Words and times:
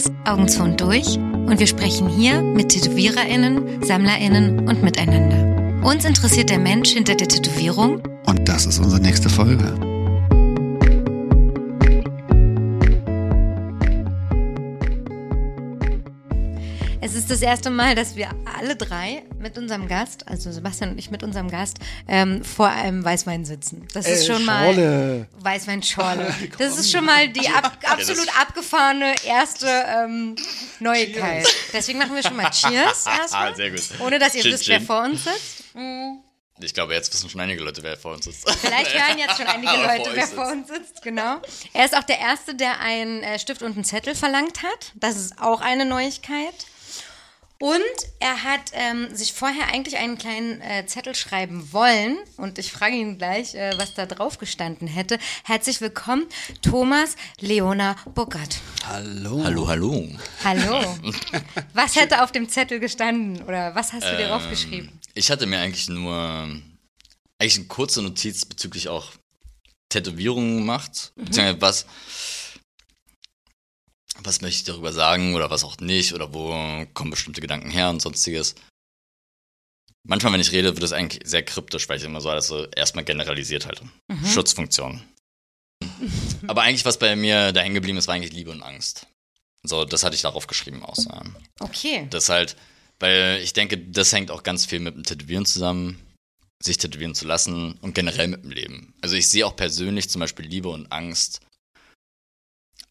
Podcast 0.00 0.12
Augen 0.24 0.48
zu 0.48 0.62
und 0.62 0.80
durch 0.80 1.16
und 1.16 1.58
wir 1.58 1.66
sprechen 1.66 2.08
hier 2.08 2.40
mit 2.42 2.70
TätowiererInnen, 2.70 3.82
SammlerInnen 3.82 4.68
und 4.68 4.82
miteinander. 4.82 5.86
Uns 5.86 6.04
interessiert 6.04 6.50
der 6.50 6.58
Mensch 6.58 6.90
hinter 6.90 7.14
der 7.14 7.28
Tätowierung 7.28 8.02
Und 8.26 8.48
das 8.48 8.66
ist 8.66 8.78
unsere 8.78 9.00
nächste 9.00 9.28
Folge. 9.28 9.89
Es 17.12 17.16
ist 17.16 17.30
das 17.30 17.42
erste 17.42 17.70
Mal, 17.70 17.96
dass 17.96 18.14
wir 18.14 18.30
alle 18.56 18.76
drei 18.76 19.24
mit 19.40 19.58
unserem 19.58 19.88
Gast, 19.88 20.28
also 20.28 20.52
Sebastian 20.52 20.90
und 20.92 20.98
ich 20.98 21.10
mit 21.10 21.24
unserem 21.24 21.50
Gast, 21.50 21.78
ähm, 22.06 22.44
vor 22.44 22.68
einem 22.68 23.04
Weißwein 23.04 23.44
sitzen. 23.44 23.86
Das 23.92 24.06
ist 24.06 24.22
Äh, 24.22 24.26
schon 24.32 24.44
Schorle. 24.44 25.26
mal 25.34 25.42
Weißweinschorle. 25.44 26.32
Das 26.58 26.78
ist 26.78 26.92
schon 26.92 27.04
mal 27.04 27.28
die 27.28 27.48
ab, 27.48 27.76
absolut 27.84 28.28
abgefahrene 28.40 29.12
erste 29.26 29.66
ähm, 29.88 30.36
Neuigkeit. 30.78 31.48
Deswegen 31.72 31.98
machen 31.98 32.14
wir 32.14 32.22
schon 32.22 32.36
mal 32.36 32.48
Cheers 32.50 33.06
erstmal, 33.18 33.52
Ah, 33.52 33.54
sehr 33.56 33.70
gut. 33.70 33.82
ohne 33.98 34.18
dass 34.20 34.34
ihr 34.36 34.42
Chin, 34.42 34.52
wisst, 34.52 34.68
wer 34.68 34.78
chin. 34.78 34.86
vor 34.86 35.02
uns 35.02 35.24
sitzt. 35.24 35.64
Ich 36.62 36.74
glaube, 36.74 36.94
jetzt 36.94 37.12
wissen 37.12 37.28
schon 37.28 37.40
einige 37.40 37.62
Leute, 37.62 37.82
wer 37.82 37.96
vor 37.96 38.12
uns 38.14 38.26
ist. 38.28 38.48
Vielleicht 38.60 38.94
hören 38.94 39.18
jetzt 39.18 39.36
schon 39.36 39.46
einige 39.46 39.72
Leute, 39.82 40.04
vor 40.10 40.14
wer 40.14 40.26
vor 40.28 40.52
uns 40.52 40.68
sitzt. 40.68 41.02
Genau. 41.02 41.38
Er 41.72 41.84
ist 41.86 41.96
auch 41.96 42.04
der 42.04 42.20
Erste, 42.20 42.54
der 42.54 42.78
einen 42.80 43.22
äh, 43.24 43.38
Stift 43.40 43.62
und 43.62 43.72
einen 43.72 43.84
Zettel 43.84 44.14
verlangt 44.14 44.62
hat. 44.62 44.92
Das 44.94 45.16
ist 45.16 45.40
auch 45.40 45.60
eine 45.60 45.84
Neuigkeit. 45.86 46.54
Und 47.62 47.82
er 48.20 48.42
hat 48.42 48.72
ähm, 48.72 49.14
sich 49.14 49.34
vorher 49.34 49.68
eigentlich 49.68 49.98
einen 49.98 50.16
kleinen 50.16 50.62
äh, 50.62 50.86
Zettel 50.86 51.14
schreiben 51.14 51.74
wollen. 51.74 52.16
Und 52.38 52.58
ich 52.58 52.72
frage 52.72 52.96
ihn 52.96 53.18
gleich, 53.18 53.54
äh, 53.54 53.72
was 53.76 53.92
da 53.92 54.06
drauf 54.06 54.38
gestanden 54.38 54.88
hätte. 54.88 55.18
Herzlich 55.44 55.82
willkommen, 55.82 56.24
Thomas 56.62 57.16
Leona 57.38 57.96
Burkhardt. 58.14 58.56
Hallo. 58.86 59.44
Hallo, 59.44 59.68
hallo. 59.68 60.08
Hallo. 60.42 60.96
Was 61.74 61.96
hätte 61.96 62.22
auf 62.22 62.32
dem 62.32 62.48
Zettel 62.48 62.80
gestanden? 62.80 63.42
Oder 63.42 63.74
was 63.74 63.92
hast 63.92 64.04
du 64.06 64.16
dir 64.16 64.28
draufgeschrieben? 64.28 64.98
Ich 65.12 65.30
hatte 65.30 65.44
mir 65.46 65.58
eigentlich 65.58 65.88
nur 65.90 66.14
eigentlich 67.38 67.56
eine 67.56 67.66
kurze 67.66 68.00
Notiz 68.00 68.46
bezüglich 68.46 68.88
auch 68.88 69.12
Tätowierungen 69.90 70.56
gemacht. 70.56 71.12
Beziehungsweise 71.16 71.60
was, 71.60 71.86
was 74.22 74.40
möchte 74.40 74.58
ich 74.58 74.64
darüber 74.64 74.92
sagen 74.92 75.34
oder 75.34 75.50
was 75.50 75.64
auch 75.64 75.78
nicht 75.78 76.12
oder 76.14 76.32
wo 76.32 76.86
kommen 76.94 77.10
bestimmte 77.10 77.40
Gedanken 77.40 77.70
her 77.70 77.90
und 77.90 78.00
sonstiges. 78.00 78.54
Manchmal, 80.02 80.32
wenn 80.32 80.40
ich 80.40 80.52
rede, 80.52 80.74
wird 80.74 80.82
es 80.82 80.92
eigentlich 80.92 81.28
sehr 81.28 81.42
kryptisch, 81.42 81.88
weil 81.88 81.98
ich 81.98 82.04
immer 82.04 82.20
so 82.20 82.30
alles 82.30 82.46
so 82.46 82.66
erstmal 82.66 83.04
generalisiert 83.04 83.66
halte. 83.66 83.84
Schutzfunktion. 84.24 85.02
Aber 86.46 86.62
eigentlich, 86.62 86.84
was 86.84 86.98
bei 86.98 87.16
mir 87.16 87.52
da 87.52 87.60
hängen 87.60 87.74
geblieben 87.74 87.98
ist, 87.98 88.08
war 88.08 88.14
eigentlich 88.14 88.32
Liebe 88.32 88.50
und 88.50 88.62
Angst. 88.62 89.06
So, 89.62 89.84
das 89.84 90.02
hatte 90.02 90.16
ich 90.16 90.22
darauf 90.22 90.46
geschrieben 90.46 90.82
aus. 90.82 91.04
Ja. 91.04 91.22
Okay. 91.60 92.06
Das 92.10 92.28
halt, 92.28 92.56
weil 92.98 93.40
ich 93.42 93.52
denke, 93.52 93.78
das 93.78 94.12
hängt 94.12 94.30
auch 94.30 94.42
ganz 94.42 94.64
viel 94.64 94.80
mit 94.80 94.94
dem 94.94 95.04
Tätowieren 95.04 95.44
zusammen, 95.44 96.00
sich 96.62 96.78
tätowieren 96.78 97.14
zu 97.14 97.26
lassen 97.26 97.74
und 97.80 97.94
generell 97.94 98.28
mit 98.28 98.42
dem 98.42 98.52
Leben. 98.52 98.94
Also 99.02 99.16
ich 99.16 99.28
sehe 99.28 99.46
auch 99.46 99.56
persönlich 99.56 100.08
zum 100.08 100.20
Beispiel 100.20 100.46
Liebe 100.46 100.70
und 100.70 100.90
Angst 100.90 101.40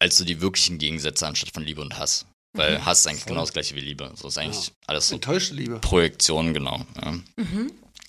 als 0.00 0.16
so 0.16 0.24
die 0.24 0.40
wirklichen 0.40 0.78
Gegensätze 0.78 1.26
anstatt 1.26 1.52
von 1.52 1.62
Liebe 1.62 1.82
und 1.82 1.98
Hass. 1.98 2.26
Weil 2.52 2.84
Hass 2.84 3.00
ist 3.00 3.06
eigentlich 3.06 3.26
genau 3.26 3.42
das 3.42 3.52
gleiche 3.52 3.76
wie 3.76 3.80
Liebe. 3.80 4.12
So 4.16 4.28
ist 4.28 4.38
eigentlich 4.38 4.72
alles 4.86 5.08
so 5.08 5.14
Enttäuschte 5.14 5.54
Liebe. 5.54 5.78
Projektion, 5.78 6.52
genau. 6.52 6.84
Ja. 7.00 7.20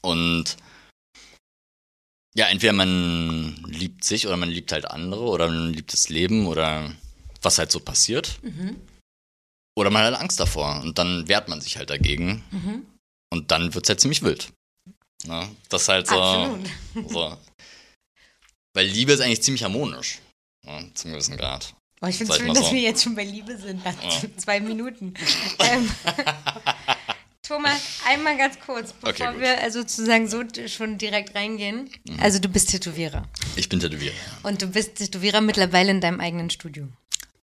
Und 0.02 0.58
ja, 2.34 2.48
entweder 2.48 2.74
man 2.74 3.56
liebt 3.68 4.04
sich 4.04 4.26
oder 4.26 4.38
man 4.38 4.50
liebt 4.50 4.72
halt 4.72 4.86
andere 4.86 5.24
oder 5.26 5.48
man 5.48 5.74
liebt 5.74 5.94
das 5.94 6.10
Leben 6.10 6.48
oder 6.48 6.96
was 7.42 7.58
halt 7.60 7.72
so 7.72 7.80
passiert. 7.80 8.40
Oder 9.76 9.90
man 9.90 10.04
hat 10.06 10.20
Angst 10.20 10.40
davor 10.40 10.82
und 10.82 10.98
dann 10.98 11.28
wehrt 11.28 11.50
man 11.50 11.62
sich 11.62 11.78
halt 11.78 11.90
dagegen. 11.90 12.44
Und 13.32 13.52
dann 13.52 13.74
wird 13.74 13.86
es 13.86 13.90
halt 13.90 14.00
ziemlich 14.00 14.24
wild. 14.24 14.52
Ja, 15.24 15.48
das 15.70 15.84
ist 15.84 15.90
halt 15.90 16.08
so, 16.08 16.60
so. 17.08 17.38
Weil 18.74 18.88
Liebe 18.88 19.12
ist 19.12 19.22
eigentlich 19.22 19.44
ziemlich 19.44 19.64
harmonisch. 19.64 20.20
Ja, 20.66 20.84
zum 20.94 21.12
gewissen 21.12 21.38
Grad. 21.38 21.76
Oh, 22.04 22.08
ich 22.08 22.18
finde 22.18 22.34
es 22.34 22.40
schön, 22.40 22.54
dass 22.54 22.66
so. 22.68 22.72
wir 22.74 22.82
jetzt 22.82 23.04
schon 23.04 23.16
bei 23.16 23.24
Liebe 23.24 23.56
sind, 23.58 23.84
nach 23.86 23.94
zwei 24.38 24.60
Minuten. 24.60 25.14
ähm, 25.60 25.90
Thomas, 27.44 27.80
einmal 28.08 28.38
ganz 28.38 28.60
kurz, 28.60 28.94
bevor 28.94 29.10
Okay. 29.10 29.34
Mhm. 29.38 29.42
wir 29.42 29.62
also 29.62 29.82
sozusagen 29.82 30.28
so 30.28 30.44
schon 30.68 30.98
direkt 30.98 31.36
reingehen. 31.36 31.90
Also 32.20 32.40
du 32.40 32.48
bist 32.48 32.70
Tätowierer 32.70 33.28
Ich 33.56 33.68
bin 33.68 33.80
tätowiert. 33.80 34.14
und 34.44 34.62
du 34.62 34.68
bist 34.68 34.96
Tätowierer 34.96 35.42
mittlerweile 35.42 35.92
in 35.92 36.02
deinem 36.02 36.20
eigenen 36.22 36.50
Studio. 36.50 36.88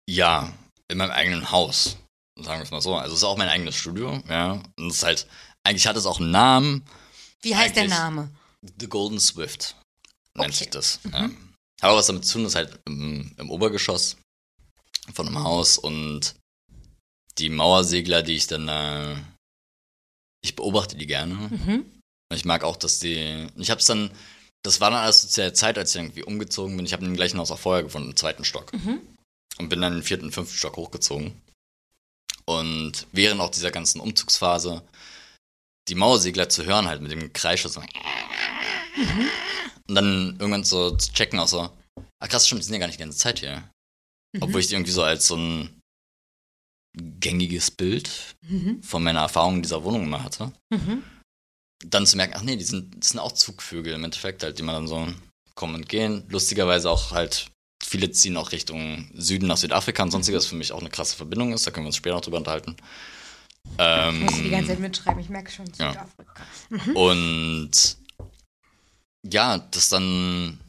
Ja, 0.09 0.53
in 0.89 0.99
meinem 0.99 1.13
eigenen 1.13 1.51
Haus. 1.51 1.97
Sagen 2.39 2.59
wir 2.61 2.65
es 2.65 2.71
mal 2.71 2.83
so. 2.83 2.95
Also 2.95 3.15
es 3.15 3.21
ist 3.21 3.25
auch 3.25 3.39
mein 3.39 3.49
eigenes 3.49 3.75
Studio, 3.77 4.23
ja. 4.29 4.61
Und 4.77 4.89
es 4.91 4.97
ist 4.99 5.03
halt, 5.05 5.27
eigentlich 5.65 5.87
hat 5.87 5.97
es 5.97 6.05
auch 6.05 6.21
einen 6.21 6.31
Namen. 6.31 6.85
Wie 7.43 7.57
heißt 7.57 7.75
der 7.77 7.85
Eigentlich- 7.85 7.99
Name? 7.99 8.31
The 8.81 8.89
Golden 8.89 9.19
Swift 9.21 9.77
nennt 10.35 10.49
Okay. 10.49 10.57
sich 10.59 10.71
das. 10.71 11.01
Ja. 11.11 11.23
Hat 11.23 11.31
aber 11.81 11.97
was 11.97 12.07
damit 12.07 12.25
zu 12.25 12.35
tun, 12.35 12.43
das 12.45 12.53
ist 12.53 12.57
halt 12.57 12.79
im, 12.87 13.35
im 13.39 13.51
Obergeschoss 13.51 14.17
von 15.13 15.27
einem 15.27 15.43
Haus 15.43 15.79
und 15.79 16.35
die 17.39 17.49
Mauersegler, 17.49 18.23
die 18.23 18.37
ich 18.37 18.47
dann, 18.47 18.69
äh, 18.69 19.17
ich 20.43 20.57
beobachte 20.57 20.97
die 20.97 21.07
gerne. 21.07 21.35
Mhm. 21.35 21.85
Und 22.29 22.37
ich 22.37 22.45
mag 22.45 22.65
auch, 22.65 22.77
dass 22.77 22.99
die, 22.99 23.47
ich 23.57 23.71
hab's 23.71 23.87
dann, 23.87 24.11
das 24.63 24.81
war 24.81 24.91
dann 24.91 25.01
alles 25.01 25.29
zu 25.29 25.41
der 25.41 25.55
Zeit, 25.55 25.79
als 25.79 25.95
ich 25.95 26.01
irgendwie 26.01 26.25
umgezogen 26.25 26.77
bin. 26.77 26.87
Ich 26.87 26.93
habe 26.93 27.05
im 27.05 27.15
gleichen 27.15 27.39
Haus 27.39 27.51
auch 27.51 27.59
vorher 27.59 27.85
gefunden, 27.85 28.11
im 28.11 28.17
zweiten 28.17 28.45
Stock. 28.45 28.73
Und 29.59 29.69
bin 29.69 29.81
dann 29.81 29.95
den 29.95 30.03
vierten, 30.03 30.33
fünften 30.33 30.57
Stock 30.57 30.77
hochgezogen. 30.77 31.41
Und 32.47 33.07
während 33.13 33.41
auch 33.41 33.51
dieser 33.51 33.71
ganzen 33.71 34.01
Umzugsphase 34.01 34.83
die 35.89 35.95
Mauersegler 35.95 36.49
zu 36.49 36.65
hören, 36.65 36.87
halt 36.89 37.01
mit 37.01 37.13
dem 37.13 37.21
Gekreisch 37.21 37.63
so. 37.63 37.81
Und 39.89 39.95
dann 39.95 40.37
irgendwann 40.39 40.65
so 40.65 40.97
zu 40.97 41.13
checken, 41.13 41.39
auch 41.39 41.49
so, 41.49 41.61
ah 41.61 42.27
krass, 42.29 42.47
stimmt, 42.47 42.63
die 42.63 42.65
sind 42.65 42.75
ja 42.75 42.81
gar 42.81 42.87
nicht 42.87 42.99
die 42.99 43.05
ganze 43.05 43.19
Zeit 43.19 43.39
hier. 43.39 43.63
Obwohl 44.41 44.61
ich 44.61 44.69
die 44.69 44.75
irgendwie 44.75 44.93
so 44.93 45.03
als 45.03 45.27
so 45.27 45.37
ein 45.37 45.81
gängiges 46.95 47.71
Bild 47.71 48.37
von 48.83 49.03
meiner 49.03 49.21
Erfahrung 49.21 49.57
in 49.57 49.63
dieser 49.63 49.85
Wohnung 49.85 50.05
immer 50.05 50.23
hatte. 50.25 50.53
Dann 51.85 52.07
zu 52.07 52.17
merken, 52.17 52.35
ach 52.37 52.43
nee, 52.43 52.57
die 52.57 52.65
sind, 52.65 52.97
das 52.99 53.11
sind 53.11 53.21
auch 53.21 53.33
Zugvögel 53.33 53.93
im 53.93 54.05
Endeffekt, 54.05 54.43
halt, 54.43 54.59
die 54.59 54.63
man 54.63 54.75
dann 54.75 54.89
so 54.89 55.07
kommen 55.55 55.75
und 55.75 55.89
gehen. 55.89 56.25
Lustigerweise 56.31 56.91
auch 56.91 57.11
halt, 57.13 57.51
viele 57.85 58.11
ziehen 58.11 58.37
auch 58.37 58.53
Richtung 58.53 59.11
Süden 59.15 59.47
nach 59.47 59.59
Südafrika 59.59 60.03
und 60.03 60.11
sonstiges, 60.11 60.45
was 60.45 60.49
für 60.51 60.57
mich 60.57 60.73
auch 60.73 60.81
eine 60.81 60.91
krasse 60.91 61.17
Verbindung 61.17 61.53
ist, 61.53 61.67
da 61.67 61.71
können 61.71 61.85
wir 61.85 61.89
uns 61.89 61.97
später 61.97 62.15
noch 62.15 62.23
drüber 62.23 62.39
unterhalten. 62.39 62.77
Ähm, 63.79 64.23
Musst 64.23 64.39
du 64.39 64.43
die 64.43 64.51
ganze 64.51 64.69
Zeit 64.69 64.81
mitschreiben, 64.81 65.21
ich 65.21 65.29
merke 65.29 65.51
schon, 65.51 65.67
Ja. 65.79 65.93
Südafrika. 65.93 66.45
Und 66.95 67.97
ja, 69.25 69.59
das 69.59 69.89
dann. 69.89 70.61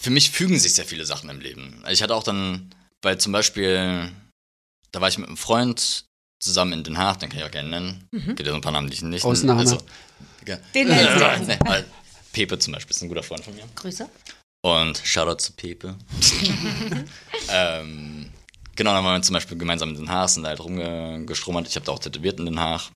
Für 0.00 0.10
mich 0.10 0.30
fügen 0.30 0.58
sich 0.58 0.74
sehr 0.74 0.86
viele 0.86 1.04
Sachen 1.04 1.28
im 1.28 1.40
Leben. 1.40 1.80
Also 1.82 1.92
Ich 1.92 2.02
hatte 2.02 2.14
auch 2.14 2.22
dann, 2.22 2.70
weil 3.02 3.18
zum 3.18 3.32
Beispiel, 3.32 4.10
da 4.92 5.00
war 5.00 5.08
ich 5.08 5.18
mit 5.18 5.26
einem 5.26 5.36
Freund 5.36 6.06
zusammen 6.40 6.72
in 6.72 6.84
Den 6.84 6.96
Haag, 6.96 7.18
den 7.20 7.28
kann 7.28 7.38
ich 7.38 7.44
auch 7.44 7.50
gerne 7.50 7.68
nennen. 7.68 8.08
Gibt 8.10 8.40
ja 8.40 8.46
so 8.46 8.54
ein 8.54 8.62
paar 8.62 8.72
Namen, 8.72 8.88
die 8.88 8.94
ich 8.94 9.02
nicht 9.02 9.24
Ausnahme. 9.24 9.60
Also. 9.60 9.78
Den 10.74 10.88
nennst 10.88 11.20
äh, 11.48 11.58
nee, 11.58 11.84
Pepe 12.32 12.58
zum 12.58 12.72
Beispiel 12.72 12.96
ist 12.96 13.02
ein 13.02 13.08
guter 13.08 13.22
Freund 13.22 13.44
von 13.44 13.54
mir. 13.54 13.64
Grüße. 13.74 14.08
Und 14.62 15.00
Shoutout 15.04 15.38
zu 15.38 15.52
Pepe. 15.52 15.94
ähm, 17.50 18.30
genau, 18.76 18.94
dann 18.94 19.04
waren 19.04 19.20
wir 19.20 19.22
zum 19.22 19.34
Beispiel 19.34 19.58
gemeinsam 19.58 19.90
in 19.90 19.96
Den 19.96 20.10
Haag, 20.10 20.30
sind 20.30 20.44
da 20.44 20.48
halt 20.48 20.60
rumgestrummert. 20.60 21.68
Ich 21.68 21.76
habe 21.76 21.84
da 21.84 21.92
auch 21.92 21.98
tätowiert 21.98 22.38
in 22.38 22.46
Den 22.46 22.58
Haag. 22.58 22.90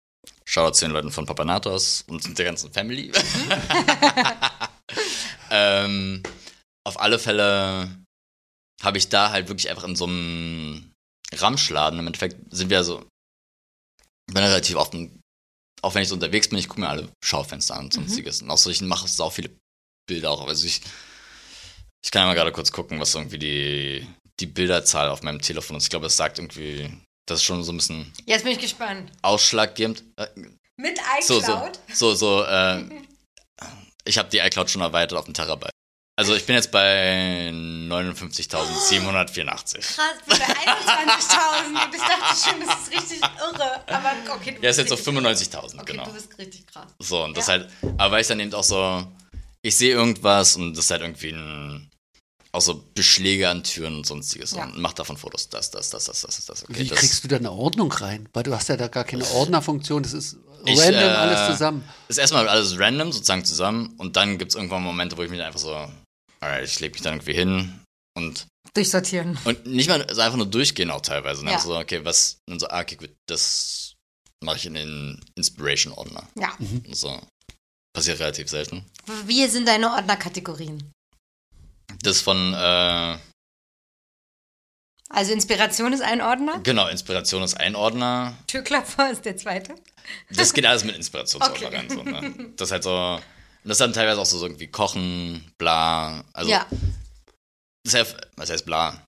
Shoutout 0.47 0.75
zu 0.75 0.87
den 0.87 0.93
Leuten 0.93 1.11
von 1.11 1.27
Papanatos 1.27 2.05
und 2.07 2.39
der 2.39 2.45
ganzen 2.47 2.73
Family. 2.73 3.13
ähm, 5.51 6.23
auf 6.85 7.01
alle 7.01 7.19
Fälle 7.19 7.89
habe 8.83 8.99
ich 8.99 9.09
da 9.09 9.31
halt 9.31 9.49
wirklich 9.49 9.71
einfach 9.71 9.85
in 9.85 9.97
so 9.97 10.07
einem 10.07 10.93
Ramschladen, 11.33 11.99
im 11.99 12.07
Endeffekt 12.07 12.37
sind 12.55 12.71
wir 12.71 12.85
so, 12.85 13.01
ich 14.29 14.35
bin 14.35 14.43
relativ 14.43 14.77
oft, 14.77 14.95
auch 15.83 15.95
wenn 15.95 16.03
ich 16.03 16.09
so 16.09 16.15
unterwegs 16.15 16.49
bin, 16.49 16.59
ich 16.59 16.69
gucke 16.69 16.81
mir 16.81 16.89
alle 16.89 17.11
Schaufenster 17.23 17.77
an 17.77 17.87
und 17.87 17.95
sonstiges. 17.95 18.43
Und 18.43 18.51
auch 18.51 18.59
so, 18.59 18.71
ich 18.71 18.81
mache 18.81 19.09
so 19.09 19.31
viele 19.31 19.51
Bilder 20.07 20.31
auch. 20.31 20.47
Also 20.47 20.67
ich, 20.67 20.81
ich 22.05 22.11
kann 22.11 22.23
ja 22.23 22.27
mal 22.27 22.35
gerade 22.35 22.53
kurz 22.53 22.73
gucken, 22.73 23.01
was 23.01 23.15
irgendwie 23.15 23.39
die, 23.39 24.07
die 24.41 24.47
Bilderzahl 24.47 25.09
auf 25.09 25.23
meinem 25.23 25.41
Telefon 25.41 25.77
ist. 25.77 25.85
Ich 25.85 25.91
glaube, 25.91 26.07
es 26.07 26.17
sagt 26.17 26.39
irgendwie, 26.39 26.91
das 27.27 27.41
ist 27.41 27.45
schon 27.45 27.63
so 27.65 27.73
ein 27.73 27.77
bisschen 27.77 28.13
Jetzt 28.27 28.45
bin 28.45 28.53
ich 28.53 28.59
gespannt. 28.59 29.11
ausschlaggebend. 29.23 30.05
Äh, 30.17 30.29
Mit 30.77 30.99
so, 31.23 31.39
iCloud? 31.41 31.79
so, 31.93 32.15
so, 32.15 32.15
so, 32.15 32.45
äh, 32.45 32.85
ich 34.05 34.19
habe 34.19 34.29
die 34.31 34.39
iCloud 34.39 34.71
schon 34.71 34.83
erweitert 34.83 35.19
auf 35.19 35.25
einen 35.27 35.35
Terabyte. 35.35 35.74
Also 36.17 36.37
ich 36.37 36.47
bin 36.47 36.55
jetzt 36.55 36.71
bei 36.71 37.51
59.784. 37.53 39.81
Krass, 39.81 40.15
bei 40.27 40.37
21.000 40.37 41.87
und 41.87 41.95
ich 41.95 42.01
dachte 42.01 42.51
schon, 42.51 42.61
das 42.65 42.79
ist 42.83 42.91
richtig 42.93 43.21
irre. 43.21 43.81
Aber 43.89 44.13
okay, 44.35 44.53
du 44.53 44.63
Ja, 44.63 44.71
ist 44.71 44.77
bist 44.77 44.91
jetzt 44.91 45.05
so 45.05 45.11
richtig 45.11 45.49
95.000, 45.55 45.81
Okay, 45.81 45.93
genau. 45.93 46.05
du 46.05 46.13
bist 46.13 46.39
richtig 46.39 46.67
krass. 46.67 46.87
So, 46.99 47.25
und 47.25 47.37
das 47.37 47.47
Ja. 47.49 47.53
halt, 47.55 47.69
aber 47.99 48.13
weil 48.13 48.21
ich 48.23 48.27
dann 48.29 48.39
eben 48.41 48.55
auch 48.55 48.63
so, 48.65 49.07
ich 49.63 49.77
sehe 49.77 49.93
irgendwas 49.95 50.57
und 50.57 50.75
das 50.77 50.85
ist 50.87 50.91
halt 50.91 51.03
irgendwie 51.03 51.31
ein 51.33 51.91
auch 52.53 52.61
so 52.61 52.85
Beschläge 52.95 53.49
an 53.49 53.65
Türen 53.65 53.97
und 53.97 54.07
sonstiges 54.07 54.53
Ja. 54.53 54.65
und 54.67 54.79
macht 54.79 54.99
davon 55.01 55.17
Fotos. 55.17 55.49
Das, 55.49 55.73
das, 55.73 55.91
das, 55.91 56.05
das, 56.05 56.21
das, 56.21 56.47
das. 56.47 56.63
Okay, 56.63 56.79
Wie 56.79 56.87
das 56.87 57.01
kriegst 57.01 57.25
du 57.25 57.29
da 57.29 57.35
eine 57.37 57.51
Ordnung 57.51 57.91
rein? 57.91 58.29
Weil 58.33 58.45
du 58.45 58.55
hast 58.55 58.69
ja 58.69 58.77
da 58.77 58.87
gar 58.87 59.03
keine 59.03 59.29
Ordnerfunktion, 59.33 60.05
das 60.05 60.13
ist 60.13 60.37
Ich, 60.65 60.79
random 60.79 61.03
äh, 61.03 61.07
alles 61.07 61.47
zusammen. 61.51 61.83
ist 62.07 62.19
erstmal 62.19 62.49
alles 62.49 62.79
random 62.79 63.11
sozusagen 63.11 63.45
zusammen 63.45 63.95
und 63.99 64.15
dann 64.17 64.39
gibt 64.39 64.53
es 64.53 64.57
irgendwann 64.57 64.85
Momente, 64.85 65.17
wo 65.19 65.23
ich 65.25 65.31
mich 65.31 65.43
einfach 65.43 65.59
so, 65.59 65.89
alright, 66.45 66.65
ich 66.65 66.81
lege 66.81 66.93
mich 66.93 67.03
dann 67.03 67.15
irgendwie 67.15 67.35
hin 67.35 67.81
und 68.17 68.47
Durchsortieren. 68.73 69.39
Und 69.45 69.67
nicht 69.67 69.89
mal 69.89 70.03
also 70.03 70.21
einfach 70.21 70.37
nur 70.37 70.47
durchgehen 70.47 70.91
auch 70.91 71.01
teilweise. 71.03 71.45
Ne? 71.45 71.51
Ja. 71.51 71.57
Also 71.59 71.75
so, 71.75 71.79
okay, 71.79 72.05
was, 72.05 72.39
dann 72.47 72.59
so, 72.59 72.67
ah, 72.69 72.81
okay, 72.81 72.97
gut, 72.97 73.11
das 73.27 73.95
mache 74.43 74.57
ich 74.57 74.67
in 74.67 74.75
den 74.75 75.25
Inspiration-Ordner. 75.37 76.29
Ja. 76.35 76.57
So. 76.91 77.21
Passiert 77.95 78.19
relativ 78.19 78.49
selten. 78.49 78.85
Wie 79.27 79.47
sind 79.47 79.69
deine 79.69 79.93
Ordnerkategorien? 79.93 80.91
Das 82.03 82.21
von, 82.21 82.53
äh, 82.55 83.19
Also 85.11 85.33
Inspiration 85.33 85.93
ist 85.93 86.03
ein 86.03 86.21
Ordner, 86.21 86.59
genau, 86.65 86.89
Inspiration 86.89 87.43
ist 87.45 87.55
ein 87.55 87.77
Ordner. 87.77 88.37
Türklopfer 88.49 89.11
ist 89.13 89.25
der 89.25 89.37
zweite. 89.37 89.77
Das 90.31 90.53
geht 90.53 90.67
alles 90.67 90.83
mit 90.83 90.97
Inspirationsordner 90.97 91.69
Okay. 91.69 91.77
rein. 91.77 91.91
So, 91.91 92.03
ne? 92.03 92.53
Das 92.57 92.69
ist 92.69 92.73
halt 92.73 92.83
so, 92.83 93.21
und 93.65 93.69
das 93.69 93.77
ist 93.77 93.81
dann 93.81 93.93
teilweise 93.93 94.21
auch 94.21 94.27
so, 94.27 94.39
so 94.39 94.47
irgendwie 94.47 94.67
Kochen, 94.69 95.51
bla. 95.59 96.25
Also, 96.33 96.51
ja, 96.51 96.67
das 97.85 97.95
ja, 97.95 98.07
was 98.37 98.51
heißt 98.51 98.67
bla? 98.67 99.03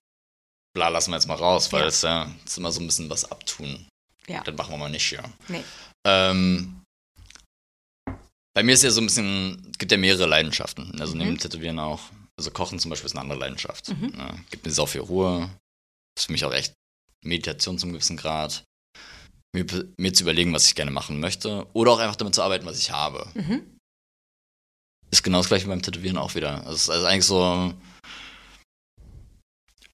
Bla 0.75 0.89
lassen 0.89 1.11
wir 1.11 1.15
jetzt 1.17 1.27
mal 1.27 1.35
raus, 1.35 1.71
weil 1.71 1.81
Ja. 1.81 1.87
es 1.87 2.01
ja, 2.01 2.25
das 2.43 2.51
ist 2.53 2.57
immer 2.57 2.71
so 2.71 2.81
ein 2.81 2.87
bisschen 2.87 3.09
was 3.09 3.31
abtun. 3.31 3.87
ja. 4.27 4.43
Das 4.43 4.55
machen 4.55 4.71
wir 4.73 4.77
mal 4.77 4.89
nicht 4.89 5.07
hier. 5.07 5.23
Nee. 5.47 5.63
Ähm, 6.05 6.81
bei 8.55 8.63
mir 8.63 8.73
ist 8.73 8.83
ja 8.83 8.89
so 8.91 9.01
ein 9.01 9.05
bisschen, 9.07 9.69
es 9.71 9.77
gibt 9.77 9.91
ja 9.91 9.97
mehrere 9.97 10.25
Leidenschaften. 10.25 10.99
Also 10.99 11.15
neben 11.15 11.37
Tätowieren 11.37 11.79
auch. 11.79 12.01
Also 12.39 12.51
Kochen 12.51 12.79
zum 12.79 12.89
Beispiel 12.89 13.05
ist 13.07 13.13
eine 13.13 13.21
andere 13.21 13.39
Leidenschaft. 13.39 13.89
Ne? 13.89 14.43
Gibt 14.49 14.65
mir 14.65 14.71
sau 14.71 14.85
viel 14.87 15.01
Ruhe. 15.01 15.49
Ist 16.17 16.25
für 16.25 16.31
mich 16.31 16.43
auch 16.45 16.53
echt 16.53 16.73
Meditation 17.23 17.77
zum 17.79 17.91
gewissen 17.93 18.17
Grad. 18.17 18.63
Mir, 19.55 19.65
mir 19.97 20.13
zu 20.13 20.23
überlegen, 20.23 20.53
was 20.53 20.65
ich 20.67 20.75
gerne 20.75 20.91
machen 20.91 21.19
möchte. 21.19 21.67
Oder 21.73 21.91
auch 21.91 21.99
einfach 21.99 22.15
damit 22.15 22.35
zu 22.35 22.41
arbeiten, 22.43 22.65
was 22.65 22.77
ich 22.79 22.91
habe. 22.91 23.27
Mhm. 23.35 23.76
Ist 25.11 25.23
genau 25.23 25.37
das 25.39 25.47
gleiche 25.47 25.65
wie 25.65 25.69
beim 25.69 25.81
Tätowieren 25.81 26.17
auch 26.17 26.35
wieder. 26.35 26.57
Also 26.65 26.71
es 26.71 26.81
ist 26.83 26.89
also 26.89 27.05
eigentlich 27.05 27.25
so, 27.25 27.73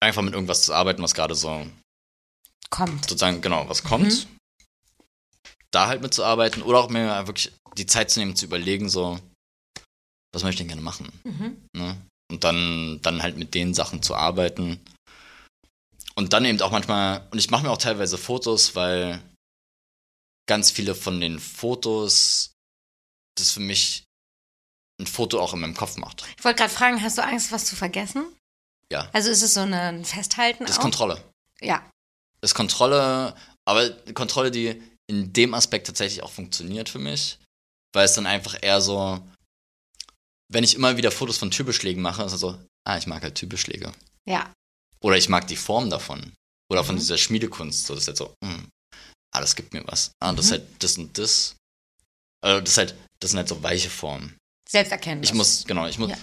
einfach 0.04 0.22
mit 0.22 0.34
irgendwas 0.34 0.64
zu 0.64 0.74
arbeiten, 0.74 1.02
was 1.02 1.14
gerade 1.14 1.36
so 1.36 1.66
Kommt. 2.70 3.04
sozusagen, 3.04 3.42
genau, 3.42 3.68
was 3.70 3.84
kommt, 3.84 4.28
da 5.72 5.88
halt 5.88 6.02
mitzuarbeiten 6.02 6.62
oder 6.62 6.80
auch 6.80 6.90
mir 6.90 7.26
wirklich 7.28 7.52
die 7.78 7.86
Zeit 7.86 8.12
zu 8.12 8.20
nehmen, 8.20 8.36
zu 8.36 8.46
überlegen, 8.46 8.90
so, 8.90 9.20
was 10.34 10.44
möchte 10.44 10.56
ich 10.56 10.58
denn 10.60 10.68
gerne 10.68 10.82
machen? 10.82 11.12
Mhm. 11.24 11.68
Ne? 11.76 11.98
Und 12.32 12.44
dann, 12.44 13.00
dann 13.02 13.24
halt 13.24 13.38
mit 13.38 13.54
den 13.54 13.74
Sachen 13.74 14.02
zu 14.02 14.16
arbeiten. 14.16 14.80
Und 16.16 16.34
dann 16.34 16.46
eben 16.46 16.62
auch 16.62 16.72
manchmal, 16.72 17.28
und 17.32 17.40
ich 17.40 17.50
mache 17.50 17.64
mir 17.64 17.72
auch 17.72 17.78
teilweise 17.78 18.18
Fotos, 18.18 18.76
weil 18.76 19.22
ganz 20.48 20.70
viele 20.72 20.94
von 20.94 21.20
den 21.20 21.40
Fotos 21.40 22.52
das 23.36 23.52
für 23.52 23.62
mich 23.62 24.04
ein 25.04 25.08
Foto 25.08 25.40
auch 25.40 25.54
in 25.54 25.60
meinem 25.60 25.76
Kopf 25.76 25.98
macht. 25.98 26.24
Ich 26.38 26.44
wollte 26.44 26.60
gerade 26.60 26.74
fragen, 26.74 27.02
hast 27.02 27.18
du 27.18 27.24
Angst, 27.24 27.52
was 27.52 27.66
zu 27.66 27.76
vergessen? 27.76 28.26
Ja. 28.92 29.10
Also 29.14 29.30
ist 29.30 29.42
es 29.42 29.54
so 29.54 29.62
ein 29.62 30.06
Festhalten 30.06 30.64
Das 30.64 30.72
ist 30.74 30.78
auch? 30.80 30.82
Kontrolle. 30.84 31.24
Ja. 31.62 31.80
Das 32.42 32.52
ist 32.52 32.56
Kontrolle, 32.56 33.36
aber 33.66 33.90
Kontrolle, 34.14 34.52
die 34.52 34.82
in 35.08 35.34
dem 35.34 35.54
Aspekt 35.54 35.88
tatsächlich 35.88 36.24
auch 36.24 36.32
funktioniert 36.32 36.90
für 36.90 37.00
mich, 37.00 37.38
weil 37.94 38.06
es 38.06 38.14
dann 38.14 38.26
einfach 38.26 38.58
eher 38.62 38.82
so, 38.82 39.20
wenn 40.52 40.64
ich 40.64 40.76
immer 40.76 40.98
wieder 40.98 41.12
Fotos 41.12 41.38
von 41.38 41.52
Türbeschlägen 41.52 42.02
mache, 42.02 42.24
ist 42.24 42.34
es 42.34 42.40
so, 42.42 42.58
ah, 42.88 42.98
ich 42.98 43.08
mag 43.08 43.24
halt 43.24 43.36
Türbeschläge. 43.36 43.92
Ja. 44.28 44.52
Oder 45.02 45.18
ich 45.18 45.30
mag 45.30 45.48
die 45.48 45.56
Form 45.56 45.90
davon. 45.90 46.34
Oder 46.72 46.84
von 46.84 46.96
Mhm. 46.96 47.00
dieser 47.00 47.18
Schmiedekunst. 47.18 47.86
So, 47.86 47.94
das 47.94 48.04
ist 48.04 48.08
halt 48.08 48.18
so, 48.18 48.34
hm, 48.44 48.68
ah, 49.34 49.42
das 49.42 49.56
gibt 49.56 49.74
mir 49.74 49.84
was. 49.88 50.12
Ah, 50.22 50.32
das 50.34 50.46
ist 50.46 50.52
Mhm. 50.52 50.56
halt 50.56 50.84
das 50.84 50.98
und 50.98 51.18
das. 51.18 51.56
Also 52.44 52.62
das 52.62 52.70
ist 52.72 52.78
halt, 52.78 52.96
das 53.20 53.32
sind 53.32 53.38
halt 53.38 53.50
so 53.50 53.64
weiche 53.64 53.90
Formen. 53.90 54.38
Selbsterkenntnis. 54.74 55.30
Ich 55.30 55.36
muss, 55.36 55.66
genau, 55.66 55.88
ich 55.88 56.00
muss. 56.00 56.10
Ja. 56.10 56.18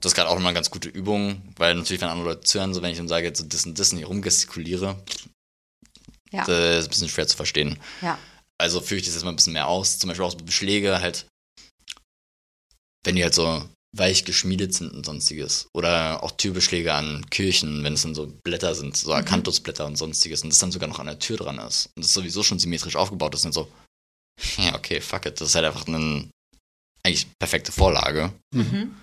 Das 0.00 0.12
ist 0.12 0.14
gerade 0.16 0.28
auch 0.28 0.34
nochmal 0.34 0.50
eine 0.50 0.56
ganz 0.56 0.70
gute 0.70 0.90
Übung, 0.90 1.42
weil 1.56 1.74
natürlich, 1.74 2.02
wenn 2.02 2.10
andere 2.10 2.28
Leute 2.28 2.42
zuhören, 2.42 2.74
so 2.74 2.82
wenn 2.82 2.90
ich 2.92 2.98
dann 2.98 3.08
sage, 3.08 3.26
jetzt 3.26 3.38
so 3.40 3.46
das 3.46 3.64
und 3.64 3.78
das 3.78 3.92
und 3.92 3.98
hier 3.98 4.06
rumgestikuliere, 4.08 5.02
Ja. 6.32 6.44
das 6.44 6.80
ist 6.80 6.84
ein 6.86 6.90
bisschen 6.90 7.08
schwer 7.08 7.26
zu 7.26 7.36
verstehen. 7.36 7.78
Ja. 8.02 8.18
Also 8.58 8.80
führe 8.82 9.00
ich 9.00 9.06
das 9.06 9.14
jetzt 9.14 9.24
mal 9.24 9.30
ein 9.30 9.36
bisschen 9.36 9.54
mehr 9.54 9.68
aus. 9.68 9.98
Zum 9.98 10.08
Beispiel 10.08 10.26
auch 10.26 10.32
so 10.32 10.36
Beschläge 10.36 11.00
halt, 11.00 11.26
wenn 13.04 13.16
die 13.16 13.22
halt 13.22 13.34
so 13.34 13.66
weich 13.96 14.26
geschmiedet 14.26 14.74
sind 14.74 14.92
und 14.92 15.06
sonstiges. 15.06 15.68
Oder 15.74 16.22
auch 16.22 16.32
Türbeschläge 16.32 16.92
an 16.92 17.24
Kirchen, 17.30 17.82
wenn 17.84 17.94
es 17.94 18.02
dann 18.02 18.14
so 18.14 18.26
Blätter 18.44 18.74
sind, 18.74 18.98
so 18.98 19.14
Akanthusblätter 19.14 19.86
und 19.86 19.96
sonstiges 19.96 20.42
und 20.42 20.50
das 20.50 20.58
dann 20.58 20.72
sogar 20.72 20.88
noch 20.90 20.98
an 20.98 21.06
der 21.06 21.18
Tür 21.18 21.38
dran 21.38 21.58
ist. 21.58 21.88
Und 21.96 22.04
das 22.04 22.12
sowieso 22.12 22.42
schon 22.42 22.58
symmetrisch 22.58 22.96
aufgebaut 22.96 23.34
ist 23.34 23.46
und 23.46 23.52
so, 23.52 23.66
ja, 24.58 24.74
okay, 24.74 25.00
fuck 25.00 25.24
it. 25.24 25.40
Das 25.40 25.48
ist 25.48 25.54
halt 25.54 25.64
einfach 25.64 25.86
eine 25.86 26.28
eigentlich 27.06 27.26
perfekte 27.38 27.72
Vorlage. 27.72 28.32
Mhm. 28.54 28.94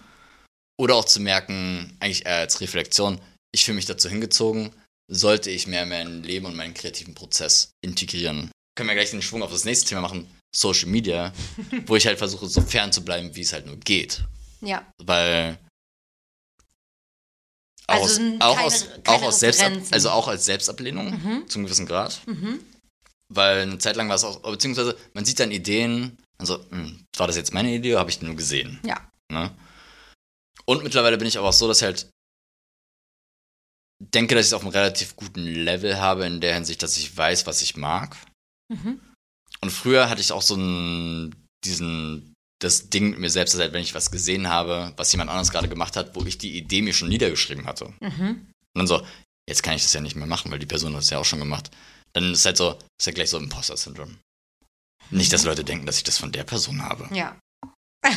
Oder 0.80 0.96
auch 0.96 1.06
zu 1.06 1.20
merken, 1.20 1.96
eigentlich 2.00 2.26
eher 2.26 2.38
als 2.38 2.60
Reflexion, 2.62 3.20
ich 3.54 3.64
fühle 3.66 3.76
mich 3.76 3.86
dazu 3.86 4.10
hingezogen, 4.10 4.72
sollte 5.12 5.50
ich 5.52 5.68
mehr 5.68 5.86
mein 5.86 6.24
Leben 6.24 6.46
und 6.46 6.56
meinen 6.56 6.74
kreativen 6.74 7.14
Prozess 7.14 7.72
integrieren. 7.84 8.50
Können 8.76 8.90
wir 8.90 8.96
gleich 8.96 9.12
den 9.12 9.22
Schwung 9.22 9.44
auf 9.44 9.52
das 9.52 9.66
nächste 9.66 9.88
Thema 9.90 10.02
machen, 10.02 10.28
Social 10.56 10.88
Media, 10.90 11.32
wo 11.86 11.96
ich 11.96 12.08
halt 12.08 12.18
versuche, 12.18 12.48
so 12.48 12.62
fern 12.62 12.92
zu 12.92 13.04
bleiben, 13.06 13.36
wie 13.36 13.42
es 13.42 13.54
halt 13.54 13.66
nur 13.66 13.78
geht. 13.78 14.24
Ja. 14.62 14.86
Weil 15.04 15.58
auch, 17.88 17.96
Also 18.02 18.22
aus, 18.22 18.42
auch, 18.42 18.56
keine- 18.56 18.66
aus, 18.68 18.86
keine 19.04 19.18
auch 19.18 19.22
aus 19.24 19.40
Selbstab 19.40 19.74
also 19.92 20.10
auch 20.10 20.28
als 20.28 20.46
Selbstablehnung 20.46 21.12
Mhm. 21.12 21.50
zu 21.50 21.58
einem 21.60 21.66
gewissen 21.66 21.86
Grad. 21.86 22.22
Mhm. 22.26 22.60
Weil 23.30 23.62
eine 23.64 23.78
Zeit 23.78 23.96
lang 23.96 24.08
war 24.10 24.16
es 24.16 24.24
auch, 24.24 24.42
beziehungsweise 24.42 24.98
man 25.14 25.26
sieht 25.26 25.40
dann 25.40 25.52
Ideen, 25.52 26.18
also, 26.38 26.66
hm, 26.70 27.06
war 27.18 27.28
das 27.28 27.36
jetzt 27.36 27.54
meine 27.54 27.74
Idee 27.74 27.92
oder 27.92 28.00
habe 28.00 28.10
ich 28.10 28.20
die 28.20 28.26
nur 28.26 28.36
gesehen? 28.36 28.80
Ja. 28.86 29.10
Ne? 29.32 29.56
Und 30.66 30.84
mittlerweile 30.84 31.18
bin 31.18 31.28
ich 31.28 31.38
aber 31.38 31.50
auch 31.50 31.54
so, 31.54 31.68
dass 31.68 31.78
ich 31.78 31.84
halt 31.84 32.10
denke, 34.00 34.36
dass 34.36 34.46
ich 34.46 34.50
es 34.50 34.54
auf 34.54 34.64
einem 34.64 34.72
relativ 34.72 35.16
guten 35.16 35.46
Level 35.46 36.00
habe, 36.00 36.26
in 36.26 36.42
der 36.42 36.54
Hinsicht, 36.56 36.84
dass 36.84 36.98
ich 36.98 37.16
weiß, 37.16 37.46
was 37.48 37.62
ich 37.62 37.78
mag. 37.78 38.18
Mhm. 38.70 39.00
Und 39.62 39.70
früher 39.70 40.10
hatte 40.10 40.22
ich 40.22 40.32
auch 40.32 40.42
so 40.42 40.56
einen, 40.56 41.48
diesen, 41.64 42.34
das 42.62 42.90
Ding 42.90 43.12
mit 43.12 43.20
mir 43.20 43.30
selbst, 43.30 43.54
dass 43.54 43.62
halt, 43.62 43.74
wenn 43.74 43.84
ich 43.84 43.96
was 43.96 44.12
gesehen 44.12 44.50
habe, 44.50 44.94
was 44.98 45.12
jemand 45.12 45.30
anderes 45.30 45.52
gerade 45.52 45.70
gemacht 45.70 45.96
hat, 45.96 46.16
wo 46.16 46.26
ich 46.26 46.38
die 46.38 46.58
Idee 46.58 46.82
mir 46.82 46.94
schon 46.94 47.10
niedergeschrieben 47.10 47.66
hatte. 47.66 47.94
Mhm. 48.02 48.52
Und 48.76 48.80
dann 48.80 48.88
so, 48.88 49.06
jetzt 49.48 49.64
kann 49.64 49.76
ich 49.76 49.84
das 49.84 49.94
ja 49.94 50.02
nicht 50.02 50.16
mehr 50.16 50.28
machen, 50.28 50.52
weil 50.52 50.60
die 50.60 50.66
Person 50.66 50.94
hat 50.94 51.04
es 51.04 51.10
ja 51.10 51.20
auch 51.20 51.26
schon 51.26 51.40
gemacht. 51.40 51.72
Dann 52.14 52.34
ist 52.34 52.46
halt 52.46 52.58
so, 52.58 52.78
ist 53.00 53.06
ja 53.06 53.14
gleich 53.14 53.30
so 53.30 53.38
Imposter-Syndrom. 53.38 54.18
Nicht, 55.10 55.32
dass 55.32 55.44
Leute 55.44 55.64
denken, 55.64 55.86
dass 55.86 55.98
ich 55.98 56.04
das 56.04 56.18
von 56.18 56.32
der 56.32 56.44
Person 56.44 56.82
habe. 56.82 57.08
Ja. 57.16 57.38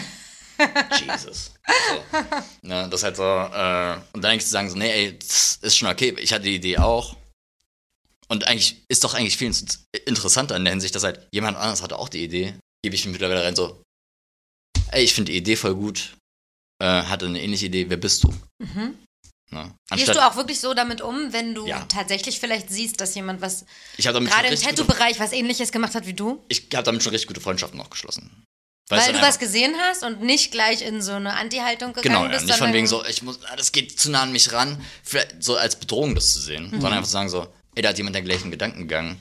Jesus. 1.07 1.53
So. 1.89 2.15
Ne, 2.63 2.89
das 2.89 3.01
ist 3.01 3.05
halt 3.05 3.17
so, 3.17 3.23
äh, 3.23 4.01
und 4.13 4.23
dann 4.23 4.33
eigentlich 4.33 4.45
zu 4.45 4.51
sagen, 4.51 4.71
so, 4.71 4.77
nee, 4.77 4.91
ey, 4.91 5.19
das 5.19 5.59
ist 5.63 5.77
schon 5.77 5.89
okay, 5.89 6.15
ich 6.19 6.33
hatte 6.33 6.45
die 6.45 6.57
Idee 6.57 6.79
auch. 6.79 7.17
Und 8.29 8.47
eigentlich 8.47 8.83
ist 8.89 9.05
doch 9.05 9.15
eigentlich 9.15 9.37
viel 9.37 9.55
interessanter 10.07 10.57
in 10.57 10.65
der 10.65 10.73
Hinsicht, 10.73 10.95
dass 10.95 11.05
halt 11.05 11.29
jemand 11.33 11.57
anderes 11.57 11.83
hatte 11.83 11.99
auch 11.99 12.09
die 12.09 12.25
Idee, 12.25 12.59
gebe 12.83 12.97
ich 12.97 13.05
mir 13.05 13.13
mittlerweile 13.13 13.45
rein 13.45 13.55
so, 13.55 13.83
ey, 14.91 15.05
ich 15.05 15.15
finde 15.15 15.33
die 15.33 15.39
Idee 15.39 15.57
voll 15.57 15.75
gut, 15.75 16.17
äh, 16.83 17.03
hatte 17.03 17.27
eine 17.27 17.41
ähnliche 17.41 17.67
Idee, 17.67 17.89
wer 17.89 17.97
bist 17.97 18.25
du? 18.25 18.35
Mhm. 18.59 18.99
Ne? 19.51 19.73
Gehst 19.95 20.09
du 20.15 20.27
auch 20.27 20.35
wirklich 20.37 20.61
so 20.61 20.75
damit 20.75 21.01
um, 21.01 21.33
wenn 21.33 21.55
du 21.55 21.67
Ja. 21.67 21.85
tatsächlich 21.89 22.41
vielleicht 22.41 22.69
siehst, 22.71 23.01
dass 23.01 23.15
jemand 23.15 23.41
was, 23.41 23.65
habe 24.05 24.25
gerade 24.25 24.49
im 24.49 24.61
Tattoo-Bereich, 24.61 25.21
was 25.21 25.33
ähnliches 25.33 25.71
gemacht 25.71 25.95
hat 25.95 26.07
wie 26.07 26.15
du? 26.15 26.45
ich 26.49 26.69
hab 26.75 26.85
damit 26.85 27.03
schon 27.03 27.13
richtig 27.13 27.29
gute 27.29 27.41
Freundschaften 27.41 27.81
auch 27.81 27.91
geschlossen. 27.91 28.45
Weil, 28.89 29.01
Weil 29.01 29.13
du 29.15 29.21
was 29.23 29.39
gesehen 29.41 29.75
hast 29.81 30.05
und 30.05 30.23
nicht 30.23 30.53
gleich 30.53 30.83
in 30.83 31.03
so 31.03 31.13
eine 31.13 31.35
Anti-Haltung 31.35 31.93
gegangen 31.93 32.03
Genau, 32.15 32.25
ja, 32.25 32.31
bist. 32.31 32.47
nicht 32.47 32.59
von 32.59 32.73
wegen 32.73 32.87
so, 32.87 33.05
ich 33.05 33.23
muss, 33.23 33.41
ah, 33.45 33.57
das 33.57 33.73
geht 33.73 33.99
zu 33.99 34.11
nah 34.11 34.23
an 34.23 34.33
mich 34.33 34.53
ran, 34.53 34.81
vielleicht 35.03 35.43
so 35.43 35.57
als 35.57 35.77
Bedrohung 35.77 36.15
das 36.15 36.33
zu 36.33 36.41
sehen, 36.41 36.67
Mhm. 36.67 36.71
sondern 36.81 36.93
einfach 36.95 37.07
zu 37.07 37.13
sagen 37.13 37.29
so, 37.29 37.49
ey, 37.75 37.83
da 37.83 37.89
hat 37.91 37.99
jemand 37.99 38.15
den 38.15 38.25
gleichen 38.25 38.51
Gedankengang. 38.53 39.19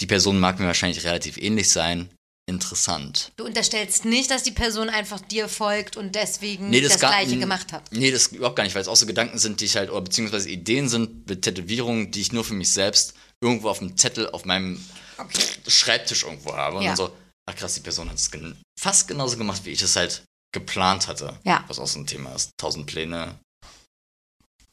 Die 0.00 0.06
Person 0.06 0.38
mag 0.38 0.58
mir 0.58 0.66
wahrscheinlich 0.66 1.04
relativ 1.04 1.38
ähnlich 1.38 1.70
sein. 1.70 2.10
Interessant. 2.48 3.32
Du 3.36 3.44
unterstellst 3.44 4.04
nicht, 4.04 4.30
dass 4.30 4.44
die 4.44 4.52
Person 4.52 4.88
einfach 4.88 5.20
dir 5.20 5.48
folgt 5.48 5.96
und 5.96 6.14
deswegen 6.14 6.70
Nee, 6.70 6.80
das, 6.80 6.92
das 6.92 7.00
gar- 7.00 7.10
Gleiche 7.10 7.38
gemacht 7.38 7.72
hat. 7.72 7.82
Nee, 7.90 8.12
das 8.12 8.28
überhaupt 8.28 8.54
gar 8.54 8.62
nicht, 8.62 8.74
weil 8.74 8.82
es 8.82 8.88
auch 8.88 8.94
so 8.94 9.04
Gedanken 9.04 9.38
sind, 9.38 9.60
die 9.60 9.64
ich 9.64 9.76
halt, 9.76 9.90
oder 9.90 10.02
beziehungsweise 10.02 10.48
Ideen 10.48 10.88
sind 10.88 11.28
mit 11.28 11.42
Tätowierungen, 11.42 12.12
die 12.12 12.20
ich 12.20 12.30
nur 12.32 12.44
für 12.44 12.54
mich 12.54 12.72
selbst 12.72 13.14
irgendwo 13.42 13.68
auf 13.68 13.80
dem 13.80 13.96
Zettel 13.96 14.30
auf 14.30 14.44
meinem 14.44 14.82
Okay. 15.18 15.42
Schreibtisch 15.66 16.22
irgendwo 16.24 16.54
habe. 16.54 16.76
Und 16.76 16.82
Ja. 16.82 16.90
dann 16.90 16.96
so, 16.96 17.10
ach 17.50 17.56
krass, 17.56 17.74
die 17.74 17.80
Person 17.80 18.08
hat 18.08 18.16
es 18.16 18.30
gen 18.30 18.56
fast 18.78 19.08
genauso 19.08 19.36
gemacht, 19.38 19.62
wie 19.64 19.70
ich 19.70 19.82
es 19.82 19.96
halt 19.96 20.22
geplant 20.52 21.08
hatte. 21.08 21.36
Ja. 21.44 21.64
Was 21.66 21.78
auch 21.80 21.86
so 21.86 21.98
ein 21.98 22.06
Thema 22.06 22.32
ist. 22.34 22.50
Tausend 22.58 22.86
Pläne, 22.86 23.34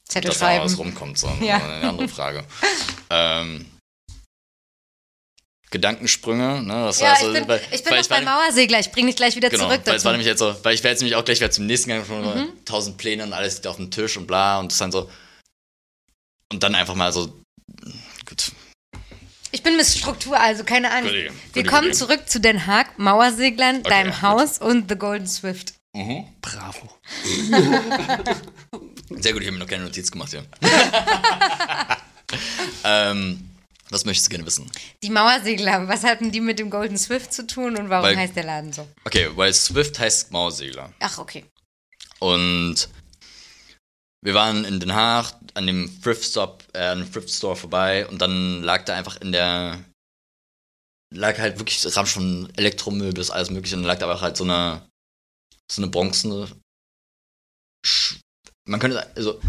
Zettel 0.07 0.29
dass 0.29 0.39
da 0.39 0.61
was 0.63 0.77
rumkommt, 0.77 1.17
so 1.17 1.27
Ja. 1.41 1.57
eine 1.57 1.87
andere 1.89 2.07
Frage. 2.09 2.45
ähm, 3.09 3.65
Gedankensprünge. 5.73 6.61
Ne? 6.63 6.85
Das 6.85 6.99
Ja, 7.01 7.07
war 7.07 7.13
ich 7.21 7.33
bin, 7.33 7.47
weil- 7.49 7.61
ich 7.71 7.83
bin 7.83 7.91
weil 7.91 7.99
noch 8.01 8.09
war 8.09 8.17
bei 8.17 8.23
nicht- 8.23 8.29
Mauersegler. 8.33 8.79
Ich 8.79 8.91
bring 8.91 9.07
dich 9.07 9.15
gleich 9.17 9.35
wieder 9.35 9.49
Genau, 9.49 9.65
zurück 9.65 9.81
weil 9.83 9.95
es 9.95 10.05
war 10.05 10.11
dazu. 10.11 10.17
nämlich 10.17 10.27
jetzt 10.27 10.39
so, 10.39 10.55
weil 10.63 10.73
ich 10.75 10.83
wäre 10.83 10.93
jetzt 10.93 11.01
nämlich 11.01 11.15
auch 11.17 11.25
gleich 11.25 11.39
wieder 11.39 11.51
zum 11.51 11.65
nächsten 11.65 11.89
Gang 11.89 12.05
schon 12.05 12.21
Mhm. 12.23 12.49
tausend 12.65 12.97
Pläne 12.97 13.23
und 13.23 13.33
alles 13.33 13.55
liegt 13.55 13.67
auf 13.67 13.75
dem 13.75 13.91
Tisch 13.91 14.15
und 14.15 14.25
bla 14.27 14.59
und 14.59 14.71
das 14.71 14.77
dann 14.79 14.91
so. 14.91 15.09
Und 16.51 16.63
dann 16.63 16.75
einfach 16.75 16.95
mal 16.95 17.11
so. 17.11 17.33
Gut. 18.25 18.51
Ich 19.51 19.61
bin 19.61 19.75
Miss 19.75 19.97
Struktur, 19.97 20.39
also 20.39 20.63
keine 20.63 20.89
Ahnung. 20.91 21.09
Goodie, 21.09 21.23
Wir 21.25 21.31
goodie, 21.53 21.67
kommen 21.69 21.81
goodie. 21.89 21.97
zurück 21.97 22.29
zu 22.29 22.39
Den 22.39 22.65
Haag, 22.65 22.97
Mauerseglern, 22.97 23.83
deinem 23.83 24.11
gut. 24.11 24.21
Haus 24.21 24.57
und 24.59 24.89
The 24.89 24.95
Golden 24.95 25.27
Swift. 25.27 25.73
Bravo. 26.41 26.89
Sehr 29.09 29.33
gut, 29.33 29.41
ich 29.43 29.47
habe 29.47 29.51
mir 29.51 29.59
noch 29.59 29.67
keine 29.67 29.83
Notiz 29.83 30.09
gemacht 30.09 30.31
hier. 30.31 30.43
ähm, 32.83 33.49
was 33.93 34.05
möchtest 34.05 34.27
du 34.27 34.31
gerne 34.31 34.45
wissen? 34.45 34.69
Die 35.03 35.09
Mauersegler, 35.09 35.87
was 35.87 36.03
hatten 36.03 36.31
die 36.31 36.41
mit 36.41 36.59
dem 36.59 36.69
Golden 36.69 36.97
Swift 36.97 37.31
zu 37.31 37.47
tun 37.47 37.77
und 37.77 37.89
warum 37.89 38.09
Weil- 38.09 38.17
heißt 38.17 38.35
der 38.35 38.43
Laden 38.43 38.73
so? 38.73 38.87
Okay, 39.05 39.29
weil 39.35 39.53
Swift 39.53 39.99
heißt 39.99 40.31
Mauersegler. 40.31 40.91
Ach, 40.99 41.19
okay. 41.19 41.45
Und 42.19 42.89
wir 44.21 44.33
waren 44.33 44.65
in 44.65 44.79
Den 44.79 44.93
Haag 44.93 45.35
an 45.53 45.67
dem 45.67 46.01
Thrift 46.01 46.23
Stop, 46.23 46.63
äh, 46.73 46.79
an 46.79 46.99
dem 46.99 47.11
Thrift 47.11 47.29
Store 47.29 47.55
vorbei 47.55 48.07
und 48.07 48.19
dann 48.19 48.63
lag 48.63 48.85
da 48.85 48.95
einfach 48.95 49.19
in 49.21 49.31
der 49.31 49.83
lag 51.13 51.37
halt 51.37 51.59
wirklich 51.59 51.85
Rahmen 51.95 52.07
von 52.07 52.53
Elektromüll 52.57 53.13
bis 53.13 53.29
alles 53.29 53.51
mögliche 53.51 53.75
und 53.75 53.83
dann 53.83 53.87
lag 53.87 53.99
da 53.99 54.09
aber 54.09 54.21
halt 54.21 54.35
so 54.35 54.45
eine 54.45 54.87
so 55.71 55.81
eine 55.81 55.91
bronzene 55.91 56.47
man 58.65 58.79
könnte 58.79 59.05
also 59.15 59.39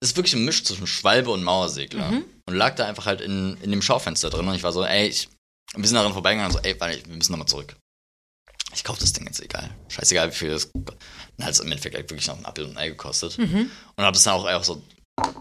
es 0.00 0.10
ist 0.10 0.16
wirklich 0.16 0.34
ein 0.34 0.44
Misch 0.44 0.62
zwischen 0.62 0.86
Schwalbe 0.86 1.30
und 1.30 1.42
Mauersegler 1.42 2.22
und 2.52 2.58
lag 2.58 2.74
da 2.76 2.86
einfach 2.86 3.06
halt 3.06 3.20
in, 3.20 3.56
in 3.62 3.70
dem 3.70 3.82
Schaufenster 3.82 4.30
drin 4.30 4.46
und 4.46 4.54
ich 4.54 4.62
war 4.62 4.72
so 4.72 4.84
ey 4.84 5.08
ich 5.08 5.28
wir 5.74 5.86
sind 5.86 5.96
daran 5.96 6.12
vorbeigegangen 6.12 6.54
und 6.54 6.62
so 6.62 6.68
ey 6.68 6.78
warte, 6.80 7.04
wir 7.06 7.16
müssen 7.16 7.32
nochmal 7.32 7.48
zurück 7.48 7.74
ich 8.74 8.84
kaufe 8.84 9.00
das 9.00 9.12
Ding 9.12 9.26
jetzt 9.26 9.40
egal 9.40 9.70
scheißegal 9.88 10.30
wie 10.30 10.36
viel 10.36 10.50
das 10.50 10.70
dann 10.72 11.46
hat 11.46 11.52
es 11.54 11.60
im 11.60 11.66
Endeffekt 11.66 11.96
halt 11.96 12.08
wirklich 12.10 12.28
noch 12.28 12.38
ein 12.38 12.46
Apfel 12.46 12.64
und 12.64 12.72
ein 12.72 12.78
Ei 12.78 12.88
gekostet 12.88 13.38
und 13.38 14.04
habe 14.04 14.16
es 14.16 14.22
dann 14.22 14.34
auch 14.34 14.44
einfach 14.44 14.64
so 14.64 14.82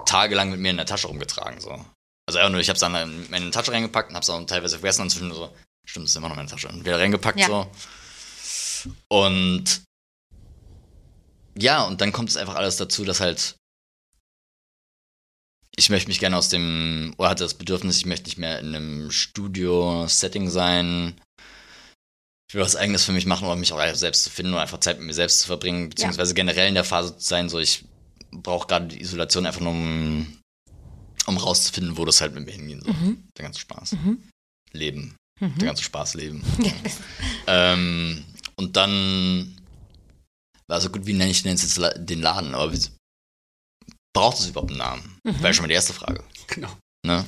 tagelang 0.06 0.50
mit 0.50 0.60
mir 0.60 0.72
in 0.72 0.78
der 0.78 0.86
Tasche 0.86 1.08
rumgetragen 1.08 1.60
so 1.62 1.86
also 2.28 2.40
einfach 2.40 2.52
nur, 2.52 2.62
ich 2.62 2.70
habe 2.70 2.76
es 2.76 2.82
dann 2.82 2.96
in 2.96 3.30
meine 3.30 3.52
Tasche 3.52 3.72
reingepackt 3.72 4.10
und 4.10 4.16
habe 4.16 4.22
es 4.22 4.28
dann 4.28 4.48
teilweise 4.48 4.80
vergessen 4.80 5.02
und 5.02 5.10
zwischendurch 5.10 5.40
so, 5.40 5.56
stimmt, 5.86 6.06
das 6.06 6.12
ist 6.12 6.16
immer 6.16 6.30
noch 6.30 6.36
meine 6.36 6.48
Tasche. 6.48 6.70
Und 6.70 6.86
wieder 6.86 7.00
reingepackt 7.00 7.40
Ja. 7.40 7.48
so. 7.48 7.72
Und 9.10 9.82
ja, 11.58 11.84
und 11.84 12.00
dann 12.00 12.14
kommt 12.14 12.30
es 12.30 12.38
einfach 12.38 12.56
alles 12.56 12.78
dazu, 12.78 13.04
dass 13.04 13.20
halt 13.20 13.56
ich 15.76 15.90
möchte 15.90 16.10
mich 16.10 16.20
gerne 16.20 16.38
aus 16.38 16.50
dem, 16.50 17.14
oder 17.18 17.30
hatte 17.30 17.44
das 17.44 17.54
Bedürfnis, 17.54 17.98
ich 17.98 18.06
möchte 18.06 18.26
nicht 18.26 18.38
mehr 18.38 18.60
in 18.60 18.76
einem 18.76 19.12
Studio-Setting 19.12 20.50
sein. 20.50 21.16
Ich 22.50 22.56
will 22.56 22.62
was 22.62 22.76
Eigenes 22.76 23.06
für 23.06 23.14
mich 23.14 23.26
machen 23.26 23.46
oder 23.46 23.56
mich 23.56 23.72
auch 23.72 23.96
selbst 23.96 24.26
zu 24.26 24.30
finden 24.30 24.52
oder 24.54 24.62
einfach 24.62 24.80
Zeit 24.82 24.98
mit 24.98 25.08
mir 25.08 25.14
selbst 25.14 25.40
zu 25.42 25.48
verbringen, 25.48 25.90
beziehungsweise 25.90 26.34
generell 26.34 26.68
in 26.68 26.74
der 26.76 26.84
Phase 26.84 27.18
zu 27.18 27.26
sein, 27.26 27.48
so 27.48 27.60
ich 27.60 27.86
brauche 28.32 28.68
gerade 28.68 28.88
die 28.88 29.02
Isolation 29.02 29.46
einfach 29.46 29.62
nur, 29.62 29.72
um, 29.72 30.38
um 31.28 31.38
rauszufinden, 31.38 31.98
wo 31.98 32.04
das 32.06 32.20
halt 32.20 32.34
mit 32.34 32.46
mir 32.46 32.52
hingehen 32.52 32.82
soll. 32.82 32.94
Der 33.38 33.44
ganze 33.44 33.62
Spaß. 33.62 33.96
Leben. 34.74 35.16
Der 35.40 35.68
ganze 35.68 35.84
Spaß 35.84 36.16
leben. 36.16 36.44
ähm, 37.48 38.26
und 38.58 38.76
dann 38.76 39.58
war 40.68 40.82
so 40.82 40.90
gut, 40.90 41.06
wie 41.06 41.14
nenne 41.14 41.32
ich 41.32 41.44
denn 41.44 41.52
jetzt 41.58 41.80
den 41.98 42.22
Laden? 42.22 42.54
Aber 42.54 42.72
wie, 42.74 42.80
braucht 44.14 44.40
es 44.40 44.48
überhaupt 44.48 44.72
einen 44.72 44.80
Namen? 44.80 45.20
Wäre 45.24 45.54
schon 45.54 45.64
mal 45.64 45.68
die 45.68 45.74
erste 45.76 45.94
Frage. 45.94 46.24
Genau. 46.48 46.70
Ne? 47.06 47.26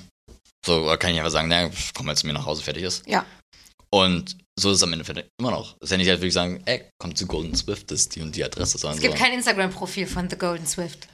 So, 0.66 0.86
kann 0.98 1.12
ich 1.12 1.18
einfach 1.18 1.32
sagen, 1.32 1.48
naja, 1.50 1.70
komm 1.94 2.06
mal 2.06 2.16
zu 2.16 2.26
mir 2.28 2.34
nach 2.34 2.46
Hause, 2.46 2.64
fertig 2.64 2.84
ist. 2.84 3.08
Ja. 3.08 3.26
Und 3.90 4.38
so 4.60 4.72
ist 4.72 4.78
es 4.78 4.84
am 4.84 4.94
Ende 4.94 5.26
immer 5.40 5.52
noch. 5.52 5.74
Das 5.74 5.88
ist 5.88 5.92
ja 5.92 5.98
nicht 5.98 6.08
halt 6.10 6.20
wirklich 6.20 6.34
sagen, 6.34 6.62
ey, 6.66 6.90
komm 7.00 7.16
zu 7.16 7.28
Golden 7.28 7.56
Swift, 7.56 7.92
das 7.92 8.02
ist 8.02 8.16
die 8.16 8.22
und 8.22 8.36
die 8.36 8.44
Adresse, 8.44 8.78
Es 8.88 9.00
gibt 9.00 9.18
so. 9.18 9.24
kein 9.24 9.34
Instagram-Profil 9.34 10.08
von 10.08 10.30
The 10.30 10.38
Golden 10.38 10.66
Swift. 10.66 11.08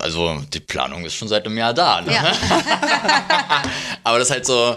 Also 0.00 0.40
die 0.52 0.60
Planung 0.60 1.04
ist 1.04 1.14
schon 1.14 1.28
seit 1.28 1.46
einem 1.46 1.56
Jahr 1.56 1.72
da. 1.72 2.00
Ne? 2.00 2.12
Ja. 2.12 2.24
Aber 4.04 4.18
das 4.18 4.28
ist 4.28 4.34
halt 4.34 4.46
so, 4.46 4.76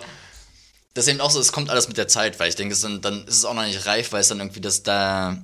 das 0.94 1.06
ist 1.08 1.12
eben 1.14 1.22
auch 1.22 1.32
so, 1.32 1.40
es 1.40 1.52
kommt 1.52 1.70
alles 1.70 1.88
mit 1.88 1.98
der 1.98 2.08
Zeit, 2.08 2.40
weil 2.40 2.50
ich 2.50 2.56
denke, 2.56 2.74
es 2.74 2.82
dann, 2.82 3.02
dann 3.02 3.26
ist 3.28 3.38
es 3.38 3.46
auch 3.46 3.54
noch 3.54 3.66
nicht 3.66 3.86
reif, 3.86 4.12
weil 4.12 4.22
es 4.22 4.28
dann 4.28 4.40
irgendwie 4.40 4.62
das 4.62 4.84
da, 4.84 5.38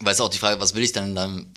weil 0.00 0.12
es 0.14 0.20
auch 0.20 0.30
die 0.30 0.38
Frage, 0.38 0.60
was 0.60 0.74
will 0.74 0.82
ich 0.82 0.92
dann 0.92 1.14
dann, 1.14 1.52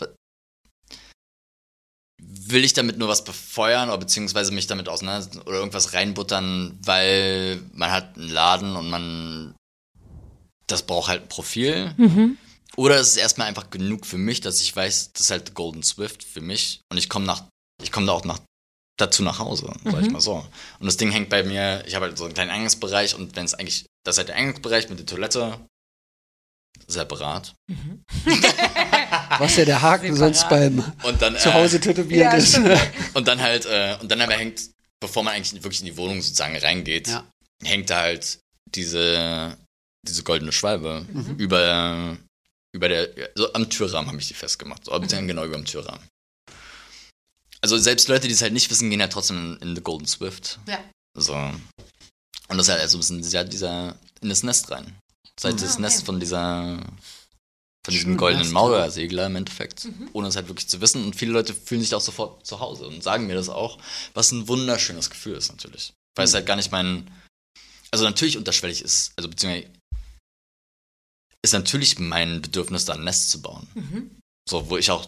will 2.47 2.63
ich 2.63 2.73
damit 2.73 2.97
nur 2.97 3.07
was 3.07 3.23
befeuern 3.23 3.89
oder 3.89 3.97
beziehungsweise 3.97 4.51
mich 4.51 4.67
damit 4.67 4.87
auseinander 4.87 5.41
oder 5.45 5.57
irgendwas 5.57 5.93
reinbuttern, 5.93 6.77
weil 6.83 7.61
man 7.73 7.91
hat 7.91 8.15
einen 8.17 8.29
Laden 8.29 8.75
und 8.75 8.89
man, 8.89 9.55
das 10.67 10.83
braucht 10.83 11.09
halt 11.09 11.23
ein 11.23 11.29
Profil. 11.29 11.93
Oder 12.77 12.99
ist 12.99 13.09
es 13.09 13.17
erstmal 13.17 13.47
einfach 13.47 13.69
genug 13.69 14.05
für 14.05 14.17
mich, 14.17 14.41
dass 14.41 14.61
ich 14.61 14.75
weiß, 14.75 15.13
das 15.13 15.21
ist 15.21 15.31
halt 15.31 15.53
Golden 15.53 15.81
Swift 15.81 16.23
für 16.23 16.41
mich 16.41 16.81
und 16.91 16.97
ich 16.97 17.09
komme 17.09 17.25
nach, 17.25 17.43
ich 17.81 17.91
komme 17.91 18.05
da 18.05 18.11
auch 18.11 18.25
nach, 18.25 18.39
dazu 18.97 19.23
nach 19.23 19.39
Hause, 19.39 19.73
sag 19.83 20.01
ich 20.01 20.11
mal 20.11 20.21
so. 20.21 20.45
Und 20.79 20.85
das 20.85 20.97
Ding 20.97 21.11
hängt 21.11 21.29
bei 21.29 21.43
mir, 21.43 21.83
ich 21.87 21.95
habe 21.95 22.05
halt 22.07 22.17
so 22.17 22.25
einen 22.25 22.33
kleinen 22.33 22.51
Eingangsbereich 22.51 23.15
und 23.15 23.35
wenn 23.35 23.45
es 23.45 23.53
eigentlich, 23.53 23.85
das 24.05 24.15
ist 24.15 24.17
halt 24.19 24.29
der 24.29 24.35
Eingangsbereich 24.35 24.89
mit 24.89 24.99
der 24.99 25.05
Toilette, 25.05 25.59
separat. 26.87 27.53
Was 29.39 29.55
ja 29.57 29.65
der 29.65 29.81
Haken 29.81 30.15
sonst 30.15 30.47
beim 30.49 30.79
Und 31.03 31.21
dann, 31.21 31.37
Zuhause 31.37 31.77
äh, 31.77 31.79
tätowiert 31.79 32.33
ist. 32.33 32.59
und 33.13 33.27
dann 33.27 33.41
halt, 33.41 33.65
äh, 33.65 33.97
und 34.01 34.09
dann 34.09 34.21
aber 34.21 34.33
hängt, 34.33 34.61
bevor 34.99 35.23
man 35.23 35.33
eigentlich 35.33 35.63
wirklich 35.63 35.81
in 35.81 35.87
die 35.87 35.97
Wohnung 35.97 36.21
sozusagen 36.21 36.55
reingeht, 36.57 37.07
Ja. 37.07 37.23
hängt 37.63 37.89
da 37.89 38.01
halt 38.01 38.39
diese, 38.73 39.57
diese 40.07 40.23
goldene 40.23 40.51
Schwalbe 40.51 41.05
über, 41.37 42.17
über 42.73 42.89
der, 42.89 43.09
so 43.35 43.51
am 43.53 43.69
Türrahmen 43.69 44.07
habe 44.09 44.19
ich 44.19 44.27
die 44.27 44.33
festgemacht. 44.33 44.87
Oder 44.87 44.99
beziehungsweise 44.99 45.27
genau 45.27 45.45
über 45.45 45.55
dem 45.55 45.65
Türrahmen. 45.65 46.07
Also 47.61 47.77
selbst 47.77 48.07
Leute, 48.07 48.27
die 48.27 48.33
es 48.33 48.41
halt 48.41 48.53
nicht 48.53 48.69
wissen, 48.69 48.89
gehen 48.89 48.99
ja 48.99 49.07
trotzdem 49.07 49.57
in, 49.61 49.69
in 49.69 49.75
The 49.75 49.81
Golden 49.81 50.07
Swift. 50.07 50.59
Ja. 50.67 50.79
So. 51.17 51.33
Und 51.35 52.57
das 52.57 52.67
ist 52.67 52.69
halt 52.71 52.81
also 52.81 52.97
ein 52.97 52.99
bisschen 52.99 53.21
dieser, 53.21 53.43
dieser, 53.43 53.95
in 54.21 54.29
das 54.29 54.43
Nest 54.43 54.69
rein. 54.69 54.95
Das 55.35 55.43
ist 55.43 55.51
halt 55.51 55.61
das 55.61 55.73
okay. 55.73 55.81
Nest 55.81 56.05
von 56.05 56.19
dieser, 56.19 56.77
von 57.85 57.91
diesem 57.91 58.11
Schön 58.11 58.17
goldenen 58.17 58.43
Nest, 58.43 58.53
Mauersegler 58.53 59.25
im 59.27 59.35
Endeffekt. 59.35 59.87
Ohne 60.13 60.27
es 60.27 60.35
halt 60.35 60.47
wirklich 60.47 60.67
zu 60.67 60.81
wissen. 60.81 61.03
Und 61.03 61.15
viele 61.15 61.33
Leute 61.33 61.53
fühlen 61.53 61.81
sich 61.81 61.89
da 61.89 61.97
auch 61.97 62.01
sofort 62.01 62.45
zu 62.45 62.59
Hause 62.59 62.87
und 62.87 63.03
sagen 63.03 63.27
mir 63.27 63.35
das 63.35 63.49
auch, 63.49 63.77
was 64.13 64.31
ein 64.31 64.47
wunderschönes 64.47 65.09
Gefühl 65.09 65.35
ist 65.35 65.49
natürlich. 65.49 65.93
Weil 66.15 66.25
es 66.25 66.33
halt 66.33 66.45
gar 66.45 66.55
nicht 66.55 66.71
mein, 66.71 67.11
also 67.91 68.05
natürlich 68.05 68.37
unterschwellig 68.37 68.81
ist, 68.81 69.11
also 69.17 69.29
beziehungsweise 69.29 69.69
ist 71.43 71.53
natürlich 71.53 71.99
mein 71.99 72.41
Bedürfnis, 72.41 72.85
da 72.85 72.93
ein 72.93 73.03
Nest 73.03 73.29
zu 73.29 73.41
bauen. 73.41 73.67
So, 74.49 74.69
wo 74.69 74.77
ich 74.77 74.89
auch 74.89 75.05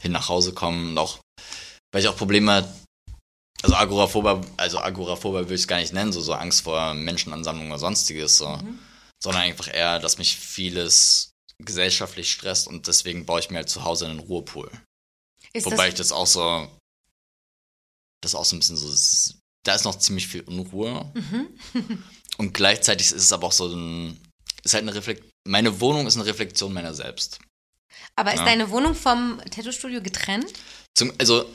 hin 0.00 0.12
nach 0.12 0.28
Hause 0.28 0.52
komme 0.52 0.88
und 0.88 0.98
auch, 0.98 1.20
weil 1.92 2.02
ich 2.02 2.08
auch 2.08 2.16
Probleme, 2.16 2.66
also 3.62 3.76
Agoraphoba, 3.76 4.40
also 4.56 4.78
Agoraphoba 4.78 5.48
will 5.48 5.54
ich 5.54 5.62
es 5.62 5.68
gar 5.68 5.78
nicht 5.78 5.92
nennen, 5.92 6.12
so, 6.12 6.20
so 6.20 6.32
Angst 6.32 6.62
vor 6.62 6.94
Menschenansammlungen 6.94 7.70
oder 7.70 7.78
sonstiges, 7.78 8.38
so, 8.38 8.58
sondern 9.22 9.42
einfach 9.42 9.72
eher, 9.72 9.98
dass 10.00 10.18
mich 10.18 10.36
vieles 10.36 11.32
gesellschaftlich 11.58 12.32
stresst 12.32 12.66
und 12.66 12.88
deswegen 12.88 13.24
baue 13.24 13.40
ich 13.40 13.50
mir 13.50 13.58
halt 13.58 13.70
zu 13.70 13.84
Hause 13.84 14.06
einen 14.06 14.18
Ruhepool. 14.18 14.70
Ist 15.52 15.66
Wobei 15.66 15.88
ich 15.88 15.94
das, 15.94 16.08
das 16.08 16.12
auch 16.12 16.26
so, 16.26 16.68
das 18.20 18.34
auch 18.34 18.44
so 18.44 18.56
ein 18.56 18.58
bisschen 18.58 18.76
so, 18.76 19.34
da 19.64 19.74
ist 19.74 19.84
noch 19.84 19.98
ziemlich 19.98 20.26
viel 20.26 20.42
Unruhe. 20.42 21.12
Und 22.38 22.54
gleichzeitig 22.54 23.08
ist 23.08 23.22
es 23.22 23.32
aber 23.32 23.48
auch 23.48 23.52
so 23.52 23.68
ein, 23.68 24.18
ist 24.64 24.74
halt 24.74 24.82
eine 24.82 24.94
Reflekt, 24.94 25.30
meine 25.46 25.80
Wohnung 25.80 26.06
ist 26.06 26.16
eine 26.16 26.26
Reflexion 26.26 26.72
meiner 26.72 26.94
selbst. 26.94 27.38
aber 28.16 28.32
ist 28.32 28.40
ja. 28.40 28.46
deine 28.46 28.70
Wohnung 28.70 28.94
vom 28.94 29.40
Tattoo-Studio 29.50 30.02
getrennt? 30.02 30.52
Zum, 30.96 31.12
also, 31.18 31.46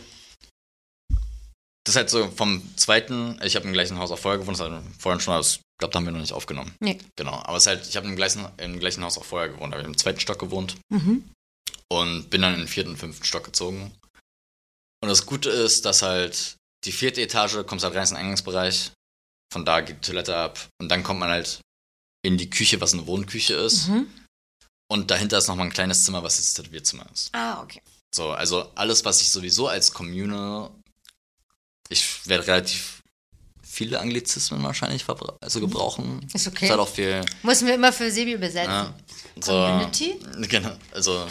das 1.87 1.95
ist 1.95 1.95
halt 1.95 2.09
so 2.09 2.29
vom 2.31 2.61
zweiten, 2.75 3.39
ich 3.43 3.55
habe 3.55 3.65
im 3.65 3.73
gleichen 3.73 3.97
Haus 3.97 4.11
auch 4.11 4.19
vorher 4.19 4.39
gewohnt, 4.39 4.59
das 4.59 4.69
wir 4.69 4.83
vorhin 4.99 5.21
schon, 5.21 5.33
das- 5.35 5.55
ich 5.55 5.61
glaube, 5.79 5.93
da 5.93 5.99
haben 5.99 6.05
wir 6.05 6.11
noch 6.11 6.19
nicht 6.19 6.33
aufgenommen. 6.33 6.75
Nee. 6.79 6.97
Genau, 7.15 7.33
aber 7.33 7.55
es 7.57 7.63
ist 7.63 7.67
halt, 7.67 7.87
ich 7.87 7.95
habe 7.95 8.07
im 8.07 8.15
gleichen, 8.15 8.45
im 8.57 8.79
gleichen 8.79 9.03
Haus 9.03 9.17
auch 9.17 9.23
vorher 9.25 9.49
gewohnt, 9.49 9.71
habe 9.73 9.81
ich 9.81 9.87
im 9.87 9.97
zweiten 9.97 10.19
Stock 10.19 10.39
gewohnt 10.39 10.75
Mhm. 10.89 11.29
und 11.91 12.29
bin 12.29 12.41
dann 12.41 12.53
in 12.55 12.59
den 12.61 12.67
vierten 12.67 12.91
und 12.91 12.97
fünften 12.97 13.23
Stock 13.25 13.45
gezogen. 13.45 13.93
Und 15.01 15.09
das 15.09 15.25
Gute 15.25 15.49
ist, 15.49 15.85
dass 15.85 16.01
halt 16.01 16.55
die 16.83 16.91
vierte 16.91 17.21
Etage 17.21 17.65
kommst 17.65 17.85
halt 17.85 17.95
rein 17.95 18.03
in 18.03 18.09
den 18.09 18.17
Eingangsbereich, 18.17 18.91
von 19.53 19.63
da 19.65 19.81
geht 19.81 19.97
die 19.97 20.07
Toilette 20.11 20.35
ab 20.35 20.67
und 20.81 20.89
dann 20.89 21.03
kommt 21.03 21.19
man 21.19 21.29
halt 21.29 21.61
in 22.25 22.37
die 22.37 22.49
Küche, 22.49 22.81
was 22.81 22.93
eine 22.93 23.05
Wohnküche 23.07 23.53
ist. 23.53 23.87
Mhm. 23.87 24.07
Und 24.91 25.11
dahinter 25.11 25.37
ist 25.37 25.47
nochmal 25.47 25.67
ein 25.67 25.73
kleines 25.73 26.03
Zimmer, 26.03 26.23
was 26.23 26.37
das 26.37 26.53
Tätowierzimmer 26.53 27.05
ist. 27.13 27.29
Ah, 27.33 27.61
okay. 27.61 27.81
So, 28.13 28.31
also 28.31 28.71
alles, 28.75 29.05
was 29.05 29.21
ich 29.21 29.29
sowieso 29.29 29.67
als 29.67 29.93
Communal, 29.93 30.71
ich 31.89 32.27
werde 32.27 32.47
relativ 32.47 33.01
viele 33.63 33.99
Anglizismen 33.99 34.63
wahrscheinlich 34.63 35.05
also 35.07 35.59
gebrauchen. 35.59 36.27
Ist 36.33 36.47
okay. 36.47 36.69
Hat 36.69 36.79
auch 36.79 36.89
viel, 36.89 37.23
Müssen 37.43 37.67
wir 37.67 37.75
immer 37.75 37.93
für 37.93 38.09
Sebi 38.09 38.33
übersetzen. 38.33 38.71
ja, 38.71 38.93
so, 39.39 39.51
Community? 39.51 40.19
Genau, 40.47 40.75
also 40.91 41.27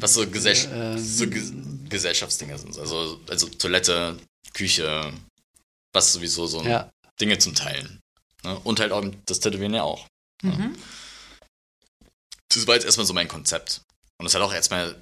was 0.00 0.14
so, 0.14 0.26
Gesell 0.26 0.98
so 0.98 1.26
Ge 1.28 1.42
Gesellschaftsdinge 1.88 2.56
sind. 2.58 2.78
Also, 2.78 3.20
also 3.28 3.46
Toilette, 3.48 4.16
Küche, 4.54 5.12
was 5.92 6.12
sowieso 6.14 6.46
so 6.46 6.62
Ja. 6.62 6.90
Dinge 7.20 7.36
zum 7.38 7.54
Teilen. 7.54 8.00
Ne? 8.42 8.58
Und 8.60 8.80
halt 8.80 8.92
auch 8.92 9.04
das 9.26 9.40
Tätowieren 9.40 9.74
ja 9.74 9.82
auch. 9.82 10.06
Mhm. 10.42 10.74
Das 12.48 12.66
war 12.66 12.74
jetzt 12.74 12.84
erstmal 12.84 13.06
so 13.06 13.12
mein 13.12 13.28
Konzept. 13.28 13.82
Und 14.18 14.26
es 14.26 14.34
hat 14.34 14.40
auch 14.42 14.54
erstmal 14.54 14.96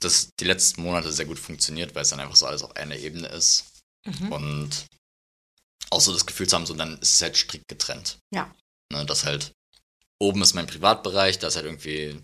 das, 0.00 0.30
die 0.40 0.44
letzten 0.44 0.82
Monate 0.82 1.12
sehr 1.12 1.26
gut 1.26 1.38
funktioniert, 1.38 1.94
weil 1.94 2.02
es 2.02 2.08
dann 2.10 2.20
einfach 2.20 2.36
so 2.36 2.46
alles 2.46 2.62
auf 2.62 2.76
einer 2.76 2.96
Ebene 2.96 3.28
ist. 3.28 3.71
Mhm. 4.04 4.32
Und 4.32 4.86
auch 5.90 6.00
so 6.00 6.12
das 6.12 6.26
Gefühl 6.26 6.48
zu 6.48 6.56
haben, 6.56 6.66
so 6.66 6.74
dann 6.74 6.98
ist 6.98 7.14
es 7.16 7.22
halt 7.22 7.36
strikt 7.36 7.68
getrennt. 7.68 8.18
Ja. 8.32 8.52
Ne, 8.92 9.04
das 9.06 9.24
halt, 9.24 9.52
oben 10.18 10.42
ist 10.42 10.54
mein 10.54 10.66
Privatbereich, 10.66 11.38
da 11.38 11.48
ist 11.48 11.56
halt 11.56 11.66
irgendwie 11.66 12.20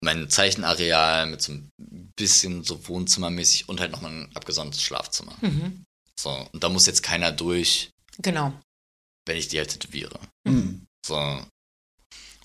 mein 0.00 0.30
Zeichenareal 0.30 1.26
mit 1.26 1.42
so 1.42 1.52
ein 1.52 1.70
bisschen 2.16 2.62
so 2.64 2.86
Wohnzimmermäßig 2.88 3.68
und 3.68 3.80
halt 3.80 3.90
nochmal 3.92 4.12
ein 4.12 4.36
abgesondertes 4.36 4.82
Schlafzimmer. 4.82 5.36
Mhm. 5.40 5.84
So, 6.18 6.30
und 6.52 6.62
da 6.62 6.68
muss 6.68 6.86
jetzt 6.86 7.02
keiner 7.02 7.32
durch, 7.32 7.90
Genau. 8.18 8.52
wenn 9.26 9.36
ich 9.36 9.48
die 9.48 9.58
halt 9.58 9.70
tätowiere. 9.70 10.18
Mhm. 10.44 10.86
So. 11.04 11.16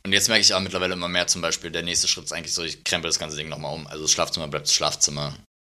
Und 0.06 0.12
jetzt 0.12 0.28
merke 0.28 0.42
ich 0.42 0.54
auch 0.54 0.60
mittlerweile 0.60 0.94
immer 0.94 1.08
mehr 1.08 1.28
zum 1.28 1.42
Beispiel, 1.42 1.72
der 1.72 1.84
nächste 1.84 2.08
Schritt 2.08 2.25
ist 2.25 2.34
eigentlich 2.34 2.54
so, 2.54 2.63
ich 2.63 2.84
krempel 2.84 3.10
das 3.10 3.20
ganze 3.20 3.38
Ding 3.38 3.50
nochmal 3.50 3.74
um. 3.74 3.88
Also 3.88 4.04
das 4.04 4.12
Schlafzimmer 4.12 4.48
bleibt 4.48 4.68
das 4.68 4.74
Schlafzimmer. 4.74 5.38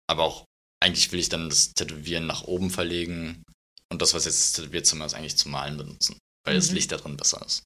Aber 0.08 0.22
auch, 0.24 0.44
eigentlich 0.84 1.10
will 1.12 1.18
ich 1.18 1.28
dann 1.30 1.48
das 1.48 1.72
Tätowieren 1.72 2.26
nach 2.26 2.42
oben 2.44 2.70
verlegen. 2.70 3.42
Und 3.90 4.02
das, 4.02 4.12
was 4.14 4.24
jetzt 4.26 4.40
das 4.40 4.52
Tätowierzimmer 4.52 5.06
ist, 5.06 5.14
eigentlich 5.14 5.36
zum 5.36 5.52
Malen 5.52 5.76
benutzen. 5.76 6.18
Weil 6.46 6.54
das 6.56 6.68
Mhm. 6.68 6.74
Licht 6.74 6.92
da 6.92 6.96
drin 6.98 7.16
besser 7.16 7.44
ist. 7.46 7.62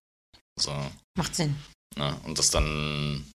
So, 0.59 0.73
Macht 1.17 1.35
Sinn. 1.35 1.57
ne? 1.97 2.19
Und 2.25 2.39
das 2.39 2.51
dann. 2.51 3.29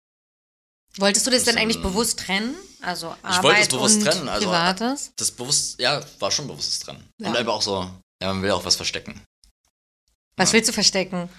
Wolltest 0.98 1.26
du 1.26 1.32
das 1.32 1.44
Das 1.44 1.54
denn 1.54 1.62
eigentlich 1.62 1.82
bewusst 1.82 2.20
trennen? 2.20 2.56
Also 2.82 3.16
Arbeit 3.24 3.44
wollte 3.44 3.62
es 3.62 3.68
bewusst 3.70 3.98
und 3.98 4.04
trennen, 4.06 4.30
also- 4.30 4.46
Privates? 4.46 5.12
Das 5.18 5.32
bewusst, 5.32 5.80
ja, 5.80 6.04
war 6.20 6.32
schon 6.32 6.48
bewusstes 6.48 6.80
dran. 6.80 7.04
Ja. 7.20 7.30
Und 7.30 7.38
einfach 7.38 7.54
auch 7.54 7.62
so, 7.62 7.80
ja, 8.22 8.34
man 8.34 8.42
will 8.44 8.52
auch 8.52 8.64
was 8.64 8.76
verstecken. 8.76 9.20
Was 10.38 10.50
ja. 10.50 10.54
willst 10.54 10.70
du 10.70 10.74
verstecken? 10.74 11.30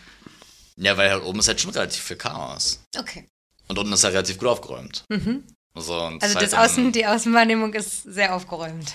Ja, 0.77 0.97
weil 0.97 1.11
halt 1.11 1.23
oben 1.23 1.39
ist 1.39 1.47
halt 1.49 1.61
schon 1.61 1.71
relativ 1.71 2.03
viel 2.03 2.17
Chaos. 2.17 2.81
Okay. 2.97 3.29
Und 3.69 3.79
unten 3.79 3.93
ist 3.93 4.03
halt 4.05 4.15
relativ 4.15 4.39
gut 4.39 4.49
aufgeräumt. 4.49 5.05
Mhm. 5.09 5.45
So, 5.77 5.95
Also 6.21 6.39
das 6.39 6.55
Außen, 6.55 6.93
die 6.93 7.05
Außenwahrnehmung 7.07 7.75
ist 7.75 8.05
sehr 8.05 8.35
aufgeräumt. 8.35 8.93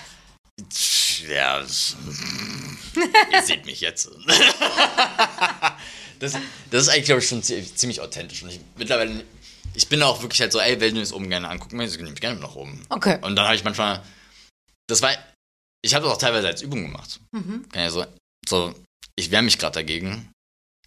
Ja, 1.28 1.60
ihr 3.32 3.42
seht 3.42 3.66
mich 3.66 3.80
jetzt. 3.80 4.08
Das, 6.18 6.32
das 6.70 6.82
ist 6.82 6.88
eigentlich, 6.88 7.04
glaube 7.06 7.20
ich, 7.20 7.28
schon 7.28 7.42
zie- 7.42 7.62
ziemlich 7.74 8.00
authentisch. 8.00 8.42
Und 8.42 8.50
ich, 8.50 8.60
mittlerweile, 8.76 9.24
ich 9.74 9.88
bin 9.88 10.02
auch 10.02 10.20
wirklich 10.22 10.40
halt 10.40 10.52
so, 10.52 10.60
ey, 10.60 10.80
wenn 10.80 10.94
du 10.94 11.00
es 11.00 11.12
oben 11.12 11.28
gerne 11.30 11.48
angucken 11.48 11.76
möchtest, 11.76 11.98
nehme 12.00 12.14
ich 12.14 12.20
gerne 12.20 12.40
nach 12.40 12.54
oben. 12.54 12.82
Okay. 12.88 13.18
Und 13.22 13.36
dann 13.36 13.46
habe 13.46 13.56
ich 13.56 13.64
manchmal, 13.64 14.02
das 14.86 15.00
war, 15.02 15.12
ich 15.82 15.94
habe 15.94 16.04
das 16.06 16.14
auch 16.14 16.18
teilweise 16.18 16.48
als 16.48 16.62
Übung 16.62 16.82
gemacht. 16.82 17.20
Mhm. 17.32 17.64
Ja 17.74 17.90
so, 17.90 18.04
so, 18.48 18.74
ich 19.16 19.30
wehre 19.30 19.42
mich 19.42 19.58
gerade 19.58 19.74
dagegen, 19.74 20.30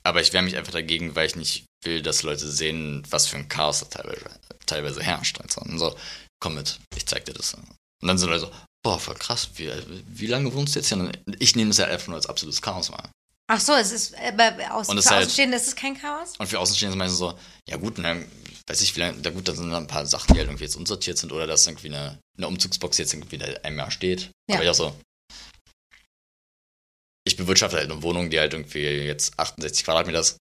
aber 0.03 0.21
ich 0.21 0.33
wehre 0.33 0.43
mich 0.43 0.55
einfach 0.57 0.73
dagegen, 0.73 1.15
weil 1.15 1.27
ich 1.27 1.35
nicht 1.35 1.65
will, 1.83 2.01
dass 2.01 2.23
Leute 2.23 2.47
sehen, 2.47 3.03
was 3.09 3.27
für 3.27 3.38
ein 3.38 3.50
Chaos 3.50 3.79
da 3.79 3.85
teilweise, 4.01 4.25
teilweise 4.74 5.01
herrscht. 5.01 5.39
Also, 5.42 5.62
und 5.62 5.80
so, 5.80 5.96
komm 6.39 6.56
mit, 6.56 6.80
ich 6.96 7.06
zeig 7.06 7.25
dir 7.25 7.34
das. 7.34 7.53
Und 7.53 7.65
dann 8.01 8.18
sind 8.18 8.30
Leute 8.30 8.42
so, 8.42 8.51
boah, 8.84 9.00
voll 9.00 9.15
krass, 9.15 9.50
wie, 9.56 9.72
wie 10.08 10.27
lange 10.27 10.53
wohnst 10.53 10.75
du 10.75 10.80
jetzt 10.80 10.89
hier? 10.89 11.12
Ich 11.39 11.56
nehme 11.56 11.70
das 11.70 11.77
ja 11.77 11.86
einfach 11.86 12.08
nur 12.08 12.18
als 12.18 12.25
absolutes 12.27 12.62
Chaos 12.62 12.92
wahr. 12.92 13.10
Ach 13.50 13.60
so, 13.60 13.74
es 13.74 13.92
ist, 13.92 14.15
aber 14.18 14.56
aus, 14.74 14.89
Und 14.89 14.98
es 14.98 15.03
für 15.03 15.08
ist 15.08 15.12
halt- 15.12 15.22
Außenstehende 15.25 15.58
ist 15.58 15.68
es 15.68 15.75
kein 15.75 15.98
Chaos? 16.00 16.34
Und 16.38 16.48
für 16.48 16.60
Außenstehende 16.60 16.96
ist 16.96 16.98
meistens 16.98 17.20
so, 17.20 17.38
ja 17.70 17.77
gut, 17.77 17.98
na, 17.98 18.15
weiß 18.68 18.82
ich, 18.82 18.96
wie 18.96 19.01
lange, 19.01 19.18
na 19.22 19.30
gut, 19.30 19.48
da 19.48 19.53
sind 19.53 19.70
dann 19.70 19.84
ein 19.84 19.88
paar 19.88 20.06
Sachen, 20.06 20.34
die 20.34 20.39
halt 20.39 20.48
irgendwie 20.48 20.63
jetzt 20.63 20.75
unsortiert 20.77 21.18
sind 21.18 21.32
oder 21.32 21.46
dass 21.46 21.68
irgendwie 21.68 21.89
eine, 21.89 22.20
eine 22.38 22.48
Umzugsbox 22.48 22.98
jetzt 22.98 23.13
irgendwie 23.13 23.38
da 23.38 23.46
einem 23.63 23.77
Jahr 23.77 23.92
steht. 23.92 24.32
Ja. 24.50 24.56
Aber 24.56 24.63
ich 24.63 24.70
auch 24.70 24.74
so, 24.75 24.96
ich 27.25 27.38
bewirtschafte 27.38 27.77
halt 27.77 27.89
eine 27.92 28.01
Wohnung, 28.01 28.30
die 28.30 28.39
halt 28.39 28.53
irgendwie 28.53 28.80
jetzt 28.82 29.38
68 29.39 29.84
Quadratmeter 29.86 30.20
ist, 30.20 30.38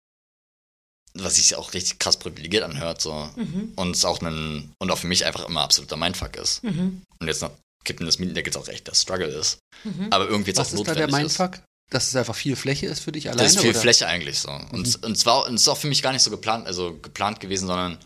was 1.23 1.35
sich 1.35 1.55
auch 1.55 1.73
richtig 1.73 1.99
krass 1.99 2.17
privilegiert 2.17 2.63
anhört, 2.63 3.01
so. 3.01 3.29
Mhm. 3.35 3.73
Und 3.75 3.95
es 3.95 4.05
auch 4.05 4.21
ein, 4.21 4.71
und 4.79 4.91
auch 4.91 4.97
für 4.97 5.07
mich 5.07 5.25
einfach 5.25 5.45
immer 5.47 5.61
absoluter 5.61 5.97
Mindfuck 5.97 6.35
ist. 6.35 6.63
Mhm. 6.63 7.01
Und 7.19 7.27
jetzt 7.27 7.41
noch 7.41 7.51
kippen 7.83 8.05
das 8.05 8.19
Mietendeckel 8.19 8.53
jetzt 8.53 8.57
auch 8.57 8.67
echt 8.67 8.87
das 8.87 9.01
Struggle 9.01 9.27
ist. 9.27 9.59
Mhm. 9.83 10.07
Aber 10.11 10.27
irgendwie 10.27 10.49
jetzt 10.49 10.57
Was 10.57 10.73
auch 10.73 10.79
ist 10.79 10.87
da 10.87 10.93
der 10.93 11.07
notwendig 11.07 11.31
ist. 11.31 11.39
Mindfuck? 11.39 11.63
Dass 11.89 12.07
es 12.07 12.15
einfach 12.17 12.35
viel 12.35 12.57
Fläche 12.57 12.87
ist 12.87 12.99
für 12.99 13.13
dich 13.13 13.29
alleine? 13.29 13.43
Das 13.43 13.55
ist 13.55 13.61
viel 13.61 13.69
oder? 13.69 13.79
Fläche 13.79 14.07
eigentlich 14.07 14.39
so. 14.39 14.51
Und, 14.51 15.03
und 15.03 15.17
zwar 15.17 15.47
und 15.47 15.55
es 15.55 15.61
ist 15.61 15.67
auch 15.69 15.77
für 15.77 15.87
mich 15.87 16.01
gar 16.01 16.11
nicht 16.11 16.21
so 16.21 16.29
geplant, 16.29 16.67
also 16.67 16.97
geplant 16.99 17.39
gewesen, 17.39 17.67
sondern 17.67 17.97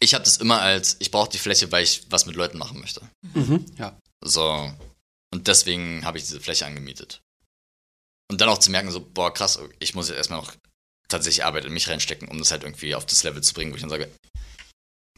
ich 0.00 0.14
habe 0.14 0.24
das 0.24 0.38
immer 0.38 0.60
als, 0.60 0.96
ich 0.98 1.12
brauche 1.12 1.30
die 1.30 1.38
Fläche, 1.38 1.70
weil 1.70 1.84
ich 1.84 2.06
was 2.10 2.26
mit 2.26 2.34
Leuten 2.34 2.58
machen 2.58 2.80
möchte. 2.80 3.00
Mhm. 3.34 3.64
Ja. 3.78 3.96
So. 4.24 4.72
Und 5.32 5.46
deswegen 5.46 6.04
habe 6.04 6.18
ich 6.18 6.24
diese 6.24 6.40
Fläche 6.40 6.66
angemietet. 6.66 7.20
Und 8.30 8.40
dann 8.40 8.48
auch 8.48 8.58
zu 8.58 8.70
merken, 8.70 8.90
so, 8.90 9.00
boah, 9.00 9.32
krass, 9.32 9.60
ich 9.78 9.94
muss 9.94 10.08
jetzt 10.08 10.16
erstmal 10.16 10.40
noch 10.40 10.52
tatsächlich 11.08 11.44
Arbeit 11.44 11.64
in 11.64 11.72
mich 11.72 11.88
reinstecken, 11.88 12.28
um 12.28 12.38
das 12.38 12.50
halt 12.50 12.62
irgendwie 12.62 12.94
auf 12.94 13.06
das 13.06 13.22
Level 13.24 13.42
zu 13.42 13.54
bringen, 13.54 13.70
wo 13.72 13.76
ich 13.76 13.80
dann 13.82 13.90
sage, 13.90 14.10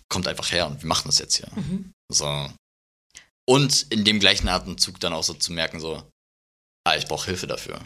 kommt 0.09 0.29
einfach 0.29 0.51
her 0.53 0.67
und 0.67 0.83
wir 0.83 0.89
machen 0.89 1.07
das 1.09 1.19
jetzt 1.19 1.37
hier. 1.37 1.49
Mhm. 1.55 1.93
So. 2.13 2.51
Und 3.49 3.83
in 3.93 4.05
dem 4.05 4.19
gleichen 4.21 4.49
Atemzug 4.49 4.99
dann 5.01 5.13
auch 5.13 5.23
so 5.25 5.35
zu 5.35 5.53
merken, 5.53 5.79
so, 5.81 6.09
ah, 6.87 6.97
ich 6.97 7.07
brauche 7.07 7.27
Hilfe 7.27 7.47
dafür. 7.47 7.81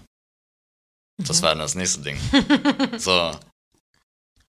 Das 1.23 1.39
Mhm. 1.39 1.43
war 1.43 1.49
dann 1.51 1.59
das 1.61 1.75
nächste 1.75 2.01
Ding. 2.01 2.19
So. 2.99 3.39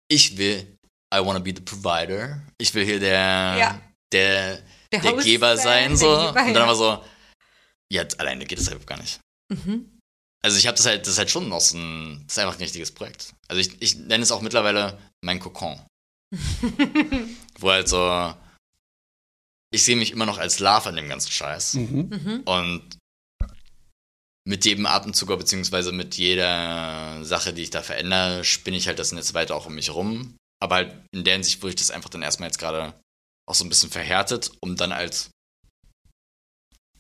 Ich 0.10 0.38
will, 0.38 0.78
I 1.14 1.20
wanna 1.20 1.40
be 1.40 1.54
the 1.56 1.62
provider. 1.62 2.42
Ich 2.58 2.74
will 2.74 2.86
hier 2.86 3.00
der, 3.00 3.56
Ja. 3.58 3.82
der, 4.14 4.62
Der, 4.92 5.02
der 5.02 5.14
Geber 5.18 5.58
sein, 5.58 5.96
so. 5.96 6.30
und 6.30 6.36
dann 6.36 6.68
war 6.68 6.76
so, 6.76 7.04
ja, 7.92 8.04
alleine 8.18 8.46
geht 8.46 8.60
das 8.60 8.70
halt 8.70 8.86
gar 8.86 8.98
nicht. 9.00 9.20
Mhm. 9.52 10.00
Also 10.43 10.58
ich 10.58 10.67
habe 10.67 10.75
das 10.75 10.86
halt, 10.86 11.01
das 11.01 11.13
ist 11.13 11.17
halt 11.19 11.30
schon 11.30 11.49
noch 11.49 11.62
so 11.62 11.77
ein, 11.77 12.23
das 12.25 12.38
ist 12.38 12.39
einfach 12.39 12.56
ein 12.56 12.63
richtiges 12.63 12.91
Projekt. 12.91 13.34
Also 13.47 13.62
ich, 13.62 13.80
ich 13.82 13.95
nenne 13.95 14.23
es 14.23 14.32
auch 14.32 14.41
mittlerweile 14.41 14.97
mein 15.23 15.39
Kokon. 15.39 15.80
Wo 17.60 17.69
halt 17.69 17.88
so, 17.88 18.34
ich 19.71 19.84
sehe 19.84 19.95
mich 19.95 20.12
immer 20.12 20.25
noch 20.25 20.39
als 20.39 20.60
Love 20.60 20.89
an 20.89 20.95
dem 20.95 21.10
ganzen 21.10 21.32
Scheiß. 21.32 21.75
Mhm. 21.75 22.10
Mhm. 22.10 22.41
Und 22.45 22.97
mit 24.47 24.65
jedem 24.65 24.88
Atemzug, 24.88 25.30
beziehungsweise 25.38 25.91
mit 25.91 26.15
jeder 26.15 27.23
Sache, 27.23 27.54
die 27.54 27.62
ich 27.62 27.69
da 27.69 27.84
verändere, 27.84 28.43
spinne 28.43 28.77
ich 28.77 28.88
halt 28.88 28.97
das 28.97 29.12
Netz 29.12 29.34
weiter 29.34 29.56
auch 29.56 29.67
um 29.67 29.75
mich 29.75 29.93
rum. 29.93 30.36
Aber 30.60 30.75
halt 30.75 30.95
in 31.12 31.23
der 31.23 31.34
Hinsicht, 31.34 31.62
wo 31.62 31.67
ich 31.67 31.75
das 31.75 31.91
einfach 31.91 32.10
dann 32.10 32.23
erstmal 32.23 32.49
jetzt 32.49 32.58
gerade 32.58 32.93
auch 33.47 33.56
so 33.56 33.63
ein 33.63 33.69
bisschen 33.69 33.91
verhärtet, 33.91 34.51
um 34.62 34.75
dann 34.75 34.91
als 34.91 35.30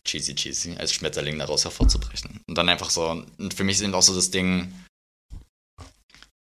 cheesy 0.07 0.35
cheesy, 0.35 0.75
als 0.77 0.93
Schmetterling 0.93 1.37
daraus 1.39 1.63
hervorzubrechen. 1.63 2.41
Und 2.47 2.55
dann 2.57 2.69
einfach 2.69 2.89
so, 2.89 3.09
und 3.09 3.53
für 3.53 3.63
mich 3.63 3.77
sind 3.77 3.93
auch 3.93 4.01
so 4.01 4.15
das 4.15 4.31
Ding, 4.31 4.73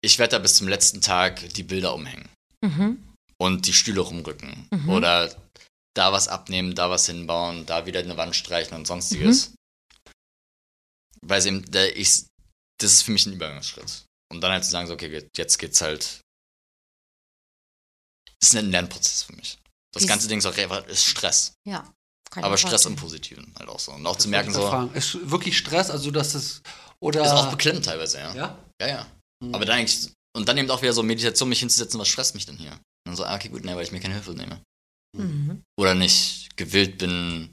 ich 0.02 0.20
werde 0.20 0.32
da 0.32 0.39
bis 0.39 0.56
zum 0.56 0.67
letzten 0.67 1.02
Tag 1.02 1.54
die 1.54 1.63
Bilder 1.63 1.93
umhängen 1.93 2.30
Mhm. 2.63 3.13
und 3.39 3.67
die 3.67 3.74
Stühle 3.74 4.02
rumrücken. 4.02 4.67
Mhm. 4.72 4.89
Oder 4.89 5.36
da 5.96 6.12
was 6.12 6.28
abnehmen, 6.28 6.76
da 6.76 6.89
was 6.89 7.06
hinbauen, 7.08 7.65
da 7.65 7.86
wieder 7.86 8.00
eine 8.00 8.17
Wand 8.17 8.36
streichen 8.36 8.76
und 8.76 8.86
sonstiges. 8.88 9.54
Weil 11.22 11.39
es 11.39 11.46
eben, 11.46 11.65
ich, 11.96 12.26
das 12.80 12.93
ist 12.93 13.02
für 13.04 13.12
mich 13.12 13.26
ein 13.26 13.34
Übergangsschritt. 13.34 14.06
Und 14.32 14.41
dann 14.41 14.52
halt 14.52 14.63
zu 14.65 14.70
sagen, 14.72 14.88
so, 14.88 14.93
okay, 14.93 15.28
jetzt 15.36 15.58
geht's 15.58 15.82
halt. 15.82 16.22
Das 18.39 18.50
ist 18.52 18.56
ein 18.56 18.70
Lernprozess 18.70 19.24
für 19.24 19.34
mich. 19.34 19.58
Das 19.93 20.06
ganze 20.06 20.28
Ding 20.28 20.38
ist 20.39 20.46
auch 20.46 20.56
einfach 20.58 20.86
ist 20.86 21.06
Stress. 21.06 21.54
Ja. 21.67 21.91
Kann 22.29 22.43
aber 22.43 22.57
Stress 22.57 22.85
im. 22.85 22.95
Positiven 22.95 23.53
halt 23.57 23.69
auch 23.69 23.79
so. 23.79 23.91
Und 23.91 24.05
auch 24.05 24.15
Das 24.15 24.23
zu 24.23 24.29
merken, 24.29 24.49
ich 24.49 24.55
so, 24.55 24.67
fragen. 24.67 24.93
Ist 24.93 25.29
wirklich 25.29 25.57
Stress, 25.57 25.89
also 25.89 26.11
dass 26.11 26.35
es 26.35 26.61
oder 26.99 27.23
ist 27.23 27.31
auch 27.31 27.49
beklemmt 27.49 27.85
teilweise, 27.85 28.17
ja. 28.19 28.35
ja? 28.35 28.57
Ja, 28.81 28.87
ja. 28.87 29.07
Mhm. 29.43 29.53
Aber 29.55 29.65
dann 29.65 29.79
eigentlich, 29.79 30.11
und 30.35 30.47
dann 30.47 30.57
eben 30.57 30.69
auch 30.69 30.81
wieder 30.81 30.93
so 30.93 31.03
Meditation, 31.03 31.49
mich 31.49 31.59
hinzusetzen, 31.59 31.99
was 31.99 32.07
stresst 32.07 32.35
mich 32.35 32.45
denn 32.45 32.57
hier? 32.57 32.71
Und 32.71 32.79
dann 33.05 33.15
so, 33.15 33.23
ah, 33.23 33.35
okay, 33.35 33.49
gut, 33.49 33.63
ne, 33.63 33.75
weil 33.75 33.83
ich 33.83 33.91
mir 33.91 33.99
keine 33.99 34.15
Hilfe 34.15 34.31
nehme. 34.33 34.61
Mhm. 35.15 35.63
oder 35.79 35.95
nicht 35.95 36.57
gewillt 36.57 36.97
bin, 36.97 37.49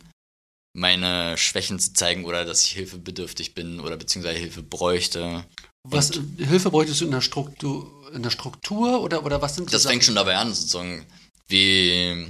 meine 0.76 1.38
Schwächen 1.38 1.78
zu 1.78 1.92
zeigen 1.92 2.24
oder 2.24 2.44
dass 2.44 2.62
ich 2.62 2.70
hilfebedürftig 2.72 3.54
bin 3.54 3.80
oder 3.80 3.96
beziehungsweise 3.96 4.38
Hilfe 4.38 4.62
bräuchte. 4.62 5.44
Was 5.88 6.10
Hilfe 6.36 6.70
bräuchtest 6.70 7.00
du 7.00 7.04
in 7.04 7.10
der 7.12 7.20
Struktur 7.20 8.10
in 8.12 8.22
der 8.22 8.30
Struktur 8.30 9.00
oder 9.00 9.24
oder 9.24 9.40
was 9.40 9.54
sind 9.54 9.72
Das 9.72 9.82
so 9.84 9.88
fängt 9.88 10.04
schon 10.04 10.14
dabei 10.14 10.36
an, 10.36 10.52
sozusagen, 10.52 11.06
wie, 11.46 12.26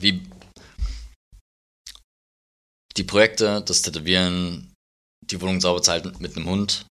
wie 0.00 0.22
die 2.96 3.04
Projekte, 3.04 3.62
das 3.62 3.82
Tätowieren, 3.82 4.72
die 5.24 5.40
Wohnung 5.40 5.60
sauber 5.60 5.82
zu 5.82 5.92
halten 5.92 6.14
mit 6.18 6.36
einem 6.36 6.46
Hund. 6.46 6.86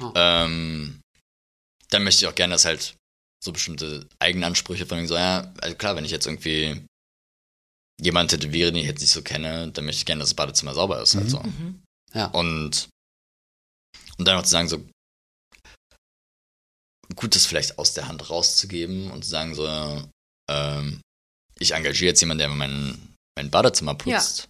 Oh. 0.00 0.12
Ähm, 0.14 1.00
dann 1.90 2.04
möchte 2.04 2.24
ich 2.24 2.30
auch 2.30 2.34
gerne, 2.34 2.52
dass 2.54 2.64
halt 2.64 2.94
so 3.42 3.52
bestimmte 3.52 4.08
Eigenansprüche 4.18 4.86
von 4.86 4.98
mir 5.00 5.06
so, 5.06 5.16
ja, 5.16 5.52
also 5.60 5.76
klar, 5.76 5.96
wenn 5.96 6.04
ich 6.04 6.10
jetzt 6.10 6.26
irgendwie 6.26 6.84
jemanden 8.00 8.30
tätowiere, 8.30 8.72
den 8.72 8.80
ich 8.80 8.88
jetzt 8.88 9.00
nicht 9.00 9.10
so 9.12 9.22
kenne, 9.22 9.70
dann 9.70 9.84
möchte 9.84 10.00
ich 10.00 10.06
gerne, 10.06 10.20
dass 10.20 10.30
das 10.30 10.36
Badezimmer 10.36 10.74
sauber 10.74 11.00
ist. 11.02 11.14
Halt 11.14 11.26
Mhm. 11.26 11.30
so. 11.30 11.40
Mhm. 11.40 11.82
Und, 12.32 12.88
und 14.18 14.26
dann 14.26 14.38
auch 14.38 14.42
zu 14.44 14.50
sagen, 14.50 14.68
so 14.68 14.84
gut, 17.16 17.34
das 17.34 17.46
vielleicht 17.46 17.78
aus 17.78 17.94
der 17.94 18.08
Hand 18.08 18.30
rauszugeben 18.30 19.10
und 19.10 19.24
zu 19.24 19.30
sagen, 19.30 19.54
so, 19.54 19.66
ähm, 20.50 21.00
ich 21.58 21.72
engagiere 21.72 22.06
jetzt 22.08 22.20
jemanden, 22.20 22.38
der 22.40 22.48
mein, 22.48 23.14
mein 23.36 23.50
Badezimmer 23.50 23.94
putzt. 23.94 24.48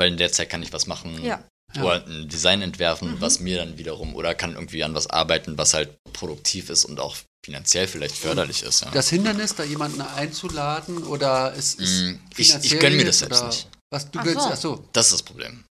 Weil 0.00 0.08
in 0.12 0.16
der 0.16 0.32
Zeit 0.32 0.48
kann 0.48 0.62
ich 0.62 0.72
was 0.72 0.86
machen, 0.86 1.22
Ja. 1.22 1.44
Oder 1.76 2.04
ein 2.06 2.26
Design 2.28 2.62
entwerfen, 2.62 3.20
was 3.20 3.38
mir 3.38 3.58
dann 3.58 3.78
wiederum, 3.78 4.16
oder 4.16 4.34
kann 4.34 4.54
irgendwie 4.54 4.82
an 4.82 4.92
was 4.94 5.06
arbeiten, 5.08 5.56
was 5.58 5.72
halt 5.74 5.90
produktiv 6.14 6.68
ist 6.70 6.84
und 6.86 6.98
auch 6.98 7.14
finanziell 7.46 7.86
vielleicht 7.86 8.16
förderlich 8.16 8.62
ist. 8.64 8.80
Ja. 8.80 8.90
Das 8.90 9.08
Hindernis, 9.10 9.54
da 9.54 9.62
jemanden 9.62 10.00
einzuladen 10.00 11.04
oder 11.04 11.52
ist, 11.52 11.78
ist 11.78 12.00
Mm, 12.00 12.18
ich- 12.32 12.38
ich 12.40 12.46
finanziell 12.48 12.80
gönn 12.80 12.96
mir 12.96 13.04
das 13.04 13.18
selbst 13.20 13.38
oder 13.40 13.48
nicht. 13.50 13.68
Was, 13.90 14.10
du 14.10 14.18
Ach 14.18 14.24
gönnst, 14.24 14.40
so. 14.42 14.48
ach 14.52 14.56
so. 14.56 14.84
Das 14.92 15.06
ist 15.06 15.12
das 15.12 15.22
Problem. 15.22 15.64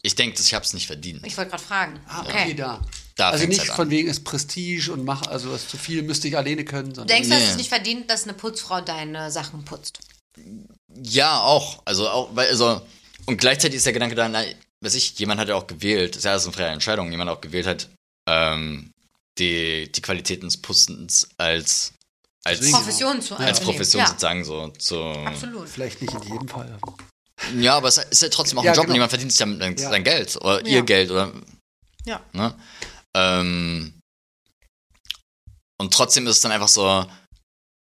Ich 0.00 0.14
denke, 0.14 0.40
ich 0.40 0.54
habe 0.54 0.64
es 0.64 0.72
nicht 0.72 0.86
verdient. 0.86 1.20
Ich 1.26 1.36
wollte 1.36 1.50
gerade 1.50 1.62
fragen. 1.62 2.00
Ah, 2.08 2.20
okay, 2.22 2.30
okay. 2.44 2.54
da. 2.54 2.80
Da 3.16 3.28
also 3.30 3.46
nicht 3.46 3.60
halt 3.60 3.70
von 3.72 3.90
wegen 3.90 4.08
ist 4.08 4.24
Prestige 4.24 4.90
und 4.92 5.04
mach, 5.04 5.22
also 5.26 5.52
was 5.52 5.68
zu 5.68 5.76
viel 5.76 6.02
müsste 6.02 6.28
ich 6.28 6.36
alleine 6.38 6.64
können, 6.64 6.94
sondern 6.94 7.08
Denkst 7.08 7.28
du, 7.28 7.34
dass 7.34 7.42
Nee. 7.44 7.50
es 7.50 7.56
nicht 7.56 7.68
verdient, 7.68 8.08
dass 8.10 8.22
eine 8.24 8.32
Putzfrau 8.32 8.80
deine 8.80 9.30
Sachen 9.30 9.64
putzt? 9.66 9.98
Ja, 11.02 11.40
auch. 11.40 11.82
Also 11.84 12.08
auch, 12.08 12.30
weil, 12.34 12.48
also, 12.48 12.80
und 13.26 13.36
gleichzeitig 13.36 13.76
ist 13.76 13.86
der 13.86 13.92
Gedanke 13.92 14.14
da, 14.14 14.28
na, 14.28 14.42
weiß 14.82 14.94
ich, 14.94 15.18
jemand 15.18 15.40
hat 15.40 15.48
ja 15.48 15.54
auch 15.54 15.66
gewählt, 15.66 16.16
ist 16.16 16.24
ja 16.24 16.32
alles 16.32 16.44
eine 16.44 16.52
freie 16.52 16.68
Entscheidung, 16.68 17.10
jemand 17.10 17.30
hat 17.30 17.38
auch 17.38 17.40
gewählt 17.40 17.66
hat, 17.66 17.88
ähm, 18.28 18.90
die, 19.38 19.90
die 19.90 20.02
Qualitäten 20.02 20.46
des 20.46 20.60
Putzens 20.60 21.28
als, 21.38 21.92
als, 22.44 22.70
Profession 22.70 23.22
zu 23.22 23.36
als. 23.36 23.60
Profession 23.60 24.00
ja, 24.00 24.08
sozusagen 24.08 24.44
so 24.44 24.68
zu. 24.68 24.98
Absolut. 25.00 25.68
vielleicht 25.68 26.02
nicht 26.02 26.12
in 26.14 26.22
jedem 26.22 26.48
Fall. 26.48 26.78
Ja, 27.58 27.76
aber 27.76 27.88
es 27.88 27.98
ist 27.98 28.22
ja 28.22 28.28
trotzdem 28.28 28.58
auch 28.58 28.64
Ja, 28.64 28.72
ein 28.72 28.76
Job 28.76 28.84
genau. 28.84 28.92
und 28.92 28.96
jemand 28.96 29.10
verdient 29.10 29.32
sich 29.32 29.40
ja 29.40 29.46
sein, 29.46 29.76
Ja. 29.76 29.90
sein 29.90 30.04
Geld 30.04 30.36
oder 30.36 30.60
Ja. 30.60 30.76
ihr 30.76 30.82
Geld 30.82 31.10
oder. 31.10 31.32
Ja. 32.04 32.20
Ne? 32.32 32.54
Ähm, 33.14 33.94
und 35.80 35.92
trotzdem 35.94 36.26
ist 36.26 36.36
es 36.36 36.40
dann 36.40 36.52
einfach 36.52 36.68
so, 36.68 37.06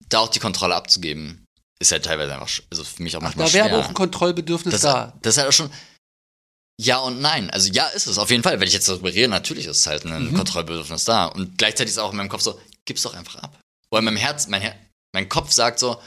da 0.08 0.18
auch 0.18 0.28
die 0.28 0.38
Kontrolle 0.38 0.74
abzugeben, 0.74 1.44
ist 1.80 1.90
ja 1.90 1.98
teilweise 1.98 2.34
einfach, 2.34 2.48
also 2.70 2.84
für 2.84 3.02
mich 3.02 3.16
auch 3.16 3.20
Ach, 3.20 3.24
manchmal 3.24 3.46
da 3.48 3.52
wäre 3.54 3.64
schwer. 3.68 3.74
aber 3.76 3.84
auch 3.84 3.88
ein 3.88 3.94
Kontrollbedürfnis 3.94 4.72
das, 4.72 4.82
da. 4.82 5.18
das 5.22 5.34
ist 5.34 5.38
halt 5.38 5.48
auch 5.48 5.52
schon. 5.52 5.70
Ja 6.80 6.98
und 6.98 7.20
nein. 7.20 7.50
Also 7.50 7.70
ja, 7.72 7.86
ist 7.88 8.06
es 8.06 8.16
auf 8.18 8.30
jeden 8.30 8.42
Fall. 8.42 8.58
Wenn 8.60 8.68
ich 8.68 8.74
jetzt 8.74 8.88
darüber 8.88 9.08
rede, 9.12 9.28
natürlich 9.28 9.66
ist 9.66 9.86
halt 9.86 10.04
ein 10.06 10.30
Mhm. 10.30 10.34
Kontrollbedürfnis 10.36 11.04
da. 11.04 11.26
Und 11.26 11.58
gleichzeitig 11.58 11.92
ist 11.92 11.98
auch 11.98 12.10
in 12.10 12.16
meinem 12.16 12.28
Kopf 12.30 12.42
so, 12.42 12.60
gib's 12.86 13.02
doch 13.02 13.14
einfach 13.14 13.36
ab. 13.36 13.58
Oder 13.90 13.98
in 14.00 14.04
meinem 14.06 14.16
Herz, 14.16 14.46
mein, 14.48 14.62
Her 14.62 14.76
mein 15.14 15.28
Kopf 15.28 15.52
sagt 15.52 15.78
so, 15.78 16.00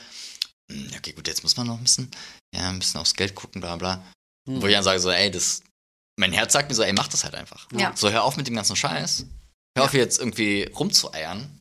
"Hm, 0.71 0.89
ja, 0.91 0.97
okay, 0.97 1.12
gut, 1.13 1.27
jetzt 1.27 1.43
muss 1.43 1.57
man 1.57 1.67
noch 1.67 1.77
ein 1.77 1.83
bisschen, 1.83 2.09
ja, 2.55 2.69
ein 2.69 2.79
bisschen 2.79 2.99
aufs 3.01 3.13
Geld 3.13 3.36
gucken, 3.36 3.62
bla 3.62 3.75
bla. 3.75 4.03
Hm. 4.47 4.62
Wo 4.62 4.67
ich 4.67 4.73
dann 4.73 4.83
sage 4.83 4.99
so, 4.99 5.12
ey, 5.12 5.29
das, 5.29 5.62
mein 6.19 6.31
Herz 6.33 6.53
sagt 6.53 6.69
mir 6.69 6.75
so, 6.75 6.83
ey, 6.83 6.93
mach 6.93 7.07
das 7.07 7.23
halt 7.23 7.36
einfach. 7.36 7.67
Ja. 7.77 7.91
So, 7.95 8.09
hör 8.09 8.23
auf 8.23 8.38
mit 8.38 8.47
dem 8.47 8.55
ganzen 8.55 8.75
Scheiß. 8.75 9.25
Hör 9.77 9.86
auf 9.86 9.91
hier 9.91 10.01
jetzt 10.01 10.19
irgendwie 10.19 10.63
rumzueiern. 10.75 11.59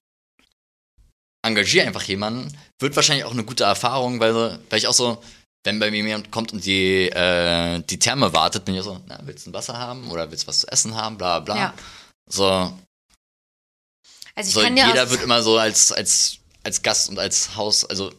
Engagier 1.45 1.85
einfach 1.87 2.03
jemanden. 2.05 2.57
Wird 2.81 2.95
wahrscheinlich 2.97 3.25
auch 3.25 3.33
eine 3.33 3.45
gute 3.45 3.65
Erfahrung, 3.65 4.21
weil, 4.21 4.33
so- 4.33 4.59
weil 4.71 4.79
ich 4.79 4.87
auch 4.87 4.95
so, 4.95 5.23
wenn 5.65 5.79
bei 5.79 5.91
mir 5.91 6.03
jemand 6.05 6.31
kommt 6.31 6.53
und 6.53 6.65
die, 6.65 7.09
äh, 7.11 7.81
die 7.83 7.99
Therme 7.99 8.33
wartet, 8.33 8.65
bin 8.65 8.75
ich 8.75 8.81
auch 8.81 8.85
so, 8.85 9.01
na, 9.07 9.21
willst 9.25 9.47
du 9.47 9.51
ein 9.51 9.55
Wasser 9.55 9.79
haben 9.79 10.11
oder 10.11 10.31
willst 10.31 10.45
du 10.45 10.49
was 10.49 10.61
zu 10.61 10.69
essen 10.69 10.95
haben, 10.95 11.19
bla 11.19 11.41
bla. 11.41 11.57
Ja. 11.57 11.75
So, 12.29 12.45
Also 14.35 14.49
ich 14.49 14.55
so 14.55 14.61
kann 14.63 14.77
jeder 14.77 15.11
wird 15.11 15.23
immer 15.23 15.43
so 15.43 15.59
als, 15.59 15.93
als, 15.93 16.39
als 16.65 16.83
Gast 16.83 17.09
und 17.11 17.19
als 17.19 17.55
Haus, 17.57 17.85
also 17.85 18.13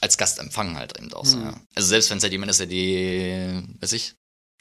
als 0.00 0.16
Gast 0.18 0.38
empfangen 0.38 0.76
halt 0.76 0.96
eben 0.98 1.12
auch 1.14 1.24
so, 1.24 1.36
Mhm. 1.38 1.44
ja. 1.46 1.60
Also 1.74 1.88
selbst 1.88 2.10
wenn 2.10 2.18
es 2.18 2.22
halt 2.24 2.32
jemand 2.32 2.50
ist, 2.50 2.60
der 2.60 2.66
die, 2.66 3.62
weiß 3.80 3.92
ich, 3.92 4.14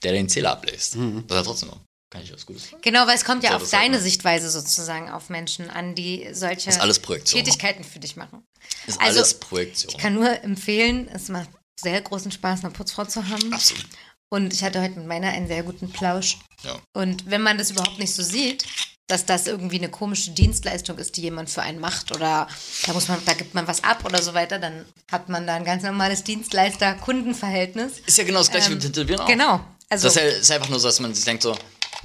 der 0.04 0.13
den 0.13 0.30
Zähler 0.30 0.51
ablässt. 0.51 0.95
Mhm. 0.95 1.25
Das 1.28 1.38
ist 1.38 1.43
ja 1.45 1.51
trotzdem 1.51 1.69
noch, 1.69 1.82
kann 2.10 2.22
ich 2.22 2.32
was 2.34 2.46
Gutes. 2.46 2.70
Genau, 2.82 3.08
weil 3.08 3.15
es 3.15 3.26
kommt 3.26 3.44
ja 3.44 3.52
So, 3.52 3.58
auf 3.58 3.70
deine. 3.70 4.00
Sichtweise 4.00 4.50
sozusagen 4.50 5.10
auf 5.10 5.30
Menschen 5.30 5.70
an, 5.70 5.96
die 5.96 6.30
solche. 6.34 6.70
Tätigkeiten 6.70 7.84
für 7.84 8.00
dich 8.00 8.15
machen. 8.15 8.44
Ist 8.88 9.02
Also, 9.02 9.20
alles 9.20 9.34
Projektion. 9.36 9.91
Ich 9.91 9.98
kann 9.98 10.13
nur 10.13 10.44
empfehlen, 10.44 11.10
es 11.13 11.30
macht 11.30 11.50
sehr 11.80 12.00
großen 12.02 12.32
Spaß, 12.32 12.63
eine 12.63 12.72
Putzfrau 12.72 13.06
zu 13.06 13.28
haben. 13.28 13.54
Absolut. 13.54 13.86
Und 14.30 14.54
ich 14.54 14.63
hatte 14.63 14.82
heute 14.82 14.98
mit 14.98 15.08
meiner 15.08 15.30
einen 15.30 15.48
sehr 15.48 15.63
guten 15.63 15.89
Plausch. 15.91 16.38
Ja. 16.63 16.80
Und 16.94 17.30
wenn 17.30 17.41
man 17.41 17.58
das 17.58 17.72
überhaupt 17.72 18.00
nicht 18.00 18.13
so 18.13 18.24
sieht, 18.24 18.65
dass 19.08 19.26
das 19.26 19.46
irgendwie 19.46 19.78
eine 19.78 19.89
komische 19.89 20.32
Dienstleistung 20.32 20.98
ist, 20.98 21.15
die 21.18 21.22
jemand 21.22 21.50
für 21.50 21.62
einen 21.62 21.80
macht 21.80 22.12
oder 22.12 22.48
da 22.88 22.94
muss 22.94 23.08
man, 23.08 23.24
da 23.26 23.34
gibt 23.34 23.54
man 23.54 23.68
was 23.68 23.84
ab 23.84 24.04
oder 24.04 24.20
so 24.22 24.34
weiter, 24.34 24.58
dann 24.58 24.84
hat 25.12 25.30
man 25.30 25.46
da 25.46 25.56
ein 25.56 25.63
ganz 25.63 25.84
normales 25.84 26.24
Dienstleister-Kundenverhältnis. 26.24 28.00
Ist 28.06 28.18
ja 28.18 28.24
genau 28.24 28.39
das 28.39 28.50
gleiche 28.52 28.72
Ähm, 28.72 28.82
wie 28.82 28.86
mit 28.88 28.96
Tätowieren 28.96 29.22
auch. 29.22 29.28
Genau. 29.28 29.60
Also, 29.89 30.08
Das 30.08 30.15
ist, 30.15 30.22
ja, 30.22 30.28
ist 30.30 30.52
einfach 30.52 30.70
nur 30.70 30.80
so, 30.80 30.88
dass 30.88 31.00
man 31.00 31.13
sich 31.13 31.24
denkt 31.24 31.44
so, 31.44 31.56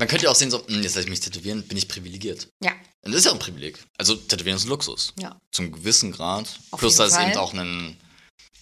man 0.01 0.09
könnte 0.09 0.25
ja 0.25 0.31
auch 0.31 0.35
sehen 0.35 0.51
so, 0.51 0.67
hm, 0.67 0.83
jetzt 0.83 0.95
lasse 0.97 1.03
ich 1.03 1.11
mich 1.11 1.21
tätowieren, 1.21 1.63
bin 1.69 1.77
ich 1.77 1.87
privilegiert. 1.87 2.49
ja, 2.65 2.73
Und 3.03 3.13
das 3.13 3.21
ist 3.21 3.25
ja 3.27 3.31
auch 3.31 3.37
ein 3.37 3.41
Privileg. 3.41 3.79
Also 3.99 4.17
Tätowieren 4.17 4.57
ist 4.57 4.65
ein 4.65 4.71
Luxus. 4.71 5.13
ja. 5.21 5.37
Zum 5.53 5.71
gewissen 5.71 6.11
Grad. 6.11 6.49
Auf 6.73 6.81
Plus 6.81 6.97
da 6.97 7.05
ist 7.05 7.19
eben 7.19 7.37
auch 7.37 7.53
ein, 7.55 7.97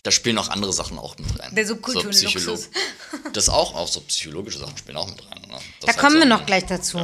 da 0.03 0.11
spielen 0.11 0.37
auch 0.39 0.49
andere 0.49 0.73
Sachen 0.73 0.99
auch 0.99 1.17
mit 1.17 1.39
rein. 1.41 1.55
Der 1.55 1.67
Subkulturen-Luxus. 1.67 2.71
das 3.33 3.49
auch, 3.49 3.75
auch 3.75 3.89
so 3.89 4.01
psychologische 4.01 4.59
Sachen 4.59 4.77
spielen 4.77 4.97
auch 4.99 5.09
mit 5.09 5.25
rein. 5.31 5.43
Ne? 5.49 5.59
Da 5.87 5.93
kommen 5.95 6.17
wir 6.17 6.23
so 6.23 6.29
noch 6.29 6.45
gleich 6.45 6.67
dazu. 6.67 6.99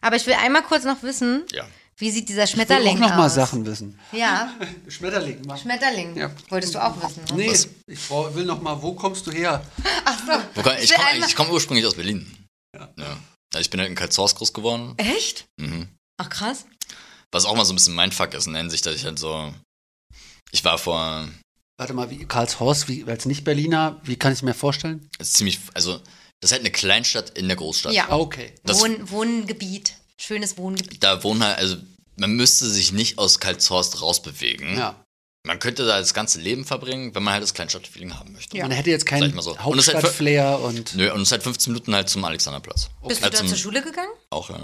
Aber 0.00 0.16
ich 0.16 0.26
will 0.26 0.34
einmal 0.34 0.62
kurz 0.62 0.84
noch 0.84 1.02
wissen, 1.02 1.44
Ja. 1.52 1.66
wie 1.98 2.10
sieht 2.10 2.28
dieser 2.28 2.44
Ich 2.44 2.50
will 2.56 2.64
Schmetterling 2.64 2.96
auch 2.96 3.08
noch 3.08 3.16
mal 3.16 3.26
aus? 3.26 3.34
Sachen 3.34 3.64
wissen. 3.66 3.98
Ja, 4.12 4.52
Schmetterling 4.88 5.42
machen. 5.46 5.60
Schmetterling. 5.60 6.16
Ja. 6.16 6.30
Wolltest 6.48 6.74
du 6.74 6.78
auch 6.82 6.96
wissen, 7.02 7.22
ne? 7.24 7.34
Nee, 7.36 7.50
Was? 7.50 7.68
ich 7.86 8.10
will 8.10 8.44
noch 8.46 8.60
mal, 8.62 8.80
wo 8.82 8.94
kommst 8.94 9.26
du 9.26 9.30
her? 9.30 9.62
Ach 10.06 10.18
so. 10.26 10.62
Komm, 10.62 10.72
ich 10.80 10.94
komme 10.94 11.26
komm 11.36 11.50
ursprünglich 11.50 11.86
aus 11.86 11.94
Berlin. 11.94 12.34
Ja. 12.74 12.88
Ja. 12.98 13.16
Ich 13.60 13.70
bin 13.70 13.80
halt 13.80 13.90
in 13.90 13.96
Karlshorst 13.96 14.36
groß 14.36 14.52
geworden. 14.52 14.94
Echt? 14.96 15.46
Mhm. 15.60 15.88
Ach 16.18 16.28
krass. 16.30 16.66
Was 17.32 17.44
auch 17.46 17.56
mal 17.56 17.64
so 17.64 17.72
ein 17.72 17.76
bisschen 17.76 17.94
mein 17.94 18.12
Fuck 18.12 18.34
ist 18.34 18.46
in 18.46 18.52
der 18.52 18.62
Hinsicht, 18.62 18.86
dass 18.86 18.94
ich 18.94 19.04
halt 19.04 19.18
so. 19.18 19.52
Ich 20.52 20.64
war 20.64 20.78
vor. 20.78 21.28
Warte 21.76 21.92
mal, 21.94 22.08
wie 22.10 22.24
Karlshorst, 22.24 22.88
wie, 22.88 23.04
als 23.04 23.26
Nicht-Berliner, 23.26 24.00
wie 24.04 24.16
kann 24.16 24.32
ich 24.32 24.42
mir 24.42 24.54
vorstellen? 24.54 25.08
Das 25.18 25.28
ist 25.28 25.34
ziemlich. 25.38 25.58
Also, 25.74 25.98
das 26.40 26.50
ist 26.50 26.52
halt 26.52 26.60
eine 26.62 26.70
Kleinstadt 26.70 27.30
in 27.30 27.48
der 27.48 27.56
Großstadt. 27.56 27.92
Ja. 27.92 28.08
Ah, 28.10 28.18
okay. 28.18 28.54
Das- 28.64 28.80
Wohn 28.80 29.10
Wohngebiet. 29.10 29.94
Schönes 30.20 30.56
Wohngebiet. 30.56 31.02
Da 31.02 31.24
wohnen 31.24 31.42
halt. 31.42 31.58
Also, 31.58 31.76
man 32.16 32.30
müsste 32.36 32.66
sich 32.70 32.92
nicht 32.92 33.18
aus 33.18 33.40
Karlshorst 33.40 34.00
rausbewegen. 34.00 34.76
Ja. 34.78 35.03
Man 35.46 35.58
könnte 35.58 35.84
da 35.84 35.98
das 35.98 36.14
ganze 36.14 36.40
Leben 36.40 36.64
verbringen, 36.64 37.14
wenn 37.14 37.22
man 37.22 37.34
halt 37.34 37.42
das 37.42 37.52
Kleinstadtfeeling 37.52 38.18
haben 38.18 38.32
möchte. 38.32 38.56
Ja. 38.56 38.64
Man 38.64 38.72
hätte 38.72 38.88
jetzt 38.90 39.04
keinen 39.04 39.38
so. 39.42 39.50
Und 39.64 39.78
es 39.78 39.88
ist 39.88 39.94
halt 39.94 40.04
Hauptstadt-Flair 40.04 40.58
und, 40.60 40.94
Nö, 40.94 41.12
und 41.12 41.20
es 41.20 41.28
ist 41.28 41.32
halt 41.32 41.42
15 41.42 41.72
Minuten 41.72 41.94
halt 41.94 42.08
zum 42.08 42.24
Alexanderplatz. 42.24 42.88
Bist 43.06 43.20
du 43.20 43.24
Halt 43.24 43.34
da 43.34 43.46
zur 43.46 43.58
Schule 43.58 43.82
gegangen? 43.82 44.08
Auch, 44.30 44.48
ja. 44.48 44.58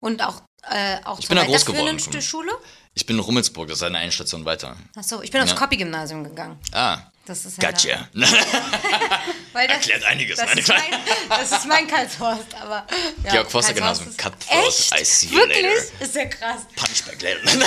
Und 0.00 0.22
auch, 0.22 0.42
äh, 0.70 0.98
auch 1.04 1.18
Ich 1.18 1.26
zur 1.26 1.36
bin 1.36 1.38
da 1.38 1.44
groß 1.44 1.64
geworden. 1.64 1.98
Schule? 2.20 2.52
Ich 2.92 3.06
bin 3.06 3.16
in 3.16 3.22
Rummelsburg, 3.22 3.68
das 3.68 3.78
ist 3.78 3.82
eine 3.82 3.96
Einstation 3.98 4.44
weiter. 4.44 4.76
Achso, 4.94 5.22
ich 5.22 5.30
bin 5.30 5.40
aufs 5.40 5.52
Ja. 5.52 5.56
Copy-Gymnasium 5.56 6.22
gegangen. 6.24 6.58
Ah, 6.72 6.98
Das 7.26 7.44
ist 7.44 7.60
ja 7.60 7.70
gotcha. 7.70 8.08
Weil 9.52 9.66
das, 9.68 9.76
Erklärt 9.78 10.04
einiges. 10.04 10.36
das, 10.38 10.46
Nein, 10.46 10.58
ist 10.58 10.68
mein, 10.68 10.80
das 11.28 11.52
ist 11.52 11.66
mein 11.66 11.86
Karlshorst, 11.88 12.54
aber. 12.60 12.86
Ja, 13.24 13.32
Georg 13.32 13.50
Forster 13.50 13.74
ist- 13.74 14.18
Cutthroat, 14.18 14.66
Echt? 14.68 15.00
I 15.00 15.04
see 15.04 15.26
you 15.26 15.38
Wirklich? 15.38 15.62
later. 15.62 16.04
Ist 16.04 16.14
ja 16.14 16.24
krass. 16.26 16.60
Punchback 16.76 17.22
later. 17.22 17.66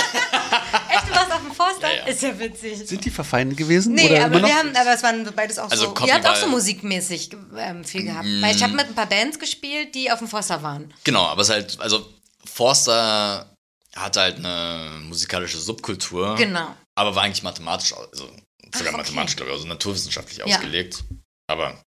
Echt, 0.90 1.08
du 1.08 1.10
warst 1.14 1.32
auf 1.32 1.42
dem 1.42 1.52
Forster? 1.52 1.88
Ja, 1.88 1.96
ja. 1.96 2.06
Ist 2.06 2.22
ja 2.22 2.38
witzig. 2.38 2.88
sind 2.88 3.04
die 3.04 3.10
verfeindet 3.10 3.58
gewesen? 3.58 3.94
Nee, 3.94 4.06
oder 4.10 4.24
aber 4.24 4.38
immer 4.38 4.48
wir 4.48 4.54
haben, 4.56 4.74
aber 4.74 4.94
es 4.94 5.02
waren 5.02 5.30
beides 5.34 5.58
auch 5.58 5.70
Also 5.70 5.84
so. 5.86 5.94
Copy 5.94 6.08
Ihr 6.08 6.14
habt 6.14 6.26
auch 6.26 6.36
so 6.36 6.46
musikmäßig 6.46 7.30
ähm, 7.58 7.84
viel 7.84 8.04
gehabt. 8.04 8.26
Weil 8.40 8.56
ich 8.56 8.62
habe 8.62 8.72
mit 8.72 8.86
ein 8.86 8.94
paar 8.94 9.06
Bands 9.06 9.38
gespielt, 9.38 9.94
die 9.94 10.10
auf 10.10 10.20
dem 10.20 10.28
Forster 10.28 10.62
waren. 10.62 10.94
Genau, 11.04 11.24
aber 11.26 11.42
es 11.42 11.48
ist 11.48 11.54
halt, 11.54 11.80
also 11.80 12.08
Forster 12.44 13.54
hat 13.94 14.16
halt 14.16 14.36
eine 14.38 15.00
musikalische 15.02 15.58
Subkultur. 15.58 16.36
Genau. 16.36 16.74
Aber 16.94 17.14
war 17.14 17.24
eigentlich 17.24 17.42
mathematisch, 17.42 17.92
also 17.92 18.30
sogar 18.74 18.92
okay. 18.94 19.02
mathematisch, 19.02 19.36
glaube 19.36 19.50
ich, 19.50 19.56
also 19.56 19.68
naturwissenschaftlich 19.68 20.38
Ja. 20.38 20.44
ausgelegt. 20.46 21.04
Aber. 21.48 21.82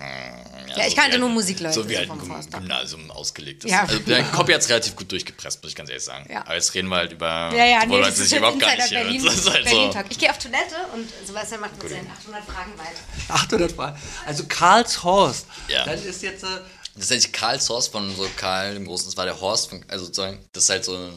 äh, 0.00 0.36
Ja, 0.76 0.84
ich 0.86 0.90
so 0.90 0.96
kannte 0.96 1.16
wie 1.16 1.20
nur 1.20 1.28
halt- 1.28 1.34
Musikleute 1.36 1.74
So 1.74 1.88
wie 1.88 1.96
halt 1.96 2.08
vom 2.08 2.20
ein. 2.30 2.50
Gymnasium 2.50 3.10
ausgelegt 3.10 3.64
ist. 3.64 3.70
Ja. 3.70 3.82
Also 3.84 3.98
der 4.00 4.24
Copy 4.24 4.52
hat 4.52 4.60
es 4.60 4.68
relativ 4.68 4.94
gut 4.94 5.10
durchgepresst, 5.10 5.62
muss 5.62 5.70
ich 5.70 5.76
ganz 5.76 5.88
ehrlich 5.88 6.04
sagen. 6.04 6.30
Ja. 6.30 6.42
Aber 6.42 6.54
jetzt 6.54 6.74
reden 6.74 6.88
wir 6.88 6.96
halt 6.96 7.12
über. 7.12 7.26
Ja, 7.56 7.64
ja, 7.64 7.86
nee, 7.86 7.92
Leute 7.96 8.10
das 8.10 8.18
ist 8.18 8.28
sich 8.28 8.38
überhaupt 8.38 8.60
gar 8.60 8.74
nicht 8.76 8.88
hier. 8.88 8.98
Berlin, 8.98 9.24
Das 9.24 9.34
ist 9.36 9.50
halt 9.50 9.64
Berlin. 9.64 9.90
Talk. 9.90 10.06
Ich 10.10 10.18
gehe 10.18 10.30
auf 10.30 10.38
Toilette 10.38 10.74
und 10.92 11.08
Sebastian 11.26 11.60
macht 11.62 11.80
mit 11.82 11.88
seinen 11.90 12.10
800 12.10 12.44
Fragen 12.44 12.72
weiter. 12.78 13.00
800 13.28 13.72
Fragen. 13.72 13.98
Also 14.26 14.44
Karlshorst. 14.46 15.46
Ja. 15.68 15.84
Dann 15.84 16.02
ist 16.04 16.22
jetzt, 16.22 16.44
äh, 16.44 16.48
Das 16.94 17.08
nennt 17.10 17.22
sich 17.22 17.32
Karls 17.32 17.68
Horst 17.70 17.92
von 17.92 18.14
so 18.16 18.28
Karl 18.36 18.74
dem 18.74 18.86
Großen. 18.86 19.06
Das 19.08 19.16
war 19.16 19.24
der 19.24 19.40
Horst, 19.40 19.70
von, 19.70 19.82
also 19.88 20.04
sozusagen, 20.06 20.44
das 20.52 20.64
ist 20.64 20.70
halt 20.70 20.84
so 20.84 21.10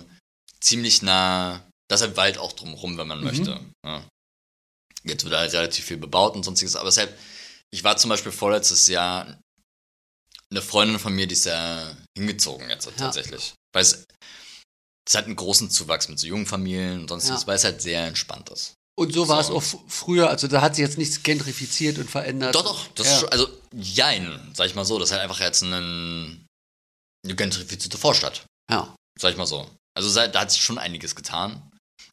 ziemlich 0.62 1.02
nah. 1.02 1.62
Da 1.89 1.95
ist 1.95 2.02
halt 2.02 2.15
Wald 2.17 2.38
auch 2.38 2.54
drumherum, 2.54 2.98
wenn 2.98 3.08
man 3.08 3.24
möchte. 3.24 3.60
Ja. 3.86 4.04
Jetzt 5.04 5.24
wird 5.24 5.34
halt 5.36 5.54
relativ 5.54 5.86
viel 5.86 5.98
bebaut 5.98 6.36
und 6.36 6.44
sonstiges. 6.44 6.76
Aber 6.76 6.90
deshalb, 6.90 7.18
ich 7.72 7.84
war 7.84 7.98
zum 7.98 8.10
Beispiel 8.10 8.32
vorletztes 8.32 8.88
Jahr 8.88 9.40
eine 10.52 10.62
Freundin 10.62 11.00
von 11.00 11.14
mir, 11.14 11.28
die 11.28 11.34
ist 11.34 11.46
ja 11.46 11.96
hingezogen 12.18 12.70
jetzt 12.70 12.90
tatsächlich. 12.98 13.54
Weil 13.74 13.84
es, 13.84 14.06
es 15.08 15.16
hat 15.16 15.26
einen 15.26 15.36
großen 15.36 15.70
Zuwachs 15.70 16.10
mit 16.10 16.20
so 16.20 16.28
jungen 16.28 16.46
Familien 16.48 17.02
und 17.02 17.08
sonstiges, 17.10 17.42
Ja. 17.42 17.48
weil 17.48 17.56
es 17.56 17.64
halt 17.64 17.82
sehr 17.82 18.06
entspannt 18.08 18.50
ist. 18.50 18.74
und 19.00 19.14
so 19.14 19.28
war 19.30 19.40
es 19.40 19.50
auch 19.50 19.64
früher, 19.88 20.30
also 20.30 20.48
da 20.48 20.62
hat 20.62 20.76
sich 20.76 20.84
jetzt 20.84 20.98
nichts 20.98 21.24
gentrifiziert 21.24 21.98
und 22.00 22.10
verändert. 22.12 22.54
Doch, 22.56 22.64
doch, 22.64 22.88
das 22.96 23.08
ja. 23.08 23.14
ist 23.14 23.20
schon, 23.22 23.30
also 23.30 23.48
jein, 23.74 24.52
sag 24.54 24.66
ich 24.68 24.76
mal 24.76 24.84
so. 24.86 25.00
Das 25.00 25.10
ist 25.10 25.14
halt 25.14 25.22
einfach 25.24 25.40
jetzt 25.40 25.62
ein, 25.62 26.46
eine 27.24 27.36
gentrifizierte 27.36 27.98
Vorstadt. 27.98 28.46
Ja. 28.70 28.94
Sag 29.18 29.32
ich 29.32 29.38
mal 29.38 29.46
so. 29.46 29.70
Also 29.98 30.14
da 30.28 30.42
hat 30.42 30.52
sich 30.52 30.62
schon 30.62 30.78
einiges 30.78 31.16
getan. 31.16 31.69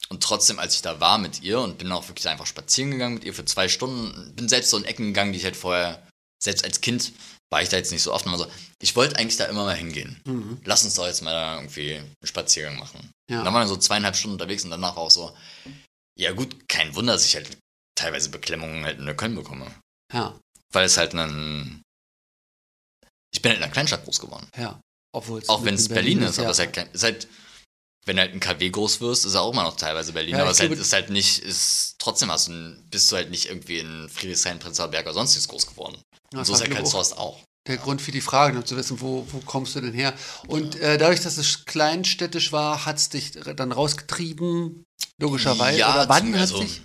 Und 0.08 0.22
trotzdem, 0.22 0.58
als 0.58 0.74
ich 0.74 0.82
da 0.82 1.00
war 1.00 1.18
mit 1.18 1.42
ihr 1.42 1.60
und 1.60 1.78
bin 1.78 1.90
auch 1.92 2.08
wirklich 2.08 2.28
einfach 2.28 2.46
spazieren 2.46 2.92
gegangen 2.92 3.14
mit 3.14 3.24
ihr 3.24 3.34
für 3.34 3.44
zwei 3.44 3.68
Stunden, 3.68 4.34
bin 4.34 4.48
selbst 4.48 4.70
so 4.70 4.76
in 4.76 4.84
Ecken 4.84 5.06
gegangen, 5.06 5.32
die 5.32 5.38
ich 5.38 5.44
halt 5.44 5.56
vorher, 5.56 6.06
selbst 6.42 6.64
als 6.64 6.80
Kind, 6.80 7.12
war 7.50 7.62
ich 7.62 7.68
da 7.68 7.76
jetzt 7.76 7.92
nicht 7.92 8.02
so 8.02 8.12
oft. 8.12 8.26
Also, 8.26 8.46
ich 8.80 8.94
wollte 8.94 9.16
eigentlich 9.16 9.36
da 9.36 9.46
immer 9.46 9.64
mal 9.64 9.76
hingehen. 9.76 10.20
Mhm. 10.24 10.60
Lass 10.64 10.84
uns 10.84 10.94
doch 10.94 11.06
jetzt 11.06 11.22
mal 11.22 11.32
da 11.32 11.56
irgendwie 11.56 11.94
einen 11.94 12.14
Spaziergang 12.24 12.78
machen. 12.78 13.10
Ja. 13.30 13.42
Dann 13.42 13.52
waren 13.52 13.64
wir 13.64 13.68
so 13.68 13.76
zweieinhalb 13.76 14.16
Stunden 14.16 14.34
unterwegs 14.34 14.64
und 14.64 14.70
danach 14.70 14.96
auch 14.96 15.10
so, 15.10 15.36
ja 16.18 16.32
gut, 16.32 16.68
kein 16.68 16.94
Wunder, 16.94 17.14
dass 17.14 17.24
ich 17.24 17.34
halt 17.34 17.56
teilweise 17.96 18.30
Beklemmungen 18.30 18.84
halt 18.84 18.98
in 18.98 19.06
der 19.06 19.16
Köln 19.16 19.34
bekomme. 19.34 19.72
Ja, 20.12 20.38
Weil 20.72 20.84
es 20.84 20.96
halt 20.96 21.14
ein. 21.14 21.82
Ich 23.32 23.42
bin 23.42 23.50
halt 23.50 23.58
in 23.58 23.64
einer 23.64 23.72
Kleinstadt 23.72 24.04
groß 24.04 24.20
geworden. 24.20 24.46
ja. 24.56 24.80
Obwohl 25.12 25.42
Auch 25.46 25.64
wenn 25.64 25.76
es 25.76 25.88
Berlin, 25.88 26.20
ist, 26.20 26.38
aber 26.38 26.48
ja. 26.48 26.50
es 26.50 26.58
ist 26.58 26.76
halt, 26.76 26.94
ist 26.94 27.02
halt, 27.02 27.28
wenn 28.06 28.16
du 28.16 28.22
halt 28.22 28.32
ein 28.32 28.40
KW 28.40 28.70
groß 28.70 29.00
wirst, 29.00 29.26
ist 29.26 29.34
er 29.34 29.42
auch 29.42 29.52
immer 29.52 29.64
noch 29.64 29.76
teilweise 29.76 30.12
Berlin. 30.12 30.36
Ja, 30.36 30.42
aber 30.42 30.52
es 30.52 30.60
halt, 30.60 30.72
ist 30.72 30.92
halt 30.92 31.10
nicht, 31.10 31.40
ist 31.40 31.96
trotzdem 31.98 32.30
hast 32.30 32.48
du, 32.48 32.76
bist 32.90 33.10
du 33.10 33.16
halt 33.16 33.30
nicht 33.30 33.46
irgendwie 33.46 33.78
in 33.80 34.08
Friedrichshain, 34.08 34.58
Prenzlauer 34.60 34.88
Berg 34.88 35.06
oder 35.06 35.14
sonstiges 35.14 35.48
groß 35.48 35.66
geworden. 35.66 36.00
Ja, 36.32 36.38
Und 36.38 36.44
so 36.44 36.54
ist 36.54 36.60
halt 36.60 36.70
war 36.70 36.78
Karlshorst 36.78 37.18
auch. 37.18 37.42
der 37.66 37.78
Grund 37.78 38.00
für 38.00 38.12
die 38.12 38.20
Frage, 38.20 38.56
um 38.58 38.64
zu 38.64 38.76
wissen, 38.76 39.00
wo, 39.00 39.26
wo 39.30 39.40
kommst 39.40 39.74
du 39.74 39.80
denn 39.80 39.92
her? 39.92 40.14
Und 40.46 40.76
äh, 40.76 40.98
dadurch, 40.98 41.20
dass 41.20 41.36
es 41.36 41.64
kleinstädtisch 41.64 42.52
war, 42.52 42.86
hat 42.86 42.96
es 42.98 43.08
dich 43.08 43.32
dann 43.32 43.72
rausgetrieben, 43.72 44.84
logischerweise. 45.20 45.80
Oder 45.82 46.08
wann 46.08 46.32
hat 46.34 46.40
also, 46.42 46.60
dich. 46.60 46.82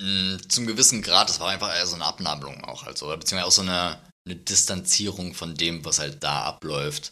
mh, 0.00 0.38
zum 0.48 0.66
gewissen 0.68 1.02
Grad, 1.02 1.28
das 1.28 1.40
war 1.40 1.48
einfach 1.48 1.74
eher 1.74 1.86
so 1.86 1.96
eine 1.96 2.04
Abnabelung 2.04 2.62
auch 2.64 2.86
so, 2.94 3.06
oder 3.06 3.16
beziehungsweise 3.16 3.48
auch 3.48 3.52
so 3.52 3.62
eine, 3.62 4.00
eine 4.24 4.36
Distanzierung 4.36 5.34
von 5.34 5.56
dem, 5.56 5.84
was 5.84 5.98
halt 5.98 6.22
da 6.22 6.42
abläuft. 6.44 7.10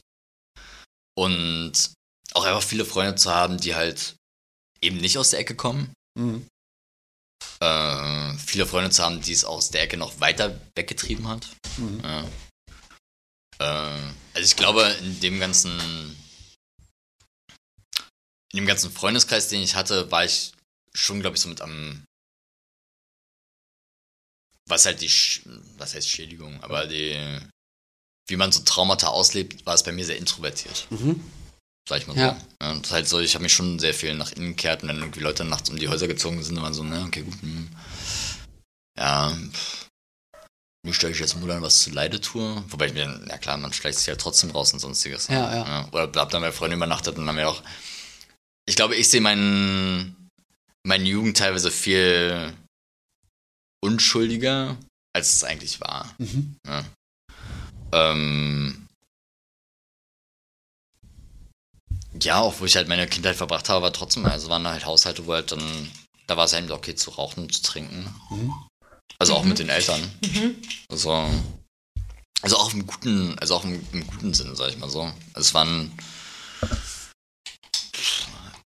Und 1.16 1.72
auch 2.38 2.44
einfach 2.44 2.62
viele 2.62 2.84
Freunde 2.84 3.16
zu 3.16 3.34
haben, 3.34 3.58
die 3.58 3.74
halt 3.74 4.16
eben 4.80 4.96
nicht 4.98 5.18
aus 5.18 5.30
der 5.30 5.40
Ecke 5.40 5.54
kommen. 5.54 5.92
Mhm. 6.14 6.46
Äh, 7.60 8.34
viele 8.38 8.66
Freunde 8.66 8.90
zu 8.90 9.02
haben, 9.02 9.20
die 9.20 9.32
es 9.32 9.44
aus 9.44 9.70
der 9.70 9.82
Ecke 9.82 9.96
noch 9.96 10.20
weiter 10.20 10.60
weggetrieben 10.76 11.28
hat. 11.28 11.48
Mhm. 11.76 12.00
Ja. 12.02 12.24
Äh, 13.58 14.12
also 14.34 14.44
ich 14.44 14.56
glaube, 14.56 14.82
in 15.00 15.20
dem 15.20 15.40
ganzen 15.40 16.16
in 18.52 18.60
dem 18.60 18.66
ganzen 18.66 18.90
Freundeskreis, 18.90 19.48
den 19.48 19.62
ich 19.62 19.74
hatte, 19.74 20.10
war 20.10 20.24
ich 20.24 20.52
schon, 20.94 21.20
glaube 21.20 21.36
ich, 21.36 21.42
so 21.42 21.48
mit 21.48 21.60
am 21.60 22.04
was 24.68 24.84
halt 24.86 25.00
die, 25.00 25.08
Sch 25.08 25.42
was 25.78 25.94
heißt 25.94 26.08
Schädigung, 26.08 26.62
aber 26.62 26.86
die, 26.86 27.40
wie 28.28 28.36
man 28.36 28.52
so 28.52 28.60
Traumata 28.62 29.08
auslebt, 29.08 29.64
war 29.66 29.74
es 29.74 29.82
bei 29.82 29.92
mir 29.92 30.04
sehr 30.04 30.18
introvertiert, 30.18 30.86
Mhm. 30.90 31.20
Sag 31.88 31.98
ich 32.00 32.06
mal 32.06 32.16
Ja. 32.16 32.36
so. 32.38 32.46
Ja, 32.66 32.72
und 32.72 32.90
halt 32.90 33.08
so, 33.08 33.18
ich 33.20 33.34
habe 33.34 33.42
mich 33.42 33.52
schon 33.52 33.78
sehr 33.78 33.94
viel 33.94 34.14
nach 34.14 34.32
innen 34.32 34.48
gekehrt 34.50 34.82
und 34.82 34.88
dann 34.88 34.98
irgendwie 34.98 35.20
Leute 35.20 35.44
nachts 35.44 35.70
um 35.70 35.78
die 35.78 35.88
Häuser 35.88 36.06
gezogen 36.06 36.42
sind 36.42 36.56
und 36.58 36.62
waren 36.62 36.74
so, 36.74 36.82
ne, 36.82 37.02
okay, 37.06 37.22
gut, 37.22 37.40
hm. 37.40 37.68
ja. 38.98 39.36
Wie 40.86 40.94
stelle 40.94 41.12
ich 41.12 41.18
jetzt 41.18 41.36
Muttern 41.36 41.62
was 41.62 41.82
zu 41.82 41.90
Leide 41.90 42.20
tue? 42.20 42.62
Wobei 42.68 42.86
ich 42.86 42.94
mir, 42.94 43.20
ja 43.28 43.38
klar, 43.38 43.56
man 43.56 43.72
schleicht 43.72 43.98
sich 43.98 44.08
halt 44.08 44.20
trotzdem 44.20 44.50
raus 44.50 44.72
und 44.72 44.78
sonstiges. 44.78 45.26
Ja, 45.28 45.54
ja. 45.54 45.88
Oder 45.88 46.20
hab 46.20 46.30
dann 46.30 46.42
bei 46.42 46.52
Freunden 46.52 46.76
übernachtet 46.76 47.16
und 47.16 47.26
dann 47.26 47.28
haben 47.28 47.36
wir 47.36 47.48
auch. 47.48 47.62
Ich 48.66 48.76
glaube, 48.76 48.94
ich 48.94 49.08
sehe 49.08 49.20
meinen, 49.20 50.28
meine 50.86 51.04
Jugend 51.04 51.36
teilweise 51.36 51.70
viel 51.70 52.54
unschuldiger, 53.82 54.76
als 55.14 55.34
es 55.34 55.44
eigentlich 55.44 55.80
war. 55.80 56.14
Mhm. 56.18 56.56
Ja. 56.66 56.84
Ähm, 57.92 58.87
ja, 62.22 62.40
auch 62.40 62.60
wo 62.60 62.64
ich 62.64 62.76
halt 62.76 62.88
meine 62.88 63.06
Kindheit 63.06 63.36
verbracht 63.36 63.68
habe, 63.68 63.82
war 63.82 63.92
trotzdem, 63.92 64.26
also 64.26 64.48
waren 64.48 64.64
da 64.64 64.72
halt 64.72 64.86
Haushalte, 64.86 65.26
wo 65.26 65.34
halt 65.34 65.52
dann, 65.52 65.90
da 66.26 66.36
war 66.36 66.44
es 66.44 66.52
halt 66.52 66.70
okay 66.70 66.94
zu 66.94 67.10
rauchen 67.10 67.44
und 67.44 67.54
zu 67.54 67.62
trinken. 67.62 68.14
Mhm. 68.30 68.54
Also 69.18 69.34
auch 69.34 69.44
mit 69.44 69.58
den 69.58 69.68
Eltern. 69.68 70.00
Mhm. 70.22 70.56
Also, 70.88 71.28
also 72.42 72.56
auch 72.56 72.72
im 72.72 72.86
guten, 72.86 73.38
also 73.38 73.56
auch 73.56 73.64
im, 73.64 73.84
im 73.92 74.06
guten 74.06 74.32
Sinne, 74.32 74.54
sag 74.54 74.70
ich 74.70 74.78
mal 74.78 74.90
so. 74.90 75.02
Also 75.02 75.14
es 75.34 75.54
waren. 75.54 75.92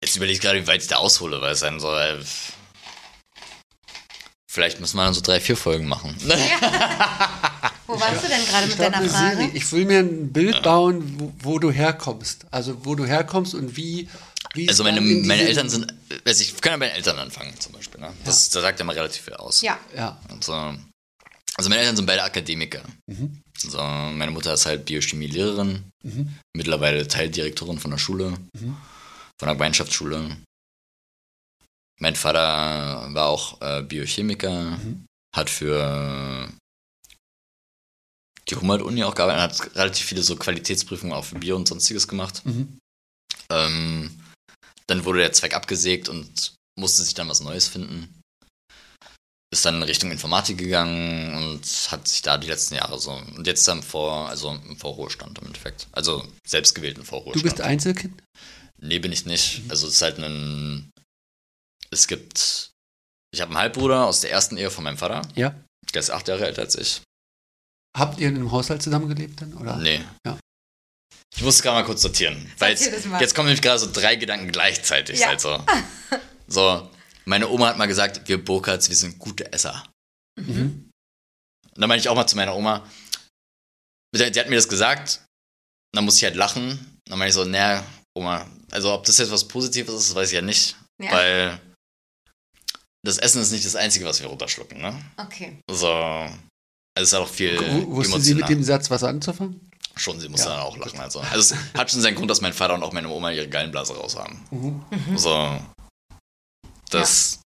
Jetzt 0.02 0.16
überlege 0.16 0.36
ich 0.36 0.42
gerade, 0.42 0.60
wie 0.60 0.66
weit 0.66 0.82
ich 0.82 0.88
da 0.88 0.96
aushole, 0.96 1.40
weil 1.40 1.52
es 1.52 1.60
dann 1.60 1.80
so. 1.80 1.94
Äh, 1.94 2.22
vielleicht 4.50 4.80
müssen 4.80 4.96
wir 4.98 5.04
dann 5.04 5.14
so 5.14 5.22
drei, 5.22 5.40
vier 5.40 5.56
Folgen 5.56 5.88
machen. 5.88 6.14
Wo 7.86 7.98
warst 8.00 8.24
du 8.24 8.28
denn 8.28 8.44
gerade 8.46 8.66
mit 8.68 8.78
deiner 8.78 8.96
eine 8.98 9.08
Frage? 9.08 9.36
Serie. 9.36 9.50
Ich 9.54 9.72
will 9.72 9.84
mir 9.84 9.98
ein 10.00 10.32
Bild 10.32 10.62
bauen, 10.62 11.14
wo, 11.18 11.32
wo 11.40 11.58
du 11.58 11.70
herkommst. 11.70 12.46
Also 12.50 12.84
wo 12.84 12.94
du 12.94 13.04
herkommst 13.04 13.54
und 13.54 13.76
wie. 13.76 14.08
wie 14.54 14.68
Also 14.68 14.84
meine, 14.84 15.00
meine 15.00 15.42
Eltern 15.42 15.68
sind. 15.68 15.92
Also 16.24 16.42
ich 16.42 16.60
kann 16.60 16.72
ja 16.72 16.76
bei 16.78 16.86
den 16.88 16.96
Eltern 16.96 17.18
anfangen 17.18 17.58
zum 17.58 17.72
Beispiel. 17.72 18.00
Ne? 18.00 18.12
Das, 18.24 18.50
das 18.50 18.62
sagt 18.62 18.78
ja 18.78 18.84
mal 18.84 18.92
relativ 18.94 19.22
viel 19.22 19.34
aus. 19.34 19.62
Ja. 19.62 19.78
Ja. 19.96 20.20
Und 20.30 20.44
so, 20.44 20.52
also 20.54 21.68
meine 21.68 21.80
Eltern 21.80 21.96
sind 21.96 22.06
beide 22.06 22.22
Akademiker. 22.22 22.82
Mhm. 23.06 23.42
Also 23.64 23.78
meine 23.78 24.30
Mutter 24.30 24.54
ist 24.54 24.66
halt 24.66 24.84
Biochemie-Lehrerin, 24.86 25.84
Mhm. 26.04 26.34
mittlerweile 26.56 27.06
Teildirektorin 27.06 27.78
von 27.78 27.90
der 27.92 27.98
Schule, 27.98 28.30
Mhm. 28.58 28.76
von 29.38 29.46
der 29.46 29.54
Gemeinschaftsschule. 29.54 30.36
Mein 32.00 32.16
Vater 32.16 33.08
war 33.12 33.26
auch 33.26 33.60
äh, 33.60 33.82
Biochemiker, 33.82 34.78
Mhm. 34.78 35.04
hat 35.36 35.48
für 35.50 36.48
die 38.52 38.56
Humboldt-Uni 38.60 39.02
auch 39.04 39.14
gearbeitet, 39.14 39.60
hat 39.60 39.76
relativ 39.76 40.06
viele 40.06 40.22
so 40.22 40.36
Qualitätsprüfungen 40.36 41.14
auch 41.14 41.24
für 41.24 41.38
Bio 41.38 41.56
und 41.56 41.66
sonstiges 41.66 42.06
gemacht. 42.06 42.44
Mhm. 42.44 42.78
Ähm, 43.50 44.20
dann 44.86 45.04
wurde 45.04 45.20
der 45.20 45.32
Zweck 45.32 45.54
abgesägt 45.54 46.08
und 46.08 46.54
musste 46.78 47.02
sich 47.02 47.14
dann 47.14 47.28
was 47.28 47.40
Neues 47.40 47.68
finden. 47.68 48.20
Ist 49.52 49.64
dann 49.64 49.76
in 49.76 49.82
Richtung 49.82 50.10
Informatik 50.10 50.58
gegangen 50.58 51.34
und 51.34 51.64
hat 51.90 52.08
sich 52.08 52.22
da 52.22 52.38
die 52.38 52.46
letzten 52.48 52.74
Jahre 52.74 52.98
so. 52.98 53.12
Und 53.12 53.46
jetzt 53.46 53.66
dann 53.68 53.82
vor, 53.82 54.28
also 54.28 54.50
im 54.50 54.76
Vorruhestand 54.76 55.38
im 55.38 55.46
Endeffekt. 55.46 55.88
Also 55.92 56.26
selbstgewählten 56.46 57.02
Du 57.02 57.08
Vorruhestand. 57.08 57.56
bist 57.56 57.60
Einzelkind? 57.60 58.22
Nee, 58.80 58.98
bin 58.98 59.12
ich 59.12 59.26
nicht. 59.26 59.62
Also 59.68 59.86
es 59.86 59.94
ist 59.94 60.02
halt 60.02 60.18
ein. 60.18 60.90
Es 61.90 62.06
gibt. 62.06 62.70
Ich 63.34 63.40
habe 63.40 63.50
einen 63.50 63.58
Halbbruder 63.58 64.06
aus 64.06 64.20
der 64.20 64.30
ersten 64.30 64.56
Ehe 64.56 64.70
von 64.70 64.84
meinem 64.84 64.98
Vater. 64.98 65.22
Ja. 65.34 65.54
Der 65.92 66.00
ist 66.00 66.10
acht 66.10 66.28
Jahre 66.28 66.46
älter 66.46 66.62
als 66.62 66.76
ich. 66.76 67.02
Habt 67.96 68.18
ihr 68.18 68.28
in 68.28 68.36
einem 68.36 68.50
Haushalt 68.50 68.82
zusammengelebt 68.82 69.40
dann? 69.40 69.54
Oder? 69.54 69.76
Nee. 69.76 70.00
Ja. 70.26 70.38
Ich 71.34 71.42
muss 71.42 71.56
es 71.56 71.62
gerade 71.62 71.80
mal 71.80 71.86
kurz 71.86 72.02
sortieren. 72.02 72.50
Weil 72.58 72.70
jetzt, 72.70 73.06
jetzt 73.20 73.34
kommen 73.34 73.46
nämlich 73.46 73.62
gerade 73.62 73.78
so 73.78 73.90
drei 73.90 74.16
Gedanken 74.16 74.50
gleichzeitig. 74.52 75.20
Ja. 75.20 75.28
Halt 75.28 75.40
so. 75.40 75.64
so, 76.46 76.90
meine 77.24 77.48
Oma 77.48 77.68
hat 77.68 77.78
mal 77.78 77.86
gesagt, 77.86 78.28
wir 78.28 78.42
Burkhards, 78.42 78.88
wir 78.88 78.96
sind 78.96 79.18
gute 79.18 79.52
Esser. 79.52 79.86
Mhm. 80.38 80.90
Und 81.74 81.80
dann 81.80 81.88
meine 81.88 82.00
ich 82.00 82.08
auch 82.08 82.14
mal 82.14 82.26
zu 82.26 82.36
meiner 82.36 82.54
Oma, 82.54 82.86
die, 84.14 84.30
die 84.30 84.40
hat 84.40 84.48
mir 84.48 84.56
das 84.56 84.68
gesagt, 84.68 85.22
und 85.92 85.96
dann 85.96 86.04
muss 86.04 86.16
ich 86.16 86.24
halt 86.24 86.36
lachen. 86.36 87.00
Dann 87.06 87.18
meine 87.18 87.30
ich 87.30 87.34
so, 87.34 87.44
naja, 87.44 87.84
Oma, 88.14 88.46
also 88.70 88.92
ob 88.92 89.04
das 89.04 89.18
jetzt 89.18 89.30
was 89.30 89.48
Positives 89.48 89.94
ist, 89.94 90.14
weiß 90.14 90.28
ich 90.28 90.34
ja 90.34 90.42
nicht. 90.42 90.76
Ja. 91.02 91.12
Weil 91.12 91.60
das 93.04 93.18
Essen 93.18 93.42
ist 93.42 93.52
nicht 93.52 93.64
das 93.64 93.76
Einzige, 93.76 94.04
was 94.04 94.20
wir 94.20 94.28
runterschlucken, 94.28 94.80
ne? 94.80 95.02
Okay. 95.16 95.58
So, 95.70 96.28
also 96.94 97.02
es 97.04 97.08
ist 97.12 97.14
auch 97.14 97.28
viel 97.28 97.58
W- 97.58 97.86
Wusste 97.86 98.20
sie 98.20 98.34
mit 98.34 98.48
dem 98.48 98.62
Satz 98.62 98.90
was 98.90 99.02
anzufangen? 99.04 99.70
Schon, 99.96 100.18
sie 100.20 100.28
muss 100.28 100.40
Ja. 100.40 100.50
dann 100.50 100.60
auch 100.60 100.76
lachen. 100.76 101.00
Also. 101.00 101.20
also 101.20 101.54
es 101.54 101.74
hat 101.74 101.90
schon 101.90 102.00
seinen 102.00 102.14
Grund, 102.14 102.30
dass 102.30 102.40
mein 102.40 102.52
Vater 102.54 102.74
und 102.74 102.82
auch 102.82 102.92
meine 102.92 103.08
Oma 103.08 103.30
ihre 103.30 103.48
Gallenblase 103.48 103.94
raus 103.94 104.16
haben. 104.16 104.42
Mhm. 104.50 105.18
So. 105.18 105.60
Das, 106.90 107.40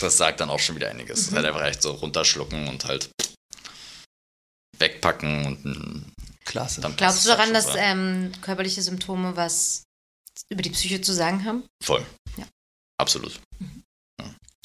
das 0.00 0.16
sagt 0.16 0.40
dann 0.40 0.48
auch 0.50 0.58
schon 0.58 0.76
wieder 0.76 0.90
einiges. 0.90 1.20
Es 1.20 1.28
ist 1.28 1.34
halt 1.34 1.44
einfach 1.46 1.62
echt 1.64 1.82
so 1.82 1.92
runterschlucken 1.92 2.68
und 2.68 2.84
halt 2.86 3.10
wegpacken 4.78 5.46
und 5.46 6.12
Klasse. 6.44 6.80
dann 6.80 6.96
Glaubst 6.96 7.24
du 7.24 7.28
daran, 7.28 7.46
halt 7.54 7.56
dass 7.56 7.74
ähm, 7.76 8.32
körperliche 8.40 8.82
Symptome 8.82 9.36
was 9.36 9.82
über 10.50 10.62
die 10.62 10.70
Psyche 10.70 11.00
zu 11.00 11.12
sagen 11.12 11.44
haben? 11.44 11.64
Voll. 11.84 12.04
Ja. 12.36 12.46
Absolut. 12.98 13.38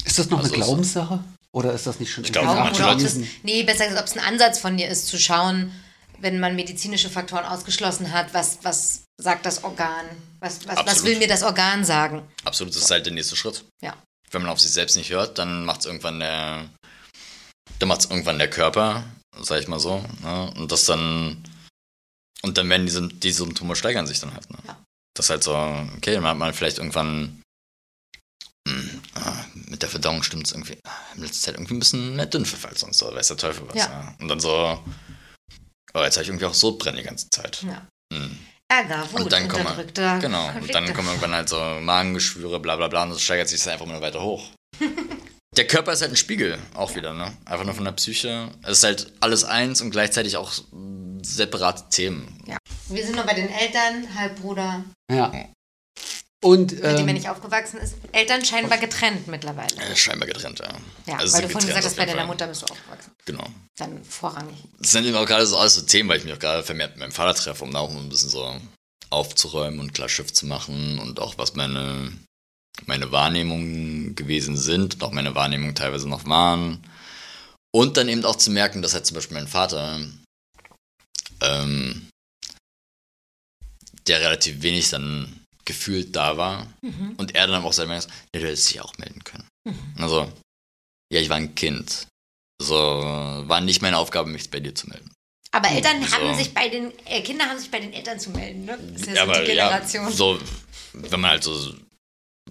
Ist 0.05 0.17
das 0.19 0.29
noch 0.29 0.39
Also 0.39 0.53
eine 0.53 0.63
Glaubenssache? 0.63 1.23
Oder 1.55 1.71
ist 1.73 1.87
das 1.87 2.01
nicht 2.01 2.11
schon 2.11 2.25
Ich 2.25 2.33
glaube, 2.33 2.47
manche 2.47 2.81
oder 2.83 2.91
ob 2.91 2.97
Leute- 2.99 3.05
es, 3.05 3.15
nee, 3.43 3.63
besser 3.63 3.85
gesagt, 3.87 4.01
ob 4.01 4.07
es 4.07 4.17
ein 4.17 4.25
Ansatz 4.33 4.59
von 4.59 4.75
dir 4.75 4.89
ist, 4.89 5.07
zu 5.07 5.17
schauen, 5.17 5.71
wenn 6.19 6.39
man 6.39 6.55
medizinische 6.55 7.09
Faktoren 7.09 7.45
ausgeschlossen 7.45 8.11
hat, 8.11 8.33
was, 8.33 8.59
was 8.63 9.03
sagt 9.21 9.45
das 9.45 9.63
Organ? 9.63 10.05
Was, 10.41 10.67
was, 10.67 10.85
was 10.85 11.03
will 11.05 11.17
mir 11.17 11.29
das 11.29 11.43
Organ 11.43 11.85
sagen? 11.85 12.23
Absolut, 12.43 12.75
das 12.75 12.83
ist 12.83 12.91
halt 12.91 13.05
der 13.05 13.13
nächste 13.13 13.37
Schritt. 13.37 13.63
Ja. 13.81 13.95
Wenn 14.31 14.41
man 14.41 14.51
auf 14.51 14.59
sich 14.59 14.71
selbst 14.71 14.97
nicht 14.97 15.11
hört, 15.11 15.37
dann 15.37 15.63
macht 15.63 15.79
es 15.81 15.85
irgendwann 15.85 16.19
der. 16.19 16.69
Dann 17.79 17.87
macht 17.89 18.09
irgendwann 18.09 18.37
der 18.37 18.49
Körper, 18.49 19.05
sag 19.39 19.61
ich 19.61 19.67
mal 19.69 19.79
so. 19.79 20.03
Ne? 20.23 20.53
Und 20.57 20.71
das 20.73 20.83
dann. 20.83 21.41
Und 22.41 22.57
dann 22.57 22.69
werden 22.69 22.85
diese, 22.85 23.07
die 23.07 23.31
Symptome 23.31 23.77
steigern 23.77 24.07
sich 24.07 24.19
dann 24.19 24.33
halt. 24.33 24.49
Ne? 24.51 24.57
Ja. 24.67 24.77
Das 25.15 25.27
ist 25.27 25.29
halt 25.29 25.43
so, 25.43 25.55
okay, 25.95 26.15
dann 26.15 26.25
hat 26.25 26.37
man 26.37 26.53
vielleicht 26.53 26.79
irgendwann. 26.79 27.41
hm, 28.67 29.01
ah, 29.13 29.45
mit 29.67 29.82
der 29.82 29.89
Verdauung 29.89 30.23
stimmt 30.23 30.47
es 30.47 30.51
irgendwie. 30.54 30.78
ah, 30.86 30.91
In 31.15 31.21
letzter 31.23 31.45
Zeit 31.47 31.56
irgendwie 31.56 31.75
ein 31.75 31.80
bisschen 31.80 32.15
mehr 32.15 32.25
Dünnpfiff 32.25 32.65
als 32.65 32.80
sonst, 32.82 33.01
oder 33.04 33.15
weiß 33.17 33.28
der 33.30 33.38
Teufel 33.38 33.67
was. 33.67 33.75
Ja. 33.78 33.86
Ja. 33.86 34.15
Und 34.19 34.28
dann 34.28 34.39
so. 34.39 34.80
Oh, 35.93 36.01
jetzt 36.01 36.15
habe 36.17 36.23
ich 36.23 36.30
irgendwie 36.30 36.45
auch 36.45 36.54
Sodbrennen 36.54 36.97
die 36.97 37.04
ganze 37.06 37.30
Zeit. 37.30 37.63
Ja. 37.63 37.86
Hm. 38.13 38.38
Ärger, 38.67 39.08
Wut, 39.12 39.21
Und 39.21 39.32
dann 39.32 39.47
kommen 39.47 39.63
Genau, 39.93 40.47
und 40.47 40.51
Konflikte. 40.54 40.73
dann 40.73 40.93
kommen 40.93 41.08
irgendwann 41.08 41.34
halt 41.36 41.47
so 41.49 41.58
Magengeschwüre, 41.82 42.60
bla 42.60 42.75
bla 42.75 42.88
bla, 42.88 43.04
und 43.04 43.12
das 43.12 43.21
steigert 43.21 43.47
sich 43.47 43.63
dann 43.63 43.73
einfach 43.73 43.86
immer 43.86 44.01
weiter 44.01 44.21
hoch. 44.21 44.49
der 45.56 45.67
Körper 45.67 45.93
ist 45.93 46.01
halt 46.01 46.12
ein 46.12 46.17
Spiegel, 46.17 46.58
auch 46.73 46.95
wieder, 46.95 47.13
ne? 47.13 47.32
Einfach 47.45 47.63
nur 47.63 47.75
von 47.75 47.86
der 47.86 47.91
Psyche. 47.93 48.49
Es 48.63 48.80
ist 48.80 48.84
halt 48.84 49.13
alles 49.21 49.43
eins 49.43 49.82
und 49.82 49.91
gleichzeitig 49.91 50.36
auch 50.36 50.51
separate 51.21 51.89
Themen. 51.89 52.41
Ja. 52.47 52.58
Wir 52.89 53.06
sind 53.06 53.15
noch 53.15 53.25
bei 53.25 53.34
den 53.36 53.49
Eltern, 53.49 54.08
Halbbruder, 54.15 54.84
Ja. 55.12 55.32
Und 56.45 56.73
mit 56.73 56.84
dem 56.84 56.86
er 56.86 56.99
ähm, 56.99 57.05
nicht 57.08 57.27
aufgewachsen 57.27 57.79
ist. 57.79 57.95
Eltern 58.12 58.45
scheinbar 58.45 58.77
getrennt 58.77 59.27
mittlerweile. 59.27 59.75
Äh, 59.77 59.95
scheinbar 59.95 60.27
getrennt, 60.27 60.60
ja. 60.60 60.77
Ja, 61.08 61.17
Also 61.17 61.34
weil 61.34 61.41
du 61.41 61.49
vorhin 61.49 61.69
gesagt 61.69 61.86
hast, 61.86 61.97
bei 61.97 62.05
deiner. 62.05 62.27
Mutter 62.27 62.45
bist 62.45 62.62
du 62.62 62.67
aufgewachsen. 62.67 63.12
Genau. 63.25 63.47
Dann 63.77 64.03
vorrangig. 64.03 64.55
Das 64.77 64.91
sind 64.91 65.05
eben 65.05 65.17
auch 65.17 65.25
gerade 65.25 65.47
so 65.47 65.58
alles 65.58 65.73
so 65.73 65.81
Themen, 65.81 66.08
weil 66.08 66.19
ich 66.19 66.23
mich 66.23 66.34
auch 66.34 66.39
gerade 66.39 66.62
vermehrt 66.62 66.91
mit 66.91 66.99
meinem 66.99 67.12
Vater 67.12 67.34
treffe, 67.34 67.63
um 67.63 67.73
da 67.73 67.79
auch 67.79 67.89
ein 67.89 68.10
bisschen 68.10 68.29
so 68.29 68.62
aufzuräumen 69.10 69.79
und 69.79 69.95
klar 69.95 70.08
Schiff 70.08 70.31
zu 70.34 70.45
machen 70.45 70.99
und 70.99 71.19
auch 71.19 71.36
was 71.39 71.55
meine, 71.55 72.13
meine 72.86 73.12
Wahrnehmungen 73.12 74.13
gewesen 74.13 74.55
sind 74.55 74.93
und 74.93 75.03
auch 75.03 75.12
meine 75.13 75.34
Wahrnehmungen 75.34 75.73
teilweise 75.73 76.08
noch 76.08 76.25
waren. 76.25 76.88
Und 77.73 77.97
dann 77.97 78.08
eben 78.08 78.23
auch 78.23 78.36
zu 78.36 78.51
merken, 78.51 78.84
dass 78.84 78.93
halt 78.93 79.08
zum 79.08 79.15
Beispiel 79.15 79.38
mein 79.38 79.47
Vater, 79.47 79.99
ähm, 81.41 82.08
der 84.05 84.19
relativ 84.19 84.62
wenig 84.62 84.91
dann 84.91 85.44
gefühlt 85.65 86.15
da 86.15 86.38
war 86.38 86.67
und 87.17 87.36
er 87.36 87.47
dann 87.47 87.63
auch 87.63 87.73
selber 87.73 87.95
gesagt, 87.95 88.13
ja, 88.34 88.41
du 88.41 88.47
hättest 88.47 88.69
dich 88.69 88.82
auch 88.82 88.97
melden 88.97 89.23
können. 89.23 89.47
Also, 89.97 90.32
ja, 91.12 91.19
ich 91.19 91.30
war 91.30 91.38
ein 91.38 91.56
Kind. 91.56 92.08
So, 92.62 92.75
war 92.75 93.62
nicht 93.62 93.82
meine 93.82 93.97
Aufgabe, 93.97 94.30
mich 94.30 94.49
bei 94.49 94.60
dir 94.60 94.73
zu 94.73 94.88
melden. 94.88 95.12
Aber 95.51 95.69
Eltern 95.69 96.01
So. 96.06 96.15
haben 96.15 96.36
sich 96.36 96.54
bei 96.54 96.69
den, 96.69 96.91
äh, 97.06 97.21
Kinder 97.21 97.45
haben 97.45 97.60
sich 97.60 97.71
bei 97.71 97.80
den 97.80 97.93
Eltern 97.93 98.19
zu 98.19 98.30
melden, 98.32 98.65
ne? 98.65 98.78
Das 98.93 99.01
ist 99.01 99.08
ja, 99.08 99.15
so 99.15 99.21
aber 99.32 99.39
die 99.41 99.47
Generation. 99.47 100.06
ja, 100.06 100.12
so, 100.12 100.39
wenn 100.93 101.19
man 101.19 101.32
halt 101.32 101.43
so 101.43 101.73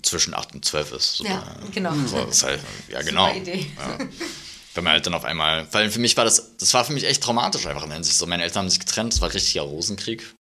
zwischen 0.02 0.34
8 0.34 0.54
und 0.54 0.64
12 0.64 0.92
ist. 0.92 1.16
Super. 1.16 1.30
Ja, 1.30 1.56
genau. 1.72 1.94
So, 2.06 2.46
halt, 2.46 2.60
ja, 2.88 3.02
genau. 3.08 3.32
Idee. 3.34 3.66
Ja. 3.76 3.98
Wenn 4.74 4.84
man 4.84 4.94
halt 4.94 5.06
dann 5.06 5.14
auf 5.14 5.24
einmal, 5.24 5.66
weil 5.72 5.90
für 5.90 6.00
mich 6.00 6.16
war 6.16 6.24
das, 6.24 6.56
das 6.56 6.74
war 6.74 6.84
für 6.84 6.92
mich 6.92 7.04
echt 7.04 7.22
traumatisch 7.22 7.66
einfach 7.66 7.84
in 7.84 7.90
der 7.90 7.96
Hinsicht. 7.96 8.18
So, 8.18 8.26
meine 8.26 8.42
Eltern 8.42 8.62
haben 8.62 8.70
sich 8.70 8.80
getrennt, 8.80 9.12
das 9.12 9.20
war 9.20 9.32
richtiger 9.32 9.62
Rosenkrieg. 9.62 10.34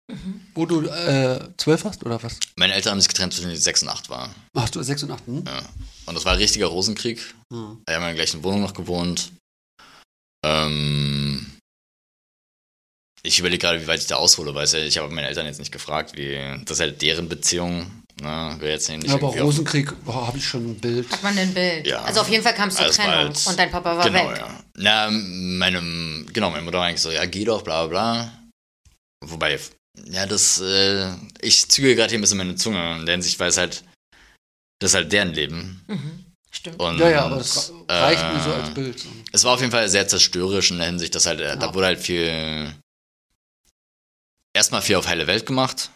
wo 0.55 0.67
du 0.67 0.87
äh, 0.87 1.49
zwölf 1.57 1.85
hast 1.85 2.05
oder 2.05 2.23
was? 2.23 2.39
Meine 2.57 2.75
Eltern 2.75 2.93
haben 2.93 3.01
sich 3.01 3.09
getrennt, 3.09 3.35
zwischen 3.35 3.51
ich 3.51 3.63
6 3.63 3.83
und 3.83 3.89
8 3.91 4.11
war. 4.11 4.35
Ach 4.55 4.69
du, 4.71 4.83
sechs 4.83 5.03
und 5.03 5.11
acht. 5.11 5.27
Hm? 5.27 5.45
Ja. 5.47 5.63
Und 6.07 6.15
das 6.15 6.25
war 6.25 6.37
richtiger 6.37 6.67
Rosenkrieg. 6.67 7.19
Hm. 7.53 7.83
Wir 7.87 7.95
haben 7.95 8.03
in 8.03 8.09
der 8.09 8.15
gleichen 8.15 8.43
Wohnung 8.43 8.63
noch 8.63 8.75
gewohnt. 8.75 9.33
Ähm, 10.45 11.53
ich 13.23 13.39
überlege 13.39 13.61
gerade, 13.61 13.81
wie 13.81 13.87
weit 13.87 14.01
ich 14.01 14.07
da 14.07 14.17
aushole, 14.17 14.55
weil 14.55 14.67
ich 14.75 14.99
habe 14.99 15.15
meine 15.15 15.29
Eltern 15.29 15.47
jetzt 15.47 15.61
nicht 15.61 15.73
gefragt, 15.73 16.17
wie 16.17 16.35
das 16.65 16.79
ist 16.79 16.81
halt 16.81 17.03
deren 17.03 17.29
Beziehung. 17.29 18.02
Ne, 18.21 18.57
will 18.61 18.69
jetzt 18.71 18.89
nicht 18.89 19.07
Ja, 19.09 19.15
aber 19.15 19.29
Rosenkrieg 19.29 19.93
habe 20.07 20.39
ich 20.39 20.47
schon 20.47 20.71
ein 20.73 20.79
Bild. 20.81 21.11
Hat 21.11 21.23
man 21.23 21.37
ein 21.37 21.53
Bild? 21.55 21.87
Ja. 21.87 22.03
Also 22.03 22.21
auf 22.21 22.29
jeden 22.29 22.43
Fall 22.45 22.55
kam 22.55 22.69
es 22.69 22.77
zur 22.77 22.85
Also 22.87 22.97
Trennung 23.03 23.15
halt- 23.17 23.47
und 23.47 23.59
dein 23.59 23.71
Papa 23.71 23.97
war 23.97 24.05
genau, 24.05 24.31
weg. 24.31 24.39
ja. 24.39 24.65
Na, 24.77 25.11
meine, 25.11 26.25
genau, 26.33 26.51
meine 26.51 26.63
Mutter 26.63 26.79
war 26.79 26.87
eigentlich 26.87 27.01
so, 27.01 27.11
ja, 27.11 27.25
geh 27.25 27.45
doch, 27.45 27.63
bla 27.63 27.87
bla 27.87 27.89
bla. 27.89 28.39
Wobei, 29.25 29.59
ja, 30.11 30.27
das, 30.27 30.61
äh, 30.61 31.13
ich 31.41 31.69
züge 31.69 31.97
gerade 31.97 32.11
hier 32.11 32.19
ein 32.19 32.23
bisschen 32.23 32.39
meine 32.39 32.55
Zunge 32.57 32.99
in 32.99 33.07
der 33.07 33.15
Hinsicht, 33.15 33.41
weil 33.41 33.49
es 33.49 33.57
halt, 33.57 33.83
das 34.81 34.91
ist 34.91 34.95
halt 34.95 35.11
deren 35.13 35.33
Leben. 35.33 35.85
Mhm. 35.89 36.25
Stimmt. 36.51 36.81
Und, 36.81 36.99
Ja, 36.99 37.09
ja, 37.09 37.25
aber 37.25 37.37
das 37.37 37.73
reicht 37.89 38.23
äh, 38.23 38.33
mir 38.35 38.41
so 38.43 38.53
als 38.53 38.75
Bild. 38.75 39.07
Es 39.33 39.43
war 39.45 39.55
auf 39.55 39.61
jeden 39.61 39.73
Fall 39.73 39.89
sehr 39.89 40.07
zerstörerisch 40.07 40.71
in 40.71 40.79
der 40.79 40.87
Hinsicht, 40.87 41.15
dass 41.15 41.25
halt, 41.27 41.41
äh, 41.41 41.57
da 41.57 41.67
Ja. 41.67 41.75
wurde 41.75 41.87
halt 41.87 41.99
viel, 42.01 42.75
erstmal 44.55 44.83
viel 44.83 44.97
auf 44.97 45.07
heile 45.09 45.27
Welt 45.27 45.47
gemacht 45.47 45.91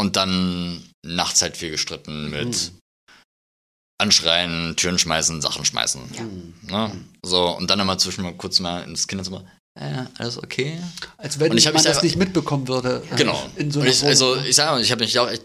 und 0.00 0.16
dann 0.16 0.88
nachts 1.04 1.42
halt 1.42 1.56
viel 1.56 1.70
gestritten 1.70 2.30
mit 2.30 2.46
Mhm. 2.72 2.78
Anschreien, 4.00 4.74
Türen 4.76 4.98
schmeißen, 4.98 5.40
Sachen 5.40 5.64
schmeißen. 5.64 6.02
Hm. 6.18 6.54
Ne? 6.62 7.04
So, 7.24 7.56
und 7.56 7.70
dann 7.70 7.78
immer 7.80 7.98
zwischen 7.98 8.22
mal 8.22 8.34
kurz 8.36 8.58
mal 8.58 8.82
ins 8.82 9.06
Kinderzimmer. 9.06 9.44
Ja, 9.80 10.10
alles 10.18 10.38
okay? 10.38 10.82
Als 11.18 11.38
wenn 11.38 11.52
Und 11.52 11.56
ich 11.58 11.64
man 11.64 11.74
mich 11.74 11.82
das 11.82 11.90
einfach- 11.92 12.02
nicht 12.02 12.16
mitbekommen 12.16 12.66
würde. 12.68 13.02
äh, 13.10 13.16
Genau. 13.16 13.48
In 13.56 13.70
so 13.70 13.82
ich, 13.82 14.02
also, 14.04 14.36
ich 14.36 14.56
sage, 14.56 14.82
ich 14.82 14.90
habe 14.90 15.02
mich 15.04 15.18
auch 15.18 15.28
echt. 15.30 15.44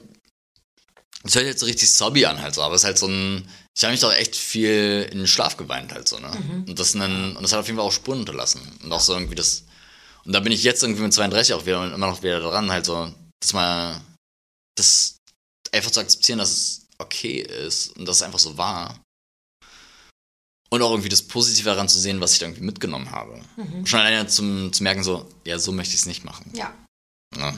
Das 1.24 1.36
hört 1.36 1.46
jetzt 1.46 1.60
so 1.60 1.66
richtig 1.66 1.90
sobby 1.92 2.26
an 2.26 2.42
halt 2.42 2.56
so, 2.56 2.62
aber 2.62 2.76
es 2.76 2.82
ist 2.82 2.86
halt 2.86 2.98
so 2.98 3.08
ein. 3.08 3.48
Ich 3.78 3.84
habe 3.84 3.92
mich 3.92 4.02
doch 4.02 4.12
echt 4.14 4.36
viel 4.36 5.08
in 5.12 5.20
den 5.20 5.28
Schlaf 5.28 5.56
geweint 5.56 5.94
halt 5.94 6.08
so, 6.08 6.18
ne? 6.18 6.32
Und, 6.68 6.80
das 6.80 6.96
einen, 6.96 7.36
und 7.36 7.44
das 7.44 7.52
hat 7.54 7.60
auf 7.60 7.68
jeden 7.68 7.78
Fall 7.78 7.86
auch 7.86 7.92
Spuren 7.92 8.20
hinterlassen. 8.20 8.60
Und 8.84 8.92
auch 8.92 9.00
so 9.02 9.14
irgendwie 9.14 9.36
das. 9.36 9.64
Und 10.26 10.34
da 10.34 10.40
bin 10.40 10.52
ich 10.52 10.64
jetzt 10.64 10.82
irgendwie 10.84 11.04
mit 11.04 11.14
32 11.14 11.54
auch 11.54 11.66
wieder 11.66 11.86
immer 11.94 12.08
noch 12.08 12.24
wieder 12.24 12.40
dran, 12.40 12.72
halt 12.72 12.86
so, 12.86 13.14
das 13.40 13.54
mal. 13.54 14.02
Das 14.76 15.17
einfach 15.74 15.92
zu 15.92 16.00
akzeptieren, 16.00 16.40
dass 16.40 16.52
es 16.52 16.88
okay 16.98 17.42
ist 17.42 17.96
und 17.98 18.06
dass 18.06 18.18
es 18.18 18.24
einfach 18.24 18.40
so 18.40 18.58
war. 18.58 19.00
Und 20.70 20.82
auch 20.82 20.92
irgendwie 20.92 21.10
das 21.10 21.22
Positive 21.22 21.70
daran 21.70 21.88
zu 21.88 21.98
sehen, 21.98 22.20
was 22.20 22.34
ich 22.34 22.40
da 22.40 22.46
irgendwie 22.46 22.66
mitgenommen 22.66 23.12
habe. 23.12 23.42
Schon 23.86 24.00
alleine 24.02 24.28
zum, 24.28 24.74
zu 24.74 24.84
merken, 24.84 25.04
so, 25.04 25.30
ja, 25.46 25.60
so 25.60 25.72
möchte 25.72 25.94
ich 25.94 26.02
es 26.02 26.06
nicht 26.06 26.26
machen. 26.26 26.52
Ja. 26.54 26.74
Ne? 27.38 27.54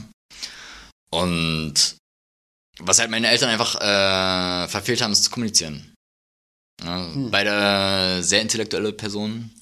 Und 1.11 1.95
was 2.79 2.99
halt 2.99 3.09
meine 3.09 3.29
Eltern 3.29 3.49
einfach 3.49 3.75
äh, 3.75 4.67
verfehlt 4.67 5.01
haben, 5.01 5.11
ist 5.11 5.23
zu 5.23 5.31
kommunizieren. 5.31 5.93
Ja, 6.83 7.13
Hm. 7.13 7.31
Beide 7.31 8.23
sehr 8.23 8.41
intellektuelle 8.41 8.93
Personen, 8.93 9.53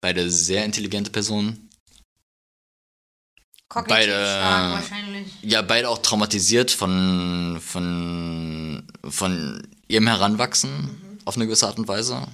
beide 0.00 0.30
sehr 0.30 0.64
intelligente 0.64 1.10
Personen, 1.10 1.70
Kognitiv 3.74 3.88
beide- 3.96 4.12
stark 4.12 4.72
wahrscheinlich. 4.72 5.26
ja, 5.42 5.62
beide 5.62 5.88
auch 5.88 5.98
traumatisiert 5.98 6.70
von, 6.70 7.58
von, 7.60 8.86
von 9.08 9.66
ihrem 9.88 10.06
Heranwachsen 10.06 11.18
auf 11.24 11.34
eine 11.36 11.46
gewisse 11.46 11.66
Art 11.66 11.78
und 11.78 11.88
Weise. 11.88 12.26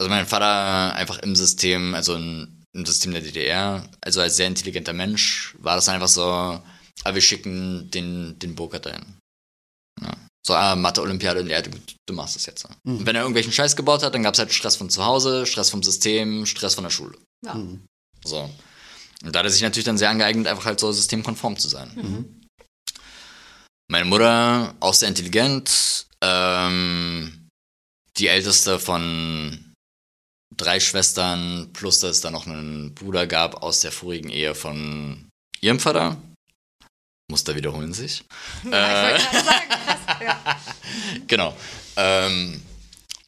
Also 0.00 0.08
mein 0.08 0.26
Vater 0.26 0.94
einfach 0.94 1.18
im 1.18 1.34
System, 1.34 1.94
also 1.94 2.14
in, 2.14 2.62
im 2.76 2.86
System 2.86 3.12
der 3.12 3.22
DDR, 3.22 3.88
also 4.00 4.20
als 4.20 4.36
sehr 4.36 4.46
intelligenter 4.46 4.92
Mensch, 4.92 5.54
war 5.58 5.76
das 5.76 5.88
einfach 5.88 6.08
so, 6.08 6.24
ah, 6.24 6.62
wir 7.12 7.20
schicken 7.20 7.90
den, 7.90 8.38
den 8.38 8.54
Burkhardt 8.54 8.86
dahin. 8.86 9.16
Ja. 10.00 10.16
So, 10.46 10.54
ah, 10.54 10.76
Mathe-Olympiade, 10.76 11.48
ja, 11.50 11.60
du, 11.62 11.70
du 12.06 12.14
machst 12.14 12.36
das 12.36 12.46
jetzt. 12.46 12.68
Mhm. 12.84 12.98
Und 12.98 13.06
wenn 13.06 13.16
er 13.16 13.22
irgendwelchen 13.22 13.52
Scheiß 13.52 13.76
gebaut 13.76 14.02
hat, 14.02 14.14
dann 14.14 14.22
gab 14.22 14.34
es 14.34 14.38
halt 14.40 14.52
Stress 14.52 14.76
von 14.76 14.90
zu 14.90 15.04
Hause, 15.04 15.46
Stress 15.46 15.70
vom 15.70 15.82
System, 15.82 16.44
Stress 16.46 16.74
von 16.74 16.84
der 16.84 16.90
Schule. 16.90 17.16
Ja. 17.44 17.54
Hm. 17.54 17.84
So. 18.24 18.50
Und 19.24 19.34
da 19.34 19.38
hat 19.40 19.46
er 19.46 19.50
sich 19.50 19.62
natürlich 19.62 19.86
dann 19.86 19.98
sehr 19.98 20.10
angeeignet, 20.10 20.46
einfach 20.46 20.66
halt 20.66 20.80
so 20.80 20.92
systemkonform 20.92 21.56
zu 21.58 21.68
sein. 21.68 21.90
Mhm. 21.94 22.40
Meine 23.88 24.04
Mutter, 24.06 24.74
auch 24.80 24.94
sehr 24.94 25.08
intelligent, 25.08 26.06
ähm, 26.22 27.48
die 28.16 28.28
älteste 28.28 28.78
von 28.78 29.72
drei 30.56 30.80
Schwestern, 30.80 31.70
plus 31.72 32.00
dass 32.00 32.16
es 32.16 32.20
da 32.20 32.30
noch 32.30 32.46
einen 32.46 32.94
Bruder 32.94 33.26
gab 33.26 33.62
aus 33.62 33.80
der 33.80 33.92
vorigen 33.92 34.30
Ehe 34.30 34.54
von 34.54 35.28
ihrem 35.60 35.80
Vater. 35.80 36.16
Muster 37.30 37.56
wiederholen 37.56 37.92
sich. 37.94 38.24
Ja, 38.70 39.16
ich 39.16 39.22
wollte 39.24 39.44
sagen. 39.44 39.68
Krass. 39.68 40.20
Ja. 40.20 40.60
Genau. 41.26 41.56
Ähm, 41.96 42.62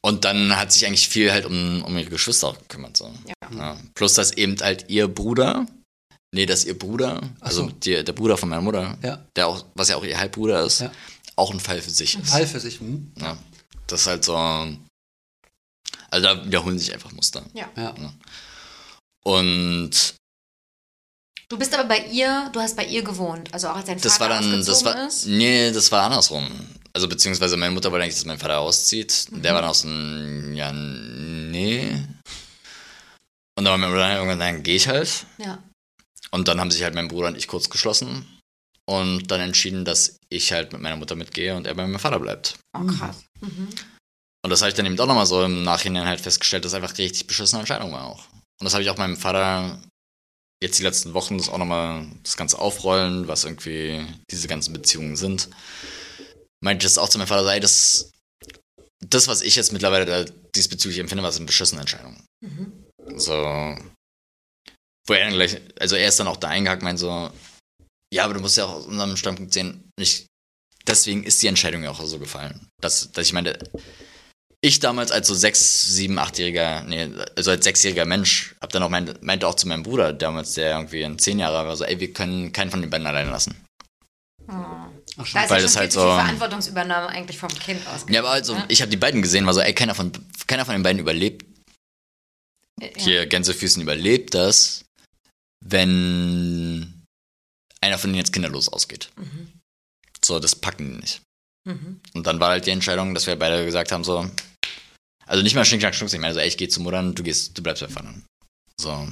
und 0.01 0.23
dann 0.23 0.55
hat 0.55 0.71
sich 0.71 0.85
eigentlich 0.85 1.09
viel 1.09 1.31
halt 1.31 1.45
um, 1.45 1.83
um 1.83 1.97
ihre 1.97 2.09
Geschwister 2.09 2.53
gekümmert. 2.53 2.95
So. 2.95 3.13
Ja. 3.25 3.57
Ja. 3.57 3.77
Plus, 3.93 4.13
dass 4.13 4.31
eben 4.31 4.55
halt 4.61 4.89
ihr 4.89 5.07
Bruder, 5.07 5.65
nee, 6.33 6.45
dass 6.45 6.65
ihr 6.65 6.77
Bruder, 6.77 7.21
also 7.39 7.63
so. 7.65 7.71
die, 7.71 8.03
der 8.03 8.13
Bruder 8.13 8.37
von 8.37 8.49
meiner 8.49 8.61
Mutter, 8.61 8.97
Ja. 9.03 9.25
der 9.35 9.47
auch, 9.47 9.65
was 9.75 9.89
ja 9.89 9.95
auch 9.97 10.03
ihr 10.03 10.17
Halbbruder 10.17 10.63
ist, 10.63 10.81
Ja. 10.81 10.91
auch 11.35 11.51
ein 11.51 11.59
Fall 11.59 11.81
für 11.81 11.89
sich 11.89 12.17
ist. 12.19 12.29
Fall 12.29 12.47
für 12.47 12.59
sich. 12.59 12.79
Hm? 12.79 13.11
Ja. 13.19 13.37
Das 13.87 14.01
ist 14.01 14.07
halt 14.07 14.23
so. 14.25 14.35
Also 14.35 16.25
da 16.25 16.45
wiederholen 16.45 16.79
sich 16.79 16.93
einfach 16.93 17.11
Muster. 17.11 17.43
Ja. 17.53 17.69
Und 19.23 19.91
Du 21.49 21.57
bist 21.57 21.73
aber 21.73 21.87
bei 21.87 22.05
ihr, 22.07 22.49
du 22.51 22.59
hast 22.59 22.75
bei 22.75 22.85
ihr 22.85 23.03
gewohnt, 23.03 23.53
also 23.53 23.69
auch 23.69 23.77
als 23.77 23.85
dein 23.85 24.01
das 24.01 24.19
war 24.19 24.27
Vater 24.29 24.41
dann, 24.41 24.65
das 24.65 24.83
war, 24.83 25.07
ist. 25.07 25.27
nee, 25.27 25.71
das 25.71 25.89
war 25.93 26.03
andersrum. 26.03 26.45
Also 26.91 27.07
beziehungsweise 27.07 27.55
meine 27.55 27.73
Mutter 27.73 27.89
wollte 27.89 28.03
eigentlich, 28.03 28.15
dass 28.15 28.25
mein 28.25 28.37
Vater 28.39 28.59
auszieht. 28.59 29.27
Mhm. 29.31 29.41
Der 29.43 29.53
war 29.53 29.61
dann 29.61 29.69
auch 29.69 29.75
so 29.75 29.87
ein, 29.87 30.55
ja, 30.55 30.73
nee. 30.73 31.89
Und 33.57 33.63
dann 33.63 33.65
war 33.65 33.77
mein 33.77 33.89
Bruder 33.91 34.13
irgendwann, 34.15 34.39
dann 34.39 34.61
gehe 34.63 34.75
ich 34.75 34.89
halt. 34.89 35.25
Ja. 35.37 35.63
Und 36.37 36.47
dann 36.47 36.59
haben 36.59 36.69
sich 36.69 36.83
halt 36.83 36.93
mein 36.93 37.07
Bruder 37.07 37.29
und 37.29 37.35
ich 37.35 37.47
kurz 37.47 37.67
geschlossen 37.67 38.23
und 38.85 39.31
dann 39.31 39.41
entschieden, 39.41 39.85
dass 39.85 40.19
ich 40.29 40.51
halt 40.51 40.71
mit 40.71 40.83
meiner 40.83 40.95
Mutter 40.95 41.15
mitgehe 41.15 41.55
und 41.55 41.65
er 41.65 41.73
bei 41.73 41.81
meinem 41.81 41.97
Vater 41.97 42.19
bleibt. 42.19 42.59
Oh, 42.77 42.85
krass. 42.85 43.25
Mhm. 43.41 43.69
Und 44.45 44.49
das 44.51 44.61
habe 44.61 44.69
ich 44.69 44.75
dann 44.75 44.85
eben 44.85 44.99
auch 44.99 45.07
nochmal 45.07 45.25
so 45.25 45.43
im 45.43 45.63
Nachhinein 45.63 46.05
halt 46.05 46.21
festgestellt, 46.21 46.63
dass 46.63 46.73
es 46.73 46.75
einfach 46.75 46.95
richtig 46.99 47.25
beschissene 47.25 47.61
Entscheidung 47.61 47.91
war 47.91 48.05
auch. 48.05 48.27
Und 48.59 48.65
das 48.65 48.73
habe 48.73 48.83
ich 48.83 48.89
auch 48.91 48.99
meinem 48.99 49.17
Vater 49.17 49.81
jetzt 50.61 50.77
die 50.77 50.83
letzten 50.83 51.15
Wochen 51.15 51.39
das 51.39 51.49
auch 51.49 51.57
nochmal 51.57 52.05
das 52.21 52.37
Ganze 52.37 52.59
aufrollen, 52.59 53.27
was 53.27 53.43
irgendwie 53.43 54.05
diese 54.29 54.47
ganzen 54.47 54.73
Beziehungen 54.73 55.15
sind. 55.15 55.49
Meinte 56.63 56.85
ich 56.85 56.93
das 56.93 56.99
auch 56.99 57.09
zu 57.09 57.17
meinem 57.17 57.27
Vater, 57.27 57.45
sei 57.45 57.59
das, 57.59 58.11
das, 58.99 59.27
was 59.27 59.41
ich 59.41 59.55
jetzt 59.55 59.73
mittlerweile 59.73 60.05
da 60.05 60.31
diesbezüglich 60.55 60.99
empfinde, 60.99 61.23
war 61.23 61.33
eine 61.33 61.45
beschissene 61.45 61.81
Entscheidung. 61.81 62.23
Mhm. 62.41 62.85
So. 63.15 63.75
Wo 65.07 65.13
er 65.13 65.25
dann 65.25 65.33
gleich, 65.33 65.57
also 65.79 65.95
er 65.95 66.09
ist 66.09 66.19
dann 66.19 66.27
auch 66.27 66.37
da 66.37 66.49
eingehakt, 66.49 66.83
meint 66.83 66.99
so, 66.99 67.31
ja, 68.13 68.23
aber 68.25 68.33
du 68.33 68.39
musst 68.41 68.57
ja 68.57 68.65
auch 68.65 68.73
aus 68.73 68.85
unserem 68.85 69.15
Standpunkt 69.17 69.53
sehen, 69.53 69.89
nicht, 69.99 70.25
deswegen 70.85 71.23
ist 71.23 71.41
die 71.41 71.47
Entscheidung 71.47 71.83
ja 71.83 71.91
auch 71.91 72.01
so 72.03 72.19
gefallen. 72.19 72.67
Dass, 72.81 73.11
dass 73.11 73.25
ich 73.27 73.33
meine, 73.33 73.57
ich 74.61 74.79
damals 74.79 75.11
als 75.11 75.27
so 75.27 75.33
sechs, 75.35 75.83
sieben, 75.95 76.17
achtjähriger, 76.19 76.83
nee, 76.83 77.09
also 77.35 77.51
als 77.51 77.63
sechsjähriger 77.63 78.05
Mensch, 78.05 78.55
hab 78.61 78.71
dann 78.71 78.83
auch 78.83 78.89
meinte, 78.89 79.17
meinte 79.21 79.47
auch 79.47 79.55
zu 79.55 79.67
meinem 79.67 79.83
Bruder 79.83 80.11
damals, 80.13 80.53
der 80.53 80.71
irgendwie 80.71 81.05
ein 81.05 81.19
zehn 81.19 81.39
Jahre 81.39 81.67
war, 81.67 81.75
so, 81.75 81.83
ey, 81.85 81.99
wir 81.99 82.11
können 82.13 82.51
keinen 82.51 82.71
von 82.71 82.81
den 82.81 82.89
beiden 82.89 83.07
alleine 83.07 83.29
lassen. 83.29 83.55
Ach, 84.47 84.89
Da 85.15 85.25
schon. 85.25 85.41
ist 85.41 85.49
Weil 85.49 85.57
ja 85.57 85.63
das 85.63 85.75
halt 85.75 85.91
so- 85.91 86.01
Verantwortungsübernahme 86.01 87.07
eigentlich 87.09 87.37
vom 87.37 87.49
Kind 87.49 87.85
aus. 87.87 88.05
Ja, 88.09 88.19
aber 88.21 88.31
also, 88.31 88.61
ich 88.67 88.81
habe 88.81 88.89
die 88.91 88.97
beiden 88.97 89.21
gesehen, 89.21 89.45
war 89.45 89.53
so, 89.53 89.61
ey, 89.61 89.73
keiner 89.73 89.95
von, 89.95 90.11
keiner 90.47 90.65
von 90.65 90.73
den 90.75 90.83
beiden 90.83 90.99
überlebt 90.99 91.45
Ja. 92.81 92.87
hier 92.97 93.25
Gänsefüßen 93.25 93.81
überlebt 93.81 94.33
das, 94.33 94.83
wenn 95.65 97.03
einer 97.81 97.97
von 97.97 98.09
denen 98.09 98.19
jetzt 98.19 98.33
kinderlos 98.33 98.69
ausgeht. 98.69 99.09
Mhm. 99.17 99.51
So, 100.23 100.39
das 100.39 100.55
packen 100.55 100.91
die 100.93 100.99
nicht. 100.99 101.21
Mhm. 101.65 102.01
Und 102.13 102.27
dann 102.27 102.39
war 102.39 102.49
halt 102.49 102.65
die 102.65 102.71
Entscheidung, 102.71 103.13
dass 103.13 103.27
wir 103.27 103.35
beide 103.35 103.65
gesagt 103.65 103.91
haben, 103.91 104.03
so, 104.03 104.29
also 105.25 105.43
nicht 105.43 105.55
mal 105.55 105.65
Schnick, 105.65 105.81
Schnack, 105.81 105.95
Schnucks, 105.95 106.13
ich 106.13 106.19
meine 106.19 106.33
so, 106.33 106.39
ey, 106.39 106.47
ich 106.47 106.57
gehe 106.57 106.69
zu 106.69 106.81
Muttern, 106.81 107.13
du 107.13 107.23
gehst, 107.23 107.57
du 107.57 107.61
bleibst 107.61 107.83
bei 107.83 107.89
Vater. 107.89 108.13
So, 108.79 109.07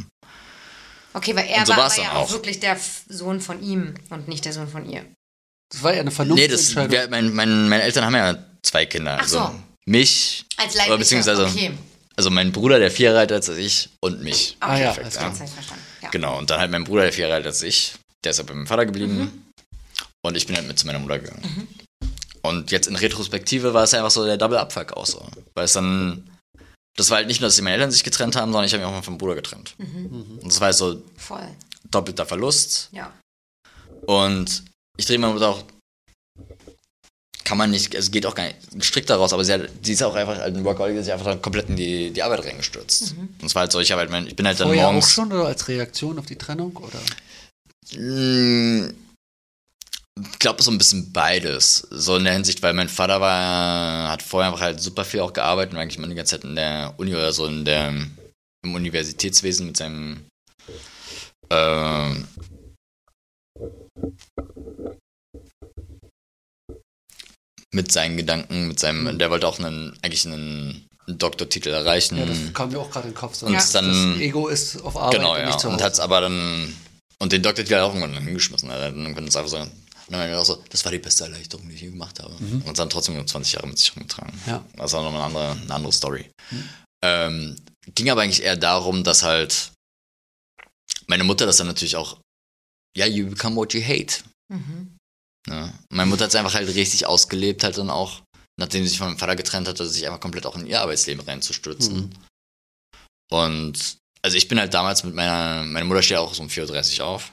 Okay, 1.15 1.33
weil 1.33 1.47
er 1.47 1.65
so 1.65 1.71
war, 1.71 1.89
war 1.89 1.97
ja 1.97 2.11
auch 2.13 2.29
wirklich 2.31 2.59
der 2.59 2.77
Sohn 3.07 3.39
von 3.39 3.63
ihm 3.63 3.93
und 4.09 4.27
nicht 4.27 4.43
der 4.43 4.51
Sohn 4.51 4.67
von 4.67 4.87
ihr. 4.87 5.05
Das 5.71 5.81
war 5.81 5.93
ja 5.93 6.01
eine 6.01 6.11
nee, 6.33 6.47
das, 6.49 6.75
wir, 6.75 7.07
mein, 7.09 7.33
mein, 7.33 7.69
meine 7.69 7.83
Eltern 7.83 8.03
haben 8.03 8.15
ja 8.15 8.37
zwei 8.61 8.85
Kinder. 8.85 9.17
Ach 9.21 9.27
so. 9.27 9.39
Also 9.39 9.59
mich, 9.85 10.43
Als 10.57 10.75
oder 10.75 10.97
beziehungsweise, 10.97 11.45
okay. 11.45 11.71
also 12.17 12.29
mein 12.29 12.51
Bruder, 12.51 12.79
der 12.79 12.91
vier 12.91 13.11
Jahre 13.11 13.33
ist 13.33 13.49
als 13.49 13.57
ich, 13.57 13.89
und 14.01 14.23
mich. 14.23 14.57
Ah 14.59 14.77
ja, 14.77 14.91
Okay, 14.91 15.03
jetzt 15.05 15.17
klar. 15.17 15.31
hab 15.31 15.41
ich's 15.41 15.53
verstanden. 15.53 15.83
Ja. 16.05 16.11
Genau, 16.11 16.37
und 16.37 16.49
dann 16.49 16.59
halt 16.59 16.71
mein 16.71 16.83
Bruder, 16.83 17.03
der 17.03 17.13
vier 17.13 17.25
Jahre 17.25 17.37
älter 17.37 17.49
als 17.49 17.63
ich, 17.63 17.95
der 18.23 18.31
ist 18.31 18.37
halt 18.37 18.47
bei 18.47 18.53
meinem 18.53 18.67
Vater 18.67 18.85
geblieben. 18.85 19.17
Mhm. 19.17 19.41
Und 20.23 20.37
ich 20.37 20.47
bin 20.47 20.55
halt 20.55 20.67
mit 20.67 20.79
zu 20.79 20.87
meiner 20.87 20.99
Mutter 20.99 21.19
gegangen. 21.19 21.67
Und 22.41 22.71
jetzt 22.71 22.87
in 22.87 22.95
Retrospektive 22.95 23.73
war 23.73 23.83
es 23.83 23.93
einfach 23.93 24.11
so 24.11 24.25
der 24.25 24.37
Double 24.37 24.57
Abfuck 24.57 24.93
auch 24.93 25.05
so. 25.05 25.27
Weil 25.55 25.65
es 25.65 25.73
dann, 25.73 26.29
das 26.95 27.09
war 27.09 27.17
halt 27.17 27.27
nicht 27.27 27.41
nur, 27.41 27.47
dass 27.47 27.55
die 27.55 27.61
meine 27.61 27.75
Eltern 27.75 27.91
sich 27.91 28.03
getrennt 28.03 28.35
haben, 28.35 28.51
sondern 28.51 28.65
ich 28.65 28.73
habe 28.73 28.83
mich 28.83 28.87
auch 28.87 28.95
mal 28.95 29.01
vom 29.01 29.17
Bruder 29.17 29.35
getrennt. 29.35 29.75
Mhm. 29.77 30.39
Und 30.41 30.45
das 30.45 30.59
war 30.59 30.67
halt 30.67 30.77
so 30.77 31.01
Voll. 31.17 31.47
doppelter 31.89 32.25
Verlust. 32.25 32.89
Ja. 32.91 33.11
Und 34.05 34.63
ich 34.97 35.05
drehe 35.05 35.17
meine 35.17 35.33
Mutter 35.33 35.49
auch, 35.49 35.63
kann 37.45 37.57
man 37.59 37.69
nicht, 37.71 37.93
es 37.95 38.11
geht 38.11 38.25
auch 38.25 38.35
gar 38.35 38.43
nicht 38.45 38.83
strikt 38.83 39.09
daraus, 39.09 39.31
aber 39.31 39.45
sie, 39.45 39.53
hat, 39.53 39.69
sie 39.83 39.93
ist 39.93 40.03
auch 40.03 40.15
einfach 40.15 40.37
halt 40.37 40.55
ein 40.55 40.65
Workaholic, 40.65 40.97
die 40.97 41.03
sich 41.03 41.13
einfach 41.13 41.27
dann 41.27 41.41
komplett 41.41 41.69
in 41.69 41.75
die, 41.75 42.11
die 42.11 42.23
Arbeit 42.23 42.43
reingestürzt. 42.43 43.15
Mhm. 43.15 43.29
Und 43.39 43.45
es 43.45 43.53
war 43.55 43.61
halt 43.61 43.71
so, 43.71 43.79
ich, 43.79 43.91
halt 43.91 44.11
ich 44.27 44.35
bin 44.35 44.47
halt 44.47 44.59
dann 44.59 44.67
Vorher 44.67 44.87
auch 44.87 44.91
morgens. 44.91 45.11
schon 45.11 45.31
oder 45.31 45.45
als 45.45 45.67
Reaktion 45.67 46.17
auf 46.19 46.25
die 46.25 46.35
Trennung? 46.37 46.75
Oder? 46.75 46.99
Mm, 48.01 48.89
Ich 50.33 50.39
glaube, 50.39 50.63
so 50.63 50.71
ein 50.71 50.77
bisschen 50.79 51.11
beides. 51.13 51.87
So 51.91 52.15
in 52.17 52.23
der 52.23 52.33
Hinsicht, 52.33 52.63
weil 52.63 52.73
mein 52.73 52.89
Vater 52.89 53.21
war, 53.21 54.09
hat 54.11 54.23
vorher 54.23 54.49
einfach 54.51 54.63
halt 54.65 54.81
super 54.81 55.05
viel 55.05 55.19
auch 55.19 55.33
gearbeitet 55.33 55.73
und 55.73 55.79
eigentlich 55.79 55.97
immer 55.97 56.07
die 56.07 56.15
ganze 56.15 56.37
Zeit 56.37 56.45
in 56.45 56.55
der 56.55 56.95
Uni 56.97 57.13
oder 57.13 57.31
so 57.31 57.45
in 57.45 57.63
der, 57.63 57.89
im 57.89 58.73
Universitätswesen 58.73 59.67
mit 59.67 59.77
seinem 59.77 60.25
ähm, 61.51 62.27
mit 67.75 67.91
seinen 67.91 68.17
Gedanken, 68.17 68.69
mit 68.69 68.79
seinem, 68.79 69.19
der 69.19 69.29
wollte 69.29 69.47
auch 69.47 69.59
einen, 69.59 69.97
eigentlich 70.01 70.25
einen, 70.25 70.87
Doktortitel 71.07 71.69
erreichen. 71.69 72.17
Ja, 72.17 72.25
das 72.25 72.37
kam 72.55 72.71
mir 72.71 72.79
auch 72.79 72.89
gerade 72.89 73.07
in 73.07 73.13
den 73.13 73.17
Kopf. 73.19 73.35
So. 73.35 73.45
Und 73.45 73.53
das, 73.53 73.71
dann- 73.71 74.13
das 74.13 74.19
Ego 74.19 74.47
ist 74.47 74.81
auf 74.81 74.97
Arbeit 74.97 75.19
Genau, 75.19 75.33
und 75.35 75.39
ja. 75.39 75.55
zu 75.55 75.67
Und 75.67 75.75
Hause. 75.75 75.83
hat's 75.83 75.99
aber 75.99 76.21
dann. 76.21 76.75
Und 77.19 77.31
den 77.31 77.43
Doktor 77.43 77.63
hat 77.63 77.69
er 77.69 77.85
auch 77.85 77.93
irgendwann 77.93 78.23
hingeschmissen. 78.23 78.71
Er 78.71 78.75
hat 78.77 78.81
dann 78.85 78.97
irgendwann 79.03 79.25
einfach 79.25 79.47
so. 79.47 79.57
Und 79.57 79.69
dann 80.09 80.19
er 80.27 80.43
so, 80.43 80.63
das 80.67 80.83
war 80.83 80.91
die 80.91 80.97
beste 80.97 81.25
Erleichterung, 81.25 81.69
die 81.69 81.75
ich 81.75 81.81
je 81.81 81.91
gemacht 81.91 82.19
habe. 82.19 82.33
Und 82.33 82.79
dann 82.79 82.89
trotzdem 82.89 83.13
nur 83.15 83.27
20 83.27 83.53
Jahre 83.53 83.67
mit 83.67 83.77
sich 83.77 83.95
rumgetragen. 83.95 84.33
Ja. 84.47 84.65
Das 84.77 84.93
war 84.93 85.03
nochmal 85.03 85.21
eine 85.21 85.27
andere, 85.27 85.51
eine 85.63 85.73
andere 85.75 85.93
Story. 85.93 86.25
Ähm, 87.03 87.55
ging 87.93 88.09
aber 88.09 88.21
eigentlich 88.23 88.41
eher 88.41 88.57
darum, 88.57 89.03
dass 89.03 89.21
halt 89.21 89.71
meine 91.05 91.23
Mutter 91.23 91.45
das 91.45 91.57
dann 91.57 91.67
natürlich 91.67 91.97
auch, 91.97 92.17
ja, 92.97 93.05
you 93.05 93.27
become 93.29 93.55
what 93.55 93.73
you 93.75 93.81
hate. 93.83 94.23
Mhm. 94.51 94.94
Ne? 95.47 95.73
Meine 95.89 96.09
Mutter 96.09 96.23
hat 96.23 96.29
es 96.29 96.35
einfach 96.35 96.53
halt 96.53 96.73
richtig 96.73 97.05
ausgelebt, 97.05 97.63
halt 97.63 97.77
dann 97.77 97.89
auch, 97.89 98.21
nachdem 98.59 98.83
sie 98.83 98.89
sich 98.89 98.97
von 98.97 99.07
meinem 99.07 99.17
Vater 99.19 99.35
getrennt 99.35 99.67
hatte, 99.67 99.85
sich 99.87 100.05
einfach 100.05 100.19
komplett 100.19 100.45
auch 100.45 100.55
in 100.55 100.65
ihr 100.65 100.81
Arbeitsleben 100.81 101.23
reinzustürzen. 101.25 101.95
Mhm. 101.95 102.09
Und 103.31 103.97
also 104.21 104.37
ich 104.37 104.47
bin 104.47 104.59
halt 104.59 104.73
damals 104.73 105.03
mit 105.03 105.13
meiner, 105.13 105.63
meine 105.63 105.85
Mutter 105.85 106.01
steht 106.01 106.17
auch 106.17 106.33
so 106.33 106.41
um 106.41 106.49
4.30 106.49 106.99
Uhr 106.99 107.05
auf. 107.07 107.31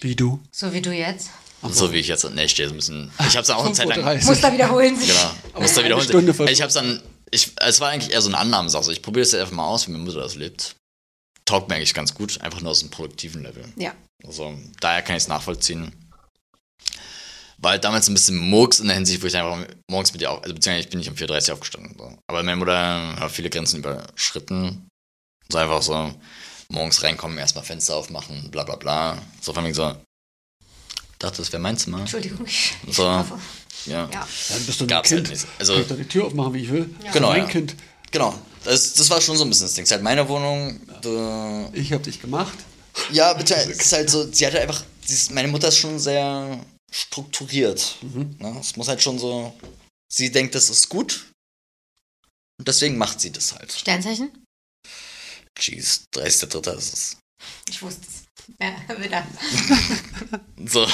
Wie 0.00 0.14
du. 0.16 0.40
So 0.52 0.72
wie 0.72 0.80
du 0.80 0.92
jetzt. 0.94 1.30
Ach 1.62 1.70
So 1.72 1.92
wie 1.92 1.98
ich 1.98 2.08
jetzt, 2.08 2.24
ne, 2.30 2.44
ich 2.44 2.52
stehe 2.52 2.68
so 2.68 2.74
ein 2.74 2.78
bisschen, 2.78 3.10
ich 3.28 3.36
hab's 3.36 3.48
dann 3.48 3.56
auch 3.58 3.66
eine 3.66 3.74
Zeit 3.74 3.88
lang, 3.88 4.00
5:30 4.00 4.24
Muss 4.24 4.40
da 4.40 4.52
wiederholen 4.52 4.96
sich. 4.98 5.08
genau, 5.08 5.30
muss 5.60 5.74
da 5.74 5.80
Eine 5.80 5.86
wiederholen. 5.86 6.08
Stunde 6.08 6.32
versucht. 6.34 6.52
ich 6.54 6.62
hab's 6.62 6.74
dann, 6.74 7.02
ich, 7.30 7.52
es 7.56 7.80
war 7.80 7.90
eigentlich 7.90 8.12
eher 8.12 8.22
so 8.22 8.28
eine 8.28 8.38
Annahmesache, 8.38 8.90
ich 8.92 9.02
probiere 9.02 9.24
es 9.24 9.34
einfach 9.34 9.52
mal 9.52 9.66
aus, 9.66 9.86
wie 9.86 9.90
meine 9.92 10.04
Mutter 10.04 10.20
das 10.20 10.36
lebt. 10.36 10.76
Taugt 11.44 11.68
mir 11.68 11.74
eigentlich 11.74 11.92
ganz 11.92 12.14
gut, 12.14 12.40
einfach 12.40 12.60
nur 12.62 12.70
aus 12.70 12.80
dem 12.80 12.90
produktiven 12.90 13.42
Level. 13.42 13.64
Ja. 13.76 13.92
Also 14.24 14.56
daher 14.80 15.02
kann 15.02 15.16
ich 15.16 15.24
es 15.24 15.28
nachvollziehen. 15.28 15.92
War 17.62 17.72
halt 17.72 17.84
damals 17.84 18.08
ein 18.08 18.14
bisschen 18.14 18.36
Murks 18.36 18.80
in 18.80 18.86
der 18.86 18.96
Hinsicht, 18.96 19.22
wo 19.22 19.26
ich 19.26 19.36
einfach 19.36 19.58
morgens 19.90 20.12
mit 20.12 20.22
ihr 20.22 20.30
auch, 20.30 20.42
also 20.42 20.54
beziehungsweise 20.54 20.84
ich 20.84 20.90
bin 20.90 20.98
nicht 20.98 21.10
um 21.10 21.14
4.30 21.16 21.48
Uhr 21.48 21.54
aufgestanden. 21.54 21.94
So. 21.98 22.16
Aber 22.26 22.42
meine 22.42 22.56
Mutter 22.56 23.16
hat 23.20 23.30
viele 23.30 23.50
Grenzen 23.50 23.78
überschritten. 23.80 24.88
So 25.50 25.58
einfach 25.58 25.82
so, 25.82 26.14
morgens 26.70 27.02
reinkommen, 27.02 27.36
erstmal 27.36 27.64
Fenster 27.64 27.96
aufmachen, 27.96 28.50
bla 28.50 28.64
bla 28.64 28.76
bla. 28.76 29.18
So 29.42 29.52
von 29.52 29.62
mir 29.64 29.74
so, 29.74 29.94
dachte, 31.18 31.38
das 31.38 31.52
wäre 31.52 31.60
mein 31.62 31.76
Zimmer. 31.76 32.00
Entschuldigung. 32.00 32.46
Ich 32.46 32.74
So. 32.90 33.02
Ja, 33.04 34.08
Ja. 34.12 34.28
Dann 34.48 34.64
bist 34.66 34.80
du 34.80 34.84
ein 34.84 34.88
gab's 34.88 35.08
Kind. 35.08 35.28
halt 35.28 35.30
nicht. 35.30 35.46
Also, 35.58 35.72
Kann 35.74 35.82
ich 35.82 35.88
doch 35.88 35.96
die 35.96 36.04
Tür 36.08 36.24
aufmachen, 36.26 36.54
wie 36.54 36.62
ich 36.62 36.70
will. 36.70 36.94
Ja. 37.04 37.12
Genau, 37.12 37.28
Mein 37.30 37.42
ja. 37.42 37.46
Kind. 37.48 37.74
genau. 38.10 38.34
Das, 38.64 38.92
das 38.94 39.08
war 39.10 39.20
schon 39.20 39.36
so 39.36 39.44
ein 39.44 39.50
bisschen 39.50 39.66
das 39.66 39.74
Ding. 39.74 39.84
Es 39.84 39.88
ist 39.90 39.92
halt 39.92 40.02
meine 40.02 40.28
Wohnung. 40.28 40.80
Du, 41.02 41.70
Ich 41.72 41.92
hab 41.92 42.02
dich 42.02 42.20
gemacht. 42.20 42.56
Ja, 43.12 43.32
bitte, 43.34 43.54
es 43.54 43.68
ist 43.78 43.92
halt 43.92 44.10
so, 44.10 44.30
sie 44.32 44.46
hatte 44.46 44.60
einfach, 44.60 44.82
sie 45.04 45.14
ist, 45.14 45.30
meine 45.30 45.48
Mutter 45.48 45.68
ist 45.68 45.78
schon 45.78 45.98
sehr 45.98 46.58
strukturiert. 46.90 47.96
Ne? 48.02 48.56
Es 48.60 48.76
muss 48.76 48.88
halt 48.88 49.02
schon 49.02 49.18
so, 49.18 49.58
sie 50.12 50.30
denkt, 50.30 50.54
das 50.54 50.70
ist 50.70 50.88
gut. 50.88 51.26
Und 52.58 52.68
deswegen 52.68 52.98
macht 52.98 53.20
sie 53.20 53.30
das 53.32 53.54
halt. 53.54 53.72
Sternzeichen? 53.72 54.30
Jeez, 55.58 56.04
30.3. 56.14 56.76
ist 56.76 56.92
es. 56.94 57.16
Ich 57.68 57.80
wusste 57.82 58.06
es. 58.06 58.24
Ja, 58.60 58.98
wieder. 59.00 59.26
So. 60.66 60.86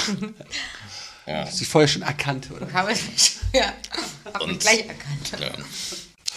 ja. 1.27 1.51
Sie 1.51 1.65
vorher 1.65 1.89
schon 1.89 2.03
erkannt, 2.03 2.51
oder? 2.53 2.73
Habe 2.73 2.93
ich 2.93 3.03
mich. 3.11 3.33
Ja. 3.53 3.75
Hab 4.25 4.43
mich 4.43 4.53
Und- 4.53 4.61
gleich 4.61 4.87
erkannt. 4.87 5.33
ja. 5.41 5.53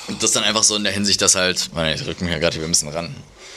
Und 0.07 0.23
das 0.23 0.31
dann 0.31 0.43
einfach 0.43 0.63
so 0.63 0.75
in 0.75 0.83
der 0.83 0.93
Hinsicht, 0.93 1.21
dass 1.21 1.35
halt, 1.35 1.59
ich 1.71 2.05
rück 2.07 2.21
mich 2.21 2.31
ja 2.31 2.39
gerade 2.39 2.55
hier 2.57 2.65
ein 2.65 2.71
bisschen 2.71 2.89
ran, 2.89 3.15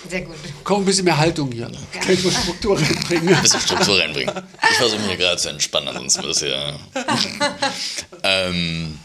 Sehr 0.09 0.23
gut. 0.23 0.37
Komm, 0.65 0.83
ein 0.83 0.85
bisschen 0.85 1.05
mehr 1.05 1.17
Haltung 1.17 1.51
hier. 1.53 1.71
Kann 1.93 2.13
ich 2.13 2.25
mal 2.25 2.33
Struktur 2.33 2.79
reinbringen? 2.79 3.35
ein 3.35 3.43
bisschen 3.43 3.61
Struktur 3.61 3.99
reinbringen. 3.99 4.35
Ich 4.71 4.77
versuche 4.77 4.99
mich 5.01 5.09
hier 5.09 5.17
gerade 5.17 5.37
zu 5.37 5.49
entspannen, 5.49 5.89
ansonsten 5.89 6.23
wird 6.23 6.31
das 6.31 6.43
hier. 6.43 6.79
ähm, 8.23 8.99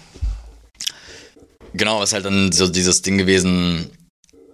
genau, 1.74 2.00
was 2.00 2.14
halt 2.14 2.26
dann 2.26 2.52
so 2.52 2.68
dieses 2.68 3.02
Ding 3.02 3.18
gewesen, 3.18 3.90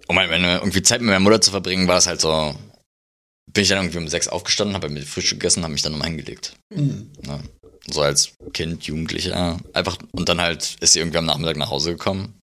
um 0.06 0.18
halt 0.18 0.30
meine, 0.30 0.58
irgendwie 0.58 0.82
Zeit 0.82 1.00
mit 1.00 1.08
meiner 1.08 1.20
Mutter 1.20 1.40
zu 1.40 1.50
verbringen, 1.50 1.88
war 1.88 1.98
es 1.98 2.06
halt 2.06 2.20
so, 2.20 2.54
bin 3.52 3.62
ich 3.62 3.68
dann 3.68 3.78
irgendwie 3.78 3.98
um 3.98 4.08
sechs 4.08 4.28
aufgestanden, 4.28 4.74
habe 4.74 4.88
mir 4.88 5.02
Frühstück 5.02 5.40
gegessen, 5.40 5.62
habe 5.62 5.72
mich 5.72 5.82
dann 5.82 5.92
nochmal 5.92 6.08
hingelegt. 6.08 6.54
Mhm. 6.74 7.10
Ne? 7.22 7.40
So 7.86 8.02
als 8.02 8.32
Kind, 8.52 8.84
Jugendlicher, 8.84 9.58
einfach, 9.72 9.98
und 10.12 10.28
dann 10.28 10.40
halt 10.40 10.76
ist 10.80 10.92
sie 10.92 11.00
irgendwie 11.00 11.18
am 11.18 11.26
Nachmittag 11.26 11.56
nach 11.56 11.70
Hause 11.70 11.92
gekommen 11.92 12.38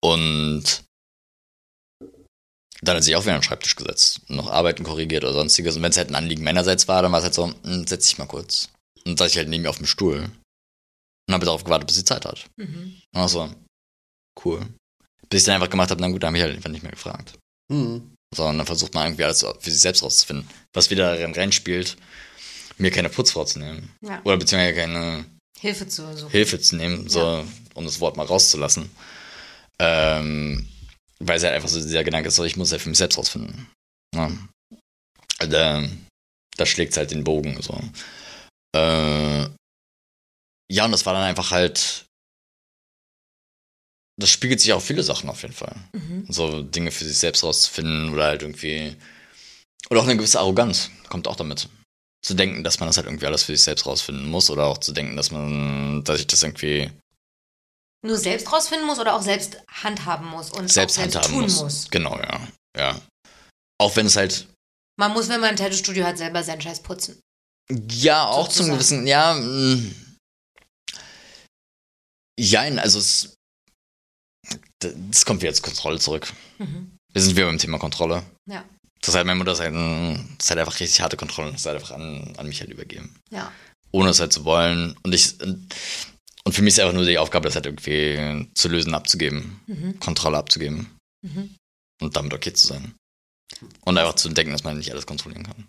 und 0.00 0.82
dann 2.82 2.96
hat 2.96 3.02
sie 3.02 3.06
sich 3.08 3.16
auch 3.16 3.22
wieder 3.22 3.34
an 3.34 3.40
den 3.40 3.44
Schreibtisch 3.44 3.76
gesetzt 3.76 4.20
und 4.28 4.36
noch 4.36 4.50
Arbeiten 4.50 4.82
korrigiert 4.84 5.24
oder 5.24 5.32
sonstiges. 5.32 5.76
Und 5.76 5.82
wenn 5.82 5.90
es 5.92 5.96
halt 5.96 6.10
ein 6.10 6.14
Anliegen 6.16 6.42
meinerseits 6.44 6.88
war, 6.88 7.00
dann 7.02 7.12
war 7.12 7.18
es 7.18 7.24
halt 7.24 7.34
so, 7.34 7.52
hm, 7.62 7.86
setz 7.86 8.08
dich 8.08 8.18
mal 8.18 8.26
kurz. 8.26 8.68
Und 9.04 9.06
dann 9.06 9.16
saß 9.16 9.30
ich 9.30 9.36
halt 9.38 9.48
neben 9.48 9.64
ihr 9.64 9.70
auf 9.70 9.78
dem 9.78 9.86
Stuhl 9.86 10.30
und 11.28 11.34
habe 11.34 11.44
darauf 11.44 11.64
gewartet, 11.64 11.86
bis 11.86 11.96
sie 11.96 12.04
Zeit 12.04 12.24
hat. 12.24 12.46
Mhm. 12.56 13.00
Und 13.14 13.20
war 13.20 13.28
so, 13.28 13.54
cool. 14.44 14.66
Bis 15.28 15.42
ich 15.42 15.46
dann 15.46 15.54
einfach 15.54 15.70
gemacht 15.70 15.90
habe, 15.90 16.00
na 16.00 16.08
gut, 16.08 16.22
dann 16.22 16.28
habe 16.28 16.38
ich 16.38 16.42
halt 16.42 16.56
einfach 16.56 16.70
nicht 16.70 16.82
mehr 16.82 16.92
gefragt. 16.92 17.34
Mhm. 17.72 18.12
So, 18.34 18.44
und 18.46 18.58
dann 18.58 18.66
versucht 18.66 18.94
man 18.94 19.06
irgendwie 19.06 19.24
alles 19.24 19.40
für 19.60 19.70
sich 19.70 19.80
selbst 19.80 20.02
rauszufinden. 20.02 20.48
Was 20.72 20.90
wieder 20.90 21.14
darin 21.14 21.34
reinspielt, 21.34 21.96
mir 22.78 22.90
keine 22.90 23.10
Putzfrau 23.10 23.44
zu 23.44 23.58
nehmen. 23.58 23.90
Ja. 24.00 24.20
Oder 24.24 24.38
beziehungsweise 24.38 24.74
keine 24.74 25.24
Hilfe 25.60 25.86
zu 25.86 26.16
suchen. 26.16 26.30
Hilfe 26.30 26.60
zu 26.60 26.76
nehmen, 26.76 27.08
so, 27.08 27.20
Ja. 27.20 27.44
um 27.74 27.84
das 27.84 28.00
Wort 28.00 28.16
mal 28.16 28.26
rauszulassen. 28.26 28.90
Ähm, 29.78 30.68
weil 31.26 31.36
es 31.36 31.44
halt 31.44 31.54
einfach 31.54 31.68
so 31.68 31.80
dieser 31.80 32.04
Gedanke 32.04 32.28
ist, 32.28 32.36
so, 32.36 32.44
ich 32.44 32.56
muss 32.56 32.72
ja 32.72 32.78
für 32.78 32.88
mich 32.88 32.98
selbst 32.98 33.18
rausfinden. 33.18 33.68
Also, 35.38 35.56
ähm, 35.56 36.06
da 36.56 36.66
schlägt 36.66 36.92
es 36.92 36.98
halt 36.98 37.10
den 37.10 37.24
Bogen, 37.24 37.60
so. 37.62 37.80
Äh, 38.76 39.48
ja, 40.70 40.84
und 40.84 40.92
das 40.92 41.04
war 41.06 41.14
dann 41.14 41.24
einfach 41.24 41.50
halt, 41.50 42.06
das 44.20 44.30
spiegelt 44.30 44.60
sich 44.60 44.72
auch 44.72 44.82
viele 44.82 45.02
Sachen 45.02 45.28
auf 45.28 45.42
jeden 45.42 45.54
Fall. 45.54 45.74
Mhm. 45.92 46.26
So 46.28 46.62
Dinge 46.62 46.90
für 46.90 47.04
sich 47.04 47.18
selbst 47.18 47.42
rauszufinden 47.44 48.10
oder 48.10 48.24
halt 48.24 48.42
irgendwie, 48.42 48.96
oder 49.90 50.00
auch 50.00 50.04
eine 50.04 50.16
gewisse 50.16 50.40
Arroganz 50.40 50.90
kommt 51.08 51.28
auch 51.28 51.36
damit. 51.36 51.68
Zu 52.24 52.34
denken, 52.34 52.62
dass 52.62 52.78
man 52.78 52.88
das 52.88 52.96
halt 52.96 53.06
irgendwie 53.06 53.26
alles 53.26 53.42
für 53.42 53.52
sich 53.52 53.64
selbst 53.64 53.84
rausfinden 53.84 54.30
muss 54.30 54.48
oder 54.48 54.66
auch 54.66 54.78
zu 54.78 54.92
denken, 54.92 55.16
dass 55.16 55.30
man, 55.32 56.04
dass 56.04 56.20
ich 56.20 56.26
das 56.26 56.42
irgendwie 56.42 56.90
nur 58.04 58.16
selbst 58.16 58.52
rausfinden 58.52 58.86
muss 58.86 58.98
oder 58.98 59.14
auch 59.14 59.22
selbst 59.22 59.58
handhaben 59.68 60.28
muss 60.28 60.50
und 60.50 60.70
selbst 60.70 60.96
selbst 60.96 61.16
handhaben 61.16 61.34
tun 61.34 61.42
muss. 61.42 61.62
muss. 61.62 61.90
Genau, 61.90 62.18
ja. 62.18 62.40
Ja. 62.76 63.00
Auch 63.78 63.94
wenn 63.96 64.06
es 64.06 64.16
halt 64.16 64.46
Man 64.98 65.12
muss, 65.12 65.28
wenn 65.28 65.40
man 65.40 65.50
ein 65.50 65.56
Tattoo-Studio 65.56 66.04
hat, 66.04 66.18
selber 66.18 66.42
seinen 66.42 66.60
Scheiß 66.60 66.82
putzen. 66.82 67.20
Ja, 67.90 68.26
auch 68.26 68.48
zum 68.48 68.70
gewissen, 68.70 69.06
ja. 69.06 69.34
mm. 69.34 69.94
Jein, 72.38 72.78
also 72.78 72.98
es. 72.98 73.34
Das 74.80 75.24
kommt 75.24 75.42
wieder 75.42 75.54
zur 75.54 75.64
Kontrolle 75.64 76.00
zurück. 76.00 76.32
Mhm. 76.58 76.96
Wir 77.12 77.22
sind 77.22 77.36
wieder 77.36 77.46
beim 77.46 77.58
Thema 77.58 77.78
Kontrolle. 77.78 78.24
Ja. 78.50 78.64
Das 79.00 79.14
halt 79.14 79.26
meine 79.26 79.38
Mutter 79.38 79.56
halt, 79.56 79.72
mm, 79.72 80.36
das 80.38 80.50
halt 80.50 80.58
einfach 80.58 80.80
richtig 80.80 81.00
harte 81.00 81.16
Kontrolle. 81.16 81.52
Das 81.52 81.64
halt 81.66 81.76
einfach 81.76 81.92
an, 81.92 82.34
an 82.36 82.48
mich 82.48 82.60
halt 82.60 82.70
übergeben. 82.70 83.16
Ja. 83.30 83.52
Ohne 83.92 84.10
es 84.10 84.18
halt 84.20 84.32
zu 84.32 84.44
wollen. 84.44 84.96
Und 85.02 85.14
ich. 85.14 85.40
Und 85.40 85.72
für 86.50 86.62
mich 86.62 86.74
ist 86.74 86.80
einfach 86.80 86.94
nur 86.94 87.04
die 87.04 87.18
Aufgabe, 87.18 87.48
das 87.48 87.54
halt 87.54 87.66
irgendwie 87.66 88.48
zu 88.54 88.68
lösen, 88.68 88.94
abzugeben. 88.94 89.60
Mhm. 89.66 90.00
Kontrolle 90.00 90.38
abzugeben. 90.38 90.90
Mhm. 91.22 91.54
Und 92.00 92.16
damit 92.16 92.34
okay 92.34 92.52
zu 92.52 92.66
sein. 92.66 92.94
Und 93.82 93.98
einfach 93.98 94.14
zu 94.14 94.28
denken, 94.28 94.52
dass 94.52 94.64
man 94.64 94.76
nicht 94.76 94.90
alles 94.90 95.06
kontrollieren 95.06 95.44
kann. 95.44 95.68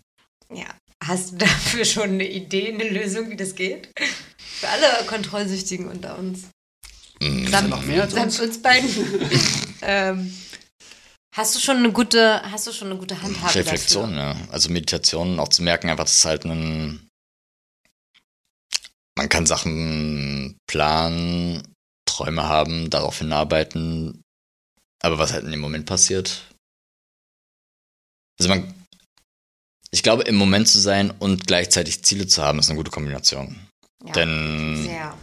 Ja. 0.52 0.66
Hast 1.02 1.32
du 1.32 1.36
dafür 1.36 1.84
schon 1.84 2.10
eine 2.10 2.28
Idee, 2.28 2.72
eine 2.72 2.88
Lösung, 2.88 3.30
wie 3.30 3.36
das 3.36 3.54
geht? 3.54 3.90
Für 4.38 4.68
alle 4.68 5.06
Kontrollsüchtigen 5.06 5.88
unter 5.88 6.18
uns. 6.18 6.48
Mm. 7.20 7.46
Samt, 7.46 7.68
noch 7.68 7.84
mehr 7.84 8.02
als 8.02 8.14
uns? 8.14 8.40
uns 8.40 8.62
beiden. 8.62 8.88
ähm, 9.82 10.34
hast 11.34 11.54
du 11.54 11.60
schon 11.60 11.78
eine 11.78 11.92
gute, 11.92 12.42
hast 12.50 12.66
du 12.66 12.72
schon 12.72 12.88
eine 12.88 12.98
gute 12.98 13.20
Handhabe 13.20 13.54
Reflexion, 13.54 14.16
dafür? 14.16 14.40
ja. 14.40 14.52
Also 14.52 14.70
Meditation, 14.70 15.38
auch 15.38 15.48
zu 15.48 15.62
merken, 15.62 15.90
einfach, 15.90 16.04
dass 16.04 16.18
es 16.18 16.24
halt 16.24 16.44
ein. 16.44 17.06
Man 19.16 19.28
kann 19.28 19.46
Sachen 19.46 20.58
planen, 20.66 21.62
Träume 22.06 22.44
haben, 22.44 22.90
darauf 22.90 23.18
hinarbeiten, 23.18 24.22
aber 25.02 25.18
was 25.18 25.32
halt 25.32 25.44
in 25.44 25.50
dem 25.50 25.60
Moment 25.60 25.86
passiert. 25.86 26.42
Also 28.38 28.48
man. 28.48 28.74
Ich 29.90 30.02
glaube, 30.02 30.24
im 30.24 30.34
Moment 30.34 30.66
zu 30.66 30.80
sein 30.80 31.12
und 31.12 31.46
gleichzeitig 31.46 32.02
Ziele 32.02 32.26
zu 32.26 32.42
haben, 32.42 32.58
ist 32.58 32.68
eine 32.68 32.76
gute 32.76 32.90
Kombination. 32.90 33.60
Ja. 34.04 34.12
Denn, 34.12 34.82
Sehr. 34.82 35.16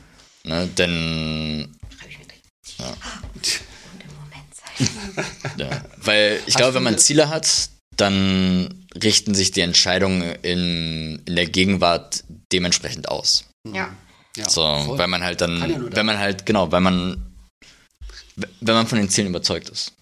ne, 0.45 0.67
denn, 0.67 1.77
Schreib 1.97 2.09
ich 2.09 2.19
mir 2.19 2.25
gleich. 2.25 2.41
Ja. 2.77 2.95
Und 3.33 3.59
im 3.99 4.15
Moment 4.15 5.25
sein. 5.25 5.57
ja, 5.57 5.85
weil 5.97 6.41
ich 6.45 6.55
glaube, 6.55 6.75
wenn 6.75 6.83
man 6.83 6.97
Ziele 6.97 7.27
hat, 7.29 7.69
dann 7.97 8.87
richten 8.95 9.35
sich 9.35 9.51
die 9.51 9.61
Entscheidungen 9.61 10.21
in, 10.41 11.21
in 11.25 11.35
der 11.35 11.47
Gegenwart 11.47 12.23
dementsprechend 12.53 13.09
aus. 13.09 13.50
Ja. 13.67 13.95
Ja, 14.37 14.49
So, 14.49 14.61
voll. 14.85 14.97
weil 14.97 15.07
man 15.07 15.23
halt 15.23 15.41
dann, 15.41 15.69
ja 15.69 15.95
wenn 15.95 16.05
man 16.05 16.17
halt, 16.17 16.45
genau, 16.45 16.71
weil 16.71 16.81
man, 16.81 17.35
wenn 18.35 18.75
man 18.75 18.87
von 18.87 18.97
den 18.97 19.09
Zielen 19.09 19.27
überzeugt 19.27 19.69
ist. 19.69 19.93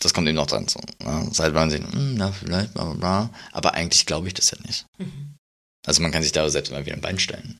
Das 0.00 0.12
kommt 0.14 0.28
eben 0.28 0.36
noch 0.36 0.46
dran. 0.46 0.68
So, 0.68 0.78
ne? 1.02 1.28
Seit 1.32 1.52
man 1.54 1.70
sieht, 1.70 1.82
hm, 1.82 2.14
na, 2.16 2.30
vielleicht, 2.30 2.74
bla, 2.74 2.84
bla, 2.84 2.94
bla. 2.94 3.30
Aber 3.52 3.74
eigentlich 3.74 4.06
glaube 4.06 4.28
ich 4.28 4.34
das 4.34 4.50
ja 4.50 4.58
nicht. 4.66 4.86
Mhm. 4.98 5.34
Also 5.86 6.02
man 6.02 6.12
kann 6.12 6.22
sich 6.22 6.32
da 6.32 6.48
selbst 6.48 6.70
mal 6.70 6.84
wieder 6.84 6.94
ein 6.96 7.00
Bein 7.00 7.18
stellen. 7.18 7.58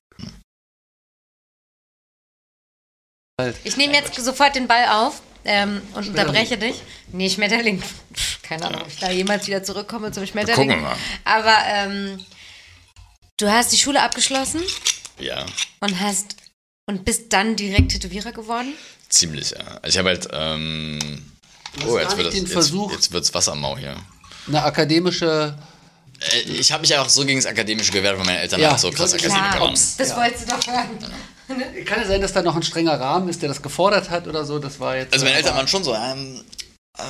Ich 3.64 3.76
nehme 3.76 3.92
jetzt 3.94 4.14
sofort 4.14 4.54
den 4.56 4.66
Ball 4.66 4.86
auf 4.88 5.20
ähm, 5.44 5.82
und 5.94 6.08
unterbreche 6.08 6.56
dich. 6.56 6.80
Nee, 7.12 7.28
Schmetterling. 7.28 7.82
Keine 8.42 8.66
Ahnung, 8.66 8.82
ob 8.82 8.88
ich 8.88 8.98
da 8.98 9.10
jemals 9.10 9.46
wieder 9.46 9.62
zurückkomme 9.62 10.10
zum 10.12 10.26
Schmetterling. 10.26 10.68
Gucken 10.68 10.82
wir 10.82 10.88
mal. 10.88 10.96
Aber 11.24 11.56
ähm, 11.66 12.24
du 13.38 13.50
hast 13.50 13.72
die 13.72 13.78
Schule 13.78 14.02
abgeschlossen 14.02 14.62
Ja, 15.18 15.44
und 15.80 16.00
hast 16.00 16.36
und 16.88 17.04
bist 17.04 17.32
dann 17.32 17.56
direkt 17.56 17.92
Tätowierer 17.92 18.32
geworden. 18.32 18.74
ziemlich, 19.08 19.50
ja. 19.50 19.58
Also 19.82 19.88
ich 19.88 19.98
habe 19.98 20.08
halt, 20.10 20.28
ähm, 20.32 20.98
oh, 21.86 21.98
jetzt 21.98 22.16
wird, 22.16 22.28
das, 22.28 22.34
jetzt, 22.34 22.52
Versuch- 22.52 22.92
jetzt 22.92 23.12
wird's 23.12 23.32
Wasser 23.34 23.52
am 23.52 23.60
Mau 23.60 23.76
hier. 23.76 23.96
Eine 24.48 24.62
akademische. 24.62 25.56
Äh, 26.32 26.40
Ich 26.42 26.70
habe 26.72 26.80
mich 26.82 26.94
einfach 26.94 27.08
so 27.10 27.24
gegen 27.26 27.38
das 27.38 27.46
Akademische 27.46 27.92
gewehrt, 27.92 28.16
weil 28.18 28.24
meine 28.24 28.38
Eltern 28.38 28.60
Ja, 28.60 28.78
so 28.78 28.88
ich 28.88 28.94
krass 28.94 29.12
Akademiker 29.14 29.60
waren. 29.60 29.74
das 29.74 29.98
Ja. 29.98 30.16
wolltest 30.16 30.44
du 30.44 30.54
doch 30.56 30.66
hören. 30.66 30.98
Kann 31.84 32.00
ja 32.00 32.06
sein, 32.06 32.20
dass 32.20 32.32
da 32.32 32.42
noch 32.42 32.56
ein 32.56 32.62
strenger 32.62 32.98
Rahmen 32.98 33.28
ist, 33.28 33.42
der 33.42 33.48
das 33.48 33.60
gefordert 33.62 34.10
hat 34.10 34.26
oder 34.26 34.44
so. 34.44 34.58
Das 34.58 34.80
war 34.80 34.96
jetzt. 34.96 35.12
Also 35.12 35.24
meine 35.24 35.36
Eltern 35.36 35.54
waren 35.56 35.68
schon 35.68 35.84
so, 35.84 35.94
ähm, 35.94 36.42
äh, 36.98 37.02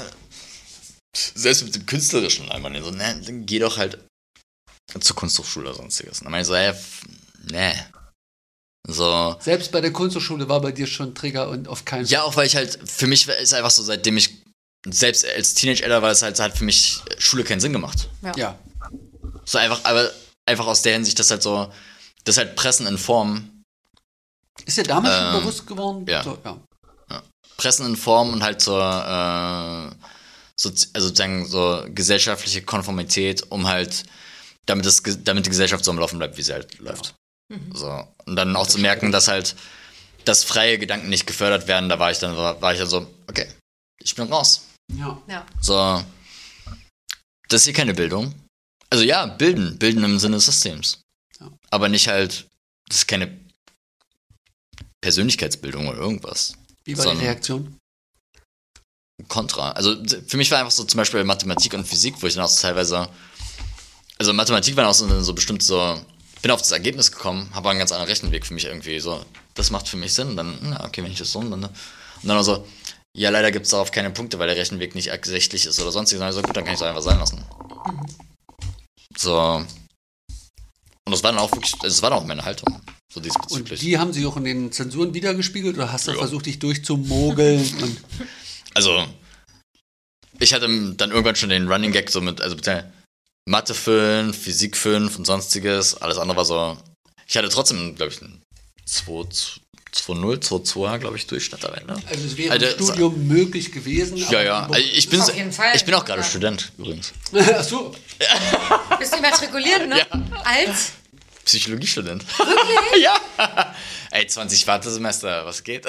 selbst 1.15 1.65
mit 1.65 1.75
dem 1.75 1.87
Künstlerischen 1.87 2.51
einmal 2.51 2.73
so, 2.83 2.91
ne, 2.91 3.21
dann 3.25 3.47
geh 3.47 3.59
doch 3.59 3.77
halt 3.79 3.99
zur 5.01 5.17
Kunsthochschule 5.17 5.69
oder 5.71 5.77
sonstiges. 5.77 6.19
Und 6.21 6.25
dann 6.25 6.33
meine 6.33 6.43
ich 6.43 6.49
so, 6.49 6.55
ey, 6.55 6.69
f- 6.71 7.03
ne. 7.51 7.75
So, 8.89 9.35
Selbst 9.41 9.73
bei 9.73 9.81
der 9.81 9.93
Kunsthochschule 9.93 10.49
war 10.49 10.61
bei 10.61 10.71
dir 10.71 10.87
schon 10.87 11.13
Trigger 11.15 11.49
und 11.49 11.67
auf 11.67 11.85
keinen 11.85 12.07
ja, 12.07 12.23
auch 12.23 12.37
weil 12.37 12.47
ich 12.47 12.55
halt, 12.55 12.79
für 12.89 13.09
mich 13.09 13.27
ist 13.27 13.53
einfach 13.53 13.71
so, 13.71 13.83
seitdem 13.83 14.17
ich, 14.17 14.43
selbst 14.89 15.27
als 15.27 15.55
Teenager 15.55 16.01
war 16.03 16.13
es 16.13 16.23
halt, 16.23 16.39
hat 16.39 16.57
für 16.57 16.65
mich 16.65 17.01
Schule 17.19 17.43
keinen 17.43 17.59
Sinn 17.59 17.73
gemacht. 17.73 18.09
Ja. 18.37 18.57
So 19.45 19.59
einfach, 19.59 19.81
aber 19.85 20.13
einfach 20.47 20.67
aus 20.69 20.83
der 20.83 20.93
Hinsicht, 20.93 21.19
dass 21.19 21.33
halt 21.33 21.43
so, 21.43 21.73
das 22.25 22.37
halt 22.37 22.55
Pressen 22.55 22.87
in 22.87 22.97
Form, 22.97 23.63
Ist 24.65 24.77
dir 24.79 24.85
damals 24.85 25.17
schon 25.17 25.27
Ähm, 25.35 25.41
bewusst 25.41 25.67
geworden? 25.67 26.07
ja. 26.09 26.23
So, 26.23 26.39
ja. 26.45 26.61
Pressen 27.57 27.87
in 27.87 27.97
Form 27.97 28.33
und 28.33 28.43
halt 28.45 28.61
zur, 28.61 28.79
äh, 28.81 29.95
so, 30.57 30.69
also 30.69 31.09
sozusagen 31.09 31.47
so 31.47 31.85
gesellschaftliche 31.89 32.63
Konformität, 32.63 33.51
um 33.51 33.67
halt, 33.67 34.05
damit, 34.67 34.87
das, 34.87 35.03
damit 35.25 35.47
die 35.47 35.51
Gesellschaft 35.51 35.85
so 35.85 35.91
am 35.91 35.99
Laufen 35.99 36.19
bleibt, 36.19 36.37
wie 36.37 36.43
sie 36.43 36.53
halt 36.53 36.79
läuft. 36.79 37.15
So. 37.73 38.07
Und 38.25 38.37
dann 38.37 38.57
auch 38.57 38.67
zu 38.67 38.79
merken, 38.79 39.13
dass 39.13 39.29
halt, 39.29 39.55
dass 40.25 40.45
freie 40.45 40.79
Gedanken 40.79 41.09
nicht 41.09 41.27
gefördert 41.27 41.69
werden, 41.69 41.89
da 41.89 41.99
war 41.99 42.11
ich 42.11 42.19
dann, 42.19 42.37
war 42.37 42.73
ich 42.73 42.79
dann 42.79 42.89
so, 42.89 43.07
okay, 43.29 43.49
ich 44.03 44.15
bin 44.15 44.33
raus. 44.33 44.67
ja. 44.93 45.23
Ja. 45.29 45.47
So, 45.61 46.05
das 47.49 47.61
ist 47.61 47.65
hier 47.65 47.75
keine 47.75 47.95
Bildung. 47.95 48.35
Also 48.91 49.05
ja, 49.05 49.27
bilden, 49.27 49.79
bilden 49.79 50.05
im 50.05 50.19
Sinne 50.19 50.37
des 50.37 50.47
Systems. 50.47 51.01
Ja. 51.41 51.51
Aber 51.71 51.89
nicht 51.89 52.09
halt, 52.09 52.47
das 52.89 52.99
ist 52.99 53.09
keine 53.09 53.37
Persönlichkeitsbildung 55.01 55.89
oder 55.89 55.99
irgendwas. 55.99 56.55
Wie 56.85 56.97
war 56.99 57.15
die 57.15 57.21
Reaktion? 57.21 57.79
Kontra. 59.29 59.73
Also 59.73 59.97
für 60.27 60.37
mich 60.37 60.51
war 60.51 60.59
einfach 60.59 60.73
so 60.73 60.85
zum 60.85 60.99
Beispiel 60.99 61.25
Mathematik 61.25 61.75
und 61.75 61.87
Physik, 61.87 62.21
wo 62.21 62.27
ich 62.27 62.35
dann 62.35 62.45
auch 62.45 62.55
teilweise, 62.55 63.09
also 64.19 64.33
Mathematik 64.33 64.77
war 64.77 64.89
auch 64.89 64.95
so, 64.95 65.23
so 65.23 65.35
bestimmt 65.35 65.63
so, 65.63 66.01
bin 66.43 66.51
auf 66.51 66.61
das 66.63 66.73
Ergebnis 66.73 67.13
gekommen, 67.13 67.49
habe 67.55 67.71
einen 67.71 67.79
ganz 67.79 67.93
anderen 67.93 68.09
Rechenweg 68.11 68.47
für 68.47 68.55
mich 68.55 68.65
irgendwie 68.67 69.01
so, 69.01 69.25
das 69.55 69.71
macht 69.71 69.89
für 69.89 69.97
mich 69.97 70.13
Sinn, 70.15 70.37
dann, 70.37 70.59
na, 70.63 70.85
okay, 70.85 71.03
wenn 71.03 71.11
ich 71.13 71.19
das 71.19 71.33
so, 71.33 71.41
dann, 71.43 71.53
und 71.65 71.71
dann 72.23 72.39
auch 72.39 72.43
so, 72.43 72.67
ja, 73.17 73.31
leider 73.31 73.51
gibt 73.51 73.65
es 73.65 73.71
darauf 73.71 73.91
keine 73.93 74.11
Punkte, 74.11 74.39
weil 74.39 74.47
der 74.49 74.57
Rechenweg 74.57 74.95
nicht 74.95 75.09
ersichtlich 75.09 75.65
ist 75.65 75.81
oder 75.81 75.91
sonstiges. 75.91 76.21
Dann 76.21 76.27
hab 76.27 76.33
ich 76.33 76.37
so, 76.37 76.43
gut, 76.43 76.55
dann 76.57 76.65
kann 76.65 76.75
ich 76.75 76.81
es 76.81 76.87
einfach 76.87 77.01
sein 77.03 77.19
lassen. 77.19 77.43
So. 79.17 79.65
Und 81.07 81.13
das 81.13 81.23
war 81.23 81.33
dann 81.33 81.39
auch 81.41 81.51
wirklich, 81.53 81.73
das 81.81 82.03
war 82.03 82.11
dann 82.11 82.19
auch 82.19 82.27
meine 82.27 82.45
Haltung, 82.45 82.83
so 83.13 83.21
Und 83.21 83.25
diesbezüglich. 83.25 83.81
die 83.81 83.97
haben 83.99 84.13
sie 84.13 84.27
auch 84.27 84.37
in 84.37 84.45
den 84.45 84.73
Zensuren 84.73 85.15
wiedergespiegelt 85.15 85.77
oder 85.77 85.93
hast 85.93 86.09
du 86.09 86.13
Ja. 86.13 86.19
versucht, 86.19 86.47
dich 86.47 86.59
durchzumogeln? 86.59 87.61
und 87.81 88.01
Also, 88.75 89.07
ich 90.39 90.53
hatte 90.53 90.67
dann 90.97 91.11
irgendwann 91.11 91.37
schon 91.37 91.49
den 91.49 91.69
Running 91.73 91.93
Gag 91.93 92.11
so 92.11 92.21
mit, 92.21 92.41
also 92.43 92.57
mit 92.57 92.67
der 92.67 92.93
Mathe 93.49 93.75
5, 93.75 94.37
Physik 94.37 94.77
5 94.77 95.19
und 95.19 95.25
sonstiges. 95.25 95.95
Alles 96.03 96.19
andere 96.19 96.37
war 96.37 96.45
so. 96.45 96.77
Ich 97.29 97.37
hatte 97.37 97.49
trotzdem, 97.49 97.95
glaube 97.95 98.13
ich, 98.13 98.21
einen 98.21 98.43
2-0, 98.89 99.51
2-2, 99.95 100.99
glaube 100.99 101.17
ich, 101.17 101.29
Durchschnitt 101.29 101.65
am 101.65 101.75
Ende. 101.75 101.95
also 102.09 102.27
es 102.27 102.37
wäre 102.37 102.57
im 102.57 102.85
Studium 102.85 103.27
möglich 103.29 103.71
gewesen. 103.71 104.17
Ja, 104.17 104.43
ja. 104.43 104.67
Also 104.67 104.75
ich, 104.81 105.09
bin, 105.09 105.21
Auf 105.21 105.35
jeden 105.35 105.53
Fall. 105.53 105.77
ich 105.77 105.85
bin 105.85 105.95
auch 105.95 106.05
gerade 106.05 106.23
Ja. 106.23 106.27
Student 106.27 106.73
übrigens. 106.77 107.13
Ach 107.33 107.63
so. 107.63 107.95
Bist 108.99 109.13
du 109.13 109.19
immatrikuliert, 109.19 109.89
ne? 109.89 110.05
Als? 110.45 110.93
Psychologiestudent. 111.45 112.25
Wirklich? 112.39 113.05
ja. 113.05 113.75
Ey, 114.11 114.27
20 114.27 114.67
Wartesemester, 114.67 115.47
was 115.47 115.63
geht? 115.63 115.87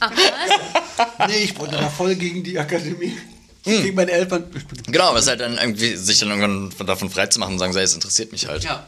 Ach, 0.00 0.10
was? 0.10 1.28
Nee, 1.28 1.44
ich 1.44 1.56
wollte 1.56 1.76
da 1.76 1.88
voll 1.88 2.16
gegen 2.16 2.42
die 2.42 2.58
Akademie. 2.58 3.16
Hm. 3.64 3.82
Gegen 3.82 3.96
meine 3.96 4.10
Eltern. 4.10 4.44
Genau, 4.86 5.04
aber 5.08 5.18
es 5.18 5.24
ist 5.24 5.30
halt 5.30 5.40
dann 5.40 5.56
irgendwie, 5.58 5.96
sich 5.96 6.18
dann 6.18 6.28
irgendwann 6.28 6.70
von- 6.70 6.86
davon 6.86 7.08
frei 7.10 7.26
zu 7.28 7.38
machen 7.38 7.54
und 7.54 7.58
sagen, 7.58 7.72
so, 7.72 7.78
es 7.78 7.94
interessiert 7.94 8.30
mich 8.32 8.46
halt. 8.46 8.62
Ja. 8.64 8.86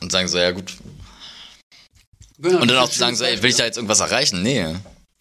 Und 0.00 0.12
sagen 0.12 0.28
so, 0.28 0.38
ja 0.38 0.50
gut. 0.52 0.74
Genau, 2.38 2.60
Und 2.60 2.68
dann 2.68 2.78
auch 2.78 2.88
zu 2.90 2.98
sagen, 2.98 3.16
so, 3.16 3.24
ey, 3.24 3.42
will 3.42 3.50
ich 3.50 3.56
da 3.56 3.64
jetzt 3.64 3.76
irgendwas 3.76 4.00
erreichen? 4.00 4.42
Nee. 4.42 4.64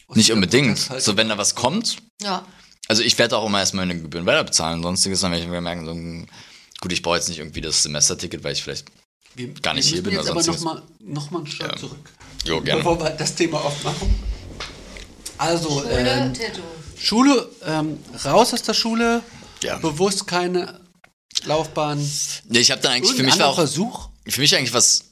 Aus 0.08 0.16
Nicht 0.18 0.32
unbedingt. 0.32 0.90
Halt. 0.90 1.02
So, 1.02 1.16
wenn 1.18 1.30
da 1.30 1.38
was 1.38 1.56
kommt, 1.56 1.98
Ja. 2.22 2.46
also 2.88 3.02
ich 3.02 3.18
werde 3.18 3.38
auch 3.38 3.46
immer 3.48 3.60
erstmal 3.60 3.86
meine 3.88 4.00
Gebühren 4.02 4.26
weiter 4.26 4.44
bezahlen, 4.44 4.84
sonstiges, 4.84 5.22
dann 5.22 5.32
werde 5.32 5.44
ich 5.44 5.50
mir 5.50 5.62
merken, 5.62 5.86
so, 5.86 5.92
hm, 5.92 6.28
gut, 6.82 6.92
ich 6.92 7.02
brauche 7.02 7.16
jetzt 7.16 7.30
nicht 7.30 7.40
irgendwie 7.40 7.62
das 7.62 7.82
Semesterticket, 7.82 8.44
weil 8.44 8.54
ich 8.54 8.62
vielleicht, 8.64 8.86
Wir, 9.34 9.48
gar 9.62 9.74
nicht 9.74 9.88
wir 9.88 9.94
hier 9.94 10.04
bin 10.04 10.14
jetzt 10.14 10.24
oder 10.24 10.32
aber 10.32 10.44
sonstiges. 10.44 10.64
nochmal 10.64 10.84
noch 11.00 11.32
mal 11.32 11.38
einen 11.40 11.48
Schritt 11.48 11.72
Ja. 11.72 11.78
zurück. 11.78 12.10
jo, 12.46 12.62
gerne. 12.62 12.82
Bevor 12.84 13.00
wir 13.02 13.10
das 13.12 13.34
Thema 13.34 13.62
aufmachen. 13.62 14.14
Also, 15.38 15.70
Schule, 15.82 15.90
ähm, 15.92 16.34
Tattoo. 16.34 16.62
Schule, 16.98 17.50
ähm, 17.64 18.00
raus 18.24 18.54
aus 18.54 18.62
der 18.64 18.74
Schule, 18.74 19.22
Ja. 19.64 19.78
bewusst 19.78 20.28
keine 20.28 20.80
Laufbahn. 21.46 22.00
Nee, 22.50 22.60
ich 22.60 22.72
habe 22.72 22.82
dann 22.82 22.94
eigentlich, 22.94 23.16
für 23.16 23.24
mich 23.24 23.38
war 23.40 23.48
auch, 23.48 23.56
Versuch? 23.56 24.10
für 24.28 24.42
mich 24.42 24.56
eigentlich 24.56 24.74
was, 24.74 25.06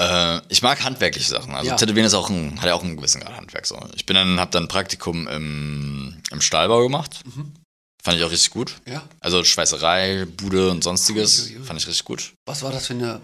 äh, 0.00 0.40
ich 0.48 0.62
mag 0.62 0.82
handwerkliche 0.82 1.28
Sachen. 1.28 1.54
Also 1.54 1.70
Ja. 1.70 1.76
Tätowieren 1.76 2.06
ist 2.06 2.14
auch 2.14 2.30
ein, 2.30 2.58
hat 2.60 2.66
ja 2.66 2.74
auch 2.74 2.82
einen 2.82 2.96
gewissen 2.96 3.20
Grad 3.20 3.36
Handwerk. 3.36 3.66
So. 3.66 3.78
Ich 3.94 4.06
bin 4.06 4.14
dann, 4.14 4.40
hab 4.40 4.50
dann 4.50 4.64
ein 4.64 4.68
Praktikum 4.68 5.28
im, 5.28 6.20
im 6.30 6.40
Stahlbau 6.40 6.82
gemacht. 6.82 7.20
Mhm. 7.24 7.52
Fand 8.02 8.16
ich 8.16 8.24
auch 8.24 8.30
richtig 8.30 8.50
gut. 8.50 8.76
Ja. 8.86 9.02
Also 9.20 9.44
Schweißerei, 9.44 10.24
Bude 10.24 10.70
und 10.70 10.82
sonstiges. 10.82 11.50
Fand 11.64 11.78
ich 11.78 11.86
richtig 11.86 12.06
gut. 12.06 12.32
Was 12.46 12.62
war 12.62 12.72
das 12.72 12.86
für 12.86 12.94
eine. 12.94 13.20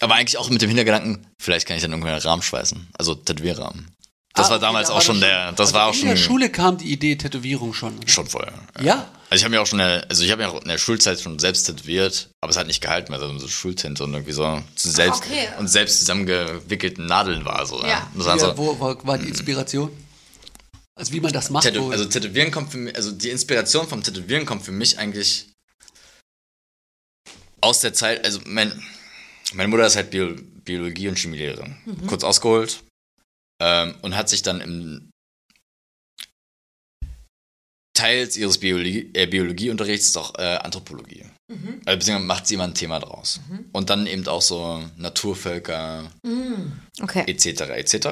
Aber 0.00 0.16
eigentlich 0.16 0.36
auch 0.36 0.50
mit 0.50 0.60
dem 0.62 0.68
Hintergedanken, 0.68 1.24
vielleicht 1.40 1.66
kann 1.68 1.76
ich 1.76 1.82
dann 1.82 1.92
irgendwann 1.92 2.12
einen 2.12 2.22
Rahmen 2.22 2.42
schweißen. 2.42 2.88
Also 2.98 3.14
Tätowierrahmen. 3.14 3.88
Das 4.36 4.48
Ah, 4.48 4.50
war 4.50 4.56
okay, 4.58 4.66
damals 4.66 4.88
da 4.88 4.92
auch 4.92 4.96
war 4.98 5.02
schon 5.02 5.20
das 5.20 5.28
der, 5.30 5.52
das 5.52 5.60
also 5.60 5.74
war 5.74 5.86
auch 5.86 5.92
in 5.94 5.98
schon, 6.00 6.08
der 6.10 6.16
Schule 6.16 6.50
kam 6.50 6.76
die 6.76 6.92
Idee 6.92 7.16
Tätowierung 7.16 7.72
schon. 7.72 7.96
oder? 7.96 8.06
schon 8.06 8.26
vorher. 8.26 8.52
Ja? 8.80 9.10
Also 9.30 9.40
ich 9.40 9.44
habe 9.44 9.54
mir 9.54 9.62
auch 9.62 9.66
schon, 9.66 9.80
in 9.80 9.86
der, 9.86 10.06
also 10.10 10.22
ich 10.22 10.30
habe 10.30 10.42
mir 10.42 10.50
auch 10.50 10.60
in 10.60 10.68
der 10.68 10.76
Schulzeit 10.78 11.20
schon 11.20 11.38
selbst 11.38 11.64
tätowiert, 11.64 12.28
aber 12.42 12.50
es 12.50 12.56
hat 12.58 12.66
nicht 12.66 12.82
gehalten, 12.82 13.12
weil 13.12 13.38
so 13.40 13.48
Schultinte 13.48 14.04
und 14.04 14.12
irgendwie 14.12 14.32
so 14.32 14.62
zu 14.76 14.90
selbst 14.90 15.24
okay. 15.24 15.48
und 15.58 15.68
selbst 15.68 15.98
zusammengewickelten 16.00 17.06
Nadeln 17.06 17.46
war 17.46 17.64
so. 17.64 17.80
Ja. 17.82 18.08
Ja 18.14 18.38
so 18.38 18.56
wo 18.58 18.78
war, 18.78 19.18
die 19.18 19.28
Inspiration? 19.28 19.90
Also 20.94 21.12
wie 21.12 21.20
man 21.20 21.32
das 21.32 21.48
macht. 21.48 21.64
Tätow 21.64 21.90
also 21.90 22.04
Tätowieren 22.04 22.50
kommt 22.50 22.70
für 22.70 22.78
mich, 22.78 22.94
also 22.94 23.12
die 23.12 23.30
Inspiration 23.30 23.88
vom 23.88 24.02
Tätowieren 24.02 24.44
kommt 24.44 24.64
für 24.64 24.72
mich 24.72 24.98
eigentlich 24.98 25.46
aus 27.62 27.80
der 27.80 27.94
Zeit, 27.94 28.24
also 28.24 28.40
mein, 28.44 28.70
meine 29.54 29.68
Mutter 29.68 29.86
ist 29.86 29.96
halt 29.96 30.10
Bio, 30.10 30.36
Biologie- 30.64 31.08
und 31.08 31.18
Chemielehrerin, 31.18 31.76
kurz 32.06 32.22
ausgeholt 32.22 32.80
ähm, 33.60 33.94
und 34.02 34.16
hat 34.16 34.28
sich 34.28 34.42
dann 34.42 34.60
im 34.60 35.10
Teils 37.94 38.36
ihres 38.36 38.58
Biologie, 38.58 39.10
äh, 39.14 39.26
Biologieunterrichts 39.26 40.08
ist 40.08 40.16
auch 40.18 40.34
äh, 40.38 40.56
Anthropologie. 40.56 41.24
Also, 41.86 41.98
beziehungsweise 41.98 42.26
macht 42.26 42.46
sie 42.46 42.54
immer 42.54 42.64
ein 42.64 42.74
Thema 42.74 42.98
draus. 42.98 43.40
Und 43.72 43.88
dann 43.88 44.06
eben 44.06 44.26
auch 44.28 44.42
so 44.42 44.84
Naturvölker, 44.96 46.10
Okay. 47.00 47.24
etc. 47.26 47.62
etc. 47.70 48.08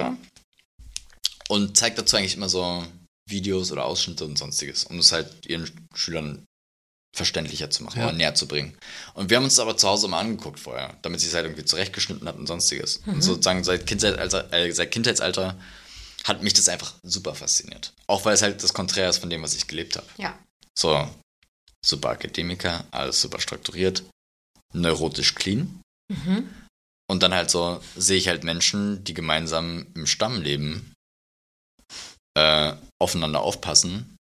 Und 1.48 1.76
zeigt 1.76 1.98
dazu 1.98 2.16
eigentlich 2.16 2.36
immer 2.36 2.48
so 2.48 2.84
Videos 3.28 3.72
oder 3.72 3.84
Ausschnitte 3.84 4.24
und 4.24 4.38
sonstiges, 4.38 4.84
um 4.84 4.98
es 4.98 5.12
halt 5.12 5.44
ihren 5.46 5.70
Schülern 5.94 6.44
verständlicher 7.14 7.70
zu 7.70 7.84
machen 7.84 8.00
Ja. 8.00 8.06
oder 8.08 8.16
näher 8.16 8.34
zu 8.34 8.46
bringen. 8.48 8.76
Und 9.14 9.30
wir 9.30 9.36
haben 9.36 9.44
uns 9.44 9.54
das 9.54 9.62
aber 9.62 9.76
zu 9.76 9.88
Hause 9.88 10.08
mal 10.08 10.20
angeguckt 10.20 10.58
vorher, 10.60 10.96
damit 11.02 11.20
sie 11.20 11.28
es 11.28 11.34
halt 11.34 11.46
irgendwie 11.46 11.64
zurechtgeschnitten 11.64 12.26
hat 12.28 12.36
und 12.36 12.46
sonstiges. 12.46 12.98
Und 13.06 13.22
sozusagen 13.22 13.62
seit 13.64 13.86
Kindheitsalter, 13.86 14.52
äh, 14.52 14.70
seit 14.72 14.90
Kindheitsalter 14.90 15.56
hat 16.24 16.42
mich 16.42 16.54
das 16.54 16.68
einfach 16.68 16.94
super 17.02 17.34
fasziniert. 17.34 17.92
Auch 18.08 18.24
weil 18.24 18.34
es 18.34 18.42
halt 18.42 18.62
das 18.62 18.74
Konträr 18.74 19.08
ist 19.08 19.18
von 19.18 19.30
dem, 19.30 19.42
was 19.42 19.54
ich 19.54 19.66
gelebt 19.68 19.96
habe. 19.96 20.06
Ja. 20.16 20.36
So, 20.76 21.08
super 21.84 22.10
Akademiker, 22.10 22.84
alles 22.90 23.20
super 23.20 23.40
strukturiert, 23.40 24.02
neurotisch 24.72 25.34
clean. 25.34 25.80
Und 27.06 27.22
dann 27.22 27.32
halt 27.34 27.50
so 27.50 27.80
sehe 27.96 28.16
ich 28.18 28.28
halt 28.28 28.42
Menschen, 28.42 29.04
die 29.04 29.14
gemeinsam 29.14 29.86
im 29.94 30.06
Stamm 30.06 30.42
leben, 30.42 30.92
äh, 32.36 32.74
aufeinander 33.00 33.40
aufpassen, 33.40 34.16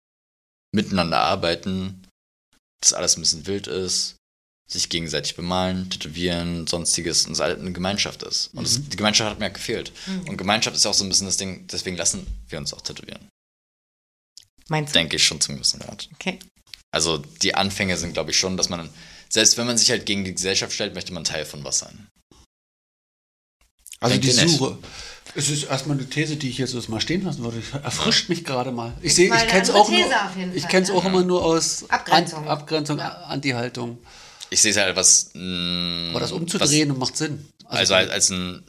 miteinander 0.75 1.19
arbeiten, 1.19 2.02
dass 2.83 2.93
alles 2.93 3.17
ein 3.17 3.21
bisschen 3.21 3.47
wild 3.47 3.67
ist, 3.67 4.15
sich 4.69 4.89
gegenseitig 4.89 5.35
bemalen, 5.35 5.89
tätowieren, 5.89 6.67
sonstiges 6.67 7.25
und 7.25 7.33
es 7.33 7.39
halt 7.39 7.59
eine 7.59 7.71
Gemeinschaft 7.71 8.23
ist. 8.23 8.47
Und 8.53 8.65
das, 8.65 8.81
die 8.81 8.97
Gemeinschaft 8.97 9.29
hat 9.29 9.39
mir 9.39 9.45
halt 9.45 9.55
gefehlt. 9.55 9.91
Und 10.27 10.37
Gemeinschaft 10.37 10.75
ist 10.75 10.85
ja 10.85 10.91
auch 10.91 10.95
so 10.95 11.03
ein 11.03 11.09
bisschen 11.09 11.27
das 11.27 11.37
Ding, 11.37 11.67
deswegen 11.67 11.97
lassen 11.97 12.25
wir 12.47 12.57
uns 12.57 12.73
auch 12.73 12.81
tätowieren. 12.81 13.27
Meinst 14.69 14.95
du? 14.95 14.99
Denke 14.99 15.17
ich 15.17 15.23
schon 15.25 15.41
zum 15.41 15.55
gewissen 15.55 15.79
Grad. 15.79 16.09
Okay. 16.13 16.39
Also 16.91 17.17
die 17.17 17.55
Anfänge 17.55 17.97
sind, 17.97 18.13
glaube 18.13 18.31
ich, 18.31 18.37
schon, 18.37 18.55
dass 18.55 18.69
man, 18.69 18.89
selbst 19.29 19.57
wenn 19.57 19.67
man 19.67 19.77
sich 19.77 19.89
halt 19.89 20.05
gegen 20.05 20.23
die 20.23 20.33
Gesellschaft 20.33 20.73
stellt, 20.73 20.93
möchte 20.93 21.13
man 21.13 21.23
Teil 21.23 21.45
von 21.45 21.63
was 21.63 21.79
sein. 21.79 22.07
also 23.99 24.17
die 24.17 24.27
denke 24.27 24.45
nicht. 24.45 24.77
Es 25.35 25.49
ist 25.49 25.63
erstmal 25.63 25.97
eine 25.97 26.07
These, 26.07 26.35
die 26.37 26.49
ich 26.49 26.57
jetzt 26.59 26.71
so 26.71 26.81
mal 26.91 27.01
stehen 27.01 27.23
lassen 27.23 27.43
würde. 27.43 27.61
Erfrischt 27.83 28.29
mich 28.29 28.43
gerade 28.45 28.71
mal. 28.71 28.93
Ich 29.01 29.15
sehe, 29.15 29.33
ich 29.33 29.47
kenne 29.47 29.63
es 29.63 29.69
auch 29.71 29.89
nur, 29.89 29.97
ich 29.99 30.05
Fall, 30.61 30.69
kenne 30.69 30.83
es 30.83 30.89
ne? 30.89 30.95
auch 30.95 31.05
immer 31.05 31.23
nur 31.23 31.43
aus 31.43 31.89
Abgrenzung. 31.89 32.43
An, 32.43 32.47
Abgrenzung, 32.49 32.99
Anti-Haltung. 32.99 33.97
Ich 34.51 34.61
sehe 34.61 34.71
es 34.71 34.77
halt 34.77 34.95
was. 34.95 35.31
mh, 35.33 36.11
Aber 36.11 36.19
das 36.19 36.31
umzudrehen 36.31 36.91
und 36.91 36.99
macht 36.99 37.17
Sinn. 37.17 37.47
Was, 37.65 37.79
also 37.79 37.95
halt 37.95 38.11
als 38.11 38.29
ein. 38.29 38.63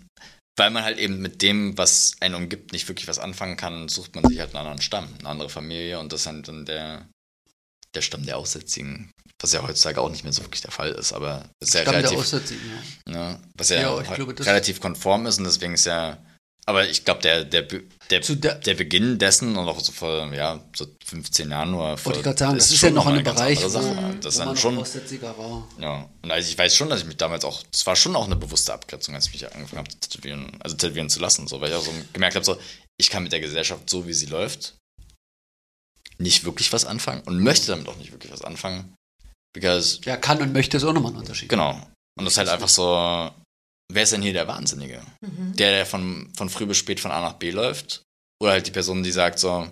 Weil 0.56 0.70
man 0.70 0.84
halt 0.84 0.98
eben 0.98 1.18
mit 1.20 1.42
dem, 1.42 1.76
was 1.76 2.12
einen 2.20 2.36
umgibt, 2.36 2.72
nicht 2.72 2.86
wirklich 2.88 3.08
was 3.08 3.18
anfangen 3.18 3.56
kann, 3.56 3.88
sucht 3.88 4.14
man 4.14 4.24
sich 4.24 4.38
halt 4.38 4.50
einen 4.54 4.58
anderen 4.66 4.80
Stamm, 4.80 5.08
eine 5.18 5.28
andere 5.28 5.48
Familie 5.50 5.98
und 5.98 6.12
das 6.12 6.20
ist 6.20 6.26
halt 6.28 6.46
dann 6.46 6.64
der, 6.64 7.08
der 7.94 8.02
Stamm 8.02 8.24
der 8.24 8.38
Aussätzigen. 8.38 9.10
Was 9.42 9.52
ja 9.52 9.62
heutzutage 9.66 10.00
auch 10.00 10.08
nicht 10.10 10.22
mehr 10.22 10.32
so 10.32 10.42
wirklich 10.44 10.60
der 10.62 10.70
Fall 10.70 10.92
ist, 10.92 11.12
aber 11.12 11.44
ist 11.60 11.74
ja 11.74 11.80
Stamm 11.82 11.94
der 11.94 12.04
relativ. 12.04 12.18
Aussätzigen, 12.20 12.62
ja. 13.08 13.12
Ne, 13.12 13.40
was 13.58 13.68
ja, 13.68 13.80
Ja, 13.80 14.00
ich 14.00 14.08
heu- 14.08 14.14
glaube, 14.14 14.32
das- 14.34 14.46
relativ 14.46 14.80
konform 14.80 15.26
ist 15.26 15.38
und 15.38 15.44
deswegen 15.44 15.74
ist 15.74 15.86
ja. 15.86 16.18
Aber 16.66 16.88
ich 16.88 17.04
glaube, 17.04 17.20
der, 17.20 17.44
der, 17.44 17.62
der, 17.62 18.20
der- 18.20 18.54
der 18.54 18.74
Beginn 18.74 19.18
dessen 19.18 19.56
und 19.56 19.68
auch 19.68 19.80
so 19.80 19.92
vor 19.92 20.32
ja, 20.32 20.64
so 20.74 20.86
15 21.04 21.50
Jahren 21.50 21.74
oder 21.74 21.98
vor. 21.98 22.06
Wollte 22.06 22.20
ich 22.20 22.24
gerade 22.24 22.38
sagen, 22.38 22.54
das 22.56 22.70
ist 22.70 22.78
schon 22.78 22.88
ja 22.90 22.94
noch 22.94 23.06
ein 23.06 23.22
Bereich, 23.22 23.58
andere 23.62 23.70
Sache. 23.70 23.96
wo, 23.96 24.12
Das 24.20 24.34
ist 24.34 24.34
wo 24.36 24.38
dann 24.38 24.48
man 24.48 24.56
schon. 24.56 24.76
war. 24.78 25.68
Ja, 25.78 26.08
und 26.22 26.30
also 26.30 26.48
ich 26.48 26.56
weiß 26.56 26.74
schon, 26.74 26.88
dass 26.88 27.00
ich 27.00 27.06
mich 27.06 27.18
damals 27.18 27.44
auch, 27.44 27.62
das 27.70 27.84
war 27.86 27.96
schon 27.96 28.16
auch 28.16 28.24
eine 28.24 28.36
bewusste 28.36 28.72
Abgrenzung, 28.72 29.14
als 29.14 29.26
ich 29.26 29.32
mich 29.34 29.54
angefangen 29.54 29.78
habe, 29.86 29.90
zu 29.90 30.08
tätowieren, 30.08 30.56
also 30.60 30.74
tätowieren 30.76 31.10
zu 31.10 31.20
lassen, 31.20 31.46
so, 31.48 31.60
weil 31.60 31.68
ich 31.70 31.76
auch 31.76 31.84
so 31.84 31.92
gemerkt 32.14 32.34
habe, 32.36 32.44
so, 32.46 32.56
ich 32.98 33.10
kann 33.10 33.22
mit 33.24 33.32
der 33.32 33.40
Gesellschaft, 33.40 33.90
so 33.90 34.06
wie 34.06 34.14
sie 34.14 34.26
läuft, 34.26 34.76
nicht 36.18 36.44
wirklich 36.44 36.72
was 36.72 36.84
anfangen 36.84 37.22
und 37.26 37.40
möchte 37.42 37.66
damit 37.66 37.88
auch 37.88 37.96
nicht 37.96 38.12
wirklich 38.12 38.32
was 38.32 38.42
anfangen, 38.42 38.94
because, 39.54 40.00
Ja, 40.04 40.16
kann 40.16 40.40
und 40.40 40.52
möchte 40.52 40.76
ist 40.78 40.84
auch 40.84 40.92
nochmal 40.92 41.12
ein 41.12 41.18
Unterschied. 41.18 41.48
genau, 41.48 41.72
und 42.18 42.24
das 42.24 42.34
ist 42.34 42.38
halt 42.38 42.48
einfach 42.48 42.68
so, 42.68 43.30
wer 43.92 44.02
ist 44.02 44.12
denn 44.12 44.22
hier 44.22 44.32
der 44.32 44.48
Wahnsinnige? 44.48 45.02
Der, 45.20 45.70
der 45.70 45.86
von, 45.86 46.32
von 46.36 46.50
früh 46.50 46.66
bis 46.66 46.76
spät 46.78 47.00
von 47.00 47.10
A 47.10 47.20
nach 47.20 47.34
B 47.34 47.50
läuft, 47.50 48.02
oder 48.42 48.52
halt 48.52 48.66
die 48.66 48.70
Person, 48.72 49.02
die 49.02 49.12
sagt 49.12 49.38
so, 49.38 49.68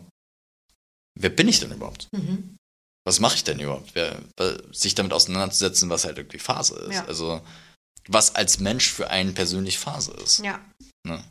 wer 1.19 1.31
bin 1.31 1.49
ich 1.49 1.61
denn 1.61 1.73
überhaupt? 1.73 2.09
Mhm. 2.13 2.57
was 3.05 3.19
mache 3.21 3.35
ich 3.35 3.45
denn 3.45 3.59
überhaupt? 3.59 3.95
Wer, 3.95 4.21
sich 4.73 4.95
damit 4.95 5.13
auseinanderzusetzen, 5.13 5.91
was 5.91 6.05
halt 6.05 6.19
irgendwie 6.19 6.39
Phase 6.39 6.77
ist. 6.89 6.95
Ja. 6.95 7.05
Also, 7.07 7.41
was 8.09 8.35
als 8.35 8.61
Mensch 8.61 8.91
für 8.93 9.11
einen 9.11 9.35
persönlich 9.35 9.79
Phase 9.79 10.13
ist. 10.25 10.39
Ja. 10.45 10.61
Ne? 11.07 11.23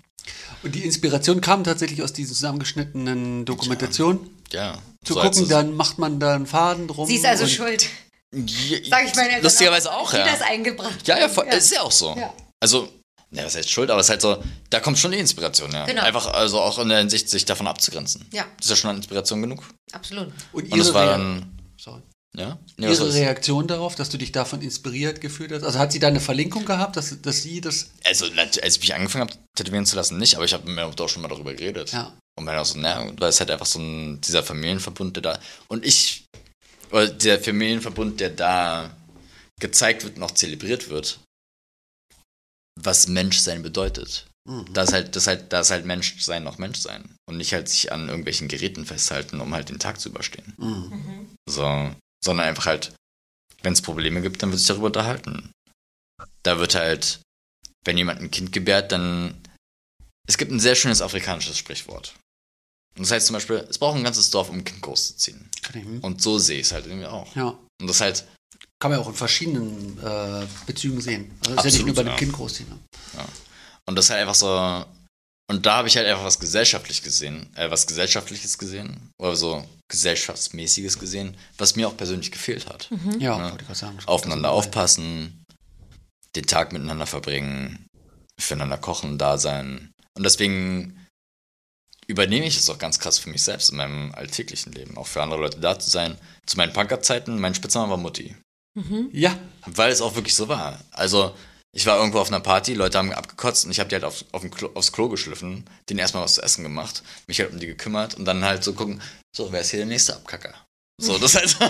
Und 0.63 0.75
die 0.75 0.83
Inspiration 0.83 1.41
kam 1.41 1.63
tatsächlich 1.63 2.03
aus 2.03 2.13
diesen 2.13 2.35
zusammengeschnittenen 2.35 3.45
Dokumentationen. 3.45 4.19
Ja. 4.51 4.77
Zu 5.03 5.13
So 5.15 5.21
gucken, 5.21 5.49
dann 5.49 5.75
macht 5.75 5.97
man 5.97 6.19
da 6.19 6.35
einen 6.35 6.45
Faden 6.45 6.87
drum. 6.87 7.07
Sie 7.07 7.15
ist 7.15 7.25
also 7.25 7.47
schuld. 7.47 7.89
Ja, 8.33 8.77
Sag 8.89 9.05
ich 9.07 9.15
meinen 9.15 9.27
Eltern 9.27 9.43
Lustigerweise 9.43 9.91
auch, 9.91 10.11
Die 10.11 10.17
ja. 10.17 10.25
das 10.25 10.41
eingebracht. 10.41 11.07
Ja, 11.07 11.17
ja, 11.17 11.29
voll, 11.29 11.47
Ja. 11.47 11.53
ist 11.53 11.71
ja 11.71 11.81
auch 11.81 11.91
so. 11.91 12.15
Ja. 12.15 12.33
Also, 12.61 12.91
ne, 13.31 13.43
was 13.43 13.55
heißt 13.55 13.69
Schuld, 13.69 13.89
aber 13.89 13.99
es 13.99 14.05
ist 14.05 14.11
halt 14.11 14.21
so, 14.21 14.43
da 14.69 14.79
kommt 14.79 14.99
schon 14.99 15.11
die 15.11 15.17
Inspiration, 15.17 15.71
ja. 15.71 15.85
Genau. 15.85 16.03
Einfach, 16.03 16.27
also 16.27 16.61
auch 16.61 16.77
in 16.79 16.89
der 16.89 16.99
Hinsicht, 16.99 17.29
sich 17.29 17.45
davon 17.45 17.67
abzugrenzen. 17.67 18.25
Ja. 18.31 18.45
Das 18.57 18.67
ist 18.67 18.69
ja 18.69 18.75
schon 18.75 18.89
eine 18.91 18.97
Inspiration 18.97 19.41
genug. 19.41 19.63
Absolut. 19.91 20.27
Und 20.53 20.63
Und 20.63 20.71
das 20.71 20.87
ihre, 20.87 20.93
war 20.93 21.05
dann, 21.07 21.59
Sorry. 21.79 22.01
ja? 22.37 22.59
Nee, 22.77 22.87
ihre? 22.91 23.13
Reaktion 23.13 23.67
darauf, 23.67 23.95
dass 23.95 24.09
du 24.09 24.17
dich 24.17 24.31
davon 24.31 24.61
inspiriert 24.61 25.21
gefühlt 25.21 25.51
hast? 25.51 25.63
Also 25.63 25.79
hat 25.79 25.91
sie 25.91 25.99
da 25.99 26.07
eine 26.07 26.19
Verlinkung 26.19 26.65
gehabt, 26.65 26.95
dass, 26.97 27.19
dass 27.21 27.41
sie 27.41 27.61
das. 27.61 27.89
Also, 28.05 28.25
als 28.37 28.57
ich 28.57 28.79
mich 28.79 28.93
angefangen 28.93 29.27
habe, 29.27 29.39
tätowieren 29.57 29.85
zu 29.85 29.95
lassen, 29.95 30.17
nicht, 30.17 30.35
aber 30.35 30.45
ich 30.45 30.53
habe 30.53 30.65
mit 30.65 30.75
meiner 30.75 30.87
Mutter 30.87 31.05
auch 31.05 31.09
schon 31.09 31.23
mal 31.23 31.29
darüber 31.29 31.53
geredet. 31.53 31.91
Ja. 31.93 32.13
Und 32.37 32.45
man 32.45 32.57
auch 32.57 32.65
so, 32.65 32.77
na, 32.79 33.11
da 33.11 33.27
ist 33.27 33.39
halt 33.39 33.51
einfach 33.51 33.65
so 33.65 33.79
ein, 33.79 34.21
dieser 34.21 34.43
Familienverbund, 34.43 35.17
der 35.17 35.23
da. 35.23 35.39
Und 35.67 35.85
ich, 35.85 36.25
oder 36.91 37.07
der 37.07 37.39
Familienverbund, 37.41 38.19
der 38.19 38.29
da 38.29 38.95
gezeigt 39.59 40.03
wird 40.03 40.17
und 40.17 40.23
auch 40.23 40.31
zelebriert 40.31 40.89
wird, 40.89 41.19
was 42.83 43.07
Menschsein 43.07 43.63
bedeutet. 43.63 44.27
Mhm. 44.49 44.73
Da 44.73 44.83
ist 44.83 44.93
halt, 44.93 45.15
das 45.15 45.27
halt, 45.27 45.53
da 45.53 45.61
ist 45.61 45.71
halt 45.71 45.85
Menschsein 45.85 46.43
noch 46.43 46.57
Menschsein. 46.57 47.15
Und 47.27 47.37
nicht 47.37 47.53
halt 47.53 47.69
sich 47.69 47.91
an 47.91 48.07
irgendwelchen 48.07 48.47
Geräten 48.47 48.85
festhalten, 48.85 49.39
um 49.39 49.53
halt 49.53 49.69
den 49.69 49.79
Tag 49.79 49.99
zu 49.99 50.09
überstehen. 50.09 50.53
Mhm. 50.57 51.35
So, 51.47 51.95
sondern 52.23 52.47
einfach 52.47 52.65
halt, 52.65 52.93
wenn 53.63 53.73
es 53.73 53.81
Probleme 53.81 54.21
gibt, 54.21 54.41
dann 54.41 54.49
wird 54.49 54.59
sich 54.59 54.67
darüber 54.67 54.87
unterhalten. 54.87 55.51
Da 56.43 56.59
wird 56.59 56.75
halt, 56.75 57.21
wenn 57.85 57.97
jemand 57.97 58.19
ein 58.19 58.31
Kind 58.31 58.51
gebärt, 58.51 58.91
dann. 58.91 59.35
Es 60.27 60.37
gibt 60.37 60.51
ein 60.51 60.59
sehr 60.59 60.75
schönes 60.75 61.01
afrikanisches 61.01 61.57
Sprichwort. 61.57 62.15
Und 62.95 63.03
das 63.03 63.11
heißt 63.11 63.27
zum 63.27 63.35
Beispiel, 63.35 63.65
es 63.69 63.79
braucht 63.79 63.97
ein 63.97 64.03
ganzes 64.03 64.29
Dorf, 64.29 64.49
um 64.49 64.57
ein 64.57 64.63
Kind 64.63 64.81
großzuziehen. 64.81 65.49
Und 66.01 66.21
so 66.21 66.37
sehe 66.37 66.59
ich 66.59 66.67
es 66.67 66.71
halt 66.71 66.85
irgendwie 66.85 67.07
auch. 67.07 67.35
ja. 67.35 67.57
Und 67.79 67.87
das 67.87 68.01
halt, 68.01 68.25
Kann 68.81 68.89
man 68.89 68.99
ja 68.99 69.05
auch 69.05 69.09
in 69.09 69.15
verschiedenen 69.15 69.97
äh, 70.03 70.45
Bezügen 70.65 70.99
sehen. 70.99 71.31
Also 71.41 71.55
das 71.55 71.65
ist 71.65 71.73
ja 71.73 71.77
nicht 71.77 71.85
nur 71.85 71.95
bei 71.95 72.03
dem 72.03 72.09
ja. 72.13 72.17
Kind 72.17 72.33
großziehen. 72.33 72.67
Ne? 72.67 72.79
und 73.87 73.95
das 73.95 74.09
halt 74.09 74.21
einfach 74.21 74.35
so. 74.35 74.85
Und 75.49 75.65
da 75.65 75.75
habe 75.77 75.87
ich 75.87 75.97
halt 75.97 76.07
einfach 76.07 76.23
was 76.23 76.39
gesellschaftlich 76.39 77.03
gesehen, 77.03 77.47
äh, 77.55 77.69
was 77.69 77.85
gesellschaftliches 77.85 78.57
gesehen, 78.57 79.11
oder 79.19 79.35
so 79.35 79.63
gesellschaftsmäßiges 79.89 80.97
gesehen, 80.97 81.37
was 81.57 81.75
mir 81.75 81.87
auch 81.89 81.95
persönlich 81.95 82.31
gefehlt 82.31 82.67
hat. 82.67 82.89
Ja, 83.19 83.37
Ja. 83.37 83.43
wollte 83.43 83.57
ich 83.61 83.67
gerade 83.67 83.79
sagen. 83.79 83.97
aufeinander 84.07 84.49
ist 84.49 84.55
aufpassen, 84.55 85.43
den 86.35 86.47
Tag 86.47 86.71
miteinander 86.71 87.05
verbringen, 87.05 87.85
füreinander 88.39 88.77
kochen, 88.77 89.17
da 89.17 89.37
sein. 89.37 89.91
Und 90.17 90.23
deswegen 90.23 91.05
übernehme 92.07 92.47
ich 92.47 92.57
es 92.57 92.69
auch 92.69 92.79
ganz 92.79 92.97
krass 92.97 93.19
für 93.19 93.29
mich 93.29 93.43
selbst 93.43 93.69
in 93.69 93.77
meinem 93.77 94.11
alltäglichen 94.15 94.71
Leben, 94.71 94.97
auch 94.97 95.07
für 95.07 95.21
andere 95.21 95.41
Leute 95.41 95.59
da 95.59 95.77
zu 95.77 95.89
sein. 95.89 96.17
Zu 96.47 96.57
meinen 96.57 96.73
Punkerzeiten, 96.73 97.39
mein 97.39 97.53
Spitzname 97.53 97.91
war 97.91 97.97
Mutti. 97.97 98.35
Ja, 99.11 99.37
Weil 99.65 99.91
es 99.91 100.01
auch 100.01 100.15
wirklich 100.15 100.35
so 100.35 100.47
war. 100.47 100.79
Also, 100.91 101.35
ich 101.73 101.85
war 101.85 101.97
irgendwo 101.97 102.19
auf 102.19 102.27
einer 102.27 102.39
Party, 102.39 102.73
Leute 102.73 102.97
haben 102.97 103.11
abgekotzt 103.13 103.65
und 103.65 103.71
ich 103.71 103.79
habe 103.79 103.89
die 103.89 103.95
halt 103.95 104.03
auf, 104.03 104.25
auf 104.31 104.49
Klo, 104.51 104.69
aufs 104.73 104.91
Klo 104.91 105.09
geschliffen, 105.09 105.65
denen 105.89 105.99
erstmal 105.99 106.23
was 106.23 106.35
zu 106.35 106.41
essen 106.41 106.63
gemacht, 106.63 107.03
mich 107.27 107.39
halt 107.39 107.51
um 107.51 107.59
die 107.59 107.67
gekümmert 107.67 108.15
und 108.15 108.25
dann 108.25 108.43
halt 108.43 108.63
so 108.63 108.73
gucken, 108.73 109.01
so, 109.35 109.51
wer 109.51 109.61
ist 109.61 109.71
hier 109.71 109.79
der 109.79 109.87
nächste 109.87 110.15
Abkacker? 110.15 110.53
So, 111.01 111.17
das 111.17 111.35
halt. 111.35 111.57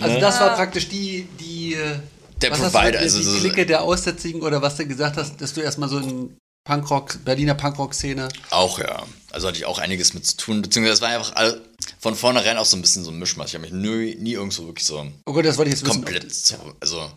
Also 0.00 0.20
das 0.20 0.40
war 0.40 0.54
praktisch 0.56 0.88
die, 0.88 1.28
die 1.38 1.74
äh, 1.74 1.98
Der 2.42 2.50
was 2.50 2.60
hast 2.60 2.72
Provider, 2.72 2.92
du, 2.92 2.98
die, 2.98 3.04
also 3.04 3.34
die 3.34 3.40
Clique 3.40 3.66
der 3.66 3.82
Aussätzigen 3.82 4.42
oder 4.42 4.60
was 4.60 4.76
du 4.76 4.86
gesagt 4.86 5.16
hast, 5.16 5.40
dass 5.40 5.54
du 5.54 5.60
erstmal 5.60 5.88
so 5.88 5.98
in 5.98 6.36
Punkrock, 6.64 7.24
Berliner 7.24 7.54
Punkrock-Szene. 7.54 8.28
Auch, 8.50 8.78
ja. 8.78 9.04
Also 9.30 9.48
hatte 9.48 9.58
ich 9.58 9.66
auch 9.66 9.78
einiges 9.78 10.14
mit 10.14 10.26
zu 10.26 10.36
tun, 10.36 10.62
beziehungsweise 10.62 10.94
es 10.94 11.00
war 11.02 11.08
einfach 11.10 11.60
von 11.98 12.14
vornherein 12.14 12.56
auch 12.56 12.66
so 12.66 12.76
ein 12.76 12.82
bisschen 12.82 13.04
so 13.04 13.10
ein 13.10 13.18
Mischmasch. 13.18 13.48
Ich 13.48 13.54
habe 13.54 13.62
mich 13.62 13.72
nie, 13.72 14.14
nie 14.16 14.32
irgendwo 14.32 14.66
wirklich 14.66 14.86
so 14.86 15.10
Oh 15.26 15.32
Gott, 15.32 15.44
das 15.44 15.56
wollte 15.56 15.70
ich 15.70 15.76
jetzt 15.76 15.86
wissen. 15.86 16.02
komplett 16.04 16.34
zu, 16.34 16.76
also 16.80 17.12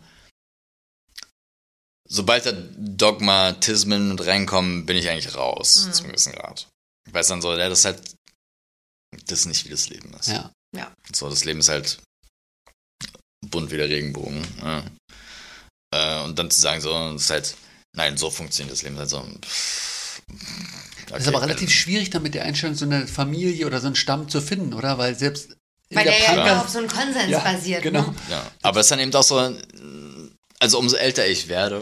sobald 2.08 2.46
da 2.46 2.52
Dogmatismen 2.52 4.10
mit 4.10 4.26
reinkommen, 4.26 4.86
bin 4.86 4.98
ich 4.98 5.10
eigentlich 5.10 5.36
raus, 5.36 5.90
zum 5.92 6.08
gewissen 6.08 6.34
Grad. 6.34 6.68
Ich 7.08 7.14
weiß 7.14 7.28
dann 7.28 7.42
so, 7.42 7.56
ja, 7.56 7.70
das 7.70 7.80
ist 7.80 7.86
halt, 7.86 8.16
das 9.26 9.40
ist 9.40 9.46
nicht 9.46 9.66
wie 9.66 9.70
das 9.70 9.90
Leben 9.90 10.14
ist. 10.14 10.28
Ja. 10.28 10.52
So, 11.14 11.30
das 11.30 11.46
Leben 11.46 11.60
ist 11.60 11.70
halt 11.70 12.00
bunt 13.46 13.72
wie 13.72 13.78
der 13.78 13.90
Regenbogen. 13.90 14.46
Ja. 14.62 14.84
Äh, 15.94 16.24
und 16.24 16.38
dann 16.38 16.52
zu 16.52 16.60
sagen, 16.60 16.82
so, 16.82 16.92
das 17.14 17.24
ist 17.24 17.30
halt, 17.30 17.56
nein, 17.96 18.18
so 18.18 18.30
funktioniert 18.30 18.74
das 18.74 18.84
Leben. 18.84 18.98
Das 18.98 19.12
ist 19.12 19.18
halt 19.18 19.32
so, 19.32 19.40
pff, 19.42 20.22
Das 21.10 21.22
ist 21.22 21.28
aber 21.28 21.38
okay, 21.38 21.46
relativ 21.48 21.72
schwierig, 21.72 22.10
dann 22.10 22.24
mit 22.24 22.34
der 22.34 22.44
Einstellung 22.44 22.76
so 22.76 22.86
eine 22.86 23.08
Familie 23.08 23.66
oder 23.66 23.80
so 23.80 23.88
einen 23.88 23.96
Stamm 23.96 24.30
zu 24.30 24.42
finden, 24.42 24.74
oder? 24.74 24.98
Weil 24.98 25.16
selbst 25.16 25.52
in 25.90 25.98
Weil 25.98 26.04
der 26.06 26.20
ja 26.20 26.26
Punker- 26.28 26.42
immer 26.52 26.62
auf 26.62 26.70
so 26.70 26.80
einen 26.80 26.88
Konsens 26.90 27.30
Ja, 27.30 27.40
basiert. 27.40 27.82
genau. 27.84 28.02
Ne? 28.02 28.16
Ja, 28.30 28.52
aber 28.62 28.80
es 28.82 28.88
ist 28.88 28.92
dann 28.92 29.00
eben 29.00 29.14
auch 29.16 29.24
so, 29.24 29.38
also 30.60 30.80
umso 30.80 30.98
älter 30.98 31.26
ich 31.26 31.48
werde, 31.48 31.82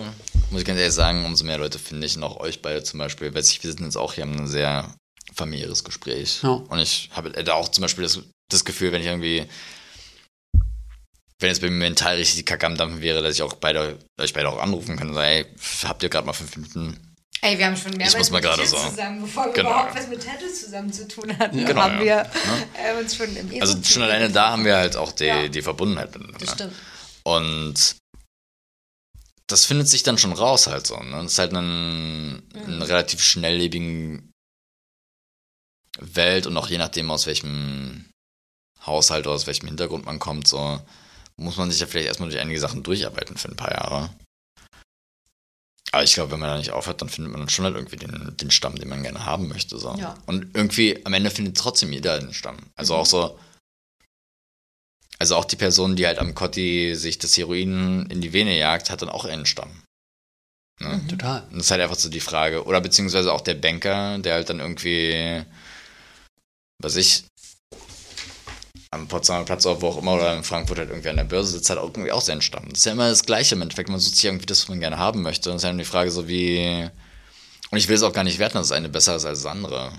muss 0.52 0.62
ich 0.62 0.68
ganz 0.68 0.80
ehrlich 0.80 0.94
sagen, 0.94 1.26
umso 1.26 1.44
mehr 1.44 1.58
Leute 1.58 1.80
finde 1.80 2.06
ich, 2.06 2.16
und 2.16 2.24
auch 2.24 2.38
euch 2.40 2.62
beide 2.62 2.84
zum 2.84 3.00
Beispiel, 3.00 3.34
weil 3.34 3.42
ich, 3.42 3.64
wir 3.64 3.70
sitzen 3.72 3.86
jetzt 3.86 3.98
auch 3.98 4.14
hier, 4.14 4.26
haben 4.26 4.38
ein 4.38 4.48
sehr 4.48 4.94
familiäres 5.34 5.84
Gespräch. 5.84 6.42
Ja. 6.44 6.50
Und 6.50 6.80
ich 6.80 7.10
habe 7.14 7.32
da 7.32 7.54
auch 7.54 7.70
zum 7.70 7.82
Beispiel 7.82 8.04
das, 8.04 8.20
das 8.52 8.64
Gefühl, 8.64 8.92
wenn 8.92 9.02
ich 9.02 9.08
irgendwie, 9.08 9.46
wenn 11.40 11.50
jetzt 11.50 11.62
bei 11.62 11.70
mir 11.70 11.76
mental 11.78 12.16
richtig 12.16 12.38
die 12.38 12.46
Kacke 12.46 12.66
am 12.68 12.78
Dampfen 12.78 13.02
wäre, 13.02 13.22
dass 13.24 13.34
ich 13.34 13.42
auch 13.42 13.54
beide, 13.54 13.98
euch 14.20 14.34
beide 14.34 14.50
auch 14.50 14.60
anrufen 14.62 14.96
kann 14.98 15.10
und 15.10 15.16
sagen, 15.16 15.28
ey, 15.28 15.46
habt 15.84 16.04
ihr 16.04 16.10
gerade 16.10 16.28
mal 16.28 16.34
fünf 16.34 16.56
Minuten? 16.56 17.15
Ey, 17.42 17.58
wir 17.60 17.66
haben 17.68 17.78
schon 17.78 17.92
mehrmals 17.92 18.14
Ich 18.14 18.18
muss 18.20 18.32
mit 18.32 18.42
gerade 18.42 18.66
so. 18.66 18.76
zusammen, 18.78 19.22
bevor 19.22 19.46
wir 19.46 19.54
Genau, 19.54 19.70
überhaupt 19.70 19.94
ja. 19.96 20.02
was 20.02 20.08
mit 20.10 20.24
Tattoos 20.26 20.62
zusammen 20.62 20.92
zu 20.92 21.08
tun 21.08 21.38
hatten, 21.38 21.66
Genau, 21.66 21.82
haben 21.82 22.00
wir 22.00 22.06
ja. 22.06 22.22
äh, 22.74 23.00
uns 23.00 23.16
schon 23.16 23.36
im 23.36 23.50
Also 23.62 23.74
ESO 23.78 23.84
schon 23.84 24.04
alleine 24.04 24.30
da 24.32 24.52
haben 24.52 24.66
wir 24.66 24.76
halt 24.78 24.96
auch 24.96 25.12
die, 25.12 25.26
Ja. 25.26 25.48
die 25.48 25.62
Verbundenheit 25.62 26.08
miteinander. 26.16 26.40
Das 26.40 26.52
stimmt. 26.54 26.74
Und 27.24 27.96
das 29.48 29.66
findet 29.66 29.88
sich 29.88 30.02
dann 30.04 30.18
schon 30.18 30.34
raus 30.34 30.66
halt 30.68 30.88
so. 30.88 30.98
Ne? 30.98 31.22
Das 31.22 31.34
ist 31.34 31.40
halt 31.40 31.54
ein, 31.54 32.34
Mhm. 32.38 32.42
eine 32.68 32.88
relativ 32.88 33.24
schnelllebigen 33.24 34.32
Welt 36.00 36.48
und 36.48 36.58
auch 36.58 36.68
je 36.68 36.78
nachdem, 36.80 37.12
aus 37.12 37.28
welchem 37.28 38.06
Haushalt 38.86 39.28
oder 39.28 39.36
aus 39.36 39.46
welchem 39.48 39.68
Hintergrund 39.68 40.06
man 40.06 40.20
kommt, 40.20 40.48
so 40.48 40.82
muss 41.38 41.58
man 41.58 41.70
sich 41.70 41.80
ja 41.80 41.88
vielleicht 41.88 42.08
erstmal 42.08 42.30
durch 42.30 42.42
einige 42.42 42.60
Sachen 42.60 42.82
durcharbeiten 42.84 43.38
für 43.38 43.50
ein 43.50 43.56
paar 43.56 43.72
Jahre. 43.72 44.10
Aber 45.96 46.04
ich 46.04 46.14
glaube, 46.14 46.32
wenn 46.32 46.42
man 46.42 46.50
da 46.50 46.58
nicht 46.58 46.72
aufhört, 46.72 47.02
dann 47.02 47.08
findet 47.08 47.32
man 47.32 47.40
dann 47.40 47.48
schon 47.48 47.64
halt 47.64 47.76
irgendwie 47.76 47.96
den, 47.96 48.36
den 48.36 48.52
Stamm, 48.52 48.76
den 48.76 48.90
man 48.90 49.04
gerne 49.04 49.26
haben 49.26 49.48
möchte. 49.48 49.78
So. 49.78 49.96
Ja. 49.98 50.18
Und 50.26 50.54
irgendwie 50.54 51.00
am 51.06 51.14
Ende 51.14 51.32
findet 51.32 51.56
trotzdem 51.56 51.94
jeder 51.94 52.20
den 52.20 52.34
Stamm. 52.34 52.58
Also 52.76 52.96
auch 52.96 53.06
so, 53.06 53.40
also 55.20 55.38
auch 55.38 55.46
die 55.46 55.56
Person, 55.56 55.96
die 55.96 56.06
halt 56.06 56.20
am 56.20 56.36
Kotti 56.36 56.96
sich 56.96 57.18
das 57.18 57.38
Heroin 57.38 58.08
in 58.10 58.20
die 58.20 58.34
Vene 58.34 58.58
jagt, 58.58 58.90
hat 58.90 59.04
dann 59.04 59.08
auch 59.08 59.24
einen 59.24 59.46
Stamm. 59.46 59.72
Ne? 60.82 61.02
Total. 61.08 61.44
Und 61.44 61.60
das 61.60 61.68
ist 61.68 61.72
halt 61.72 61.82
einfach 61.82 61.96
so 61.96 62.10
die 62.10 62.20
Frage. 62.20 62.66
Oder 62.66 62.82
beziehungsweise 62.82 63.32
auch 63.32 63.40
der 63.40 63.54
Banker, 63.54 64.18
der 64.18 64.34
halt 64.34 64.50
dann 64.50 64.60
irgendwie, 64.60 65.46
was 66.84 66.98
ich, 66.98 67.24
am 68.96 69.08
Potsdamer 69.08 69.46
Platz 69.46 69.66
oder 69.66 69.82
wo 69.82 69.88
auch 69.90 69.98
immer 69.98 70.14
oder 70.14 70.36
in 70.36 70.44
Frankfurt 70.44 70.80
halt 70.80 70.90
irgendwie 70.90 71.10
an 71.10 71.18
der 71.18 71.24
Börse 71.24 71.52
sitzt, 71.52 71.70
hat 71.70 71.78
auch 71.78 71.90
irgendwie 71.90 72.12
auch 72.12 72.22
seinen 72.22 72.42
Stamm. 72.42 72.70
Das 72.70 72.80
ist 72.80 72.86
ja 72.86 72.94
immer 72.94 73.10
das 73.10 73.26
Gleiche 73.26 73.56
im 73.56 73.62
Endeffekt. 73.62 73.90
Man 73.90 74.00
sucht 74.00 74.16
sich 74.16 74.26
irgendwie 74.26 74.46
das, 74.46 74.62
was 74.62 74.70
man 74.70 74.80
gerne 74.80 74.98
haben 74.98 75.22
möchte. 75.22 75.50
Und 75.50 75.58
es 75.58 75.64
ist 75.64 75.68
halt 75.68 75.80
die 75.80 75.86
Frage 75.86 76.12
so 76.12 76.28
wie, 76.28 76.90
und 77.72 77.78
ich 77.78 77.88
will 77.88 77.96
es 77.96 78.04
auch 78.04 78.14
gar 78.14 78.24
nicht 78.24 78.40
werten, 78.40 78.56
dass 78.58 78.70
das 78.70 78.78
eine 78.78 78.90
besser 78.90 79.16
ist 79.16 79.26
als 79.26 79.44
das 79.44 79.52
andere. 79.52 79.92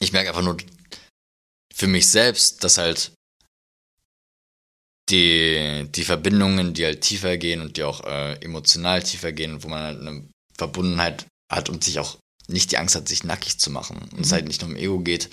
Ich 0.00 0.12
merke 0.12 0.28
einfach 0.28 0.42
nur 0.42 0.56
für 1.74 1.86
mich 1.86 2.08
selbst, 2.08 2.64
dass 2.64 2.78
halt 2.78 3.12
die, 5.08 5.86
die 5.94 6.04
Verbindungen, 6.04 6.74
die 6.74 6.84
halt 6.84 7.00
tiefer 7.00 7.36
gehen 7.38 7.60
und 7.62 7.76
die 7.76 7.84
auch 7.84 8.04
äh, 8.04 8.34
emotional 8.42 9.02
tiefer 9.02 9.32
gehen, 9.32 9.62
wo 9.62 9.68
man 9.68 9.82
halt 9.82 10.00
eine 10.00 10.28
Verbundenheit 10.56 11.26
hat 11.50 11.68
und 11.70 11.82
sich 11.84 11.98
auch 11.98 12.18
nicht 12.48 12.72
die 12.72 12.78
Angst 12.78 12.94
hat, 12.94 13.08
sich 13.08 13.24
nackig 13.24 13.58
zu 13.58 13.70
machen 13.70 14.08
und 14.12 14.20
es 14.20 14.32
halt 14.32 14.46
nicht 14.46 14.62
nur 14.62 14.70
um 14.70 14.76
Ego 14.76 15.00
geht, 15.00 15.30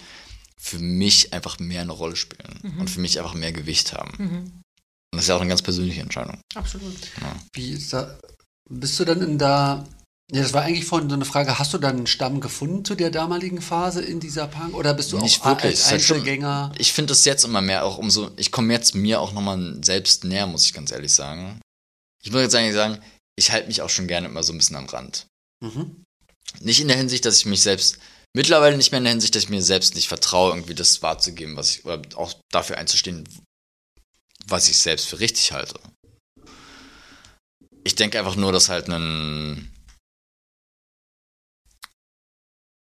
für 0.60 0.80
mich 0.80 1.34
einfach 1.34 1.60
mehr 1.60 1.82
eine 1.82 1.92
Rolle 1.92 2.16
spielen 2.16 2.60
und 2.80 2.90
für 2.90 3.00
mich 3.00 3.20
einfach 3.20 3.34
mehr 3.34 3.52
Gewicht 3.52 3.94
haben. 3.94 4.18
Und 4.18 4.64
das 5.12 5.24
ist 5.24 5.28
ja 5.30 5.36
auch 5.36 5.42
eine 5.42 5.50
ganz 5.50 5.62
persönliche 5.62 6.02
Entscheidung. 6.02 6.40
Absolut. 6.56 6.96
Wie 7.54 7.72
ist 7.72 7.94
da, 7.94 8.18
bist 8.70 9.00
du 9.00 9.06
dann 9.06 9.22
in 9.22 9.38
da, 9.38 9.86
ja, 10.32 10.42
das 10.42 10.54
war 10.54 10.64
eigentlich 10.64 10.86
vorhin 10.86 11.10
so 11.10 11.16
eine 11.16 11.26
Frage, 11.26 11.60
hast 11.60 11.74
du 11.74 11.78
dann 11.78 11.98
einen 11.98 12.08
Stamm 12.08 12.42
gefunden 12.42 12.84
zu 12.84 12.96
der 12.96 13.12
damaligen 13.12 13.62
Phase 13.62 14.02
in 14.02 14.20
dieser 14.20 14.48
Punk 14.48 14.74
oder 14.74 14.94
bist 14.94 15.12
du 15.12 15.20
Nicht 15.20 15.42
auch 15.42 15.46
wirklich, 15.46 15.72
als 15.78 15.92
halt 15.92 16.02
schon- 16.02 16.18
Einzelgänger? 16.18 16.74
Ich 16.78 16.94
finde 16.94 17.14
es 17.14 17.26
jetzt 17.26 17.46
immer 17.46 17.62
mehr 17.62 17.86
auch 17.86 17.98
umso, 17.98 18.32
ich 18.38 18.52
komme 18.52 18.74
jetzt 18.74 18.96
mir 18.96 19.22
auch 19.22 19.34
nochmal 19.34 19.80
selbst 19.84 20.24
näher, 20.24 20.48
muss 20.48 20.66
ich 20.66 20.74
ganz 20.74 20.92
ehrlich 20.92 21.14
sagen. 21.14 21.60
Ich 22.24 22.32
muss 22.32 22.42
jetzt 22.42 22.56
eigentlich 22.56 22.74
sagen, 22.74 23.00
ich 23.38 23.52
halte 23.52 23.68
mich 23.68 23.82
auch 23.84 23.90
schon 23.90 24.08
gerne 24.08 24.28
immer 24.28 24.42
so 24.42 24.52
ein 24.52 24.58
bisschen 24.58 24.78
am 24.78 24.86
Rand. 24.88 25.28
Mhm. 25.64 26.04
Nicht 26.60 26.80
in 26.82 26.88
der 26.88 26.98
Hinsicht, 26.98 27.26
dass 27.26 27.38
ich 27.38 27.46
mich 27.46 27.62
selbst, 27.62 28.00
mittlerweile 28.36 28.78
nicht 28.78 28.92
mehr 28.92 29.00
in 29.00 29.06
der 29.06 29.14
Hinsicht, 29.14 29.34
dass 29.36 29.44
ich 29.44 29.50
mir 29.50 29.62
selbst 29.62 29.96
nicht 29.96 30.08
vertraue, 30.08 30.52
irgendwie 30.52 30.76
das 30.76 31.02
wahrzugeben, 31.02 31.56
was 31.56 31.72
ich, 31.78 31.86
oder 31.86 32.02
auch 32.18 32.34
dafür 32.52 32.78
einzustehen, 32.78 33.28
was 34.46 34.68
ich 34.70 34.78
selbst 34.78 35.08
für 35.08 35.20
richtig 35.20 35.52
halte. 35.54 35.80
Ich 37.84 37.96
denke 37.96 38.20
einfach 38.20 38.36
nur, 38.36 38.52
dass 38.52 38.70
halt 38.70 38.90
ein, 38.90 39.72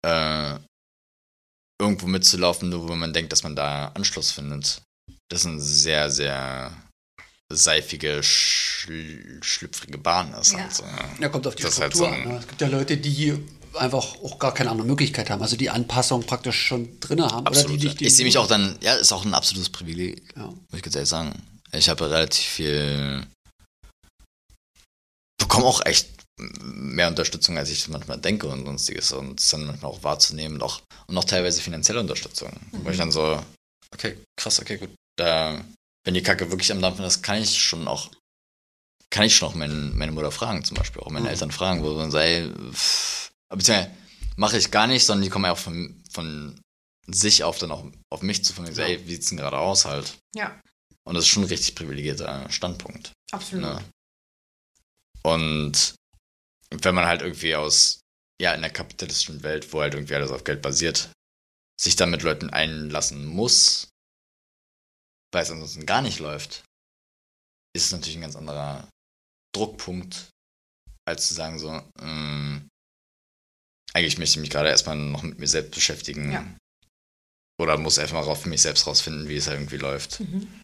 äh, 0.05 0.59
irgendwo 1.81 2.07
mitzulaufen, 2.07 2.69
nur 2.69 2.87
wo 2.87 2.95
man 2.95 3.13
denkt, 3.13 3.31
dass 3.31 3.43
man 3.43 3.55
da 3.55 3.87
Anschluss 3.89 4.31
findet, 4.31 4.81
das 5.29 5.45
eine 5.45 5.59
sehr, 5.61 6.09
sehr 6.09 6.75
seifige, 7.51 8.21
schl 8.21 9.39
schlüpfrige 9.41 9.97
Bahn 9.97 10.33
ist. 10.35 10.51
Ja. 10.51 10.59
Halt 10.59 10.73
so, 10.73 10.83
ja. 11.19 11.29
Kommt 11.29 11.47
auf 11.47 11.55
die 11.55 11.63
Das 11.63 11.73
ist 11.73 11.79
halt 11.81 11.93
Struktur 11.93 12.15
so 12.15 12.21
ein- 12.21 12.27
an. 12.27 12.33
Ne? 12.35 12.39
Es 12.39 12.47
gibt 12.47 12.61
ja 12.61 12.67
Leute, 12.67 12.97
die 12.97 13.39
einfach 13.75 14.15
auch 14.23 14.39
gar 14.39 14.53
keine 14.53 14.71
andere 14.71 14.87
Möglichkeit 14.87 15.29
haben, 15.29 15.41
also 15.41 15.55
die 15.55 15.69
Anpassung 15.69 16.25
praktisch 16.25 16.61
schon 16.61 16.99
drin 16.99 17.21
haben. 17.21 17.45
Absolut. 17.45 17.71
Oder 17.71 17.79
die, 17.79 17.87
ja. 17.87 17.93
die, 17.93 18.05
ich 18.07 18.15
sehe 18.15 18.25
mich 18.25 18.37
auch 18.37 18.47
dann, 18.47 18.77
ja, 18.81 18.93
ist 18.95 19.11
auch 19.11 19.25
ein 19.25 19.33
absolutes 19.33 19.69
Privileg, 19.69 20.23
Ja. 20.35 20.45
muss 20.47 20.57
ich 20.73 20.81
ganz 20.83 20.95
ehrlich 20.95 21.09
sagen. 21.09 21.33
Ich 21.71 21.87
habe 21.89 22.09
relativ 22.09 22.45
viel, 22.45 23.25
bekomme 25.39 25.65
auch 25.65 25.85
echt 25.85 26.09
mehr 26.61 27.09
Unterstützung, 27.09 27.57
als 27.57 27.69
ich 27.69 27.87
manchmal 27.89 28.17
denke 28.19 28.47
und 28.47 28.65
sonstiges 28.65 29.11
und 29.11 29.39
es 29.39 29.49
dann 29.49 29.65
manchmal 29.65 29.91
auch 29.91 30.03
wahrzunehmen 30.03 30.55
und 30.55 30.63
auch, 30.63 30.81
und 31.07 31.17
auch 31.17 31.25
teilweise 31.25 31.61
finanzielle 31.61 31.99
Unterstützung. 31.99 32.51
Wo 32.71 32.89
ich 32.89 32.97
dann 32.97 33.11
so, 33.11 33.41
okay, 33.93 34.17
krass, 34.39 34.59
okay, 34.59 34.77
gut, 34.77 34.89
da, 35.17 35.59
wenn 36.05 36.13
die 36.13 36.23
Kacke 36.23 36.49
wirklich 36.49 36.71
am 36.71 36.81
Dampfen 36.81 37.03
ist, 37.05 37.21
kann 37.21 37.41
ich 37.41 37.59
schon 37.59 37.87
auch, 37.87 38.09
kann 39.09 39.25
ich 39.25 39.35
schon 39.35 39.49
auch 39.49 39.53
mein, 39.55 39.97
meine 39.97 40.11
Mutter 40.13 40.31
fragen, 40.31 40.63
zum 40.63 40.77
Beispiel, 40.77 41.01
auch 41.01 41.09
meine 41.11 41.25
Mhm. 41.25 41.31
Eltern 41.31 41.51
fragen, 41.51 41.83
wo 41.83 41.93
man 41.93 42.09
sei, 42.11 42.49
pff, 42.71 43.28
beziehungsweise 43.57 43.95
mache 44.37 44.57
ich 44.57 44.71
gar 44.71 44.87
nicht, 44.87 45.05
sondern 45.05 45.23
die 45.23 45.29
kommen 45.29 45.45
ja 45.45 45.51
auch 45.51 45.57
von, 45.57 46.03
von 46.11 46.59
sich 47.07 47.43
auf 47.43 47.57
dann 47.57 47.71
auch 47.71 47.85
auf 48.11 48.21
mich 48.21 48.43
zu, 48.45 48.53
von 48.53 48.65
mir, 48.65 48.73
so, 48.73 48.81
ey, 48.81 49.03
wie 49.05 49.11
sieht's 49.13 49.29
denn 49.29 49.37
gerade 49.37 49.57
aus 49.57 49.85
halt? 49.85 50.17
Ja, 50.35 50.59
Und 51.05 51.15
das 51.15 51.23
ist 51.25 51.29
schon 51.29 51.43
ein 51.43 51.49
richtig 51.49 51.75
privilegierter 51.75 52.49
Standpunkt. 52.51 53.11
absolut. 53.31 53.65
Ne? 53.65 53.83
Und 55.23 55.95
wenn 56.71 56.95
man 56.95 57.05
halt 57.05 57.21
irgendwie 57.21 57.55
aus, 57.55 57.99
ja, 58.41 58.53
in 58.53 58.61
der 58.61 58.69
kapitalistischen 58.71 59.43
Welt, 59.43 59.73
wo 59.73 59.81
halt 59.81 59.93
irgendwie 59.95 60.15
alles 60.15 60.31
auf 60.31 60.43
Geld 60.43 60.61
basiert, 60.61 61.11
sich 61.81 61.95
dann 61.95 62.11
mit 62.11 62.23
Leuten 62.23 62.49
einlassen 62.49 63.25
muss, 63.25 63.87
weil 65.33 65.43
es 65.43 65.51
ansonsten 65.51 65.85
gar 65.85 66.01
nicht 66.01 66.19
läuft, 66.19 66.63
ist 67.75 67.85
es 67.85 67.91
natürlich 67.91 68.17
ein 68.17 68.21
ganz 68.21 68.35
anderer 68.35 68.87
Druckpunkt, 69.55 70.29
als 71.07 71.27
zu 71.27 71.33
sagen 71.33 71.59
so, 71.59 71.69
mh, 71.99 72.61
eigentlich 73.93 74.17
möchte 74.17 74.37
ich 74.37 74.41
mich 74.41 74.49
gerade 74.49 74.69
erstmal 74.69 74.95
noch 74.95 75.23
mit 75.23 75.39
mir 75.39 75.47
selbst 75.47 75.71
beschäftigen. 75.71 76.31
Ja. 76.31 76.45
Oder 77.61 77.77
muss 77.77 77.99
einfach 77.99 78.25
mal 78.25 78.35
für 78.35 78.49
mich 78.49 78.61
selbst 78.61 78.87
rausfinden, 78.87 79.27
wie 79.27 79.35
es 79.35 79.47
halt 79.47 79.59
irgendwie 79.59 79.77
läuft. 79.77 80.19
Mhm. 80.19 80.61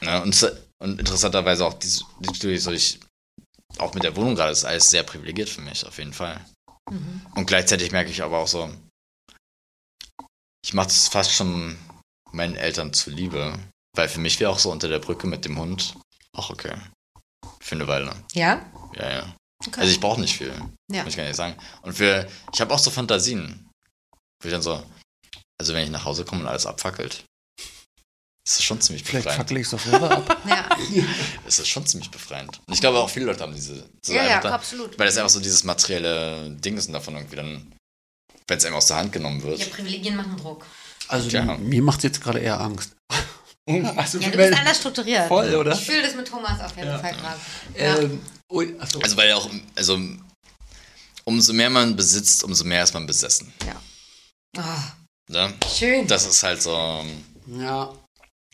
Ne, 0.00 0.22
und, 0.22 0.52
und 0.82 1.00
interessanterweise 1.00 1.66
auch 1.66 1.76
natürlich 2.20 2.62
soll 2.62 2.74
ich 2.74 3.00
auch 3.78 3.94
mit 3.94 4.04
der 4.04 4.16
Wohnung 4.16 4.34
gerade 4.34 4.52
ist 4.52 4.64
alles 4.64 4.90
sehr 4.90 5.02
privilegiert 5.02 5.48
für 5.48 5.60
mich, 5.60 5.84
auf 5.84 5.98
jeden 5.98 6.12
Fall. 6.12 6.44
Mhm. 6.90 7.26
Und 7.34 7.46
gleichzeitig 7.46 7.92
merke 7.92 8.10
ich 8.10 8.22
aber 8.22 8.38
auch 8.38 8.48
so, 8.48 8.72
ich 10.64 10.74
mache 10.74 10.88
das 10.88 11.08
fast 11.08 11.32
schon 11.32 11.78
meinen 12.32 12.56
Eltern 12.56 12.92
zuliebe. 12.92 13.58
Weil 13.96 14.08
für 14.08 14.20
mich 14.20 14.38
wäre 14.38 14.50
auch 14.50 14.58
so 14.58 14.70
unter 14.70 14.88
der 14.88 14.98
Brücke 14.98 15.26
mit 15.26 15.44
dem 15.44 15.58
Hund 15.58 15.94
Auch 16.32 16.50
okay. 16.50 16.76
Für 17.60 17.74
eine 17.74 17.88
Weile. 17.88 18.14
Ja? 18.32 18.64
Ja, 18.94 19.10
ja. 19.10 19.36
Okay. 19.66 19.80
Also 19.80 19.92
ich 19.92 20.00
brauche 20.00 20.20
nicht 20.20 20.36
viel. 20.36 20.52
Ja. 20.90 21.02
Muss 21.02 21.12
ich 21.12 21.16
gar 21.16 21.24
nicht 21.24 21.36
sagen. 21.36 21.56
Und 21.82 21.94
für, 21.94 22.28
ich 22.52 22.60
habe 22.60 22.72
auch 22.72 22.78
so 22.78 22.90
Fantasien. 22.90 23.68
Wo 24.40 24.48
ich 24.48 24.52
dann 24.52 24.62
so, 24.62 24.82
also 25.60 25.74
wenn 25.74 25.84
ich 25.84 25.90
nach 25.90 26.04
Hause 26.04 26.24
komme 26.24 26.42
und 26.42 26.46
alles 26.48 26.64
abfackelt, 26.66 27.24
ist 28.46 28.58
das 28.58 28.62
schon 28.64 28.80
ziemlich 28.80 29.02
Vielleicht 29.04 29.24
befreiend. 29.24 29.42
fackel 29.42 29.56
ich 29.58 29.64
es 29.64 29.70
doch 29.70 29.80
selber 29.80 30.10
ab. 30.10 30.36
ja. 30.48 30.68
Ist 31.46 31.58
das 31.58 31.68
schon 31.68 31.84
ziemlich 31.86 32.10
befreiend. 32.10 32.60
Und 32.66 32.72
ich 32.72 32.80
glaube 32.80 32.98
auch 32.98 33.10
viele 33.10 33.26
Leute 33.26 33.40
haben 33.42 33.54
diese. 33.54 33.84
so 34.02 34.12
ja, 34.14 34.24
ja, 34.24 34.40
da, 34.40 34.54
absolut. 34.54 34.98
Weil 34.98 35.06
das 35.06 35.16
einfach 35.18 35.28
so 35.28 35.40
dieses 35.40 35.64
materielle 35.64 36.48
Ding 36.50 36.76
ist 36.78 36.86
und 36.86 36.92
davon 36.94 37.14
irgendwie 37.16 37.36
dann, 37.36 37.74
wenn 38.46 38.58
es 38.58 38.64
einem 38.64 38.76
aus 38.76 38.86
der 38.86 38.96
Hand 38.98 39.12
genommen 39.12 39.42
wird. 39.42 39.58
Ja, 39.58 39.66
Privilegien 39.66 40.16
machen 40.16 40.36
Druck. 40.38 40.64
Also 41.08 41.28
Ja. 41.28 41.42
mir 41.58 41.82
macht 41.82 41.98
es 41.98 42.04
jetzt 42.04 42.22
gerade 42.22 42.38
eher 42.38 42.58
Angst. 42.60 42.92
also 43.96 44.18
Ja, 44.18 44.30
du 44.30 44.36
bist 44.38 44.58
anders 44.58 44.78
strukturiert. 44.78 45.28
voll, 45.28 45.54
oder? 45.54 45.72
Ich 45.72 45.84
fühle 45.84 46.02
das 46.02 46.14
mit 46.14 46.28
Thomas 46.28 46.58
auf 46.60 46.74
jeden 46.76 46.88
Ja. 46.88 46.98
Fall 47.00 47.12
gerade. 47.14 47.40
Ja. 47.76 47.98
Ähm, 47.98 48.20
ui, 48.50 48.74
achso. 48.78 49.00
Also 49.00 49.16
weil 49.16 49.28
ja 49.28 49.36
auch, 49.36 49.48
also 49.76 49.98
umso 51.24 51.52
mehr 51.52 51.70
man 51.70 51.94
besitzt, 51.96 52.42
umso 52.44 52.64
mehr 52.64 52.82
ist 52.84 52.94
man 52.94 53.06
besessen. 53.06 53.52
Ah, 54.56 54.92
Ne? 55.30 55.52
schön. 55.78 56.06
Das 56.06 56.26
ist 56.26 56.42
halt 56.42 56.62
so. 56.62 57.04
ja. 57.46 57.92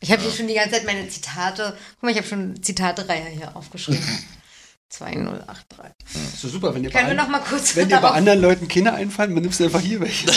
Ich 0.00 0.10
habe 0.10 0.20
hier 0.22 0.32
schon 0.32 0.48
die 0.48 0.54
ganze 0.54 0.72
Zeit 0.72 0.84
meine 0.84 1.08
Zitate. 1.08 1.78
Guck 1.94 2.02
mal, 2.02 2.10
ich 2.10 2.16
habe 2.18 2.26
schon 2.26 2.60
Zitate-Reihe 2.62 3.28
hier 3.28 3.56
aufgeschrieben. 3.56 4.02
2083. 4.90 5.94
Ist 6.34 6.40
so 6.42 6.48
super, 6.48 6.74
wenn 6.74 6.82
dir 6.82 6.90
bei, 6.90 7.06
wir 7.06 7.14
noch 7.14 7.28
mal 7.28 7.38
kurz 7.40 7.74
wenn 7.74 7.88
dir 7.88 8.00
bei 8.00 8.10
anderen 8.10 8.40
Leuten 8.40 8.68
Kinder 8.68 8.94
einfallen, 8.94 9.32
man 9.34 9.42
nimmst 9.42 9.58
du 9.60 9.64
einfach 9.64 9.80
hier 9.80 9.98
welche. 10.00 10.26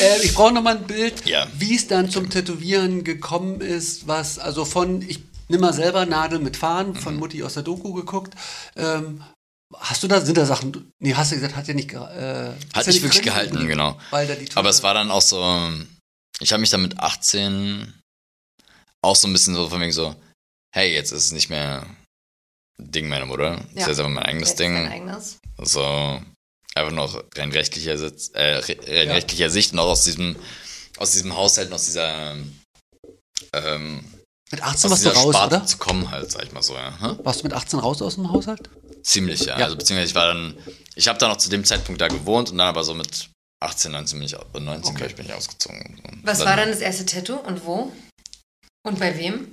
äh, 0.00 0.22
ich 0.22 0.34
brauche 0.34 0.52
noch 0.52 0.62
mal 0.62 0.76
ein 0.76 0.86
Bild, 0.86 1.26
Ja. 1.26 1.46
wie 1.56 1.74
es 1.74 1.86
dann 1.86 2.10
zum 2.10 2.28
Tätowieren 2.30 3.04
gekommen 3.04 3.60
ist, 3.60 4.06
was, 4.06 4.38
also 4.38 4.64
von, 4.64 5.02
ich 5.02 5.27
nimm 5.48 5.60
mal 5.60 5.72
selber 5.72 6.06
Nadel 6.06 6.38
mit 6.38 6.56
Fahren, 6.56 6.94
von 6.94 7.14
Mhm. 7.14 7.20
Mutti 7.20 7.42
aus 7.42 7.54
der 7.54 7.62
Doku 7.62 7.92
geguckt. 7.92 8.34
Ähm, 8.76 9.22
hast 9.76 10.02
du 10.02 10.08
da, 10.08 10.20
sind 10.20 10.36
da 10.38 10.46
Sachen, 10.46 10.90
nee, 10.98 11.14
hast 11.14 11.30
du 11.32 11.36
gesagt, 11.36 11.56
hat 11.56 11.68
ja 11.68 11.74
nicht, 11.74 11.92
äh, 11.92 12.52
Hat 12.74 12.86
nicht 12.86 13.02
wirklich 13.02 13.12
drin 13.14 13.22
gehalten, 13.24 13.66
genau. 13.68 13.98
Weil 14.10 14.26
da 14.26 14.34
die 14.34 14.48
Aber 14.54 14.70
es 14.70 14.82
war 14.82 14.94
dann 14.94 15.10
auch 15.10 15.22
so, 15.22 15.38
ich 16.40 16.52
habe 16.52 16.60
mich 16.60 16.70
dann 16.70 16.82
mit 16.82 16.98
18 16.98 17.92
auch 19.02 19.16
so 19.16 19.28
ein 19.28 19.32
bisschen 19.32 19.54
so 19.54 19.68
von 19.68 19.80
wegen 19.80 19.92
so, 19.92 20.14
hey, 20.74 20.92
jetzt 20.92 21.12
ist 21.12 21.26
es 21.26 21.32
nicht 21.32 21.50
mehr 21.50 21.86
Ding 22.80 23.08
meiner 23.08 23.26
Mutter, 23.26 23.56
Ja. 23.74 23.82
ist 23.82 23.88
jetzt 23.88 23.98
einfach 23.98 24.08
mein 24.12 24.22
eigenes 24.24 24.50
Jetzt 24.50 24.60
Ding. 24.60 24.76
eigenes. 24.88 25.38
So 25.58 25.82
einfach 26.74 26.92
noch 26.92 27.24
rein 27.36 27.50
rechtlicher, 27.52 27.98
Sitz, 27.98 28.30
äh, 28.34 28.56
re- 28.58 28.78
rein 28.86 29.08
Ja. 29.08 29.14
rechtlicher 29.14 29.50
Sicht 29.50 29.72
und 29.72 29.78
auch 29.80 29.88
aus 29.88 30.04
diesem, 30.04 30.36
aus 30.96 31.10
diesem 31.12 31.34
Haushalt 31.36 31.68
und 31.68 31.74
aus 31.74 31.86
dieser, 31.86 32.36
ähm, 33.52 34.04
mit 34.50 34.62
aus 34.62 34.68
18 34.84 34.90
warst 34.90 35.04
du 35.04 35.08
raus, 35.10 35.34
Sparte 35.34 35.56
oder? 35.56 35.66
zu 35.66 35.78
kommen 35.78 36.10
halt, 36.10 36.30
sag 36.30 36.44
ich 36.44 36.52
mal 36.52 36.62
so, 36.62 36.74
ja. 36.74 36.92
Hä? 37.00 37.16
Warst 37.22 37.40
du 37.40 37.44
mit 37.44 37.52
18 37.52 37.78
raus 37.80 38.00
aus 38.02 38.14
dem 38.16 38.30
Haushalt? 38.32 38.68
Ziemlich, 39.02 39.40
ja. 39.40 39.58
Ja. 39.58 39.64
Also 39.66 39.76
beziehungsweise 39.76 40.08
ich 40.10 40.14
war 40.14 40.26
dann, 40.26 40.54
ich 40.94 41.08
habe 41.08 41.18
dann 41.18 41.30
noch 41.30 41.36
zu 41.38 41.48
dem 41.50 41.64
Zeitpunkt 41.64 42.00
da 42.00 42.08
gewohnt 42.08 42.50
und 42.50 42.58
dann 42.58 42.68
aber 42.68 42.84
so 42.84 42.94
mit 42.94 43.30
18, 43.60 43.92
19 43.92 44.18
bin 44.18 44.26
ich, 44.26 44.36
au- 44.36 44.44
19 44.58 44.84
Okay. 44.84 44.94
glaube 44.96 45.06
ich, 45.10 45.16
bin 45.16 45.26
ich 45.26 45.32
ausgezogen. 45.32 46.00
Und 46.08 46.20
Was 46.26 46.40
war 46.44 46.56
dann 46.56 46.68
das 46.70 46.80
erste 46.80 47.04
Tattoo 47.06 47.36
und 47.36 47.64
wo? 47.64 47.92
Und 48.86 48.98
bei 49.00 49.16
wem? 49.18 49.48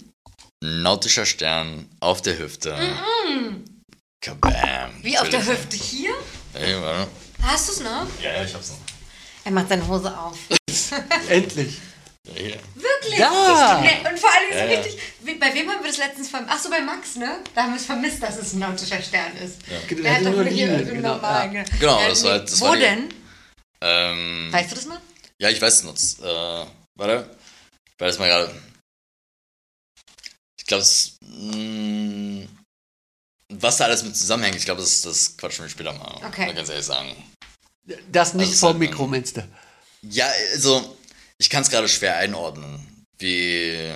Nautischer 0.63 1.25
Stern 1.25 1.87
auf 1.99 2.21
der 2.21 2.37
Hüfte. 2.39 2.75
Kabam. 4.21 4.91
Wie 5.01 5.17
auf 5.17 5.29
der. 5.29 5.45
Hüfte 5.45 5.75
hier? 5.77 6.11
Ey, 6.53 6.81
warte. 6.81 7.07
Hast 7.43 7.67
du 7.67 7.71
es 7.73 7.79
noch? 7.81 8.07
Ja, 8.21 8.33
ja, 8.33 8.43
ich 8.43 8.53
hab's 8.53 8.69
noch. 8.69 8.77
Er 9.43 9.51
macht 9.51 9.69
seine 9.69 9.87
Hose 9.87 10.17
auf. 10.17 10.37
Endlich. 11.29 11.77
Ja. 12.27 12.55
Wirklich? 12.75 13.19
Ja. 13.19 13.83
Ja, 13.83 14.09
Und 14.09 14.19
vor 14.19 14.29
allem 14.31 14.51
so 14.51 14.57
Ja, 14.57 14.65
ja. 14.65 14.79
richtig. 14.79 14.99
Wie, 15.21 15.35
bei 15.35 15.53
wem 15.53 15.69
haben 15.69 15.81
wir 15.83 15.89
das 15.89 15.97
letztens 15.97 16.29
vermisst? 16.29 16.53
Ach 16.55 16.59
so, 16.61 16.69
bei 16.69 16.81
Max, 16.81 17.15
ne? 17.17 17.39
Da 17.53 17.63
haben 17.63 17.71
wir 17.73 17.77
es 17.79 17.85
vermisst, 17.85 18.21
dass 18.23 18.37
es 18.37 18.53
ein 18.53 18.59
nautischer 18.59 19.01
Stern 19.01 19.35
ist. 19.37 19.57
Der 19.67 19.97
Der 19.97 20.15
hat 20.15 20.25
doch 20.25 20.31
nur 20.31 20.45
hier 20.45 20.73
einen 20.73 20.85
genau, 20.87 21.13
normalen. 21.15 21.53
ja. 21.53 21.63
Genau, 21.79 21.99
Ja, 22.01 22.09
das 22.09 22.23
war 22.23 22.31
halt- 22.31 22.51
das 22.51 22.59
Wo 22.61 22.65
war 22.65 22.75
die- 22.75 22.81
denn? 22.81 23.13
Ähm, 23.81 24.47
Weißt 24.51 24.71
du 24.71 24.75
das 24.75 24.85
noch? 24.85 24.99
ja, 25.39 25.49
ich 25.49 25.61
weiß 25.61 25.83
es 25.83 25.83
noch. 25.83 26.25
Äh, 26.25 26.65
warte. 26.95 27.37
Ich 27.93 27.99
weiß 28.01 28.17
mal 28.19 28.27
gerade. 28.27 28.61
Ich 30.57 30.65
glaube, 30.65 30.81
es. 30.83 31.17
mh, 31.21 32.47
Was 33.53 33.77
da 33.77 33.85
alles 33.85 34.03
mit 34.03 34.17
zusammenhängt, 34.17 34.55
ich 34.55 34.65
glaube, 34.65 34.81
das, 34.81 35.01
das 35.01 35.37
quatschen 35.37 35.63
wir 35.65 35.69
später 35.69 35.93
mal. 35.93 36.15
Okay. 36.25 36.47
Mal 36.47 36.55
ganz 36.55 36.69
ehrlich 36.69 36.85
sagen. 36.85 37.15
Das 38.11 38.33
nicht 38.33 38.49
Also, 38.49 38.67
vom 38.67 38.75
ähm, 38.77 38.79
Mikro, 38.79 39.05
meinst 39.07 39.37
du? 39.37 39.47
Ja, 40.01 40.27
also, 40.53 40.94
ich 41.39 41.49
kann 41.49 41.61
es 41.63 41.69
gerade 41.69 41.87
schwer 41.87 42.17
einordnen. 42.17 43.05
Wie. 43.17 43.93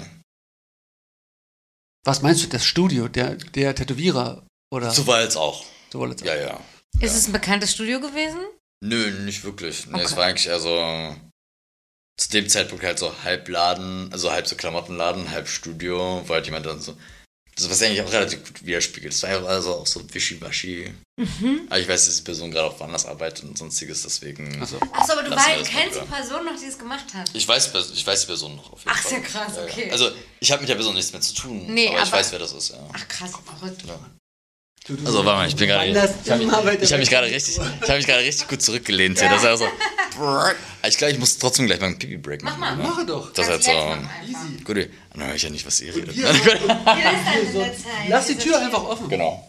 Was 2.06 2.22
meinst 2.22 2.44
du, 2.44 2.48
das 2.48 2.66
Studio, 2.66 3.08
der, 3.08 3.36
der 3.36 3.76
Tätowierer? 3.76 4.46
Oder 4.72 4.92
So 4.92 5.06
war 5.08 5.22
jetzt 5.22 5.36
auch. 5.36 5.66
so 5.92 6.00
wohl 6.00 6.10
jetzt- 6.12 6.24
Ja, 6.24 6.36
ja. 6.36 6.60
Ist 7.02 7.16
es 7.16 7.28
ein 7.28 7.34
bekanntes 7.34 7.74
Studio 7.74 8.00
gewesen? 8.00 8.40
Nö, 8.84 9.12
nicht 9.26 9.44
wirklich. 9.44 9.86
Nee, 9.88 9.96
Okay. 9.96 10.04
Es 10.06 10.16
war 10.16 10.26
eigentlich 10.26 10.48
eher 10.48 10.60
so. 10.60 11.16
Zu 12.18 12.30
dem 12.32 12.50
Zeitpunkt 12.50 12.84
halt 12.84 13.00
so 13.00 13.24
halb 13.24 13.48
Laden, 13.48 14.12
also 14.12 14.32
halb 14.32 14.48
so 14.48 14.56
Klamottenladen, 14.56 15.30
halb 15.32 15.48
Studio, 15.48 16.22
wo 16.28 16.34
halt 16.34 16.46
jemand 16.46 16.66
dann 16.66 16.82
so. 16.82 16.98
Das 17.60 17.70
was 17.70 17.82
eigentlich 17.84 18.02
auch 18.02 18.12
relativ 18.12 18.44
gut 18.46 18.66
widerspiegelt. 18.66 19.14
Es 19.14 19.24
war 19.24 19.46
also 19.48 19.76
auch 19.76 19.88
so 19.88 20.02
wischiwaschi. 20.14 20.94
Mhm. 21.18 21.62
Aber 21.70 21.80
ich 21.80 21.88
weiß, 21.88 22.06
dass 22.06 22.16
die 22.18 22.22
Person 22.24 22.52
gerade 22.52 22.68
auch 22.70 22.80
woanders 22.80 23.06
arbeitet 23.06 23.44
und 23.44 23.58
sonstiges, 23.58 24.04
deswegen. 24.04 24.60
Also, 24.62 24.80
Achso, 24.94 25.14
aber 25.14 25.24
du 25.24 25.32
weißt, 25.32 25.70
kennst 25.70 26.00
die. 26.00 26.06
Person 26.06 26.46
noch, 26.46 26.60
die 26.60 26.66
es 26.66 26.78
gemacht 26.78 27.14
hat? 27.14 27.30
Ich 27.34 27.48
weiß, 27.48 27.72
ich 27.94 28.08
weiß 28.08 28.22
die 28.22 28.28
Person 28.28 28.56
noch 28.56 28.72
auf 28.72 28.80
jeden 28.80 28.92
Ach, 28.92 28.98
Fall. 29.02 29.10
sehr 29.12 29.22
krass, 29.22 29.52
Ja, 29.56 29.66
ja. 29.66 29.68
okay. 29.72 29.92
Also, 29.92 30.12
ich 30.40 30.52
habe 30.52 30.62
mit 30.62 30.70
der 30.70 30.76
Person 30.76 30.96
nichts 30.96 31.12
mehr 31.12 31.22
zu 31.22 31.34
tun. 31.34 31.66
Nee, 31.74 31.88
aber, 31.90 31.98
ich 31.98 32.02
aber- 32.04 32.12
weiß, 32.14 32.32
wer 32.32 32.40
das 32.40 32.54
ist, 32.54 32.70
ja. 32.70 32.78
Ach 32.94 33.08
krass, 33.08 33.32
verrückt. 33.46 33.84
ja. 33.86 34.00
Also, 35.06 35.26
warte 35.26 35.38
mal, 35.38 35.48
ich 35.48 35.56
bin 35.56 35.68
gerade. 35.68 35.90
Ich 35.90 36.32
habe 36.32 36.46
mich, 36.46 36.92
hab 36.92 37.00
mich 37.00 37.10
gerade 37.10 37.28
richtig, 37.28 37.58
ich 37.58 37.90
habe 37.90 37.98
mich 37.98 38.08
gerade 38.08 38.24
richtig 38.24 38.48
gut 38.48 38.62
zurückgelehnt 38.62 39.20
hier. 39.20 39.30
Das 39.30 39.42
ist 39.42 39.48
also. 39.48 39.68
Ich 40.88 40.98
glaube, 40.98 41.14
ich 41.14 41.20
muss 41.20 41.38
trotzdem 41.38 41.66
gleich 41.66 41.80
mal 41.80 41.88
einen 41.88 42.00
Pipi-Break 42.00 42.44
Mach 42.44 42.58
machen. 42.58 42.78
mal. 42.78 42.84
ne? 42.84 42.90
Mache 42.90 43.06
doch. 43.06 43.32
Das 43.34 43.46
ist 43.46 43.52
halt 43.52 43.64
so. 43.64 43.72
einfach. 43.72 44.10
Easy. 44.28 44.64
Gut, 44.64 44.90
dann 45.14 45.28
höre 45.28 45.36
ich 45.36 45.44
ja 45.44 45.50
nicht, 45.50 45.66
was 45.66 45.80
ihr 45.82 45.96
redet. 45.96 46.16
Zeit? 46.20 47.80
Lass 48.08 48.28
die 48.28 48.36
Tür 48.36 48.60
einfach 48.60 48.84
offen. 48.84 49.08
Genau. 49.10 49.46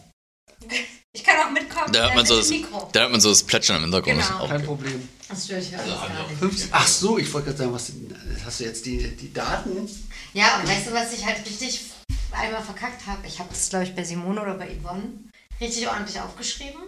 Ich 1.13 1.23
kann 1.23 1.35
auch 1.45 1.51
mitkommen. 1.51 1.91
Da 1.91 2.03
hört 2.03 2.15
man 2.15 2.25
so 2.25 2.35
mit 2.35 2.63
das, 2.63 2.91
da 2.93 2.99
hört 3.01 3.11
man 3.11 3.19
so 3.19 3.29
das 3.29 3.43
Plätschern 3.43 3.77
im 3.77 3.83
Hintergrund. 3.83 4.21
Genau. 4.21 4.47
Kein 4.47 4.57
okay. 4.57 4.65
Problem. 4.65 5.09
Das 5.27 5.45
stört 5.45 5.63
ich 5.63 5.77
alles 5.77 5.87
gar 5.87 6.27
nicht. 6.27 6.39
Fünf, 6.39 6.67
ach 6.71 6.87
so, 6.87 7.17
ich 7.17 7.33
wollte 7.33 7.47
gerade 7.47 7.57
sagen, 7.57 7.73
was 7.73 7.91
hast 8.45 8.59
du 8.59 8.63
jetzt 8.63 8.85
die, 8.85 9.15
die 9.15 9.33
Daten? 9.33 9.89
Ja, 10.33 10.59
und 10.59 10.69
weißt 10.69 10.87
du, 10.87 10.93
was 10.93 11.11
ich 11.11 11.25
halt 11.25 11.45
richtig 11.45 11.81
einmal 12.31 12.63
verkackt 12.63 13.05
habe? 13.07 13.27
Ich 13.27 13.39
habe 13.39 13.49
das, 13.49 13.69
glaube 13.69 13.85
ich, 13.85 13.95
bei 13.95 14.03
Simone 14.03 14.41
oder 14.41 14.53
bei 14.53 14.67
Yvonne 14.67 15.30
richtig 15.61 15.87
ordentlich 15.87 16.19
aufgeschrieben. 16.19 16.81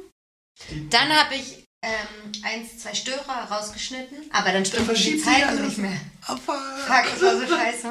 Dann 0.89 1.09
habe 1.09 1.35
ich 1.35 1.67
ähm, 1.81 2.31
eins, 2.43 2.79
zwei 2.79 2.93
Störer 2.93 3.47
rausgeschnitten, 3.49 4.17
aber 4.31 4.51
dann 4.51 4.65
stimmte 4.65 4.83
die 4.83 4.85
verschiebt 4.85 5.23
sich 5.23 5.33
Zeit 5.33 5.59
nicht 5.59 5.77
mehr. 5.77 5.99
Aber 6.25 6.39
Fuck, 6.39 7.05
das 7.11 7.21
war 7.21 7.39
so 7.39 7.55
scheiße. 7.55 7.87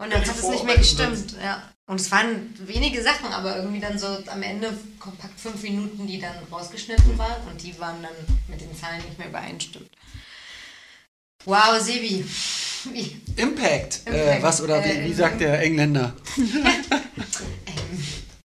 Und 0.00 0.12
dann 0.12 0.20
hat 0.20 0.36
es 0.36 0.48
nicht 0.48 0.64
mehr 0.64 0.76
gestimmt, 0.76 1.34
ja. 1.42 1.62
Und 1.86 2.00
es 2.00 2.10
waren 2.10 2.54
wenige 2.66 3.02
Sachen, 3.02 3.32
aber 3.32 3.56
irgendwie 3.56 3.80
dann 3.80 3.98
so 3.98 4.06
am 4.26 4.42
Ende 4.42 4.76
kompakt 5.00 5.40
fünf 5.40 5.62
Minuten, 5.62 6.06
die 6.06 6.20
dann 6.20 6.36
rausgeschnitten 6.52 7.16
waren 7.16 7.48
und 7.48 7.62
die 7.62 7.78
waren 7.80 8.02
dann 8.02 8.12
mit 8.46 8.60
den 8.60 8.76
Zahlen 8.76 9.02
nicht 9.02 9.18
mehr 9.18 9.28
übereinstimmt. 9.28 9.90
Wow, 11.46 11.80
Sebi. 11.80 12.26
Wie, 12.92 13.20
Impact. 13.36 14.02
Äh, 14.06 14.20
Impact. 14.20 14.42
was 14.42 14.60
oder 14.60 14.84
wie, 14.84 14.90
Äh, 14.90 15.04
wie 15.06 15.14
sagt 15.14 15.40
der 15.40 15.60
Engländer? 15.62 16.14
ähm, 16.36 18.04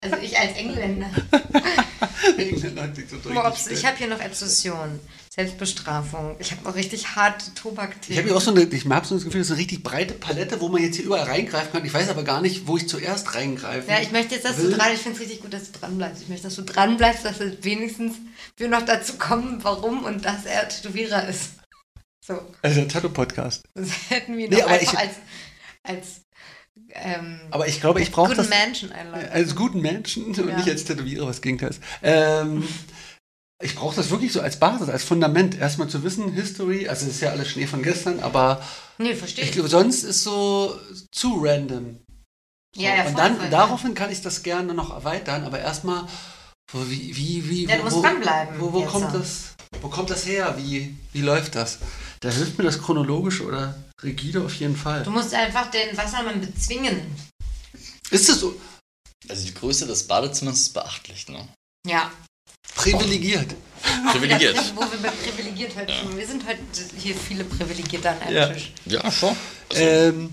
also 0.05 0.17
ich 0.23 0.39
als 0.39 0.57
Engländer. 0.57 1.11
Engländer 2.39 2.83
hat 2.83 2.97
sich 2.97 3.09
so 3.09 3.17
durchgestellt. 3.17 3.79
ich 3.79 3.85
habe 3.87 3.97
hier 3.97 4.07
noch 4.09 4.25
Obsession, 4.25 5.01
Selbstbestrafung. 5.35 6.37
Ich 6.39 6.53
habe 6.53 6.69
auch 6.69 6.75
richtig 6.75 7.17
harte 7.17 7.45
Ich 7.49 7.61
Tobakthemen. 7.61 8.19
habe 8.19 8.29
hier 8.29 8.37
auch 8.37 8.41
so 8.41 8.51
eine, 8.51 8.63
ich 8.65 8.85
habe 8.89 9.07
so 9.07 9.15
das 9.17 9.25
Gefühl, 9.25 9.41
das 9.41 9.49
ist 9.49 9.53
eine 9.53 9.61
richtig 9.61 9.83
breite 9.83 10.15
Palette, 10.15 10.61
wo 10.61 10.69
man 10.69 10.83
jetzt 10.83 10.97
hier 10.97 11.05
überall 11.07 11.25
reingreifen 11.27 11.73
kann. 11.73 11.85
Ich 11.85 11.93
weiß 11.95 12.09
aber 12.09 12.23
gar 12.23 12.41
nicht, 12.41 12.67
wo 12.67 12.77
ich 12.77 12.89
zuerst 12.89 13.35
reingreife. 13.35 13.91
Ja, 13.91 14.01
ich 14.01 14.13
möchte 14.13 14.35
jetzt, 14.35 14.45
dass 14.45 14.57
du 14.57 14.65
will. 14.65 14.73
dran, 14.77 14.93
ich 14.95 15.01
finde 15.01 15.17
es 15.17 15.23
richtig 15.23 15.43
gut, 15.43 15.53
dass 15.53 15.71
du 15.73 15.79
dran 15.79 15.97
bleibst. 15.99 16.23
Ich 16.23 16.29
möchte, 16.29 16.45
dass 16.45 16.55
du 16.57 16.63
dran 16.63 16.97
bleibst, 16.97 17.25
dass 17.25 17.41
wir 17.41 17.63
wenigstens 17.65 18.17
wir 18.57 18.69
noch 18.69 18.83
dazu 18.83 19.15
kommen, 19.19 19.59
warum 19.63 20.05
und 20.05 20.25
dass 20.25 20.45
er 20.45 20.69
Tätowierer 20.69 21.29
ist. 21.29 21.51
So, 22.25 22.41
Also 22.63 22.81
der 22.81 22.89
Tattoo-Podcast. 22.89 23.65
das 23.75 23.89
hätten 24.09 24.37
wir 24.37 24.49
Nee, 24.49 24.57
noch 24.57 24.63
aber 24.65 24.73
einfach 24.75 24.93
ich- 24.95 24.99
als, 24.99 25.15
als 25.83 26.07
ähm, 26.91 27.41
Aber 27.51 27.69
ich 27.69 27.81
glaube, 27.81 28.01
ich 28.01 28.11
brauche 28.11 28.35
das 28.35 28.49
Menschen 28.49 28.93
einladen. 28.93 29.29
als 29.31 29.55
guten 29.55 29.81
Menschen 29.81 30.27
und 30.27 30.37
Ja. 30.39 30.57
nicht 30.57 30.69
als 30.69 30.85
Tätowierer, 30.85 31.27
was 31.27 31.41
Gegenteil 31.41 31.71
ist. 31.71 31.81
Ähm, 32.03 32.67
ich 33.63 33.75
brauche 33.75 33.97
das 33.97 34.11
wirklich 34.11 34.33
so 34.33 34.41
als 34.41 34.59
Basis, 34.59 34.89
als 34.89 35.05
Fundament. 35.05 35.57
Erstmal 35.57 35.89
zu 35.89 36.03
wissen, 36.03 36.33
History, 36.33 36.89
also 36.89 37.07
es 37.07 37.13
ist 37.15 37.21
ja 37.21 37.31
alles 37.31 37.49
Schnee 37.49 37.67
von 37.67 37.83
gestern, 37.83 38.21
aber 38.21 38.61
Nee, 38.99 39.15
verstehe 39.15 39.45
ich 39.45 39.53
glaube, 39.53 39.69
sonst 39.69 40.03
ist 40.03 40.23
so 40.23 40.79
zu 41.13 41.41
random. 41.41 41.99
So, 42.75 42.83
Ja, 42.83 42.97
ja, 42.97 43.05
und 43.05 43.17
dann 43.19 43.37
voll, 43.39 43.49
daraufhin 43.51 43.95
kann 43.95 44.11
ich 44.11 44.21
das 44.21 44.43
gerne 44.43 44.75
noch 44.75 44.91
erweitern, 44.91 45.45
aber 45.45 45.61
erstmal, 45.61 46.05
wie, 46.73 47.17
wie, 47.17 47.49
wie, 47.49 47.65
Ja, 47.67 47.77
du 47.77 47.81
wo, 47.83 47.85
musst 47.85 47.97
wo, 47.99 48.03
dranbleiben 48.03 48.61
Wo, 48.61 48.73
wo 48.73 48.83
kommt 48.83 49.13
so. 49.13 49.19
das, 49.19 49.55
wo 49.81 49.89
kommt 49.89 50.11
das 50.11 50.27
her? 50.27 50.55
Wie, 50.59 50.97
wie 51.13 51.21
läuft 51.23 51.55
das? 51.55 51.79
Da 52.21 52.31
hilft 52.31 52.59
mir 52.59 52.65
das 52.65 52.81
chronologische 52.83 53.45
oder 53.47 53.77
rigide 54.03 54.43
auf 54.45 54.55
jeden 54.57 54.77
Fall. 54.77 55.03
Du 55.03 55.11
musst 55.11 55.33
einfach 55.35 55.71
den 55.71 55.97
Wassermann 55.97 56.41
bezwingen. 56.41 57.01
Ist 58.11 58.29
es 58.29 58.41
so 58.41 58.59
Also 59.29 59.47
die 59.47 59.55
Größe 59.55 59.87
des 59.87 60.07
Badezimmers 60.07 60.61
ist 60.61 60.75
beachtlich, 60.75 61.29
ne? 61.29 61.49
Ja. 61.87 62.11
privilegiert? 62.75 63.55
Privilegiert. 64.13 64.57
Wo 64.75 64.81
wir 64.81 64.99
bei 65.03 65.09
privilegiert 65.11 65.77
heute 65.77 65.93
schon. 65.93 66.17
Wir 66.17 66.27
sind 66.27 66.47
heute 66.47 66.59
hier 66.99 67.15
viele 67.15 67.45
Privilegierte 67.45 68.11
an 68.11 68.21
einem 68.21 68.37
Ja. 68.37 68.49
Tisch. 68.49 68.73
Ja, 68.87 69.11
schon. 69.11 69.37
Ähm, 69.75 70.33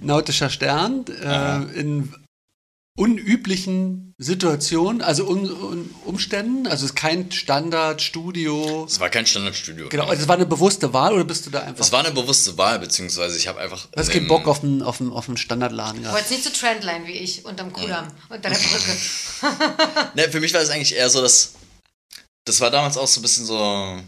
nautischer 0.00 0.50
Stern 0.50 1.04
äh, 1.06 1.80
in 1.80 2.14
unüblichen 2.98 4.12
Situationen, 4.18 5.02
also 5.02 5.24
un, 5.28 5.48
un, 5.50 5.90
Umständen, 6.04 6.66
also 6.66 6.84
es 6.84 6.90
ist 6.90 6.96
kein 6.96 7.30
Standardstudio. 7.30 8.86
Es 8.86 8.98
war 8.98 9.08
kein 9.08 9.24
Standardstudio. 9.24 9.88
Genau, 9.88 10.06
also 10.06 10.22
es 10.22 10.28
war 10.28 10.34
eine 10.34 10.46
bewusste 10.46 10.92
Wahl 10.92 11.14
oder 11.14 11.24
bist 11.24 11.46
du 11.46 11.50
da 11.50 11.60
einfach? 11.60 11.84
Es 11.84 11.92
war 11.92 12.04
eine 12.04 12.10
bewusste 12.12 12.58
Wahl, 12.58 12.80
beziehungsweise 12.80 13.38
ich 13.38 13.46
habe 13.46 13.60
einfach. 13.60 13.86
Du 13.86 13.98
hast 14.00 14.08
in 14.08 14.14
keinen 14.14 14.28
Bock 14.28 14.48
auf 14.48 14.64
einen, 14.64 14.82
auf 14.82 15.00
einen, 15.00 15.12
auf 15.12 15.28
einen 15.28 15.36
Standardladen 15.36 15.96
Du 15.96 16.02
gehabt. 16.02 16.14
wolltest 16.16 16.32
nicht 16.32 16.44
zu 16.44 16.52
Trendline 16.52 17.06
wie 17.06 17.12
ich, 17.12 17.44
unterm 17.44 17.72
Kudamm, 17.72 18.08
unter 18.28 18.50
der 18.50 18.58
Brücke. 18.58 18.96
Ne, 20.14 20.28
für 20.30 20.40
mich 20.40 20.52
war 20.52 20.60
es 20.60 20.70
eigentlich 20.70 20.94
eher 20.96 21.08
so, 21.08 21.22
dass. 21.22 21.52
Das 22.44 22.60
war 22.60 22.70
damals 22.70 22.96
auch 22.96 23.06
so 23.06 23.20
ein 23.20 23.22
bisschen 23.22 23.46
so. 23.46 24.00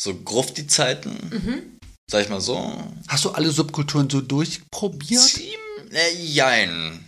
So 0.00 0.14
Grufti-Zeiten. 0.14 1.10
Mhm. 1.30 1.78
Sag 2.10 2.22
ich 2.22 2.28
mal 2.28 2.40
so. 2.40 2.72
Hast 3.08 3.24
du 3.24 3.30
alle 3.30 3.50
Subkulturen 3.50 4.08
so 4.10 4.20
durchprobiert? 4.20 5.34
Team? 5.34 5.58
Äh, 5.90 6.14
jein. 6.22 7.04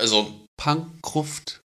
Also, 0.00 0.44
Punk, 0.56 1.00
Gruft, 1.02 1.60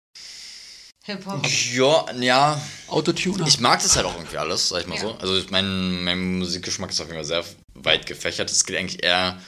Hip-Hop. 1.06 1.46
ja, 1.74 2.12
ja. 2.20 2.62
Autotuner? 2.88 3.46
Ich 3.48 3.60
mag 3.60 3.82
das 3.82 3.96
halt 3.96 4.06
auch 4.06 4.16
irgendwie 4.16 4.38
alles, 4.38 4.70
sag 4.70 4.82
ich 4.82 4.88
mal 4.88 4.96
Ja. 4.96 5.02
so. 5.02 5.14
Also 5.16 5.44
mein, 5.50 6.04
mein 6.04 6.38
Musikgeschmack 6.40 6.92
ist 6.92 7.00
auf 7.02 7.08
jeden 7.08 7.18
Fall 7.18 7.26
sehr 7.26 7.46
weit 7.76 8.06
gefächert. 8.06 8.50
Es 8.52 8.66
geht 8.66 8.78
eigentlich 8.78 9.04
eher 9.04 9.42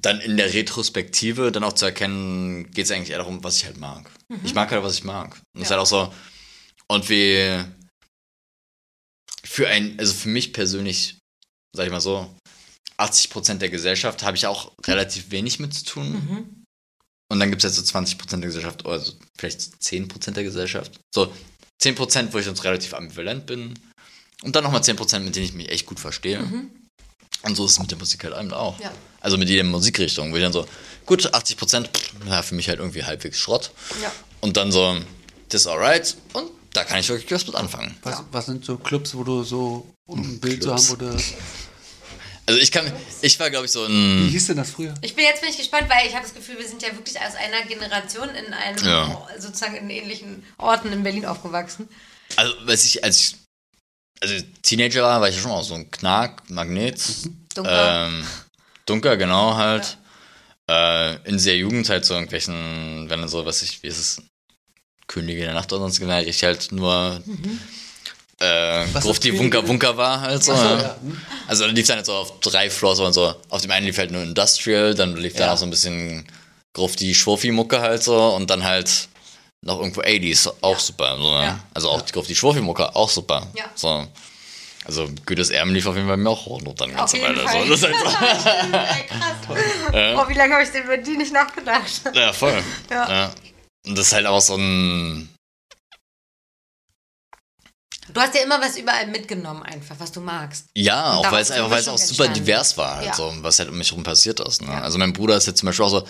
dann 0.00 0.20
in 0.20 0.36
der 0.36 0.52
Retrospektive 0.54 1.50
dann 1.50 1.64
auch 1.64 1.72
zu 1.72 1.84
erkennen, 1.86 2.70
geht 2.70 2.84
es 2.84 2.90
eigentlich 2.92 3.10
eher 3.10 3.18
darum, 3.18 3.42
was 3.42 3.56
ich 3.56 3.64
halt 3.64 3.78
mag. 3.78 4.08
Ich 4.44 4.54
mag 4.54 4.70
halt, 4.70 4.82
was 4.84 4.94
ich 4.94 5.02
mag. 5.04 5.34
Und 5.54 5.62
es 5.62 5.62
ist 5.62 5.70
Ja. 5.70 5.76
halt 5.76 5.82
auch 5.82 5.86
so, 5.86 6.14
und 6.86 7.08
wie 7.08 7.64
für 9.44 9.66
ein, 9.66 9.98
also 9.98 10.14
für 10.14 10.28
mich 10.28 10.52
persönlich, 10.52 11.18
sag 11.74 11.86
ich 11.86 11.90
mal 11.92 12.00
so, 12.00 12.32
80% 12.98 13.58
der 13.58 13.70
Gesellschaft 13.70 14.22
habe 14.22 14.36
ich 14.36 14.46
auch 14.46 14.72
relativ 14.86 15.30
wenig 15.32 15.58
mit 15.58 15.74
zu 15.74 15.84
tun. 15.84 16.10
Mhm. 16.12 16.57
Und 17.28 17.40
dann 17.40 17.50
gibt 17.50 17.62
es 17.62 17.76
jetzt 17.76 17.86
so 17.86 17.98
20% 17.98 18.30
der 18.30 18.40
Gesellschaft, 18.40 18.84
oder 18.86 19.00
so 19.00 19.12
vielleicht 19.36 19.60
10% 19.60 20.30
der 20.30 20.44
Gesellschaft. 20.44 20.98
So 21.14 21.32
10%, 21.80 22.32
wo 22.32 22.38
ich 22.38 22.46
sonst 22.46 22.64
relativ 22.64 22.94
ambivalent 22.94 23.46
bin. 23.46 23.74
Und 24.42 24.56
dann 24.56 24.64
nochmal 24.64 24.80
10%, 24.80 25.20
mit 25.20 25.36
denen 25.36 25.46
ich 25.46 25.52
mich 25.52 25.68
echt 25.68 25.86
gut 25.86 26.00
verstehe. 26.00 26.40
Und 27.42 27.56
so 27.56 27.66
ist 27.66 27.72
es 27.72 27.78
mit 27.80 27.90
der 27.90 27.98
Musik 27.98 28.24
halt 28.24 28.52
auch. 28.52 28.80
Ja. 28.80 28.92
Also 29.20 29.36
mit 29.36 29.48
jeder 29.48 29.64
Musikrichtung, 29.64 30.32
wo 30.32 30.36
ich 30.36 30.42
dann 30.42 30.52
so, 30.52 30.66
gut, 31.06 31.34
80%, 31.34 31.88
pff, 31.88 32.12
ja, 32.26 32.42
für 32.42 32.54
mich 32.54 32.68
halt 32.68 32.78
irgendwie 32.78 33.04
halbwegs 33.04 33.38
Schrott. 33.38 33.72
Ja. 34.02 34.10
Und 34.40 34.56
dann 34.56 34.72
so, 34.72 34.96
das 35.48 35.62
ist 35.62 35.66
alright. 35.66 36.16
Und 36.32 36.50
da 36.72 36.84
kann 36.84 37.00
ich 37.00 37.08
wirklich 37.08 37.30
was 37.30 37.46
mit 37.46 37.56
anfangen. 37.56 37.96
was, 38.02 38.22
was 38.30 38.46
sind 38.46 38.64
so 38.64 38.76
Clubs, 38.76 39.14
wo 39.14 39.24
du 39.24 39.42
so, 39.42 39.86
um 40.06 40.20
ein 40.22 40.40
Bild 40.40 40.62
zu 40.62 40.72
haben, 40.72 40.88
wo 40.88 40.96
du. 40.96 41.16
Also 42.48 42.60
ich 42.60 42.72
kann, 42.72 42.90
ich 43.20 43.38
war 43.38 43.50
glaube 43.50 43.66
ich 43.66 43.72
so 43.72 43.86
Wie 43.86 43.92
ein, 43.92 44.28
hieß 44.30 44.46
denn 44.46 44.56
das 44.56 44.70
früher? 44.70 44.94
Ich 45.02 45.14
bin 45.14 45.24
jetzt 45.26 45.42
bin 45.42 45.50
ich 45.50 45.58
gespannt, 45.58 45.88
weil 45.90 46.06
ich 46.06 46.14
habe 46.14 46.24
das 46.24 46.32
Gefühl, 46.34 46.58
wir 46.58 46.66
sind 46.66 46.80
ja 46.80 46.88
wirklich 46.96 47.20
aus 47.20 47.34
einer 47.34 47.62
Generation 47.68 48.30
in 48.30 48.54
einem 48.54 48.84
Ja. 48.86 49.28
sozusagen 49.38 49.76
in 49.76 49.90
ähnlichen 49.90 50.42
Orten 50.56 50.90
in 50.90 51.02
Berlin 51.02 51.26
aufgewachsen. 51.26 51.90
also 52.36 52.54
weiß 52.66 52.86
ich, 52.86 53.04
als 53.04 53.20
ich, 53.20 53.36
also 54.20 54.34
Teenager 54.62 55.02
war, 55.02 55.20
war 55.20 55.28
ich 55.28 55.36
ja 55.36 55.42
schon 55.42 55.50
auch 55.50 55.62
so 55.62 55.74
ein 55.74 55.90
Knack, 55.90 56.48
Magnet. 56.48 57.02
Dunkel. 57.54 57.74
Ähm, 57.76 58.26
Dunker, 58.86 59.18
genau 59.18 59.54
halt. 59.54 59.98
Äh, 60.70 61.16
in 61.28 61.42
der 61.42 61.56
Jugend 61.56 61.88
halt 61.90 62.06
so 62.06 62.14
irgendwelchen, 62.14 63.10
wenn 63.10 63.20
dann 63.20 63.28
so, 63.28 63.44
was 63.44 63.60
ich, 63.60 63.82
wie 63.82 63.88
ist 63.88 63.98
es, 63.98 64.22
Könige 65.06 65.42
der 65.42 65.52
Nacht 65.54 65.70
oder 65.72 65.82
sonst 65.82 66.00
genau, 66.00 66.18
ich 66.20 66.44
halt 66.44 66.72
nur 66.72 67.22
äh, 68.40 68.84
ist 68.84 69.04
Wunker 69.04 69.58
Könige? 69.58 69.68
Wunker 69.68 69.96
war 69.96 70.20
halt 70.20 70.44
so. 70.44 70.54
So, 70.54 70.62
ja. 70.62 70.78
ja. 70.80 70.96
Hm. 71.00 71.20
Also 71.46 71.64
da 71.64 71.70
lief 71.70 71.86
dann 71.86 71.96
halt 71.96 72.06
so 72.06 72.14
auf 72.14 72.40
drei 72.40 72.70
Floors 72.70 73.00
und 73.00 73.12
so. 73.12 73.34
Auf 73.48 73.62
dem 73.62 73.70
einen 73.70 73.86
lief 73.86 73.98
halt 73.98 74.10
nur 74.10 74.22
Industrial, 74.22 74.94
dann 74.94 75.16
lief 75.16 75.38
Ja. 75.38 75.52
auch 75.52 75.58
so 75.58 75.66
ein 75.66 75.70
bisschen 75.70 76.26
Grufti 76.72 77.14
Schwurfi 77.14 77.50
Mucke 77.50 77.80
halt 77.80 78.02
so 78.02 78.16
und 78.34 78.48
dann 78.50 78.64
halt 78.64 79.08
noch 79.62 79.78
irgendwo 79.78 80.02
80s, 80.02 80.52
auch 80.60 80.78
super. 80.78 81.16
So, 81.18 81.38
ne? 81.38 81.44
Ja. 81.44 81.60
Also 81.74 81.90
auch 81.90 82.02
die 82.02 82.12
Grufti 82.12 82.34
Schwurfi 82.34 82.60
Mucke, 82.60 82.94
auch 82.94 83.10
super. 83.10 83.46
Ja. 83.56 83.64
So. 83.74 84.06
Also 84.84 85.06
Goethes 85.26 85.50
Erben 85.50 85.74
lief 85.74 85.86
auf 85.86 85.96
jeden 85.96 86.06
Fall 86.08 86.16
mir 86.16 86.30
auch 86.30 86.46
hoch 86.46 86.62
noch 86.62 86.74
dann 86.74 86.90
jeden 86.90 87.02
Weile. 87.02 87.40
Fall. 87.40 87.62
So. 87.64 87.68
Das 87.68 87.78
ist 87.80 87.84
halt 87.84 87.96
so. 87.98 88.06
Ey, 88.76 89.06
krass. 89.06 89.34
Oh, 90.16 90.28
wie 90.28 90.34
lange 90.34 90.54
habe 90.54 90.62
ich 90.62 90.70
denn 90.70 90.84
über 90.84 90.96
die 90.96 91.16
nicht 91.16 91.32
nachgedacht? 91.32 92.02
Ja, 92.14 92.32
voll. 92.32 92.62
Ja. 92.90 93.10
Ja. 93.10 93.30
Und 93.86 93.98
das 93.98 94.06
ist 94.08 94.12
halt 94.12 94.26
auch 94.26 94.40
so 94.40 94.54
ein. 94.56 95.28
Du 98.12 98.20
hast 98.20 98.34
ja 98.34 98.42
immer 98.42 98.60
was 98.60 98.76
überall 98.78 99.06
mitgenommen, 99.06 99.62
einfach, 99.62 99.96
was 99.98 100.12
du 100.12 100.20
magst. 100.20 100.66
Ja, 100.76 101.14
auch 101.14 101.30
weil 101.30 101.42
es 101.42 101.50
einfach, 101.50 101.64
eine 101.64 101.74
weil 101.74 101.80
es 101.80 101.88
auch 101.88 101.98
super 101.98 102.24
entstanden. 102.24 102.34
divers 102.46 102.76
war, 102.76 102.96
halt 102.96 103.06
Ja. 103.06 103.14
so, 103.14 103.32
was 103.40 103.58
halt 103.58 103.68
um 103.68 103.78
mich 103.78 103.90
herum 103.90 104.02
passiert 104.04 104.40
ist. 104.40 104.62
Ne? 104.62 104.68
Ja. 104.68 104.80
Also 104.82 104.98
mein 104.98 105.12
Bruder 105.12 105.36
ist 105.36 105.46
jetzt 105.46 105.58
zum 105.60 105.66
Beispiel 105.66 105.84
auch 105.84 105.90
so, 105.90 106.08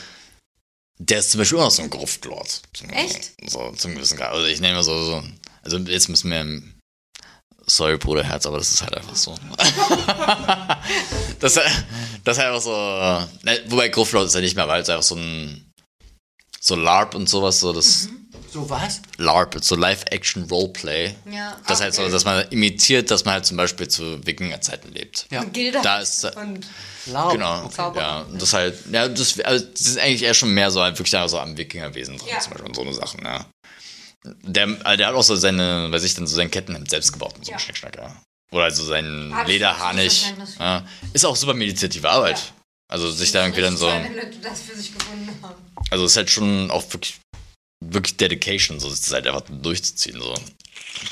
der 0.98 1.18
ist 1.20 1.30
zum 1.30 1.38
Beispiel 1.38 1.58
auch 1.58 1.64
noch 1.64 1.70
so 1.70 1.82
ein 1.82 1.90
Gruftlord. 1.90 2.62
Echt? 2.90 3.32
So, 3.50 3.70
zum 3.72 3.94
gewissen 3.94 4.16
Grad. 4.16 4.32
Also 4.32 4.46
ich 4.46 4.60
nehme 4.60 4.82
so, 4.82 5.04
so, 5.04 5.22
also 5.62 5.78
jetzt 5.78 6.08
müssen 6.08 6.30
wir, 6.30 6.62
sorry 7.66 7.96
Bruderherz, 7.98 8.46
aber 8.46 8.58
das 8.58 8.70
ist 8.72 8.82
halt 8.82 8.96
einfach 8.96 9.14
so. 9.16 9.34
das, 11.40 11.54
das 11.54 11.56
ist 11.56 12.38
halt 12.38 12.48
einfach 12.48 12.60
so, 12.62 12.72
ne, 13.42 13.60
wobei 13.68 13.88
Gruftlord 13.88 14.26
ist 14.26 14.34
ja 14.34 14.40
nicht 14.40 14.56
mehr, 14.56 14.68
weil 14.68 14.82
es 14.82 14.88
einfach 14.88 15.02
so 15.04 15.14
ein, 15.16 15.72
so 16.60 16.74
LARP 16.74 17.14
und 17.14 17.28
sowas, 17.28 17.60
so 17.60 17.72
das 17.72 18.06
Mhm. 18.08 18.27
So 18.50 18.68
was? 18.70 19.02
LARP, 19.18 19.56
so 19.62 19.74
Live-Action-Roleplay. 19.76 21.14
Ja. 21.30 21.56
Das 21.66 21.80
heißt 21.80 21.96
so, 21.96 22.08
dass 22.08 22.24
man 22.24 22.46
imitiert, 22.48 23.10
dass 23.10 23.24
man 23.24 23.34
halt 23.34 23.46
zum 23.46 23.56
Beispiel 23.56 23.88
zu 23.88 24.24
Wikinger-Zeiten 24.26 24.92
lebt. 24.92 25.26
Ja. 25.30 25.44
Gilda 25.44 25.82
Da 25.82 25.98
ist 26.00 26.24
und 26.36 26.66
Laub. 27.06 27.32
Genau. 27.32 27.64
Okay. 27.64 27.98
Ja, 27.98 28.20
und 28.22 28.40
das 28.40 28.52
halt, 28.52 28.74
ja, 28.90 29.08
das, 29.08 29.38
also 29.40 29.64
das 29.66 29.80
ist 29.82 29.98
eigentlich 29.98 30.22
eher 30.22 30.34
schon 30.34 30.52
mehr 30.54 30.70
so 30.70 30.80
halt 30.82 30.98
wirklich 30.98 31.30
so 31.30 31.38
am 31.38 31.56
Wikingerwesen 31.56 32.16
dran, 32.18 32.28
Ja. 32.28 32.38
zum 32.40 32.52
Beispiel 32.52 32.68
und 32.68 32.74
so 32.76 32.82
eine 32.82 32.94
Sachen, 32.94 33.24
ja. 33.24 33.46
Der, 34.24 34.66
also 34.84 34.96
der 34.96 35.06
hat 35.06 35.14
auch 35.14 35.22
so 35.22 35.36
seine, 35.36 35.88
weiß 35.90 36.02
ich, 36.04 36.14
dann 36.14 36.26
so 36.26 36.36
sein 36.36 36.50
Kettenhemd 36.50 36.90
selbst 36.90 37.12
gebaut 37.12 37.34
und 37.36 37.44
so 37.44 37.50
Ja. 37.50 37.56
ein 37.56 37.60
Schnickschnack, 37.60 37.96
ja. 37.96 38.16
Oder 38.50 38.64
also 38.64 38.84
sein 38.84 39.30
Hab 39.34 39.42
ich 39.46 39.54
Lederharnisch. 39.54 40.24
Ja. 40.58 40.84
Ist 41.12 41.24
auch 41.26 41.36
super 41.36 41.54
meditative 41.54 42.08
Arbeit. 42.08 42.38
Ja. 42.38 42.44
Also 42.90 43.10
sich 43.10 43.30
da 43.32 43.42
irgendwie 43.42 43.60
dann 43.60 43.76
so, 43.76 43.86
toll, 43.86 44.00
wenn 44.02 44.16
Leute 44.16 44.38
das 44.42 44.62
für 44.62 44.74
sich 44.74 44.94
gefunden 44.96 45.28
haben. 45.42 45.54
also 45.90 46.06
ist 46.06 46.16
halt 46.16 46.30
schon 46.30 46.70
auch 46.70 46.82
wirklich, 46.90 47.16
wirklich 47.80 48.16
Dedication, 48.16 48.80
so 48.80 48.88
das 48.90 49.10
halt 49.12 49.26
einfach 49.26 49.42
durchzuziehen, 49.48 50.20
so. 50.20 50.34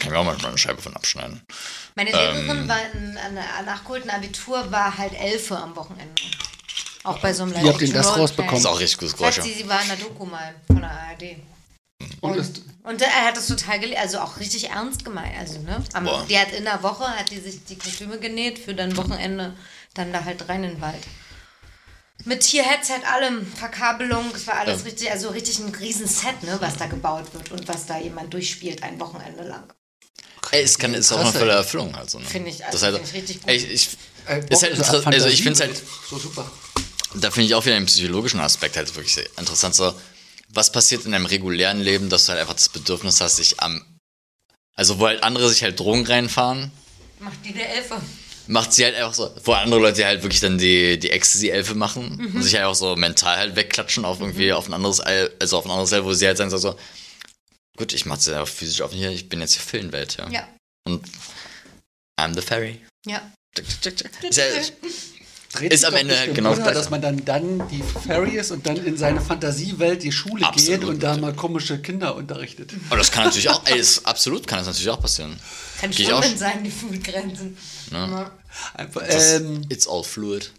Kann 0.00 0.12
mir 0.12 0.18
auch 0.18 0.24
manchmal 0.24 0.50
eine 0.50 0.58
Scheibe 0.58 0.80
von 0.82 0.94
abschneiden. 0.94 1.42
Meine 1.94 2.10
Lehrerin 2.10 2.50
Ähm. 2.50 2.68
war 2.68 2.78
in, 2.92 3.16
an 3.18 3.34
der 3.34 3.62
nachgeholten 3.64 4.10
Abitur 4.10 4.70
war 4.70 4.96
halt 4.96 5.12
Elfe 5.14 5.56
am 5.56 5.76
Wochenende. 5.76 6.22
Auch 7.04 7.18
bei 7.18 7.32
so 7.32 7.44
einem 7.44 7.54
Wie 7.54 7.68
habt 7.68 7.80
ihr 7.80 7.92
das 7.92 8.16
rausbekommen? 8.16 8.56
Ist 8.60 8.66
auch 8.66 8.80
richtig 8.80 8.98
gutes 8.98 9.12
Das 9.14 9.36
Geräusch. 9.36 9.48
sie, 9.48 9.54
sie 9.62 9.68
war 9.68 9.80
in 9.80 9.88
der 9.88 9.96
Doku 9.96 10.24
mal 10.26 10.54
von 10.66 10.80
der 10.80 10.90
ARD. 10.90 11.36
Und 12.20 12.36
Und, 12.36 12.62
und 12.82 13.02
er 13.02 13.24
hat 13.26 13.36
das 13.36 13.46
total 13.46 13.78
gelesen, 13.78 14.00
also 14.00 14.18
auch 14.18 14.38
richtig 14.38 14.70
ernst 14.70 15.04
gemeint. 15.04 15.38
Also, 15.38 15.60
ne? 15.60 15.82
Am, 15.92 16.04
Boah. 16.04 16.26
die 16.28 16.36
hat 16.38 16.52
in 16.52 16.64
der 16.64 16.82
Woche, 16.82 17.04
hat 17.04 17.30
die 17.30 17.38
sich 17.38 17.64
die 17.64 17.78
Kostüme 17.78 18.18
genäht 18.18 18.58
für 18.58 18.74
dann 18.74 18.96
Wochenende, 18.96 19.54
dann 19.94 20.12
da 20.12 20.24
halt 20.24 20.48
rein 20.48 20.64
in 20.64 20.70
den 20.72 20.80
Wald. 20.80 21.02
Mit 22.24 22.40
Tier-Headset, 22.40 23.04
allem, 23.06 23.46
Verkabelung, 23.46 24.24
es 24.34 24.46
war 24.46 24.56
alles 24.56 24.80
Ja. 24.80 24.84
richtig, 24.86 25.10
also 25.12 25.28
richtig 25.28 25.58
ein 25.60 25.72
riesen 25.74 26.08
Set, 26.08 26.42
ne, 26.42 26.56
was 26.60 26.76
da 26.76 26.86
gebaut 26.86 27.32
wird 27.34 27.52
und 27.52 27.68
was 27.68 27.86
da 27.86 27.98
jemand 27.98 28.32
durchspielt 28.34 28.82
ein 28.82 28.98
Wochenende 28.98 29.44
lang. 29.44 29.72
Ey, 30.50 30.62
es 30.62 30.78
kann, 30.78 30.94
ist 30.94 31.12
auch 31.12 31.20
eine 31.20 31.32
volle. 31.32 31.52
Erfüllung 31.52 31.94
halt 31.96 32.08
so. 32.10 32.18
Ne? 32.18 32.24
Finde 32.24 32.50
ich, 32.50 32.64
also 32.64 32.72
das 32.72 32.82
ist 32.82 32.82
halt, 32.82 32.94
finde 32.96 33.08
ich 33.08 33.14
richtig 33.14 33.40
gut. 33.42 33.50
Ey, 33.50 33.56
ich, 33.56 33.70
ich, 33.72 33.88
Ey, 34.26 34.38
ist 34.48 34.62
halt 34.62 34.76
Bock, 34.76 34.86
inter- 34.86 35.02
Fantasie, 35.02 35.14
also 35.14 35.28
ich 35.28 35.42
finde 35.42 35.52
es 35.52 35.60
halt, 35.60 35.82
So 36.08 36.18
super. 36.18 36.50
da 37.14 37.30
finde 37.30 37.46
ich 37.48 37.54
auch 37.54 37.64
wieder 37.64 37.74
den 37.76 37.86
psychologischen 37.86 38.40
Aspekt 38.40 38.76
halt 38.76 38.92
wirklich 38.94 39.14
sehr 39.14 39.26
interessant. 39.38 39.74
So, 39.74 39.94
was 40.48 40.72
passiert 40.72 41.04
in 41.04 41.14
einem 41.14 41.26
regulären 41.26 41.80
Leben, 41.80 42.08
dass 42.08 42.26
du 42.26 42.30
halt 42.32 42.40
einfach 42.40 42.54
das 42.54 42.68
Bedürfnis 42.68 43.20
hast, 43.20 43.36
sich 43.36 43.60
am, 43.60 43.84
also 44.74 44.98
wo 44.98 45.06
halt 45.06 45.22
andere 45.22 45.48
sich 45.48 45.62
halt 45.62 45.78
Drogen 45.78 46.06
reinfahren, 46.06 46.70
Macht 47.18 47.38
die 47.44 47.52
der 47.54 47.74
Elfe. 47.76 48.00
Macht 48.48 48.72
sie 48.72 48.84
halt 48.84 48.94
einfach 48.94 49.14
so, 49.14 49.34
wo 49.44 49.52
andere 49.52 49.80
Leute 49.80 50.04
halt 50.04 50.22
wirklich 50.22 50.40
dann 50.40 50.58
die, 50.58 50.98
die 50.98 51.10
Ecstasy-Elfe 51.10 51.74
machen 51.74 52.32
und 52.34 52.42
sich 52.42 52.54
halt 52.54 52.64
auch 52.66 52.74
so 52.74 52.94
mental 52.96 53.36
halt 53.36 53.56
wegklatschen 53.56 54.04
auf 54.04 54.20
irgendwie 54.20 54.52
auf 54.52 54.66
ein 54.68 54.74
anderes, 54.74 55.00
Al- 55.00 55.32
also 55.40 55.58
auf 55.58 55.64
ein 55.64 55.70
anderes 55.70 55.90
Level, 55.90 56.04
wo 56.06 56.12
sie 56.12 56.26
halt 56.26 56.36
sagen 56.38 56.50
so, 56.50 56.58
so 56.58 56.76
gut, 57.76 57.92
ich 57.92 58.06
mach's 58.06 58.26
ja 58.26 58.44
physisch 58.46 58.80
auf 58.82 58.92
hier, 58.92 59.10
ich 59.10 59.28
bin 59.28 59.40
jetzt 59.40 59.54
hier 59.54 59.62
Filmwelt, 59.62 60.16
ja. 60.18 60.28
Ja. 60.30 60.48
Und 60.86 61.04
I'm 62.20 62.34
the 62.34 62.40
fairy. 62.42 62.80
Ja. 63.06 63.30
Tick, 63.54 63.66
tick, 63.82 63.96
tick, 63.96 64.12
tick. 64.20 64.32
Dreht 65.52 65.72
Ist 65.72 65.80
sich 65.80 65.88
am 65.88 65.94
doch 65.94 66.00
Ende 66.00 66.32
genau 66.34 66.50
das 66.50 66.58
oder? 66.58 66.64
Gleiche. 66.64 66.78
dass 66.80 66.90
man 66.90 67.00
dann, 67.02 67.24
dann 67.24 67.68
die 67.68 67.82
Fairy 67.82 68.36
ist 68.36 68.50
und 68.50 68.66
dann 68.66 68.76
in 68.76 68.96
seine 68.96 69.20
Fantasiewelt 69.20 70.02
die 70.02 70.12
Schule 70.12 70.44
Absolut. 70.46 70.80
geht 70.80 70.88
und 70.88 71.02
da 71.02 71.16
mal 71.16 71.32
komische 71.34 71.80
Kinder 71.80 72.14
unterrichtet. 72.16 72.72
Aber 72.90 72.98
das 72.98 73.10
kann 73.10 73.24
natürlich 73.24 73.48
auch, 73.48 73.62
ey, 73.64 73.78
ist, 73.78 74.04
absolut 74.06 74.46
kann 74.46 74.58
das 74.58 74.66
natürlich 74.66 74.90
auch 74.90 75.00
passieren. 75.00 75.38
Kann 75.80 75.90
Geh 75.92 76.02
ich 76.02 76.12
auch 76.12 76.22
schon 76.22 76.36
sein, 76.36 76.62
die 76.64 76.70
Foodgrenzen. 76.70 77.56
Ja. 77.92 78.30
Einfach, 78.74 79.02
Das, 79.06 79.34
ähm, 79.34 79.62
it's 79.68 79.86
all 79.86 80.02
fluid. 80.02 80.50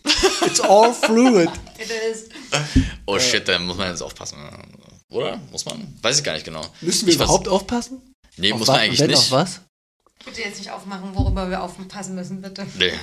it's 0.45 0.59
all 0.61 0.93
fluid. 0.93 1.49
It 1.79 1.89
is. 1.89 2.29
Oh 3.05 3.17
shit, 3.19 3.47
da 3.47 3.57
muss 3.59 3.77
man 3.77 3.89
jetzt 3.89 4.01
aufpassen. 4.01 4.37
Oder? 5.09 5.39
Muss 5.51 5.65
man? 5.65 5.97
Weiß 6.01 6.17
ich 6.19 6.23
gar 6.23 6.33
nicht 6.33 6.45
genau. 6.45 6.65
Müssen 6.81 7.05
wir 7.07 7.13
ich 7.13 7.19
weiß- 7.19 7.23
überhaupt 7.23 7.47
aufpassen? 7.47 8.01
Nee, 8.37 8.53
Auf 8.53 8.59
muss 8.59 8.67
wa- 8.67 8.73
man 8.73 8.81
eigentlich 8.81 8.99
nicht. 9.01 9.17
Auf 9.17 9.31
was? 9.31 9.61
Bitte 10.25 10.41
jetzt 10.41 10.59
nicht 10.59 10.69
aufmachen, 10.71 11.09
worüber 11.15 11.49
wir 11.49 11.61
aufpassen 11.63 12.15
müssen, 12.15 12.41
bitte. 12.41 12.65
Nee. 12.77 12.93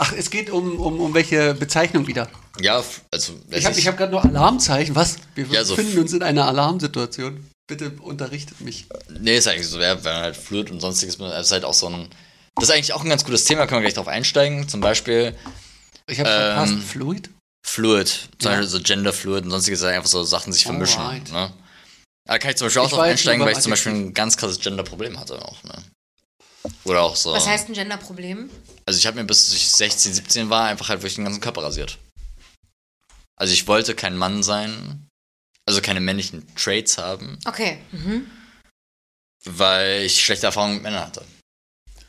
Ach, 0.00 0.12
es 0.16 0.30
geht 0.30 0.48
um, 0.48 0.78
um, 0.78 1.00
um 1.00 1.12
welche 1.14 1.54
Bezeichnung 1.54 2.06
wieder. 2.06 2.28
Ja, 2.60 2.82
also. 3.10 3.34
Ich 3.50 3.66
habe 3.66 3.76
hab 3.76 3.96
gerade 3.98 4.12
noch 4.12 4.24
Alarmzeichen. 4.24 4.94
Was? 4.94 5.16
Wir 5.34 5.44
Ja, 5.46 5.64
befinden 5.64 5.98
uns 5.98 6.12
in 6.12 6.22
einer 6.22 6.46
Alarmsituation. 6.46 7.44
Bitte 7.66 7.90
unterrichtet 8.00 8.60
mich. 8.60 8.86
Nee, 9.20 9.36
ist 9.36 9.48
eigentlich 9.48 9.66
so, 9.68 9.78
wenn 9.80 10.00
man 10.02 10.14
halt 10.22 10.36
Fluid 10.36 10.70
und 10.70 10.80
sonstiges, 10.80 11.16
ist 11.16 11.52
halt 11.52 11.64
auch 11.64 11.74
so 11.74 11.88
ein. 11.88 12.08
Das 12.54 12.64
ist 12.68 12.70
eigentlich 12.74 12.92
auch 12.92 13.02
ein 13.02 13.08
ganz 13.10 13.24
gutes 13.24 13.44
Thema, 13.44 13.66
können 13.66 13.80
wir 13.80 13.86
gleich 13.86 13.94
drauf 13.94 14.08
einsteigen. 14.08 14.68
Zum 14.68 14.80
Beispiel 14.80 15.34
Ich 16.06 16.18
habe 16.20 16.30
Ähm, 16.30 16.36
verpasst. 16.68 16.88
Fluid? 16.88 17.30
Fluid, 17.66 18.08
zum 18.38 18.50
Ja. 18.50 18.56
Beispiel 18.56 18.68
so 18.68 18.80
Gender 18.80 19.12
Fluid 19.12 19.44
und 19.44 19.50
sonstiges, 19.50 19.80
ist 19.80 19.84
einfach 19.86 20.08
so 20.08 20.22
Sachen 20.24 20.52
sich 20.52 20.62
vermischen. 20.62 21.02
Alright. 21.02 21.30
Ne? 21.30 21.52
Da 22.24 22.38
kann 22.38 22.50
ich 22.52 22.56
zum 22.56 22.66
Beispiel 22.66 22.82
auch 22.82 22.86
Ich 22.86 22.92
drauf 22.92 23.00
einsteigen, 23.00 23.38
nur 23.38 23.46
weil 23.46 23.54
ich 23.56 23.60
zum 23.62 23.70
Beispiel 23.70 23.92
ein 23.92 24.14
ganz 24.14 24.36
krasses 24.36 24.60
Gender-Problem 24.60 25.18
hatte 25.20 25.40
auch. 25.42 25.62
Ne? 25.64 25.72
Oder 26.84 27.02
auch 27.02 27.16
so. 27.16 27.32
Was 27.32 27.46
heißt 27.46 27.68
ein 27.68 27.74
Genderproblem? 27.74 28.50
Also 28.86 28.98
ich 28.98 29.06
habe 29.06 29.16
mir 29.18 29.24
bis 29.24 29.52
ich 29.52 29.68
16, 29.70 30.14
17 30.14 30.50
war 30.50 30.66
einfach 30.66 30.88
halt 30.88 31.00
wirklich 31.00 31.14
den 31.16 31.24
ganzen 31.24 31.40
Körper 31.40 31.62
rasiert. 31.62 31.98
Also 33.36 33.52
ich 33.54 33.66
wollte 33.68 33.94
kein 33.94 34.16
Mann 34.16 34.42
sein, 34.42 35.06
also 35.66 35.80
keine 35.80 36.00
männlichen 36.00 36.46
Traits 36.56 36.98
haben, 36.98 37.38
Okay. 37.46 37.78
Mhm. 37.92 38.28
weil 39.44 40.02
ich 40.02 40.24
schlechte 40.24 40.46
Erfahrungen 40.46 40.74
mit 40.74 40.82
Männern 40.82 41.06
hatte. 41.06 41.24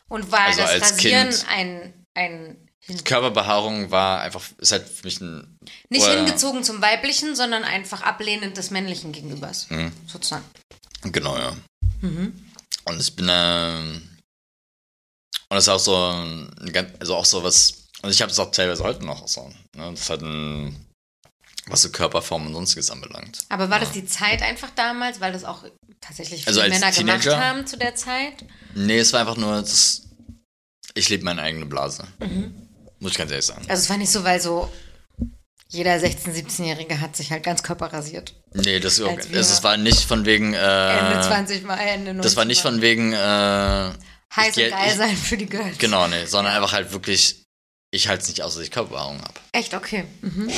Und 0.07 0.31
war 0.31 0.41
Also 0.41 0.61
das 0.61 0.71
als 0.71 0.91
Rasieren 0.93 1.29
Kind- 1.29 1.45
ein, 1.49 2.05
ein 2.15 2.69
Körperbehaarung 3.03 3.91
war 3.91 4.21
einfach, 4.21 4.43
ist 4.57 4.71
halt 4.71 4.87
für 4.89 5.05
mich 5.05 5.21
ein. 5.21 5.57
nicht 5.89 6.01
oder- 6.03 6.15
hingezogen 6.15 6.63
zum 6.63 6.81
Weiblichen, 6.81 7.35
sondern 7.35 7.63
einfach 7.63 8.01
ablehnend 8.01 8.57
des 8.57 8.71
Männlichen 8.71 9.11
gegenübers. 9.11 9.69
Mhm. 9.69 9.91
Sozusagen. 10.07 10.45
Genau, 11.03 11.37
ja. 11.37 11.55
Mhm. 12.01 12.33
Und 12.85 12.99
ich 12.99 13.15
bin, 13.15 13.27
ähm, 13.29 14.08
und 15.49 15.55
das 15.55 15.65
ist 15.65 15.69
auch 15.69 15.79
so, 15.79 15.95
ein 15.95 16.49
also 16.99 17.15
auch 17.15 17.25
so 17.25 17.43
was, 17.43 17.85
und 18.01 18.09
ich 18.11 18.21
habe 18.21 18.31
es 18.31 18.39
auch 18.39 18.51
teilweise 18.51 18.83
heute 18.83 19.05
noch 19.05 19.27
so, 19.27 19.49
ne? 19.75 19.91
Das 19.91 20.09
halt 20.09 20.21
ein, 20.21 20.85
was 21.67 21.81
so 21.81 21.89
Körperform 21.89 22.47
und 22.47 22.53
sonstiges 22.53 22.89
anbelangt. 22.91 23.39
Aber 23.49 23.69
war 23.69 23.79
das 23.79 23.91
die 23.91 24.05
Zeit 24.05 24.41
einfach 24.41 24.69
damals, 24.75 25.19
weil 25.21 25.33
das 25.33 25.43
auch 25.43 25.63
tatsächlich 26.01 26.41
viele 26.45 26.47
Also 26.47 26.61
als 26.61 26.73
Männer 26.73 26.91
Teenager? 26.91 27.19
gemacht 27.31 27.43
haben 27.45 27.67
zu 27.67 27.77
der 27.77 27.95
Zeit? 27.95 28.45
Nee, 28.75 28.99
es 28.99 29.11
war 29.13 29.19
einfach 29.21 29.37
nur, 29.37 29.59
das, 29.61 30.03
ich 30.95 31.09
lebe 31.09 31.23
meine 31.25 31.41
eigene 31.41 31.65
Blase. 31.65 32.03
Muss 32.99 33.11
ich 33.11 33.17
ganz 33.17 33.31
ehrlich 33.31 33.45
sagen. 33.45 33.65
Also 33.69 33.81
es 33.83 33.89
war 33.89 33.97
nicht 33.97 34.11
so, 34.11 34.23
weil 34.23 34.39
so 34.41 34.71
jeder 35.71 35.91
16-, 35.97 36.31
17-Jährige 36.33 36.99
hat 36.99 37.15
sich 37.15 37.31
halt 37.31 37.43
ganz 37.43 37.61
Körper 37.61 37.93
rasiert. 37.93 38.33
Nee, 38.53 38.79
das, 38.79 38.99
Als 39.01 39.25
es, 39.25 39.31
wir- 39.31 39.39
es 39.39 39.63
war 39.63 39.77
nicht 39.77 40.01
von 40.01 40.25
wegen, 40.25 40.53
Ende 40.55 41.19
äh, 41.19 41.21
20 41.21 41.63
mal, 41.63 41.75
Ende 41.77 42.13
90 42.15 42.23
das 42.23 42.35
war 42.35 42.45
nicht 42.45 42.63
mal. 42.63 42.71
von 42.71 42.81
wegen, 42.81 43.13
äh, 43.13 43.91
heiß 44.35 44.57
und 44.57 44.69
geil 44.69 44.95
sein 44.95 45.15
für 45.17 45.37
die 45.37 45.45
Girls. 45.47 45.77
genau, 45.77 46.07
nee, 46.07 46.25
sondern 46.25 46.53
einfach 46.53 46.73
halt 46.73 46.91
wirklich, 46.91 47.43
ich 47.91 48.07
halte 48.07 48.23
es 48.23 48.29
nicht 48.29 48.41
aus, 48.41 48.55
dass 48.55 48.63
ich 48.63 48.71
Körperbehaarung 48.71 49.21
habe. 49.21 49.39
Echt, 49.51 49.73
okay. 49.73 50.05
Mhm. 50.21 50.51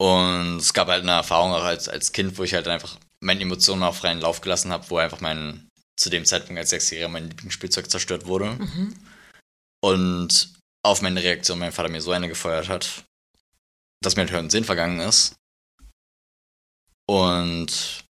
Und 0.00 0.56
es 0.56 0.72
gab 0.72 0.88
halt 0.88 1.02
eine 1.02 1.12
Erfahrung 1.12 1.52
auch 1.52 1.64
als, 1.64 1.88
als 1.88 2.12
Kind, 2.12 2.38
wo 2.38 2.44
ich 2.44 2.54
halt 2.54 2.66
einfach 2.68 2.96
meine 3.22 3.42
Emotionen 3.42 3.82
auf 3.82 3.98
freien 3.98 4.20
Lauf 4.20 4.40
gelassen 4.40 4.72
habe, 4.72 4.88
wo 4.88 4.96
einfach 4.96 5.20
mein, 5.20 5.68
zu 5.98 6.08
dem 6.08 6.24
Zeitpunkt 6.24 6.58
als 6.58 6.70
Sechsjähriger 6.70 7.08
mein 7.08 7.28
Lieblingsspielzeug 7.28 7.90
zerstört 7.90 8.26
wurde. 8.26 8.56
Und 9.82 10.54
auf 10.82 11.02
meine 11.02 11.22
Reaktion 11.22 11.58
mein 11.58 11.72
Vater 11.72 11.90
mir 11.90 12.00
so 12.00 12.12
eine 12.12 12.28
gefeuert 12.28 12.70
hat, 12.70 13.04
dass 14.02 14.16
mir 14.16 14.22
halt 14.22 14.32
Hören 14.32 14.46
und 14.46 14.50
Sinn 14.50 14.64
vergangen 14.64 15.00
ist. 15.00 15.34
Und 17.06 18.04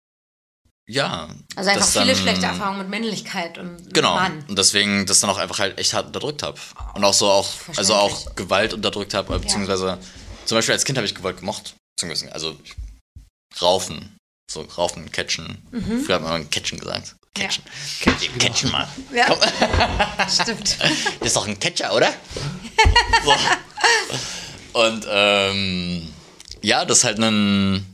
ja. 0.90 1.28
Also 1.56 1.70
einfach 1.70 1.86
viele 1.88 2.06
dann- 2.06 2.16
schlechte 2.16 2.46
Erfahrungen 2.46 2.78
mit 2.80 2.88
Männlichkeit 2.88 3.58
und 3.58 3.92
Genau. 3.94 4.14
Mann. 4.14 4.44
Und 4.48 4.58
deswegen 4.58 5.06
das 5.06 5.20
dann 5.20 5.30
auch 5.30 5.38
einfach 5.38 5.58
halt 5.58 5.78
echt 5.78 5.94
hart 5.94 6.06
unterdrückt 6.06 6.42
habe. 6.42 6.58
Und 6.94 7.04
auch 7.04 7.14
so 7.14 7.30
auch, 7.30 7.48
also 7.76 7.94
auch. 7.94 8.34
Gewalt 8.34 8.74
unterdrückt 8.74 9.14
habe, 9.14 9.38
beziehungsweise 9.38 9.98
zum 10.46 10.58
Beispiel 10.58 10.72
als 10.74 10.84
Kind 10.84 10.98
habe 10.98 11.06
ich 11.06 11.14
Gewalt 11.14 11.38
gemocht. 11.38 11.74
Beziehungsweise, 11.96 12.32
also 12.32 12.56
Raufen. 13.60 14.16
So 14.50 14.62
Raufen, 14.62 15.10
Catchen. 15.12 15.58
Früher 16.04 16.16
hat 16.16 16.22
man 16.22 16.50
Catchen 16.50 16.80
gesagt. 16.80 17.14
Ja. 17.38 17.44
Catchen. 17.44 17.62
Catchen, 18.00 18.38
Catchen 18.38 18.70
mal. 18.72 18.88
Ja, 19.14 19.26
stimmt. 20.28 20.76
Das 20.80 20.90
ist 21.20 21.36
doch 21.36 21.46
ein 21.46 21.58
Catcher, 21.60 21.94
oder? 21.94 22.12
so. 23.24 23.34
Und 24.80 25.06
ähm, 25.08 26.08
ja, 26.62 26.84
das 26.84 26.98
ist 26.98 27.04
halt 27.04 27.18
ein. 27.18 27.86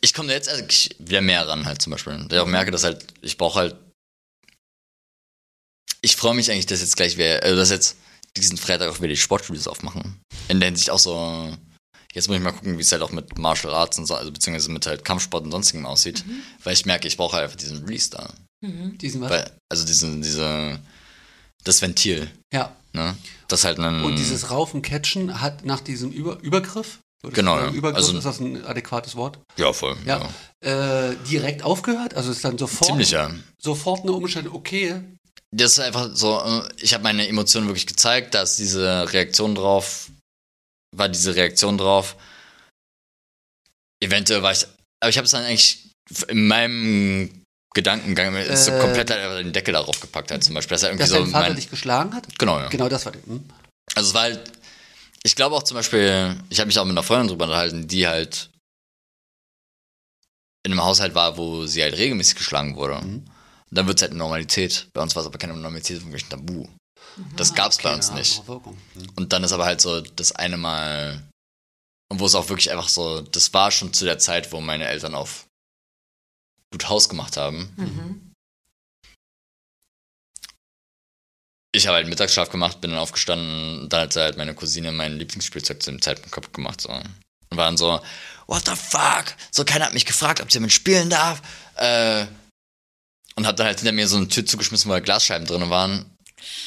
Ich 0.00 0.14
komme 0.14 0.28
da 0.28 0.34
jetzt 0.34 0.48
also 0.48 0.64
ich- 0.68 0.94
wieder 0.98 1.20
mehr 1.20 1.46
ran, 1.46 1.66
halt 1.66 1.82
zum 1.82 1.90
Beispiel. 1.92 2.24
Da 2.28 2.36
ich 2.36 2.42
auch 2.42 2.46
merke, 2.46 2.70
dass 2.70 2.84
halt, 2.84 3.04
ich 3.20 3.36
brauche 3.36 3.58
halt. 3.58 3.76
Ich 6.00 6.16
freue 6.16 6.34
mich 6.34 6.50
eigentlich, 6.50 6.66
dass 6.66 6.80
jetzt 6.80 6.96
gleich 6.96 7.16
wir, 7.16 7.42
äh, 7.42 7.56
dass 7.56 7.70
jetzt 7.70 7.96
diesen 8.36 8.56
Freitag 8.56 8.90
auch 8.90 8.98
wieder 8.98 9.08
die 9.08 9.16
Sportstudios 9.16 9.66
aufmachen. 9.66 10.20
In 10.48 10.60
der 10.60 10.68
Hinsicht 10.68 10.90
auch 10.90 10.98
so. 10.98 11.56
Jetzt 12.14 12.28
muss 12.28 12.36
ich 12.36 12.42
mal 12.42 12.52
gucken, 12.52 12.78
wie 12.78 12.82
es 12.82 12.90
halt 12.92 13.02
auch 13.02 13.10
mit 13.10 13.36
Martial 13.38 13.74
Arts 13.74 13.98
und 13.98 14.06
so, 14.06 14.14
also 14.14 14.32
beziehungsweise 14.32 14.70
mit 14.70 14.86
halt 14.86 15.04
Kampfsport 15.04 15.44
und 15.44 15.50
sonstigem 15.50 15.84
aussieht. 15.86 16.24
Weil 16.64 16.72
ich 16.72 16.86
merke, 16.86 17.06
ich 17.06 17.16
brauche 17.16 17.36
halt 17.36 17.44
einfach 17.44 17.58
diesen 17.58 17.84
Release 17.84 18.10
da. 18.10 18.32
Diesen 18.62 19.20
was? 19.20 19.30
Weil, 19.30 19.52
also 19.68 19.84
diesen, 19.84 20.22
diese, 20.22 20.80
das 21.64 21.82
Ventil, 21.82 22.30
ja. 22.52 22.74
ne? 22.92 23.16
Das 23.46 23.64
halt 23.64 23.78
ein. 23.78 24.02
Und 24.04 24.16
dieses 24.16 24.50
Raufen, 24.50 24.82
Catchen 24.82 25.40
hat 25.40 25.64
nach 25.64 25.80
diesem 25.80 26.10
Über 26.10 26.40
Übergriff, 26.40 26.98
würdest 27.22 27.34
Genau, 27.36 27.58
du 27.58 27.64
ja. 27.66 27.70
Übergriff, 27.72 27.96
Also- 28.04 28.16
ist 28.18 28.24
das 28.24 28.40
ein 28.40 28.64
adäquates 28.64 29.16
Wort? 29.16 29.38
Ja, 29.56 29.72
voll. 29.72 29.96
Ja. 30.06 30.28
Äh, 30.60 31.16
direkt 31.28 31.62
aufgehört? 31.62 32.14
Also 32.14 32.30
ist 32.30 32.44
dann 32.44 32.58
sofort, 32.58 32.86
Ziemlich, 32.86 33.10
ja. 33.10 33.30
sofort 33.60 34.02
eine 34.02 34.12
Umstand, 34.12 34.48
okay, 34.52 35.02
Das 35.50 35.72
ist 35.72 35.78
einfach 35.80 36.10
so, 36.14 36.38
äh, 36.40 36.68
ich 36.76 36.92
habe 36.92 37.02
meine 37.04 37.26
Emotionen 37.26 37.68
wirklich 37.68 37.86
gezeigt, 37.86 38.34
da 38.34 38.42
ist 38.42 38.58
diese 38.58 39.10
Reaktion 39.12 39.54
drauf, 39.54 40.10
war 40.94 41.08
diese 41.08 41.34
Reaktion 41.34 41.78
drauf. 41.78 42.16
Eventuell 44.02 44.42
war 44.42 44.52
ich, 44.52 44.66
aber 45.00 45.10
ich 45.10 45.16
habe 45.16 45.24
es 45.24 45.30
dann 45.32 45.44
eigentlich 45.44 45.90
in 46.28 46.46
meinem 46.46 47.42
Gedankengang 47.74 48.34
ist 48.36 48.64
so 48.66 48.72
Äh. 48.72 48.80
komplett 48.80 49.10
halt 49.10 49.44
den 49.46 49.52
Deckel 49.52 49.72
darauf 49.74 49.98
gepackt 50.00 50.30
halt 50.30 50.42
zum 50.44 50.54
Beispiel. 50.54 50.74
Das 50.74 50.80
ist 50.82 50.84
ja 50.84 50.88
irgendwie 50.90 51.02
dass 51.04 51.10
so 51.10 51.20
dein 51.20 51.30
Vater 51.30 51.46
mein, 51.48 51.56
dich 51.56 51.70
geschlagen 51.70 52.14
hat? 52.14 52.26
genau, 52.38 52.58
ja. 52.58 52.68
Genau 52.68 52.88
das 52.88 53.04
war 53.06 53.12
der. 53.12 53.22
Hm? 53.24 53.44
Also 53.94 54.08
es 54.08 54.14
war 54.14 54.22
halt, 54.22 54.52
ich 55.22 55.36
glaube 55.36 55.56
auch 55.56 55.62
zum 55.62 55.76
Beispiel, 55.76 56.36
ich 56.50 56.60
habe 56.60 56.66
mich 56.66 56.78
auch 56.78 56.84
mit 56.84 56.92
einer 56.92 57.02
Freundin 57.02 57.28
drüber 57.28 57.44
unterhalten, 57.46 57.88
die 57.88 58.06
halt 58.06 58.50
in 60.64 60.72
einem 60.72 60.84
Haushalt 60.84 61.14
war, 61.14 61.36
wo 61.36 61.66
sie 61.66 61.82
halt 61.82 61.96
regelmäßig 61.96 62.36
geschlagen 62.36 62.76
wurde. 62.76 63.04
Mhm. 63.04 63.24
Und 63.70 63.76
dann 63.76 63.86
wird 63.86 63.98
es 63.98 64.02
halt 64.02 64.12
eine 64.12 64.18
Normalität. 64.18 64.88
Bei 64.92 65.02
uns 65.02 65.14
war 65.14 65.22
es 65.22 65.26
aber 65.26 65.38
keine 65.38 65.54
Normalität, 65.54 65.98
sondern 65.98 66.12
wirklich 66.12 66.26
ein 66.26 66.46
Tabu. 66.46 66.66
Das 67.36 67.54
gab 67.54 67.72
es 67.72 67.78
bei 67.78 67.94
uns 67.94 68.12
nicht. 68.12 68.40
andere 68.40 68.48
Wirkung. 68.48 68.78
Hm. 68.94 69.06
Und 69.16 69.32
dann 69.32 69.44
ist 69.44 69.52
aber 69.52 69.64
halt 69.64 69.80
so 69.80 70.00
das 70.00 70.32
eine 70.32 70.56
Mal, 70.56 71.28
und 72.10 72.20
wo 72.20 72.26
es 72.26 72.34
auch 72.34 72.48
wirklich 72.48 72.70
einfach 72.70 72.88
so, 72.88 73.20
das 73.22 73.52
war 73.54 73.70
schon 73.70 73.92
zu 73.92 74.04
der 74.04 74.18
Zeit, 74.18 74.52
wo 74.52 74.60
meine 74.60 74.86
Eltern 74.86 75.14
auf 75.14 75.46
gut 76.70 76.88
Haus 76.88 77.08
gemacht 77.08 77.36
haben. 77.36 77.72
Mhm. 77.76 78.27
Ich 81.72 81.86
habe 81.86 81.96
halt 81.96 82.08
Mittagsschlaf 82.08 82.48
gemacht, 82.50 82.80
bin 82.80 82.90
dann 82.90 83.00
aufgestanden, 83.00 83.88
dann 83.88 84.02
hat 84.02 84.16
halt 84.16 84.36
meine 84.38 84.54
Cousine 84.54 84.90
mein 84.90 85.18
Lieblingsspielzeug 85.18 85.82
zu 85.82 85.90
dem 85.90 86.00
Zeitpunkt 86.00 86.32
kaputt 86.32 86.54
gemacht. 86.54 86.80
So. 86.80 86.88
Und 86.90 87.56
war 87.56 87.66
dann 87.66 87.76
so, 87.76 88.00
what 88.46 88.64
the 88.66 88.74
fuck? 88.74 89.34
So, 89.50 89.64
keiner 89.64 89.84
hat 89.86 89.94
mich 89.94 90.06
gefragt, 90.06 90.40
ob 90.40 90.50
sie 90.50 90.58
damit 90.58 90.72
spielen 90.72 91.10
darf. 91.10 91.42
Äh, 91.76 92.26
und 93.36 93.46
hat 93.46 93.58
dann 93.58 93.66
halt 93.66 93.78
hinter 93.78 93.92
mir 93.92 94.08
so 94.08 94.16
eine 94.16 94.28
Tür 94.28 94.44
zugeschmissen, 94.46 94.88
wo 94.88 94.94
halt 94.94 95.04
Glasscheiben 95.04 95.46
drin 95.46 95.68
waren. 95.70 96.06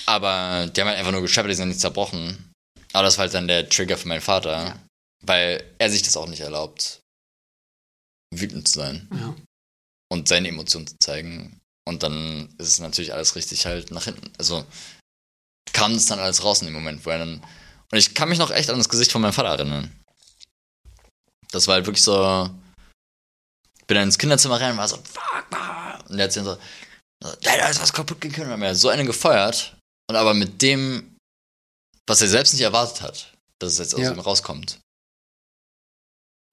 Aber 0.05 0.67
die 0.67 0.79
haben 0.81 0.87
halt 0.87 0.99
einfach 0.99 1.11
nur 1.11 1.21
gescheppert, 1.21 1.51
die 1.51 1.55
sind 1.55 1.69
nicht 1.69 1.79
zerbrochen. 1.81 2.51
Aber 2.93 3.03
das 3.03 3.17
war 3.17 3.23
halt 3.23 3.33
dann 3.33 3.47
der 3.47 3.67
Trigger 3.69 3.97
für 3.97 4.07
meinen 4.07 4.21
Vater, 4.21 4.51
Ja. 4.65 4.79
weil 5.21 5.63
er 5.79 5.89
sich 5.89 6.03
das 6.03 6.15
auch 6.17 6.27
nicht 6.27 6.41
erlaubt, 6.41 6.99
wütend 8.33 8.67
zu 8.67 8.79
sein 8.79 9.07
Ja. 9.13 9.35
und 10.11 10.27
seine 10.27 10.49
Emotionen 10.49 10.87
zu 10.87 10.97
zeigen. 10.99 11.57
Und 11.87 12.03
dann 12.03 12.53
ist 12.57 12.67
es 12.67 12.79
natürlich 12.79 13.13
alles 13.13 13.35
richtig 13.35 13.65
halt 13.65 13.91
nach 13.91 14.05
hinten. 14.05 14.31
Also 14.37 14.65
kam 15.73 15.93
es 15.93 16.05
dann 16.05 16.19
alles 16.19 16.43
raus 16.43 16.61
in 16.61 16.67
dem 16.67 16.73
Moment, 16.73 17.05
wo 17.05 17.09
er 17.09 17.19
dann. 17.19 17.41
Und 17.91 17.97
ich 17.97 18.13
kann 18.13 18.29
mich 18.29 18.37
noch 18.39 18.51
echt 18.51 18.69
an 18.69 18.77
das 18.77 18.89
Gesicht 18.89 19.11
von 19.11 19.21
meinem 19.21 19.33
Vater 19.33 19.49
erinnern. 19.49 19.91
Das 21.51 21.67
war 21.67 21.75
halt 21.75 21.85
wirklich 21.85 22.03
so. 22.03 22.49
Bin 23.87 23.95
dann 23.95 24.03
ins 24.05 24.17
Kinderzimmer 24.17 24.61
rein 24.61 24.71
und 24.71 24.77
war 24.77 24.87
so, 24.87 24.97
fuck. 24.97 26.09
Und 26.09 26.17
der 26.17 26.25
hat 26.27 26.35
dann 26.35 26.45
so, 26.45 26.57
da 27.41 27.67
ist 27.67 27.81
was 27.81 27.91
kaputt 27.91 28.21
gegangen. 28.21 28.47
Und 28.47 28.53
hat 28.53 28.59
mir 28.59 28.75
so 28.75 28.89
einen 28.89 29.05
gefeuert. 29.05 29.75
Und 30.09 30.15
aber 30.15 30.33
mit 30.33 30.61
dem, 30.61 31.17
was 32.07 32.21
er 32.21 32.27
selbst 32.27 32.53
nicht 32.53 32.61
erwartet 32.61 33.01
hat, 33.01 33.33
dass 33.59 33.73
es 33.73 33.79
jetzt 33.79 33.95
aus 33.95 34.01
Ja. 34.01 34.11
ihm 34.11 34.19
rauskommt. 34.19 34.79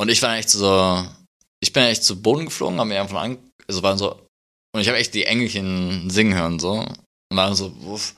Und 0.01 0.09
ich 0.09 0.23
war 0.23 0.37
echt 0.37 0.51
so, 0.51 1.09
ich 1.61 1.73
bin 1.73 1.83
echt 1.85 2.05
zu 2.05 2.21
Boden 2.21 2.47
geflogen, 2.47 2.79
haben 2.79 2.89
mir 2.89 3.01
einfach 3.01 3.21
an, 3.21 3.51
also 3.67 3.83
waren 3.83 3.99
so, 3.99 4.28
und 4.79 4.83
ich 4.83 4.89
habe 4.89 4.99
echt 4.99 5.13
die 5.15 5.25
Engelchen 5.25 6.09
singen 6.09 6.35
hören 6.35 6.59
so 6.59 6.73
und 6.73 7.37
war 7.37 7.55
so, 7.55 7.75
wuff. 7.83 8.15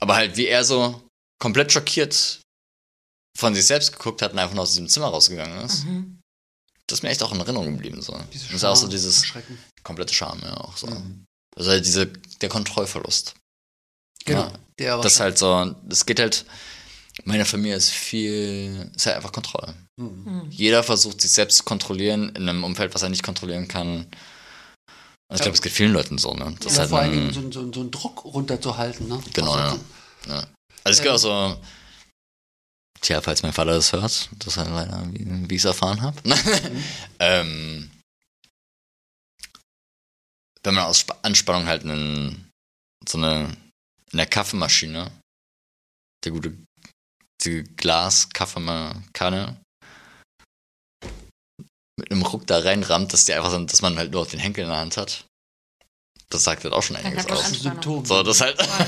Aber 0.00 0.16
halt 0.16 0.36
wie 0.36 0.46
er 0.46 0.64
so 0.64 1.02
komplett 1.40 1.72
schockiert 1.72 2.40
von 3.36 3.54
sich 3.54 3.64
selbst 3.64 3.92
geguckt 3.92 4.22
hat 4.22 4.32
und 4.32 4.38
einfach 4.38 4.54
nur 4.54 4.64
aus 4.64 4.70
diesem 4.70 4.88
Zimmer 4.88 5.06
rausgegangen 5.06 5.64
ist. 5.64 5.84
Mhm. 5.84 6.18
Das 6.88 6.98
ist 6.98 7.02
mir 7.02 7.10
echt 7.10 7.22
auch 7.22 7.32
in 7.32 7.38
Erinnerung 7.38 7.72
geblieben 7.74 8.02
so. 8.02 8.18
Diese 8.32 8.46
das 8.46 8.54
ist 8.54 8.64
auch 8.64 8.74
so 8.74 8.82
Scham, 8.82 8.90
dieses 8.90 9.32
komplette 9.84 10.14
Charme 10.14 10.40
ja 10.42 10.56
auch 10.56 10.76
so. 10.76 10.88
Mhm. 10.88 11.24
Also 11.56 11.70
halt 11.70 11.86
diese 11.86 12.06
der 12.06 12.48
Kontrollverlust. 12.48 13.34
Genau. 14.24 14.40
Ja, 14.42 14.52
Der 14.78 14.96
war 14.96 15.02
Das 15.02 15.20
halt 15.20 15.38
so, 15.38 15.74
das 15.84 16.06
geht 16.06 16.18
halt, 16.18 16.44
meine 17.24 17.44
Familie 17.44 17.76
ist 17.76 17.90
viel, 17.90 18.90
ist 18.94 19.06
halt 19.06 19.16
einfach 19.16 19.32
Kontrolle. 19.32 19.74
Mhm. 19.96 20.48
Jeder 20.50 20.82
versucht 20.82 21.20
sich 21.20 21.30
selbst 21.30 21.58
zu 21.58 21.64
kontrollieren 21.64 22.30
in 22.30 22.48
einem 22.48 22.64
Umfeld, 22.64 22.94
was 22.94 23.02
er 23.02 23.08
nicht 23.08 23.22
kontrollieren 23.22 23.68
kann. 23.68 24.06
Und 25.30 25.36
ich 25.36 25.42
glaube, 25.42 25.54
es 25.54 25.62
geht 25.62 25.72
vielen 25.72 25.92
Leuten 25.92 26.16
so, 26.16 26.34
ne? 26.34 26.56
Das 26.60 26.74
Ja, 26.74 26.80
halt 26.80 26.90
vor 26.90 27.00
ein, 27.00 27.12
Dingen 27.12 27.32
so, 27.32 27.42
so, 27.50 27.72
so 27.72 27.80
einen 27.80 27.90
Druck 27.90 28.24
runterzuhalten. 28.24 29.08
Ne? 29.08 29.22
Genau, 29.34 29.52
Also, 29.52 29.80
ja. 30.26 30.46
Also 30.84 30.98
es 30.98 31.02
gibt 31.02 31.14
auch 31.14 31.18
so, 31.18 31.60
tja, 33.02 33.20
falls 33.20 33.42
mein 33.42 33.52
Vater 33.52 33.72
das 33.72 33.92
hört, 33.92 34.30
das 34.38 34.46
ist 34.46 34.56
halt 34.56 34.70
leider, 34.70 35.06
wie, 35.12 35.50
wie 35.50 35.54
ich 35.54 35.60
es 35.60 35.66
erfahren 35.66 36.00
habe. 36.00 36.16
ähm, 37.18 37.90
wenn 40.62 40.74
man 40.74 40.84
aus 40.84 41.00
Sp 41.04 41.12
Anspannung 41.22 41.66
halt 41.66 41.84
einen, 41.84 42.50
so 43.06 43.18
eine, 43.18 43.54
in 44.12 44.16
der 44.16 44.26
Kaffeemaschine, 44.26 45.10
der 46.24 46.32
gute, 46.32 46.56
die 47.44 47.64
Glas-Kaffeekanne, 47.64 49.60
mit 51.98 52.10
einem 52.10 52.22
Ruck 52.22 52.46
da 52.46 52.58
reinrammt, 52.58 53.12
dass 53.12 53.24
die 53.24 53.34
einfach, 53.34 53.50
so- 53.50 53.64
dass 53.64 53.82
man 53.82 53.96
halt 53.98 54.12
nur 54.12 54.24
den 54.26 54.40
Henkel 54.40 54.64
in 54.64 54.70
der 54.70 54.78
Hand 54.78 54.96
hat. 54.96 55.24
Das 56.30 56.44
sagt 56.44 56.64
halt 56.64 56.74
auch 56.74 56.82
schon 56.82 56.96
einiges 56.96 57.26
aus. 57.26 57.50
Das 57.50 57.60
Symptom. 57.60 58.04
So, 58.04 58.22
das 58.22 58.40
halt. 58.40 58.58
Ja. 58.60 58.86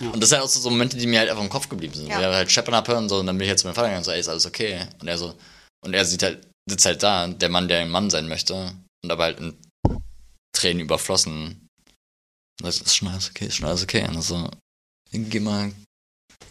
Und 0.12 0.20
das 0.20 0.30
sind 0.30 0.38
halt 0.38 0.48
auch 0.48 0.52
so 0.52 0.70
Momente, 0.70 0.96
die 0.96 1.06
mir 1.06 1.20
halt 1.20 1.30
einfach 1.30 1.42
im 1.44 1.48
Kopf 1.48 1.68
geblieben 1.68 1.94
sind. 1.94 2.08
Ja. 2.08 2.18
Ich 2.18 2.24
halt 2.26 2.50
scheppern 2.50 2.74
abhören 2.74 3.04
und 3.04 3.08
so, 3.08 3.20
und 3.20 3.26
dann 3.26 3.38
bin 3.38 3.44
ich 3.44 3.48
halt 3.50 3.60
zu 3.60 3.66
meinem 3.66 3.76
Vater 3.76 3.86
gegangen 3.86 4.00
und 4.00 4.04
so, 4.04 4.10
ey, 4.10 4.18
ist 4.18 4.28
alles 4.28 4.44
okay? 4.44 4.88
Und 5.00 5.06
er 5.06 5.16
so, 5.16 5.38
und 5.84 5.94
er 5.94 6.04
sieht 6.04 6.24
halt, 6.24 6.44
sitzt 6.68 6.84
halt 6.84 7.00
da, 7.00 7.28
der 7.28 7.48
Mann, 7.48 7.68
der 7.68 7.78
ein 7.78 7.90
Mann 7.90 8.10
sein 8.10 8.26
möchte, 8.26 8.74
und 9.04 9.10
aber 9.10 9.22
halt 9.22 9.38
in 9.38 9.56
Tränen 10.52 10.80
überflossen. 10.80 11.68
Und 12.60 12.72
sagt, 12.72 12.86
ist 12.86 12.96
schon 12.96 13.06
alles 13.08 13.30
okay, 13.30 13.46
ist 13.46 13.54
schon 13.54 13.66
alles 13.68 13.84
okay. 13.84 14.04
Und 14.08 14.20
so, 14.20 14.50
geh 15.12 15.38
mal. 15.40 15.72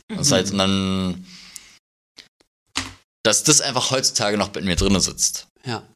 Und, 0.09 0.19
es 0.19 0.27
ist 0.27 0.31
halt, 0.31 0.49
und 0.51 0.57
dann, 0.59 1.27
dass 3.25 3.43
das 3.43 3.59
einfach 3.59 3.91
heutzutage 3.91 4.37
noch 4.37 4.49
bei 4.49 4.61
mir 4.61 4.77
drinne 4.77 5.01
sitzt. 5.01 5.47
Ja. 5.65 5.87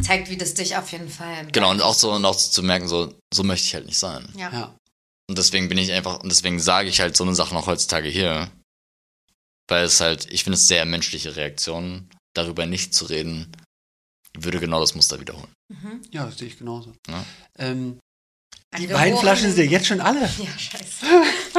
Zeigt, 0.00 0.30
wie 0.30 0.36
das 0.36 0.54
dich 0.54 0.76
auf 0.76 0.90
jeden 0.92 1.08
Fall. 1.08 1.46
Genau, 1.52 1.70
und 1.70 1.82
auch 1.82 1.94
so, 1.94 2.12
und 2.12 2.24
auch 2.24 2.36
zu 2.36 2.62
merken, 2.62 2.88
so, 2.88 3.14
so 3.32 3.42
möchte 3.42 3.66
ich 3.66 3.74
halt 3.74 3.86
nicht 3.86 3.98
sein. 3.98 4.26
Ja. 4.36 4.50
ja. 4.52 4.76
Und 5.28 5.38
deswegen 5.38 5.68
bin 5.68 5.78
ich 5.78 5.92
einfach, 5.92 6.20
und 6.20 6.30
deswegen 6.30 6.58
sage 6.58 6.88
ich 6.88 7.00
halt 7.00 7.16
so 7.16 7.24
eine 7.24 7.34
Sache 7.34 7.54
noch 7.54 7.66
heutzutage 7.66 8.08
hier. 8.08 8.50
Weil 9.68 9.84
es 9.84 10.00
halt, 10.00 10.26
ich 10.32 10.42
finde 10.42 10.56
es 10.56 10.66
sehr 10.66 10.84
menschliche 10.84 11.36
Reaktion, 11.36 12.08
darüber 12.34 12.66
nicht 12.66 12.94
zu 12.94 13.04
reden, 13.04 13.52
würde 14.36 14.58
genau 14.58 14.80
das 14.80 14.94
Muster 14.94 15.20
wiederholen. 15.20 15.52
Mhm. 15.68 16.02
Ja, 16.10 16.26
das 16.26 16.38
sehe 16.38 16.48
ich 16.48 16.58
genauso. 16.58 16.92
Ja. 17.08 17.24
Ähm, 17.58 18.00
die 18.78 18.88
Weinflaschen 18.88 19.52
sind 19.52 19.64
ja 19.64 19.70
jetzt 19.70 19.86
schon 19.86 20.00
alle. 20.00 20.20
Ja, 20.38 20.58
scheiße. 20.58 21.06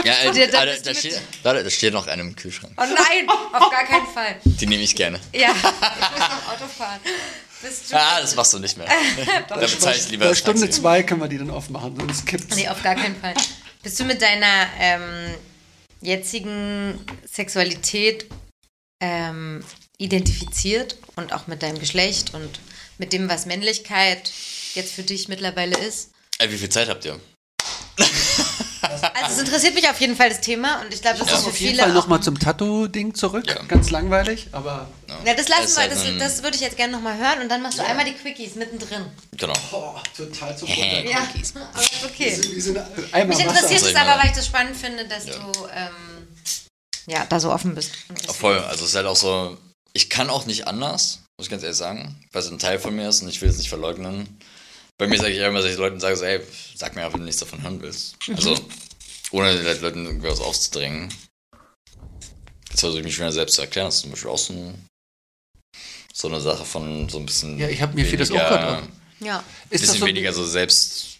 Ja, 0.05 0.13
äh, 0.31 0.47
dann 0.47 0.51
da, 0.51 0.65
da, 0.65 0.93
steht, 0.95 1.21
warte, 1.43 1.63
da 1.63 1.69
steht 1.69 1.93
noch 1.93 2.07
eine 2.07 2.21
im 2.21 2.35
Kühlschrank. 2.35 2.73
Oh 2.77 2.83
nein, 2.83 3.29
auf 3.51 3.69
gar 3.69 3.83
keinen 3.83 4.07
Fall. 4.07 4.39
Die 4.43 4.65
nehme 4.65 4.81
ich 4.81 4.95
gerne. 4.95 5.19
Ja, 5.33 5.49
ich 5.55 5.61
muss 5.61 6.19
noch 6.19 6.53
Auto 6.53 6.67
fahren. 6.67 6.99
Bist 7.61 7.91
du. 7.91 7.95
Ah, 7.95 8.21
das 8.21 8.35
machst 8.35 8.53
du 8.53 8.59
nicht 8.59 8.77
mehr. 8.77 8.87
Da 9.47 9.55
bezahle 9.57 9.97
ich 9.97 10.09
lieber 10.09 10.29
Bei 10.29 10.35
Stunde 10.35 10.61
Taxi. 10.61 10.81
zwei 10.81 11.03
können 11.03 11.21
wir 11.21 11.27
die 11.27 11.37
dann 11.37 11.51
aufmachen, 11.51 11.95
sonst 11.97 12.25
kippt's. 12.25 12.55
Nee, 12.55 12.69
auf 12.69 12.81
gar 12.81 12.95
keinen 12.95 13.19
Fall. 13.19 13.33
Bist 13.83 13.99
du 13.99 14.05
mit 14.05 14.21
deiner 14.21 14.67
ähm, 14.79 15.35
jetzigen 16.01 16.99
Sexualität 17.29 18.25
ähm, 19.01 19.63
identifiziert 19.97 20.97
und 21.15 21.33
auch 21.33 21.47
mit 21.47 21.61
deinem 21.61 21.79
Geschlecht 21.79 22.33
und 22.33 22.59
mit 22.97 23.13
dem, 23.13 23.29
was 23.29 23.45
Männlichkeit 23.45 24.31
jetzt 24.73 24.93
für 24.93 25.03
dich 25.03 25.27
mittlerweile 25.27 25.77
ist? 25.77 26.10
Wie 26.47 26.57
viel 26.57 26.69
Zeit 26.69 26.89
habt 26.89 27.05
ihr? 27.05 27.19
Also 29.13 29.33
es 29.33 29.39
interessiert 29.39 29.73
mich 29.75 29.89
auf 29.89 29.99
jeden 29.99 30.15
Fall 30.15 30.29
das 30.29 30.41
Thema 30.41 30.81
und 30.81 30.93
ich 30.93 31.01
glaube, 31.01 31.19
das 31.19 31.27
Ja, 31.29 31.35
ist 31.35 31.43
für 31.43 31.49
Auf 31.49 31.59
jeden 31.59 31.71
viele 31.73 31.83
Fall 31.83 31.93
nochmal 31.93 32.21
zum 32.21 32.37
Tattoo-Ding 32.39 33.13
zurück. 33.15 33.45
Ja. 33.47 33.61
Ganz 33.67 33.89
langweilig, 33.89 34.47
aber. 34.51 34.87
Ja, 35.25 35.33
das 35.33 35.47
lassen 35.47 35.77
wir, 35.77 35.87
das, 35.89 36.03
das 36.19 36.43
würde 36.43 36.55
ich 36.55 36.61
jetzt 36.61 36.77
gerne 36.77 36.93
nochmal 36.93 37.17
hören 37.17 37.41
und 37.41 37.49
dann 37.49 37.61
machst 37.61 37.79
du 37.79 37.83
einmal 37.85 38.05
die 38.05 38.13
Quickies 38.13 38.55
mittendrin. 38.55 39.05
Genau. 39.37 39.53
Boah, 39.69 40.01
total 40.15 40.57
zu 40.57 40.65
Hä? 40.67 41.09
Ja, 41.11 41.19
aber 41.19 41.39
ist 41.39 41.55
okay. 42.05 42.39
Wir 42.51 42.61
sind 42.61 42.77
einmal 43.11 43.37
Mich 43.37 43.45
Wasser. 43.45 43.59
interessiert 43.61 43.81
es 43.81 43.95
aber, 43.95 44.19
weil 44.19 44.29
ich 44.29 44.35
das 44.35 44.45
spannend 44.45 44.75
finde, 44.75 45.07
dass 45.07 45.25
du 45.25 45.31
ähm, 45.75 46.27
ja, 47.07 47.25
da 47.25 47.39
so 47.39 47.51
offen 47.51 47.75
bist. 47.75 47.91
Voll, 48.33 48.59
also 48.59 48.83
es 48.83 48.91
ist 48.91 48.95
halt 48.95 49.07
auch 49.07 49.15
so, 49.15 49.57
ich 49.93 50.09
kann 50.09 50.29
auch 50.29 50.45
nicht 50.45 50.67
anders, 50.67 51.19
muss 51.37 51.47
ich 51.47 51.49
ganz 51.51 51.63
ehrlich 51.63 51.77
sagen, 51.77 52.15
weil 52.31 52.41
es 52.41 52.49
ein 52.49 52.59
Teil 52.59 52.79
von 52.79 52.95
mir 52.95 53.09
ist 53.09 53.21
und 53.21 53.29
ich 53.29 53.41
will 53.41 53.49
es 53.49 53.57
nicht 53.57 53.69
verleugnen. 53.69 54.39
Bei 55.01 55.07
mir 55.07 55.17
sage 55.17 55.33
ich 55.33 55.39
immer, 55.39 55.59
dass 55.63 55.71
ich 55.71 55.77
Leuten 55.77 55.99
sage, 55.99 56.15
so, 56.15 56.23
ey, 56.25 56.41
sag 56.75 56.93
mir 56.93 57.01
einfach, 57.01 57.13
wenn 57.13 57.21
du 57.21 57.25
nichts 57.25 57.39
davon 57.39 57.59
hören 57.63 57.81
willst. 57.81 58.17
Also, 58.35 58.55
ohne 59.31 59.55
den 59.55 59.81
Leuten 59.81 60.05
irgendwie 60.05 60.27
was 60.27 60.39
aufzudrängen. 60.39 61.11
Jetzt 62.69 62.81
versuche 62.81 62.99
ich 62.99 63.05
mich 63.05 63.17
wieder 63.17 63.31
selbst 63.31 63.55
zu 63.55 63.61
erklären, 63.61 63.87
das 63.87 63.95
ist 63.95 64.01
zum 64.01 64.11
Beispiel 64.11 64.29
auch 64.29 64.37
so, 64.37 64.53
ein, 64.53 64.87
so 66.13 66.27
eine 66.27 66.39
Sache 66.39 66.65
von 66.65 67.09
so 67.09 67.17
ein 67.17 67.25
bisschen. 67.25 67.57
Ja, 67.57 67.67
ich 67.67 67.81
hab 67.81 67.95
mir 67.95 68.05
vieles 68.05 68.29
auch 68.29 68.35
weniger- 68.35 68.59
gehört. 68.59 68.89
Ja. 69.21 69.43
Ist 69.71 69.81
das 69.83 69.89
bisschen 69.89 69.99
so, 70.01 70.05
weniger 70.05 70.33
so 70.33 70.45
selbst 70.45 71.17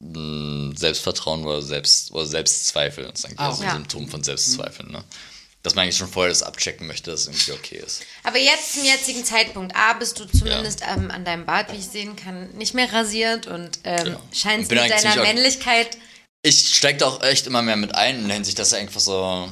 mh, 0.00 0.76
Selbstvertrauen 0.76 1.44
oder 1.46 1.62
Selbst 1.62 2.10
oder 2.10 2.26
Selbstzweifel. 2.26 3.04
Das 3.04 3.20
ist 3.20 3.24
eigentlich 3.26 3.38
Ah, 3.38 3.50
auch 3.50 3.54
so 3.56 3.62
ein 3.62 3.70
Symptom 3.70 4.08
von 4.08 4.24
Selbstzweifeln, 4.24 4.90
ne? 4.90 5.04
Dass 5.64 5.74
man 5.74 5.82
eigentlich 5.84 5.96
schon 5.96 6.08
vorher 6.08 6.28
das 6.30 6.42
abchecken 6.44 6.86
möchte, 6.86 7.10
dass 7.10 7.22
es 7.22 7.26
irgendwie 7.26 7.52
okay 7.52 7.76
ist. 7.84 8.02
Aber 8.22 8.38
jetzt 8.38 8.74
zum 8.74 8.84
jetzigen 8.84 9.24
Zeitpunkt, 9.24 9.74
A, 9.74 9.92
bist 9.94 10.18
du 10.18 10.24
zumindest 10.26 10.82
ähm, 10.88 11.10
an 11.10 11.24
deinem 11.24 11.46
Bart, 11.46 11.72
wie 11.72 11.76
ich 11.76 11.86
sehen 11.86 12.14
kann, 12.14 12.50
nicht 12.52 12.74
mehr 12.74 12.90
rasiert 12.92 13.46
und 13.48 13.80
ähm, 13.84 14.04
Genau. 14.04 14.22
scheinst 14.32 14.70
mit 14.70 14.78
deiner 14.78 15.16
Männlichkeit. 15.22 15.98
Ich 16.42 16.76
steige 16.76 16.98
da 16.98 17.06
auch 17.08 17.22
echt 17.22 17.48
immer 17.48 17.62
mehr 17.62 17.76
mit 17.76 17.92
ein 17.94 18.20
in 18.20 18.26
der 18.28 18.34
Hinsicht, 18.36 18.58
dass 18.60 18.72
er 18.72 18.78
einfach 18.78 19.00
so. 19.00 19.50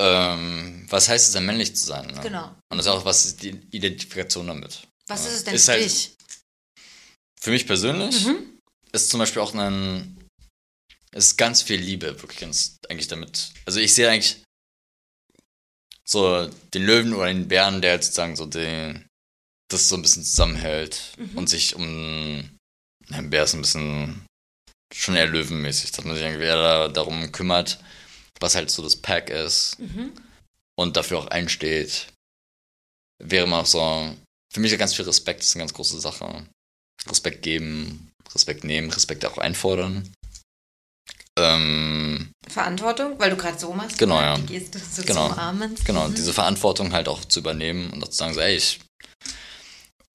Ähm, 0.00 0.86
was 0.88 1.08
heißt 1.08 1.26
es 1.26 1.32
denn, 1.32 1.44
männlich 1.44 1.74
zu 1.76 1.84
sein? 1.86 2.06
Ne? 2.06 2.20
Genau. 2.22 2.46
Und 2.70 2.78
das 2.78 2.86
ist 2.86 2.92
auch, 2.92 3.04
was 3.04 3.26
ist 3.26 3.42
die 3.42 3.50
Identifikation 3.70 4.46
damit? 4.46 4.82
Was 5.08 5.24
Ja. 5.24 5.30
ist 5.30 5.36
es 5.36 5.44
denn 5.44 5.54
Ist 5.54 5.64
für 5.66 5.72
halt- 5.72 5.84
dich? 5.84 6.14
Für 7.40 7.50
mich 7.50 7.66
persönlich 7.66 8.24
Mhm. 8.26 8.58
ist 8.92 9.10
zum 9.10 9.18
Beispiel 9.20 9.42
auch 9.42 9.54
ein. 9.54 10.17
Ist 11.12 11.38
ganz 11.38 11.62
viel 11.62 11.80
Liebe, 11.80 12.20
wirklich 12.22 12.40
ganz, 12.40 12.76
eigentlich 12.88 13.08
damit. 13.08 13.50
Also 13.66 13.80
ich 13.80 13.94
sehe 13.94 14.10
eigentlich 14.10 14.42
so 16.04 16.46
den 16.74 16.84
Löwen 16.84 17.14
oder 17.14 17.26
den 17.28 17.48
Bären, 17.48 17.80
der 17.82 17.92
halt 17.92 18.04
sozusagen 18.04 18.36
so 18.36 18.46
den, 18.46 19.06
das 19.70 19.88
so 19.88 19.96
ein 19.96 20.02
bisschen 20.02 20.24
zusammenhält 20.24 21.12
Mhm. 21.18 21.38
und 21.38 21.48
sich 21.48 21.74
um. 21.74 22.50
Ein 23.10 23.30
Bär 23.30 23.44
ist 23.44 23.54
ein 23.54 23.62
bisschen 23.62 24.26
schon 24.94 25.16
eher 25.16 25.26
löwenmäßig, 25.28 25.92
dass 25.92 26.04
man 26.04 26.14
sich 26.14 26.24
irgendwie 26.24 26.44
eher 26.44 26.56
da, 26.56 26.88
darum 26.88 27.32
kümmert, 27.32 27.78
was 28.40 28.54
halt 28.54 28.70
so 28.70 28.82
das 28.82 28.96
Pack 28.96 29.30
ist 29.30 29.78
Mhm. 29.78 30.12
und 30.78 30.96
dafür 30.96 31.18
auch 31.20 31.26
einsteht. 31.28 32.08
Wäre 33.22 33.46
man 33.46 33.62
auch 33.62 33.66
so. 33.66 34.14
Für 34.52 34.60
mich 34.60 34.72
ist 34.72 34.78
ganz 34.78 34.94
viel 34.94 35.04
Respekt, 35.06 35.40
ist 35.42 35.54
eine 35.54 35.62
ganz 35.62 35.72
große 35.74 36.00
Sache. 36.00 36.46
Respekt 37.06 37.42
geben, 37.42 38.10
Respekt 38.34 38.64
nehmen, 38.64 38.90
Respekt 38.90 39.24
auch 39.24 39.38
einfordern. 39.38 40.10
Ähm, 41.40 42.32
Verantwortung, 42.48 43.18
weil 43.18 43.30
du 43.30 43.36
gerade 43.36 43.58
so 43.58 43.72
machst. 43.72 43.98
Genau, 43.98 44.20
ja. 44.20 44.36
Die 44.38 44.46
Geste 44.46 44.78
so 44.78 45.02
Genau. 45.02 45.28
zum 45.28 45.38
Armen. 45.38 45.74
genau, 45.84 46.08
Mhm. 46.08 46.14
diese 46.14 46.32
Verantwortung 46.32 46.92
halt 46.92 47.08
auch 47.08 47.24
zu 47.24 47.40
übernehmen 47.40 47.90
und 47.90 48.02
auch 48.02 48.08
zu 48.08 48.16
sagen, 48.16 48.34
so, 48.34 48.40
ey, 48.40 48.56
ich. 48.56 48.80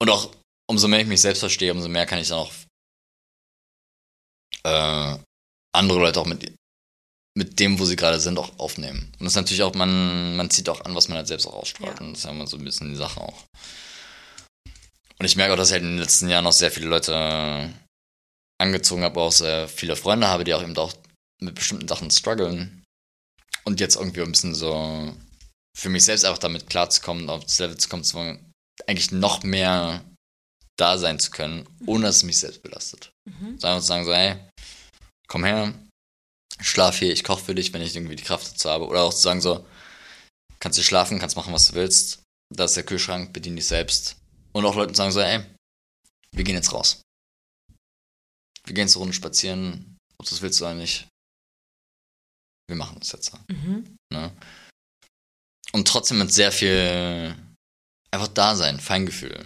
Und 0.00 0.10
auch, 0.10 0.30
umso 0.68 0.88
mehr 0.88 1.00
ich 1.00 1.06
mich 1.06 1.20
selbst 1.20 1.40
verstehe, 1.40 1.72
umso 1.72 1.88
mehr 1.88 2.06
kann 2.06 2.18
ich 2.18 2.28
dann 2.28 2.38
auch 2.38 2.52
äh, 4.64 5.16
andere 5.74 5.98
Leute 5.98 6.20
auch 6.20 6.26
mit, 6.26 6.52
mit 7.36 7.58
dem, 7.60 7.78
wo 7.78 7.84
sie 7.84 7.96
gerade 7.96 8.20
sind, 8.20 8.38
auch 8.38 8.58
aufnehmen. 8.58 9.12
Und 9.18 9.24
das 9.24 9.32
ist 9.32 9.36
natürlich 9.36 9.62
auch, 9.62 9.74
man, 9.74 10.36
man 10.36 10.50
zieht 10.50 10.68
auch 10.68 10.80
an, 10.84 10.94
was 10.94 11.08
man 11.08 11.18
halt 11.18 11.28
selbst 11.28 11.46
auch 11.46 11.54
ausstrahlt. 11.54 11.98
Ja. 12.00 12.04
Und 12.06 12.12
das 12.12 12.18
ist 12.20 12.24
ja 12.24 12.30
immer 12.30 12.46
so 12.46 12.56
ein 12.56 12.64
bisschen 12.64 12.90
die 12.90 12.96
Sache 12.96 13.20
auch. 13.20 13.44
Und 15.18 15.26
ich 15.26 15.36
merke 15.36 15.52
auch, 15.52 15.56
dass 15.56 15.68
ich 15.68 15.74
halt 15.74 15.82
in 15.82 15.90
den 15.90 15.98
letzten 15.98 16.28
Jahren 16.28 16.46
auch 16.46 16.52
sehr 16.52 16.70
viele 16.72 16.86
Leute 16.88 17.72
angezogen 18.60 19.02
habe, 19.02 19.20
auch 19.20 19.32
sehr 19.32 19.68
viele 19.68 19.96
Freunde 19.96 20.28
habe, 20.28 20.44
die 20.44 20.54
auch 20.54 20.62
eben 20.62 20.76
auch 20.76 20.92
mit 21.44 21.54
bestimmten 21.54 21.88
Sachen 21.88 22.10
strugglen. 22.10 22.82
Und 23.64 23.80
jetzt 23.80 23.96
irgendwie 23.96 24.22
ein 24.22 24.32
bisschen 24.32 24.54
so 24.54 25.14
für 25.76 25.88
mich 25.88 26.04
selbst 26.04 26.24
einfach 26.24 26.38
damit 26.38 26.68
klarzukommen, 26.68 27.28
auf 27.30 27.44
das 27.44 27.58
Level 27.58 27.76
zu 27.76 27.88
kommen, 27.88 28.04
zu 28.04 28.18
eigentlich 28.86 29.12
noch 29.12 29.42
mehr 29.42 30.04
da 30.76 30.98
sein 30.98 31.18
zu 31.18 31.30
können, 31.30 31.66
ohne 31.86 32.06
dass 32.06 32.16
es 32.16 32.22
mich 32.24 32.38
selbst 32.38 32.62
belastet. 32.62 33.10
Mhm. 33.24 33.58
So 33.58 33.66
einfach 33.66 33.80
zu 33.80 33.86
sagen, 33.86 34.04
so, 34.04 34.14
hey, 34.14 34.36
komm 35.28 35.44
her, 35.44 35.72
schlaf 36.60 36.98
hier, 36.98 37.12
ich 37.12 37.24
koche 37.24 37.44
für 37.44 37.54
dich, 37.54 37.72
wenn 37.72 37.82
ich 37.82 37.94
irgendwie 37.94 38.16
die 38.16 38.24
Kraft 38.24 38.52
dazu 38.52 38.68
habe. 38.70 38.86
Oder 38.86 39.02
auch 39.02 39.14
zu 39.14 39.22
sagen 39.22 39.40
so, 39.40 39.66
kannst 40.60 40.78
du 40.78 40.82
schlafen, 40.82 41.18
kannst 41.18 41.36
machen, 41.36 41.52
was 41.52 41.68
du 41.68 41.74
willst. 41.74 42.22
Da 42.54 42.64
ist 42.64 42.76
der 42.76 42.84
Kühlschrank, 42.84 43.32
bedien 43.32 43.56
dich 43.56 43.66
selbst. 43.66 44.16
Und 44.52 44.64
auch 44.64 44.74
Leuten 44.74 44.94
sagen 44.94 45.12
so, 45.12 45.20
ey, 45.20 45.44
wir 46.32 46.44
gehen 46.44 46.54
jetzt 46.54 46.72
raus. 46.72 47.00
Wir 48.64 48.74
gehen 48.74 48.88
zur 48.88 49.00
Runde 49.00 49.14
spazieren, 49.14 49.98
ob 50.18 50.26
du 50.26 50.30
das 50.30 50.42
willst 50.42 50.60
oder 50.62 50.74
nicht. 50.74 51.06
Wir 52.66 52.76
machen 52.76 52.96
das 52.98 53.12
jetzt. 53.12 53.32
Mhm. 53.48 53.96
Ne? 54.12 54.32
Und 55.72 55.88
trotzdem 55.88 56.18
mit 56.18 56.32
sehr 56.32 56.52
viel 56.52 57.34
einfach 58.10 58.28
da 58.28 58.54
sein, 58.56 58.80
Feingefühl. 58.80 59.44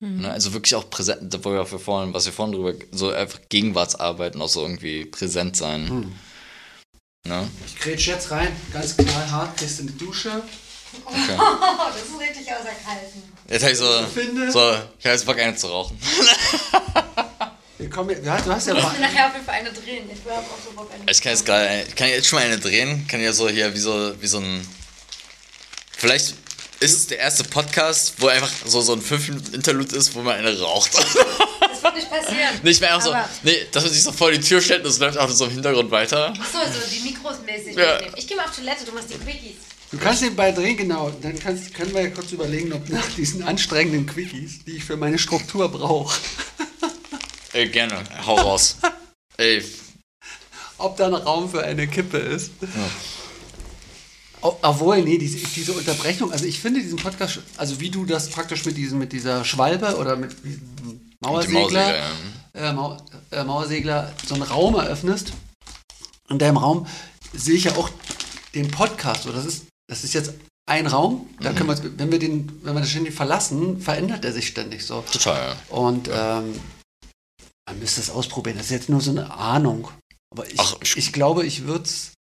Mhm. 0.00 0.22
Ne? 0.22 0.30
Also 0.30 0.52
wirklich 0.52 0.74
auch 0.74 0.88
präsent, 0.88 1.36
wo 1.42 1.52
wir 1.52 1.66
vorhin, 1.66 2.14
was 2.14 2.26
wir 2.26 2.32
vorhin 2.32 2.54
drüber, 2.54 2.74
so 2.92 3.10
einfach 3.10 3.40
Gegenwartsarbeit 3.48 4.34
und 4.34 4.42
auch 4.42 4.48
so 4.48 4.62
irgendwie 4.62 5.04
präsent 5.04 5.56
sein. 5.56 5.88
Hm. 5.88 6.12
Ne? 7.26 7.50
Ich 7.66 7.76
grätsch 7.78 8.06
jetzt 8.06 8.30
rein, 8.30 8.54
ganz 8.72 8.96
knallhart, 8.96 9.58
gehst 9.58 9.80
in 9.80 9.88
die 9.88 9.98
Dusche. 9.98 10.42
Okay. 11.04 11.36
Oh, 11.38 11.76
das 11.92 12.02
ist 12.02 12.18
richtig 12.18 12.52
auserkalten. 12.52 13.22
Jetzt 13.48 13.62
hab 13.62 13.70
ich 13.70 13.78
so, 13.78 14.06
Finde. 14.06 14.50
so, 14.50 14.72
ich 14.98 15.06
hab 15.06 15.12
jetzt 15.12 15.26
Bock 15.26 15.38
eine 15.38 15.54
zu 15.54 15.68
rauchen. 15.68 15.98
Wir 17.80 17.88
kommen, 17.88 18.24
ja, 18.24 18.38
du 18.40 18.50
hast 18.52 18.66
ja 18.66 18.74
Ich 18.76 18.82
mal, 18.82 18.92
will 18.92 19.00
nachher 19.00 19.26
auf 19.28 19.32
jeden 19.32 19.46
Fall 19.46 19.54
eine 19.54 19.72
drehen. 19.72 20.08
Ich 20.12 20.22
will 20.24 20.32
auch 20.32 20.44
so 20.64 20.70
Bock 20.76 20.90
eine 20.92 21.10
Ich 21.10 21.20
kann 21.22 21.32
jetzt 21.32 21.48
ich 21.88 21.94
kann 21.96 22.08
jetzt 22.08 22.28
schon 22.28 22.38
mal 22.38 22.44
eine 22.44 22.58
drehen, 22.58 23.06
kann 23.08 23.20
ja 23.22 23.32
so 23.32 23.48
hier 23.48 23.72
wie 23.74 23.78
so, 23.78 24.12
wie 24.20 24.26
so 24.26 24.38
ein, 24.38 24.66
vielleicht 25.96 26.34
ist 26.80 26.94
es 26.94 27.06
der 27.06 27.18
erste 27.18 27.44
Podcast, 27.44 28.14
wo 28.18 28.28
einfach 28.28 28.50
so, 28.66 28.80
so 28.80 28.92
ein 28.94 29.02
5 29.02 29.28
Minuten 29.28 29.54
Interlude 29.54 29.96
ist, 29.96 30.14
wo 30.14 30.20
man 30.20 30.36
eine 30.36 30.58
raucht. 30.60 30.92
Das 30.94 31.82
wird 31.82 31.94
nicht 31.96 32.10
passieren. 32.10 32.38
Nicht 32.62 32.80
mehr 32.80 32.94
einfach 32.94 33.06
so, 33.06 33.14
nee, 33.42 33.66
dass 33.72 33.84
man 33.84 33.92
sich 33.92 34.02
so 34.02 34.12
vor 34.12 34.30
die 34.30 34.40
Tür 34.40 34.60
stellt 34.60 34.84
und 34.84 34.90
es 34.90 34.98
läuft 34.98 35.16
auch 35.18 35.28
so 35.30 35.46
im 35.46 35.52
Hintergrund 35.52 35.90
weiter. 35.90 36.28
Achso, 36.32 36.58
so 36.72 36.90
die 36.90 37.00
Mikros 37.00 37.36
mäßig 37.46 37.76
Ja. 37.76 37.94
mitnehmen. 37.94 38.14
Ich 38.18 38.26
gehe 38.26 38.36
mal 38.36 38.44
auf 38.46 38.54
Toilette, 38.54 38.84
du 38.84 38.92
machst 38.92 39.08
die 39.10 39.14
Quickies. 39.18 39.56
du 39.90 39.98
kannst 39.98 40.22
nebenbei 40.22 40.52
drehen, 40.52 40.76
genau. 40.76 41.10
Dann 41.22 41.38
kannst, 41.38 41.72
können 41.74 41.94
wir 41.94 42.02
ja 42.02 42.10
kurz 42.10 42.32
überlegen, 42.32 42.72
ob 42.74 42.86
nach 42.90 43.06
diesen 43.16 43.42
anstrengenden 43.42 44.06
Quickies, 44.06 44.64
die 44.66 44.76
ich 44.76 44.84
für 44.84 44.96
meine 44.96 45.18
Struktur 45.18 45.70
brauche, 45.70 46.18
Ey, 47.52 47.68
gerne, 47.68 48.02
hau 48.26 48.36
raus. 48.36 48.76
Ey, 49.36 49.64
ob 50.78 50.96
da 50.96 51.08
noch 51.08 51.24
Raum 51.26 51.50
für 51.50 51.62
eine 51.62 51.86
Kippe 51.88 52.16
ist. 52.18 52.52
O- 54.40 54.56
Obwohl, 54.62 55.02
nee, 55.02 55.18
diese, 55.18 55.38
diese 55.38 55.72
Unterbrechung, 55.72 56.32
also 56.32 56.44
ich 56.46 56.60
finde 56.60 56.80
diesen 56.80 56.98
Podcast, 56.98 57.40
also 57.56 57.80
wie 57.80 57.90
du 57.90 58.06
das 58.06 58.30
praktisch 58.30 58.64
mit, 58.64 58.76
diesem, 58.76 58.98
mit 58.98 59.12
dieser 59.12 59.44
Schwalbe 59.44 59.96
oder 59.96 60.16
mit 60.16 60.32
diesem 60.44 60.62
die 60.76 61.16
Mauersegler, 61.20 61.60
Mauersegler, 61.60 61.96
ja. 62.54 62.70
äh, 62.70 62.72
Mau 62.72 62.96
äh, 63.30 63.44
Mauersegler 63.44 64.12
so 64.26 64.34
einen 64.34 64.42
Raum 64.44 64.76
eröffnest. 64.76 65.32
In 66.30 66.38
deinem 66.38 66.56
Raum 66.56 66.86
sehe 67.34 67.56
ich 67.56 67.64
ja 67.64 67.76
auch 67.76 67.90
den 68.54 68.70
Podcast. 68.70 69.24
So, 69.24 69.32
das, 69.32 69.44
ist, 69.44 69.66
das 69.88 70.04
ist 70.04 70.14
jetzt 70.14 70.32
ein 70.66 70.86
Raum. 70.86 71.28
Da 71.40 71.52
können 71.52 71.68
wir, 71.68 71.98
wenn 71.98 72.10
wir 72.10 72.18
den, 72.18 72.60
wenn 72.62 72.74
wir 72.74 72.80
das 72.80 72.90
ständig 72.90 73.14
verlassen, 73.14 73.80
verändert 73.82 74.24
er 74.24 74.32
sich 74.32 74.46
ständig 74.46 74.86
so. 74.86 75.04
Total, 75.12 75.48
ja. 75.50 75.76
Und 75.76 76.08
ähm, 76.12 76.54
man 77.70 77.78
müsste 77.78 78.00
es 78.00 78.10
ausprobieren. 78.10 78.56
Das 78.56 78.66
ist 78.66 78.72
jetzt 78.72 78.88
nur 78.88 79.00
so 79.00 79.10
eine 79.12 79.32
Ahnung. 79.32 79.88
Aber 80.32 80.46
ich, 80.48 80.58
Ach, 80.58 80.74
ich, 80.82 80.96
ich- 80.96 81.12
glaube, 81.12 81.44
ich 81.46 81.64
würde 81.64 81.84
es 81.84 82.12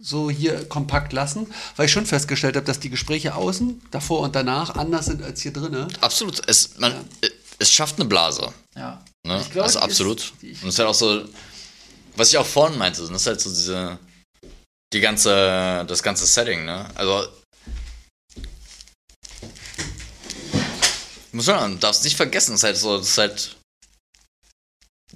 so 0.00 0.30
hier 0.30 0.64
kompakt 0.68 1.12
lassen, 1.12 1.46
weil 1.76 1.86
ich 1.86 1.92
schon 1.92 2.06
festgestellt 2.06 2.56
habe, 2.56 2.66
dass 2.66 2.80
die 2.80 2.90
Gespräche 2.90 3.34
außen, 3.36 3.82
davor 3.92 4.20
und 4.20 4.34
danach, 4.34 4.74
anders 4.74 5.06
sind 5.06 5.22
als 5.22 5.42
hier 5.42 5.52
drinnen. 5.52 5.86
Absolut, 6.00 6.42
es, 6.48 6.76
man, 6.78 6.92
es 7.60 7.70
schafft 7.70 8.00
eine 8.00 8.08
Blase. 8.08 8.52
Ja. 8.74 9.04
Ne? 9.24 9.40
Ich 9.40 9.50
glaube, 9.50 9.64
also 9.66 9.78
ist- 9.78 9.84
absolut. 9.84 10.32
die- 10.42 10.50
und 10.52 10.62
es 10.68 10.74
ist 10.74 10.78
halt 10.80 10.88
auch 10.88 10.94
so, 10.94 11.24
was 12.16 12.30
ich 12.30 12.38
auch 12.38 12.46
vorhin 12.46 12.78
meinte, 12.78 13.00
das 13.00 13.10
ist 13.10 13.26
halt 13.26 13.40
so 13.40 13.50
diese, 13.50 13.98
die 14.92 15.00
ganze, 15.00 15.84
das 15.86 16.02
ganze 16.02 16.26
Setting, 16.26 16.64
ne? 16.64 16.88
Also, 16.96 17.26
muss 21.32 21.46
man, 21.46 21.78
darfst 21.80 22.04
nicht 22.04 22.16
vergessen, 22.16 22.54
es 22.54 22.60
ist 22.60 22.64
halt 22.64 22.76
so, 22.76 22.98
das 22.98 23.08
ist 23.08 23.18
halt, 23.18 23.56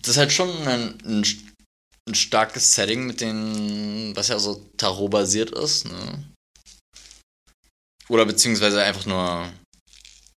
das 0.06 0.14
ist 0.14 0.18
halt 0.18 0.32
schon 0.32 0.48
ein, 0.68 0.98
ein, 1.04 1.26
ein 2.08 2.14
starkes 2.14 2.74
Setting 2.74 3.06
mit 3.06 3.20
den, 3.20 4.14
was 4.14 4.28
ja 4.28 4.38
so 4.38 4.64
Tarot-basiert 4.76 5.50
ist, 5.50 5.86
ne? 5.86 6.24
Oder 8.08 8.24
beziehungsweise 8.24 8.82
einfach 8.82 9.04
nur, 9.06 9.50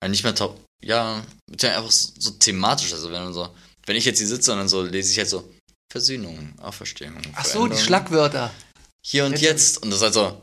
ja, 0.03 0.09
nicht 0.09 0.23
mehr 0.23 0.35
Tarot, 0.35 0.61
ja, 0.85 1.25
einfach 1.51 1.91
so, 1.91 2.31
thematisch, 2.31 2.93
also 2.93 3.11
wenn 3.11 3.25
man 3.25 3.33
so, 3.35 3.53
wenn 3.87 3.97
ich 3.97 4.05
jetzt 4.05 4.19
hier 4.19 4.29
sitze 4.29 4.53
und 4.53 4.59
dann 4.59 4.69
so 4.69 4.83
lese 4.83 5.11
ich 5.11 5.19
halt 5.19 5.29
so, 5.29 5.53
Versöhnung, 5.91 6.55
Auferstehung. 6.61 7.21
Ach 7.35 7.45
so, 7.45 7.67
die 7.67 7.77
Schlagwörter. 7.77 8.53
Hier 9.05 9.25
und 9.25 9.33
Jetzt- 9.33 9.43
jetzt. 9.43 9.83
Und 9.83 9.91
das 9.91 9.99
ist 9.99 10.03
halt 10.05 10.15
so, 10.15 10.43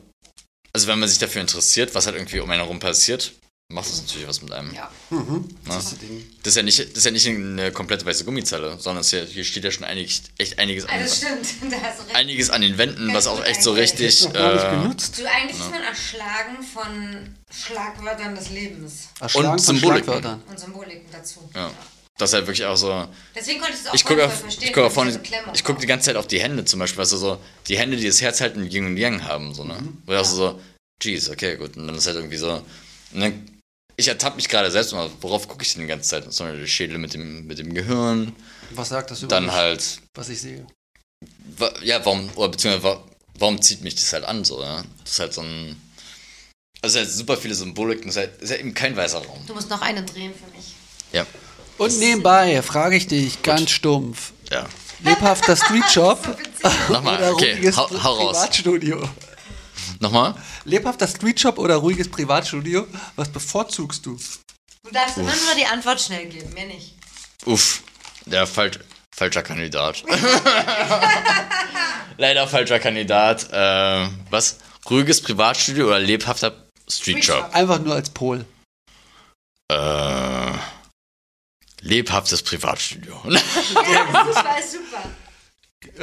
also 0.73 0.87
wenn 0.87 0.99
man 0.99 1.07
sich 1.07 1.19
dafür 1.19 1.41
interessiert, 1.41 1.93
was 1.95 2.05
halt 2.07 2.15
irgendwie 2.17 2.39
um 2.39 2.49
einen 2.49 2.61
herum 2.61 2.79
passiert, 2.79 3.33
macht 3.69 3.89
das 3.89 4.01
natürlich 4.01 4.27
was 4.27 4.41
mit 4.41 4.51
einem. 4.51 4.73
Ja. 4.73 4.91
Mhm. 5.09 5.47
Na? 5.65 5.75
Das 5.75 5.85
ist 5.85 5.93
das. 5.93 6.09
Das 6.43 6.47
ist 6.51 6.55
ja 6.57 6.63
nicht, 6.63 6.79
das 6.79 6.87
ist 6.97 7.05
ja 7.05 7.11
nicht 7.11 7.27
eine 7.27 7.71
komplette 7.71 8.05
weiße 8.05 8.23
Gummizelle, 8.25 8.77
sondern 8.79 9.03
ja, 9.09 9.21
hier 9.23 9.43
steht 9.43 9.63
ja 9.63 9.71
schon 9.71 9.83
einig, 9.85 10.21
echt 10.37 10.59
einiges 10.59 10.85
an, 10.85 10.99
Also 10.99 11.15
stimmt, 11.15 11.47
du 12.09 12.15
einiges 12.15 12.49
an 12.49 12.61
den 12.61 12.77
Wänden, 12.77 13.13
was 13.13 13.25
auch 13.27 13.43
echt 13.45 13.63
so. 13.63 13.71
Das 13.75 13.79
richtig. 13.81 14.25
Äh, 14.35 14.69
genutzt. 14.71 15.17
Du, 15.19 15.25
eigentlich 15.25 15.59
ist 15.59 15.71
man 15.71 15.81
erschlagen 15.83 16.63
von 16.63 17.35
Schlagwörtern 17.51 18.35
des 18.35 18.49
Lebens 18.49 19.07
Erschlagen 19.19 19.47
und 19.49 19.61
von 19.61 19.75
Symboliken. 19.75 20.03
Schlagwörtern. 20.05 20.43
und 20.49 20.59
Symboliken 20.59 21.05
dazu. 21.11 21.49
ja. 21.55 21.71
Das 22.15 22.29
ist 22.29 22.33
halt 22.35 22.45
wirklich 22.45 22.63
auch 22.65 22.75
so. 22.77 23.07
Deswegen 23.35 23.59
konnte 23.59 23.73
ich 23.73 23.79
es 23.81 23.87
auch 23.87 23.93
Ich 23.95 24.05
gucke 24.05 24.23
auf, 24.23 24.39
verstehen. 24.39 24.67
ich 24.67 24.73
gucke 24.73 24.91
vorne, 24.91 25.11
Beklemmung 25.13 25.55
ich 25.55 25.63
gucke 25.63 25.77
auch. 25.77 25.81
die 25.81 25.87
ganze 25.87 26.05
Zeit 26.05 26.15
auf 26.15 26.27
die 26.27 26.39
Hände 26.39 26.63
zum 26.63 26.77
Beispiel, 26.79 26.99
weißt 27.01 27.13
du, 27.13 27.17
so, 27.17 27.39
die 27.67 27.75
Hände, 27.75 27.97
die 27.97 28.05
das 28.05 28.21
Herz 28.21 28.39
halten, 28.39 28.69
Yin 28.69 28.85
und 28.85 28.97
Yang 28.97 29.23
haben, 29.23 29.55
so, 29.55 29.63
ne? 29.63 29.73
Mhm. 29.81 29.97
Wo 30.05 30.11
du 30.11 30.21
auch 30.21 30.23
so, 30.25 30.61
geez, 30.99 31.27
okay, 31.31 31.57
gut, 31.57 31.75
und 31.75 31.87
dann 31.87 31.95
ist 31.95 32.05
halt 32.05 32.17
irgendwie 32.17 32.37
so, 32.37 32.51
und 33.13 33.19
dann, 33.19 33.49
ich 33.95 34.07
ertappe 34.07 34.35
mich 34.37 34.49
gerade 34.49 34.71
selbst 34.71 34.93
mal, 34.93 35.09
worauf 35.21 35.47
gucke 35.47 35.63
ich 35.63 35.73
denn 35.73 35.81
die 35.83 35.87
ganze 35.87 36.09
Zeit? 36.09 36.31
So, 36.33 36.45
der 36.45 36.65
Schädel 36.67 36.97
mit 36.97 37.13
dem, 37.13 37.45
mit 37.45 37.59
dem 37.59 37.73
Gehirn, 37.73 38.35
Was 38.71 38.89
sagt 38.89 39.11
das 39.11 39.19
über 39.21 39.29
dann 39.29 39.45
mich, 39.45 39.53
halt, 39.53 39.99
was 40.15 40.29
ich 40.29 40.41
sehe? 40.41 40.65
wa- 41.57 41.73
ja, 41.83 42.03
warum, 42.05 42.29
oder 42.35 42.49
beziehungsweise, 42.49 42.83
wa- 42.83 43.03
warum 43.39 43.61
zieht 43.61 43.81
mich 43.81 43.95
das 43.95 44.11
halt 44.13 44.23
an, 44.25 44.43
so, 44.43 44.59
ne? 44.61 44.83
Das 45.03 45.13
ist 45.13 45.19
halt 45.19 45.33
so 45.33 45.41
ein, 45.41 45.79
also 46.81 46.99
es 46.99 47.03
ist 47.05 47.07
halt 47.09 47.17
super 47.17 47.37
viele 47.37 47.55
Symboliken, 47.55 48.07
das 48.07 48.15
ist 48.15 48.19
halt, 48.19 48.35
das 48.37 48.43
ist 48.43 48.49
halt 48.51 48.59
eben 48.61 48.73
kein 48.73 48.95
weißer 48.95 49.19
Raum. 49.25 49.43
Du 49.47 49.53
musst 49.53 49.69
noch 49.69 49.81
eine 49.81 50.03
drehen 50.03 50.33
für 50.33 50.55
mich. 50.57 50.73
Ja, 51.11 51.25
Und 51.77 51.97
nebenbei 51.99 52.61
frage 52.61 52.95
ich 52.95 53.07
dich 53.07 53.41
ganz 53.43 53.69
stumpf. 53.71 54.33
ja. 54.51 54.67
Lebhafter 55.03 55.55
Street 55.57 55.89
Shop 55.91 56.37
Nochmal, 56.89 57.21
okay, 57.33 57.71
hau, 57.75 57.89
hau 58.03 58.13
raus. 58.13 58.37
Privatstudio? 58.37 59.09
Nochmal? 60.03 60.35
Lebhafter 60.65 61.07
Street 61.07 61.39
Shop 61.39 61.57
oder 61.57 61.77
ruhiges 61.77 62.11
Privatstudio? 62.11 62.85
Was 63.15 63.29
bevorzugst 63.29 64.05
du? 64.05 64.19
Du 64.83 64.91
darfst 64.91 65.17
immer 65.17 65.33
nur 65.33 65.55
die 65.55 65.65
Antwort 65.65 66.01
schnell 66.01 66.25
geben, 66.25 66.53
mehr 66.53 66.65
nicht. 66.65 66.95
Uff, 67.45 67.81
der 68.25 68.45
falsch, 68.45 68.79
falscher 69.15 69.43
Kandidat. 69.43 70.03
Leider 72.17 72.49
falscher 72.49 72.79
Kandidat. 72.79 73.49
Äh, 73.53 74.09
was? 74.29 74.57
Ruhiges 74.89 75.21
Privatstudio 75.21 75.87
oder 75.87 76.01
lebhafter 76.01 76.49
Street 76.89 77.23
Street 77.23 77.25
Shop? 77.25 77.45
Shop. 77.45 77.55
Einfach 77.55 77.79
nur 77.79 77.95
als 77.95 78.09
Pol. 78.09 78.45
Äh, 79.71 80.51
lebhaftes 81.79 82.43
Privatstudio. 82.43 83.21
Das 83.25 84.35
war 84.35 84.61
super. 84.61 85.03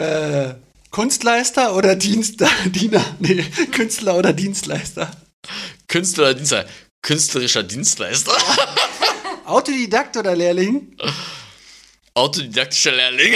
Äh, 0.00 0.54
Kunstleister 0.90 1.74
oder 1.76 1.94
Dienst 1.96 2.42
Diener? 2.66 3.04
Nee, 3.20 3.44
Künstler 3.72 4.16
oder 4.16 4.32
Dienstleister? 4.32 5.10
Künstler 5.88 6.24
oder 6.24 6.34
Dienstleister? 6.34 6.70
Künstlerischer 7.02 7.62
Dienstleister? 7.62 8.32
Autodidakt 9.46 10.16
oder 10.16 10.36
Lehrling? 10.36 10.96
Autodidaktischer 12.14 12.92
Lehrling? 12.92 13.34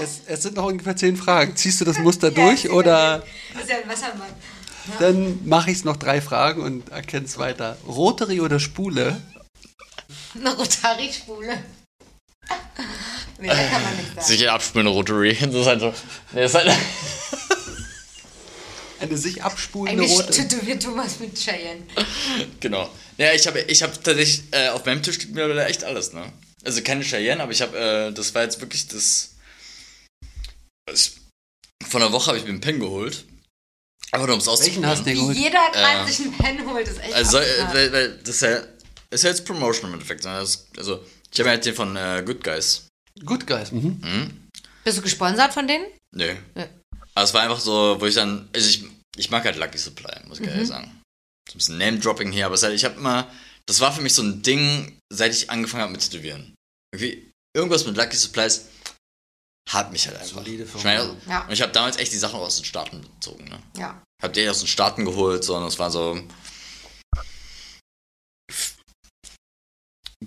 Es, 0.00 0.20
es 0.26 0.42
sind 0.42 0.54
noch 0.56 0.66
ungefähr 0.66 0.96
zehn 0.96 1.16
Fragen. 1.16 1.56
Ziehst 1.56 1.80
du 1.80 1.84
das 1.84 1.98
Muster 1.98 2.30
durch 2.30 2.70
oder 2.70 3.24
Das 3.52 3.62
ist 3.64 3.70
ja 3.70 3.76
ein 3.78 3.88
Wassermann. 3.88 4.28
dann 5.00 5.46
mache 5.46 5.70
ich 5.70 5.78
es 5.78 5.84
noch 5.84 5.96
drei 5.96 6.20
Fragen 6.20 6.62
und 6.62 6.88
erkenne 6.90 7.26
es 7.26 7.36
weiter. 7.38 7.76
Rotary 7.86 8.40
oder 8.40 8.60
Spule? 8.60 9.20
Eine 10.34 10.54
Rotary-Spule. 10.54 11.62
Nee, 13.42 13.48
da 13.48 13.68
kann 13.68 13.82
man 13.82 13.96
nichts 13.96 14.14
sagen. 14.14 14.26
Sicher 14.26 14.52
abspülende 14.52 14.92
Rotary. 14.92 15.34
Das 15.40 15.54
ist 15.54 15.66
halt 15.66 15.80
so. 15.80 15.94
Nee, 16.32 16.42
das 16.42 16.50
ist 16.54 16.54
halt, 16.54 16.76
Eine 19.00 19.16
sich 19.18 19.42
abspulende 19.42 20.02
Eigentlich 20.04 20.16
rote. 20.18 20.30
tätowiert 20.30 20.82
Thomas 20.82 21.18
mit 21.18 21.36
Cheyenne. 21.36 21.82
genau. 22.60 22.88
Ja, 23.18 23.32
ich 23.32 23.46
habe 23.48 23.60
ich 23.62 23.82
hab 23.82 23.92
tatsächlich, 23.94 24.44
äh, 24.52 24.68
auf 24.68 24.84
meinem 24.84 25.02
Tisch 25.02 25.18
liegt 25.18 25.30
mittlerweile 25.34 25.64
echt 25.66 25.82
alles, 25.82 26.12
ne? 26.12 26.32
Also 26.64 26.82
keine 26.82 27.02
Cheyenne, 27.02 27.42
aber 27.42 27.50
ich 27.50 27.60
habe, 27.62 27.76
äh, 27.76 28.12
das 28.12 28.32
war 28.34 28.42
jetzt 28.44 28.60
wirklich 28.60 28.86
das. 28.86 29.30
Ich, 30.92 31.12
vor 31.84 32.00
einer 32.00 32.12
Woche 32.12 32.28
habe 32.28 32.38
ich 32.38 32.44
mir 32.44 32.50
einen 32.50 32.60
Pen 32.60 32.78
geholt. 32.78 33.24
Aber 34.12 34.26
nur 34.26 34.34
um 34.34 34.40
es 34.40 34.46
auszuprobieren. 34.46 34.86
hast 34.86 35.00
du 35.00 35.06
Wie 35.06 35.14
geholt? 35.14 35.36
jeder 35.36 35.70
gerade 35.72 36.08
Äh, 36.08 36.12
sich 36.12 36.20
einen 36.26 36.36
Pen 36.38 36.70
holt, 36.70 36.86
ist 36.86 37.00
echt 37.00 37.12
Also, 37.14 37.38
äh, 37.38 37.64
weil, 37.72 37.92
weil 37.92 38.18
das 38.18 38.36
ist 38.36 38.42
ja, 38.42 38.62
ist 39.10 39.24
ja 39.24 39.30
jetzt 39.30 39.44
Promotion 39.44 39.88
im 39.88 39.94
Endeffekt. 39.94 40.22
ne? 40.24 40.38
Das, 40.38 40.68
also, 40.76 41.04
ich 41.32 41.40
habe 41.40 41.48
ja 41.48 41.54
halt 41.54 41.64
den 41.64 41.74
von 41.74 41.96
äh, 41.96 42.22
Good 42.24 42.44
Guys. 42.44 42.86
Good 43.24 43.46
Guys. 43.46 43.72
Mhm. 43.72 44.00
Hm? 44.02 44.48
Bist 44.84 44.98
du 44.98 45.02
gesponsert 45.02 45.52
von 45.52 45.66
denen? 45.68 45.86
Nee. 46.14 46.36
Nee. 46.54 46.66
Aber 47.14 47.24
es 47.24 47.34
war 47.34 47.42
einfach 47.42 47.60
so, 47.60 47.96
wo 48.00 48.06
ich 48.06 48.14
dann, 48.14 48.48
also 48.54 48.68
ich, 48.68 48.84
ich 49.16 49.30
mag 49.30 49.44
halt 49.44 49.56
Lucky 49.56 49.78
Supply, 49.78 50.26
muss 50.26 50.40
ich 50.40 50.46
Mhm. 50.46 50.52
ehrlich 50.52 50.68
sagen. 50.68 51.00
So 51.48 51.54
ein 51.54 51.58
bisschen 51.58 51.78
Name-Dropping 51.78 52.32
hier, 52.32 52.46
aber 52.46 52.56
halt, 52.56 52.74
ich 52.74 52.84
habe 52.84 52.96
immer, 52.96 53.30
das 53.66 53.80
war 53.80 53.92
für 53.92 54.00
mich 54.00 54.14
so 54.14 54.22
ein 54.22 54.42
Ding, 54.42 54.98
seit 55.12 55.32
ich 55.34 55.50
angefangen 55.50 55.82
habe 55.82 55.92
mit 55.92 56.00
Tätowieren. 56.00 56.54
Irgendwie, 56.94 57.30
irgendwas 57.54 57.84
mit 57.86 57.96
Lucky 57.96 58.16
Supplies 58.16 58.66
hat 59.70 59.92
mich 59.92 60.06
halt 60.06 60.16
einfach. 60.18 60.36
Solide 60.44 60.64
ich 60.64 60.70
Firma. 60.70 60.84
meine, 60.84 61.16
Ja. 61.28 61.44
und 61.46 61.52
ich 61.52 61.62
habe 61.62 61.72
damals 61.72 61.96
echt 61.98 62.12
die 62.12 62.18
Sachen 62.18 62.40
aus 62.40 62.56
den 62.56 62.64
Staaten 62.64 63.02
bezogen, 63.02 63.44
ne? 63.44 63.62
Ja. 63.76 64.02
Hab 64.22 64.32
die 64.32 64.48
aus 64.48 64.58
den 64.60 64.68
Staaten 64.68 65.04
geholt, 65.04 65.44
so, 65.44 65.56
und 65.56 65.64
es 65.64 65.78
war 65.78 65.90
so. 65.90 66.20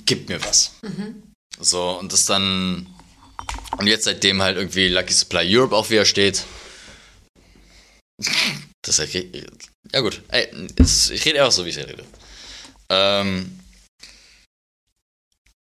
Gib 0.06 0.28
mir 0.30 0.44
was. 0.44 0.72
So, 1.60 2.00
und 2.00 2.12
das 2.14 2.26
dann. 2.26 2.88
Und 3.78 3.88
jetzt 3.88 4.06
seitdem 4.06 4.42
halt 4.42 4.58
irgendwie 4.58 4.88
Lucky 4.88 5.14
Supply 5.14 5.46
Europe 5.58 5.76
auch 5.76 5.90
wieder 5.90 6.06
steht. 6.06 6.44
Das 8.82 9.00
ist 9.00 9.00
halt. 9.00 9.14
Ja, 9.94 10.02
gut. 10.02 10.22
Ey, 10.30 10.48
es- 10.78 11.10
ich 11.10 11.26
rede 11.26 11.40
einfach 11.40 11.52
so, 11.52 11.66
wie 11.66 11.70
ich 11.70 11.78
rede. 11.78 12.06
Ähm. 12.90 13.60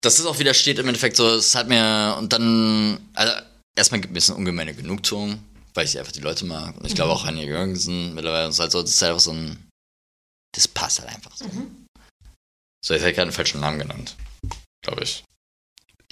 Das 0.02 0.18
ist 0.18 0.26
auch 0.26 0.38
wieder 0.38 0.52
steht 0.52 0.78
im 0.78 0.86
Endeffekt 0.86 1.16
so, 1.16 1.28
es 1.34 1.54
hat 1.54 1.68
mir. 1.68 2.16
Und 2.18 2.32
dann. 2.32 2.98
Also, 3.14 3.32
erstmal 3.76 4.00
gibt 4.00 4.12
mir 4.12 4.18
es 4.18 4.28
eine 4.28 4.38
ungemeine 4.38 4.74
Genugtuung, 4.74 5.42
weil 5.74 5.86
ich 5.86 5.98
einfach 5.98 6.12
die 6.12 6.20
Leute 6.20 6.44
mag. 6.44 6.76
Und 6.76 6.86
ich 6.86 6.94
glaube 6.94 7.12
auch 7.12 7.24
Anja 7.24 7.42
Jürgensen 7.44 8.14
mittlerweile. 8.14 8.48
ist 8.48 8.58
halt 8.58 8.72
so, 8.72 8.82
das 8.82 8.90
ist 8.90 9.02
halt 9.02 9.10
einfach 9.12 9.24
so 9.24 9.32
ein. 9.32 9.68
Das 10.54 10.68
passt 10.68 11.00
halt 11.00 11.08
einfach 11.08 11.34
so. 11.36 11.46
So, 12.84 12.92
jetzt 12.94 13.00
hätte 13.02 13.10
ich 13.10 13.16
gerade 13.16 13.22
einen 13.22 13.32
falschen 13.32 13.60
Namen 13.60 13.78
genannt. 13.78 14.14
Glaube 14.84 15.02
ich. 15.04 15.24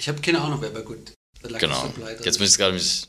Ich 0.02 0.08
habe 0.08 0.20
keine 0.20 0.40
Ahnung, 0.40 0.60
wer 0.60 0.70
bei 0.70 0.80
gut. 0.80 1.12
Genau. 1.42 1.92
Jetzt 2.24 2.40
muss 2.40 2.50
ich 2.50 2.56
gerade 2.58 2.74
mich. 2.74 3.06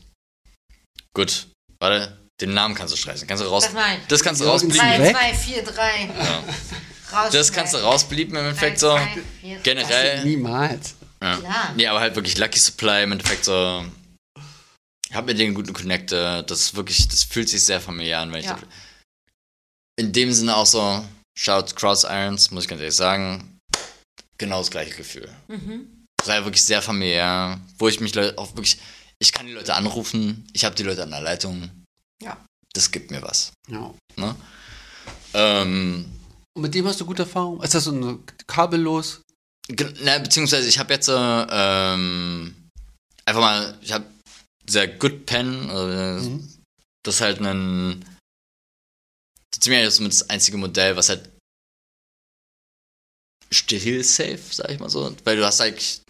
Gut. 1.15 1.47
Warte, 1.79 2.19
den 2.39 2.53
Namen 2.53 2.75
kannst 2.75 2.93
du 2.93 2.97
streichen. 2.97 3.27
Kannst 3.27 3.43
du 3.43 3.47
raus. 3.47 3.63
Das 3.63 3.73
ich. 3.73 4.07
Das 4.07 4.23
kannst 4.23 4.41
du 4.41 4.45
rausblieben. 4.45 4.77
3, 4.79 4.99
weg? 5.01 5.15
2, 5.15 5.33
4, 5.33 5.63
3. 5.63 6.05
Ja. 6.05 7.29
Das 7.31 7.51
kannst 7.51 7.73
du 7.73 7.77
rausblieben 7.77 8.35
im 8.35 8.45
Endeffekt 8.45 8.77
so. 8.79 8.99
Generell. 9.63 10.23
Niemals. 10.23 10.93
Ja. 11.21 11.37
Klar. 11.37 11.73
Nee, 11.75 11.87
aber 11.87 11.99
halt 11.99 12.15
wirklich 12.15 12.37
Lucky 12.37 12.59
Supply 12.59 13.03
im 13.03 13.13
Endeffekt 13.13 13.45
so. 13.45 13.83
Ich 15.09 15.15
hab 15.15 15.25
mit 15.25 15.39
denen 15.39 15.55
guten 15.55 15.73
Connect. 15.73 16.11
Das 16.11 16.51
ist 16.51 16.75
wirklich, 16.75 17.07
das 17.07 17.23
fühlt 17.23 17.49
sich 17.49 17.65
sehr 17.65 17.81
familiär 17.81 18.19
an, 18.19 18.31
wenn 18.31 18.39
ich 18.41 18.45
Ja. 18.45 18.53
das- 18.53 18.69
In 19.99 20.11
dem 20.13 20.31
Sinne 20.31 20.55
auch 20.55 20.65
so, 20.67 21.03
Shout 21.37 21.73
Cross 21.75 22.03
Irons, 22.03 22.51
muss 22.51 22.63
ich 22.65 22.69
ganz 22.69 22.81
ehrlich 22.81 22.95
sagen. 22.95 23.57
Genau 24.37 24.59
das 24.59 24.69
gleiche 24.71 24.95
Gefühl. 24.95 25.29
Mhm. 25.47 25.92
Das 26.23 26.29
war 26.29 26.45
wirklich 26.45 26.63
sehr 26.63 26.81
familiär, 26.81 27.59
wo 27.77 27.89
ich 27.89 27.99
mich 27.99 28.17
auch 28.37 28.55
wirklich. 28.55 28.79
Ich 29.19 29.33
kann 29.33 29.45
die 29.45 29.51
Leute 29.51 29.75
anrufen, 29.75 30.47
ich 30.53 30.63
habe 30.63 30.73
die 30.73 30.83
Leute 30.83 31.03
an 31.03 31.11
der 31.11 31.19
Leitung. 31.21 31.69
Ja. 32.21 32.37
Das 32.73 32.91
gibt 32.91 33.11
mir 33.11 33.21
was. 33.21 33.51
Ja. 33.67 33.93
Ne? 34.15 34.35
Ähm, 35.33 36.05
Und 36.55 36.61
mit 36.61 36.73
dem 36.73 36.87
hast 36.87 37.01
du 37.01 37.05
gute 37.05 37.23
Erfahrung? 37.23 37.61
Ist 37.61 37.75
das 37.75 37.83
so 37.83 37.91
ein 37.91 38.23
kabellos? 38.47 39.21
Na, 40.01 40.17
beziehungsweise 40.17 40.67
ich 40.69 40.79
habe 40.79 40.93
jetzt 40.93 41.09
äh, 41.09 41.13
ähm, 41.49 42.69
einfach 43.25 43.41
mal, 43.41 43.77
ich 43.81 43.91
habe 43.91 44.05
sehr 44.67 44.87
Good 44.87 45.25
Pen, 45.25 45.69
äh, 45.69 46.19
Mhm. 46.21 46.49
das 47.03 47.15
ist 47.15 47.21
halt 47.21 47.41
ein, 47.41 48.05
ziemlich 49.59 49.83
das, 49.83 49.97
das 49.99 50.29
einzige 50.29 50.57
Modell, 50.57 50.95
was 50.95 51.09
halt 51.09 51.29
steril 53.51 54.03
safe, 54.03 54.39
sag 54.51 54.69
ich 54.71 54.79
mal 54.79 54.89
so, 54.89 55.13
weil 55.25 55.37
du 55.37 55.45
hast 55.45 55.61
eigentlich, 55.61 56.01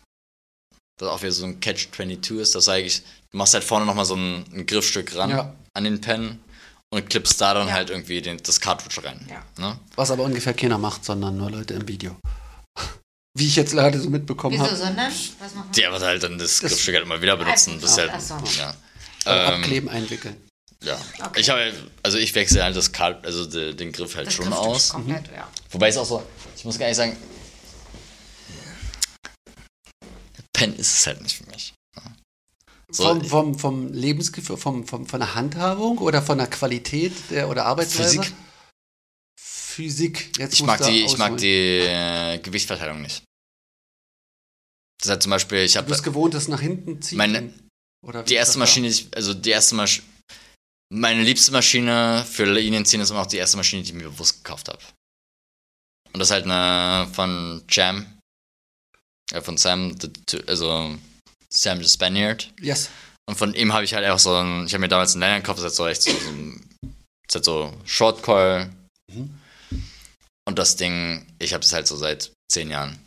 was 1.04 1.12
auch 1.12 1.22
wieder 1.22 1.32
so 1.32 1.46
ein 1.46 1.60
Catch-22 1.60 2.40
ist, 2.40 2.56
das 2.56 2.68
eigentlich, 2.70 3.02
du 3.32 3.38
machst 3.38 3.54
halt 3.54 3.64
vorne 3.64 3.86
nochmal 3.86 4.06
so 4.06 4.16
ein, 4.16 4.46
ein 4.54 4.66
Griffstück 4.66 5.16
ran 5.16 5.30
Ja. 5.30 5.54
an 5.74 5.84
den 5.84 6.02
Pen 6.02 6.40
und 6.92 7.10
klippst 7.10 7.40
da 7.42 7.54
dann 7.54 7.68
Ja. 7.68 7.74
halt 7.74 7.90
irgendwie 7.90 8.22
den, 8.22 8.38
das 8.44 8.60
Cartridge 8.60 9.04
rein. 9.08 9.26
Ja. 9.30 9.44
Ne? 9.58 9.80
Was 9.96 10.12
aber 10.12 10.24
ungefähr 10.24 10.54
keiner 10.54 10.78
macht, 10.78 11.04
sondern 11.06 11.38
nur 11.38 11.50
Leute 11.52 11.74
im 11.74 11.88
Video. 11.88 12.16
Wie 13.38 13.48
ich 13.48 13.56
jetzt 13.56 13.74
leider 13.74 14.00
so 14.00 14.10
mitbekommen 14.10 14.54
Wieso, 14.56 14.66
habe. 14.66 14.76
sondern? 14.76 15.12
Was 15.40 15.56
machen? 15.56 15.72
Die 15.76 15.86
aber 15.86 16.00
halt 16.00 16.22
dann 16.24 16.38
das, 16.38 16.60
Das- 16.60 16.72
Griffstück 16.72 16.96
halt 16.96 17.06
immer 17.06 17.22
wieder 17.22 17.36
benutzen. 17.38 17.80
Das 17.82 17.92
ist 17.92 17.98
halt, 17.98 18.22
so. 18.22 18.36
ja. 18.60 18.74
Also 19.26 19.54
Ähm, 19.54 19.62
abkleben, 19.62 19.90
einwickeln. 19.90 20.36
Ja. 20.84 21.00
Okay. 21.26 21.40
Ich 21.40 21.50
habe, 21.50 21.74
also 22.04 22.18
ich 22.18 22.36
wechsle 22.36 22.62
halt 22.62 22.76
das 22.76 22.92
Kart, 22.92 23.26
also 23.26 23.46
de- 23.46 23.74
den 23.74 23.92
Griff 23.94 24.16
halt 24.18 24.28
Das 24.28 24.34
schon 24.34 24.46
Griffstück 24.46 24.68
aus. 24.68 24.90
Komplett, 24.90 25.28
ja. 25.34 25.48
Wobei 25.72 25.88
es 25.88 25.98
auch 25.98 26.06
so, 26.06 26.22
ich 26.58 26.66
muss 26.66 26.78
gar 26.78 26.88
nicht 26.88 26.98
sagen, 26.98 27.16
Pen 30.72 30.76
ist 30.80 30.98
es 30.98 31.08
halt 31.08 31.22
nicht 31.22 31.38
für 31.38 31.50
mich. 31.50 31.74
So, 32.90 33.04
vom, 33.06 33.26
vom, 33.26 33.60
vom 33.60 33.94
Lebensgefühl, 33.94 34.58
vom, 34.58 34.86
vom, 34.86 35.08
von 35.08 35.20
der 35.20 35.34
Handhabung 35.34 35.98
oder 35.98 36.22
von 36.22 36.38
der 36.38 36.48
Qualität 36.48 37.14
der, 37.32 37.50
oder 37.50 37.66
Arbeitsweise? 37.66 38.22
Physik. 38.22 38.34
Physik. 39.40 40.38
Jetzt 40.38 40.54
Ich 40.54 40.64
mag 40.64 40.80
du 40.80 40.86
die, 40.86 41.04
ich 41.04 41.18
mag 41.18 41.32
ausholen. 41.32 41.38
die 41.38 41.80
äh, 41.80 42.38
Gewichtsverteilung 42.38 43.02
nicht. 43.02 43.24
Das 45.02 45.10
hat 45.12 45.24
zum 45.24 45.32
Beispiel, 45.32 45.60
ich 45.60 45.74
Du 45.74 45.80
habe 45.80 45.90
bist 45.90 46.04
gewohnt, 46.04 46.34
das 46.36 46.48
nach 46.48 46.62
hinten 46.62 47.02
ziehen. 47.02 47.18
Meine- 47.18 47.52
die 48.28 48.36
erste? 48.36 48.60
Maschine, 48.60 48.90
ich, 48.90 49.08
also 49.16 49.34
die 49.34 49.50
erste 49.50 49.76
Maschine, 49.76 50.06
meine 50.92 51.24
liebste 51.24 51.52
Maschine 51.52 52.24
für 52.30 52.46
Linienziehen 52.46 53.02
ist 53.02 53.10
immer 53.10 53.22
noch 53.22 53.28
die 53.28 53.38
erste 53.38 53.58
Maschine, 53.58 53.82
die 53.82 53.90
ich 53.90 53.96
mir 53.96 54.04
bewusst 54.04 54.44
gekauft 54.44 54.68
habe. 54.68 54.84
Und 56.14 56.20
das 56.20 56.28
ist 56.28 56.32
halt 56.34 56.46
eine 56.46 57.12
von 57.14 57.64
Jam, 57.70 58.13
von 59.42 59.58
Sam, 59.58 59.96
the, 60.00 60.10
also 60.48 60.96
Sam 61.50 61.82
the 61.84 61.90
Spaniard. 61.90 62.52
Yes. 62.60 62.90
Und 63.28 63.38
von 63.38 63.54
ihm 63.54 63.74
habe 63.74 63.86
ich 63.86 63.94
halt 63.94 64.06
einfach 64.06 64.20
so 64.20 64.36
ein, 64.36 64.66
ich 64.68 64.74
habe 64.74 64.82
mir 64.82 64.90
damals 64.90 65.14
einen 65.16 65.22
das 65.44 65.58
ist 65.58 65.64
halt 65.64 65.74
so 65.76 65.88
echt 65.88 66.02
so, 66.04 66.12
so, 66.12 66.30
ein- 66.30 66.70
das 66.82 66.92
ist 67.30 67.36
halt 67.36 67.46
so 67.46 67.74
Short 67.86 68.22
Coil. 68.22 68.70
Mhm. 69.12 69.40
Und 70.46 70.60
das 70.60 70.76
Ding, 70.76 71.26
ich 71.40 71.54
habe 71.54 71.64
es 71.64 71.72
halt 71.72 71.88
so 71.88 71.96
seit 71.96 72.32
zehn 72.52 72.70
Jahren. 72.70 73.00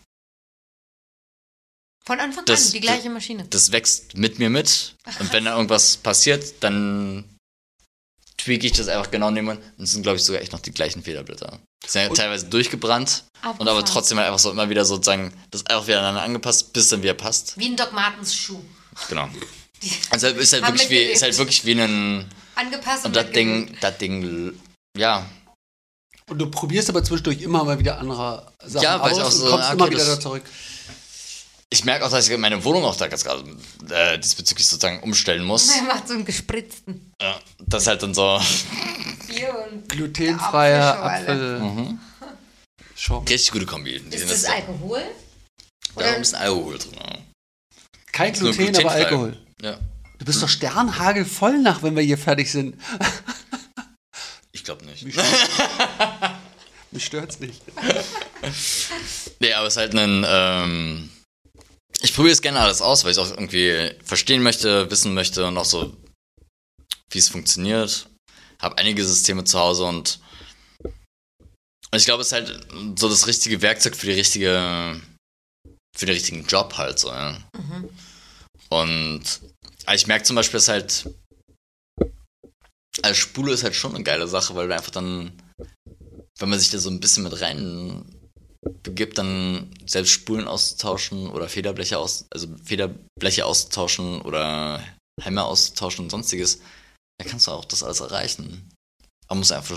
Von 2.06 2.20
Anfang 2.20 2.44
Das- 2.44 2.66
an, 2.68 2.72
die 2.72 2.80
gleiche 2.80 3.10
Maschine. 3.10 3.46
Das 3.50 3.72
wächst 3.72 4.16
mit 4.16 4.38
mir 4.38 4.48
mit. 4.48 4.94
Und 5.18 5.32
wenn 5.32 5.44
da 5.44 5.54
irgendwas 5.56 5.96
passiert, 5.96 6.54
dann 6.62 7.24
tweak 8.38 8.62
ich 8.64 8.72
das 8.72 8.88
einfach 8.88 9.10
genau 9.10 9.30
nehmen. 9.30 9.58
Und 9.76 9.84
es 9.84 9.92
sind, 9.92 10.02
glaube 10.02 10.16
ich, 10.16 10.22
sogar 10.24 10.40
echt 10.40 10.52
noch 10.52 10.60
die 10.60 10.70
gleichen 10.72 11.02
Federblätter. 11.02 11.60
Die 11.86 11.90
sind 11.90 12.02
ja 12.02 12.08
Und- 12.08 12.16
teilweise 12.16 12.46
durchgebrannt 12.46 13.24
und 13.58 13.68
aber 13.68 13.84
trotzdem 13.84 14.18
halt 14.18 14.26
einfach 14.26 14.40
so 14.40 14.50
immer 14.50 14.68
wieder 14.68 14.84
sozusagen 14.84 15.32
das 15.50 15.64
einfach 15.66 15.86
wieder 15.86 15.98
aneinander 16.00 16.22
angepasst, 16.22 16.72
bis 16.72 16.84
es 16.84 16.88
dann 16.90 17.02
wieder 17.02 17.14
passt. 17.14 17.56
Wie 17.58 17.66
ein 17.66 17.76
Doc 17.76 17.92
Martens 17.92 18.34
Schuh. 18.34 18.60
Genau. 19.08 19.28
Also 20.10 20.28
ist 20.28 20.52
halt 20.52 20.64
Haben 20.64 20.74
wirklich 20.74 20.90
wie, 20.90 20.98
ist 21.12 21.22
halt 21.22 21.36
wirklich 21.38 21.64
wie 21.64 21.72
ein. 21.80 22.28
Angepasst 22.56 23.04
und, 23.04 23.10
Und 23.10 23.16
das. 23.16 23.30
Ding, 23.32 23.76
das 23.80 23.98
Ding, 23.98 24.58
ja, 24.96 25.26
Und 26.28 26.38
du 26.38 26.50
probierst 26.50 26.88
aber 26.88 27.04
zwischendurch 27.04 27.40
immer 27.42 27.62
mal 27.62 27.78
wieder 27.78 27.98
andere 27.98 28.50
Sachen 28.64 28.82
Ja, 28.82 29.00
weil 29.00 29.12
aus 29.12 29.16
ich 29.18 29.22
auch 29.22 29.26
und 29.26 29.32
so, 29.32 29.46
kommst 29.50 29.64
okay, 29.66 29.72
immer 29.74 29.90
wieder 29.90 29.98
das- 30.04 30.14
da 30.16 30.20
zurück. 30.20 30.42
Ich 31.68 31.84
merke 31.84 32.05
auch, 32.06 32.10
dass 32.10 32.28
ich 32.28 32.38
meine 32.38 32.62
Wohnung 32.64 32.84
auch 32.84 32.97
da 32.97 33.09
ganz 33.09 33.24
gerade 33.24 33.44
äh, 33.90 34.18
diesbezüglich 34.18 34.66
sozusagen 34.66 35.01
umstellen 35.02 35.44
muss. 35.44 35.68
Er 35.76 35.82
macht 35.82 36.06
so 36.09 36.14
einen 36.14 36.24
gespritzten 36.24 37.12
Ja, 37.20 37.40
das 37.66 37.82
ist 37.82 37.88
halt 37.88 38.02
dann 38.02 38.14
so 38.14 38.40
Bier 39.26 39.66
und 39.70 39.88
Glutenfreier. 39.88 41.02
Apfel. 41.05 41.98
Schaum. 42.94 43.24
richtig 43.26 43.51
gute 43.51 43.66
Kombi. 43.66 44.01
Die 44.01 44.14
Ist 44.16 44.30
das 44.30 44.43
jetzt- 44.43 44.48
Alkohol? 44.51 45.02
Da 45.97 46.02
ist 46.02 46.14
ein 46.14 46.20
bisschen 46.20 46.38
Alkohol 46.38 46.78
drin. 46.78 46.93
Ja. 46.98 47.18
Kein 48.12 48.32
nur 48.38 48.52
Gluten, 48.52 48.76
aber. 48.76 48.90
Alkohol. 48.93 49.36
ja, 49.60 49.78
Du 50.18 50.24
bist 50.24 50.43
doch 50.43 50.48
Sternhagel 50.48 51.24
voll 51.24 51.59
nach, 51.59 51.82
wenn 51.82 51.97
wir 51.97 52.02
hier 52.02 52.16
fertig 52.16 52.51
sind. 52.51 52.76
ich 54.52 54.62
glaube 54.64 54.84
nicht. 54.86 55.05
Mich 56.93 57.05
stört's 57.05 57.40
nicht. 57.40 57.60
Nee, 59.40 59.52
aber 59.52 59.66
es 59.66 59.74
ist 59.74 59.78
halt 59.78 59.94
ein. 59.94 60.24
Ähm, 60.26 61.10
ich 62.01 62.14
probiere 62.14 62.32
es 62.32 62.43
gerne 62.43 62.60
alles 62.60 62.82
aus, 62.82 63.05
weil 63.05 63.12
ich 63.12 63.18
auch 63.18 63.31
irgendwie 63.31 63.93
verstehen 64.05 64.43
möchte, 64.43 64.90
wissen 64.90 65.14
möchte 65.14 65.47
und 65.47 65.56
auch 65.59 65.64
so, 65.64 65.97
wie 67.10 67.18
es 67.18 67.28
funktioniert. 67.28 68.09
Habe 68.60 68.78
einige 68.78 69.05
Systeme 69.05 69.44
zu 69.44 69.59
Hause 69.59 69.85
und, 69.85 70.20
ich 71.94 72.05
glaube, 72.05 72.23
es 72.23 72.28
ist 72.28 72.32
halt 72.32 72.66
so 72.98 73.09
das 73.09 73.27
richtige 73.27 73.62
Werkzeug 73.62 73.97
für 73.97 74.06
die 74.06 74.12
richtige, 74.12 75.01
für 75.97 76.06
den 76.06 76.14
richtigen 76.14 76.47
Job 76.47 76.77
halt 76.77 76.98
so. 76.98 77.09
Ja. 77.09 77.43
Und 78.68 79.40
aber 79.86 79.94
ich 79.94 80.06
merke 80.06 80.24
zum 80.24 80.36
Beispiel, 80.36 80.59
dass 80.59 80.68
halt 80.68 81.09
als 83.02 83.16
Spule 83.16 83.52
ist 83.52 83.62
halt 83.62 83.77
schon 83.77 83.94
eine 83.94 84.05
geile 84.05 84.27
Sache, 84.27 84.55
weil 84.55 84.68
du 84.68 84.74
einfach 84.74 84.90
dann, 84.90 85.32
wenn 86.39 86.48
man 86.48 86.59
sich 86.59 86.70
da 86.70 86.78
so 86.78 86.90
ein 86.90 87.01
bisschen 87.01 87.23
mit 87.23 87.40
rein 87.40 88.05
begibt, 88.82 89.18
dann 89.18 89.72
selbst 89.86 90.10
Spulen 90.10 90.48
auszutauschen 90.48 91.28
oder 91.28 91.48
Federbleche 91.48 91.98
aus, 91.98 92.26
also 92.30 92.48
Federbleche 92.64 93.44
auszutauschen 93.44 94.20
oder 94.22 94.82
Hämmer 95.20 95.44
auszutauschen 95.47 96.05
und 96.05 96.10
sonstiges, 96.10 96.60
dann 97.18 97.28
kannst 97.28 97.47
du 97.47 97.52
auch 97.52 97.64
das 97.64 97.82
alles 97.82 98.01
erreichen. 98.01 98.70
Man 99.28 99.38
muss 99.38 99.51
einfach 99.52 99.76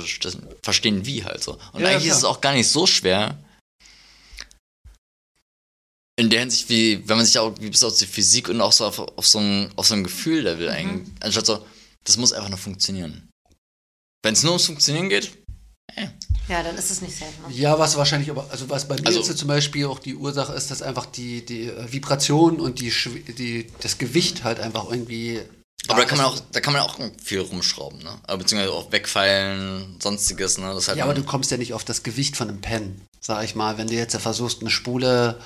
verstehen- 0.64 1.06
wie 1.06 1.24
halt 1.24 1.44
so. 1.44 1.54
Und 1.74 1.82
Ja, 1.82 1.88
eigentlich 1.90 2.04
klar. 2.04 2.12
ist 2.12 2.18
es 2.18 2.24
auch 2.24 2.42
gar 2.42 2.54
nicht 2.54 2.68
so 2.68 2.86
schwer. 2.86 3.38
In 6.20 6.30
der 6.30 6.42
Hinsicht, 6.42 6.68
wie, 6.70 7.08
wenn 7.08 7.18
man 7.18 7.26
sich 7.26 7.40
auch 7.40 7.56
wie 7.60 7.70
bis 7.70 7.84
auf 7.84 7.98
die 7.98 8.06
Physik 8.06 8.50
und 8.50 8.60
auch 8.60 8.74
so 8.74 8.86
auf, 8.86 9.00
auf 9.00 9.28
so 9.28 9.40
ein, 9.40 9.72
auf 9.78 9.88
so 9.88 9.94
ein 9.94 10.04
Gefühl-Level 10.04 10.70
eigentlich, 10.70 11.08
anstatt 11.22 11.46
so, 11.46 11.66
Das 12.04 12.18
muss 12.18 12.34
einfach 12.34 12.50
nur 12.50 12.58
funktionieren. 12.58 13.30
Wenn 14.24 14.34
es 14.34 14.44
nur 14.44 14.54
ums 14.54 14.66
Funktionieren 14.66 15.10
geht, 15.10 15.32
Ja, 16.50 16.64
dann 16.64 16.76
ist 16.76 16.90
es 16.90 17.02
nicht 17.02 17.16
safe. 17.16 17.32
Ne? 17.48 17.54
Ja, 17.56 17.78
was 17.80 17.96
wahrscheinlich 17.96 18.30
aber, 18.32 18.50
also 18.50 18.68
was 18.70 18.88
bei 18.88 18.96
mir 18.96 19.06
Also- 19.08 19.20
jetzt 19.22 19.38
zum 19.38 19.48
Beispiel 19.48 19.86
auch 19.86 20.00
die 20.00 20.16
Ursache 20.16 20.52
ist, 20.54 20.72
dass 20.72 20.82
einfach 20.82 21.06
die, 21.06 21.46
die 21.46 21.66
äh, 21.70 21.92
Vibration 21.92 22.60
und 22.60 22.80
die, 22.80 22.92
die, 23.38 23.72
das 23.82 23.98
Gewicht 24.00 24.44
halt 24.44 24.60
einfach 24.60 24.90
irgendwie. 24.90 25.42
aber 25.88 26.02
da 26.02 26.06
kann 26.08 26.18
man 26.18 26.26
auch, 26.28 26.40
da 26.52 26.60
kann 26.60 26.74
man 26.74 26.82
auch 26.82 26.98
viel 27.24 27.40
rumschrauben, 27.42 28.00
ne? 28.00 28.20
Aber 28.24 28.40
beziehungsweise 28.40 28.74
auch 28.74 28.92
wegfallen, 28.92 29.96
sonstiges, 30.02 30.58
ne? 30.58 30.66
Halt 30.68 30.98
Ja, 30.98 31.04
aber 31.04 31.14
du 31.14 31.24
kommst 31.24 31.52
ja 31.52 31.58
nicht 31.58 31.74
auf 31.74 31.84
das 31.86 32.02
Gewicht 32.04 32.36
von 32.36 32.50
einem 32.50 32.62
Pen, 32.62 33.00
sag 33.22 33.44
ich 33.46 33.54
mal, 33.56 33.78
wenn 33.78 33.88
du 33.88 33.94
jetzt 33.94 34.16
versuchst, 34.18 34.62
eine 34.62 34.72
Spule 34.72 35.40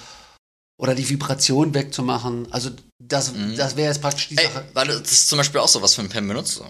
oder 0.82 0.96
die 0.96 1.08
Vibration 1.10 1.74
wegzumachen. 1.74 2.52
Also 2.52 2.72
das, 3.04 3.34
Mhm. 3.34 3.58
das 3.58 3.76
wäre 3.76 3.90
jetzt 3.90 4.02
praktisch 4.02 4.30
die 4.30 4.38
Ey, 4.38 4.46
Sache. 4.48 4.66
warte, 4.74 5.00
das 5.02 5.12
ist 5.12 5.28
zum 5.28 5.38
Beispiel 5.38 5.60
auch 5.60 5.68
so, 5.68 5.82
was 5.82 5.96
für 5.96 6.02
ein 6.02 6.10
Pen 6.10 6.28
benutzt 6.28 6.58
du? 6.60 6.66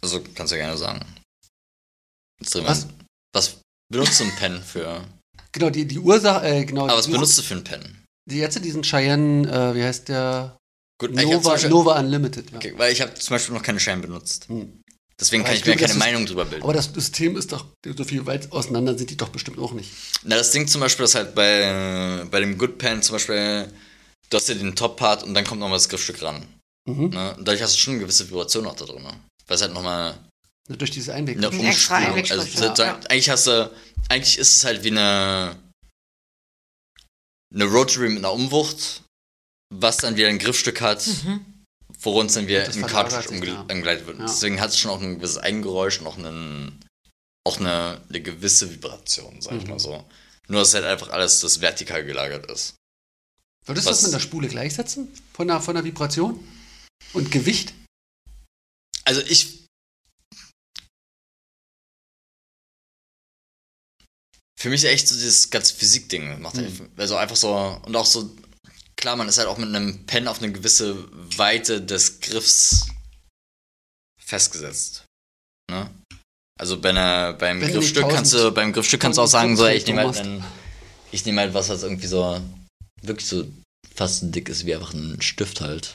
Also, 0.00 0.22
kannst 0.34 0.52
du 0.52 0.56
ja 0.56 0.64
gerne 0.64 0.78
sagen. 0.78 1.04
Jetzt 2.40 2.54
drehen 2.54 2.64
wir- 2.64 2.70
Was? 2.70 2.86
Was 3.34 3.60
benutzt 3.92 4.20
du 4.20 4.24
ein 4.24 4.36
Pen 4.36 4.62
für? 4.62 5.04
Genau, 5.52 5.70
die, 5.70 5.86
die 5.86 5.98
Ursache, 5.98 6.46
äh, 6.46 6.64
genau. 6.66 6.84
Aber 6.84 6.98
was 6.98 7.08
benutzt 7.08 7.38
du 7.38 7.42
für 7.42 7.54
ein 7.54 7.64
Pen? 7.64 8.04
Die 8.30 8.36
jetzt 8.36 8.62
diesen 8.62 8.82
Cheyenne, 8.82 9.48
äh, 9.50 9.74
wie 9.74 9.82
heißt 9.82 10.08
der? 10.10 10.58
Gut, 11.00 11.14
Nova, 11.14 11.50
Beispiel, 11.52 11.70
Nova 11.70 11.98
Unlimited. 11.98 12.50
Ja. 12.50 12.56
okay, 12.58 12.74
weil 12.76 12.92
ich 12.92 13.00
habe 13.00 13.14
zum 13.14 13.34
Beispiel 13.34 13.54
noch 13.54 13.62
keine 13.62 13.80
Scheine 13.80 14.02
benutzt. 14.02 14.46
Hm. 14.48 14.82
Deswegen 15.18 15.42
Aber 15.42 15.48
kann 15.48 15.56
ich 15.56 15.64
mir 15.64 15.72
glaube, 15.72 15.80
keine 15.80 15.92
ist- 15.94 15.98
Meinung 15.98 16.26
drüber 16.26 16.44
bilden. 16.44 16.62
Aber 16.62 16.74
das 16.74 16.92
System 16.92 17.36
ist 17.38 17.50
doch, 17.50 17.64
so 17.96 18.04
viel 18.04 18.26
weit 18.26 18.52
auseinander 18.52 18.96
sind 18.96 19.08
die 19.10 19.16
doch 19.16 19.30
bestimmt 19.30 19.58
auch 19.58 19.72
nicht. 19.72 19.90
Na, 20.22 20.36
das 20.36 20.50
Ding 20.50 20.68
zum 20.68 20.82
Beispiel 20.82 21.06
ist 21.06 21.14
halt 21.14 21.34
bei, 21.34 22.24
bei 22.30 22.40
dem 22.40 22.58
Good 22.58 22.76
Pen 22.76 23.00
zum 23.02 23.14
Beispiel, 23.14 23.72
du 24.28 24.36
hast 24.36 24.48
ja 24.50 24.54
den 24.54 24.76
Top-Part 24.76 25.22
und 25.24 25.32
dann 25.32 25.44
kommt 25.44 25.60
nochmal 25.60 25.78
das 25.78 25.88
Griffstück 25.88 26.20
ran. 26.22 26.46
Mhm. 26.86 27.08
Ne? 27.08 27.34
Und 27.36 27.48
dadurch 27.48 27.62
hast 27.62 27.74
du 27.74 27.78
schon 27.80 27.94
eine 27.94 28.02
gewisse 28.02 28.28
Vibration 28.28 28.66
auch 28.66 28.76
da 28.76 28.84
drin. 28.84 29.02
Ne? 29.02 29.18
Weil 29.46 29.54
es 29.56 29.62
halt 29.62 29.72
nochmal 29.72 30.18
Durch 30.68 30.90
diese 30.90 31.14
Einweg. 31.14 31.38
eine 31.38 31.48
Umspülung. 31.50 32.30
Also, 32.30 32.62
ja. 32.64 32.74
da- 32.74 32.94
eigentlich 33.08 33.30
hast 33.30 33.46
du, 33.46 33.70
eigentlich 34.10 34.36
ist 34.38 34.56
es 34.56 34.64
halt 34.64 34.84
wie 34.84 34.90
eine, 34.90 35.56
eine 37.54 37.64
Rotary 37.64 38.10
mit 38.10 38.18
einer 38.18 38.32
Umwucht, 38.32 39.02
was 39.74 39.96
dann 39.98 40.16
wieder 40.16 40.28
ein 40.28 40.38
Griffstück 40.38 40.80
hat, 40.80 41.06
Mhm. 41.06 41.44
es 42.26 42.34
dann 42.34 42.46
wieder 42.46 42.64
Das 42.64 42.76
im 42.76 42.86
Cartridge 42.86 43.28
umge 43.30 43.46
ja. 43.46 43.60
umgeleitet 43.62 44.06
wird. 44.06 44.18
Ja. 44.18 44.26
Deswegen 44.26 44.60
hat 44.60 44.70
es 44.70 44.78
schon 44.78 44.90
auch 44.90 45.00
ein 45.00 45.16
gewisses 45.16 45.38
Eigengeräusch 45.38 46.00
und 46.00 46.06
auch, 46.06 46.18
einen, 46.18 46.84
auch 47.46 47.58
eine, 47.58 48.02
eine 48.08 48.20
gewisse 48.20 48.70
Vibration, 48.70 49.40
sag 49.40 49.54
ich 49.56 49.64
Mhm. 49.64 49.70
mal 49.70 49.78
so. 49.78 50.04
Nur, 50.48 50.60
dass 50.60 50.74
halt 50.74 50.84
einfach 50.84 51.08
alles 51.10 51.40
das 51.40 51.60
vertikal 51.60 52.04
gelagert 52.04 52.50
ist. 52.50 52.74
Würdest 53.66 53.86
du 53.86 53.90
das 53.90 54.02
mit 54.02 54.12
der 54.12 54.20
Spule 54.20 54.48
gleichsetzen? 54.48 55.08
Von 55.34 55.48
der, 55.48 55.60
von 55.60 55.74
der 55.74 55.84
Vibration? 55.84 56.46
Und 57.12 57.30
Gewicht? 57.30 57.74
Also 59.04 59.20
ich. 59.22 59.57
Für 64.58 64.70
mich 64.70 64.84
echt 64.84 65.06
so 65.06 65.14
dieses 65.14 65.50
ganze 65.50 65.74
Physikding 65.74 66.40
macht 66.42 66.56
Mhm. 66.56 66.88
also 66.96 67.16
einfach 67.16 67.36
so 67.36 67.80
und 67.86 67.94
auch 67.94 68.06
so 68.06 68.28
klar, 68.96 69.14
man 69.14 69.28
ist 69.28 69.38
halt 69.38 69.46
auch 69.46 69.58
mit 69.58 69.68
einem 69.68 70.04
Pen 70.06 70.26
auf 70.26 70.42
eine 70.42 70.50
gewisse 70.50 70.96
Weite 71.36 71.80
des 71.80 72.20
Griffs 72.20 72.88
festgesetzt. 74.20 75.04
Ne? 75.70 75.88
Also 76.60 76.80
bei 76.80 76.90
einer, 76.90 77.34
beim 77.34 77.60
Wenn 77.60 77.72
Griffstück 77.72 78.08
kannst 78.08 78.32
du 78.32 78.38
1000 78.38 78.54
beim 78.54 78.72
Griffstück 78.72 79.00
kannst 79.00 79.18
du 79.18 79.22
auch 79.22 79.26
sagen 79.28 79.56
so, 79.56 79.64
ey, 79.66 79.76
ich 79.76 79.86
nehme 79.86 80.00
halt 80.02 80.18
einen, 80.18 80.44
ich 81.12 81.24
nehme 81.24 81.40
halt 81.40 81.54
was 81.54 81.68
was 81.68 81.82
irgendwie 81.84 82.08
so 82.08 82.40
wirklich 83.02 83.28
so 83.28 83.46
fast 83.94 84.20
so 84.20 84.26
dick 84.26 84.48
ist 84.48 84.66
wie 84.66 84.74
einfach 84.74 84.92
ein 84.92 85.20
Stift 85.22 85.60
halt. 85.60 85.94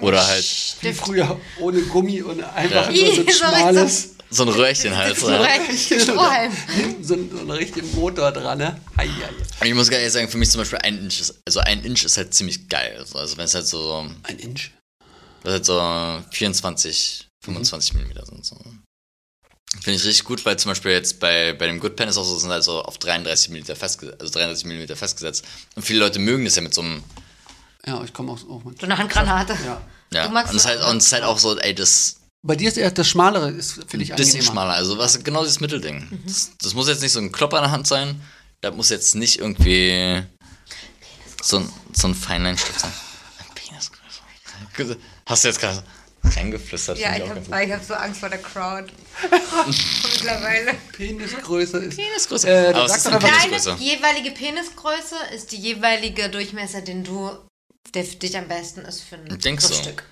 Oder 0.00 0.24
halt 0.26 0.76
Wie 0.82 0.92
früher, 0.92 1.40
ohne 1.60 1.80
Gummi 1.82 2.22
und 2.22 2.42
einfach 2.42 2.90
Ja. 2.90 3.04
nur 3.04 3.14
so 3.14 3.20
ein 3.26 3.30
schmales, 3.30 4.10
so 4.30 4.42
ein 4.42 4.48
Röhrchen 4.48 4.96
halt. 4.96 5.16
So, 5.18 5.26
So 5.26 5.32
ja. 5.32 5.40
rein. 5.42 5.60
Strohhalm. 5.76 6.52
so, 7.02 7.14
ein- 7.14 7.30
so 7.30 7.38
einen 7.40 7.50
richtigen 7.50 7.94
Motor 7.94 8.32
dran, 8.32 8.58
ne? 8.58 8.80
Ei, 8.96 9.04
ei, 9.04 9.08
ei. 9.08 9.28
Und 9.60 9.66
ich 9.66 9.74
muss 9.74 9.88
gar 9.90 9.98
nicht 9.98 10.12
sagen, 10.12 10.28
für 10.28 10.38
mich 10.38 10.50
zum 10.50 10.60
Beispiel 10.60 10.78
ein 10.78 10.98
Inch 10.98 11.20
ist, 11.20 11.34
also 11.46 11.60
ein 11.60 11.84
Inch 11.84 12.04
ist 12.04 12.16
halt 12.16 12.34
ziemlich 12.34 12.68
geil. 12.68 12.96
Also, 12.98 13.18
Also 13.18 13.36
wenn 13.36 13.44
es 13.44 13.54
halt 13.54 13.66
so, 13.66 14.06
Ein 14.24 14.38
Inch. 14.38 14.70
das 15.42 15.52
halt 15.52 15.64
so 15.64 16.22
24, 16.32 17.28
25 17.44 17.94
Millimeter 17.94 18.24
sind. 18.26 18.44
So. 18.44 18.56
Finde 19.82 19.98
ich 19.98 20.04
richtig 20.04 20.24
gut, 20.24 20.44
weil 20.44 20.58
zum 20.58 20.70
Beispiel 20.70 20.92
jetzt 20.92 21.20
bei, 21.20 21.52
bei 21.52 21.66
dem 21.66 21.80
Good 21.80 21.96
Pen 21.96 22.08
ist 22.08 22.16
auch 22.16 22.24
so, 22.24 22.38
sind 22.38 22.50
halt 22.50 22.64
so 22.64 22.82
auf 22.82 22.98
33 22.98 23.50
Millimeter 23.50 23.76
festgesetzt, 23.76 24.20
also 24.20 24.32
33 24.32 24.64
Millimeter 24.66 24.96
festgesetzt. 24.96 25.44
Und 25.74 25.82
viele 25.84 26.00
Leute 26.00 26.18
mögen 26.18 26.44
das 26.44 26.56
ja 26.56 26.62
mit 26.62 26.72
so 26.74 26.80
einem, 26.80 27.02
Ja, 27.86 28.02
ich 28.02 28.12
komme 28.12 28.32
auch, 28.32 28.38
auch 28.48 28.64
mit. 28.64 28.80
So 28.80 28.86
eine 28.86 28.96
Handgranate. 28.96 29.56
Ja. 29.64 29.80
ja. 30.12 30.26
Und 30.26 30.36
es 30.36 30.54
ist 30.54 30.66
halt, 30.66 30.82
und 30.82 30.96
es 30.98 31.06
ist 31.06 31.12
halt 31.12 31.24
auch 31.24 31.38
so, 31.38 31.58
ey, 31.58 31.74
das 31.74 32.16
Bei 32.46 32.56
dir 32.56 32.68
ist 32.68 32.76
eher 32.78 32.90
das 32.90 33.08
Schmalere, 33.08 33.50
ist, 33.50 33.72
finde 33.88 34.04
ich, 34.04 34.12
ein 34.12 34.16
bisschen 34.16 34.34
angenehmer. 34.40 34.52
schmaler. 34.52 34.74
Also 34.74 34.98
was 34.98 35.22
genau 35.24 35.42
dieses 35.42 35.60
Mittelding. 35.60 36.06
Mhm. 36.10 36.22
Das, 36.26 36.50
das 36.62 36.74
muss 36.74 36.88
jetzt 36.88 37.02
nicht 37.02 37.12
so 37.12 37.18
ein 37.20 37.32
Klopper 37.32 37.58
in 37.58 37.64
der 37.64 37.72
Hand 37.72 37.86
sein. 37.86 38.20
Das 38.60 38.74
muss 38.74 38.88
jetzt 38.90 39.14
nicht 39.14 39.38
irgendwie 39.40 40.22
so 41.42 41.58
ein, 41.58 41.72
so 41.92 42.08
ein 42.08 42.14
Feinleinstift 42.14 42.80
sein. 42.80 42.92
Ein 43.38 43.54
Penisgröße. 43.54 44.96
Hast 45.26 45.44
du 45.44 45.48
jetzt 45.48 45.60
gerade 45.60 45.82
reingeflüstert? 46.24 46.98
Ja, 46.98 47.12
Finde 47.12 47.18
ich 47.18 47.24
auch 47.24 47.28
habe 47.36 47.40
ganz 47.50 47.66
ich 47.66 47.72
hab 47.72 47.84
so 47.84 47.94
Angst 47.94 48.20
vor 48.20 48.28
der 48.28 48.38
Crowd. 48.42 48.92
Mittlerweile. 50.14 50.74
Penisgröße 50.92 51.78
ist. 51.78 51.96
Penisgröße. 51.96 52.48
Äh, 52.48 52.68
Aber 52.68 52.84
es 52.86 52.96
ist 52.96 53.06
eine 53.06 53.16
einfach- 53.16 53.28
Deine 53.28 53.50
Penisgröße. 53.50 53.82
jeweilige 53.82 54.30
Penisgröße 54.32 55.16
ist 55.34 55.52
die 55.52 55.56
jeweilige 55.58 56.28
Durchmesser, 56.28 56.80
den 56.82 57.04
du, 57.04 57.30
der 57.94 58.04
für 58.04 58.16
dich 58.16 58.36
am 58.36 58.48
besten 58.48 58.80
ist 58.82 59.02
für 59.02 59.16
ein 59.16 59.38
Denkst 59.38 59.64
du? 59.66 59.70
Griffstück. 59.72 60.04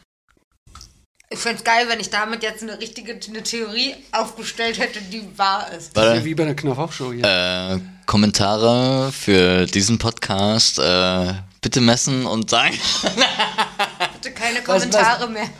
Ich 1.35 1.41
fände 1.41 1.59
es 1.59 1.65
geil, 1.65 1.89
wenn 1.89 1.99
ich 1.99 2.11
damit 2.11 2.45
jetzt 2.45 2.63
eine 2.63 2.79
richtige 2.79 3.19
eine 3.29 3.43
Theorie 3.43 3.97
aufgestellt 4.13 4.79
hätte, 4.79 5.01
die 5.01 5.27
wahr 5.37 5.69
ist. 5.73 5.97
Ja, 5.97 6.03
Warte. 6.03 6.25
wie 6.25 6.33
bei 6.33 6.45
einer 6.45 6.55
Knopf-Show 6.55 7.13
hier. 7.13 7.25
Äh, 7.25 7.81
Kommentare 8.07 9.11
für 9.11 9.67
diesen 9.67 9.99
Podcast 9.99 10.79
äh, 10.79 11.35
bitte 11.61 11.81
messen 11.81 12.25
und 12.27 12.51
sagen. 12.51 12.79
Bitte 14.13 14.33
keine 14.33 14.59
Was- 14.59 14.65
Kommentare 14.65 15.29
mehr. 15.29 15.51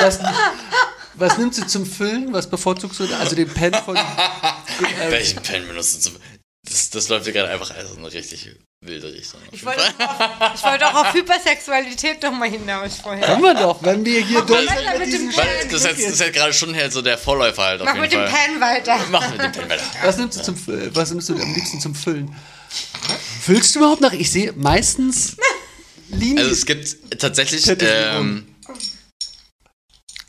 Was, 0.00 0.20
was 1.14 1.36
nimmst 1.36 1.60
du 1.60 1.66
zum 1.66 1.84
Füllen? 1.84 2.32
Was 2.32 2.48
bevorzugst 2.48 3.00
du? 3.00 3.04
Also 3.18 3.36
den 3.36 3.52
Pen 3.52 3.74
von. 3.74 3.96
äh, 3.96 5.10
Welchen 5.10 5.42
Pen 5.42 5.68
benutzt 5.68 6.06
du? 6.06 6.12
Das, 6.64 6.88
das 6.88 7.10
läuft 7.10 7.24
hier 7.24 7.34
gerade 7.34 7.50
einfach 7.50 7.72
alles 7.76 8.14
richtig 8.14 8.56
wilde 8.82 9.12
Richtung. 9.12 9.40
Ich 9.52 9.64
wollte, 9.64 9.82
auch 9.82 10.20
auf, 10.40 10.54
ich 10.54 10.62
wollte 10.62 10.86
auch 10.86 10.94
auf 10.94 11.12
Hypersexualität 11.12 12.22
noch 12.22 12.32
mal 12.32 12.48
hinaus 12.48 12.96
vorher. 12.96 13.26
Können 13.26 13.42
wir 13.42 13.54
doch, 13.54 13.82
wenn 13.82 14.04
wir 14.04 14.22
hier 14.22 14.40
durch 14.40 14.68
sind 14.70 14.98
mit 14.98 15.12
dem 15.12 15.26
das 15.28 15.36
ist 15.36 15.84
jetzt, 15.84 15.98
das 16.00 16.12
ist 16.12 16.20
jetzt 16.20 16.32
gerade 16.32 16.54
schon 16.54 16.74
halt 16.74 16.90
so 16.92 17.02
der 17.02 17.18
Vorläufer 17.18 17.62
halt 17.62 17.82
auf 17.82 17.86
Mach 17.86 17.94
jeden 17.94 18.02
mit 18.02 18.12
dem 18.12 18.26
Fall. 18.26 18.46
Pen 18.46 18.60
weiter. 18.60 18.98
Mach 19.10 19.30
mit 19.30 19.42
dem 19.42 19.52
Pen 19.52 19.68
weiter. 19.68 19.84
Was 20.02 20.16
nimmst 20.16 20.38
du 20.38 20.42
zum 20.42 20.56
Füllen? 20.56 20.96
Was 20.96 21.10
nimmst 21.10 21.28
du 21.28 21.34
am 21.34 21.54
liebsten 21.54 21.80
zum 21.80 21.94
Füllen? 21.94 22.34
Füllst 23.42 23.74
du 23.74 23.80
überhaupt 23.80 24.00
nach? 24.00 24.12
Ich 24.12 24.30
sehe 24.30 24.52
meistens 24.54 25.36
Linien. 26.08 26.38
Also 26.38 26.50
es 26.50 26.64
gibt 26.64 27.20
tatsächlich, 27.20 27.66
ähm, 27.82 28.48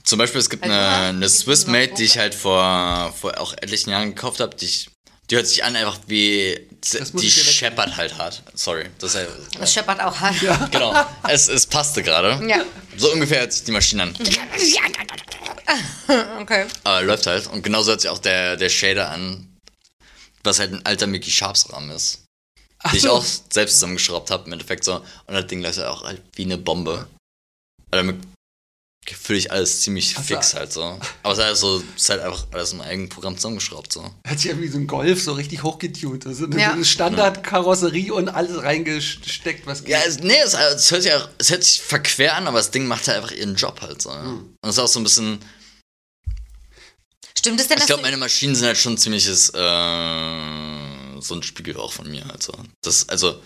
zum 0.03 0.19
Beispiel 0.19 0.41
es 0.41 0.49
gibt 0.49 0.63
Also, 0.63 0.75
eine, 0.75 1.07
eine 1.07 1.25
die 1.25 1.29
Swiss 1.29 1.61
sind 1.61 1.71
noch 1.71 1.79
Made, 1.79 1.93
die 1.93 2.03
ich 2.03 2.17
halt 2.17 2.35
vor, 2.35 3.13
vor 3.19 3.39
auch 3.39 3.53
etlichen 3.53 3.91
Jahren 3.91 4.13
gekauft 4.13 4.41
habe, 4.41 4.55
die 4.57 4.65
ich, 4.65 4.90
die 5.31 5.37
hört 5.37 5.47
sich 5.47 5.63
an 5.63 5.77
einfach 5.77 5.97
wie, 6.07 6.67
die 7.13 7.31
scheppert 7.31 7.95
halt 7.95 8.17
hart. 8.17 8.43
Sorry, 8.53 8.89
das 8.99 9.11
ist 9.11 9.15
halt, 9.15 9.29
Das 9.57 9.73
scheppert 9.73 10.01
auch 10.01 10.19
hart. 10.19 10.35
genau, 10.71 10.93
es, 11.29 11.47
es 11.47 11.65
passte 11.65 12.03
gerade. 12.03 12.45
Ja. 12.45 12.65
So 12.97 13.13
ungefähr 13.13 13.39
hört 13.39 13.53
sich 13.53 13.63
die 13.63 13.71
Maschine 13.71 14.03
an. 14.03 14.15
Okay. 16.41 16.65
Aber 16.83 17.01
läuft 17.03 17.27
halt. 17.27 17.47
Und 17.47 17.63
genauso 17.63 17.91
hört 17.91 18.01
sich 18.01 18.09
auch 18.09 18.17
der, 18.17 18.57
der 18.57 18.67
Shader 18.67 19.11
an, 19.11 19.47
was 20.43 20.59
halt 20.59 20.73
ein 20.73 20.85
alter 20.85 21.07
Mickey 21.07 21.31
Sharps 21.31 21.71
Rahmen 21.71 21.91
ist. 21.91 22.25
Ach 22.79 22.91
die 22.91 22.97
ich 22.97 23.07
auch 23.07 23.23
selbst 23.23 23.75
zusammengeschraubt 23.75 24.31
habe, 24.31 24.47
im 24.47 24.53
Endeffekt 24.53 24.83
so. 24.83 24.95
Und 24.95 25.33
das 25.33 25.47
Ding 25.47 25.61
läuft 25.61 25.77
halt 25.77 25.87
auch 25.87 26.03
halt 26.03 26.21
wie 26.33 26.43
eine 26.43 26.57
Bombe. 26.57 27.07
Also 27.91 28.05
damit 28.05 28.17
fühle 29.09 29.39
ich 29.39 29.51
alles 29.51 29.81
ziemlich 29.81 30.13
Ach 30.15 30.23
so. 30.23 30.35
fix 30.35 30.53
halt 30.53 30.71
so. 30.71 30.99
Aber 31.23 31.33
es 31.33 31.39
ist 31.39 31.43
halt, 31.45 31.57
so, 31.57 31.83
es 31.95 32.03
ist 32.03 32.09
halt 32.09 32.21
einfach 32.21 32.45
alles 32.51 32.71
im 32.73 32.81
eigenen 32.81 33.09
Programm 33.09 33.35
zusammengeschraubt 33.35 33.91
so. 33.91 34.09
Hört 34.25 34.39
sich 34.39 34.51
ja 34.51 34.59
wie 34.59 34.67
so 34.67 34.77
ein 34.77 34.87
Golf 34.87 35.23
so 35.23 35.33
richtig 35.33 35.63
hochgetuned. 35.63 36.25
Also 36.27 36.45
eine, 36.45 36.59
Ja. 36.59 36.69
so 36.69 36.75
eine 36.75 36.85
Standardkarosserie 36.85 38.13
und 38.13 38.29
alles 38.29 38.61
reingesteckt, 38.61 39.65
was 39.65 39.81
geht. 39.81 39.89
Ja, 39.89 39.99
es, 40.05 40.19
nee, 40.19 40.37
es, 40.45 40.53
es, 40.53 40.91
hört 40.91 41.01
sich 41.03 41.13
auch, 41.13 41.29
es 41.39 41.49
hört 41.49 41.63
sich 41.63 41.81
verquer 41.81 42.35
an, 42.35 42.47
aber 42.47 42.57
das 42.59 42.69
Ding 42.71 42.85
macht 42.85 43.07
halt 43.07 43.17
einfach 43.17 43.31
ihren 43.35 43.55
Job 43.55 43.81
halt 43.81 44.01
so. 44.01 44.09
Ja. 44.11 44.21
Mhm. 44.23 44.55
Und 44.61 44.69
es 44.69 44.75
ist 44.75 44.79
auch 44.79 44.87
so 44.87 44.99
ein 44.99 45.03
bisschen, 45.03 45.39
Stimmt 47.37 47.59
es 47.59 47.67
denn, 47.67 47.79
ich 47.79 47.87
glaube, 47.87 48.03
meine 48.03 48.17
Maschinen 48.17 48.53
sind 48.55 48.67
halt 48.67 48.77
schon 48.77 48.99
ziemliches, 48.99 49.49
äh, 49.49 51.21
so 51.21 51.33
ein 51.35 51.41
Spiegel 51.41 51.75
auch 51.77 51.91
von 51.91 52.07
mir 52.09 52.23
halt 52.25 52.43
so. 52.43 52.53
Das, 52.83 53.09
also, 53.09 53.41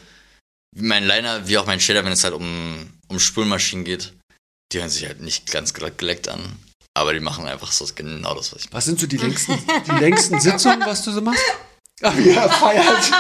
wie 0.76 0.84
mein 0.86 1.06
Liner, 1.06 1.48
wie 1.48 1.57
auch 1.57 1.65
mein 1.65 1.80
Shader, 1.80 2.03
wenn 2.03 2.11
es 2.11 2.26
halt 2.26 2.34
um, 2.34 2.90
um 3.07 3.19
Spulmaschinen 3.19 3.86
geht, 3.86 4.11
die 4.76 4.81
hören 4.81 4.89
sich 4.89 5.06
halt 5.06 5.22
nicht 5.22 5.49
ganz 5.53 5.73
gel- 5.73 5.89
geleckt 5.95 6.27
an. 6.27 6.41
Aber 6.93 7.14
die 7.14 7.22
machen 7.22 7.45
einfach 7.45 7.72
so 7.72 7.85
genau 7.95 8.35
das, 8.35 8.52
was 8.53 8.60
ich 8.61 8.65
mache. 8.65 8.73
Was 8.77 8.85
sind 8.85 8.99
so 8.99 9.07
die 9.07 9.15
längsten, 9.18 9.57
die 9.88 9.99
längsten 9.99 10.39
Sitzungen, 10.41 10.81
was 10.85 11.02
du 11.06 11.11
so 11.11 11.22
machst? 11.22 11.41
Ach 12.02 12.18
ja, 12.18 12.49
feiert. 12.49 13.11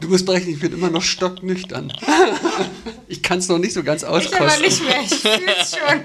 Du 0.00 0.08
musst 0.08 0.26
berechnen, 0.26 0.54
ich 0.54 0.60
bin 0.60 0.72
immer 0.72 0.90
noch 0.90 1.02
stocknüchtern. 1.02 1.92
ich 3.08 3.22
kann 3.22 3.38
es 3.38 3.48
noch 3.48 3.58
nicht 3.58 3.72
so 3.72 3.82
ganz 3.82 4.02
Ich 4.02 4.08
aber 4.08 4.16
auskosten. 4.18 4.62
nicht 4.62 4.84
mehr, 4.84 5.00
ich 5.02 5.14
fühl's 5.14 5.76
schon. 5.76 6.04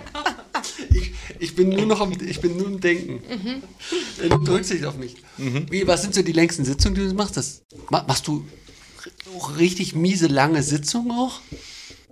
Ich, 0.95 1.11
ich 1.39 1.55
bin 1.55 1.69
nur 1.69 1.85
noch 1.85 2.01
am, 2.01 2.11
ich 2.19 2.39
bin 2.41 2.57
nur 2.57 2.67
im 2.67 2.79
Denken. 2.79 3.21
Äh, 4.21 4.29
Du 4.29 4.37
drückst 4.39 4.71
dich 4.71 4.85
auf 4.85 4.97
mich. 4.97 5.15
Wie, 5.37 5.85
was 5.87 6.01
sind 6.01 6.13
so 6.15 6.21
die 6.23 6.31
längsten 6.31 6.65
Sitzungen, 6.65 6.95
die 6.95 7.07
du 7.07 7.13
machst? 7.13 7.37
Das, 7.37 7.61
ma- 7.89 8.03
machst 8.07 8.27
du 8.27 8.47
auch 9.35 9.57
richtig 9.57 9.93
miese 9.95 10.27
lange 10.27 10.61
Sitzungen 10.63 11.11
auch? 11.11 11.39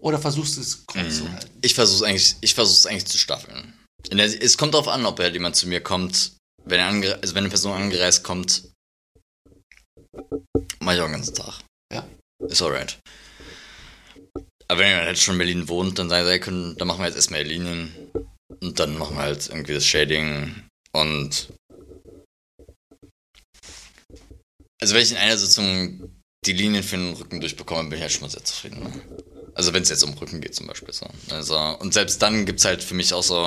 Oder 0.06 0.20
versuchst 0.20 0.58
du 0.58 0.62
es 0.62 0.86
kurz 0.86 1.18
zu 1.18 1.32
halten? 1.32 1.50
Ich 1.64 1.74
versuche 1.74 1.98
es 1.98 2.04
eigentlich, 2.04 2.36
ich 2.42 2.54
versuch's 2.54 2.86
eigentlich 2.86 3.08
zu 3.08 3.18
staffeln. 3.18 3.74
In 4.12 4.20
der, 4.20 4.28
es 4.28 4.56
kommt 4.56 4.76
darauf 4.76 4.88
an, 4.88 5.04
ob 5.08 5.20
halt 5.20 5.34
jemand 5.34 5.56
zu 5.56 5.68
mir 5.68 5.82
kommt, 5.82 6.34
wenn, 6.64 6.80
er 6.80 7.20
also 7.22 7.34
wenn 7.34 7.44
eine 7.44 7.50
Person 7.50 7.74
angereist 7.74 8.24
kommt, 8.24 8.70
mach 10.80 10.94
ich 10.94 11.00
auch 11.00 11.06
den 11.06 11.14
ganzen 11.14 11.34
Tag. 11.34 11.60
Ja. 11.92 12.08
Ist 12.48 12.62
alright. 12.62 13.00
Aber 14.68 14.80
wenn 14.80 14.90
jemand 14.90 15.08
halt 15.08 15.18
schon 15.18 15.34
in 15.34 15.40
Berlin 15.40 15.70
wohnt, 15.70 15.98
dann 15.98 16.10
sagen 16.10 16.28
sie, 16.28 16.40
können, 16.40 16.78
dann 16.78 16.88
machen 16.88 17.00
wir 17.00 17.08
jetzt 17.08 17.16
erstmal 17.16 17.44
die 17.44 17.50
Linien. 17.50 18.12
Und 18.62 18.80
dann 18.80 19.00
machen 19.00 19.16
wir 19.16 19.24
halt 19.24 19.48
irgendwie 19.50 19.74
das 19.74 19.88
Shading. 19.88 20.68
Und. 20.92 21.52
Also, 24.80 24.94
wenn 24.94 25.02
ich 25.02 25.12
in 25.12 25.18
einer 25.18 25.38
Sitzung 25.38 26.16
die 26.46 26.54
Linien 26.54 26.84
für 26.84 26.98
den 26.98 27.14
Rücken 27.14 27.40
durchbekomme, 27.40 27.90
bin 27.90 27.98
ich 27.98 28.02
halt 28.02 28.12
schon 28.12 28.22
mal 28.22 28.30
sehr 28.30 28.44
zufrieden. 28.44 28.84
Ne? 28.84 29.35
Also, 29.56 29.74
wenn 29.74 29.84
es 29.84 29.90
jetzt 29.90 30.04
um 30.04 30.14
Rücken 30.14 30.42
geht, 30.42 30.54
zum 30.54 30.68
Beispiel. 30.68 30.94
So. 30.94 31.08
Also, 31.32 31.58
und 31.58 31.94
selbst 31.94 32.22
dann 32.22 32.46
gibt 32.46 32.60
es 32.60 32.66
halt 32.66 32.84
für 32.84 32.94
mich 32.94 33.14
auch 33.14 33.24
so, 33.24 33.42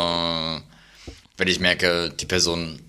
wenn 1.36 1.48
ich 1.48 1.60
merke, 1.60 2.10
die 2.10 2.26
Person 2.26 2.80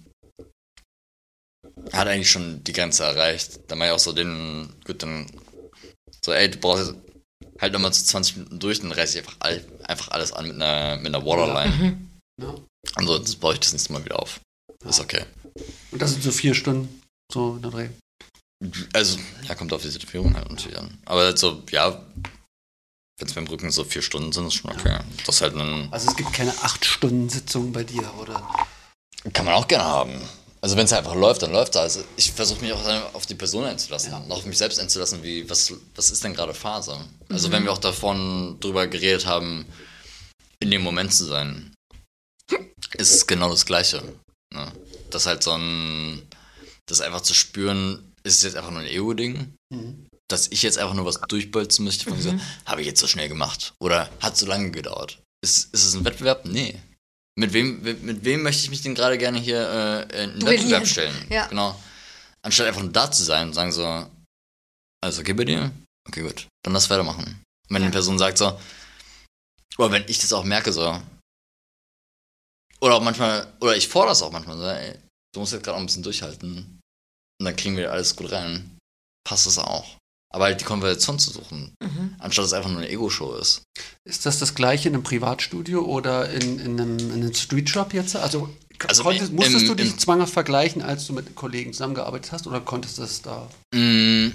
hat 1.93 2.07
eigentlich 2.07 2.29
schon 2.29 2.63
die 2.63 2.73
Grenze 2.73 3.03
erreicht, 3.03 3.59
dann 3.67 3.77
mache 3.77 3.89
ich 3.89 3.95
auch 3.95 3.99
so 3.99 4.13
den, 4.13 4.73
gut, 4.85 5.03
dann 5.03 5.27
so, 6.23 6.33
ey, 6.33 6.49
du 6.49 6.57
brauchst 6.59 6.93
halt 7.59 7.73
nochmal 7.73 7.93
zu 7.93 8.05
20 8.05 8.37
Minuten 8.37 8.59
durch, 8.59 8.79
dann 8.79 8.91
reiße 8.91 9.19
ich 9.19 9.25
einfach, 9.25 9.37
all, 9.39 9.65
einfach 9.83 10.09
alles 10.09 10.31
an 10.31 10.47
mit 10.47 10.55
einer, 10.55 10.97
mit 10.97 11.07
einer 11.07 11.25
Waterline. 11.25 11.99
Ja. 12.41 12.55
Ansonsten 12.95 13.39
baue 13.39 13.53
ich 13.53 13.59
das 13.59 13.73
nächste 13.73 13.93
Mal 13.93 14.05
wieder 14.05 14.19
auf. 14.19 14.39
Ist 14.85 14.99
okay. 14.99 15.25
Und 15.91 16.01
das 16.01 16.11
sind 16.11 16.23
so 16.23 16.31
vier 16.31 16.53
Stunden, 16.53 17.01
so 17.31 17.55
in 17.55 17.61
der 17.61 17.71
Dreh. 17.71 17.89
Also, 18.93 19.19
ja, 19.47 19.55
kommt 19.55 19.73
auf 19.73 19.81
die 19.81 19.89
Situation 19.89 20.35
halt 20.35 20.49
natürlich 20.49 20.77
an. 20.77 20.97
Aber 21.05 21.21
halt 21.21 21.39
so, 21.39 21.63
ja, 21.71 22.01
wenn 23.19 23.27
es 23.27 23.33
beim 23.33 23.47
Rücken 23.47 23.69
so 23.71 23.83
vier 23.83 24.01
Stunden 24.01 24.31
sind, 24.31 24.47
ist 24.47 24.55
schon 24.55 24.71
okay. 24.71 24.99
Das 25.25 25.35
ist 25.35 25.41
halt 25.41 25.55
ein, 25.55 25.87
Also 25.91 26.09
es 26.09 26.15
gibt 26.15 26.33
keine 26.33 26.51
acht 26.63 26.83
Stunden 26.85 27.29
Sitzung 27.29 27.71
bei 27.71 27.83
dir, 27.83 28.11
oder? 28.19 28.47
kann 29.33 29.45
man 29.45 29.53
auch 29.55 29.67
gerne 29.67 29.83
haben. 29.83 30.21
Also 30.61 30.75
wenn 30.77 30.85
es 30.85 30.93
einfach 30.93 31.15
läuft, 31.15 31.41
dann 31.41 31.51
läuft 31.51 31.75
es. 31.75 31.81
Also 31.81 32.03
ich 32.17 32.31
versuche 32.31 32.61
mich 32.61 32.71
auch 32.73 33.13
auf 33.13 33.25
die 33.25 33.35
Person 33.35 33.65
einzulassen, 33.65 34.11
Ja. 34.11 34.23
auf 34.29 34.45
mich 34.45 34.57
selbst 34.57 34.79
einzulassen, 34.79 35.21
wie, 35.23 35.49
was, 35.49 35.73
was 35.95 36.09
ist 36.09 36.23
denn 36.23 36.33
gerade 36.33 36.53
Phase? 36.53 36.97
Also 37.29 37.51
wenn 37.51 37.63
wir 37.63 37.71
auch 37.71 37.77
davon 37.77 38.57
drüber 38.59 38.87
geredet 38.87 39.25
haben, 39.25 39.65
in 40.61 40.71
dem 40.71 40.81
Moment 40.81 41.13
zu 41.13 41.25
sein, 41.25 41.73
ist 42.97 43.11
es 43.13 43.27
genau 43.27 43.49
das 43.49 43.65
Gleiche. 43.65 44.01
Ne? 44.53 44.71
Das 45.11 45.25
halt 45.25 45.43
so 45.43 45.51
ein, 45.51 46.27
das 46.87 46.99
einfach 47.01 47.21
zu 47.21 47.33
spüren, 47.33 48.13
ist 48.23 48.37
es 48.37 48.43
jetzt 48.43 48.55
einfach 48.57 48.71
nur 48.71 48.81
ein 48.81 48.87
Ego-Ding, 48.87 49.53
Mhm. 49.71 50.07
Dass 50.29 50.47
ich 50.47 50.61
jetzt 50.61 50.77
einfach 50.77 50.93
nur 50.93 51.05
was 51.05 51.19
durchbolzen 51.21 51.83
möchte, 51.83 52.05
von 52.09 52.21
so, 52.21 52.33
habe 52.65 52.81
ich 52.81 52.87
jetzt 52.87 52.99
so 52.99 53.07
schnell 53.07 53.27
gemacht? 53.27 53.73
Oder 53.79 54.09
hat 54.21 54.37
so 54.37 54.45
lange 54.45 54.71
gedauert? 54.71 55.19
Ist, 55.43 55.73
ist 55.73 55.85
es 55.85 55.95
ein 55.95 56.05
Wettbewerb? 56.05 56.45
Nee. 56.45 56.79
Mit 57.37 57.53
wem, 57.53 57.81
mit, 57.81 58.23
wem 58.23 58.43
möchte 58.43 58.63
ich 58.63 58.69
mich 58.69 58.81
denn 58.81 58.95
gerade 58.95 59.17
gerne 59.17 59.39
hier 59.39 60.07
äh, 60.11 60.23
in 60.23 60.29
einen 60.31 60.39
Duellieren. 60.39 60.63
Wettbewerb 60.63 60.87
stellen? 60.87 61.15
Ja. 61.29 61.47
Genau. 61.47 61.79
Anstatt 62.41 62.67
einfach 62.67 62.81
nur 62.81 62.91
da 62.91 63.11
zu 63.11 63.23
sein 63.23 63.47
und 63.47 63.53
sagen 63.53 63.71
so, 63.71 63.83
alles 65.01 65.19
okay 65.19 65.33
bei 65.33 65.45
dir? 65.45 65.71
Okay, 66.07 66.21
gut. 66.21 66.47
Dann 66.63 66.73
lass 66.73 66.89
weitermachen. 66.89 67.23
Und 67.23 67.75
wenn 67.75 67.81
eine 67.81 67.91
Person 67.91 68.19
sagt 68.19 68.37
so, 68.37 68.59
oder 69.77 69.91
wenn 69.91 70.03
ich 70.07 70.19
das 70.19 70.33
auch 70.33 70.43
merke 70.43 70.73
so, 70.73 71.01
oder 72.81 72.95
auch 72.95 73.01
manchmal, 73.01 73.51
oder 73.61 73.75
ich 73.75 73.87
fordere 73.87 74.13
es 74.13 74.21
auch 74.21 74.31
manchmal 74.31 74.57
so, 74.57 74.65
ey, 74.65 74.99
du 75.33 75.39
musst 75.39 75.53
jetzt 75.53 75.63
gerade 75.63 75.75
auch 75.75 75.81
ein 75.81 75.85
bisschen 75.85 76.03
durchhalten. 76.03 76.79
Und 77.39 77.45
dann 77.45 77.55
kriegen 77.55 77.77
wir 77.77 77.91
alles 77.91 78.15
gut 78.15 78.31
rein. 78.31 78.77
Passt 79.25 79.47
das 79.47 79.57
auch. 79.57 79.98
Aber 80.31 80.45
halt 80.45 80.61
die 80.61 80.65
Konversation 80.65 81.17
zu 81.17 81.31
suchen, 81.31 81.73
Mhm. 81.81 82.15
anstatt 82.19 82.43
dass 82.43 82.51
es 82.51 82.53
einfach 82.53 82.69
nur 82.69 82.79
eine 82.81 82.89
Ego-Show 82.89 83.33
ist. 83.35 83.63
Ist 84.03 84.25
das 84.27 84.37
das 84.39 84.53
gleiche 84.53 84.87
in 84.89 84.93
einem 84.95 85.03
Privatstudio 85.03 85.81
oder 85.83 86.29
in, 86.29 86.59
in, 86.59 86.79
einem, 86.79 86.99
in 86.99 87.11
einem 87.13 87.33
Streetshop 87.33 87.93
jetzt? 87.93 88.15
Also, 88.15 88.49
Also 88.87 89.03
konntest, 89.03 89.33
musstest 89.33 89.61
im- 89.63 89.67
du 89.69 89.75
dich 89.75 89.91
im- 89.91 89.97
zwanghaft 89.99 90.31
vergleichen, 90.33 90.81
als 90.83 91.07
du 91.07 91.13
mit 91.13 91.33
Kollegen 91.35 91.73
zusammengearbeitet 91.73 92.31
hast 92.31 92.45
oder 92.45 92.61
konntest 92.61 92.97
du 92.97 93.01
das 93.01 93.21
da? 93.23 93.49
Mm, 93.73 94.29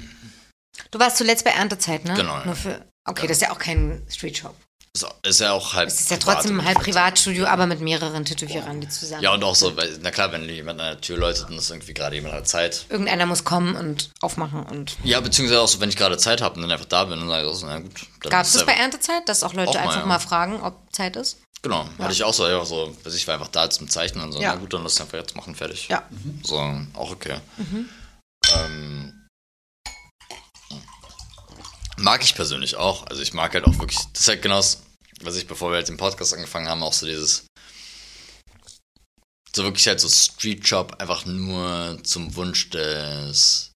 Du 0.90 0.98
warst 0.98 1.16
zuletzt 1.18 1.44
bei 1.44 1.50
Erntezeit, 1.52 2.04
ne? 2.04 2.14
Genau, 2.14 2.40
für, 2.54 2.84
okay, 3.04 3.22
Ja. 3.22 3.28
das 3.28 3.36
ist 3.36 3.42
ja 3.42 3.52
auch 3.52 3.58
kein 3.60 4.02
Streetshop. 4.10 4.56
Ist, 4.94 5.06
ist 5.24 5.40
ja 5.40 5.52
auch 5.52 5.74
halb. 5.74 5.88
Es 5.88 6.00
ist 6.00 6.10
ja 6.10 6.16
trotzdem 6.16 6.58
im 6.60 6.64
halb. 6.64 6.78
Privatstudio, 6.78 7.46
aber 7.46 7.66
mit 7.66 7.80
mehreren 7.80 8.24
Tätowierern, 8.24 8.80
die 8.80 8.88
zusammen. 8.88 9.22
Ja, 9.22 9.32
und 9.34 9.42
auch 9.42 9.56
so, 9.56 9.76
weil, 9.76 9.98
na 10.00 10.10
klar, 10.10 10.30
wenn 10.32 10.48
jemand 10.48 10.80
an 10.80 10.86
der 10.86 11.00
Tür 11.00 11.18
läutet 11.18 11.48
und 11.50 11.58
ist 11.58 11.70
irgendwie 11.70 11.94
gerade 11.94 12.14
jemand 12.14 12.34
hat 12.34 12.46
Zeit. 12.46 12.86
Irgendeiner 12.88 13.26
muss 13.26 13.44
kommen 13.44 13.74
und 13.74 14.10
aufmachen 14.20 14.62
und. 14.64 14.96
Ja, 15.02 15.20
beziehungsweise 15.20 15.60
auch 15.60 15.68
so, 15.68 15.80
wenn 15.80 15.88
ich 15.88 15.96
gerade 15.96 16.16
Zeit 16.16 16.40
habe 16.40 16.56
und 16.56 16.62
dann 16.62 16.70
einfach 16.70 16.86
da 16.86 17.04
bin 17.04 17.20
und 17.20 17.28
sage, 17.28 17.52
so, 17.54 17.66
na 17.66 17.80
gut. 17.80 18.06
Dann 18.22 18.30
Gab 18.30 18.44
es 18.44 18.52
das 18.52 18.64
bei 18.64 18.74
Erntezeit, 18.74 19.28
dass 19.28 19.42
auch 19.42 19.52
Leute 19.52 19.70
Auch 19.70 19.74
mal, 19.74 19.80
einfach 19.82 20.00
ja. 20.00 20.06
mal 20.06 20.18
fragen, 20.20 20.62
ob 20.62 20.76
Zeit 20.92 21.16
ist? 21.16 21.38
Genau, 21.62 21.88
hatte 21.98 22.12
ich 22.12 22.22
auch 22.22 22.34
so, 22.34 22.46
ja, 22.46 22.62
so, 22.64 22.94
ich 23.06 23.26
war 23.26 23.34
einfach 23.34 23.48
da 23.48 23.70
zum 23.70 23.88
Zeichnen 23.88 24.22
und 24.22 24.32
so, 24.32 24.40
Ja. 24.40 24.52
na 24.52 24.60
gut, 24.60 24.72
dann 24.74 24.82
lass 24.82 24.92
es 24.92 25.00
einfach 25.00 25.18
jetzt 25.18 25.34
machen, 25.34 25.54
fertig. 25.54 25.88
Ja. 25.88 26.02
So, 26.42 26.58
auch 26.92 27.10
okay. 27.10 27.38
Ähm, 28.54 29.26
mag 31.96 32.22
ich 32.22 32.34
persönlich 32.34 32.76
auch. 32.76 33.06
Also 33.06 33.22
ich 33.22 33.32
mag 33.34 33.54
halt 33.54 33.64
auch 33.64 33.78
wirklich, 33.78 33.98
das 34.12 34.22
ist 34.22 34.28
halt 34.28 34.42
genau 34.42 34.56
das, 34.56 34.82
was 35.20 35.36
ich, 35.36 35.46
bevor 35.46 35.70
wir 35.70 35.76
halt 35.76 35.88
den 35.88 35.96
Podcast 35.96 36.34
angefangen 36.34 36.68
haben, 36.68 36.82
auch 36.82 36.92
so 36.92 37.06
dieses, 37.06 37.46
so 39.54 39.62
wirklich 39.64 39.86
halt 39.86 40.00
so 40.00 40.08
Street 40.08 40.66
Shop 40.66 40.96
einfach 41.00 41.24
nur 41.26 41.98
zum 42.02 42.34
Wunsch 42.34 42.70
des 42.70 43.72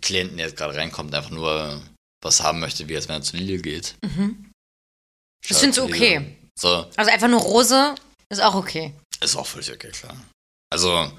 Klienten, 0.00 0.36
der 0.36 0.46
jetzt 0.46 0.56
gerade 0.56 0.76
reinkommt, 0.76 1.14
einfach 1.14 1.30
nur 1.30 1.82
was 2.22 2.40
haben 2.40 2.60
möchte, 2.60 2.88
wie 2.88 2.96
als 2.96 3.08
wenn 3.08 3.16
er 3.16 3.22
zu 3.22 3.36
Lidl 3.36 3.62
geht. 3.62 3.94
Mhm. 4.04 4.50
Das 5.48 5.60
findest 5.60 5.78
du 5.78 5.84
okay. 5.84 6.36
So, 6.58 6.90
Also 6.96 7.10
einfach 7.10 7.28
nur 7.28 7.40
Rose 7.40 7.94
ist 8.30 8.40
auch 8.42 8.54
okay. 8.54 8.94
ist 9.20 9.36
auch 9.36 9.46
völlig 9.46 9.70
okay, 9.70 9.90
klar. 9.90 10.16
Also, 10.72 11.12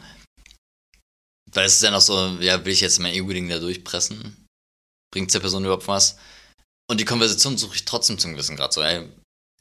weil 1.52 1.66
es 1.66 1.76
ist 1.76 1.84
ja 1.84 1.92
noch 1.92 2.02
so, 2.02 2.38
ja, 2.42 2.64
will 2.66 2.74
ich 2.74 2.82
jetzt 2.82 3.00
mein 3.00 3.14
Ego-Ding 3.14 3.48
da 3.48 3.60
durchpressen? 3.60 4.46
Bringt 5.12 5.34
der 5.34 5.40
Person 5.40 5.64
überhaupt 5.64 5.88
was? 5.88 6.18
Und 6.90 7.00
die 7.00 7.06
Konversation 7.06 7.58
suche 7.58 7.76
ich 7.76 7.86
trotzdem 7.86 8.18
zum 8.18 8.34
gewissen 8.34 8.58
Grad 8.58 8.74
so, 8.74 8.82
ey, 8.82 9.10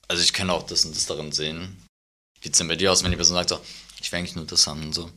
also 0.09 0.23
ich 0.23 0.33
kann 0.33 0.51
auch 0.51 0.65
das 0.65 0.85
und 0.85 0.95
das 0.95 1.07
darin 1.07 1.33
sehen. 1.33 1.77
Wie 2.41 2.49
sieht's 2.49 2.59
denn 2.59 2.69
bei 2.69 2.77
dir 2.77 2.93
aus, 2.93 3.03
wenn 3.03 3.11
die 3.11 3.17
Person 3.17 3.35
sagt 3.37 3.51
so, 3.51 3.61
ich 4.01 4.13
will 4.13 4.19
eigentlich 4.19 4.37
nur 4.37 4.47
das 4.47 4.67
haben 4.67 4.83
und 4.83 4.95
so. 4.95 5.11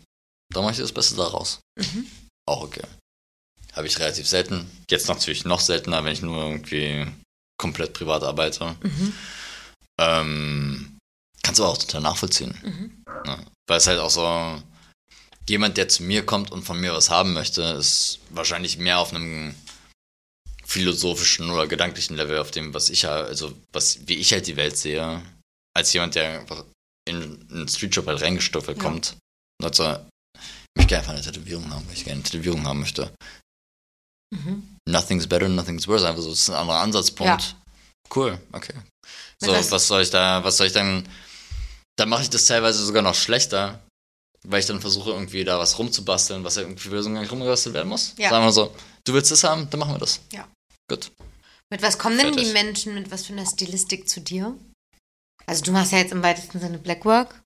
Da 0.52 0.62
mache 0.62 0.72
ich 0.72 0.78
das 0.80 0.92
Beste 0.92 1.16
daraus. 1.16 1.60
Auch 2.48 2.64
okay. 2.64 2.86
Habe 3.74 3.88
ich 3.88 4.00
relativ 4.00 4.28
selten. 4.28 4.70
Jetzt 4.90 5.08
natürlich 5.08 5.46
noch 5.46 5.60
seltener, 5.60 6.04
wenn 6.04 6.14
ich 6.14 6.22
nur 6.22 6.44
irgendwie 6.44 7.06
komplett 7.60 7.94
privat 7.94 8.24
arbeite. 8.24 8.76
Ähm, 10.00 10.98
kannst 11.44 11.60
du 11.60 11.64
aber 11.64 11.74
auch 11.74 11.78
total 11.78 12.02
nachvollziehen. 12.02 12.58
Ne? 13.26 13.46
Weil 13.68 13.78
es 13.78 13.88
halt 13.88 14.00
auch 14.00 14.10
so, 14.10 14.64
jemand, 15.50 15.78
der 15.78 15.90
zu 15.90 16.04
mir 16.04 16.26
kommt 16.26 16.52
und 16.52 16.64
von 16.64 16.80
mir 16.80 16.94
was 16.94 17.10
haben 17.10 17.34
möchte, 17.34 17.62
ist 17.62 18.20
wahrscheinlich 18.30 18.78
mehr 18.78 19.00
auf 19.00 19.14
einem 19.14 19.54
philosophischen 20.70 21.50
oder 21.50 21.68
gedanklichen 21.68 22.16
Level, 22.16 22.38
auf 22.40 22.52
dem, 22.52 22.74
was 22.74 22.90
ich 22.90 23.06
halt, 23.06 23.28
also 23.28 23.54
was, 23.74 24.08
wie 24.08 24.16
ich 24.18 24.32
halt 24.32 24.46
die 24.48 24.56
Welt 24.56 24.78
sehe, 24.78 25.22
als 25.76 25.92
jemand, 25.94 26.14
der 26.16 26.42
einfach 26.42 26.64
in 27.08 27.48
einen 27.50 27.68
Streetshop 27.68 28.06
halt 28.08 28.22
reingestoffelt 28.22 28.78
Ja. 28.78 28.84
kommt 28.84 29.16
und 29.62 29.64
sagt 29.64 29.76
so, 29.76 29.84
ich 30.36 30.78
möchte 30.78 30.90
gerne 30.90 31.00
einfach 31.00 31.14
eine 31.14 31.22
Tätowierung 31.24 31.72
haben, 31.74 31.86
weil 31.88 31.94
ich 31.96 32.04
gerne 32.04 32.20
eine 32.20 32.24
Tätowierung 32.24 32.66
haben 32.68 32.82
möchte. 32.82 33.12
Mhm. 34.32 34.78
Nothing's 34.88 35.28
better, 35.28 35.50
nothing's 35.50 35.88
worse, 35.88 36.08
einfach 36.08 36.22
so, 36.22 36.30
das 36.30 36.40
ist 36.40 36.50
ein 36.50 36.56
anderer 36.56 36.80
Ansatzpunkt. 36.82 37.42
Ja. 37.44 37.56
Cool, 38.16 38.40
okay. 38.52 38.74
So, 39.42 39.52
was- 39.52 39.88
soll 39.88 40.04
ich 40.04 40.10
da, 40.12 40.44
was 40.44 40.58
soll 40.58 40.68
ich 40.68 40.74
dann, 40.74 41.08
dann 41.98 42.10
mache 42.10 42.22
ich 42.24 42.30
das 42.30 42.46
teilweise 42.46 42.86
sogar 42.86 43.02
noch 43.02 43.16
schlechter, 43.16 43.82
weil 44.44 44.60
ich 44.60 44.66
dann 44.68 44.82
versuche 44.82 45.10
irgendwie 45.12 45.44
da 45.44 45.58
was 45.58 45.80
rumzubasteln, 45.80 46.44
was 46.44 46.56
ja 46.56 46.62
irgendwie 46.62 46.90
für 46.90 47.30
rumgebastelt 47.30 47.74
werden 47.74 47.90
muss. 47.90 48.14
Ja. 48.18 48.30
Sagen 48.30 48.46
wir 48.46 48.52
so, 48.52 48.76
du 49.06 49.14
willst 49.14 49.32
das 49.32 49.44
haben, 49.44 49.70
dann 49.70 49.80
machen 49.80 49.94
wir 49.96 50.00
das. 50.00 50.20
Ja. 50.32 50.48
Gut. 50.90 51.12
Mit 51.70 51.82
was 51.82 51.98
kommen 52.00 52.18
denn 52.18 52.36
die. 52.36 52.52
Menschen 52.52 52.96
mit 52.96 53.12
was 53.12 53.26
für 53.28 53.34
einer 53.34 53.46
Stilistik 53.46 54.10
zu 54.10 54.20
dir? 54.22 54.58
Also 55.46 55.64
du 55.64 55.72
machst 55.72 55.92
ja 55.92 56.00
jetzt 56.00 56.12
im 56.12 56.24
weitesten 56.24 56.60
Sinne 56.60 56.78
Blackwork, 56.80 57.42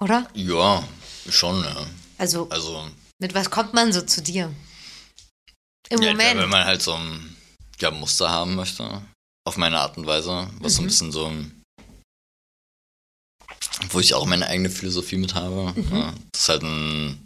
oder? 0.00 0.28
Ja, 0.34 0.86
schon, 1.28 1.62
ja. 1.64 1.86
Also 2.18 2.48
Also, 2.50 2.88
mit 3.18 3.34
was 3.34 3.50
kommt 3.50 3.74
man 3.74 3.92
so 3.92 4.02
zu 4.02 4.22
dir? 4.22 4.54
Im 5.88 6.02
ja, 6.02 6.10
Moment. 6.12 6.40
wenn 6.40 6.48
man 6.48 6.64
halt 6.64 6.82
so 6.82 6.94
ein 6.94 7.36
ja, 7.80 7.90
Muster 7.90 8.30
haben 8.30 8.54
möchte, 8.54 9.02
auf 9.46 9.56
meine 9.56 9.80
Art 9.80 9.96
und 9.98 10.06
Weise, 10.06 10.50
was 10.60 10.74
so 10.74 10.80
ein 10.82 10.84
Mhm. 10.84 10.88
bisschen 10.88 11.12
so, 11.12 11.32
wo 13.90 14.00
ich 14.00 14.14
auch 14.14 14.26
meine 14.26 14.46
eigene 14.46 14.70
Philosophie 14.70 15.16
mit 15.16 15.34
habe. 15.34 15.72
Mhm. 15.76 15.96
Ja, 15.96 16.14
das 16.32 16.42
ist 16.42 16.48
halt 16.48 16.62
ein, 16.62 17.25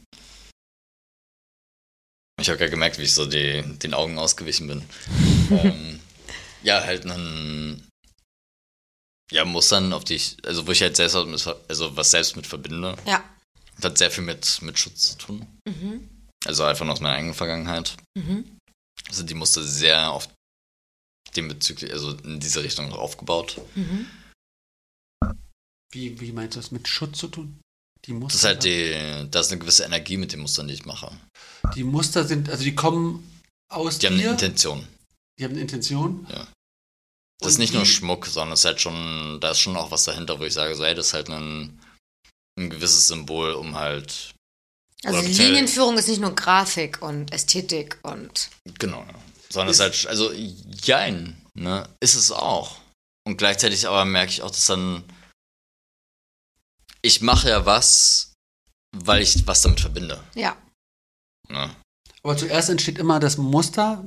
Ich 2.40 2.48
habe 2.48 2.58
gerade 2.58 2.70
gemerkt, 2.70 2.98
wie 2.98 3.02
ich 3.02 3.14
so 3.14 3.26
die, 3.26 3.62
den 3.62 3.94
Augen 3.94 4.18
ausgewichen 4.18 4.66
bin. 4.66 4.82
ähm, 5.50 6.00
ja, 6.62 6.82
halt 6.82 7.04
ein 7.04 7.86
ja, 9.30 9.44
Mustern, 9.44 9.92
auf 9.92 10.04
die 10.04 10.14
ich, 10.14 10.36
also 10.44 10.66
wo 10.66 10.72
ich 10.72 10.82
halt 10.82 10.96
selbst, 10.96 11.16
also 11.16 11.96
was 11.96 12.10
selbst 12.10 12.36
mit 12.36 12.46
verbinde. 12.46 12.96
Ja. 13.06 13.22
Das 13.76 13.92
hat 13.92 13.98
sehr 13.98 14.10
viel 14.10 14.24
mit, 14.24 14.60
mit 14.62 14.78
Schutz 14.78 15.12
zu 15.12 15.18
tun. 15.18 15.46
Also 16.44 16.64
einfach 16.64 16.84
nur 16.84 16.94
aus 16.94 17.00
meiner 17.00 17.16
eigenen 17.16 17.34
Vergangenheit. 17.34 17.96
Sind 19.10 19.30
die 19.30 19.34
Muster 19.34 19.62
sehr 19.62 20.10
auf 20.10 20.28
dem 21.36 21.48
bezüglich, 21.48 21.92
also 21.92 22.12
in 22.18 22.40
diese 22.40 22.62
Richtung 22.62 22.92
aufgebaut. 22.92 23.60
Wie, 25.92 26.20
wie 26.20 26.32
meinst 26.32 26.56
du 26.56 26.60
das 26.60 26.70
mit 26.70 26.88
Schutz 26.88 27.18
zu 27.18 27.28
tun? 27.28 27.60
Die 28.06 28.12
Muster, 28.12 28.28
Das 28.28 28.34
ist 28.36 28.44
halt 28.44 28.64
die, 28.64 29.30
da 29.30 29.40
ist 29.40 29.50
eine 29.52 29.60
gewisse 29.60 29.84
Energie 29.84 30.16
mit 30.16 30.32
den 30.32 30.40
Mustern, 30.40 30.68
die 30.68 30.74
ich 30.74 30.86
mache. 30.86 31.10
die 31.74 31.84
Muster 31.84 32.24
sind, 32.26 32.48
also 32.48 32.64
die 32.64 32.74
kommen 32.74 33.30
aus 33.70 33.98
Die 33.98 34.06
haben 34.06 34.14
eine 34.14 34.22
dir. 34.22 34.30
Intention. 34.30 34.86
die 35.38 35.44
haben 35.44 35.52
eine 35.52 35.60
Intention. 35.60 36.26
Das 36.28 37.52
ist 37.52 37.54
Und 37.56 37.60
nicht 37.60 37.74
nur 37.74 37.84
die- 37.84 37.88
Schmuck, 37.90 38.26
sondern 38.26 38.52
es 38.54 38.60
ist 38.60 38.64
halt 38.66 38.80
schon, 38.80 39.38
da 39.40 39.50
ist 39.52 39.60
schon 39.60 39.76
auch 39.76 39.90
was 39.90 40.04
dahinter, 40.04 40.38
wo 40.38 40.44
ich 40.44 40.52
sage, 40.54 40.74
so, 40.74 40.84
ey, 40.84 40.94
das 40.94 41.08
ist 41.08 41.14
halt 41.14 41.28
ein, 41.30 41.78
ein 42.58 42.70
gewisses 42.70 43.06
Symbol, 43.08 43.52
um 43.52 43.76
halt, 43.76 44.34
Also 45.04 45.20
die 45.22 45.32
Linienführung 45.32 45.96
ist 45.96 46.08
nicht 46.08 46.20
nur 46.20 46.34
Grafik 46.34 47.00
und 47.02 47.32
Ästhetik 47.32 47.98
und 48.02 48.50
genau, 48.78 49.00
ja. 49.00 49.14
sondern 49.50 49.70
es 49.70 49.76
ist 49.76 49.80
halt, 49.82 50.06
also, 50.08 50.32
jein, 50.32 51.40
ne, 51.54 51.88
ist 52.00 52.14
es 52.14 52.30
auch. 52.32 52.76
Und 53.26 53.36
gleichzeitig 53.38 53.86
aber 53.88 54.04
merke 54.04 54.32
ich 54.32 54.42
auch, 54.42 54.50
dass 54.50 54.66
dann, 54.66 55.04
ich 57.02 57.20
mache 57.20 57.48
ja 57.48 57.66
was, 57.66 58.34
weil 58.96 59.22
ich 59.22 59.46
was 59.46 59.62
damit 59.62 59.80
verbinde, 59.80 60.22
ja. 60.34 60.56
ne. 61.48 61.74
Aber 62.22 62.36
zuerst 62.36 62.68
entsteht 62.68 62.98
immer 62.98 63.18
das 63.18 63.38
Muster 63.38 64.04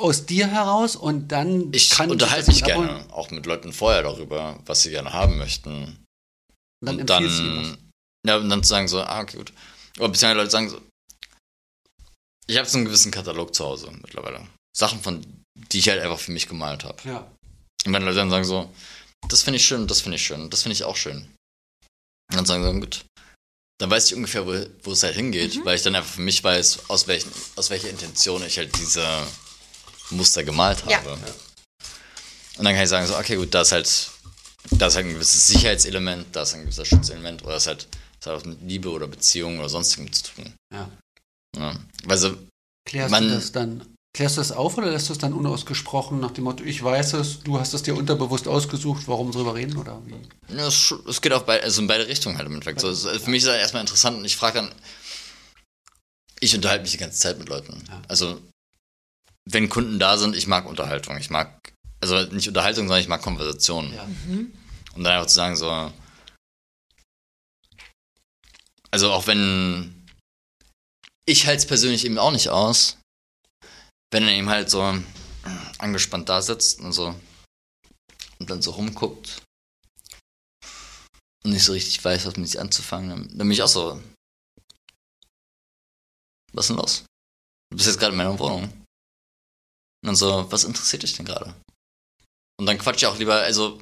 aus 0.00 0.26
dir 0.26 0.46
heraus 0.46 0.96
und 0.96 1.28
dann 1.28 1.72
Ich 1.72 1.90
kann 1.90 2.10
unterhalte 2.10 2.50
mich 2.50 2.64
abholen 2.64 2.88
gerne, 2.88 3.12
auch 3.12 3.30
mit 3.30 3.44
Leuten 3.46 3.72
vorher 3.72 4.02
darüber, 4.02 4.58
was 4.64 4.82
sie 4.82 4.90
gerne 4.90 5.12
haben 5.12 5.36
möchten. 5.38 6.04
Und 6.80 6.86
dann 6.86 7.00
und 7.00 7.10
dann, 7.10 7.78
ja, 8.26 8.36
und 8.36 8.48
dann 8.48 8.62
zu 8.62 8.68
sagen 8.68 8.88
so, 8.88 9.02
ah, 9.02 9.20
okay, 9.20 9.36
gut. 9.36 9.52
Oder 9.98 10.08
beziehungsweise 10.08 10.38
Leute 10.38 10.50
sagen 10.50 10.70
so, 10.70 10.80
ich 12.46 12.56
habe 12.56 12.68
so 12.68 12.78
einen 12.78 12.86
gewissen 12.86 13.10
Katalog 13.10 13.54
zu 13.54 13.64
Hause 13.64 13.90
mittlerweile. 14.00 14.46
Sachen, 14.76 15.00
von 15.00 15.24
die 15.54 15.78
ich 15.78 15.88
halt 15.88 16.00
einfach 16.00 16.18
für 16.18 16.32
mich 16.32 16.48
gemalt 16.48 16.84
habe. 16.84 16.96
Ja. 17.04 17.30
Und 17.84 17.92
wenn 17.92 18.02
Leute 18.02 18.16
dann 18.16 18.30
sagen 18.30 18.44
so, 18.44 18.72
das 19.28 19.42
finde 19.42 19.58
ich 19.58 19.66
schön, 19.66 19.86
das 19.86 20.00
finde 20.00 20.16
ich 20.16 20.24
schön, 20.24 20.48
das 20.50 20.62
finde 20.62 20.74
ich 20.74 20.84
auch 20.84 20.96
schön. 20.96 21.28
Und 22.30 22.36
dann 22.36 22.46
sagen 22.46 22.64
sie, 22.64 22.80
gut, 22.80 23.04
dann 23.78 23.90
weiß 23.90 24.06
ich 24.06 24.14
ungefähr, 24.14 24.46
wo, 24.46 24.54
wo 24.82 24.92
es 24.92 25.02
halt 25.02 25.14
hingeht, 25.16 25.64
weil 25.64 25.76
ich 25.76 25.82
dann 25.82 25.94
einfach 25.94 26.12
für 26.14 26.20
mich 26.20 26.42
weiß, 26.44 26.88
aus, 26.88 27.06
welchen, 27.06 27.30
aus 27.56 27.70
welcher 27.70 27.88
Intention 27.90 28.44
ich 28.44 28.58
halt 28.58 28.76
diese 28.78 29.26
Muster 30.10 30.44
gemalt 30.44 30.84
habe. 30.84 30.92
Ja. 30.92 31.12
Und 32.58 32.64
dann 32.64 32.74
kann 32.74 32.82
ich 32.84 32.88
sagen 32.90 33.06
so, 33.06 33.16
okay, 33.16 33.36
gut, 33.36 33.54
da 33.54 33.62
ist 33.62 33.72
halt, 33.72 34.10
da 34.72 34.88
ist 34.88 34.96
halt 34.96 35.06
ein 35.06 35.14
gewisses 35.14 35.46
Sicherheitselement, 35.46 36.26
da 36.36 36.42
ist 36.42 36.54
ein 36.54 36.62
gewisser 36.62 36.84
Schutzelement 36.84 37.42
oder 37.42 37.54
das 37.54 37.66
halt, 37.66 37.88
das 38.20 38.26
hat 38.26 38.36
was 38.36 38.44
mit 38.44 38.60
Liebe 38.62 38.90
oder 38.90 39.06
Beziehung 39.06 39.58
oder 39.58 39.68
sonstigem 39.68 40.12
zu 40.12 40.24
tun. 40.24 40.54
Ja. 40.72 40.90
Ja. 41.56 41.74
Weil 42.04 42.18
so, 42.18 42.36
Klärst 42.86 43.10
Man- 43.10 43.28
du 43.28 43.34
das 43.34 43.52
dann? 43.52 43.94
Klärst 44.12 44.36
du 44.36 44.40
das 44.40 44.52
auf 44.52 44.76
oder 44.76 44.90
lässt 44.90 45.08
du 45.08 45.12
es 45.12 45.18
dann 45.18 45.32
unausgesprochen 45.32 46.18
nach 46.18 46.32
dem 46.32 46.44
Motto, 46.44 46.64
ich 46.64 46.82
weiß 46.82 47.12
es, 47.14 47.40
du 47.40 47.60
hast 47.60 47.74
es 47.74 47.84
dir 47.84 47.94
unterbewusst 47.94 48.48
ausgesucht, 48.48 49.04
warum 49.06 49.30
drüber 49.30 49.54
reden 49.54 49.76
oder 49.76 50.02
wie? 50.04 50.54
Ja, 50.54 50.66
es, 50.66 50.92
es 51.08 51.20
geht 51.20 51.32
auf 51.32 51.46
beide, 51.46 51.62
also 51.62 51.80
in 51.80 51.86
beide 51.86 52.08
Richtungen 52.08 52.36
halt 52.36 52.46
im 52.46 52.54
Endeffekt. 52.54 52.80
So, 52.80 52.92
für 52.92 53.30
mich 53.30 53.42
ist 53.42 53.48
das 53.48 53.56
erstmal 53.56 53.82
interessant 53.82 54.18
und 54.18 54.24
ich 54.24 54.36
frage 54.36 54.60
dann, 54.60 54.74
ich 56.40 56.54
unterhalte 56.54 56.82
mich 56.82 56.90
die 56.90 56.98
ganze 56.98 57.20
Zeit 57.20 57.38
mit 57.38 57.48
Leuten. 57.48 57.84
Ja. 57.88 58.02
Also, 58.08 58.40
wenn 59.48 59.68
Kunden 59.68 59.98
da 59.98 60.16
sind, 60.18 60.34
ich 60.34 60.46
mag 60.46 60.66
Unterhaltung. 60.66 61.16
Ich 61.18 61.30
mag, 61.30 61.72
also 62.00 62.20
nicht 62.32 62.48
Unterhaltung, 62.48 62.86
sondern 62.86 63.02
ich 63.02 63.08
mag 63.08 63.22
Konversation. 63.22 63.92
Ja. 63.94 64.08
Und 64.94 65.04
dann 65.04 65.12
einfach 65.12 65.26
zu 65.26 65.34
sagen, 65.34 65.56
so, 65.56 65.92
also 68.90 69.12
auch 69.12 69.26
wenn, 69.26 70.06
ich 71.26 71.46
halte 71.46 71.58
es 71.58 71.66
persönlich 71.66 72.04
eben 72.04 72.18
auch 72.18 72.32
nicht 72.32 72.48
aus, 72.48 72.96
wenn 74.10 74.24
er 74.24 74.32
eben 74.32 74.48
halt 74.48 74.70
so 74.70 74.82
angespannt 75.78 76.28
da 76.28 76.42
sitzt 76.42 76.80
und 76.80 76.92
so 76.92 77.14
und 78.38 78.50
dann 78.50 78.62
so 78.62 78.72
rumguckt 78.72 79.42
und 81.44 81.52
nicht 81.52 81.64
so 81.64 81.72
richtig 81.72 82.04
weiß, 82.04 82.26
was 82.26 82.36
mit 82.36 82.48
sich 82.48 82.60
anzufangen, 82.60 83.10
dann, 83.10 83.28
dann 83.28 83.38
bin 83.38 83.52
ich 83.52 83.62
auch 83.62 83.68
so, 83.68 84.02
was 86.52 86.64
ist 86.64 86.68
denn 86.70 86.76
los? 86.76 87.04
Du 87.70 87.76
bist 87.76 87.86
jetzt 87.86 87.98
gerade 87.98 88.12
in 88.12 88.18
meiner 88.18 88.38
Wohnung. 88.38 88.64
Und 88.64 90.06
dann 90.06 90.16
so, 90.16 90.50
was 90.50 90.64
interessiert 90.64 91.02
dich 91.02 91.16
denn 91.16 91.26
gerade? 91.26 91.54
Und 92.58 92.66
dann 92.66 92.78
quatsch 92.78 92.98
ich 92.98 93.06
auch 93.06 93.18
lieber, 93.18 93.36
also 93.36 93.80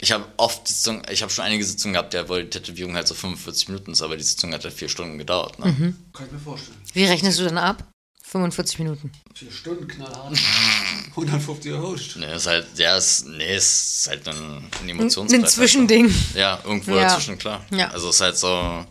ich 0.00 0.12
habe 0.12 0.32
oft 0.36 0.68
die 0.68 0.72
Sitzung, 0.72 1.02
ich 1.10 1.22
habe 1.22 1.32
schon 1.32 1.44
einige 1.44 1.64
Sitzungen 1.64 1.94
gehabt, 1.94 2.14
ja, 2.14 2.28
wo 2.28 2.36
die 2.36 2.48
Tätowierung 2.48 2.94
halt 2.94 3.08
so 3.08 3.14
45 3.14 3.68
Minuten 3.68 3.92
ist, 3.92 4.02
aber 4.02 4.16
die 4.16 4.22
Sitzung 4.22 4.52
hat 4.52 4.64
halt 4.64 4.74
vier 4.74 4.88
Stunden 4.88 5.18
gedauert. 5.18 5.58
Ne? 5.58 5.66
Kann 6.12 6.26
ich 6.26 6.32
mir 6.32 6.38
vorstellen. 6.38 6.80
Wie 6.92 7.04
rechnest 7.04 7.40
du 7.40 7.44
dann 7.44 7.58
ab? 7.58 7.88
45 8.30 8.78
Minuten. 8.80 9.10
Vier 9.34 9.50
Stunden 9.50 9.88
knallhart. 9.88 10.36
150 11.16 11.72
Euro. 11.72 11.96
Nee, 12.16 12.34
ist 12.34 12.46
halt, 12.46 12.66
ja, 12.78 12.96
ist, 12.96 13.26
nee, 13.26 13.56
ist 13.56 14.06
halt 14.08 14.28
ein, 14.28 14.36
ein 14.36 14.70
Ein, 14.82 14.88
Emotionsbrett. 14.90 15.42
ein 15.44 15.48
Zwischending. 15.48 16.14
Ja, 16.34 16.60
irgendwo 16.64 16.94
Ja. 16.94 17.04
dazwischen, 17.04 17.38
klar. 17.38 17.64
Ja. 17.70 17.88
Also 17.90 18.10
es 18.10 18.16
ist 18.16 18.20
halt 18.20 18.36
so. 18.36 18.84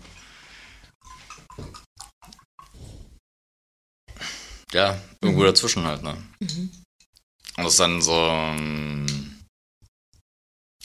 Ja, 4.73 4.99
irgendwo 5.21 5.43
dazwischen 5.43 5.83
halt, 5.85 6.01
ne? 6.03 6.17
Und 6.41 7.63
das 7.63 7.73
ist 7.73 7.79
dann 7.79 8.01
so. 8.01 8.13
ähm, 8.13 9.39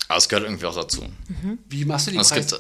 Aber 0.08 0.18
es 0.18 0.28
gehört 0.28 0.44
irgendwie 0.46 0.66
auch 0.66 0.74
dazu. 0.74 1.10
Wie 1.68 1.84
machst 1.84 2.06
du 2.06 2.10
die 2.12 2.18
Und 2.18 2.22
es 2.22 2.28
Preis? 2.28 2.54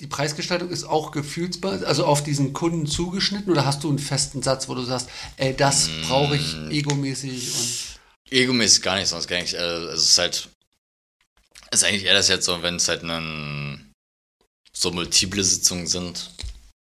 Die 0.00 0.06
Preisgestaltung 0.06 0.70
ist 0.70 0.84
auch 0.84 1.10
gefühlsbar, 1.12 1.82
also 1.84 2.06
auf 2.06 2.24
diesen 2.24 2.52
Kunden 2.54 2.86
zugeschnitten 2.86 3.52
oder 3.52 3.66
hast 3.66 3.84
du 3.84 3.88
einen 3.90 3.98
festen 3.98 4.42
Satz, 4.42 4.66
wo 4.68 4.74
du 4.74 4.82
sagst, 4.82 5.08
ey, 5.36 5.54
das 5.54 5.88
Mm. 5.88 6.02
brauche 6.08 6.36
ich 6.36 6.56
egomäßig 6.70 7.54
und 7.54 8.00
Egomäßig 8.32 8.82
gar 8.82 8.96
nicht, 8.96 9.08
sonst 9.08 9.26
gar 9.28 9.40
nicht. 9.40 9.54
Äh, 9.54 9.58
es 9.88 10.02
ist 10.04 10.18
halt. 10.18 10.48
Es 11.72 11.82
ist 11.82 11.88
eigentlich 11.88 12.04
eher 12.04 12.14
das 12.14 12.28
jetzt 12.28 12.46
so, 12.46 12.62
wenn 12.62 12.76
es 12.76 12.88
halt 12.88 13.02
einen, 13.04 13.92
so 14.72 14.90
multiple 14.90 15.44
Sitzungen 15.44 15.86
sind, 15.86 16.30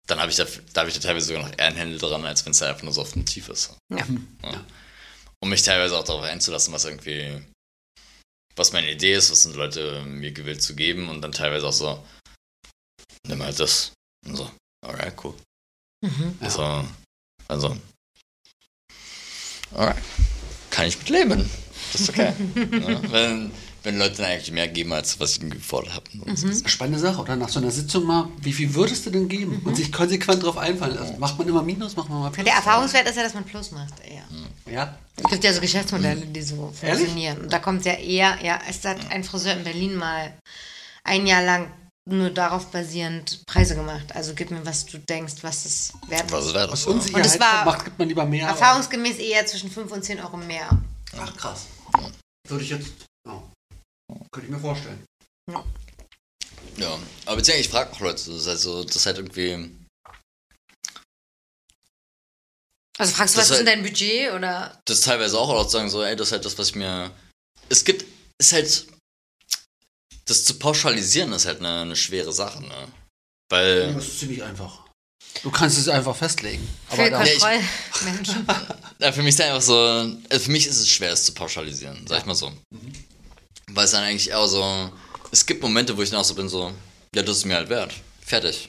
dann 0.06 0.20
habe 0.20 0.30
ich 0.30 0.36
da, 0.36 0.46
da 0.72 0.80
habe 0.82 0.90
ich 0.90 0.94
da 0.96 1.00
teilweise 1.00 1.26
sogar 1.26 1.42
noch 1.42 1.58
eher 1.58 1.66
ein 1.66 1.74
Händel 1.76 1.98
dran, 1.98 2.24
als 2.24 2.44
wenn 2.44 2.52
es 2.52 2.62
einfach 2.62 2.82
nur 2.82 2.92
so 2.92 3.00
auf 3.02 3.12
dem 3.12 3.24
Tief 3.24 3.48
ist. 3.48 3.74
Ja. 3.90 4.06
Ja. 4.44 4.64
Um 5.40 5.48
mich 5.50 5.62
teilweise 5.62 5.96
auch 5.98 6.04
darauf 6.04 6.22
einzulassen, 6.22 6.72
was 6.72 6.84
irgendwie, 6.84 7.42
was 8.56 8.72
meine 8.72 8.92
Idee 8.92 9.14
ist, 9.14 9.30
was 9.30 9.42
sind 9.42 9.56
Leute 9.56 10.02
mir 10.04 10.32
gewillt 10.32 10.62
zu 10.62 10.74
geben 10.76 11.08
und 11.08 11.20
dann 11.22 11.32
teilweise 11.32 11.66
auch 11.66 11.72
so, 11.72 12.02
nimm 13.26 13.42
halt 13.42 13.58
das. 13.58 13.92
Und 14.26 14.36
so, 14.36 14.50
alright, 14.84 15.14
cool. 15.24 15.34
Mhm. 16.02 16.36
Ja. 16.40 16.50
So, 16.50 16.84
also, 17.48 17.76
alright, 19.74 20.02
kann 20.70 20.86
ich 20.86 20.98
mit 20.98 21.08
leben. 21.08 21.48
Das 21.92 22.00
ist 22.02 22.10
okay. 22.10 22.32
ja, 22.54 23.12
wenn, 23.12 23.50
wenn 23.82 23.98
Leute 23.98 24.16
dann 24.16 24.26
eigentlich 24.26 24.52
mehr 24.52 24.68
geben, 24.68 24.92
als 24.92 25.18
was 25.20 25.32
ich 25.32 25.42
ihnen 25.42 25.50
gefordert 25.50 25.94
habe. 25.94 26.04
Mhm. 26.12 26.24
Das 26.26 26.42
ist 26.42 26.60
eine 26.60 26.68
spannende 26.68 26.98
Sache. 26.98 27.20
Oder 27.20 27.36
nach 27.36 27.48
so 27.48 27.58
einer 27.58 27.70
Sitzung 27.70 28.04
mal, 28.04 28.28
wie 28.40 28.52
viel 28.52 28.74
würdest 28.74 29.06
du 29.06 29.10
denn 29.10 29.28
geben? 29.28 29.60
Und 29.64 29.76
sich 29.76 29.92
konsequent 29.92 30.42
darauf 30.42 30.56
einfallen 30.56 30.94
lassen. 30.94 31.18
Macht 31.18 31.38
man 31.38 31.48
immer 31.48 31.62
Minus, 31.62 31.96
macht 31.96 32.08
man 32.08 32.20
mal 32.20 32.30
Plus? 32.30 32.44
Der 32.44 32.54
Erfahrungswert 32.54 33.08
ist 33.08 33.16
ja, 33.16 33.22
dass 33.24 33.34
man 33.34 33.44
Plus 33.44 33.70
macht. 33.72 33.94
eher. 34.00 34.24
Ja. 34.72 34.96
Es 35.16 35.24
gibt 35.30 35.44
ja 35.44 35.52
so 35.52 35.60
Geschäftsmodelle, 35.60 36.26
die 36.26 36.42
so 36.42 36.72
Ehrlich? 36.80 37.00
funktionieren. 37.00 37.38
Und 37.42 37.52
da 37.52 37.58
kommt 37.58 37.84
ja 37.84 37.94
eher, 37.94 38.38
ja, 38.42 38.60
es 38.68 38.84
hat 38.84 39.10
ein 39.10 39.24
Friseur 39.24 39.54
in 39.54 39.64
Berlin 39.64 39.96
mal 39.96 40.32
ein 41.04 41.26
Jahr 41.26 41.42
lang 41.42 41.70
nur 42.08 42.30
darauf 42.30 42.70
basierend 42.72 43.44
Preise 43.46 43.74
gemacht. 43.76 44.14
Also 44.14 44.34
gib 44.34 44.50
mir, 44.50 44.64
was 44.66 44.84
du 44.86 44.98
denkst, 44.98 45.34
was 45.42 45.64
es 45.64 45.92
wert 46.08 46.30
Was 46.32 46.46
ist. 46.46 46.54
wäre 46.54 46.66
das? 46.68 46.72
Aus 46.80 46.84
Ja. 46.86 46.90
Unsicherheit 46.92 47.24
Und 47.26 47.30
es 47.32 47.40
war- 47.40 47.64
macht, 47.64 47.84
gibt 47.84 47.98
man 47.98 48.08
lieber 48.08 48.24
mehr. 48.26 48.48
Erfahrungsgemäß 48.48 49.18
eher 49.18 49.46
zwischen 49.46 49.70
5 49.70 49.90
und 49.92 50.04
10 50.04 50.20
Euro 50.20 50.36
mehr. 50.36 50.68
Ach, 51.16 51.36
krass. 51.36 51.66
Würde 52.48 52.64
ich 52.64 52.70
jetzt, 52.70 52.90
ja. 53.26 53.42
könnte 54.32 54.46
ich 54.48 54.52
mir 54.52 54.58
vorstellen. 54.60 55.04
Ja, 56.76 56.98
aber 57.26 57.36
beziehungsweise 57.36 57.60
ich 57.60 57.68
frage 57.68 57.92
auch 57.92 58.00
Leute, 58.00 58.14
das 58.16 58.28
ist 58.28 58.46
halt 58.48 58.58
so, 58.58 58.82
das 58.82 58.96
ist 58.96 59.06
halt 59.06 59.18
irgendwie, 59.18 59.70
Also 62.98 63.12
fragst 63.14 63.34
du, 63.34 63.38
was 63.38 63.46
ist 63.46 63.56
halt- 63.56 63.60
denn 63.60 63.66
dein 63.66 63.82
Budget 63.82 64.32
oder? 64.32 64.80
das 64.86 65.00
teilweise 65.02 65.38
auch, 65.38 65.48
oder 65.48 65.64
zu 65.64 65.70
sagen 65.72 65.90
so, 65.90 66.02
ey, 66.02 66.16
das 66.16 66.28
ist 66.28 66.32
halt 66.32 66.44
das, 66.44 66.58
was 66.58 66.68
ich 66.68 66.74
mir, 66.76 67.10
es 67.68 67.84
gibt, 67.84 68.04
ist 68.38 68.52
halt, 68.52 68.86
das 70.26 70.44
zu 70.44 70.54
pauschalisieren 70.58 71.32
ist 71.32 71.46
halt 71.46 71.60
eine, 71.60 71.82
eine 71.82 71.96
schwere 71.96 72.32
Sache, 72.32 72.62
ne? 72.62 72.88
Weil, 73.50 73.94
Das 73.94 74.06
ist 74.06 74.20
ziemlich 74.20 74.42
einfach. 74.42 74.80
Du 75.42 75.50
kannst 75.50 75.78
es 75.78 75.88
einfach 75.88 76.14
festlegen. 76.14 76.66
Aber 76.90 77.04
Für 77.04 77.10
da, 77.10 77.24
ich- 77.24 77.38
Kontrollmenschen. 77.40 78.46
Ja, 78.98 79.10
für 79.12 79.22
mich 79.22 79.30
ist 79.30 79.40
es 79.40 79.46
einfach 79.46 79.62
so, 79.62 79.76
also 79.76 80.44
für 80.44 80.50
mich 80.52 80.66
ist 80.66 80.78
es 80.78 80.88
schwer, 80.88 81.12
es 81.12 81.24
zu 81.24 81.32
pauschalisieren, 81.34 82.06
sag 82.06 82.20
ich 82.20 82.26
mal 82.26 82.34
so. 82.34 82.52
Weil 83.70 83.84
es 83.84 83.90
dann 83.90 84.04
eigentlich 84.04 84.30
eher 84.30 84.46
so, 84.46 84.92
es 85.32 85.44
gibt 85.44 85.60
Momente, 85.62 85.96
wo 85.96 86.02
ich 86.02 86.10
dann 86.10 86.20
auch 86.20 86.24
so 86.24 86.34
bin, 86.34 86.48
so, 86.48 86.72
ja, 87.14 87.22
das 87.22 87.38
ist 87.38 87.44
mir 87.46 87.56
halt 87.56 87.68
wert. 87.68 87.92
Fertig. 88.24 88.68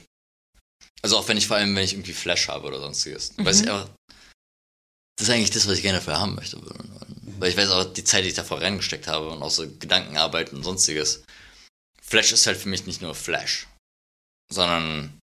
Also 1.03 1.17
auch 1.17 1.27
wenn 1.27 1.37
ich 1.37 1.45
vor 1.47 1.57
allem, 1.57 1.75
wenn 1.75 1.83
ich 1.83 1.93
irgendwie 1.93 2.13
Flash 2.13 2.47
habe 2.47 2.65
oder 2.67 2.79
sonstiges. 2.79 3.33
Weiß 3.37 3.61
ich 3.61 3.69
einfach, 3.69 3.89
das 5.17 5.27
ist 5.27 5.33
eigentlich 5.33 5.51
das, 5.51 5.67
was 5.67 5.75
ich 5.75 5.81
gerne 5.83 5.99
dafür 5.99 6.19
haben 6.19 6.33
möchte. 6.35 6.59
Weil 7.39 7.49
ich 7.51 7.57
weiß 7.57 7.69
auch 7.69 7.83
die 7.93 8.03
Zeit, 8.03 8.23
die 8.23 8.29
ich 8.29 8.33
davor 8.35 8.61
reingesteckt 8.61 9.07
habe 9.07 9.29
und 9.29 9.43
auch 9.43 9.51
so 9.51 9.67
Gedankenarbeit 9.67 10.53
und 10.53 10.63
sonstiges. 10.63 11.23
Flash 12.13 12.31
ist 12.31 12.45
halt 12.45 12.57
für 12.57 12.69
mich 12.69 12.85
nicht 12.85 13.01
nur 13.01 13.15
Flash, 13.15 13.67
sondern 14.53 15.19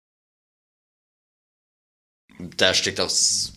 da 2.38 2.74
steckt 2.74 3.00
auch 3.00 3.10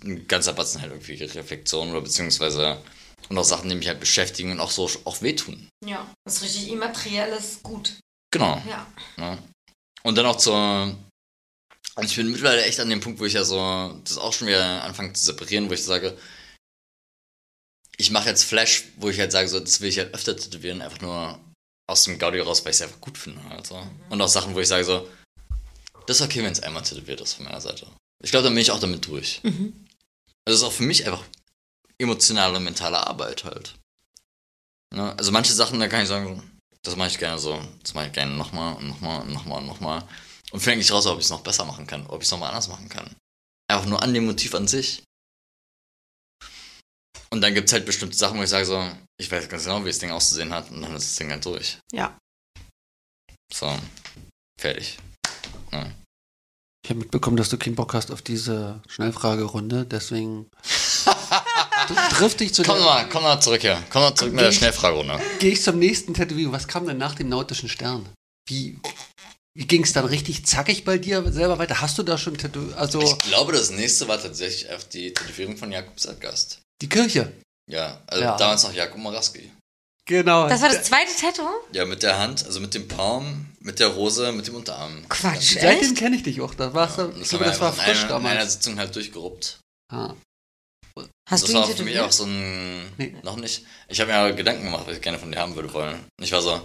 ein 0.03 0.27
ganzer 0.27 0.53
Batzen 0.53 0.81
halt 0.81 0.91
irgendwie 0.91 1.23
Reflexion 1.23 1.91
oder 1.91 2.01
beziehungsweise 2.01 2.83
und 3.29 3.37
auch 3.37 3.43
Sachen, 3.43 3.69
die 3.69 3.75
mich 3.75 3.87
halt 3.87 3.99
beschäftigen 3.99 4.53
und 4.53 4.59
auch 4.59 4.71
so 4.71 4.89
auch 5.05 5.21
wehtun. 5.21 5.69
Ja, 5.85 6.11
das 6.25 6.37
ist 6.37 6.41
richtig 6.41 6.71
immaterielles 6.71 7.61
Gut. 7.61 7.99
Genau. 8.33 8.59
Ja. 8.67 8.91
Ja. 9.17 9.37
Und 10.01 10.17
dann 10.17 10.25
auch 10.25 10.37
zur. 10.37 10.97
Also 11.93 12.09
ich 12.09 12.15
bin 12.15 12.31
mittlerweile 12.31 12.63
echt 12.63 12.79
an 12.79 12.89
dem 12.89 12.99
Punkt, 12.99 13.19
wo 13.19 13.25
ich 13.25 13.33
ja 13.33 13.43
so 13.43 14.01
das 14.05 14.17
auch 14.17 14.33
schon 14.33 14.47
wieder 14.47 14.83
anfange 14.83 15.13
zu 15.13 15.23
separieren, 15.23 15.69
wo 15.69 15.73
ich 15.73 15.83
sage, 15.83 16.17
ich 17.97 18.09
mache 18.09 18.29
jetzt 18.29 18.45
Flash, 18.45 18.85
wo 18.95 19.09
ich 19.09 19.19
halt 19.19 19.31
sage, 19.31 19.49
so, 19.49 19.59
das 19.59 19.81
will 19.81 19.89
ich 19.89 19.99
halt 19.99 20.15
öfter 20.15 20.35
tätowieren, 20.35 20.81
einfach 20.81 21.01
nur 21.01 21.39
aus 21.89 22.03
dem 22.03 22.19
Gaudi 22.19 22.39
raus, 22.39 22.63
weil 22.63 22.71
ich 22.71 22.77
es 22.77 22.81
einfach 22.83 23.01
gut 23.01 23.17
finde. 23.17 23.41
Also. 23.49 23.81
Und 24.09 24.21
auch 24.21 24.27
Sachen, 24.27 24.53
wo 24.53 24.59
ich 24.59 24.67
sage, 24.67 24.83
so, 24.83 25.09
das 26.05 26.19
ist 26.19 26.25
okay, 26.25 26.43
wenn 26.43 26.51
es 26.51 26.61
einmal 26.61 26.83
tätowiert 26.83 27.21
ist 27.21 27.33
von 27.33 27.45
meiner 27.45 27.61
Seite. 27.61 27.87
Ich 28.23 28.31
glaube, 28.31 28.45
dann 28.45 28.53
bin 28.53 28.61
ich 28.61 28.71
auch 28.71 28.79
damit 28.79 29.05
durch. 29.05 29.41
Also 29.43 29.73
das 30.45 30.55
ist 30.55 30.63
auch 30.63 30.71
für 30.71 30.83
mich 30.83 31.05
einfach 31.05 31.23
emotionale 31.97 32.57
und 32.57 32.63
mentale 32.63 33.05
Arbeit 33.05 33.43
halt. 33.43 33.75
Ne? 34.93 35.15
Also 35.17 35.31
manche 35.31 35.53
Sachen, 35.53 35.79
da 35.79 35.87
kann 35.87 36.01
ich 36.01 36.07
sagen, 36.07 36.41
das 36.81 36.95
mache 36.95 37.09
ich 37.09 37.19
gerne 37.19 37.37
so, 37.37 37.61
das 37.83 37.93
mache 37.93 38.07
ich 38.07 38.13
gerne 38.13 38.33
nochmal 38.33 38.75
und 38.75 38.87
nochmal 38.87 39.21
und 39.21 39.33
nochmal 39.33 39.59
und 39.59 39.67
nochmal. 39.67 40.03
Und 40.51 40.59
finde 40.59 40.73
eigentlich 40.73 40.91
raus, 40.91 41.05
ob 41.05 41.19
ich 41.19 41.25
es 41.25 41.31
noch 41.31 41.41
besser 41.41 41.65
machen 41.65 41.85
kann, 41.85 42.07
ob 42.07 42.21
ich 42.21 42.27
es 42.27 42.31
nochmal 42.31 42.49
anders 42.49 42.67
machen 42.67 42.89
kann. 42.89 43.15
Einfach 43.67 43.85
nur 43.85 44.01
an 44.01 44.13
dem 44.13 44.25
Motiv 44.25 44.55
an 44.55 44.67
sich. 44.67 45.03
Und 47.31 47.41
dann 47.41 47.53
gibt 47.53 47.67
es 47.67 47.73
halt 47.73 47.85
bestimmte 47.85 48.17
Sachen, 48.17 48.39
wo 48.39 48.43
ich 48.43 48.49
sage 48.49 48.65
so, 48.65 48.83
ich 49.19 49.31
weiß 49.31 49.47
ganz 49.49 49.63
genau, 49.63 49.83
wie 49.83 49.89
das 49.89 49.99
Ding 49.99 50.11
auszusehen 50.11 50.53
hat 50.53 50.71
und 50.71 50.81
dann 50.81 50.95
ist 50.95 51.05
das 51.09 51.15
Ding 51.15 51.29
halt 51.31 51.45
durch. 51.45 51.77
Ja. 51.91 52.17
So, 53.53 53.77
fertig. 54.59 54.97
Ja. 55.71 55.91
Ich 56.83 56.89
habe 56.89 56.99
mitbekommen, 57.01 57.37
dass 57.37 57.49
du 57.49 57.57
keinen 57.57 57.75
Bock 57.75 57.93
hast 57.93 58.09
auf 58.11 58.21
diese 58.21 58.81
Schnellfragerunde, 58.87 59.85
deswegen 59.85 60.49
tr- 61.05 62.09
trifft 62.17 62.39
dich 62.39 62.53
zu 62.53 62.63
Komm 62.63 62.77
der, 62.77 62.85
mal, 62.85 63.09
komm 63.09 63.23
mal 63.23 63.39
zurück 63.39 63.61
hier. 63.61 63.83
Komm 63.89 64.01
mal 64.03 64.15
zurück 64.15 64.33
mit 64.33 64.41
der 64.45 64.51
Schnellfragerunde. 64.51 65.19
gehe 65.39 65.51
ich 65.51 65.61
zum 65.61 65.77
nächsten 65.77 66.13
Tätowierung. 66.13 66.53
Was 66.53 66.67
kam 66.67 66.87
denn 66.87 66.97
nach 66.97 67.15
dem 67.15 67.29
nautischen 67.29 67.69
Stern? 67.69 68.07
Wie, 68.47 68.79
wie 69.55 69.67
ging 69.67 69.83
es 69.83 69.93
dann 69.93 70.05
richtig 70.05 70.45
zackig 70.45 70.83
bei 70.85 70.97
dir 70.97 71.31
selber 71.31 71.59
weiter? 71.59 71.81
Hast 71.81 71.97
du 71.99 72.03
da 72.03 72.17
schon 72.17 72.37
Tätow 72.37 72.73
also 72.75 73.01
Ich 73.01 73.17
glaube, 73.19 73.51
das 73.51 73.69
nächste 73.69 74.07
war 74.07 74.19
tatsächlich 74.19 74.71
auf 74.71 74.85
die 74.87 75.13
Tätowierung 75.13 75.57
von 75.57 75.71
Jakob 75.71 75.99
Sattgast. 75.99 76.61
Die 76.81 76.89
Kirche? 76.89 77.31
Ja, 77.69 78.01
also 78.07 78.23
Ja. 78.23 78.37
damals 78.37 78.63
noch 78.63 78.73
Jakob 78.73 78.97
Moraski. 78.97 79.51
Genau. 80.05 80.49
Das 80.49 80.61
war 80.61 80.69
das 80.69 80.83
zweite 80.85 81.11
Tattoo? 81.19 81.47
Ja, 81.71 81.85
mit 81.85 82.01
der 82.01 82.17
Hand, 82.17 82.43
also 82.45 82.59
mit 82.59 82.73
dem 82.73 82.87
Palm, 82.87 83.45
mit 83.59 83.79
der 83.79 83.87
Rose, 83.89 84.31
mit 84.31 84.47
dem 84.47 84.55
Unterarm. 84.55 85.07
Quatsch, 85.07 85.53
Seitdem 85.59 85.91
echt? 85.91 85.97
kenne 85.97 86.15
ich 86.15 86.23
dich 86.23 86.41
auch. 86.41 86.55
Da 86.55 86.73
war's 86.73 86.97
Ja, 86.97 87.03
da, 87.03 87.09
und 87.09 87.21
ich 87.21 87.21
haben 87.21 87.29
glaube, 87.29 87.45
das 87.45 87.59
war 87.59 87.67
einfach 87.69 87.87
in 87.87 87.93
frisch 87.93 88.03
einer, 88.05 88.09
in 88.17 88.25
einer 88.25 88.29
damals. 88.33 88.53
Sitzung 88.53 88.79
halt 88.79 88.95
durchgeruppt. 88.95 89.59
Ah. 89.93 90.15
Hast 91.29 91.43
das 91.43 91.51
du 91.51 91.53
war 91.53 91.67
für 91.67 91.83
mich 91.83 91.99
auch 91.99 92.11
so 92.11 92.25
ein. 92.25 92.91
Nee. 92.97 93.15
Noch 93.21 93.35
nicht. 93.35 93.63
Ich 93.87 94.01
habe 94.01 94.11
mir 94.11 94.17
aber 94.17 94.33
Gedanken 94.33 94.63
gemacht, 94.63 94.85
was 94.87 94.95
ich 94.95 95.01
gerne 95.01 95.19
von 95.19 95.31
dir 95.31 95.39
haben 95.39 95.55
würde 95.55 95.71
wollen. 95.73 96.03
Ich 96.19 96.31
war 96.31 96.41
so. 96.41 96.59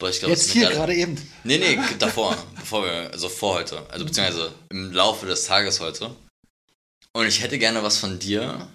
Boah, 0.00 0.08
ich 0.10 0.20
glaube, 0.20 0.34
Jetzt 0.34 0.50
hier 0.52 0.68
gerade 0.70 0.94
eben. 0.94 1.16
Nee, 1.42 1.58
nee, 1.58 1.78
davor. 1.98 2.36
bevor 2.54 2.84
wir, 2.84 3.10
also 3.10 3.28
vor 3.28 3.54
heute. 3.54 3.84
Also 3.90 4.04
beziehungsweise 4.04 4.54
im 4.70 4.92
Laufe 4.92 5.26
des 5.26 5.44
Tages 5.46 5.80
heute. 5.80 6.14
Und 7.12 7.26
ich 7.26 7.42
hätte 7.42 7.58
gerne 7.58 7.82
was 7.82 7.98
von 7.98 8.20
dir. 8.20 8.68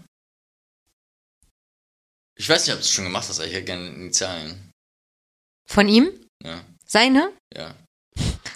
Ich 2.36 2.50
weiß 2.50 2.66
nicht, 2.66 2.74
ob 2.74 2.80
du 2.80 2.86
es 2.86 2.92
schon 2.92 3.04
gemacht 3.06 3.28
hast, 3.30 3.40
aber 3.40 3.48
ich 3.48 3.54
hätte 3.54 3.66
gerne 3.66 3.88
Initialien. 3.90 4.72
Von 5.68 5.88
ihm? 5.88 6.10
Ja, 6.44 6.62
Seine? 6.86 7.32
ja. 7.56 7.74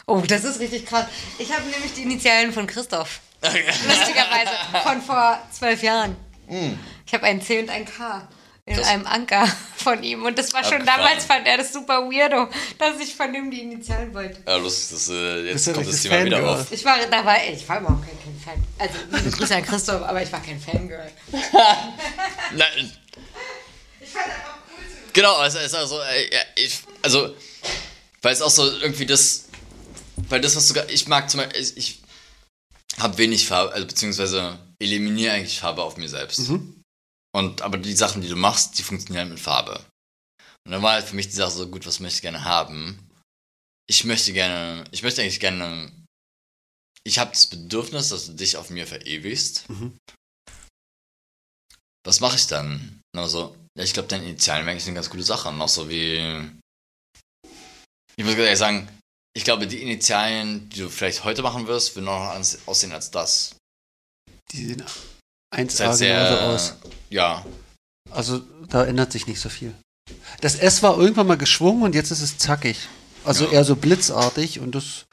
Oh, 0.09 0.21
das 0.25 0.45
ist 0.45 0.59
richtig 0.61 0.85
krass. 0.85 1.05
Ich 1.37 1.51
habe 1.51 1.63
nämlich 1.67 1.93
die 1.93 2.03
Initialen 2.03 2.53
von 2.53 2.65
Christoph. 2.65 3.19
Lustigerweise. 3.41 4.51
Von 4.83 5.01
vor 5.01 5.41
zwölf 5.51 5.83
Jahren. 5.83 6.15
Ich 7.05 7.13
habe 7.13 7.25
ein 7.25 7.41
C 7.41 7.59
und 7.59 7.69
ein 7.69 7.83
K 7.85 8.25
in 8.65 8.75
Krass. 8.77 8.87
einem 8.87 9.05
Anker 9.05 9.45
von 9.77 10.01
ihm. 10.03 10.23
Und 10.25 10.37
das 10.39 10.53
war 10.53 10.63
schon 10.63 10.75
Abgefahren. 10.75 11.01
damals, 11.03 11.25
fand 11.25 11.45
er 11.47 11.57
das 11.57 11.73
super 11.73 12.01
weirdo, 12.09 12.49
dass 12.79 12.99
ich 13.01 13.15
von 13.15 13.33
ihm 13.33 13.51
die 13.51 13.61
Initialen 13.63 14.13
wollte. 14.13 14.41
Ja, 14.47 14.55
lustig, 14.57 14.89
das, 14.97 15.09
äh, 15.09 15.41
jetzt 15.49 15.67
du 15.67 15.73
kommt 15.73 15.87
das 15.87 16.01
Thema 16.01 16.23
wieder 16.25 16.37
Fangirl? 16.37 16.61
auf. 16.61 16.71
Ich 16.71 16.85
war, 16.85 16.97
da 17.05 17.25
war, 17.25 17.43
ich 17.45 17.67
war 17.67 17.79
überhaupt 17.81 18.05
kein, 18.05 18.17
kein 18.23 18.39
Fan. 18.39 18.63
Also, 18.79 18.97
liebe 19.11 19.31
Grüße 19.37 19.55
an 19.55 19.63
Christoph, 19.65 20.01
aber 20.03 20.21
ich 20.23 20.31
war 20.31 20.41
kein 20.41 20.59
Fangirl. 20.59 21.11
Nein, 22.55 22.91
Einfach 24.17 24.55
cool 24.71 24.83
Genau, 25.13 25.43
es 25.43 25.55
ist 25.55 25.73
also, 25.75 25.99
äh, 26.01 26.33
ja, 26.33 26.41
ich, 26.55 26.79
also, 27.01 27.35
weil 28.21 28.33
es 28.33 28.41
auch 28.41 28.49
so 28.51 28.69
irgendwie 28.79 29.05
das, 29.05 29.45
weil 30.29 30.41
das, 30.41 30.55
was 30.55 30.73
ge- 30.73 30.85
ich 30.91 31.07
mag 31.07 31.29
zum 31.29 31.39
Beispiel, 31.39 31.61
ich, 31.61 31.77
ich 31.77 32.01
habe 32.97 33.17
wenig 33.17 33.47
Farbe, 33.47 33.73
also 33.73 33.87
beziehungsweise 33.87 34.59
eliminiere 34.79 35.33
eigentlich 35.33 35.59
Farbe 35.59 35.83
auf 35.83 35.97
mir 35.97 36.09
selbst. 36.09 36.49
Mhm. 36.49 36.81
Und, 37.35 37.61
aber 37.61 37.77
die 37.77 37.93
Sachen, 37.93 38.21
die 38.21 38.29
du 38.29 38.35
machst, 38.35 38.77
die 38.77 38.83
funktionieren 38.83 39.29
mit 39.29 39.39
Farbe. 39.39 39.83
Und 40.65 40.71
dann 40.71 40.81
war 40.81 40.93
halt 40.93 41.05
für 41.05 41.15
mich 41.15 41.27
die 41.27 41.35
Sache 41.35 41.51
so 41.51 41.67
gut, 41.67 41.85
was 41.85 41.99
möchte 41.99 42.17
ich 42.17 42.21
gerne 42.21 42.43
haben? 42.43 42.99
Ich 43.89 44.03
möchte 44.03 44.33
gerne, 44.33 44.83
ich 44.91 45.01
möchte 45.03 45.21
eigentlich 45.21 45.39
gerne, 45.39 45.91
ich 47.03 47.19
habe 47.19 47.31
das 47.31 47.47
Bedürfnis, 47.47 48.09
dass 48.09 48.25
du 48.25 48.33
dich 48.33 48.57
auf 48.57 48.69
mir 48.69 48.85
verewigst. 48.85 49.69
Mhm. 49.69 49.97
Was 52.05 52.19
mache 52.19 52.35
ich 52.37 52.47
dann? 52.47 53.01
Also, 53.15 53.55
ja, 53.77 53.83
ich 53.83 53.93
glaube, 53.93 54.09
deine 54.09 54.25
Initialen 54.25 54.65
wären 54.65 54.73
eigentlich 54.73 54.87
eine 54.87 54.95
ganz 54.95 55.09
gute 55.09 55.23
Sache. 55.23 55.49
Auch 55.49 55.69
so 55.69 55.89
wie, 55.89 56.17
ich 58.15 58.25
muss 58.25 58.33
ganz 58.35 58.39
ehrlich 58.45 58.59
sagen, 58.59 58.87
ich 59.35 59.43
glaube, 59.43 59.67
die 59.67 59.81
Initialien, 59.81 60.67
die 60.69 60.79
du 60.79 60.89
vielleicht 60.89 61.23
heute 61.23 61.41
machen 61.43 61.67
wirst, 61.67 61.95
würden 61.95 62.05
noch 62.05 62.29
ans- 62.31 62.57
aussehen 62.65 62.91
als 62.91 63.11
das. 63.11 63.55
Die 64.51 64.65
sehen 64.65 64.79
Ist 64.79 64.89
1A 65.53 65.57
halt 65.57 65.77
genauso 65.77 65.97
sehr, 65.97 66.41
aus. 66.41 66.73
ja, 67.09 67.45
Also 68.09 68.39
da 68.69 68.85
ändert 68.85 69.11
sich 69.11 69.27
nicht 69.27 69.39
so 69.39 69.49
viel. 69.49 69.73
Das 70.41 70.55
S 70.55 70.81
war 70.81 70.97
irgendwann 70.97 71.27
mal 71.27 71.37
geschwungen 71.37 71.83
und 71.83 71.93
jetzt 71.95 72.11
ist 72.11 72.21
es 72.21 72.37
zackig. 72.37 72.87
Also 73.25 73.45
Ja. 73.45 73.51
eher 73.51 73.63
so 73.65 73.75
blitzartig 73.75 74.59
und 74.59 74.73
das 74.73 75.05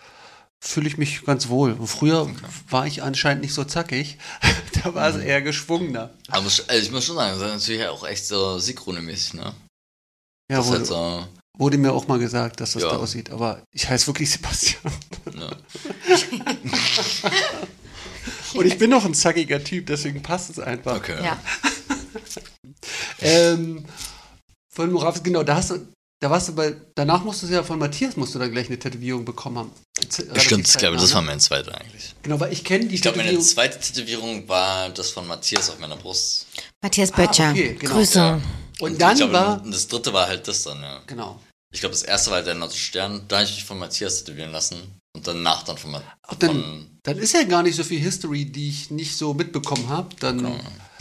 fühle 0.67 0.89
ich 0.89 0.97
mich 0.97 1.25
ganz 1.25 1.49
wohl. 1.49 1.77
Früher 1.87 2.29
war 2.71 2.87
ich 2.87 3.03
anscheinend 3.03 3.43
nicht 3.43 3.53
so 3.55 3.65
zackig. 3.65 4.19
da 4.83 4.95
war 4.95 5.09
es 5.11 5.17
eher 5.17 5.43
geschwungener. 5.43 6.11
aber 6.29 6.47
ich- 6.47 6.69
also 6.69 6.83
ich 6.83 6.91
muss 6.91 7.05
schon 7.05 7.17
sagen, 7.17 7.39
das 7.39 7.49
ist 7.49 7.55
natürlich 7.69 7.87
auch 7.87 8.05
echt 8.07 8.27
so 8.27 8.59
Sigrune-mäßig, 8.59 9.35
ne? 9.35 9.55
Ja, 10.51 10.59
das 10.59 10.67
wurde, 10.67 10.79
halt 10.79 10.87
so, 10.87 11.27
wurde 11.59 11.79
mir 11.79 11.93
auch 11.93 12.09
mal 12.09 12.19
gesagt, 12.19 12.61
dass 12.61 12.73
das 12.73 12.83
Ja. 12.83 12.91
da 12.91 12.97
aussieht. 12.97 13.31
Aber 13.31 13.63
ich 13.73 13.89
heiße 13.89 14.07
wirklich 14.07 14.31
Sebastian. 14.31 14.93
ne? 15.35 15.51
Und 18.55 18.67
ich 18.67 18.79
bin 18.79 18.91
noch 18.91 19.05
ein 19.05 19.15
zackiger 19.15 19.63
Typ, 19.63 19.87
deswegen 19.87 20.23
passt 20.23 20.51
es 20.51 20.59
einfach. 20.59 20.97
Okay. 20.97 21.23
Ja. 21.23 21.39
Ähm, 23.21 23.85
von 24.73 24.93
Moravis, 24.93 25.23
genau, 25.23 25.43
da 25.43 25.57
hast 25.57 25.71
du, 25.71 25.87
da 26.21 26.31
warst 26.31 26.49
du 26.49 26.55
bei, 26.55 26.75
danach 26.95 27.23
musstest 27.23 27.51
du 27.53 27.57
ja 27.57 27.63
von 27.63 27.79
Matthias 27.79 28.17
musst 28.17 28.35
du 28.35 28.39
dann 28.39 28.51
gleich 28.51 28.69
eine 28.69 28.79
Tätowierung 28.79 29.25
bekommen 29.25 29.59
haben. 29.59 29.71
Relativ 29.99 30.43
Stimmt, 30.43 30.69
ich 30.69 30.77
glaube, 30.79 30.97
das 30.97 31.11
ne? 31.11 31.15
war 31.17 31.23
mein 31.23 31.41
zweiter 31.41 31.79
eigentlich. 31.79 32.15
Genau, 32.23 32.41
weil 32.41 32.53
ich 32.53 32.65
kenne 32.65 32.87
die 32.87 32.95
Ich 32.95 33.03
glaube, 33.03 33.19
meine 33.19 33.39
zweite 33.41 33.79
Tätowierung 33.79 34.49
war 34.49 34.89
das 34.91 35.11
von 35.11 35.27
Matthias 35.27 35.69
auf 35.71 35.79
meiner 35.79 35.97
Brust. 35.97 36.47
Matthias 36.83 37.13
Ah, 37.13 37.17
Böttcher. 37.17 37.51
okay, 37.51 37.77
genau. 37.79 37.95
Grüße. 37.95 38.19
Ja. 38.19 38.41
Und 38.81 39.01
dann 39.01 39.13
ich 39.13 39.19
glaube, 39.19 39.33
war- 39.35 39.63
und 39.63 39.73
das 39.73 39.87
dritte 39.87 40.13
war 40.13 40.27
halt 40.27 40.49
das 40.49 40.63
dann, 40.65 40.81
ja. 40.83 41.03
Genau. 41.07 41.41
Ich 41.73 41.81
glaube, 41.81 41.93
das 41.93 42.03
erste 42.03 42.31
war 42.31 42.41
der 42.43 42.55
Nordische 42.55 42.81
Stern, 42.85 43.25
da 43.29 43.37
habe 43.39 43.47
ich 43.49 43.55
mich 43.57 43.65
von 43.65 43.79
Matthias 43.79 44.25
tätowieren 44.25 44.53
lassen. 44.53 44.77
Und 45.17 45.27
danach 45.27 45.63
dann 45.65 45.77
von, 45.79 45.91
Ma 45.93 46.03
Ach, 46.23 46.35
dann, 46.37 46.99
dann 47.03 47.19
ist 47.19 47.35
ja 47.35 47.43
gar 47.45 47.63
nicht 47.63 47.77
so 47.77 47.85
viel 47.85 48.01
History, 48.01 48.45
die 48.47 48.69
ich 48.69 48.91
nicht 48.91 49.17
so 49.17 49.35
mitbekommen 49.35 49.89
habe. 49.89 50.09
Dann 50.21 50.39
Genau. 50.39 50.59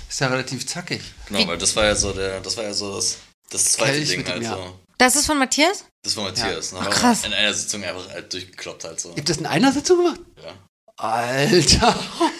ist 0.10 0.19
ja 0.19 0.27
relativ 0.27 0.65
zackig. 0.68 1.02
Genau, 1.27 1.48
weil 1.48 1.57
das 1.57 1.76
war 1.76 1.85
ja 1.85 1.95
so 1.95 2.11
der, 2.11 2.40
das 2.41 2.57
war 2.57 2.64
ja 2.65 2.73
so 2.73 2.95
das, 2.95 3.18
das 3.49 3.64
zweite 3.73 3.94
Kelch 3.94 4.10
Ding 4.10 4.26
halt 4.27 4.44
so. 4.45 4.80
Das 4.97 5.15
ist 5.15 5.25
von 5.25 5.37
Matthias? 5.39 5.85
Das 6.03 6.15
war 6.17 6.25
Matthias. 6.25 6.71
ne? 6.71 6.79
Ach, 6.81 6.89
krass. 6.89 7.23
In 7.25 7.33
einer 7.33 7.53
Sitzung 7.53 7.83
einfach 7.83 8.07
halt 8.09 8.31
durchgekloppt 8.31 8.83
halt 8.83 8.99
so. 8.99 9.09
Ihr 9.09 9.17
habt 9.17 9.29
das 9.29 9.37
in 9.37 9.45
einer 9.45 9.71
Sitzung 9.71 9.97
gemacht? 9.97 10.19
Ja. 10.43 10.53
Alter. 10.97 11.95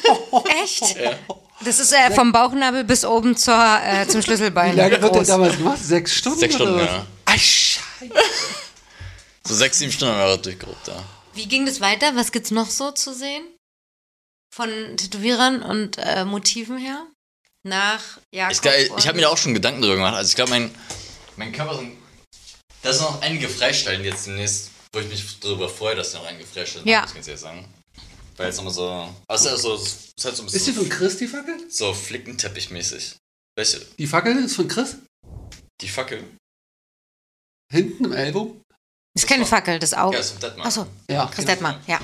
Echt? 0.64 0.96
Ja. 0.98 1.14
Das 1.66 1.80
ist 1.80 1.92
äh, 1.94 2.12
vom 2.12 2.32
Bauchnabel 2.32 2.84
bis 2.84 3.06
oben 3.06 3.36
zur, 3.38 3.56
äh, 3.84 4.08
zum 4.08 4.20
Wie 4.20 4.24
Schlüsselbein. 4.26 4.76
lange 4.76 5.02
wird 5.02 5.16
der 5.16 5.24
damals 5.24 5.58
gemacht? 5.58 5.80
Sechs 5.82 6.14
Stunden? 6.16 6.40
Sechs 6.40 6.56
Stunden, 6.56 6.74
oder 6.76 6.84
was? 6.86 6.90
ja. 6.92 7.06
Ah, 7.26 7.38
Scheiße. 7.38 7.80
So 9.46 9.56
sechs, 9.56 9.78
sieben 9.78 9.92
Stunden 9.92 10.16
haben 10.16 10.30
wir 10.30 10.38
durchgeruppt, 10.38 10.88
ja. 10.88 11.04
Wie 11.34 11.48
ging 11.48 11.66
das 11.66 11.82
weiter? 11.82 12.16
Was 12.16 12.32
gibt's 12.32 12.52
noch 12.52 12.70
so 12.70 12.92
zu 12.92 13.14
sehen? 13.14 13.44
Von 14.56 14.70
Tätowierern 14.96 15.62
und 15.64 15.98
äh, 15.98 16.24
Motiven 16.24 16.78
her? 16.78 17.08
Nach 17.64 18.02
Jakob 18.32 18.54
Ich, 18.78 18.92
ich 18.98 19.08
habe 19.08 19.18
mir 19.18 19.24
da 19.24 19.30
auch 19.30 19.38
schon 19.38 19.54
Gedanken 19.54 19.82
drüber 19.82 19.96
gemacht. 19.96 20.16
Also 20.16 20.30
ich 20.30 20.36
glaube, 20.36 20.52
mein, 20.52 20.74
mein 21.36 21.52
Körper 21.52 21.76
sind. 21.76 21.98
Da 22.84 22.94
sind 22.94 23.04
noch 23.06 23.22
einige 23.22 23.50
Freistellen 23.50 24.04
jetzt 24.04 24.28
demnächst, 24.28 24.70
wo 24.92 25.00
ich 25.00 25.08
mich 25.08 25.40
darüber 25.40 25.70
freue, 25.70 25.96
dass 25.96 26.12
sie 26.12 26.18
noch 26.18 26.26
einige 26.26 26.46
Freistellen 26.46 26.88
Ja. 26.88 27.02
haben, 27.02 27.08
muss 27.14 27.22
ich 27.22 27.28
ehrlich 27.28 27.42
sagen. 27.42 27.74
Weil 28.36 28.48
jetzt 28.48 28.58
nochmal 28.58 28.74
so. 28.74 29.14
Also, 29.28 29.50
also, 29.50 29.76
es 29.76 30.12
ist 30.18 30.26
halt 30.26 30.36
so 30.36 30.44
ein 30.44 30.48
Ist 30.48 30.54
die 30.54 30.60
bisschen 30.60 30.76
von 30.76 30.90
Chris, 30.90 31.18
die 31.18 31.28
Fackel? 31.28 31.56
so 31.70 31.94
Flickenteppich-mäßig. 31.94 33.16
Welche? 33.56 33.80
Die 33.98 34.08
Fackel 34.08 34.38
ist 34.44 34.56
von 34.56 34.68
Chris? 34.68 34.98
Die 35.82 35.88
Fackel? 35.88 36.24
Hinten 37.72 38.06
im 38.06 38.12
Ellbogen? 38.14 38.62
Ist 39.16 39.28
keine 39.28 39.46
Fackel, 39.46 39.78
das 39.80 39.94
Auge. 39.94 40.16
Ja, 40.16 40.22
ist 40.22 40.32
vom 40.32 40.40
Deadman. 40.42 40.68
Achso, 40.68 40.88
Ja. 41.10 41.28
Chris 41.28 41.46
Detmar, 41.46 41.80
ja. 41.88 42.00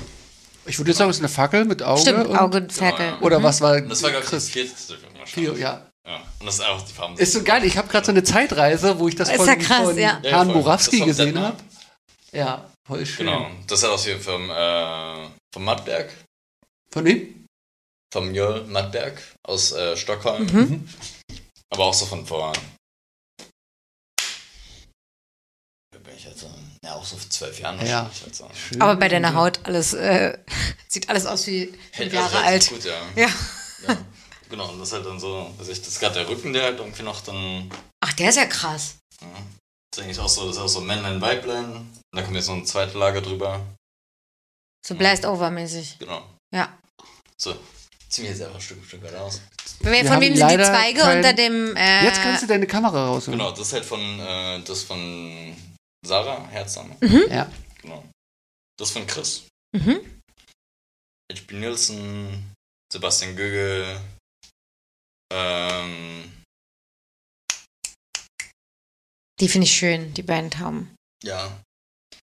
Ich 0.66 0.78
würde 0.78 0.90
jetzt 0.92 0.98
sagen, 0.98 1.10
es 1.10 1.16
ist 1.16 1.22
eine 1.22 1.28
Fackel 1.28 1.64
mit 1.64 1.82
Auge. 1.82 2.00
Stimmt, 2.02 2.26
und, 2.28 2.36
Auge, 2.36 2.68
Ferkel. 2.70 3.06
ja. 3.06 3.20
Oder 3.20 3.42
was 3.42 3.60
war 3.60 3.76
Und 3.76 3.88
das 3.88 4.02
war, 4.02 4.10
glaube 4.10 4.24
ich, 4.24 4.30
das 4.30 4.44
Chris? 4.44 4.52
vierte 4.52 4.76
Stück. 4.80 5.02
wahrscheinlich. 5.02 5.32
Kio, 5.34 5.56
ja. 5.56 5.89
Ja. 6.10 6.16
Und 6.40 6.46
das 6.46 6.54
ist 6.56 6.60
einfach 6.62 6.82
die 6.82 6.92
Farben. 6.92 7.16
Ist 7.18 7.32
so 7.32 7.42
geil. 7.44 7.64
Ich 7.64 7.76
habe 7.76 7.86
gerade 7.88 8.04
so 8.04 8.10
eine 8.10 8.24
Zeitreise, 8.24 8.98
wo 8.98 9.06
ich 9.06 9.14
das 9.14 9.28
Ist 9.28 9.36
von, 9.36 9.46
ja 9.46 9.54
krass, 9.54 9.84
von 9.84 9.96
ja. 9.98 10.20
Ja, 10.24 10.30
Herrn 10.44 10.48
Das 10.64 10.86
vom 10.86 11.04
gesehen 11.06 11.26
Deadman. 11.26 11.44
habe. 11.44 11.62
Ja, 12.32 12.70
voll 12.86 13.06
schön. 13.06 13.26
Genau. 13.26 13.48
Das 13.68 13.82
hat 13.84 13.90
auch 13.90 14.02
hier 14.02 14.18
vom, 14.20 14.50
äh, 14.50 15.28
vom 15.52 15.64
Mattberg. 15.64 16.12
Von 16.92 17.04
wem? 17.04 17.46
Vom 18.12 18.34
Jörl 18.34 18.64
Mattberg 18.66 19.22
aus 19.44 19.70
äh, 19.72 19.96
Stockholm. 19.96 20.46
Mhm. 20.46 20.88
Aber 21.72 21.84
auch 21.84 21.94
so 21.94 22.06
von 22.06 22.26
vor. 22.26 22.52
Wie 25.92 25.98
bin 25.98 26.16
ich 26.16 26.24
jetzt? 26.24 26.40
so? 26.40 26.50
Ja, 26.84 26.94
auch 26.94 27.04
so 27.04 27.16
vor 27.16 27.30
zwölf 27.30 27.60
Jahren 27.60 27.78
Ja. 27.86 28.04
wahrscheinlich. 28.06 28.40
Halt 28.40 28.52
so. 28.72 28.80
Aber 28.80 28.96
bei 28.96 29.08
deiner 29.08 29.34
Haut 29.34 29.60
alles, 29.64 29.92
äh, 29.94 30.36
sieht 30.88 31.08
alles 31.08 31.26
aus 31.26 31.46
wie 31.46 31.66
fünf 31.66 31.78
Hält- 31.92 32.12
Jahre 32.14 32.36
also 32.38 32.46
alt. 32.48 32.68
Gut, 32.68 32.84
ja. 32.84 33.00
Ja. 33.14 33.28
ja. 33.88 33.96
Genau, 34.50 34.68
und 34.70 34.78
das 34.80 34.88
ist 34.88 34.94
halt 34.94 35.06
dann 35.06 35.20
so, 35.20 35.54
also 35.58 35.70
ich, 35.72 35.78
das 35.78 35.88
ist 35.88 36.00
gerade 36.00 36.16
der 36.16 36.28
Rücken, 36.28 36.52
der 36.52 36.64
halt 36.64 36.78
irgendwie 36.78 37.02
noch 37.04 37.20
dann. 37.22 37.70
Ach, 38.04 38.12
der 38.14 38.30
ist 38.30 38.36
ja 38.36 38.46
krass. 38.46 38.96
Ja, 39.20 39.28
das 39.32 39.98
ist 39.98 40.04
eigentlich 40.04 40.18
auch 40.18 40.28
so, 40.28 40.46
das 40.48 40.56
ist 40.56 40.62
auch 40.62 40.68
so 40.68 40.80
Männlein, 40.80 41.20
Weiblein. 41.20 41.64
Und 41.72 42.02
dann 42.12 42.24
kommt 42.24 42.36
jetzt 42.36 42.48
noch 42.48 42.56
ein 42.56 42.66
zweites 42.66 42.94
Lager 42.94 43.20
drüber. 43.20 43.64
So 44.86 44.94
Blast 44.96 45.24
Over 45.24 45.50
mäßig. 45.50 45.98
Genau. 45.98 46.26
Ja. 46.54 46.76
So, 47.36 47.54
ziehen 48.08 48.24
wir 48.24 48.30
jetzt 48.32 48.42
einfach 48.42 48.60
Stück 48.60 48.80
für 48.82 48.88
Stück 48.88 49.02
weiter 49.04 49.22
aus. 49.22 49.40
Von 49.82 49.92
wem 49.92 50.06
sind 50.36 50.50
die 50.50 50.56
Zweige 50.56 51.00
kein- 51.00 51.16
unter 51.18 51.32
dem. 51.32 51.76
Äh, 51.76 52.04
Jetzt 52.04 52.22
kannst 52.22 52.42
du 52.42 52.46
deine 52.46 52.66
Kamera 52.66 53.06
rausholen. 53.06 53.38
Genau, 53.38 53.50
das 53.50 53.60
ist 53.60 53.72
halt 53.72 53.84
von, 53.84 54.00
äh, 54.20 54.60
das 54.62 54.82
von 54.82 55.54
Sarah 56.06 56.46
Herzamer. 56.48 56.96
Ja. 57.30 57.50
Genau. 57.80 58.04
Das 58.78 58.88
ist 58.88 58.92
von 58.94 59.06
Chris. 59.06 59.44
Mhm. 59.76 60.00
H.P. 61.32 61.54
Nielsen, 61.54 62.52
Sebastian 62.92 63.36
Gögel, 63.36 64.00
ähm, 65.30 66.32
Die 69.40 69.48
finde 69.48 69.66
ich 69.66 69.72
schön, 69.74 70.12
die 70.14 70.22
beiden 70.22 70.50
Tauben. 70.50 70.94
ja. 71.22 71.50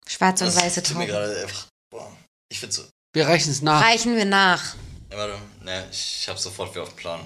Schwarze 0.08 0.44
und 0.44 0.54
das 0.54 0.62
weiße 0.62 0.80
mir 0.80 0.86
Tauben. 0.86 1.06
gerade 1.06 1.40
einfach, 1.42 1.68
boah, 1.90 2.12
ich 2.50 2.58
find's 2.60 2.76
so, 2.76 2.84
Wir 3.14 3.26
reichen 3.28 3.50
es 3.50 3.62
nach. 3.62 3.82
Reichen 3.82 4.14
wir 4.16 4.24
nach. 4.24 4.74
ja, 5.10 5.16
warte, 5.16 5.38
ne, 5.62 5.88
ich 5.90 6.28
hab 6.28 6.38
sofort 6.38 6.72
wieder 6.74 6.82
auf 6.82 6.90
den 6.90 6.96
Plan. 6.96 7.20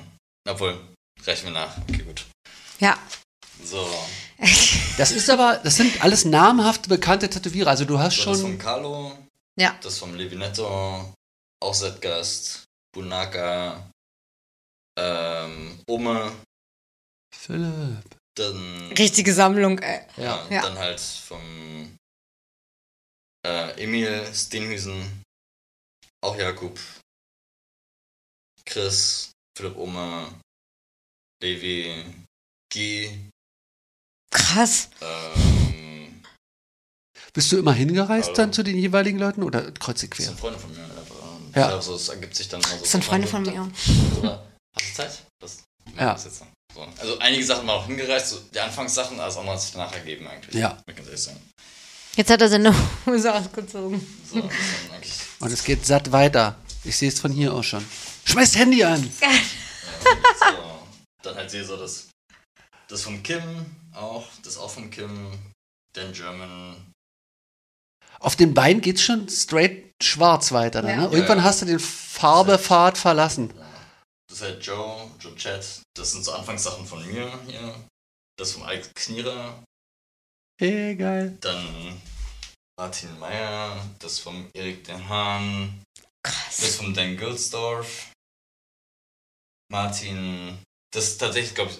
Obwohl, 0.47 0.79
reichen 1.25 1.45
wir 1.47 1.53
nach, 1.53 1.77
okay, 1.79 2.03
gut. 2.03 2.25
Ja. 2.79 2.97
So, 3.65 3.89
Das 4.99 5.11
ist 5.11 5.29
aber, 5.31 5.57
das 5.65 5.77
sind 5.77 6.03
alles 6.05 6.27
namhafte, 6.27 6.89
bekannte 6.91 7.29
Tätowierer. 7.31 7.71
Also 7.71 7.87
du 7.87 7.99
hast 7.99 8.17
so 8.19 8.31
das 8.31 8.41
schon. 8.41 8.51
vom 8.51 8.59
Carlo, 8.59 9.19
Ja. 9.59 9.77
das 9.83 9.99
vom 9.99 10.15
Levinetto, 10.15 11.13
auch 11.61 11.75
Zetgast, 11.75 12.65
Bunaka, 12.95 13.91
ähm, 14.99 15.79
Ome, 15.89 16.33
Philipp. 17.35 18.17
dann 18.37 18.93
Richtige 18.99 19.33
Sammlung, 19.33 19.79
ey. 19.79 20.01
Ja. 20.17 20.23
Ja, 20.25 20.47
Ja. 20.51 20.63
Dann 20.63 20.79
halt 20.79 21.01
vom 21.01 21.97
äh, 23.47 23.83
Emil 23.83 24.27
Steenhüsen, 24.35 25.23
auch 26.25 26.37
Jakub, 26.37 26.79
Chris, 28.65 29.31
Philipp 29.57 29.77
Oma, 29.77 30.33
Levi, 31.43 32.05
Guy, 32.73 33.31
Krass. 34.31 34.91
ähm, 35.01 36.23
Bist 37.33 37.53
du 37.53 37.59
immer 37.59 37.73
hingereist 37.73 38.27
Hallo. 38.29 38.37
dann 38.37 38.53
zu 38.53 38.63
den 38.63 38.77
jeweiligen 38.77 39.19
Leuten 39.19 39.43
oder 39.43 39.71
kreuz 39.73 40.03
und 40.03 40.11
das 40.11 40.17
quer? 40.19 40.27
sind 40.27 40.41
Freunde 40.41 40.59
von 40.59 40.73
mir. 40.75 40.85
Aber, 40.85 41.61
Ja. 41.61 41.69
Also 41.69 41.95
es 41.95 42.09
ergibt 42.09 42.35
sich 42.35 42.49
dann 42.49 42.61
immer 42.61 42.71
so. 42.71 42.79
Das 42.81 42.91
sind 42.93 43.05
Freunde 43.05 43.29
von 43.29 43.43
mir. 43.43 43.71
Hast 44.79 44.91
du 44.91 44.95
Zeit? 44.95 45.23
Das, 45.41 45.63
Ja. 45.97 46.13
das 46.15 46.25
jetzt 46.25 46.39
so. 46.39 46.47
Also 47.01 47.19
einige 47.21 47.45
Sachen 47.45 47.67
waren 47.67 47.81
auch 47.81 47.87
hingereist, 47.87 48.29
so 48.31 48.39
die 48.53 48.61
Anfangssachen, 48.61 49.19
alles 49.19 49.37
andere 49.39 49.55
hat 49.55 49.63
sich 49.63 49.73
danach 49.73 49.93
ergeben 49.95 50.27
eigentlich. 50.27 50.55
Ja. 50.55 50.77
Jetzt 52.17 52.31
hat 52.31 52.41
er 52.41 52.49
seine 52.49 52.75
Hose 53.07 53.33
ausgezogen. 53.35 54.01
So, 54.31 54.41
das 54.43 54.53
ist 54.53 54.61
dann 54.89 54.95
eigentlich 54.97 55.13
Und 55.41 55.53
es 55.53 55.65
geht 55.65 55.87
satt 55.87 56.13
weiter. 56.13 56.57
Ich 56.85 56.97
sehe 56.97 57.09
es 57.09 57.19
von 57.21 57.33
hier 57.33 57.53
aus 57.55 57.67
schon. 57.67 57.85
Schmeiß 58.25 58.57
Handy 58.57 58.85
an! 58.85 59.11
So, 59.21 59.27
dann 61.23 61.35
halt 61.37 61.51
sehe 61.51 61.65
so 61.65 61.77
das, 61.77 62.09
das 62.89 63.03
von 63.03 63.23
Kim 63.23 63.43
auch, 63.95 64.27
das 64.45 64.57
auch 64.59 64.71
von 64.71 64.91
Kim, 64.91 65.33
Dan 65.95 66.13
German. 66.13 66.77
Auf 68.21 68.37
den 68.37 68.55
Beinen 68.55 68.81
geht's 68.81 69.03
schon 69.03 69.29
straight 69.29 69.93
schwarz 70.03 70.53
weiter. 70.53 70.81
Ja. 70.89 70.97
ne? 70.97 71.03
Ja, 71.05 71.11
Irgendwann 71.11 71.39
ja. 71.39 71.45
hast 71.45 71.63
du 71.63 71.67
den 71.67 71.79
Farbepfad 71.81 72.99
verlassen. 72.99 73.53
Das 74.29 74.39
ist 74.39 74.43
halt 74.43 74.65
Joe, 74.65 75.11
Joe 75.21 75.35
Chat. 75.37 75.83
Das 75.95 76.13
sind 76.13 76.25
so 76.25 76.33
Anfangssachen 76.33 76.87
von 76.87 77.07
mir 77.07 77.39
hier. 77.47 77.75
Das 78.39 78.53
vom 78.53 78.69
Ike 78.69 78.91
Knierer. 78.95 79.63
Geil. 80.59 81.37
Dann 81.41 82.01
Martin 82.79 83.19
Meyer. 83.19 83.89
Das 83.99 84.19
vom 84.19 84.49
Erik 84.55 84.85
Den 84.85 85.09
Hahn. 85.09 85.83
Krass. 86.23 86.57
Das 86.57 86.77
vom 86.77 86.93
Dan 86.93 87.17
Gilsdorf. 87.17 88.13
Martin. 89.71 90.59
Das 90.93 91.09
ist 91.09 91.19
tatsächlich, 91.19 91.55
glaube 91.55 91.73
ich, 91.73 91.79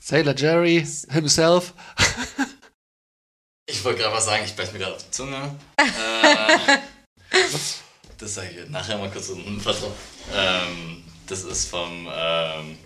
Sailor 0.00 0.36
Jerry 0.36 0.86
himself. 1.10 1.72
Ich 3.66 3.82
wollte 3.82 4.02
gerade 4.02 4.14
was 4.14 4.26
sagen, 4.26 4.44
ich 4.44 4.54
beiß 4.54 4.72
mir 4.72 4.78
gerade 4.78 4.96
auf 4.96 5.04
die 5.04 5.10
Zunge. 5.10 5.58
äh, 5.78 6.78
das 8.18 8.34
sage 8.34 8.50
ich 8.50 8.68
nachher 8.68 8.98
mal 8.98 9.10
kurz 9.10 9.30
unten. 9.30 9.62
Ähm, 10.32 11.03
das 11.26 11.42
ist 11.44 11.66
vom, 11.70 12.08
ähm, 12.12 12.78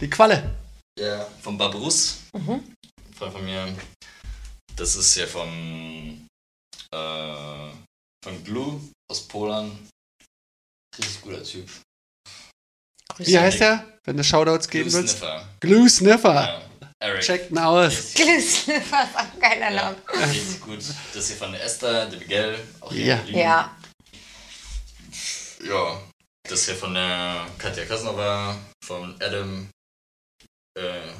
Die 0.00 0.08
Qualle. 0.10 0.54
ja, 0.98 1.24
vom 1.42 1.56
Babrus, 1.58 2.18
Mhm. 2.34 2.74
Freund 3.16 3.32
von 3.32 3.44
mir. 3.44 3.74
Das 4.76 4.96
ist 4.96 5.14
ja 5.16 5.26
vom, 5.26 6.26
äh, 6.92 7.70
von 8.24 8.44
Glue 8.44 8.80
aus 9.10 9.22
Polen. 9.28 9.88
Richtig 10.98 11.20
guter 11.22 11.42
Typ. 11.44 11.68
Grüße. 13.14 13.30
Wie 13.30 13.38
heißt 13.38 13.60
der, 13.60 13.98
wenn 14.04 14.16
du 14.16 14.24
Shoutouts 14.24 14.68
Glue 14.68 14.84
geben 14.84 14.92
willst? 14.94 15.18
Sniffer. 15.18 15.48
Glue 15.60 15.88
Sniffer. 15.90 16.34
Ja, 16.34 16.62
Eric. 17.00 17.22
Checkt 17.22 17.50
ihn 17.50 17.58
aus. 17.58 17.92
Richtig, 17.92 18.14
Glücksniffer 18.14 19.02
ist 19.04 19.16
auch 19.16 19.40
geiler 19.40 19.70
ja, 19.70 19.82
Name. 19.92 19.96
richtig 20.30 20.60
gut. 20.60 20.78
Das 21.14 21.26
hier 21.28 21.36
von 21.36 21.52
der 21.52 21.62
Esther, 21.64 22.06
der 22.06 22.18
Miguel. 22.18 22.58
Auch 22.80 22.92
hier 22.92 23.04
Ja. 23.06 23.24
Ja. 23.30 23.76
Ja, 25.64 26.02
das 26.48 26.66
hier 26.66 26.76
von 26.76 26.94
der 26.94 27.48
Katja 27.58 27.84
Kasnova, 27.86 28.58
von 28.84 29.14
Adam, 29.22 29.70
äh, 30.78 31.12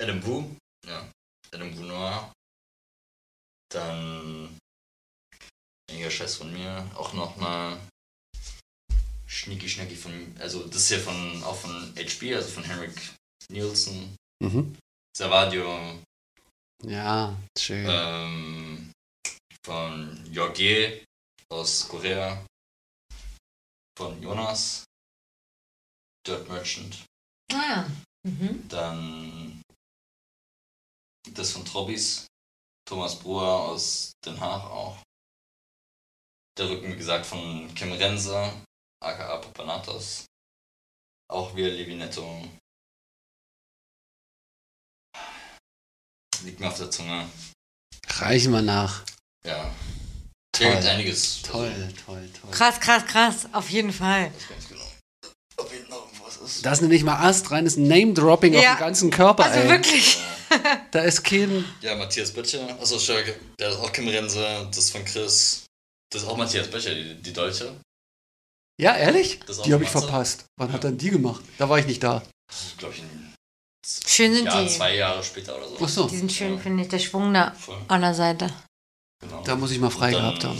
Adam 0.00 0.24
Wu, 0.24 0.56
ja, 0.86 1.08
Adam 1.52 1.76
Wu 1.76 1.82
Noir. 1.84 2.32
Dann 3.72 4.58
weniger 5.90 6.10
Scheiß 6.10 6.36
von 6.36 6.52
mir, 6.52 6.90
auch 6.94 7.12
noch 7.12 7.36
mal 7.36 7.78
Schnicki 9.26 9.68
Schnacki 9.68 9.96
von, 9.96 10.36
also 10.38 10.66
das 10.68 10.88
hier 10.88 11.00
von, 11.00 11.42
auch 11.44 11.56
von 11.56 11.92
HB, 11.96 12.34
also 12.34 12.48
von 12.50 12.64
Henrik 12.64 13.14
Nielsen, 13.50 14.16
Mhm. 14.42 14.76
Savadio, 15.16 16.00
Ja, 16.82 17.36
schön. 17.58 17.86
ähm, 17.88 18.92
von 19.64 20.24
Jorge 20.32 21.04
aus 21.50 21.88
Korea, 21.88 22.44
von 23.96 24.20
Jonas, 24.22 24.84
Dirt 26.26 26.48
Merchant, 26.48 27.04
Ah. 27.52 27.86
Mhm. 28.26 28.68
dann 28.68 29.62
das 31.32 31.52
von 31.52 31.64
Trobbys, 31.64 32.26
Thomas 32.86 33.18
Bruer 33.18 33.46
aus 33.68 34.12
Den 34.24 34.38
Haag 34.40 34.64
auch. 34.64 35.02
Der 36.56 36.68
Rücken, 36.70 36.92
wie 36.92 36.96
gesagt, 36.96 37.26
von 37.26 37.74
Kim 37.74 37.92
Rense, 37.92 38.34
aka 39.02 39.38
Papanatos, 39.38 40.26
auch 41.30 41.54
wieder 41.56 41.68
Levinetto. 41.70 42.48
Liegt 46.42 46.60
mir 46.60 46.68
auf 46.68 46.76
der 46.76 46.90
Zunge. 46.90 47.28
Reichen 48.06 48.52
wir 48.52 48.62
nach. 48.62 49.04
Ja. 49.44 49.74
Toll. 50.56 50.66
Einiges. 50.88 51.42
Toll, 51.42 51.72
toll, 52.06 52.28
toll. 52.40 52.50
Krass, 52.50 52.78
krass, 52.80 53.04
krass. 53.06 53.46
Auf 53.52 53.68
jeden 53.70 53.92
Fall. 53.92 54.30
Ich 54.38 54.44
weiß 54.44 54.48
gar 54.48 54.56
nicht 54.56 54.68
genau. 54.68 54.84
Ob 55.56 55.70
hier 55.70 55.80
noch 55.88 56.08
was 56.24 56.36
ist. 56.38 56.64
Das 56.66 56.80
ist 56.80 56.88
nicht 56.88 57.04
mal 57.04 57.16
astreines 57.28 57.76
Name-Dropping 57.76 58.54
Ja. 58.54 58.60
auf 58.72 58.76
den 58.78 58.80
ganzen 58.86 59.10
Körper, 59.10 59.44
Also 59.44 59.60
ey. 59.60 59.68
wirklich. 59.68 60.18
Da 60.92 61.00
ist 61.00 61.24
kein. 61.24 61.64
Ja, 61.80 61.96
Matthias 61.96 62.30
Böttcher. 62.32 62.68
Achso, 62.80 62.96
Stärke. 62.98 63.34
Der 63.58 63.70
ist 63.70 63.76
auch 63.76 63.90
Kim 63.90 64.06
Rense. 64.06 64.64
Das 64.68 64.78
ist 64.78 64.90
von 64.90 65.04
Chris. 65.04 65.64
Das 66.12 66.22
ist 66.22 66.28
auch 66.28 66.36
Matthias 66.36 66.70
Becher, 66.70 66.94
die, 66.94 67.14
die 67.20 67.32
Deutsche. 67.32 67.74
Ja, 68.80 68.94
ehrlich? 68.96 69.40
Das 69.40 69.56
ist 69.56 69.60
auch 69.60 69.64
Die 69.64 69.72
habe 69.72 69.82
ich 69.82 69.92
Matze? 69.92 70.06
verpasst. 70.06 70.44
Wann 70.56 70.72
hat 70.72 70.84
dann 70.84 70.96
die 70.96 71.10
gemacht? 71.10 71.42
Da 71.58 71.68
war 71.68 71.78
ich 71.80 71.86
nicht 71.86 72.02
da. 72.04 72.22
Das 72.48 72.62
ist, 72.66 72.78
glaube 72.78 72.94
ich, 72.94 73.00
ein 73.02 73.34
Schön 74.06 74.32
sind 74.34 74.44
Jahr, 74.46 74.62
die. 74.62 74.68
zwei 74.68 74.94
Jahre 74.94 75.24
später 75.24 75.56
oder 75.56 75.66
so. 75.68 75.76
Ach 75.82 75.88
so, 75.88 76.08
Die 76.08 76.16
sind 76.18 76.30
schön, 76.30 76.60
finde 76.60 76.84
ich. 76.84 76.88
Der 76.88 76.98
Schwung 77.00 77.34
da 77.34 77.50
Voll, 77.58 77.76
an 77.88 78.00
der 78.02 78.14
Seite. 78.14 78.52
Genau. 79.28 79.42
da 79.42 79.56
muss 79.56 79.70
ich 79.70 79.78
mal 79.78 79.90
frei 79.90 80.10
Dann- 80.12 80.22
gehabt 80.22 80.44
haben. 80.44 80.58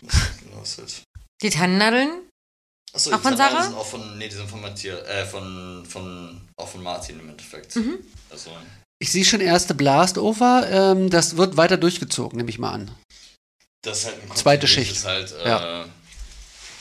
Genau, 0.00 0.62
ist 0.62 0.78
halt. 0.78 1.02
Die 1.42 1.50
Tannennadeln? 1.50 2.10
Achso, 2.92 3.10
Auch 3.12 3.16
die 3.16 3.22
von 3.22 3.36
Sarah? 3.36 3.62
Sind 3.64 3.74
auch 3.74 3.86
von, 3.86 4.18
nee, 4.18 4.28
die 4.28 4.34
sind 4.34 4.48
von 4.48 4.60
Matthias, 4.60 5.06
äh, 5.06 5.26
von, 5.26 5.84
von, 5.88 6.40
auch 6.56 6.68
von 6.68 6.82
Martin 6.82 7.20
im 7.20 7.28
Endeffekt. 7.28 7.76
Mhm. 7.76 7.98
Also, 8.30 8.50
Ich 9.00 9.12
sehe 9.12 9.24
schon 9.24 9.40
erste 9.40 9.74
Blastover. 9.74 10.66
Ähm, 10.70 11.10
das 11.10 11.36
wird 11.36 11.56
weiter 11.56 11.76
durchgezogen, 11.76 12.36
nehme 12.36 12.50
ich 12.50 12.58
mal 12.58 12.72
an. 12.72 12.90
das 13.84 13.98
ist 14.00 14.04
halt 14.06 14.22
ein 14.22 14.36
Zweite 14.36 14.66
Schicht. 14.66 15.04
Halt, 15.04 15.32
äh, 15.32 15.48
Ja. 15.48 15.84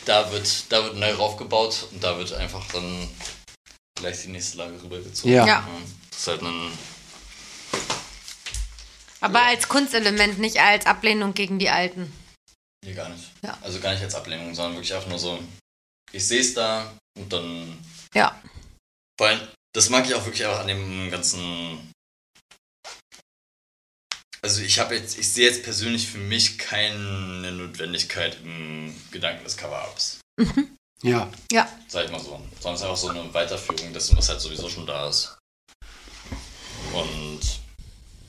da, 0.05 0.31
wird, 0.31 0.71
da 0.71 0.83
wird 0.83 0.95
neu 0.95 1.13
raufgebaut 1.13 1.87
und 1.91 2.03
da 2.03 2.17
wird 2.17 2.33
einfach 2.33 2.65
dann 2.71 3.09
gleich 3.99 4.21
die 4.23 4.29
nächste 4.29 4.57
Lage 4.57 4.81
rübergezogen. 4.81 5.31
Ja. 5.31 5.45
Ja. 5.45 5.67
Das 6.11 6.19
ist 6.19 6.27
halt 6.27 6.41
ein. 6.41 6.71
Aber 9.19 9.39
Ja. 9.39 9.45
als 9.47 9.67
Kunstelement, 9.67 10.39
nicht 10.39 10.57
als 10.59 10.85
Ablehnung 10.85 11.33
gegen 11.33 11.59
die 11.59 11.69
Alten. 11.69 12.11
Nee, 12.85 12.93
gar 12.93 13.09
nicht. 13.09 13.31
Ja. 13.41 13.57
Also 13.61 13.79
gar 13.79 13.93
nicht 13.93 14.03
als 14.03 14.15
Ablehnung, 14.15 14.53
sondern 14.53 14.75
wirklich 14.75 14.93
einfach 14.93 15.09
nur 15.09 15.19
so, 15.19 15.39
ich 16.11 16.25
sehe 16.27 16.41
es 16.41 16.53
da 16.53 16.93
und 17.17 17.31
dann. 17.33 17.83
Ja. 18.13 18.39
Vor 19.19 19.27
allem, 19.27 19.47
das 19.73 19.89
mag 19.89 20.05
ich 20.05 20.13
auch 20.13 20.23
wirklich 20.25 20.45
auch 20.45 20.59
an 20.59 20.67
dem 20.67 21.09
ganzen. 21.09 21.91
Also 24.43 24.61
ich 24.61 24.79
habe 24.79 24.95
jetzt, 24.95 25.17
ich 25.17 25.33
sehe 25.33 25.47
jetzt 25.47 25.63
persönlich 25.63 26.07
für 26.07 26.19
mich 26.19 26.59
keine 26.59 27.51
Notwendigkeit 27.51 28.37
im 28.43 28.95
Gedanken 29.11 29.43
des 29.43 29.57
Cover-Ups. 29.57 30.19
Ja. 31.01 31.29
Ja. 31.51 31.67
Sag 31.87 32.05
ich 32.05 32.11
mal 32.11 32.19
so. 32.19 32.39
Sondern 32.59 32.75
es 32.75 32.81
ist 32.81 32.83
einfach 32.83 32.97
so 32.97 33.09
eine 33.09 33.33
Weiterführung 33.33 33.91
dessen, 33.93 34.15
was 34.15 34.29
halt 34.29 34.39
sowieso 34.39 34.69
schon 34.69 34.85
da 34.85 35.09
ist. 35.09 35.37
Und 36.93 37.41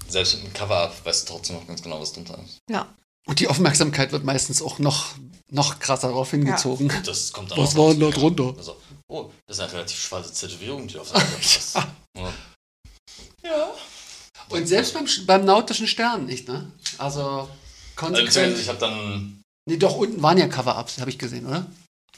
selbst 0.08 0.34
mit 0.36 0.44
dem 0.44 0.52
Cover-Up 0.52 1.04
weißt 1.04 1.28
du 1.28 1.32
trotzdem 1.34 1.56
noch 1.56 1.66
ganz 1.66 1.82
genau, 1.82 2.00
was 2.00 2.12
drunter 2.12 2.38
ist. 2.44 2.58
Ja. 2.70 2.86
Und 3.26 3.40
die 3.40 3.48
Aufmerksamkeit 3.48 4.10
wird 4.12 4.24
meistens 4.24 4.62
auch 4.62 4.78
noch, 4.78 5.14
noch 5.50 5.78
krasser 5.80 6.08
darauf 6.08 6.30
hingezogen. 6.30 6.90
Das 7.04 7.32
kommt 7.32 7.50
dann 7.50 7.58
Was 7.58 7.74
auch 7.74 7.78
war 7.78 7.84
noch 7.88 7.92
denn 7.92 8.00
da 8.00 8.10
drunter? 8.10 8.54
Also, 8.56 8.76
oh, 9.08 9.30
das 9.46 9.58
ist 9.58 9.62
eine 9.62 9.72
relativ 9.72 9.98
schwarze 10.00 10.32
Tätowierung, 10.32 10.86
die 10.88 10.98
auf 10.98 11.10
der 11.12 11.20
Seite 11.26 11.36
ist. 11.40 11.74
Ja. 11.74 12.32
ja. 13.44 13.70
Und 14.48 14.66
selbst 14.66 14.94
beim, 14.94 15.06
beim 15.26 15.44
nautischen 15.44 15.86
Stern 15.86 16.24
nicht, 16.24 16.48
ne? 16.48 16.72
Also 16.96 17.20
Also, 17.20 17.48
konsequent. 17.96 18.26
beziehungsweise 18.28 18.62
ich 18.62 18.68
habe 18.68 18.78
dann. 18.78 19.42
nee, 19.68 19.76
doch, 19.76 19.96
unten 19.96 20.22
waren 20.22 20.38
ja 20.38 20.48
Cover-Ups, 20.48 20.98
habe 20.98 21.10
ich 21.10 21.18
gesehen, 21.18 21.46
oder? 21.46 21.66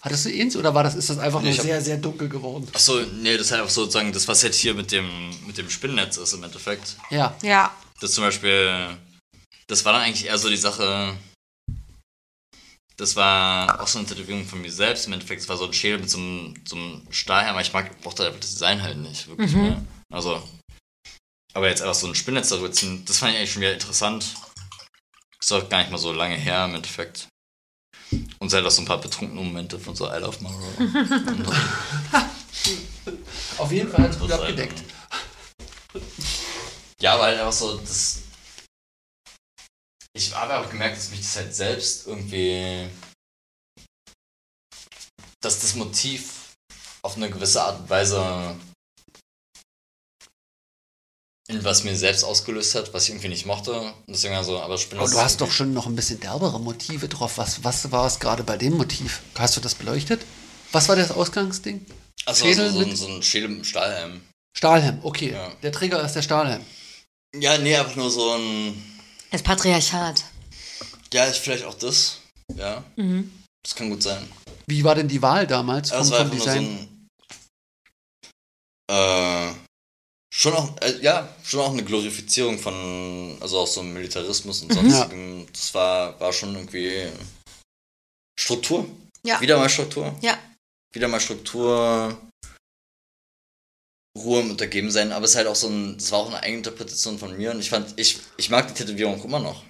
Hattest 0.03 0.25
du 0.25 0.31
eins 0.31 0.57
oder 0.57 0.75
war 0.75 0.83
das, 0.83 0.95
ist 0.95 1.11
das 1.11 1.19
einfach 1.19 1.41
Nee, 1.41 1.47
nur 1.47 1.53
ich 1.53 1.59
hab- 1.59 1.67
sehr, 1.67 1.83
sehr 1.83 1.97
dunkel 1.99 2.29
geworden? 2.29 2.67
Achso, 2.73 3.01
nee, 3.01 3.37
das 3.37 3.47
ist 3.47 3.53
halt 3.53 3.63
auch 3.63 3.69
sozusagen 3.69 4.13
das, 4.13 4.27
was 4.29 4.41
jetzt 4.43 4.59
hier 4.59 4.73
mit 4.75 4.93
dem, 4.93 5.09
mit 5.47 5.59
dem 5.59 5.69
Spinnnetz 5.69 6.17
ist 6.17 6.33
im 6.33 6.43
Endeffekt. 6.43 6.97
Ja. 7.11 7.37
Ja. 7.43 7.75
Das 8.01 8.13
zum 8.13 8.25
Beispiel. 8.25 8.97
Das 9.67 9.85
war 9.85 9.93
dann 9.93 10.03
eigentlich 10.03 10.25
eher 10.27 10.39
so 10.39 10.49
die 10.49 10.57
Sache. 10.57 11.17
Das 12.97 13.17
war 13.17 13.81
auch 13.81 13.87
so 13.87 13.99
eine 13.99 14.07
Tätowierung 14.09 14.47
von 14.47 14.61
mir 14.61 14.73
selbst. 14.73 15.07
Im 15.07 15.13
Endeffekt, 15.15 15.43
es 15.43 15.49
war 15.49 15.57
so 15.57 15.65
ein 15.67 15.73
Schädel 15.73 15.99
mit 16.01 16.11
so 16.11 16.19
einem, 16.19 16.55
so 16.67 16.77
einem 16.77 17.07
Stahlhammer. 17.11 17.61
Ich 17.61 17.73
mag, 17.73 17.91
mochte 18.05 18.27
einfach 18.27 18.41
das 18.41 18.51
Design 18.53 18.83
halt 18.83 18.99
nicht, 18.99 19.27
wirklich 19.29 19.53
Mhm. 19.53 19.63
mehr. 19.63 19.85
Also. 20.13 20.43
Aber 21.55 21.69
jetzt 21.69 21.83
einfach 21.83 21.95
so 21.95 22.07
ein 22.07 22.15
Spinnnetz 22.15 22.49
darüber 22.51 22.71
ziehen, 22.73 23.05
das 23.07 23.19
fand 23.19 23.33
ich 23.33 23.39
eigentlich 23.39 23.53
schon 23.53 23.63
wieder 23.63 23.73
interessant. 23.73 24.35
Ist 25.41 25.53
auch 25.53 25.69
gar 25.69 25.79
nicht 25.79 25.91
mal 25.91 25.99
so 25.99 26.13
lange 26.13 26.37
her 26.37 26.65
im 26.67 26.75
Endeffekt. 26.75 27.27
Und 28.39 28.51
hat 28.59 28.65
auch 28.65 28.71
so 28.71 28.83
ein 28.83 28.87
paar 28.87 29.01
betrunkene 29.01 29.41
Momente 29.41 29.79
von 29.79 29.95
so 29.95 30.11
I 30.11 30.19
Love 30.19 30.43
so. 30.43 30.79
Auf 33.59 33.71
jeden 33.71 33.91
Fall 33.91 34.05
hat 34.05 34.11
es 34.11 34.19
gut 34.19 34.31
Das 34.31 34.41
abgedeckt. 34.41 34.83
Ja, 37.01 37.19
halt 37.19 37.39
einfach 37.39 37.53
so, 37.53 37.79
das. 37.79 38.23
Ich 40.13 40.35
habe 40.35 40.59
auch 40.59 40.69
gemerkt, 40.69 40.97
dass 40.97 41.11
mich 41.11 41.21
das 41.21 41.37
halt 41.37 41.55
selbst 41.55 42.07
irgendwie. 42.07 42.89
Dass 45.41 45.61
das 45.61 45.75
Motiv 45.75 46.57
auf 47.03 47.17
eine 47.17 47.31
gewisse 47.31 47.63
Art 47.63 47.81
und 47.81 47.89
Weise 47.89 48.57
was 51.63 51.85
mir 51.85 51.97
selbst 51.97 52.25
ausgelöst 52.25 52.75
hat, 52.75 52.93
was 52.95 53.05
ich 53.05 53.11
irgendwie 53.11 53.29
nicht 53.29 53.47
mochte. 53.47 53.73
Und 53.81 53.93
deswegen 54.09 54.35
also, 54.35 54.61
aber 54.61 54.75
ich 54.75 54.89
bin 54.89 54.99
Aber 54.99 55.07
das 55.07 55.15
du 55.15 55.21
hast 55.21 55.41
doch 55.41 55.51
schon 55.51 55.73
noch 55.75 55.87
ein 55.87 55.97
bisschen 55.97 56.21
derbere 56.21 56.59
Motive 56.61 57.09
drauf. 57.09 57.39
Was, 57.39 57.63
was 57.65 57.91
war 57.93 58.07
es 58.07 58.19
gerade 58.21 58.43
bei 58.45 58.57
dem 58.57 58.77
Motiv? 58.77 59.21
Hast 59.39 59.57
du 59.57 59.61
das 59.61 59.75
beleuchtet? 59.75 60.21
Was 60.73 60.89
war 60.89 60.97
das 60.97 61.11
Ausgangsding? 61.11 61.85
Also 62.27 62.45
Schädel 62.45 62.71
so, 62.71 62.79
so, 62.81 62.85
ein- 62.87 62.97
so 62.97 63.07
ein 63.09 63.23
Schädel 63.23 63.65
Stahlhelm. 63.65 64.21
Stahlhelm, 64.57 64.99
okay. 65.03 65.33
Ja. 65.33 65.51
Der 65.63 65.73
Trigger 65.73 66.03
ist 66.05 66.15
der 66.15 66.23
Stahlhelm. 66.23 66.65
Ja, 67.37 67.57
nee, 67.59 67.77
einfach 67.77 67.97
nur 67.97 68.11
so 68.11 68.33
ein. 68.35 69.01
Das 69.31 69.43
Patriarchat. 69.43 70.25
Ja, 71.13 71.25
ist 71.25 71.39
vielleicht 71.39 71.65
auch 71.65 71.75
das. 71.75 72.19
Ja, 72.57 72.83
Mhm. 72.97 73.31
das 73.65 73.75
kann 73.75 73.89
gut 73.91 74.03
sein. 74.03 74.29
Wie 74.67 74.83
war 74.85 74.95
denn 74.95 75.09
die 75.09 75.23
Wahl 75.23 75.47
damals 75.47 75.91
Ja, 75.91 75.97
vom, 75.99 76.05
es 76.05 76.11
war 76.11 76.19
vom 76.21 76.29
nur 76.29 76.39
so 76.39 76.45
Design? 76.45 76.65
ein. 76.65 77.09
Äh, 78.91 79.53
schon 80.33 80.55
auch, 80.55 80.81
äh, 80.81 80.99
ja, 81.01 81.35
schon 81.43 81.61
auch 81.61 81.73
eine 81.73 81.85
Glorifizierung 81.85 82.59
von, 82.59 83.37
also 83.41 83.59
auch 83.59 83.67
so 83.67 83.83
Militarismus 83.83 84.63
und 84.63 84.73
sonstigem. 84.73 85.47
Das 85.53 85.75
war, 85.75 86.19
war 86.21 86.33
schon 86.33 86.55
irgendwie 86.55 87.09
Struktur. 88.39 88.89
Ja. 89.23 89.41
Wieder 89.41 89.59
mal 89.59 89.69
Struktur. 89.69 90.17
Ja. 90.23 90.39
Wieder 90.93 91.09
mal 91.09 91.21
Struktur. 91.21 92.19
Ruhe 94.17 94.41
im 94.41 94.51
Untergebensein, 94.51 95.13
aber 95.13 95.25
es 95.25 95.33
ist 95.33 95.37
halt 95.37 95.47
auch 95.47 95.55
so 95.55 95.69
ein, 95.69 95.97
das 95.97 96.11
war 96.11 96.19
auch 96.19 96.29
eine 96.29 96.43
Eigeninterpretation 96.43 97.19
von 97.19 97.37
mir 97.37 97.53
und 97.53 97.61
ich 97.61 97.71
fand, 97.71 97.99
ich, 97.99 98.19
ich 98.37 98.51
mag 98.51 98.67
die 98.67 98.75
Tätowierung 98.75 99.23
immer 99.23 99.39
noch. 99.39 99.65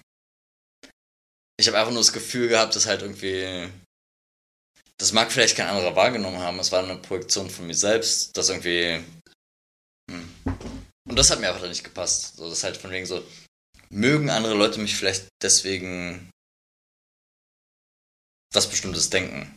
Ich 1.59 1.69
habe 1.69 1.79
einfach 1.79 1.93
nur 1.93 2.01
das 2.01 2.15
Gefühl 2.15 2.49
gehabt, 2.49 2.75
dass 2.75 2.87
halt 2.87 3.03
irgendwie, 3.03 3.69
das 4.97 5.13
mag 5.13 5.31
vielleicht 5.31 5.57
kein 5.57 5.69
anderer 5.69 5.95
wahrgenommen 5.95 6.39
haben, 6.39 6.59
es 6.59 6.73
war 6.73 6.83
eine 6.83 6.97
Projektion 6.97 7.51
von 7.51 7.67
mir 7.67 7.75
selbst, 7.75 8.35
das 8.35 8.49
irgendwie. 8.49 9.05
Und 10.45 11.17
das 11.17 11.31
hat 11.31 11.41
mir 11.41 11.53
einfach 11.53 11.69
nicht 11.69 11.85
gepasst. 11.85 12.37
So, 12.37 12.49
das 12.49 12.59
ist 12.59 12.65
halt 12.65 12.77
von 12.77 12.91
wegen 12.91 13.07
so, 13.07 13.23
mögen 13.91 14.31
andere 14.31 14.55
Leute 14.55 14.81
mich 14.81 14.97
vielleicht 14.97 15.27
deswegen 15.43 16.31
was 18.53 18.69
Bestimmtes 18.69 19.11
denken. 19.11 19.57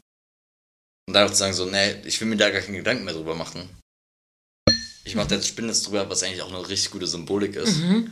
Und 1.07 1.13
dann 1.13 1.27
auch 1.27 1.31
zu 1.31 1.37
sagen 1.37 1.53
so, 1.53 1.65
nee, 1.65 2.01
ich 2.05 2.19
will 2.21 2.27
mir 2.27 2.37
da 2.37 2.49
gar 2.49 2.61
keinen 2.61 2.77
Gedanken 2.77 3.03
mehr 3.03 3.13
drüber 3.13 3.35
machen. 3.35 3.69
Ich 5.03 5.15
mache 5.15 5.27
da 5.27 5.35
jetzt 5.35 5.47
Spinnnetz 5.47 5.83
drüber, 5.83 6.09
was 6.09 6.23
eigentlich 6.23 6.41
auch 6.41 6.49
eine 6.49 6.67
richtig 6.67 6.91
gute 6.91 7.07
Symbolik 7.07 7.55
ist. 7.55 7.77
Mhm. 7.77 8.11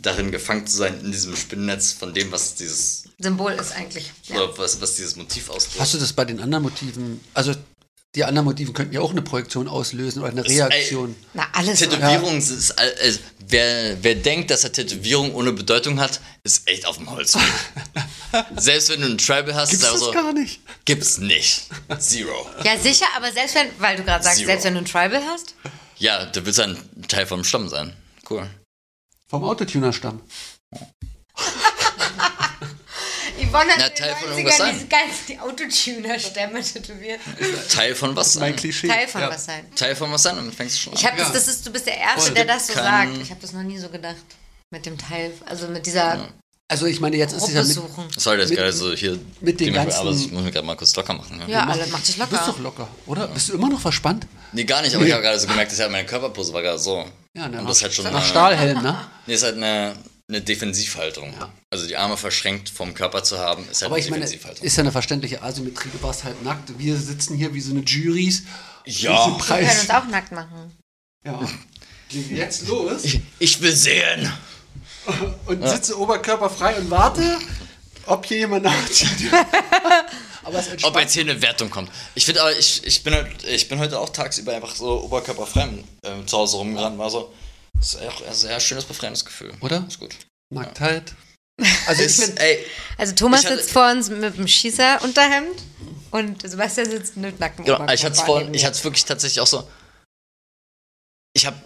Darin 0.00 0.30
gefangen 0.30 0.66
zu 0.66 0.76
sein 0.76 1.00
in 1.00 1.10
diesem 1.10 1.34
Spinnennetz 1.34 1.92
von 1.92 2.14
dem, 2.14 2.30
was 2.30 2.54
dieses, 2.54 3.08
Symbol 3.18 3.52
ist 3.52 3.72
eigentlich. 3.72 4.12
Ja. 4.24 4.36
oder 4.36 4.58
was, 4.58 4.80
was 4.80 4.94
dieses 4.94 5.16
Motiv 5.16 5.50
ausdrückt. 5.50 5.80
Hast 5.80 5.94
du 5.94 5.98
das 5.98 6.12
bei 6.12 6.24
den 6.24 6.40
anderen 6.40 6.62
Motiven? 6.62 7.20
Also, 7.34 7.54
die 8.14 8.24
anderen 8.24 8.46
Motiven 8.46 8.72
könnten 8.72 8.94
ja 8.94 9.00
auch 9.00 9.10
eine 9.10 9.22
Projektion 9.22 9.68
auslösen 9.68 10.20
oder 10.22 10.30
eine 10.32 10.42
Das- 10.42 10.50
ey, 10.52 10.60
Reaktion. 10.62 11.14
Na, 11.34 11.46
alles. 11.52 11.78
Tätowierung 11.78 12.38
ist, 12.38 12.70
all- 12.78 12.94
also, 13.02 13.18
wer, 13.46 14.02
wer 14.02 14.14
denkt, 14.14 14.50
dass 14.50 14.64
er 14.64 14.72
Tätowierung 14.72 15.34
ohne 15.34 15.52
Bedeutung 15.52 16.00
hat, 16.00 16.20
ist 16.42 16.66
echt 16.68 16.86
auf 16.86 16.96
dem 16.96 17.10
Holz. 17.10 17.36
Selbst 18.56 18.88
wenn 18.90 19.00
du 19.02 19.06
ein 19.08 19.18
Tribal 19.18 19.54
hast, 19.54 19.70
Gibt's 19.70 19.84
ist 19.84 19.92
einfach 19.92 20.06
das 20.06 20.06
so, 20.06 20.12
gar 20.12 20.32
nicht? 20.32 20.60
gibt's 20.84 21.18
nicht. 21.18 21.66
Zero. 21.98 22.46
Ja, 22.64 22.78
sicher, 22.78 23.06
aber 23.16 23.30
selbst 23.32 23.54
wenn, 23.54 23.68
weil 23.78 23.96
du 23.96 24.04
gerade 24.04 24.24
sagst, 24.24 24.38
Zero. 24.38 24.48
selbst 24.48 24.64
wenn 24.64 24.74
du 24.74 24.80
ein 24.80 24.84
Tribal 24.86 25.22
hast. 25.30 25.54
Ja, 25.98 26.24
du 26.26 26.44
willst 26.46 26.60
ein 26.60 26.76
Teil 27.08 27.26
vom 27.26 27.44
Stamm 27.44 27.68
sein. 27.68 27.92
Cool. 28.28 28.48
Vom 29.28 29.44
Autotuner-Stamm. 29.44 30.20
Yvonne 33.38 33.70
hat 33.72 33.78
Na, 33.78 33.86
in 33.86 33.92
den 33.92 33.94
Teil 33.94 34.14
von 34.16 34.28
90ern 34.28 34.36
irgendwas 34.36 34.56
sein. 34.58 34.74
diese 34.74 34.86
ganzen 34.86 35.26
die 35.28 35.38
Autotuner-Stämme 35.38 36.62
tätowiert. 36.62 37.20
Teil 37.70 37.94
von 37.94 38.16
was 38.16 38.34
Mein 38.36 38.48
sein. 38.50 38.56
Klischee. 38.56 38.88
Teil 38.88 39.08
von 39.08 39.20
ja. 39.20 39.30
was 39.30 39.44
sein. 39.44 39.66
Teil 39.74 39.96
von 39.96 40.12
was 40.12 40.22
sein, 40.22 40.36
damit 40.36 40.54
fängst 40.54 40.76
du 40.76 40.80
schon 40.80 40.92
an. 40.92 40.98
Ich 40.98 41.06
habe 41.06 41.18
Ja. 41.18 41.24
das, 41.24 41.32
das 41.32 41.48
ist, 41.48 41.66
du 41.66 41.70
bist 41.72 41.86
der 41.86 41.96
Erste, 41.98 42.20
Voll. 42.22 42.34
der 42.34 42.44
das 42.44 42.66
so 42.66 42.72
Kann- 42.74 42.84
sagt. 42.84 43.22
Ich 43.22 43.30
habe 43.30 43.40
das 43.40 43.52
noch 43.52 43.62
nie 43.62 43.78
so 43.78 43.88
gedacht. 43.88 44.16
Mit 44.70 44.84
dem 44.84 44.98
Teil, 44.98 45.32
also 45.46 45.66
mit 45.68 45.86
dieser 45.86 46.14
Ja. 46.16 46.28
Also, 46.70 46.84
ich 46.84 47.00
meine, 47.00 47.16
jetzt 47.16 47.32
ist 47.32 47.44
es 47.48 47.54
ja 47.54 47.62
Gruppe 47.62 47.80
mit, 47.80 47.94
suchen. 47.96 48.08
Sorry, 48.20 48.36
das 48.36 48.44
ist 48.46 48.50
Mit- 48.50 48.58
gerade 48.58 48.72
so 48.74 48.92
hier. 48.92 49.18
mit 49.40 49.58
den 49.58 49.72
dementsprechend, 49.72 49.94
Aber 50.00 50.10
ganzen- 50.10 50.26
ich 50.26 50.32
muss 50.32 50.42
mich 50.44 50.52
gerade 50.52 50.66
mal 50.66 50.76
kurz 50.76 50.94
locker 50.96 51.14
machen. 51.14 51.40
Ja. 51.40 51.48
Ja, 51.48 51.66
alle, 51.66 51.86
mach 51.90 52.00
dich 52.02 52.16
Du 52.18 52.26
bist 52.26 52.42
doch 52.46 52.58
locker. 52.58 52.82
locker, 52.82 52.88
oder? 53.06 53.28
Bist 53.28 53.48
du 53.48 53.54
immer 53.54 53.70
noch 53.70 53.80
verspannt? 53.80 54.26
Nee, 54.52 54.64
gar 54.64 54.82
nicht, 54.82 54.94
aber 54.94 55.06
ich 55.06 55.12
habe 55.12 55.22
gerade 55.22 55.40
so 55.40 55.46
gemerkt, 55.46 55.72
dass 55.72 55.78
ja 55.78 55.88
meine 55.88 56.04
Körperpose 56.06 56.52
war 56.52 56.60
gerade 56.60 56.78
so. 56.78 57.06
Ja, 57.34 57.48
ne, 57.48 57.60
Und 57.60 57.66
das 57.70 57.78
ist 57.78 57.82
halt 57.84 57.94
schon 57.94 58.12
nach 58.12 58.22
Stahlhelm, 58.22 58.82
ne? 58.82 59.08
Nee, 59.26 59.32
ist 59.32 59.44
halt 59.44 59.56
eine, 59.56 59.94
eine 60.28 60.40
Defensivhaltung. 60.42 61.32
Ja. 61.38 61.50
Also 61.70 61.86
die 61.86 61.96
Arme 61.96 62.16
verschränkt 62.18 62.68
vom 62.68 62.92
Körper 62.94 63.24
zu 63.24 63.38
haben, 63.38 63.62
ist 63.70 63.80
halt 63.80 63.86
Aber 63.86 63.94
eine 63.96 64.04
ich 64.04 64.10
meine, 64.10 64.24
Defensivhaltung. 64.24 64.64
ist 64.66 64.76
ja 64.76 64.82
eine 64.82 64.92
verständliche 64.92 65.42
Asymmetrie. 65.42 65.88
Du 65.90 66.02
warst 66.02 66.24
halt 66.24 66.42
nackt. 66.44 66.78
Wir 66.78 66.96
sitzen 66.96 67.36
hier 67.36 67.54
wie 67.54 67.60
so 67.60 67.70
eine 67.72 67.80
Juries. 67.80 68.42
ja. 68.84 69.26
Wir 69.26 69.38
können 69.44 69.68
uns 69.68 69.90
auch 69.90 70.04
nackt 70.06 70.32
machen. 70.32 70.76
Ja. 71.24 71.40
Jetzt 72.10 72.66
los 72.68 73.04
Ich, 73.04 73.20
ich 73.38 73.60
will 73.60 73.74
sehen. 73.74 74.30
und 75.46 75.66
sitze 75.66 75.98
oberkörperfrei 75.98 76.76
und 76.76 76.90
warte. 76.90 77.38
ob 78.06 78.26
hier 78.26 78.38
jemand 78.38 78.64
nachzieht. 78.64 79.08
aber 80.42 80.58
es 80.58 80.84
Ob 80.84 80.98
jetzt 80.98 81.12
hier 81.14 81.22
eine 81.22 81.40
Wertung 81.40 81.70
kommt. 81.70 81.90
Ich 82.14 82.24
finde 82.26 82.42
aber, 82.42 82.56
ich, 82.58 82.84
ich, 82.84 83.02
bin, 83.02 83.14
halt- 83.14 83.44
ich 83.44 83.68
bin 83.68 83.78
heute 83.78 83.98
auch 83.98 84.10
tagsüber 84.10 84.54
einfach 84.54 84.74
so 84.74 85.02
oberkörperfrei 85.04 85.68
äh, 86.02 86.24
zu 86.26 86.36
Hause 86.38 86.58
rumgerannt. 86.58 86.98
War 86.98 87.10
so, 87.10 87.32
das 87.78 87.94
ist 87.94 88.00
auch 88.02 88.22
ein 88.26 88.34
sehr 88.34 88.60
schönes, 88.60 88.84
befreiendes 88.84 89.24
Gefühl. 89.24 89.52
Oder? 89.60 89.84
Ist 89.88 89.98
gut. 90.00 90.14
Nacktheit. 90.52 91.14
Also 91.86 92.02
ich 92.02 92.06
Ist, 92.08 92.24
finde, 92.24 92.42
ey, 92.42 92.64
Also 92.96 93.14
Thomas 93.14 93.40
Ich 93.40 93.46
hatte- 93.46 93.58
sitzt 93.58 93.72
vor 93.72 93.90
uns 93.90 94.08
mit 94.10 94.36
dem 94.36 94.48
Schießerunterhemd 94.48 95.62
und 96.10 96.48
Sebastian 96.48 96.90
sitzt 96.90 97.16
mit 97.16 97.38
nacktem 97.40 97.64
Genau, 97.64 97.76
ich 97.76 97.82
hatte 97.82 97.92
es 97.92 98.02
Oberkörper 98.20 98.26
vorhin, 98.26 98.46
neben 98.46 98.54
ich 98.56 98.62
mir. 98.62 98.66
hatte 98.68 98.78
es 98.78 98.84
wirklich 98.84 99.04
tatsächlich 99.04 99.40
auch 99.40 99.46
so. 99.46 99.68
Ich 101.34 101.46
habe, 101.46 101.60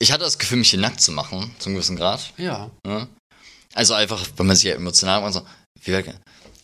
ich 0.00 0.12
hatte 0.12 0.24
das 0.24 0.38
Gefühl, 0.38 0.58
mich 0.58 0.70
hier 0.70 0.78
nackt 0.80 1.00
zu 1.00 1.12
machen, 1.12 1.54
zum 1.58 1.74
gewissen 1.74 1.96
Grad. 1.96 2.32
ja. 2.36 2.70
Ne? 2.86 3.08
Also 3.74 3.94
einfach, 3.94 4.26
wenn 4.36 4.46
man 4.46 4.54
sich 4.54 4.66
ja 4.66 4.74
emotional 4.74 5.24
und 5.24 5.32
so, 5.32 5.46
wie 5.80 5.92
wär- 5.92 6.20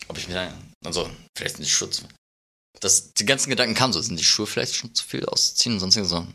ob 0.09 0.17
ich 0.19 0.27
mir 0.27 0.35
da, 0.35 0.53
also 0.85 1.09
vielleicht 1.35 1.55
sind 1.55 1.65
die 1.65 1.71
Schuhe 1.71 1.89
zu, 1.89 2.03
das, 2.79 3.13
die 3.15 3.25
ganzen 3.25 3.49
Gedanken 3.49 3.73
kamen 3.73 3.93
so, 3.93 4.01
sind 4.01 4.19
die 4.19 4.23
Schuhe 4.23 4.45
vielleicht 4.45 4.75
schon 4.75 4.93
zu 4.93 5.03
viel 5.03 5.25
auszuziehen 5.25 5.73
und 5.73 5.79
sonstiges 5.79 6.09
so. 6.09 6.27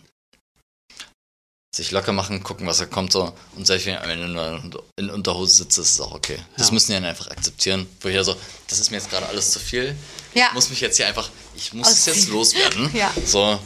Sich 1.75 1.91
locker 1.91 2.13
machen, 2.13 2.45
gucken, 2.45 2.69
was 2.69 2.79
da 2.79 2.87
kommt 2.87 3.11
so 3.11 3.33
und 3.57 3.67
selbst 3.67 3.87
wenn 3.87 4.33
nur 4.33 4.63
in 4.95 5.11
Unterhose 5.11 5.57
sitze, 5.57 5.81
ist 5.81 5.95
es 5.95 6.01
auch 6.01 6.13
okay. 6.15 6.39
Das 6.57 6.69
Ja. 6.69 6.73
müssen 6.75 6.87
die 6.89 6.93
dann 6.93 7.05
einfach 7.05 7.27
akzeptieren. 7.33 7.89
Wo 8.01 8.09
ich 8.09 8.15
ja 8.15 8.23
so, 8.23 8.37
das 8.69 8.79
ist 8.79 8.93
mir 8.93 8.99
jetzt 8.99 9.11
gerade 9.11 9.27
alles 9.27 9.51
zu 9.51 9.59
viel. 9.59 9.97
Ja. 10.35 10.47
Ich 10.51 10.55
muss 10.55 10.71
mich 10.71 10.81
jetzt 10.81 10.99
hier 10.99 11.09
einfach, 11.09 11.31
ich 11.57 11.73
muss 11.73 11.91
es 11.91 12.07
jetzt 12.07 12.29
loswerden. 12.29 12.91
Ja. 12.95 13.13
So, 13.27 13.59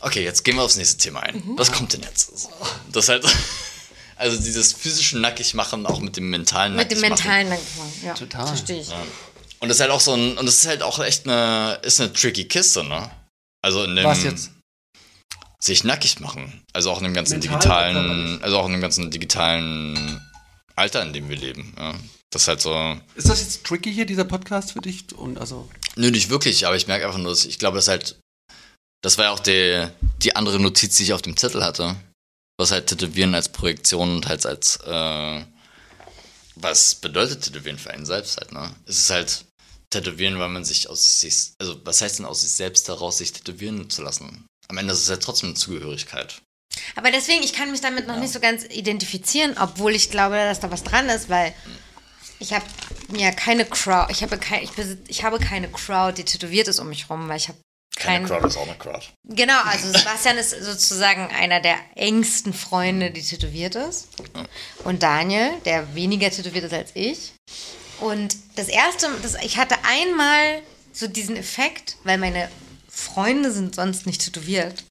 okay, 0.00 0.24
jetzt 0.24 0.42
gehen 0.44 0.56
wir 0.56 0.62
aufs 0.64 0.74
nächste 0.74 0.96
Thema 0.98 1.20
ein. 1.20 1.40
Was 1.56 1.70
kommt 1.70 1.92
denn 1.92 2.02
jetzt? 2.02 2.36
So, 2.36 2.48
Das 2.90 3.08
halt, 3.08 3.24
also 4.16 4.36
dieses 4.42 4.72
physische 4.72 5.18
Nackig 5.18 5.54
machen, 5.54 5.86
auch 5.86 6.00
mit 6.00 6.16
dem 6.16 6.30
mentalen 6.30 6.74
mit 6.74 6.90
dem 6.90 6.98
Nackig 7.00 7.10
machen. 7.10 7.22
mentalen 7.22 7.48
Nackigmachen. 7.48 7.92
Ja, 8.04 8.14
Total. 8.14 8.46
verstehe 8.48 8.80
ich. 8.80 8.88
Und 9.60 9.68
das 9.68 9.76
ist 9.76 9.80
halt 9.82 9.92
auch 9.92 10.00
so 10.00 10.14
ein, 10.14 10.36
und 10.36 10.46
das 10.46 10.56
ist 10.56 10.66
halt 10.66 10.82
auch 10.82 10.98
echt 10.98 11.28
eine, 11.28 11.78
ist 11.82 12.00
eine 12.00 12.12
tricky 12.12 12.46
Kiste, 12.46 12.82
ne? 12.82 13.08
Also 13.62 13.84
in 13.84 13.94
dem, 13.94 14.04
Was 14.04 14.24
jetzt? 14.24 14.50
Sich 15.62 15.84
nackig 15.84 16.20
machen. 16.20 16.62
Also 16.72 16.90
auch 16.90 16.98
in 16.98 17.04
dem 17.04 17.14
ganzen 17.14 17.38
Mental 17.38 17.58
digitalen, 17.58 18.42
also 18.42 18.58
auch 18.58 18.66
in 18.66 18.72
dem 18.72 18.80
ganzen 18.80 19.10
digitalen 19.10 20.20
Alter, 20.74 21.02
in 21.02 21.12
dem 21.12 21.28
wir 21.28 21.36
leben. 21.36 21.72
Ja. 21.78 21.94
Das 22.30 22.42
ist 22.42 22.48
halt 22.48 22.60
so, 22.62 22.98
Ist 23.14 23.28
das 23.28 23.40
jetzt 23.40 23.64
tricky 23.64 23.92
hier, 23.92 24.06
dieser 24.06 24.24
Podcast 24.24 24.72
für 24.72 24.80
dich? 24.80 25.04
Und 25.14 25.38
also, 25.38 25.68
nö, 25.96 26.10
nicht 26.10 26.30
wirklich, 26.30 26.66
aber 26.66 26.76
ich 26.76 26.86
merke 26.86 27.06
einfach 27.06 27.18
nur, 27.18 27.30
dass 27.30 27.44
ich 27.44 27.58
glaube, 27.58 27.76
das 27.76 27.88
halt, 27.88 28.18
das 29.02 29.18
war 29.18 29.26
ja 29.26 29.30
auch 29.32 29.40
die, 29.40 29.86
die 30.22 30.34
andere 30.34 30.58
Notiz, 30.58 30.96
die 30.96 31.04
ich 31.04 31.12
auf 31.12 31.22
dem 31.22 31.36
Zettel 31.36 31.62
hatte. 31.62 31.94
Was 32.58 32.70
halt 32.70 32.86
Tätowieren 32.86 33.34
als 33.34 33.50
Projektion 33.50 34.16
und 34.16 34.28
halt 34.28 34.46
als, 34.46 34.76
äh, 34.76 35.44
was 36.56 36.94
bedeutet 36.96 37.42
Tätowieren 37.42 37.78
für 37.78 37.90
einen 37.90 38.06
selbst 38.06 38.38
halt, 38.38 38.52
ne? 38.52 38.74
Es 38.86 38.98
ist 38.98 39.10
halt 39.10 39.44
Tätowieren, 39.90 40.38
weil 40.38 40.48
man 40.48 40.64
sich 40.64 40.88
aus 40.88 41.20
sich, 41.20 41.52
also 41.58 41.80
was 41.84 42.00
heißt 42.00 42.18
denn 42.18 42.26
aus 42.26 42.42
sich 42.42 42.52
selbst 42.52 42.88
heraus, 42.88 43.18
sich 43.18 43.32
tätowieren 43.32 43.90
zu 43.90 44.02
lassen? 44.02 44.46
Am 44.72 44.78
Ende 44.78 44.94
ist 44.94 45.00
es 45.00 45.08
ja 45.08 45.18
trotzdem 45.18 45.50
eine 45.50 45.54
Zugehörigkeit. 45.54 46.40
Aber 46.96 47.10
deswegen, 47.10 47.42
ich 47.42 47.52
kann 47.52 47.70
mich 47.70 47.82
damit 47.82 48.06
noch 48.06 48.18
nicht 48.18 48.32
so 48.32 48.40
ganz 48.40 48.64
identifizieren, 48.64 49.54
obwohl 49.60 49.94
ich 49.94 50.10
glaube, 50.10 50.36
dass 50.36 50.60
da 50.60 50.70
was 50.70 50.82
dran 50.82 51.10
ist, 51.10 51.28
weil 51.28 51.52
ich 52.38 52.54
habe 52.54 52.64
mir 53.08 53.32
keine 53.32 53.66
Crowd, 53.66 54.10
ich 54.10 54.22
habe, 54.22 54.38
kein, 54.38 54.62
ich, 54.62 54.70
besitz, 54.70 55.00
ich 55.08 55.24
habe 55.24 55.38
keine 55.38 55.68
Crowd, 55.68 56.14
die 56.16 56.24
tätowiert 56.24 56.68
ist 56.68 56.78
um 56.78 56.88
mich 56.88 57.10
rum, 57.10 57.28
weil 57.28 57.36
ich 57.36 57.48
habe 57.48 57.58
Keine 57.96 58.26
kein, 58.26 58.38
Crowd 58.38 58.48
ist 58.48 58.56
auch 58.56 58.66
eine 58.66 58.78
Crowd. 58.78 59.08
Genau, 59.24 59.60
also 59.64 59.88
Sebastian 59.88 60.38
ist 60.38 60.58
sozusagen 60.62 61.26
einer 61.26 61.60
der 61.60 61.76
engsten 61.94 62.54
Freunde, 62.54 63.10
die 63.10 63.22
tätowiert 63.22 63.74
ist. 63.74 64.08
Und 64.84 65.02
Daniel, 65.02 65.50
der 65.66 65.94
weniger 65.94 66.30
tätowiert 66.30 66.64
ist 66.64 66.72
als 66.72 66.92
ich. 66.94 67.34
Und 68.00 68.36
das 68.56 68.68
erste, 68.68 69.10
das, 69.20 69.34
ich 69.42 69.58
hatte 69.58 69.76
einmal 69.84 70.62
so 70.94 71.08
diesen 71.08 71.36
Effekt, 71.36 71.98
weil 72.04 72.16
meine 72.16 72.48
Freunde 72.94 73.50
sind 73.52 73.74
sonst 73.74 74.06
nicht 74.06 74.22
tätowiert. 74.24 74.84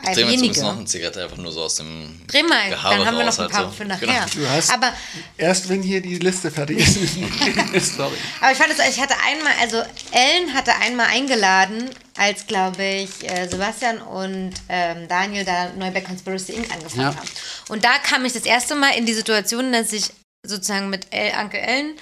Äh, 0.00 0.14
Drehen 0.14 0.16
wir 0.28 0.32
jetzt 0.34 0.42
wenige. 0.42 0.60
noch 0.62 0.76
eine 0.76 0.84
Zigarette 0.86 1.24
einfach 1.24 1.36
nur 1.38 1.50
so 1.50 1.62
aus 1.62 1.74
dem 1.74 2.20
Dreh 2.28 2.44
mal, 2.44 2.70
Gehabe 2.70 2.96
dann 2.98 3.06
haben 3.06 3.18
wir 3.18 3.24
noch 3.24 3.36
ein 3.38 3.48
paar 3.50 3.58
halt 3.64 3.70
so. 3.70 3.76
für 3.78 3.84
nachher. 3.84 4.06
Genau. 4.06 4.26
Du 4.46 4.48
hast- 4.48 4.70
Aber 4.72 4.92
erst 5.36 5.68
wenn 5.68 5.82
hier 5.82 6.00
die 6.00 6.18
Liste 6.18 6.52
fertig 6.52 6.78
ist. 6.78 6.94
Sorry. 7.96 8.16
Aber 8.40 8.52
ich 8.52 8.58
fand 8.58 8.70
es, 8.78 8.78
ich 8.88 9.00
hatte 9.00 9.14
einmal, 9.26 9.52
also 9.60 9.78
Ellen 10.12 10.54
hatte 10.54 10.72
einmal 10.76 11.06
eingeladen, 11.08 11.90
als 12.16 12.46
glaube 12.46 12.84
ich 12.84 13.28
äh, 13.28 13.48
Sebastian 13.48 13.98
und 14.00 14.52
ähm, 14.68 15.08
Daniel 15.08 15.44
da 15.44 15.70
neu 15.76 15.90
bei 15.90 16.00
Conspiracy 16.00 16.52
Inc. 16.52 16.72
angefangen 16.72 17.02
Ja. 17.02 17.16
haben. 17.16 17.28
Und 17.68 17.84
da 17.84 17.98
kam 17.98 18.24
ich 18.24 18.32
das 18.34 18.44
erste 18.44 18.76
Mal 18.76 18.90
in 18.96 19.04
die 19.04 19.14
Situation, 19.14 19.72
dass 19.72 19.92
ich 19.92 20.04
sozusagen 20.46 20.90
mit 20.90 21.08
El, 21.10 21.32
Anke 21.32 21.58
Ellen, 21.60 21.96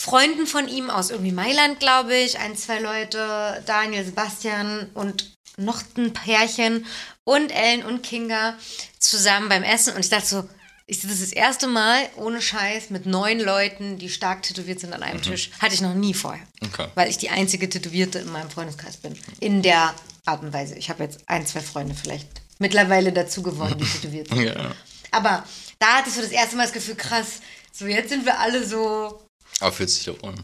Freunden 0.00 0.46
von 0.46 0.66
ihm 0.66 0.88
aus 0.88 1.10
irgendwie 1.10 1.30
Mailand, 1.30 1.78
glaube 1.78 2.16
ich, 2.16 2.38
ein, 2.38 2.56
zwei 2.56 2.80
Leute, 2.80 3.62
Daniel, 3.66 4.02
Sebastian 4.02 4.88
und 4.94 5.36
noch 5.58 5.82
ein 5.98 6.14
Pärchen 6.14 6.86
und 7.24 7.50
Ellen 7.50 7.84
und 7.84 8.02
Kinga 8.02 8.54
zusammen 8.98 9.50
beim 9.50 9.62
Essen. 9.62 9.92
Und 9.92 10.00
ich 10.00 10.08
dachte 10.08 10.26
so, 10.26 10.48
ich 10.86 11.02
das 11.02 11.10
ist 11.10 11.22
das 11.22 11.32
erste 11.34 11.66
Mal 11.66 12.08
ohne 12.16 12.40
Scheiß 12.40 12.88
mit 12.88 13.04
neun 13.04 13.40
Leuten, 13.40 13.98
die 13.98 14.08
stark 14.08 14.42
tätowiert 14.42 14.80
sind 14.80 14.94
an 14.94 15.02
einem 15.02 15.20
Tisch. 15.20 15.50
Hatte 15.60 15.74
ich 15.74 15.82
noch 15.82 15.92
nie 15.92 16.14
vorher. 16.14 16.46
Okay. 16.62 16.86
Weil 16.94 17.10
ich 17.10 17.18
die 17.18 17.28
einzige 17.28 17.68
Tätowierte 17.68 18.20
in 18.20 18.32
meinem 18.32 18.48
Freundeskreis 18.48 18.96
bin. 18.96 19.14
In 19.38 19.60
der 19.60 19.94
Art 20.24 20.42
und 20.42 20.54
Weise. 20.54 20.76
Ich 20.76 20.88
habe 20.88 21.04
jetzt 21.04 21.20
ein, 21.26 21.46
zwei 21.46 21.60
Freunde 21.60 21.94
vielleicht 21.94 22.26
mittlerweile 22.58 23.12
dazu 23.12 23.42
gewonnen, 23.42 23.76
die 23.76 23.84
tätowiert 23.84 24.28
sind. 24.34 24.44
Ja. 24.44 24.74
Aber 25.10 25.44
da 25.78 25.98
hatte 25.98 26.08
ich 26.08 26.14
so 26.14 26.22
das 26.22 26.30
erste 26.30 26.56
Mal 26.56 26.62
das 26.62 26.72
Gefühl, 26.72 26.94
krass, 26.94 27.42
so 27.70 27.86
jetzt 27.86 28.08
sind 28.08 28.24
wir 28.24 28.40
alle 28.40 28.66
so 28.66 29.20
Aber 29.60 29.72
fühlst 29.72 30.06
du 30.06 30.12
dich 30.12 30.20
da 30.20 30.26
wohl? 30.26 30.34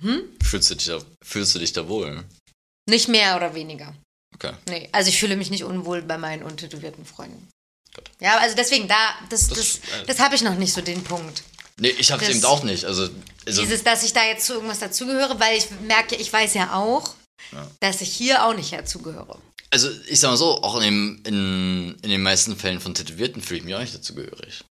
Hm? 0.00 0.22
Fühlst 0.42 0.70
du 0.70 0.74
dich 0.74 0.86
da, 0.86 1.00
fühlst 1.24 1.54
du 1.54 1.58
dich 1.58 1.72
da 1.72 1.88
wohl? 1.88 2.24
nicht 2.88 3.06
mehr 3.08 3.36
oder 3.36 3.54
weniger. 3.54 3.94
Okay. 4.34 4.52
Nee, 4.68 4.88
also 4.90 5.08
ich 5.08 5.18
fühle 5.18 5.36
mich 5.36 5.50
nicht 5.50 5.62
unwohl 5.62 6.02
bei 6.02 6.18
meinen 6.18 6.42
untätowierten 6.42 7.04
Freunden. 7.04 7.48
Gut. 7.94 8.10
Ja, 8.20 8.38
also 8.38 8.56
deswegen, 8.56 8.88
da, 8.88 8.96
das, 9.30 9.46
Das- 9.48 9.58
das, 9.58 9.76
äh, 10.02 10.06
das 10.06 10.18
habe 10.18 10.34
ich 10.34 10.42
noch 10.42 10.56
nicht 10.56 10.72
so 10.72 10.80
den 10.80 11.04
Punkt. 11.04 11.42
Nee, 11.78 11.90
ich 11.90 12.10
hab's 12.10 12.26
Das- 12.26 12.34
eben 12.36 12.44
auch 12.44 12.64
nicht. 12.64 12.84
Also, 12.84 13.08
also 13.46 13.62
Dieses, 13.62 13.84
dass 13.84 14.02
ich 14.02 14.12
da 14.12 14.24
jetzt 14.24 14.46
zu 14.46 14.54
irgendwas 14.54 14.80
dazugehöre, 14.80 15.38
weil 15.38 15.56
ich 15.58 15.70
merke, 15.86 16.16
ich 16.16 16.32
weiß 16.32 16.54
ja 16.54 16.74
auch, 16.74 17.14
dass 17.80 18.00
ich 18.00 18.12
hier 18.12 18.44
auch 18.44 18.54
nicht 18.54 18.72
dazugehöre. 18.72 19.40
Also 19.70 19.88
ich 20.08 20.18
sag 20.20 20.30
mal 20.30 20.36
so, 20.36 20.62
auch 20.62 20.76
in, 20.76 20.82
dem, 20.82 21.22
in, 21.24 21.96
in 22.02 22.10
den 22.10 22.22
meisten 22.22 22.56
Fällen 22.56 22.80
von 22.80 22.94
Tätowierten 22.94 23.40
fühle 23.42 23.58
ich 23.60 23.64
mich 23.64 23.74
auch 23.74 23.80
nicht 23.80 23.94
dazugehörig. 23.94 24.64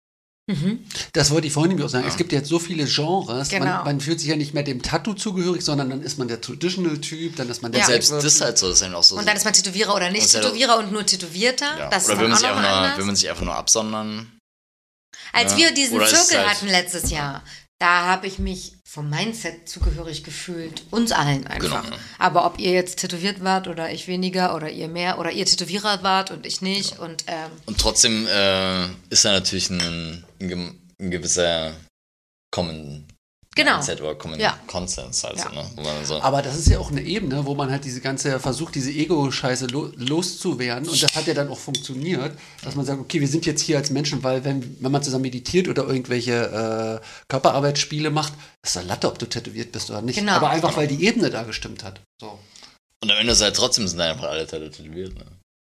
Das 1.13 1.31
wollte 1.31 1.47
ich 1.47 1.53
vorhin 1.53 1.69
nämlich 1.69 1.85
auch 1.85 1.89
sagen. 1.89 2.05
Es 2.07 2.17
gibt 2.17 2.31
jetzt 2.31 2.49
so 2.49 2.59
viele 2.59 2.85
Genres. 2.85 3.49
Genau. 3.49 3.65
Man, 3.65 3.83
man 3.85 3.99
fühlt 4.01 4.19
sich 4.19 4.29
ja 4.29 4.35
nicht 4.35 4.53
mehr 4.53 4.63
dem 4.63 4.81
Tattoo 4.81 5.13
zugehörig, 5.13 5.61
sondern 5.61 5.89
dann 5.89 6.01
ist 6.01 6.17
man 6.17 6.27
der 6.27 6.41
Traditional-Typ, 6.41 7.35
dann 7.35 7.49
ist 7.49 7.61
man 7.61 7.71
der 7.71 7.81
Ja. 7.81 7.87
Selbst 7.87 8.11
das 8.11 8.23
ist 8.23 8.41
halt 8.41 8.57
so, 8.57 8.69
das 8.69 8.81
ist 8.81 8.93
auch 8.93 9.03
so. 9.03 9.17
Und 9.17 9.27
dann 9.27 9.35
ist 9.37 9.45
man 9.45 9.53
Tätowierer 9.53 9.95
oder 9.95 10.09
nicht 10.09 10.31
ja 10.33 10.41
Tätowierer 10.41 10.77
und 10.79 10.91
nur 10.91 11.05
Tätowierter. 11.05 11.77
ja. 11.77 11.89
Das 11.89 12.05
Oder 12.05 12.13
ist 12.13 12.19
will 12.19 12.27
man, 12.27 12.33
auch 12.33 12.39
sich 12.39 12.47
einfach 12.47 12.89
nur, 12.89 12.97
will 12.97 13.05
man 13.05 13.15
sich 13.15 13.29
einfach 13.29 13.43
nur 13.45 13.55
absondern. 13.55 14.31
Als 15.33 15.51
Ja. 15.53 15.57
wir 15.57 15.73
diesen 15.73 15.97
Oder 15.97 16.07
Zirkel 16.07 16.39
halt- 16.39 16.49
hatten 16.49 16.67
letztes 16.67 17.09
Jahr, 17.09 17.43
da 17.81 18.05
habe 18.05 18.27
ich 18.27 18.37
mich 18.37 18.73
vom 18.83 19.09
Mindset 19.09 19.67
zugehörig 19.67 20.23
gefühlt. 20.23 20.83
Uns 20.91 21.11
allen 21.11 21.47
einfach. 21.47 21.83
Genau. 21.83 21.95
Aber 22.19 22.45
ob 22.45 22.59
ihr 22.59 22.73
jetzt 22.73 22.99
tätowiert 22.99 23.43
wart 23.43 23.67
oder 23.67 23.91
ich 23.91 24.07
weniger 24.07 24.55
oder 24.55 24.69
ihr 24.69 24.87
mehr 24.87 25.17
oder 25.17 25.31
ihr 25.31 25.47
Tätowierer 25.47 26.03
wart 26.03 26.29
und 26.29 26.45
ich 26.45 26.61
nicht 26.61 26.99
und 26.99 27.23
ähm, 27.25 27.49
Und 27.65 27.79
trotzdem 27.79 28.27
äh, 28.27 28.85
ist 29.09 29.25
da 29.25 29.31
natürlich 29.31 29.71
ein, 29.71 30.23
ein 30.39 31.09
gewisser 31.09 31.73
Common 32.51 33.07
Genau. 33.53 33.73
Mindset 33.73 33.99
oder 33.99 34.15
Common 34.15 34.39
Ja. 34.39 34.57
Consens 34.65 35.25
halt 35.25 35.37
Ja. 35.37 35.49
ne? 35.51 35.65
Wo 35.75 35.81
man 35.81 36.05
so, 36.05 36.21
Aber 36.21 36.41
das 36.41 36.55
ist 36.57 36.69
ja 36.69 36.79
auch 36.79 36.89
eine 36.89 37.01
Ebene, 37.01 37.45
wo 37.45 37.53
man 37.53 37.69
halt 37.69 37.83
diese 37.83 37.99
ganze 37.99 38.39
versucht, 38.39 38.75
diese 38.75 38.91
Ego-Scheiße 38.91 39.65
lo 39.67 39.91
loszuwerden. 39.97 40.87
Und 40.87 41.03
das 41.03 41.13
hat 41.15 41.27
ja 41.27 41.33
dann 41.33 41.49
auch 41.49 41.57
funktioniert, 41.59 42.37
dass 42.63 42.75
man 42.75 42.85
sagt, 42.85 43.01
okay, 43.01 43.19
wir 43.19 43.27
sind 43.27 43.45
jetzt 43.45 43.61
hier 43.61 43.77
als 43.77 43.89
Menschen, 43.89 44.23
weil 44.23 44.45
wenn, 44.45 44.77
wenn 44.81 44.91
man 44.91 45.03
zusammen 45.03 45.23
meditiert 45.23 45.67
oder 45.67 45.83
irgendwelche 45.83 47.01
äh, 47.01 47.05
Körperarbeitsspiele 47.27 48.09
macht, 48.09 48.31
ist 48.63 48.77
da 48.77 48.81
Latte, 48.81 49.09
ob 49.09 49.19
du 49.19 49.25
tätowiert 49.27 49.73
bist 49.73 49.89
oder 49.89 50.01
nicht. 50.01 50.15
Genau. 50.17 50.31
Aber 50.33 50.49
einfach, 50.49 50.77
weil 50.77 50.87
die 50.87 51.03
Ebene 51.05 51.29
da 51.29 51.43
gestimmt 51.43 51.83
hat. 51.83 51.99
So. 52.21 52.39
und 53.03 53.11
am 53.11 53.17
Ende 53.17 53.33
ist 53.33 53.41
halt 53.41 53.55
trotzdem 53.57 53.85
sind 53.87 53.99
einfach 53.99 54.29
alle 54.29 54.47
tätowiert. 54.47 55.13
Ne? 55.15 55.25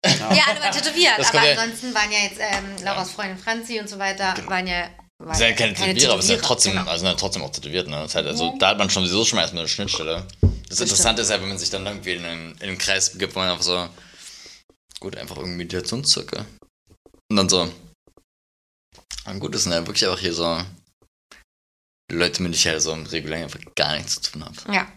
ja, 0.05 0.45
alle 0.49 0.61
waren 0.61 0.73
tätowiert. 0.73 1.15
Das 1.19 1.29
aber 1.31 1.39
kommt 1.39 1.51
ja- 1.55 1.63
ansonsten 1.63 1.95
waren 1.95 2.13
ja 2.13 2.19
jetzt 2.19 2.39
ähm, 2.41 2.85
Lauras 2.85 3.11
Freundin 3.13 3.39
Franzi 3.39 3.81
und 3.81 3.89
so 3.89 3.99
weiter, 3.99 4.35
waren 4.49 4.67
ja. 4.67 4.85
Waren 5.23 5.35
Sind 5.37 5.49
ja 5.51 5.53
keine 5.55 5.75
Tätowierer, 5.75 6.13
aber 6.15 6.23
sind 6.23 6.37
ja 6.37 6.43
trotzdem, 6.43 6.73
Genau. 6.73 6.91
also 6.91 7.01
sind 7.05 7.09
ja 7.13 7.15
trotzdem 7.19 7.43
auch 7.43 7.51
tätowiert. 7.53 7.87
Ne? 7.89 7.97
Das 7.97 8.07
ist 8.13 8.15
halt, 8.15 8.27
also, 8.27 8.57
Da 8.59 8.69
hat 8.71 8.79
man 8.79 8.89
schon 8.89 9.05
sowieso 9.05 9.25
schon 9.27 9.37
mal 9.37 9.43
erstmal 9.43 9.63
eine 9.65 9.69
Schnittstelle. 9.69 10.27
Das, 10.69 10.81
Interessante 10.81 11.21
ist 11.23 11.31
ja, 11.31 11.41
wenn 11.43 11.49
man 11.51 11.59
sich 11.59 11.69
dann 11.69 11.85
irgendwie 11.85 12.13
in 12.13 12.25
einen, 12.25 12.53
in 12.57 12.63
einen 12.71 12.79
Kreis 12.79 13.13
begibt, 13.13 13.35
wo 13.35 13.41
man 13.41 13.51
einfach 13.51 13.63
so, 13.65 13.89
gut, 14.99 15.17
einfach 15.17 15.37
irgendwie 15.37 15.57
Meditationszirkel. 15.59 16.47
Und 17.31 17.37
dann 17.37 17.49
so, 17.51 17.71
ah, 19.25 19.33
gut, 19.35 19.55
das 19.55 19.65
sind 19.65 19.73
ja 19.73 19.87
wirklich 19.87 20.07
einfach 20.09 20.21
hier 20.21 20.33
so 20.33 20.65
Leute, 22.11 22.43
mit 22.43 22.49
denen 22.49 22.55
ich 22.55 22.67
halt 22.67 22.81
so 22.83 22.93
im 22.93 23.05
regulären 23.07 23.45
einfach 23.45 23.61
gar 23.77 23.97
nichts 23.97 24.21
zu 24.21 24.33
tun 24.33 24.45
habe. 24.45 24.57
Ja, 24.73 24.91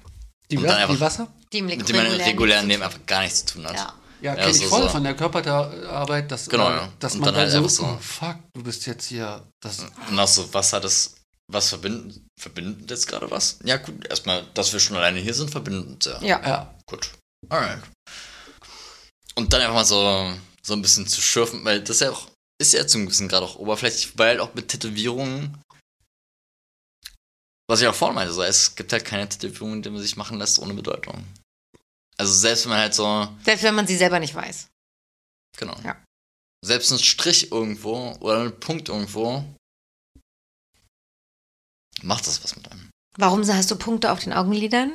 Die, 0.50 0.58
Und 0.58 0.64
dann 0.64 0.78
einfach- 0.78 0.96
die 0.96 1.02
Wasser? 1.02 1.28
die 1.52 1.58
im 1.60 1.66
Mit 1.66 1.88
denen 1.90 1.98
man 1.98 2.06
im 2.08 2.12
regulären- 2.14 2.26
regulären 2.30 2.68
Leben 2.68 2.84
einfach 2.84 3.06
gar 3.06 3.22
nichts 3.24 3.46
zu 3.46 3.56
tun 3.56 3.66
hat. 3.68 3.76
Ja. 3.76 3.94
Ja, 4.24 4.36
Ja, 4.36 4.36
kenne 4.46 4.52
ich 4.52 4.58
so- 4.60 4.70
voll 4.70 4.84
so. 4.84 4.90
von 4.90 5.04
der 5.04 5.16
Körperarbeit, 5.16 6.32
dass, 6.32 6.48
Genau, 6.48 6.70
ja. 6.70 6.92
dass 7.00 7.14
Und 7.16 7.20
man 7.22 7.34
dann 7.34 7.44
dann, 7.50 7.52
halt 7.54 7.70
so, 7.72 7.84
so- 7.84 7.84
oh, 7.86 7.98
fuck, 8.00 8.38
du 8.54 8.64
bist 8.64 8.86
jetzt 8.86 9.06
hier. 9.08 9.46
Das, 9.62 9.80
Und 10.10 10.18
auch 10.18 10.28
so, 10.28 10.52
was 10.54 10.72
hat 10.72 10.86
das, 10.86 11.16
was 11.52 11.70
verbindet, 11.70 12.22
verbindet 12.40 12.90
jetzt 12.90 13.06
gerade 13.08 13.30
was? 13.30 13.60
Ja, 13.66 13.76
gut, 13.78 14.08
erstmal, 14.08 14.46
dass 14.54 14.72
wir 14.72 14.80
schon 14.80 14.96
alleine 14.96 15.20
hier 15.20 15.34
sind, 15.34 15.52
verbindet 15.52 15.88
uns 15.88 16.06
ja. 16.06 16.22
Ja. 16.22 16.48
Ja. 16.48 16.74
Gut. 16.90 17.12
Alright. 17.50 17.84
Und 19.36 19.52
dann 19.52 19.62
einfach 19.62 19.74
mal 19.74 19.86
so, 19.86 20.34
so 20.62 20.74
ein 20.74 20.82
bisschen 20.82 21.06
zu 21.08 21.20
schürfen, 21.22 21.66
weil 21.66 21.82
das 21.84 22.00
ja 22.00 22.12
auch, 22.12 22.28
ist 22.62 22.72
ja 22.74 22.88
zum 22.88 23.06
gewissen 23.06 23.28
Grad 23.28 23.44
auch 23.44 23.58
oberflächlich, 23.58 24.18
weil 24.18 24.30
halt 24.30 24.40
auch 24.40 24.54
mit 24.54 24.70
Tätowierungen, 24.70 25.60
was 27.70 27.82
ich 27.82 27.88
auch 27.88 27.96
vorhin 27.96 28.16
meinte, 28.16 28.34
so, 28.34 28.44
es 28.44 28.76
gibt 28.76 28.94
halt 28.94 29.04
keine 29.04 29.28
Tätowierungen, 29.28 29.82
die 29.82 29.90
man 29.90 30.02
sich 30.02 30.16
machen 30.16 30.38
lässt 30.38 30.60
ohne 30.60 30.74
Bedeutung. 30.74 31.26
Also 32.18 32.34
selbst 32.34 32.66
wenn 32.66 32.72
man 32.72 32.80
halt 32.80 32.94
so, 32.94 33.28
Selbst 33.44 33.64
wenn 33.64 33.76
man 33.76 33.88
sie 33.88 33.98
selber 33.98 34.20
nicht 34.20 34.36
weiß. 34.36 34.68
genau. 35.58 35.76
Ja. 35.84 35.96
Selbst 36.66 36.92
ein 36.92 37.00
Strich 37.00 37.52
irgendwo 37.52 38.14
oder 38.22 38.42
ein 38.42 38.60
Punkt 38.60 38.88
irgendwo, 38.90 39.44
macht 42.02 42.26
das 42.28 42.44
was 42.44 42.56
mit 42.56 42.72
einem. 42.72 42.90
Warum 43.18 43.46
hast 43.48 43.70
du 43.72 43.76
Punkte 43.76 44.12
auf 44.12 44.20
den 44.20 44.34
Augenlidern? 44.34 44.92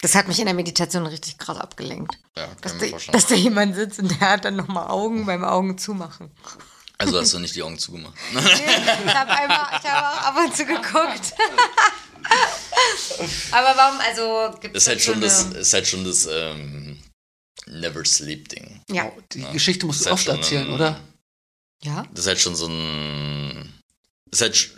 Das 0.00 0.14
hat 0.14 0.28
mich 0.28 0.38
in 0.38 0.44
der 0.46 0.54
Meditation 0.54 1.06
richtig 1.06 1.38
krass 1.38 1.56
abgelenkt. 1.56 2.18
Ja, 2.36 2.46
Dass, 2.60 2.72
kann 2.72 2.82
ich 2.84 2.92
mir 2.92 2.98
da, 3.06 3.12
dass 3.12 3.26
da 3.26 3.34
jemand 3.34 3.74
sitzt 3.74 3.98
und 4.00 4.10
der 4.10 4.20
hat 4.28 4.44
dann 4.44 4.56
nochmal 4.56 4.88
Augen 4.88 5.24
beim 5.24 5.44
Augen 5.44 5.78
zumachen. 5.78 6.30
Also 6.98 7.18
hast 7.18 7.32
du 7.32 7.38
nicht 7.38 7.54
die 7.54 7.62
Augen 7.62 7.78
zugemacht. 7.78 8.14
Ich 8.32 9.14
habe 9.14 9.30
einfach, 9.30 9.82
ich 9.82 9.90
habe 9.90 10.08
auch 10.08 10.22
ab 10.22 10.36
und 10.44 10.54
zu 10.56 10.64
geguckt. 10.66 11.34
Aber 13.52 13.76
warum, 13.76 14.00
also 14.00 14.58
gibt 14.60 14.76
ist 14.76 14.86
halt 14.88 15.00
so 15.00 15.12
schon 15.12 15.20
das, 15.20 15.44
ist 15.52 15.72
halt 15.72 15.86
schon 15.86 16.04
das 16.04 16.26
ähm, 16.30 16.98
Never 17.66 18.04
Sleep 18.04 18.48
Ding. 18.48 18.80
Ja. 18.90 19.10
Die 19.32 19.40
Ja. 19.40 19.52
Geschichte 19.52 19.86
musst 19.86 20.00
du 20.02 20.06
halt 20.06 20.14
oft 20.14 20.24
schon 20.24 20.36
erzählen, 20.36 20.66
ein- 20.68 20.72
oder? 20.74 21.00
Ja? 21.82 22.06
Das 22.12 22.20
ist 22.20 22.26
halt 22.26 22.40
schon 22.40 22.56
so 22.56 22.66
ein. 22.66 23.72
Ist 24.30 24.40
halt 24.42 24.54
sch- 24.54 24.70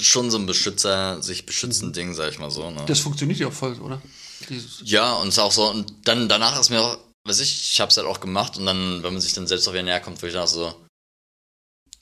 schon 0.00 0.30
so 0.30 0.38
ein 0.38 0.46
Beschützer, 0.46 1.22
sich 1.22 1.46
beschützen 1.46 1.92
Ding, 1.92 2.14
sag 2.14 2.30
ich 2.30 2.38
mal 2.38 2.50
so. 2.50 2.70
Ne? 2.70 2.84
Das 2.86 3.00
funktioniert 3.00 3.38
ja 3.38 3.48
auch 3.48 3.52
voll, 3.52 3.78
oder? 3.80 4.00
Dieses, 4.48 4.80
ja, 4.84 5.14
und 5.14 5.28
es 5.28 5.34
ist 5.34 5.38
auch 5.38 5.52
so, 5.52 5.68
und 5.70 5.92
dann 6.08 6.28
danach 6.28 6.58
ist 6.58 6.70
mir 6.70 6.80
auch, 6.80 6.98
weiß 7.28 7.40
ich, 7.40 7.72
ich 7.72 7.80
hab's 7.80 7.96
halt 7.96 8.06
auch 8.06 8.18
gemacht 8.20 8.56
und 8.56 8.66
dann, 8.66 9.02
wenn 9.02 9.12
man 9.12 9.20
sich 9.20 9.34
dann 9.34 9.46
selbst 9.46 9.68
auch 9.68 9.72
wieder 9.72 9.82
näher 9.84 10.00
kommt, 10.00 10.20
wo 10.22 10.26
ich 10.26 10.32
dann 10.32 10.42
auch 10.42 10.48
so. 10.48 10.74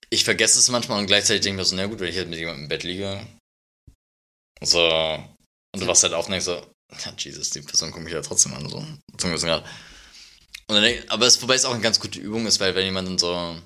Ich 0.08 0.24
vergesse 0.24 0.58
es 0.58 0.68
manchmal 0.70 0.98
und 1.00 1.06
gleichzeitig 1.06 1.42
denke 1.42 1.60
ich 1.62 1.66
mir 1.66 1.70
so, 1.70 1.76
na 1.76 1.86
gut, 1.86 2.00
wenn 2.00 2.08
ich 2.08 2.16
halt 2.16 2.28
mit 2.30 2.38
jemandem 2.38 2.64
im 2.64 2.68
Bett 2.68 2.82
liege. 2.82 3.26
So. 4.62 4.80
Und 5.72 5.80
du 5.82 5.86
wachst 5.86 6.02
halt 6.02 6.12
und 6.12 6.28
denkst 6.28 6.44
so, 6.44 6.54
ja, 6.54 7.12
Jesus, 7.16 7.50
die 7.50 7.62
Person 7.62 7.90
guckt 7.90 8.04
mich 8.04 8.12
ja 8.12 8.20
trotzdem 8.20 8.54
an, 8.54 8.68
so. 8.68 8.84
Zum 9.16 9.34
Grad. 9.36 9.64
Und 10.66 10.76
dann 10.76 11.08
aber 11.08 11.26
es, 11.26 11.40
wobei 11.42 11.54
es 11.54 11.64
auch 11.64 11.72
eine 11.72 11.82
ganz 11.82 11.98
gute 12.00 12.20
Übung 12.20 12.46
ist, 12.46 12.60
weil 12.60 12.74
wenn 12.74 12.84
jemand 12.84 13.08
dann 13.08 13.18
so 13.18 13.60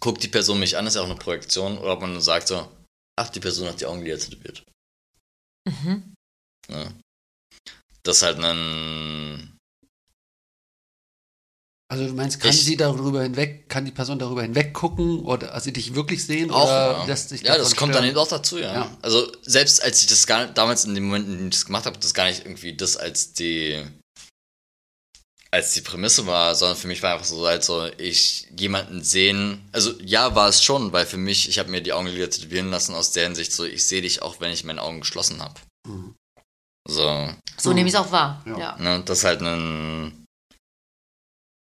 guckt 0.00 0.22
die 0.22 0.28
Person 0.28 0.58
mich 0.58 0.76
an, 0.76 0.86
ist 0.86 0.96
ja 0.96 1.02
auch 1.02 1.06
eine 1.06 1.16
Projektion, 1.16 1.78
oder 1.78 1.92
ob 1.92 2.00
man 2.00 2.12
dann 2.12 2.22
sagt 2.22 2.48
so, 2.48 2.70
ach, 3.16 3.28
die 3.30 3.40
Person 3.40 3.68
hat 3.68 3.80
die 3.80 3.86
Augenlider 3.86 4.18
tätowiert. 4.18 4.64
Mhm. 5.68 6.14
Ja. 6.68 6.92
Das 8.02 8.18
ist 8.18 8.22
halt 8.22 8.38
ein. 8.38 9.55
Also 11.88 12.06
du 12.06 12.12
meinst, 12.14 12.40
kann 12.40 12.50
Ich- 12.50 12.64
sie 12.64 12.76
darüber 12.76 13.22
hinweg, 13.22 13.68
kann 13.68 13.84
die 13.84 13.92
Person 13.92 14.18
darüber 14.18 14.42
hinweg 14.42 14.74
gucken 14.74 15.20
oder 15.20 15.54
also 15.54 15.70
dich 15.70 15.94
wirklich 15.94 16.24
sehen 16.26 16.50
Auch, 16.50 16.64
oder 16.64 16.92
ja. 16.98 17.04
lässt 17.06 17.28
sich 17.28 17.42
ja, 17.42 17.56
das 17.56 17.76
kommt 17.76 17.94
dann 17.94 18.02
stören? 18.02 18.10
eben 18.10 18.18
auch 18.18 18.28
dazu, 18.28 18.58
ja. 18.58 18.72
Ja. 18.74 18.96
Also 19.02 19.30
selbst 19.42 19.82
als 19.82 20.00
ich 20.00 20.08
das 20.08 20.26
gar 20.26 20.46
damals 20.46 20.84
in 20.84 20.94
dem 20.94 21.04
Moment, 21.04 21.26
in 21.28 21.38
dem 21.38 21.48
ich 21.48 21.54
das 21.54 21.66
gemacht 21.66 21.86
habe, 21.86 21.98
das 21.98 22.12
gar 22.14 22.26
nicht 22.26 22.44
irgendwie 22.44 22.74
das 22.76 22.96
als 22.96 23.32
die 23.34 23.84
als 25.52 25.72
die 25.72 25.80
Prämisse 25.80 26.26
war, 26.26 26.54
sondern 26.54 26.76
für 26.76 26.88
mich 26.88 27.02
war 27.02 27.14
einfach 27.14 27.24
so 27.24 27.46
halt 27.46 27.64
so, 27.64 27.86
ich 27.98 28.48
jemanden 28.58 29.02
sehen, 29.02 29.66
also 29.72 29.92
ja 30.02 30.34
war 30.34 30.48
es 30.48 30.62
schon, 30.62 30.92
weil 30.92 31.06
für 31.06 31.16
mich, 31.16 31.48
ich 31.48 31.58
habe 31.58 31.70
mir 31.70 31.80
die 31.80 31.92
Augenlider 31.92 32.28
tätowieren 32.28 32.70
lassen 32.70 32.94
aus 32.94 33.12
der 33.12 33.24
Hinsicht 33.24 33.52
so, 33.52 33.64
ich 33.64 33.86
sehe 33.86 34.02
dich 34.02 34.20
auch, 34.22 34.40
wenn 34.40 34.50
ich 34.50 34.64
meine 34.64 34.82
Augen 34.82 35.00
geschlossen 35.00 35.40
habe. 35.40 35.54
Mhm. 35.86 36.14
So, 36.88 37.30
So 37.56 37.72
nehme 37.72 37.88
ich 37.88 37.94
es 37.94 38.00
auch 38.00 38.10
wahr. 38.12 38.42
Ja. 38.44 38.58
Ja. 38.58 38.76
Ne, 38.78 39.02
das 39.06 39.18
ist 39.18 39.24
halt 39.24 39.40
ein. 39.40 40.25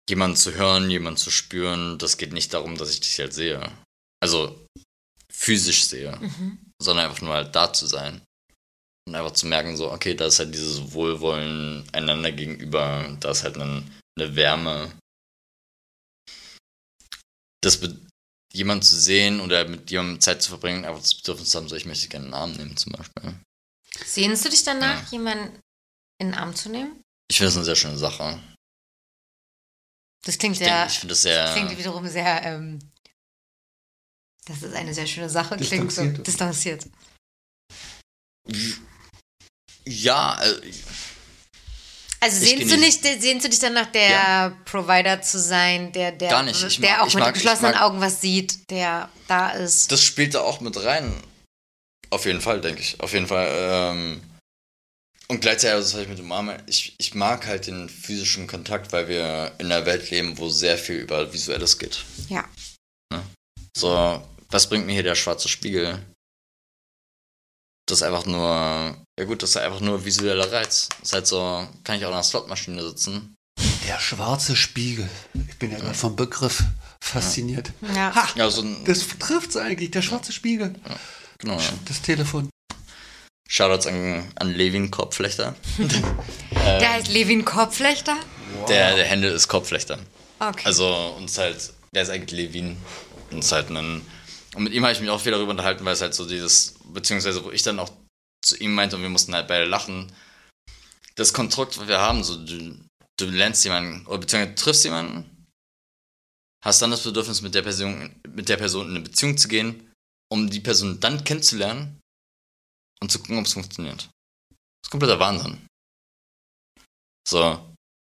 Jemanden 0.10 0.36
zu 0.38 0.54
hören, 0.54 0.90
jemanden 0.90 1.18
zu 1.18 1.32
spüren, 1.32 1.98
das 1.98 2.18
geht 2.18 2.34
nicht 2.34 2.54
darum, 2.54 2.78
dass 2.78 2.90
ich 2.92 3.00
dich 3.00 3.18
halt 3.20 3.34
sehe. 3.34 3.72
Also 4.22 4.66
physisch 5.32 5.86
sehe, 5.86 6.16
Mhm. 6.18 6.72
sondern 6.82 7.06
einfach 7.06 7.22
nur 7.22 7.34
halt 7.34 7.56
da 7.56 7.72
zu 7.72 7.88
sein. 7.88 8.22
Und 9.08 9.16
einfach 9.16 9.32
zu 9.32 9.48
merken, 9.48 9.76
so, 9.76 9.92
okay, 9.92 10.14
da 10.14 10.26
ist 10.28 10.40
halt 10.40 10.54
dieses 10.54 10.94
Wohlwollen 10.94 11.88
einander 11.94 12.32
gegenüber, 12.32 13.16
da 13.20 13.32
ist 13.32 13.44
halt 13.44 13.58
eine, 13.58 13.84
eine 14.18 14.36
Wärme. 14.36 14.92
Das 17.62 17.80
jemanden 18.54 18.84
zu 18.84 18.96
sehen 18.96 19.40
oder 19.42 19.68
mit 19.68 19.90
jemandem 19.90 20.22
Zeit 20.22 20.42
zu 20.44 20.50
verbringen, 20.50 20.86
einfach 20.86 21.02
das 21.02 21.16
Bedürfnis 21.16 21.50
zu 21.50 21.58
haben, 21.58 21.68
so, 21.70 21.76
ich 21.76 21.86
möchte 21.86 22.02
dich 22.04 22.10
gerne 22.12 22.26
in 22.26 22.32
den 22.32 22.40
Arm 22.40 22.52
nehmen, 22.54 22.78
zum 22.78 22.92
Beispiel. 22.94 23.36
Sehnst 24.06 24.46
du 24.46 24.50
dich 24.50 24.64
danach, 24.64 25.04
Ja. 25.06 25.08
jemanden 25.12 25.60
in 26.20 26.28
den 26.28 26.34
Arm 26.36 26.56
zu 26.56 26.70
nehmen? 26.70 27.02
Ich 27.30 27.38
finde 27.38 27.48
das 27.48 27.56
eine 27.56 27.66
sehr 27.66 27.76
schöne 27.76 27.98
Sache. 27.98 28.40
Das 30.26 30.38
klingt 30.38 30.56
Ich, 30.56 30.60
sehr, 30.60 30.80
denk, 30.80 30.92
ich 30.92 31.00
finde 31.00 31.12
das 31.14 31.22
sehr. 31.22 31.52
klingt 31.54 31.78
wiederum 31.78 32.08
sehr, 32.08 32.44
ähm, 32.44 32.80
das 34.46 34.62
ist 34.64 34.74
eine 34.74 34.94
sehr 34.94 35.08
schöne 35.08 35.30
Sache, 35.30 35.58
klingt 35.58 35.92
so 35.92 36.06
Distanziert. 36.06 36.86
Ja, 39.86 40.42
äh, 40.42 40.72
Also 42.22 42.42
Ich 42.42 42.50
sehnst 42.52 42.72
du, 42.74 42.78
nicht, 42.78 43.04
sehnst 43.04 43.46
du 43.46 43.50
dich 43.50 43.60
danach, 43.60 43.88
der 43.88 44.10
Ja. 44.10 44.50
Provider 44.64 45.22
zu 45.22 45.40
sein, 45.42 45.92
der, 45.92 46.14
der, 46.14 46.30
Gar 46.30 46.44
nicht. 46.44 46.64
Ich 46.64 46.80
der 46.80 46.92
mag- 46.92 47.02
auch 47.02 47.08
ich 47.08 47.16
mit 47.16 47.24
mag- 47.26 47.34
geschlossenen 47.34 47.74
mag- 47.74 47.82
Augen 47.82 48.00
was 48.00 48.22
sieht, 48.22 48.70
der 48.70 49.10
da 49.28 49.50
ist? 49.50 49.92
das 49.92 50.02
spielt 50.04 50.34
da 50.36 50.40
auch 50.42 50.62
mit 50.62 50.82
rein. 50.84 51.14
Auf 52.12 52.26
jeden 52.26 52.40
Fall, 52.42 52.62
denke 52.62 52.80
ich. 52.82 52.98
Auf 53.02 53.12
jeden 53.12 53.28
Fall. 53.28 53.48
Ähm, 53.52 54.22
und 55.34 55.42
gleichzeitig, 55.42 55.76
also 55.76 55.86
das 55.88 55.94
habe 55.94 56.04
ich 56.04 56.10
mit 56.10 56.20
dem 56.20 56.32
Arm, 56.32 56.52
ich, 56.68 56.96
ich 56.98 57.16
mag 57.16 57.48
halt 57.48 57.68
den 57.68 57.90
physischen 57.90 58.46
Kontakt, 58.48 58.92
weil 58.94 59.08
wir 59.08 59.54
in 59.58 59.72
einer 59.72 59.86
Welt 59.86 60.10
leben, 60.12 60.38
wo 60.38 60.50
sehr 60.50 60.78
viel 60.78 60.98
über 60.98 61.34
Visuelles 61.34 61.80
geht. 61.80 62.04
Ja. 62.30 62.48
So, 63.76 64.24
was 64.50 64.70
bringt 64.70 64.86
mir 64.86 64.94
hier 64.94 65.04
der 65.04 65.16
schwarze 65.16 65.50
Spiegel? 65.50 66.00
Das 67.88 68.00
ist 68.00 68.04
einfach 68.04 68.26
nur, 68.26 68.96
ja 69.20 69.26
gut, 69.26 69.42
das 69.44 69.52
ist 69.52 69.58
einfach 69.58 69.82
nur 69.82 70.06
visueller 70.06 70.52
Reiz. 70.52 70.90
Das 71.00 71.10
ist 71.10 71.14
halt 71.14 71.28
so, 71.28 71.68
kann 71.84 71.98
ich 71.98 72.06
auch 72.06 72.10
in 72.10 72.14
einer 72.14 72.24
Slotmaschine 72.24 72.82
sitzen. 72.84 73.36
Der 73.88 74.00
schwarze 74.00 74.56
Spiegel. 74.56 75.10
Ich 75.50 75.58
bin 75.58 75.72
ja 75.72 75.80
gerade 75.80 75.94
vom 75.94 76.16
Begriff 76.16 76.64
fasziniert. 77.04 77.74
Ja. 77.82 78.14
Ha, 78.16 78.30
Ja, 78.36 78.50
so 78.50 78.62
ein, 78.62 78.86
das 78.86 79.08
trifft's 79.20 79.58
eigentlich, 79.58 79.92
der 79.92 80.02
schwarze 80.02 80.32
Spiegel. 80.32 80.76
genau, 81.40 81.60
ja. 81.60 81.74
Das 81.86 82.02
Telefon. 82.02 82.50
Shoutouts 83.50 83.88
an, 83.88 84.32
an 84.36 84.54
Levin 84.54 84.90
Korbflechter. 84.92 85.56
Der 86.56 86.94
heißt 86.94 87.10
Levin 87.10 87.46
Korbflechter? 87.46 88.18
Der, 88.70 88.96
der 88.96 89.06
Händel 89.06 89.32
ist 89.32 89.48
Korbflechter. 89.48 90.00
Okay. 90.40 90.64
Also 90.66 91.16
uns 91.18 91.38
halt, 91.38 91.74
der 91.94 92.04
ist 92.04 92.10
eigentlich 92.10 92.32
Levin. 92.32 92.78
Und 93.32 93.40
ist 93.40 93.52
halt 93.52 93.70
ein. 93.70 94.02
Und 94.56 94.64
mit 94.64 94.74
ihm 94.74 94.84
habe 94.84 94.94
ich 94.94 95.02
mich 95.02 95.10
auch 95.10 95.20
viel 95.20 95.32
darüber 95.32 95.52
unterhalten, 95.52 95.84
weil 95.86 95.94
es 95.94 96.02
halt 96.02 96.14
so 96.14 96.28
dieses, 96.28 96.76
beziehungsweise 96.94 97.44
wo 97.44 97.52
ich 97.52 97.64
dann 97.64 97.80
auch 97.80 97.92
zu 98.44 98.58
ihm 98.58 98.76
meinte 98.76 98.96
und 98.96 99.02
wir 99.02 99.10
mussten 99.10 99.34
halt 99.34 99.48
beide 99.48 99.66
lachen. 99.66 100.12
Das 101.16 101.34
Konstrukt, 101.34 101.78
was 101.80 101.88
wir 101.88 102.00
haben, 102.00 102.24
so 102.24 102.38
du, 102.38 102.78
du 103.18 103.26
lernst 103.26 103.64
jemanden, 103.64 104.06
oder 104.06 104.20
beziehungsweise 104.20 104.56
du 104.56 104.64
triffst 104.64 104.84
jemanden, 104.84 105.46
hast 106.64 106.82
dann 106.82 106.92
das 106.92 107.04
Bedürfnis, 107.04 107.42
mit 107.42 107.56
der 107.56 107.62
Person, 107.62 108.16
mit 108.30 108.50
der 108.50 108.58
Person 108.58 108.90
in 108.90 108.96
eine 108.96 109.04
Beziehung 109.04 109.38
zu 109.38 109.48
gehen, 109.48 109.92
um 110.32 110.50
die 110.50 110.60
Person 110.60 111.00
dann 111.00 111.24
kennenzulernen 111.24 112.00
und 113.04 113.12
zu 113.12 113.20
gucken, 113.20 113.38
ob 113.38 113.46
es 113.46 113.54
funktioniert. 113.54 114.04
Das 114.04 114.88
ist 114.88 114.92
kompletter 114.92 115.20
Wahnsinn. 115.20 115.68
So, 117.28 117.60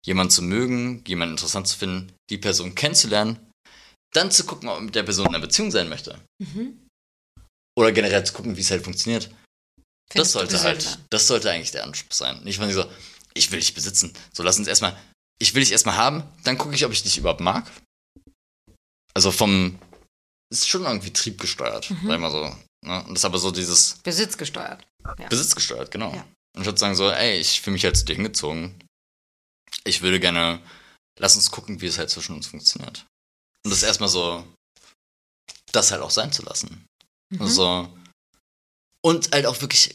jemanden 0.07 0.31
zu 0.31 0.43
mögen, 0.43 1.05
jemanden 1.07 1.35
interessant 1.35 1.69
zu 1.69 1.77
finden, 1.77 2.15
die 2.31 2.39
Person 2.39 2.75
kennenzulernen, 2.75 3.39
dann 4.15 4.31
zu 4.31 4.45
gucken, 4.47 4.69
ob 4.69 4.77
man 4.77 4.87
mit 4.87 4.95
der 4.95 5.03
Person 5.03 5.27
in 5.27 5.35
einer 5.35 5.47
Beziehung 5.47 5.71
sein 5.71 5.91
möchte. 5.91 6.19
Mhm. 6.43 6.87
Oder 7.79 7.93
generell 7.93 8.25
zu 8.25 8.33
gucken, 8.33 8.57
wie 8.57 8.63
es 8.63 8.71
halt 8.71 8.83
funktioniert. 8.83 9.31
Findest 10.11 10.17
das 10.17 10.33
sollte 10.33 10.63
halt, 10.63 10.99
das 11.11 11.27
sollte 11.27 11.51
eigentlich 11.51 11.71
der 11.71 11.85
Anspruch 11.85 12.15
sein. 12.15 12.43
Nicht 12.43 12.57
von 12.57 12.73
so, 12.73 12.91
ich 13.35 13.53
will 13.53 13.61
dich 13.61 13.75
besitzen. 13.75 14.15
So, 14.33 14.43
lass 14.43 14.59
uns 14.59 14.69
erstmal, 14.69 14.99
ich 15.39 15.55
will 15.55 15.61
dich 15.63 15.73
erstmal 15.73 15.97
haben, 15.97 16.25
dann 16.45 16.57
gucke 16.57 16.75
ich, 16.75 16.85
ob 16.87 16.93
ich 16.93 17.03
dich 17.03 17.19
überhaupt 17.19 17.41
mag. 17.41 17.71
Also 19.15 19.31
vom, 19.33 19.79
ist 20.51 20.67
schon 20.67 20.85
irgendwie 20.85 21.13
triebgesteuert, 21.13 21.91
Mhm. 21.91 22.07
sag 22.07 22.15
ich 22.15 22.21
mal 22.21 22.31
so. 22.31 22.57
Ne? 22.89 23.05
Und 23.05 23.11
das 23.11 23.21
ist 23.21 23.25
aber 23.25 23.39
so 23.39 23.51
dieses 23.51 23.99
Besitzgesteuert. 24.03 24.85
Ja. 25.19 25.29
Besitzgesteuert, 25.29 25.91
genau. 25.91 26.13
Ja. 26.15 26.27
Und 26.57 26.63
ich 26.63 26.67
würde 26.67 26.79
sagen 26.79 26.95
so, 26.95 27.11
ey, 27.11 27.39
ich 27.39 27.61
fühle 27.61 27.75
mich 27.75 27.85
halt 27.85 27.97
zu 27.97 28.05
dir 28.05 28.17
hingezogen. 28.17 28.83
Ich 29.85 30.03
würde 30.03 30.19
gerne, 30.19 30.61
lass 31.19 31.37
uns 31.37 31.51
gucken, 31.51 31.81
wie 31.81 31.87
es 31.87 31.99
halt 31.99 32.11
zwischen 32.11 32.35
uns 32.35 32.47
funktioniert. 32.47 33.07
Und 33.65 33.71
das 33.71 33.83
erstmal 33.83 34.09
so, 34.09 34.45
das 35.73 35.91
halt 35.93 36.03
auch 36.03 36.11
sein 36.11 36.33
zu 36.33 36.43
lassen. 36.43 36.87
Mhm. 37.31 37.43
Also, 37.43 37.95
und 39.05 39.31
halt 39.33 39.47
auch 39.47 39.61
wirklich, 39.61 39.95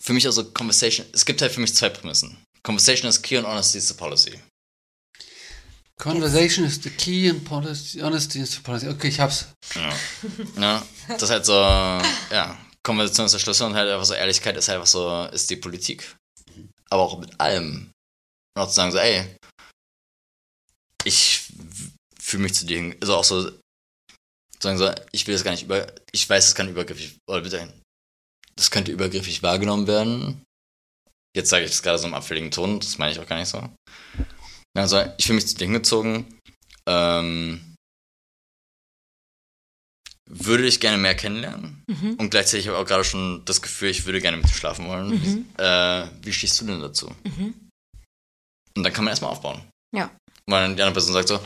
für 0.00 0.12
mich 0.12 0.26
also 0.26 0.50
Conversation, 0.52 1.06
es 1.12 1.24
gibt 1.24 1.42
halt 1.42 1.52
für 1.52 1.60
mich 1.60 1.74
zwei 1.74 1.88
Prämissen. 1.88 2.42
Conversation 2.62 3.08
is 3.08 3.20
key 3.20 3.36
and 3.36 3.46
honesty 3.46 3.78
is 3.78 3.88
the 3.88 3.94
policy. 3.94 4.40
Conversation 5.98 6.64
is 6.64 6.80
the 6.80 6.90
key 6.90 7.28
and 7.28 7.44
policy, 7.44 8.00
honesty 8.00 8.40
is 8.40 8.52
the 8.54 8.60
policy. 8.60 8.88
Okay, 8.88 9.08
ich 9.08 9.18
hab's. 9.18 9.48
Ja. 9.74 9.92
ja. 10.56 10.86
Das 11.08 11.22
ist 11.24 11.30
halt 11.30 11.44
so, 11.44 11.54
ja, 11.54 12.56
Konversation 12.84 13.26
ist 13.26 13.32
der 13.32 13.40
Schlüssel 13.40 13.66
und 13.66 13.74
halt 13.74 13.90
einfach 13.90 14.06
so, 14.06 14.14
Ehrlichkeit 14.14 14.56
ist 14.56 14.68
halt 14.68 14.76
einfach 14.76 14.86
so, 14.86 15.24
ist 15.32 15.50
die 15.50 15.56
Politik. 15.56 16.16
Aber 16.88 17.02
auch 17.02 17.18
mit 17.18 17.40
allem. 17.40 17.90
Und 18.54 18.62
auch 18.62 18.68
zu 18.68 18.74
sagen 18.74 18.92
so, 18.92 18.98
ey, 18.98 19.36
ich 21.04 21.52
fühle 22.20 22.44
mich 22.44 22.54
zu 22.54 22.66
dir 22.66 22.96
also 23.00 23.16
auch 23.16 23.24
so, 23.24 23.50
sagen 24.60 24.78
so, 24.78 24.92
ich 25.12 25.26
will 25.26 25.34
das 25.34 25.44
gar 25.44 25.50
nicht 25.50 25.64
über, 25.64 25.86
ich 26.12 26.28
weiß, 26.28 26.46
es 26.48 26.54
kann 26.54 26.68
übergriffig, 26.68 27.18
oder 27.28 27.40
bitte, 27.40 27.72
das 28.54 28.70
könnte 28.70 28.92
übergriffig 28.92 29.42
wahrgenommen 29.42 29.86
werden. 29.86 30.42
Jetzt 31.36 31.50
sage 31.50 31.64
ich 31.64 31.70
das 31.70 31.82
gerade 31.82 31.98
so 31.98 32.06
im 32.06 32.14
abfälligen 32.14 32.50
Ton, 32.50 32.80
das 32.80 32.98
meine 32.98 33.12
ich 33.12 33.20
auch 33.20 33.26
gar 33.26 33.38
nicht 33.38 33.48
so. 33.48 33.68
Also, 34.78 35.02
ich 35.18 35.26
fühle 35.26 35.36
mich 35.36 35.48
zu 35.48 35.56
dir 35.56 35.64
hingezogen, 35.64 36.38
ähm, 36.86 37.74
würde 40.30 40.66
ich 40.66 40.80
gerne 40.80 40.98
mehr 40.98 41.14
kennenlernen 41.14 41.82
Mhm. 41.86 42.14
und 42.14 42.30
gleichzeitig 42.30 42.66
habe 42.68 42.76
ich 42.76 42.82
auch 42.82 42.86
gerade 42.86 43.04
schon 43.04 43.44
das 43.46 43.62
Gefühl, 43.62 43.88
ich 43.88 44.04
würde 44.04 44.20
gerne 44.20 44.36
mit 44.36 44.46
dir 44.46 44.54
schlafen 44.54 44.86
wollen. 44.86 45.08
Mhm. 45.10 45.46
Äh, 45.56 46.06
wie 46.22 46.32
stehst 46.32 46.60
du 46.60 46.66
denn 46.66 46.80
dazu? 46.80 47.10
Mhm. 47.24 47.54
Und 48.76 48.82
dann 48.84 48.92
kann 48.92 49.04
man 49.04 49.12
erstmal 49.12 49.30
aufbauen. 49.30 49.62
Ja. 49.94 50.10
Weil 50.46 50.62
dann 50.62 50.76
die 50.76 50.82
andere 50.82 50.94
Person 50.94 51.14
sagt 51.14 51.28
so, 51.28 51.40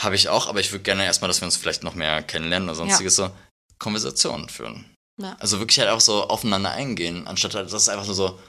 habe 0.00 0.14
ich 0.14 0.28
auch, 0.28 0.46
aber 0.48 0.60
ich 0.60 0.72
würde 0.72 0.82
gerne 0.82 1.04
erstmal, 1.04 1.28
dass 1.28 1.40
wir 1.40 1.46
uns 1.46 1.56
vielleicht 1.56 1.82
noch 1.82 1.94
mehr 1.94 2.22
kennenlernen 2.22 2.68
oder 2.68 2.76
sonstiges 2.76 3.16
so 3.16 3.30
Konversationen 3.78 4.48
führen. 4.48 4.86
Ja. 5.20 5.36
Also 5.40 5.58
wirklich 5.58 5.78
halt 5.78 5.90
auch 5.90 6.00
so 6.00 6.24
aufeinander 6.28 6.70
eingehen, 6.70 7.26
anstatt 7.26 7.54
halt, 7.54 7.66
das 7.72 7.82
ist 7.82 7.88
einfach 7.88 8.06
nur 8.06 8.14
so, 8.14 8.40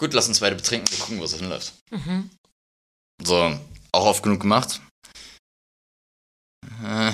gut, 0.00 0.14
lass 0.14 0.26
uns 0.28 0.40
beide 0.40 0.56
betrinken, 0.56 0.90
wir 0.90 0.98
gucken, 0.98 1.20
wo 1.20 1.24
es 1.24 1.34
hinläuft. 1.34 1.74
Mhm. 1.90 2.30
So, 3.22 3.58
auch 3.92 4.06
oft 4.06 4.22
genug 4.22 4.40
gemacht. 4.40 4.80
Äh, 6.82 7.12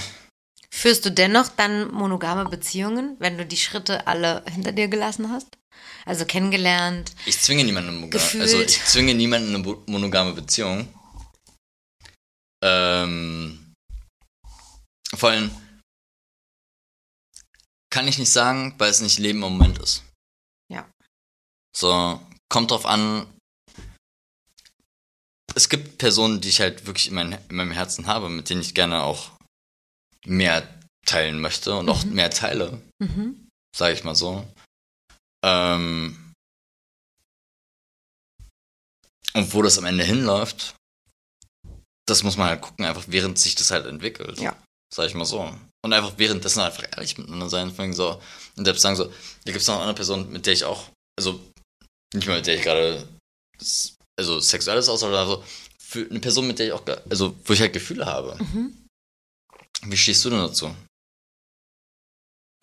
Führst 0.72 1.04
du 1.04 1.10
dennoch 1.10 1.48
dann 1.48 1.90
monogame 1.92 2.48
Beziehungen, 2.48 3.16
wenn 3.18 3.36
du 3.38 3.44
die 3.46 3.56
Schritte 3.56 4.06
alle 4.06 4.44
hinter 4.48 4.72
dir 4.72 4.88
gelassen 4.88 5.30
hast? 5.30 5.48
Also 6.04 6.24
kennengelernt. 6.24 7.12
ich 7.26 7.40
zwinge 7.40 7.64
niemanden 7.64 8.04
in 8.04 8.10
Gefühlt. 8.10 8.42
also 8.42 8.60
ich 8.60 8.84
zwinge 8.84 9.14
niemanden 9.14 9.48
in 9.48 9.54
eine 9.56 9.64
mo- 9.64 9.82
monogame 9.86 10.32
Beziehung. 10.32 10.88
Ähm, 12.62 13.74
vor 15.14 15.30
allem 15.30 15.50
kann 17.90 18.06
ich 18.08 18.18
nicht 18.18 18.30
sagen, 18.30 18.74
weil 18.78 18.90
es 18.90 19.00
nicht 19.00 19.18
Leben 19.18 19.42
im 19.42 19.50
Moment 19.52 19.78
ist. 19.78 20.04
Ja. 20.70 20.88
So, 21.76 22.20
kommt 22.48 22.70
drauf 22.70 22.86
an. 22.86 23.26
Es 25.54 25.68
gibt 25.68 25.98
Personen, 25.98 26.40
die 26.40 26.48
ich 26.50 26.60
halt 26.60 26.86
wirklich 26.86 27.08
in, 27.08 27.14
mein, 27.14 27.32
in 27.48 27.56
meinem 27.56 27.70
Herzen 27.72 28.06
habe, 28.06 28.28
mit 28.28 28.50
denen 28.50 28.60
ich 28.60 28.74
gerne 28.74 29.02
auch 29.02 29.30
mehr 30.26 30.68
teilen 31.06 31.40
möchte 31.40 31.74
und 31.76 31.88
auch 31.88 32.04
Mhm. 32.04 32.14
mehr 32.14 32.30
teile, 32.30 32.82
Mhm. 33.00 33.48
sage 33.74 33.94
ich 33.94 34.04
mal 34.04 34.14
so. 34.14 34.46
Ähm, 35.44 36.32
und 39.34 39.52
wo 39.54 39.62
das 39.62 39.78
am 39.78 39.84
Ende 39.84 40.04
hinläuft, 40.04 40.74
das 42.08 42.22
muss 42.22 42.36
man 42.36 42.48
halt 42.48 42.62
gucken, 42.62 42.84
einfach 42.84 43.04
während 43.08 43.38
sich 43.38 43.54
das 43.54 43.70
halt 43.70 43.86
entwickelt. 43.86 44.38
Ja. 44.38 44.56
Sag 44.94 45.06
ich 45.08 45.14
mal 45.14 45.24
so. 45.24 45.40
Und 45.84 45.92
einfach 45.92 46.14
währenddessen 46.18 46.60
einfach 46.60 46.84
ehrlich 46.84 47.18
miteinander 47.18 47.48
sein. 47.48 47.72
Von 47.74 47.92
so, 47.92 48.20
und 48.56 48.64
selbst 48.64 48.82
sagen 48.82 48.96
so, 48.96 49.06
da 49.06 49.12
gibt 49.52 49.56
es 49.56 49.66
noch 49.66 49.74
eine 49.74 49.82
andere 49.82 49.96
Person, 49.96 50.30
mit 50.30 50.46
der 50.46 50.52
ich 50.52 50.64
auch, 50.64 50.88
also 51.18 51.40
nicht 52.14 52.26
mal 52.26 52.36
mit 52.36 52.46
der 52.46 52.56
ich 52.56 52.62
gerade, 52.62 53.06
also 54.18 54.40
sexuelles 54.40 54.88
aus, 54.88 55.02
oder 55.02 55.26
so, 55.26 55.44
für 55.78 56.06
eine 56.08 56.20
Person, 56.20 56.46
mit 56.46 56.58
der 56.58 56.66
ich 56.66 56.72
auch, 56.72 56.82
also 57.08 57.36
wo 57.44 57.52
ich 57.52 57.60
halt 57.60 57.72
Gefühle 57.72 58.06
habe. 58.06 58.36
Mhm. 58.42 58.86
Wie 59.82 59.96
stehst 59.96 60.24
du 60.24 60.30
denn 60.30 60.40
dazu? 60.40 60.74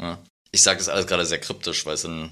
Ja. 0.02 0.22
Ich 0.52 0.62
sage 0.62 0.80
das 0.80 0.90
alles 0.90 1.08
gerade 1.08 1.26
sehr 1.26 1.40
kryptisch, 1.40 1.86
weil 1.86 1.96
es 1.96 2.02
dann, 2.02 2.32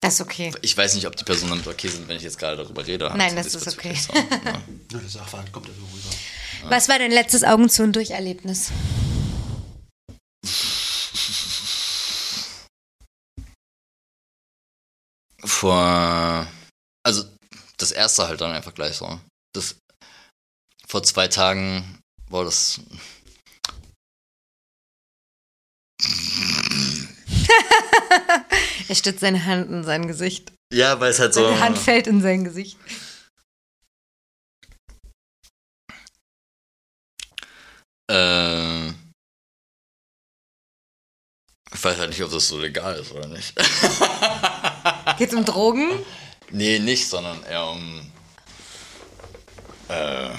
Das 0.00 0.14
ist 0.14 0.20
okay. 0.20 0.52
ich 0.62 0.76
weiß 0.76 0.94
nicht, 0.94 1.06
ob 1.06 1.16
die 1.16 1.24
Personen 1.24 1.50
damit 1.50 1.66
okay 1.66 1.88
sind, 1.88 2.08
wenn 2.08 2.16
ich 2.16 2.22
jetzt 2.22 2.38
gerade 2.38 2.56
darüber 2.56 2.86
rede. 2.86 3.12
Nein, 3.16 3.36
das 3.36 3.54
ist 3.54 3.68
okay. 3.68 3.94
So, 3.94 4.12
ja. 4.44 4.62
Nur 4.90 5.00
der 5.00 5.10
Sachverhalt 5.10 5.52
kommt 5.52 5.68
ja 5.68 5.74
so 5.74 5.82
rüber. 5.82 6.70
Was 6.70 6.88
war 6.88 6.98
dein 6.98 7.10
letztes 7.12 7.44
Augen 7.44 7.68
zu 7.68 7.82
und 7.82 7.94
durch 7.94 8.10
Erlebnis? 8.10 8.70
Vor, 15.44 16.46
also 17.04 17.24
das 17.76 17.92
erste 17.92 18.26
halt 18.26 18.40
dann 18.40 18.52
einfach 18.52 18.74
gleich 18.74 18.96
so. 18.96 19.20
Das, 19.54 19.76
vor 20.86 21.02
zwei 21.02 21.28
Tagen 21.28 22.00
war 22.30 22.44
das. 22.44 22.80
Er 28.88 28.94
stützt 28.94 29.20
seine 29.20 29.44
Hand 29.44 29.70
in 29.70 29.82
sein 29.82 30.06
Gesicht. 30.06 30.52
Ja, 30.72 31.00
weil 31.00 31.10
es 31.10 31.18
halt 31.18 31.34
so. 31.34 31.44
Seine 31.44 31.60
Hand 31.60 31.78
fällt 31.78 32.06
in 32.06 32.20
sein 32.20 32.44
Gesicht. 32.44 32.78
Äh, 38.10 38.88
ich 41.72 41.82
weiß 41.82 41.98
halt 41.98 42.10
nicht, 42.10 42.22
ob 42.22 42.30
das 42.30 42.48
so 42.48 42.58
legal 42.58 42.96
ist 42.96 43.12
oder 43.12 43.26
nicht. 43.26 43.54
Geht's 45.18 45.34
um 45.34 45.44
Drogen? 45.44 45.88
nee, 46.50 46.78
nicht, 46.78 47.08
sondern 47.08 47.42
eher 47.44 47.66
um. 47.68 48.10
Äh, 49.88 50.30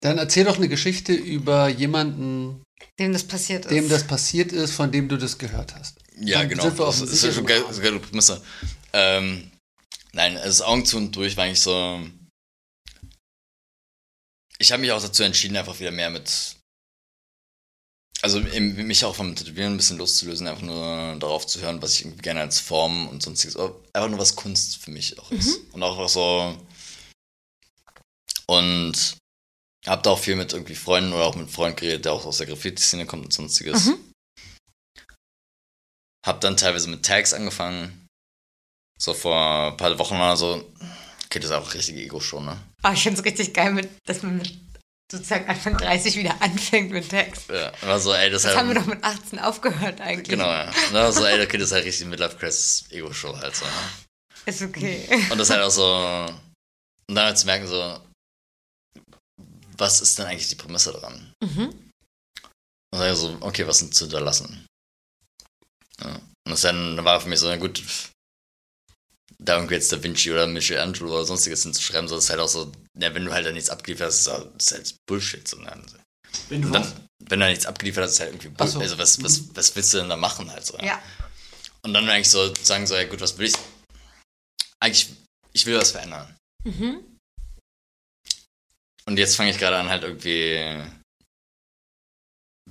Dann 0.00 0.18
erzähl 0.18 0.44
doch 0.44 0.56
eine 0.56 0.68
Geschichte 0.68 1.12
über 1.12 1.68
jemanden, 1.68 2.62
Dem 2.98 3.12
das 3.12 3.24
passiert 3.24 3.64
ist. 3.66 3.70
dem 3.70 3.88
das 3.88 4.06
passiert 4.06 4.52
ist, 4.52 4.72
von 4.72 4.90
dem 4.92 5.08
du 5.08 5.16
das 5.16 5.38
gehört 5.38 5.74
hast. 5.74 5.96
Ja, 6.18 6.40
Dann 6.40 6.48
genau. 6.50 6.62
sind 6.64 6.78
wir 6.78 6.86
auf 6.86 6.98
das 6.98 7.08
dem 7.08 7.14
ist 7.14 7.24
ja 7.24 7.32
schon 7.32 7.46
sicheren 7.46 7.62
geil, 7.64 7.70
ist 7.70 7.82
geile 7.82 7.98
Prämisse. 8.00 8.42
Ähm, 8.92 9.50
nein, 10.12 10.36
also 10.36 10.64
Augen 10.64 10.84
zu 10.84 10.96
und 10.96 11.14
durch 11.16 11.36
war 11.36 11.44
eigentlich 11.44 11.60
so. 11.60 12.00
Ich 14.58 14.72
habe 14.72 14.80
mich 14.82 14.92
auch 14.92 15.00
dazu 15.00 15.22
entschieden, 15.22 15.56
einfach 15.56 15.78
wieder 15.80 15.90
mehr 15.90 16.10
mit. 16.10 16.56
Also 18.22 18.40
eben 18.40 18.74
mich 18.86 19.04
auch 19.04 19.14
vom 19.14 19.34
Tätowieren 19.34 19.74
ein 19.74 19.76
bisschen 19.78 19.96
loszulösen, 19.96 20.46
einfach 20.46 20.62
nur 20.62 21.16
darauf 21.18 21.46
zu 21.46 21.60
hören, 21.60 21.80
was 21.80 21.94
ich 21.94 22.02
irgendwie 22.02 22.22
gerne 22.22 22.40
als 22.40 22.60
Form 22.60 23.08
und 23.08 23.22
sonstiges. 23.22 23.56
Einfach 23.56 24.10
nur 24.10 24.18
was 24.18 24.36
Kunst 24.36 24.76
für 24.76 24.90
mich 24.90 25.18
auch 25.18 25.30
ist. 25.30 25.60
Und 25.72 25.82
auch 25.82 26.06
so. 26.08 26.56
Und 28.46 29.16
hab 29.86 30.02
da 30.02 30.10
auch 30.10 30.18
viel 30.18 30.36
mit 30.36 30.52
irgendwie 30.52 30.74
Freunden 30.74 31.14
oder 31.14 31.24
auch 31.24 31.36
mit 31.36 31.50
Freunden 31.50 31.76
geredet, 31.76 32.04
der 32.04 32.12
auch 32.12 32.26
aus 32.26 32.38
der 32.38 32.46
Graffiti-Szene 32.46 33.06
kommt 33.06 33.24
und 33.24 33.32
sonstiges. 33.32 33.86
Mhm. 33.86 34.12
Hab 36.26 36.42
dann 36.42 36.58
teilweise 36.58 36.90
mit 36.90 37.02
Tags 37.02 37.32
angefangen. 37.32 38.06
So 38.98 39.14
vor 39.14 39.70
ein 39.70 39.76
paar 39.78 39.98
Wochen 39.98 40.16
oder 40.16 40.36
so. 40.36 40.70
Okay, 41.24 41.38
das 41.38 41.46
ist 41.46 41.52
auch 41.52 41.72
richtige 41.72 42.02
Ego-Show, 42.02 42.40
ne? 42.40 42.60
Oh, 42.84 42.90
ich 42.92 43.02
finde 43.02 43.18
es 43.18 43.24
richtig 43.24 43.54
geil, 43.54 43.72
mit, 43.72 43.88
dass 44.04 44.22
man 44.22 44.36
mit 44.36 44.52
sozusagen 45.10 45.48
Anfang 45.48 45.76
30 45.76 46.16
wieder 46.16 46.40
anfängt 46.40 46.92
mit 46.92 47.08
Text. 47.08 47.48
Ja, 47.48 47.72
war 47.82 47.98
so, 47.98 48.12
ey, 48.12 48.30
das, 48.30 48.42
Das 48.42 48.50
halt, 48.50 48.58
haben 48.58 48.68
wir 48.68 48.76
doch 48.76 48.86
mit 48.86 49.02
18 49.02 49.38
aufgehört 49.38 50.00
eigentlich. 50.00 50.28
Genau, 50.28 50.46
ja. 50.50 50.72
War 50.92 51.12
so, 51.12 51.24
ey, 51.24 51.42
okay, 51.42 51.58
das 51.58 51.68
ist 51.68 51.72
halt 51.72 51.84
richtig 51.84 52.06
Midlife 52.06 52.36
Crisis 52.36 52.84
Ego-Show 52.90 53.36
halt 53.36 53.56
so. 53.56 53.64
Ne? 53.64 53.72
Ist 54.46 54.62
okay. 54.62 55.08
Und 55.30 55.38
das 55.38 55.50
halt 55.50 55.62
auch 55.62 55.70
so. 55.70 55.84
Und 57.08 57.14
dann 57.14 57.26
halt 57.26 57.38
zu 57.38 57.46
merken, 57.46 57.66
so, 57.66 58.00
was 59.76 60.00
ist 60.00 60.18
denn 60.18 60.26
eigentlich 60.26 60.48
die 60.48 60.54
Prämisse 60.54 60.92
daran? 60.92 61.32
Mhm. 61.42 61.74
Und 62.92 62.98
dann 62.98 63.16
so, 63.16 63.36
okay, 63.40 63.66
was 63.66 63.78
sind 63.78 63.94
zu 63.94 64.04
hinterlassen? 64.04 64.66
Ja. 66.00 66.14
Und 66.14 66.52
das 66.52 66.60
dann 66.62 67.04
war 67.04 67.20
für 67.20 67.28
mich 67.28 67.40
so, 67.40 67.48
na 67.48 67.56
gut, 67.56 67.82
da 69.42 69.56
irgendwie 69.56 69.74
jetzt 69.74 69.90
Da 69.92 70.02
Vinci 70.02 70.30
oder 70.30 70.46
Michelangelo 70.46 71.10
oder 71.10 71.24
sonstiges 71.24 71.62
hinzuschreiben, 71.62 72.08
so 72.08 72.14
das 72.16 72.24
ist 72.24 72.30
halt 72.30 72.40
auch 72.40 72.48
so, 72.48 72.70
ja, 72.98 73.14
wenn 73.14 73.24
du 73.24 73.32
halt 73.32 73.46
da 73.46 73.52
nichts 73.52 73.70
abgeliefert 73.70 74.08
hast, 74.08 74.18
ist 74.20 74.28
halt- 74.28 74.48
das 74.56 74.72
halt 74.72 74.94
Bullshit. 75.08 75.46
So, 75.48 75.56
ne? 75.58 75.82
Wenn 76.48 76.64
Und 76.64 76.72
dann, 76.72 76.84
wenn 77.20 77.40
du 77.40 77.46
da 77.46 77.48
nichts 77.50 77.66
abgeliefert 77.66 78.04
hast, 78.04 78.12
ist 78.12 78.20
halt 78.20 78.30
irgendwie 78.30 78.48
Bullshit. 78.48 78.74
so. 78.74 78.80
Also 78.80 78.98
was, 78.98 79.22
was, 79.22 79.54
was 79.54 79.74
willst 79.74 79.94
du 79.94 79.98
denn 79.98 80.08
da 80.08 80.16
machen 80.16 80.50
halt 80.50 80.66
so? 80.66 80.78
Ja. 80.78 81.02
Und 81.82 81.94
dann 81.94 82.08
eigentlich 82.08 82.28
so 82.28 82.54
sagen 82.62 82.86
so, 82.86 82.94
ja 82.94 83.04
gut, 83.04 83.20
was 83.20 83.38
will 83.38 83.46
ich? 83.46 83.54
Eigentlich, 84.80 85.08
ich 85.52 85.64
will 85.66 85.78
was 85.78 85.92
verändern. 85.92 86.36
Mhm. 86.64 87.02
Und 89.06 89.18
jetzt 89.18 89.36
fange 89.36 89.50
ich 89.50 89.58
gerade 89.58 89.78
an, 89.78 89.88
halt 89.88 90.02
irgendwie 90.04 90.84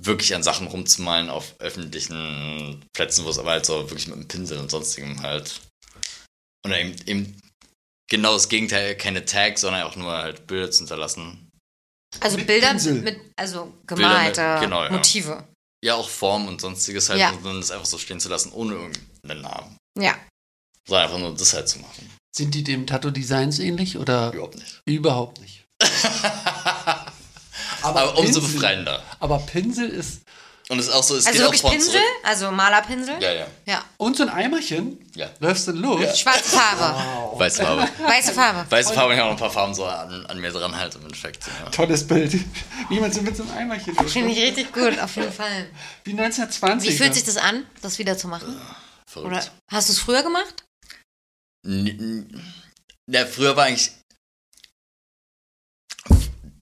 wirklich 0.00 0.34
an 0.34 0.42
Sachen 0.42 0.68
rumzumalen 0.68 1.28
auf 1.28 1.54
öffentlichen 1.60 2.82
Plätzen, 2.94 3.24
wo 3.24 3.30
es 3.30 3.38
aber 3.38 3.50
halt 3.50 3.66
so 3.66 3.90
wirklich 3.90 4.06
mit 4.06 4.16
einem 4.16 4.28
Pinsel 4.28 4.58
und 4.58 4.70
sonstigem 4.70 5.20
halt. 5.22 5.60
Und 6.64 6.72
eben, 6.72 6.94
eben 7.06 7.40
genau 8.10 8.34
das 8.34 8.48
Gegenteil, 8.48 8.96
keine 8.96 9.24
Tags, 9.24 9.62
sondern 9.62 9.82
auch 9.84 9.96
nur 9.96 10.12
halt 10.12 10.46
Bilder 10.46 10.70
zu 10.70 10.78
hinterlassen. 10.80 11.48
Also 12.20 12.36
Mit 12.38 12.46
Bilder 12.48 12.70
Pinsel. 12.70 12.94
mit, 13.02 13.20
also 13.36 13.66
mit- 13.66 13.86
gemalte 13.86 14.58
genau, 14.60 14.84
ja. 14.84 14.90
Motive. 14.90 15.44
Ja, 15.84 15.94
auch 15.94 16.08
Form 16.10 16.48
und 16.48 16.60
sonstiges 16.60 17.08
halt, 17.08 17.20
Ja. 17.20 17.30
und 17.30 17.44
dann 17.44 17.60
das 17.60 17.70
einfach 17.70 17.86
so 17.86 17.96
stehen 17.98 18.20
zu 18.20 18.28
lassen, 18.28 18.52
ohne 18.52 18.74
irgendeinen 18.74 19.40
Namen. 19.42 19.76
Ja. 19.98 20.18
Sondern 20.86 21.04
einfach 21.04 21.18
nur 21.18 21.34
das 21.34 21.54
halt 21.54 21.68
zu 21.68 21.78
machen. 21.78 22.10
Sind 22.36 22.54
die 22.54 22.62
dem 22.64 22.86
Tattoo-Designs 22.86 23.58
ähnlich 23.60 23.96
oder 23.96 24.32
Überhaupt 24.32 24.56
nicht. 24.56 24.80
überhaupt 24.84 25.40
nicht? 25.40 25.64
Aber, 27.82 28.18
umso 28.18 28.40
Pinsel- 28.40 28.52
befreiender. 28.52 29.02
Aber 29.20 29.38
Pinsel 29.38 29.88
ist. 29.88 30.20
Und 30.70 30.78
es 30.78 30.86
ist 30.86 30.92
auch 30.92 31.02
so, 31.02 31.16
es 31.16 31.26
Also 31.26 31.36
geht 31.36 31.42
auch 31.42 31.46
wirklich 31.48 31.60
vor 31.62 31.70
Pinsel? 31.72 31.90
zurück. 31.94 32.04
Also 32.22 32.50
Malerpinsel? 32.52 33.20
Ja, 33.20 33.32
ja. 33.32 33.46
Ja. 33.66 33.84
Und 33.96 34.16
so 34.16 34.22
ein 34.22 34.28
Eimerchen. 34.28 35.10
Ja. 35.16 35.28
Läufst 35.40 35.66
du 35.66 35.72
los? 35.72 36.00
Ja. 36.00 36.14
Schwarze 36.14 36.44
Farbe. 36.56 37.38
Weiße 37.40 37.62
Farbe. 37.64 37.88
Weiße 37.98 38.32
Farbe. 38.32 38.70
Weiße 38.70 38.94
Farbe, 38.94 39.14
ich 39.14 39.18
habe 39.18 39.28
auch 39.30 39.34
ein 39.34 39.38
paar 39.38 39.50
Farben 39.50 39.74
so 39.74 39.84
an, 39.84 40.24
an 40.26 40.38
mir 40.40 40.52
dran 40.52 40.76
halt 40.76 40.94
im 40.94 41.02
Endeffekt. 41.02 41.44
Ja. 41.64 41.70
Tolles 41.70 42.06
Bild. 42.06 42.32
Wie 42.88 43.00
man 43.00 43.12
so 43.12 43.20
mit 43.22 43.36
so 43.36 43.42
einem 43.42 43.52
Eimerchen 43.52 43.96
Finde 44.08 44.30
ich 44.30 44.38
richtig 44.40 44.72
gut, 44.72 44.96
auf 45.00 45.16
jeden 45.16 45.32
Fall. 45.32 45.68
Wie 46.04 46.12
1920. 46.12 46.88
Wie 46.90 46.96
fühlt 46.96 47.14
sich 47.14 47.24
das 47.24 47.36
an, 47.36 47.66
das 47.82 47.98
wieder 47.98 48.16
zu 48.16 48.28
machen? 48.28 48.54
Verrückt. 49.06 49.32
Oder 49.32 49.44
hast 49.72 49.88
du 49.88 49.92
es 49.92 49.98
früher 49.98 50.22
gemacht? 50.22 50.64
N- 51.66 51.86
n- 51.88 52.52
Ja, 53.10 53.26
früher 53.26 53.56
war 53.56 53.64
eigentlich 53.64 53.90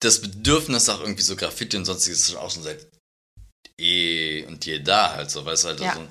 das 0.01 0.21
Bedürfnis 0.23 0.89
auch 0.89 1.01
irgendwie 1.01 1.23
so 1.23 1.37
Graffiti 1.37 1.77
und 1.77 1.85
sonstiges 1.85 2.21
ist 2.29 2.37
auch 2.37 2.51
schon 2.51 2.63
seit 2.63 2.87
eh 3.79 4.45
und 4.45 4.65
je 4.67 4.79
da 4.81 5.13
halt 5.15 5.31
so, 5.31 5.45
weißt 5.45 5.65
du, 5.65 5.69
halt 5.69 5.81
Ja. 5.81 5.95
so 5.95 6.07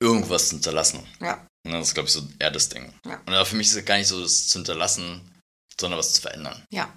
irgendwas 0.00 0.48
zu 0.48 0.56
hinterlassen. 0.56 1.06
Ja. 1.20 1.46
Und 1.64 1.72
das 1.72 1.88
ist, 1.88 1.94
glaube 1.94 2.08
ich, 2.08 2.12
so 2.12 2.26
eher 2.38 2.50
das 2.50 2.68
Ding. 2.68 2.92
Ja. 3.06 3.20
Und 3.26 3.32
aber 3.34 3.46
für 3.46 3.56
mich 3.56 3.68
ist 3.68 3.76
es 3.76 3.84
gar 3.84 3.96
nicht 3.96 4.08
so 4.08 4.20
das 4.20 4.48
zu 4.48 4.58
hinterlassen, 4.58 5.20
sondern 5.80 5.98
was 5.98 6.14
zu 6.14 6.20
verändern. 6.22 6.62
Ja. 6.70 6.94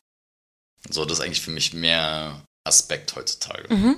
So, 0.89 1.05
das 1.05 1.19
ist 1.19 1.25
eigentlich 1.25 1.41
für 1.41 1.51
mich 1.51 1.73
mehr 1.73 2.43
Aspekt 2.65 3.15
heutzutage. 3.15 3.73
Mhm. 3.73 3.97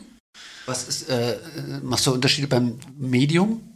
Was 0.66 0.88
ist, 0.88 1.10
äh, 1.10 1.40
machst 1.82 2.06
du 2.06 2.14
Unterschiede 2.14 2.48
beim 2.48 2.80
Medium? 2.96 3.74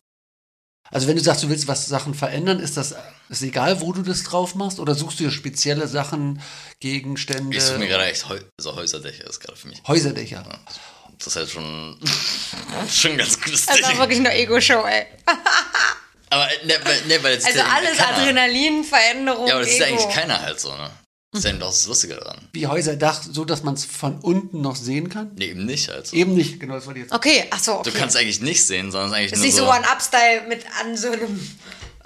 Also 0.91 1.07
wenn 1.07 1.15
du 1.17 1.23
sagst, 1.23 1.41
du 1.43 1.49
willst 1.49 1.67
was 1.67 1.87
Sachen 1.87 2.13
verändern, 2.13 2.59
ist 2.59 2.77
das 2.77 2.95
ist 3.29 3.41
egal, 3.41 3.81
wo 3.81 3.93
du 3.93 4.03
das 4.03 4.21
drauf 4.23 4.53
machst? 4.53 4.79
Oder 4.79 4.93
suchst 4.93 5.19
du 5.19 5.23
dir 5.23 5.31
spezielle 5.31 5.87
Sachen, 5.87 6.39
Gegenstände, 6.79 7.57
Ich 7.57 7.63
suche 7.63 7.79
mir 7.79 7.87
gerade 7.87 8.05
echt 8.05 8.29
Heu 8.29 8.39
also 8.59 8.75
Häuserdächer, 8.75 9.27
ist 9.27 9.39
gerade 9.39 9.57
für 9.57 9.69
mich. 9.69 9.81
Häuserdächer? 9.87 10.43
Das 11.23 11.27
ist 11.27 11.35
halt 11.37 11.49
schon, 11.49 11.97
schon 12.91 13.11
ein 13.11 13.17
ganz 13.17 13.39
gutes 13.41 13.65
Das 13.65 13.81
war 13.83 13.97
wirklich 13.99 14.19
eine 14.19 14.33
Ego-Show, 14.35 14.83
ey. 14.85 15.05
Aber 16.29 16.47
ne, 16.65 16.73
weil- 16.83 17.01
ne, 17.07 17.23
weil 17.23 17.33
jetzt 17.33 17.45
Also 17.45 17.59
ist 17.59 17.65
ja 17.65 17.71
alles 17.73 17.97
keiner. 17.97 18.17
Adrenalin, 18.17 18.83
Veränderung, 18.83 19.47
Ja, 19.47 19.53
aber 19.53 19.63
das 19.63 19.71
ist 19.71 19.79
ja 19.79 19.85
Ego. 19.87 19.95
eigentlich 20.01 20.15
keiner 20.15 20.41
halt 20.41 20.59
so, 20.59 20.71
ne? 20.75 20.89
Das 21.31 21.39
ist 21.39 21.45
ja 21.45 21.51
eben 21.51 21.61
auch 21.63 21.67
das 21.69 21.85
Lustige 21.87 22.15
daran. 22.15 22.47
Wie 22.53 22.67
Häuserdach, 22.67 23.21
so 23.31 23.45
dass 23.45 23.63
man 23.63 23.75
es 23.75 23.85
von 23.85 24.19
unten 24.19 24.61
noch 24.61 24.75
sehen 24.75 25.09
kann? 25.09 25.31
Nee, 25.35 25.45
eben 25.51 25.65
nicht 25.65 25.89
halt 25.89 26.07
so. 26.07 26.15
Eben 26.15 26.33
nicht, 26.35 26.59
genau, 26.59 26.73
das 26.75 26.85
wollte 26.87 26.99
ich 26.99 27.05
jetzt. 27.05 27.13
Okay, 27.13 27.45
ach 27.51 27.59
so, 27.59 27.79
okay. 27.79 27.91
Du 27.91 27.97
kannst 27.97 28.17
eigentlich 28.17 28.41
nicht 28.41 28.65
sehen, 28.65 28.91
sondern 28.91 29.09
es 29.09 29.13
ist 29.13 29.17
eigentlich 29.19 29.31
ist 29.33 29.37
nur 29.39 29.45
nicht 29.45 29.55
so 29.55 29.69
One-Up-Style 29.69 30.41
mit 30.47 30.65
an 30.81 30.97
so 30.97 31.11
einem 31.11 31.39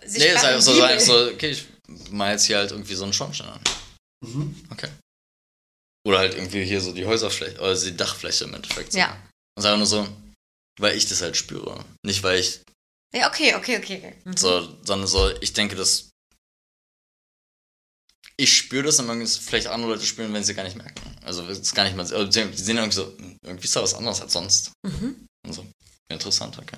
sich 0.06 0.20
Nee, 0.24 0.28
es 0.30 0.36
ist 0.36 0.46
einfach 0.46 0.62
so, 0.62 0.74
so, 1.00 1.32
okay, 1.32 1.50
ich 1.52 1.66
mal 2.12 2.32
jetzt 2.32 2.46
hier 2.46 2.58
halt 2.58 2.72
irgendwie 2.72 2.96
so 2.96 3.04
einen 3.04 3.14
Schornstein 3.14 3.50
an. 3.50 3.60
Mhm. 4.26 4.56
Okay. 4.72 4.88
Oder 6.08 6.20
halt 6.20 6.36
irgendwie 6.36 6.64
hier 6.64 6.80
so 6.80 6.94
die 6.94 7.06
Häuserfläche, 7.06 7.60
oder 7.60 7.78
die 7.78 7.98
Dachfläche 7.98 8.46
im 8.46 8.54
Endeffekt. 8.54 8.94
So. 8.94 9.00
Ja. 9.00 9.22
Und 9.58 9.66
einfach 9.66 9.78
nur 9.78 9.86
so, 9.86 10.08
weil 10.80 10.96
ich 10.96 11.06
das 11.08 11.22
halt 11.22 11.36
spüre. 11.36 11.84
Nicht, 12.06 12.24
weil 12.24 12.40
ich 12.40 12.62
Ja, 13.14 13.28
okay, 13.28 13.56
okay, 13.56 13.78
okay. 13.78 13.98
okay. 13.98 14.16
Mhm. 14.24 14.38
so, 14.38 14.78
sondern 14.86 15.08
so, 15.08 15.30
ich 15.42 15.52
denke, 15.52 15.76
dass 15.76 16.10
ich 18.40 18.56
spüre 18.56 18.84
das 18.84 19.00
und 19.00 19.08
man 19.08 19.26
vielleicht 19.26 19.68
andere 19.68 19.92
Leute 19.92 20.06
spüren, 20.06 20.32
wenn 20.32 20.44
sie 20.44 20.54
gar 20.54 20.64
nicht 20.64 20.78
merken. 20.78 21.02
Also 21.26 21.46
es 21.48 21.74
gar 21.74 21.84
nicht 21.84 21.98
mal, 21.98 22.04
also 22.04 22.24
die 22.24 22.56
sehen 22.56 22.78
irgendwie 22.78 22.96
so, 22.96 23.18
irgendwie 23.44 23.66
ist 23.66 23.76
da 23.76 23.82
was 23.82 23.96
anderes 23.96 24.22
als 24.22 24.32
sonst. 24.32 24.72
Mhm. 24.86 25.28
Und 25.46 25.54
so. 25.54 25.66
Interessant, 26.10 26.58
okay. 26.58 26.78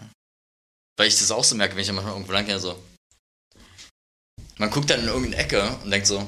Weil 0.98 1.08
ich 1.08 1.20
das 1.20 1.30
auch 1.30 1.44
so 1.44 1.56
merke, 1.56 1.76
wenn 1.76 1.82
ich 1.82 1.88
dann 1.88 1.98
manchmal 1.98 2.16
irgendwo 2.16 2.32
lang 2.32 2.46
gehe, 2.46 2.60
so. 2.60 2.82
Man 4.58 4.72
guckt 4.72 4.90
dann 4.90 5.02
in 5.02 5.08
irgendeine 5.08 5.38
Ecke 5.44 5.78
und 5.84 5.92
denkt 5.92 6.08
so, 6.08 6.28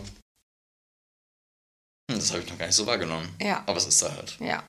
das 2.19 2.31
habe 2.31 2.41
ich 2.43 2.49
noch 2.49 2.57
gar 2.57 2.67
nicht 2.67 2.75
so 2.75 2.85
wahrgenommen. 2.85 3.27
Ja, 3.41 3.63
Aber 3.67 3.77
es 3.77 3.85
ist 3.85 4.01
da 4.01 4.11
halt. 4.13 4.37
ja. 4.39 4.65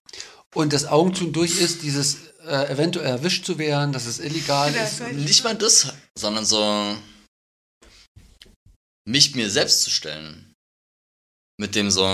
Und 0.54 0.74
das 0.74 0.84
Augentun 0.84 1.32
durch 1.32 1.58
ist, 1.58 1.80
dieses 1.82 2.26
äh, 2.40 2.70
eventuell 2.70 3.06
erwischt 3.06 3.46
zu 3.46 3.56
werden, 3.56 3.92
dass 3.92 4.04
es 4.04 4.18
illegal 4.18 4.74
Ja, 4.74 4.84
ist. 4.84 5.00
Nicht 5.00 5.44
mal 5.44 5.56
das, 5.56 5.94
sondern 6.14 6.44
so 6.44 6.94
mich 9.08 9.34
mir 9.34 9.50
selbst 9.50 9.82
zu 9.82 9.90
stellen. 9.90 10.52
Mit 11.58 11.74
dem 11.74 11.90
so, 11.90 12.04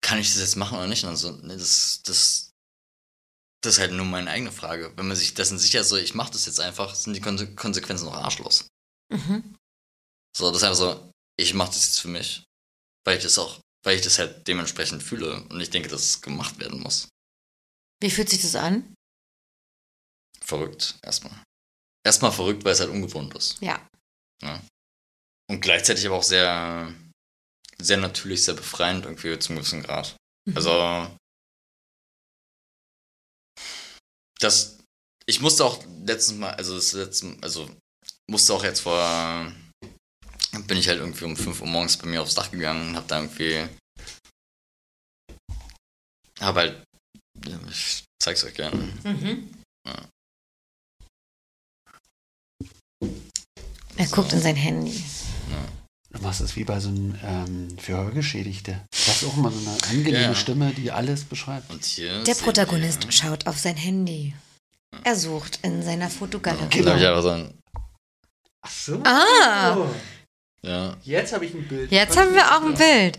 kann 0.00 0.18
ich 0.18 0.28
das 0.32 0.40
jetzt 0.40 0.56
machen 0.56 0.78
oder 0.78 0.86
nicht? 0.86 1.04
Und 1.04 1.16
so, 1.16 1.32
nee, 1.32 1.56
das, 1.56 2.00
das, 2.04 2.50
das 3.62 3.74
ist 3.74 3.80
halt 3.80 3.92
nur 3.92 4.06
meine 4.06 4.30
eigene 4.30 4.52
Frage. 4.52 4.92
Wenn 4.96 5.08
man 5.08 5.16
sich 5.16 5.34
dessen 5.34 5.58
sicher 5.58 5.82
ist, 5.82 5.90
so, 5.90 5.96
ich 5.96 6.14
mache 6.14 6.32
das 6.32 6.46
jetzt 6.46 6.60
einfach, 6.60 6.94
sind 6.94 7.14
die 7.14 7.20
Konse 7.20 7.54
Konsequenzen 7.54 8.06
noch 8.06 8.14
arschlos. 8.16 8.66
Mhm. 9.12 9.56
So, 10.36 10.48
das 10.50 10.58
ist 10.58 10.64
einfach 10.64 10.76
so, 10.78 11.11
ich 11.36 11.54
mache 11.54 11.72
das 11.72 11.86
jetzt 11.86 12.00
für 12.00 12.08
mich, 12.08 12.44
weil 13.04 13.16
ich 13.16 13.22
das 13.22 13.38
auch, 13.38 13.60
weil 13.84 13.96
ich 13.96 14.02
das 14.02 14.18
halt 14.18 14.46
dementsprechend 14.46 15.02
fühle 15.02 15.42
und 15.44 15.60
ich 15.60 15.70
denke, 15.70 15.88
dass 15.88 16.02
es 16.02 16.22
gemacht 16.22 16.58
werden 16.58 16.80
muss. 16.80 17.08
Wie 18.00 18.10
fühlt 18.10 18.28
sich 18.28 18.42
das 18.42 18.54
an? 18.54 18.94
Verrückt, 20.40 20.98
erstmal. 21.02 21.42
Erstmal 22.04 22.32
verrückt, 22.32 22.64
weil 22.64 22.72
es 22.72 22.80
halt 22.80 22.90
ungewohnt 22.90 23.34
ist. 23.34 23.60
Ja. 23.60 23.88
Und 25.48 25.60
gleichzeitig 25.60 26.04
aber 26.06 26.16
auch 26.16 26.22
sehr, 26.22 26.92
sehr 27.80 27.96
natürlich, 27.96 28.44
sehr 28.44 28.54
befreiend 28.54 29.04
irgendwie 29.04 29.38
zum 29.38 29.56
gewissen 29.56 29.82
Grad. 29.82 30.16
Mhm. 30.48 30.56
Also, 30.56 31.16
das, 34.40 34.78
ich 35.26 35.40
musste 35.40 35.64
auch 35.64 35.84
letztens 36.04 36.38
mal, 36.38 36.54
also 36.54 36.74
das 36.74 36.92
letzte, 36.92 37.36
also 37.40 37.70
musste 38.28 38.52
auch 38.54 38.64
jetzt 38.64 38.80
vor, 38.80 39.52
bin 40.60 40.76
ich 40.78 40.88
halt 40.88 40.98
irgendwie 41.00 41.24
um 41.24 41.36
5 41.36 41.60
Uhr 41.60 41.66
morgens 41.66 41.96
bei 41.96 42.06
mir 42.06 42.22
aufs 42.22 42.34
Dach 42.34 42.50
gegangen 42.50 42.88
und 42.90 42.96
hab 42.96 43.08
da 43.08 43.20
irgendwie, 43.20 43.66
hab 46.40 46.54
halt, 46.56 46.82
ja, 47.46 47.58
ich 47.70 48.04
zeig's 48.22 48.44
euch 48.44 48.54
gerne. 48.54 48.76
Mhm. 49.04 49.54
Ja. 49.86 50.08
Er 53.96 54.06
guckt 54.06 54.32
in 54.32 54.40
sein 54.40 54.56
Handy. 54.56 55.02
Du 56.10 56.20
machst 56.20 56.42
es 56.42 56.56
wie 56.56 56.64
bei 56.64 56.78
so 56.78 56.88
einem 56.90 57.18
ähm, 57.22 57.78
für 57.78 57.96
Hörgeschädigte. 57.96 58.72
Du 58.90 58.98
hast 59.10 59.24
auch 59.24 59.36
immer 59.38 59.50
so 59.50 59.58
eine 59.70 59.82
angenehme 59.84 60.22
Ja. 60.24 60.34
Stimme, 60.34 60.72
die 60.74 60.90
alles 60.90 61.24
beschreibt. 61.24 61.70
Und 61.70 61.82
hier 61.84 62.22
Der 62.24 62.34
Protagonist 62.34 63.04
ihr- 63.06 63.12
schaut 63.12 63.46
auf 63.46 63.58
sein 63.58 63.76
Handy. 63.76 64.34
Er 65.04 65.16
sucht 65.16 65.60
in 65.62 65.82
seiner 65.82 66.10
Fotogalerie. 66.10 66.68
Genau. 66.68 66.84
Da 66.84 66.92
hab 66.92 67.00
ich 67.00 67.06
einfach 67.06 67.22
so 67.22 67.30
ein, 67.30 67.58
Ach 68.64 68.70
so. 68.70 69.02
Ah. 69.04 69.88
Ja. 70.64 70.96
Jetzt 71.04 71.32
habe 71.32 71.44
ich 71.46 71.54
ein 71.54 71.66
Bild. 71.68 71.90
Jetzt 71.90 72.16
haben 72.16 72.34
wir 72.34 72.44
auch 72.56 72.62
ein 72.62 72.74
Bild. 72.74 73.18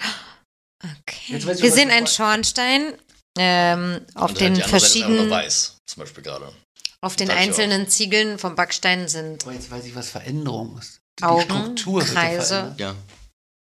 Okay. 0.84 1.38
Ich, 1.38 1.46
Wir 1.46 1.72
sehen 1.72 1.92
einen. 1.92 2.08
Schornstein 2.08 2.94
ähm, 3.38 4.02
auf 4.16 4.32
Und 4.32 4.40
den 4.42 4.56
halt 4.56 4.66
verschiedenen, 4.70 5.30
weiß, 5.30 5.78
zum 5.88 6.02
Beispiel 6.02 6.24
gerade. 6.24 6.52
auf 7.02 7.16
den 7.16 7.30
einzelnen 7.32 7.88
Ziegeln 7.88 8.38
vom 8.38 8.56
Backstein 8.56 9.08
sind 9.08 9.44
Aber 9.44 9.54
jetzt 9.54 9.72
weiß 9.72 9.86
ich, 9.86 9.96
was 9.96 10.10
Veränderung 10.10 10.78
ist. 10.78 11.00
Die 11.20 11.24
Augen, 11.24 11.44
Struktur 11.44 12.02
wird 12.02 12.10
ja 12.10 12.14
Kreise. 12.14 12.48
verändert. 12.48 12.80
Ja. 12.80 12.96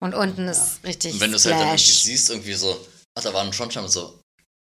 und 0.03 0.14
unten 0.15 0.47
ist 0.47 0.84
richtig 0.84 1.14
Und 1.14 1.19
wenn 1.22 1.31
du 1.31 1.38
es 1.38 1.45
halt 1.45 1.56
dann 1.56 1.68
irgendwie 1.69 1.84
siehst, 1.91 2.30
irgendwie 2.30 2.53
so, 2.53 2.85
ach, 3.18 3.23
da 3.23 3.34
war 3.34 3.43
ein 3.43 3.53
Schornstein 3.53 3.84
und 3.85 3.89
so, 3.91 4.19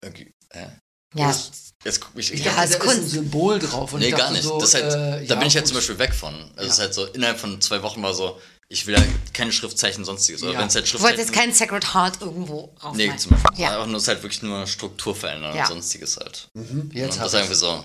irgendwie, 0.03 0.31
hä? 0.53 0.67
Ja, 1.15 1.29
Jetzt, 1.29 1.71
jetzt 1.85 2.01
guck 2.01 2.15
mich 2.15 2.33
Ich 2.33 2.45
Ja, 2.45 2.53
dachte, 2.53 2.65
ist 2.65 2.73
da 2.75 2.77
ist 2.79 2.83
ein 2.91 2.97
Kunst. 3.01 3.11
Symbol 3.13 3.59
drauf. 3.59 3.93
Und 3.93 4.01
Nee, 4.01 4.07
ich 4.07 4.11
dachte 4.13 4.25
gar 4.25 4.31
nicht. 4.33 4.43
So, 4.45 4.59
das 4.61 4.75
halt, 4.75 4.85
äh, 4.85 5.27
da 5.27 5.35
ja, 5.35 5.35
bin 5.37 5.49
ich 5.49 5.55
halt 5.55 5.65
gut. 5.65 5.69
zum 5.69 5.77
Beispiel 5.77 5.99
weg 5.99 6.15
von. 6.15 6.35
Also 6.35 6.53
es 6.57 6.67
Ja. 6.67 6.73
ist 6.73 6.79
halt 6.81 6.95
so, 6.95 7.05
innerhalb 7.07 7.39
von 7.39 7.61
zwei 7.61 7.83
Wochen 7.83 8.03
war 8.03 8.13
so, 8.15 8.41
ich 8.71 8.87
will 8.87 8.97
halt 8.97 9.09
keine 9.35 9.51
Schriftzeichen, 9.53 10.05
sonstiges. 10.05 10.43
Oder 10.43 10.53
Ja. 10.53 10.59
wenn 10.61 10.69
es 10.69 10.75
halt 10.75 10.93
du 10.93 11.01
wolltest 11.01 11.19
jetzt 11.19 11.29
Schriftzeichen... 11.35 11.51
kein 11.51 11.55
Sacred 11.55 11.95
Heart 11.95 12.21
irgendwo 12.21 12.75
raufmalen. 12.83 12.97
Nee, 12.97 13.17
zum 13.17 13.31
Beispiel. 13.33 13.59
Ja. 13.61 13.71
Einfach 13.73 13.87
nur, 13.87 13.97
es 13.97 14.03
ist 14.03 14.09
halt 14.09 14.23
wirklich 14.23 14.43
nur 14.43 14.67
Struktur 14.67 15.15
verändern 15.17 15.57
Ja. 15.57 15.63
und 15.63 15.69
sonstiges 15.69 16.17
halt. 16.19 16.49
Mhm, 16.55 16.91
jetzt 16.93 17.15
und 17.15 17.21
das 17.23 17.27
ist 17.29 17.35
irgendwie 17.35 17.53
ich's. 17.53 17.61
so. 17.61 17.85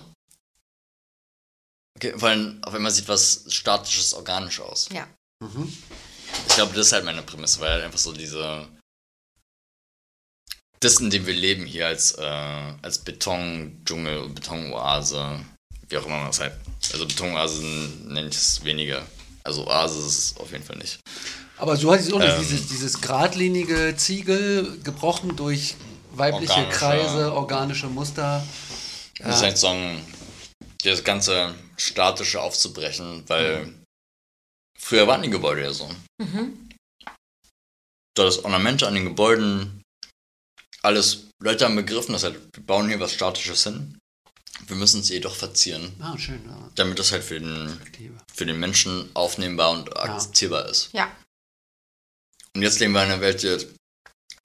Okay, 1.95 2.13
vor 2.17 2.29
allem, 2.29 2.61
auf 2.63 2.73
einmal 2.73 2.91
sieht 2.91 3.07
was 3.07 3.45
Statisches 3.47 4.13
organisch 4.13 4.59
aus. 4.59 4.89
Ja. 4.91 5.07
Mhm. 5.41 5.71
Ich 6.47 6.55
glaube, 6.55 6.73
das 6.73 6.87
ist 6.87 6.91
halt 6.93 7.05
meine 7.05 7.21
Prämisse, 7.21 7.59
weil 7.59 7.71
halt 7.71 7.83
einfach 7.83 7.99
so 7.99 8.11
diese. 8.11 8.67
Das, 10.79 10.99
in 10.99 11.09
dem 11.11 11.25
wir 11.25 11.33
leben 11.33 11.65
hier 11.65 11.87
als, 11.87 12.11
äh, 12.17 12.21
als 12.81 12.99
Betondschungel, 12.99 14.27
Betonoase, 14.29 15.45
wie 15.87 15.97
auch 15.97 16.05
immer 16.05 16.17
man 16.17 16.27
das 16.27 16.41
halt. 16.41 16.53
Also 16.91 17.07
Betonoase 17.07 17.61
nenne 17.63 18.27
ich 18.27 18.35
es 18.35 18.63
weniger. 18.65 19.05
Also 19.43 19.67
Oase 19.67 19.99
ist 19.99 20.17
es 20.17 20.37
auf 20.37 20.51
jeden 20.51 20.63
Fall 20.63 20.77
nicht. 20.77 20.99
Aber 21.57 21.75
so 21.77 21.91
hat 21.91 21.99
es 21.99 22.11
auch 22.11 22.19
nicht 22.19 22.33
Ähm. 22.33 22.41
dieses, 22.41 22.67
dieses 22.67 23.01
geradlinige 23.01 23.95
Ziegel 23.95 24.79
gebrochen 24.83 25.35
durch 25.35 25.75
weibliche 26.11 26.53
Organische. 26.53 26.79
Kreise, 26.79 27.33
organische 27.33 27.87
Muster. 27.87 28.45
Das 29.19 29.37
ist 29.37 29.43
halt 29.43 29.57
so 29.57 29.67
ein, 29.67 30.05
das 30.83 31.03
ganze 31.03 31.55
Statische 31.77 32.41
aufzubrechen, 32.41 33.23
weil 33.27 33.73
früher 34.77 35.07
waren 35.07 35.21
die 35.21 35.29
Gebäude 35.29 35.63
ja 35.63 35.73
so. 35.73 35.89
Mhm. 36.21 36.69
Da 38.15 38.25
das 38.25 38.43
Ornamente 38.43 38.87
an 38.87 38.95
den 38.95 39.05
Gebäuden, 39.05 39.81
alles, 40.83 41.29
Leute 41.41 41.65
haben 41.65 41.75
begriffen, 41.75 42.13
dass 42.13 42.23
halt, 42.23 42.39
wir 42.53 42.63
bauen 42.63 42.87
hier 42.87 42.99
was 42.99 43.13
Statisches 43.13 43.63
hin. 43.63 43.97
Wir 44.67 44.75
müssen 44.75 45.01
es 45.01 45.09
jedoch 45.09 45.35
verzieren, 45.35 45.93
Ah, 45.99 46.17
schön. 46.17 46.41
Ja. 46.45 46.69
damit 46.75 46.97
das 46.99 47.11
halt 47.11 47.23
für 47.23 47.39
den, 47.39 47.79
für 48.33 48.45
den 48.45 48.59
Menschen 48.59 49.09
aufnehmbar 49.13 49.71
und 49.71 49.95
akzeptierbar 49.97 50.67
ist. 50.69 50.89
Ja. 50.93 51.13
Und 52.55 52.61
jetzt 52.61 52.79
leben 52.79 52.93
wir 52.93 53.03
in 53.03 53.11
einer 53.11 53.21
Welt, 53.21 53.43
die 53.43 53.67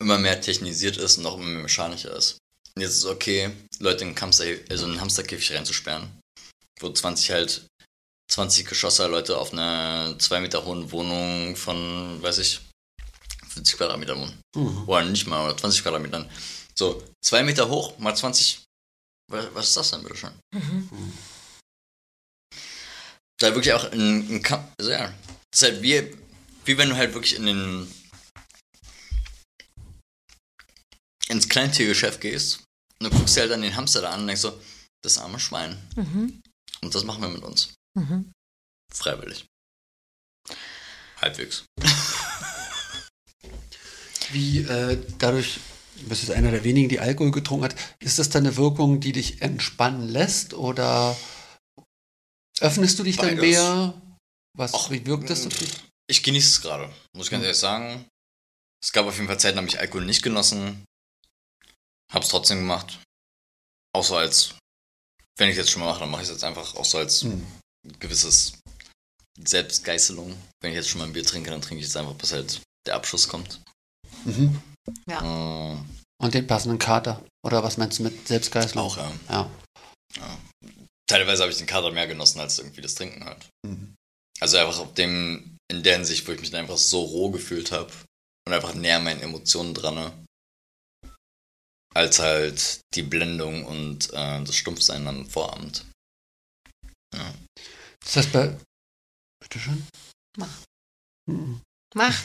immer 0.00 0.18
mehr 0.18 0.40
technisiert 0.40 0.96
ist 0.96 1.18
und 1.18 1.26
auch 1.26 1.36
immer 1.36 1.46
mehr 1.46 1.62
mechanischer 1.62 2.14
ist. 2.16 2.38
Und 2.74 2.82
jetzt 2.82 2.92
ist 2.92 2.98
es 2.98 3.04
okay, 3.06 3.50
Leute 3.80 4.02
in 4.04 4.08
einen, 4.10 4.20
Hamster, 4.20 4.44
also 4.70 4.84
in 4.86 4.92
einen 4.92 5.00
Hamsterkäfig 5.00 5.52
reinzusperren, 5.52 6.08
wo 6.80 6.90
20 6.90 7.30
halt 7.30 7.66
20 8.30 8.66
Geschosser 8.66 9.08
Leute 9.08 9.38
auf 9.38 9.52
einer 9.52 10.14
2 10.18 10.40
Meter 10.40 10.64
hohen 10.64 10.90
Wohnung 10.92 11.56
von, 11.56 12.22
weiß 12.22 12.38
ich, 12.38 12.60
50 13.48 13.76
Quadratmeter 13.76 14.16
wohnen. 14.16 14.38
Mhm. 14.54 14.88
Oder 14.88 15.04
nicht 15.04 15.26
mal, 15.26 15.44
oder 15.44 15.56
20 15.56 15.82
Quadratmetern. 15.82 16.30
So, 16.74 17.02
2 17.22 17.42
Meter 17.42 17.68
hoch 17.68 17.98
mal 17.98 18.14
20. 18.14 18.60
Was, 19.30 19.68
ist 19.68 19.76
das 19.76 19.90
denn, 19.90 20.02
bitteschön? 20.02 20.32
Da 23.38 23.54
wirklich 23.54 23.72
auch 23.72 23.84
ein, 23.92 24.36
ein 24.36 24.42
Kampf, 24.42 24.72
also 24.78 24.90
ja, 24.90 25.14
das 25.50 25.62
ist 25.62 25.68
halt 25.68 25.82
wie, 25.82 26.16
wie 26.64 26.78
wenn 26.78 26.88
du 26.88 26.96
halt 26.96 27.14
wirklich 27.14 27.36
in 27.36 27.46
den 27.46 27.94
ins 31.28 31.48
Kleintiergeschäft 31.48 32.20
gehst 32.20 32.64
und 32.98 33.12
du 33.12 33.16
guckst 33.16 33.36
dir 33.36 33.42
halt 33.42 33.52
dann 33.52 33.62
den 33.62 33.76
Hamster 33.76 34.00
da 34.00 34.10
an 34.10 34.22
und 34.22 34.26
denkst 34.26 34.42
so, 34.42 34.60
das 35.02 35.18
arme 35.18 35.38
Schwein. 35.38 35.78
Mhm. 35.94 36.40
Und 36.80 36.94
das 36.94 37.04
machen 37.04 37.22
wir 37.22 37.28
mit 37.28 37.42
uns. 37.42 37.74
Mhm. 37.94 38.32
Freiwillig. 38.92 39.46
Halbwegs. 41.20 41.64
Wie 44.30 44.60
äh, 44.60 44.98
dadurch, 45.18 45.54
du 45.54 45.60
bist 46.06 46.22
jetzt 46.22 46.32
einer 46.32 46.50
der 46.50 46.64
wenigen, 46.64 46.88
die 46.88 47.00
Alkohol 47.00 47.30
getrunken 47.30 47.64
hat, 47.64 47.76
ist 48.00 48.18
das 48.18 48.28
dann 48.30 48.46
eine 48.46 48.56
Wirkung, 48.56 49.00
die 49.00 49.12
dich 49.12 49.42
entspannen 49.42 50.08
lässt 50.08 50.54
oder 50.54 51.16
öffnest 52.60 52.98
du 52.98 53.02
dich 53.04 53.16
dann 53.16 53.36
Beides. 53.36 53.40
mehr? 53.42 54.02
Was, 54.56 54.74
Ach, 54.74 54.90
wie 54.90 55.04
wirkt 55.06 55.30
das 55.30 55.48
dich? 55.48 55.70
Ich 56.10 56.22
genieße 56.22 56.48
es 56.48 56.60
gerade, 56.62 56.92
muss 57.14 57.26
ich 57.26 57.30
ganz 57.30 57.44
ehrlich 57.44 57.58
sagen. 57.58 58.06
Es 58.82 58.92
gab 58.92 59.06
auf 59.06 59.14
jeden 59.16 59.26
Fall 59.28 59.38
Zeiten, 59.40 59.56
da 59.56 59.62
habe 59.62 59.68
ich 59.68 59.78
Alkohol 59.78 60.04
nicht 60.04 60.22
genossen. 60.22 60.84
Hab's 62.12 62.28
trotzdem 62.28 62.58
gemacht. 62.58 62.98
Auch 63.94 64.04
so 64.04 64.16
als, 64.16 64.54
wenn 65.36 65.50
ich 65.50 65.56
jetzt 65.56 65.70
schon 65.70 65.80
mal 65.82 65.88
mache, 65.90 66.00
dann 66.00 66.10
mache 66.10 66.22
ich 66.22 66.28
es 66.28 66.34
jetzt 66.34 66.44
einfach 66.44 66.74
auch 66.76 66.84
so 66.84 66.98
als 66.98 67.22
Hm. 67.22 67.46
gewisses 67.98 68.54
Selbstgeißelung. 69.38 70.36
Wenn 70.60 70.70
ich 70.70 70.76
jetzt 70.76 70.88
schon 70.88 71.00
mal 71.00 71.06
ein 71.06 71.12
Bier 71.12 71.24
trinke, 71.24 71.50
dann 71.50 71.60
trinke 71.62 71.82
ich 71.82 71.88
es 71.90 71.96
einfach, 71.96 72.14
bis 72.14 72.32
halt 72.32 72.60
der 72.86 72.94
Abschuss 72.94 73.28
kommt. 73.28 73.60
Mhm. 74.24 74.60
Mm, 75.06 75.84
Und 76.20 76.34
den 76.34 76.46
passenden 76.46 76.78
Kater. 76.78 77.24
Oder 77.44 77.62
was 77.62 77.76
meinst 77.76 77.98
du 77.98 78.02
mit 78.04 78.28
Selbstgeißelung? 78.28 78.84
auch, 78.84 78.96
ja. 78.96 79.12
Ja. 80.16 80.38
Teilweise 81.08 81.42
habe 81.42 81.52
ich 81.52 81.58
den 81.58 81.66
Kater 81.66 81.90
mehr 81.90 82.06
genossen 82.06 82.40
als 82.40 82.58
irgendwie 82.58 82.82
das 82.82 82.94
Trinken 82.94 83.24
halt. 83.24 83.48
Mhm. 83.66 83.94
Also 84.40 84.56
einfach 84.58 84.78
auf 84.78 84.94
dem, 84.94 85.56
in 85.70 85.82
der 85.82 85.96
Hinsicht, 85.96 86.26
wo 86.28 86.32
ich 86.32 86.40
mich 86.40 86.50
dann 86.50 86.60
einfach 86.60 86.76
so 86.76 87.02
roh 87.02 87.30
gefühlt 87.30 87.72
habe 87.72 87.92
und 88.46 88.52
einfach 88.52 88.74
näher 88.74 88.96
an 88.96 89.04
meinen 89.04 89.22
Emotionen 89.22 89.74
dran, 89.74 89.94
ne? 89.94 90.12
als 91.94 92.18
halt 92.18 92.80
die 92.94 93.02
Blendung 93.02 93.64
und 93.64 94.10
äh, 94.12 94.44
das 94.44 94.54
Stumpfsein 94.54 95.06
am 95.08 95.26
Vorabend. 95.28 95.84
Ja. 97.14 97.34
Ist 98.04 98.16
das 98.16 98.26
bei. 98.30 98.56
Bitteschön? 99.42 99.86
Mach. 100.36 100.62
Mhm. 101.28 101.60
Mach. 101.94 102.22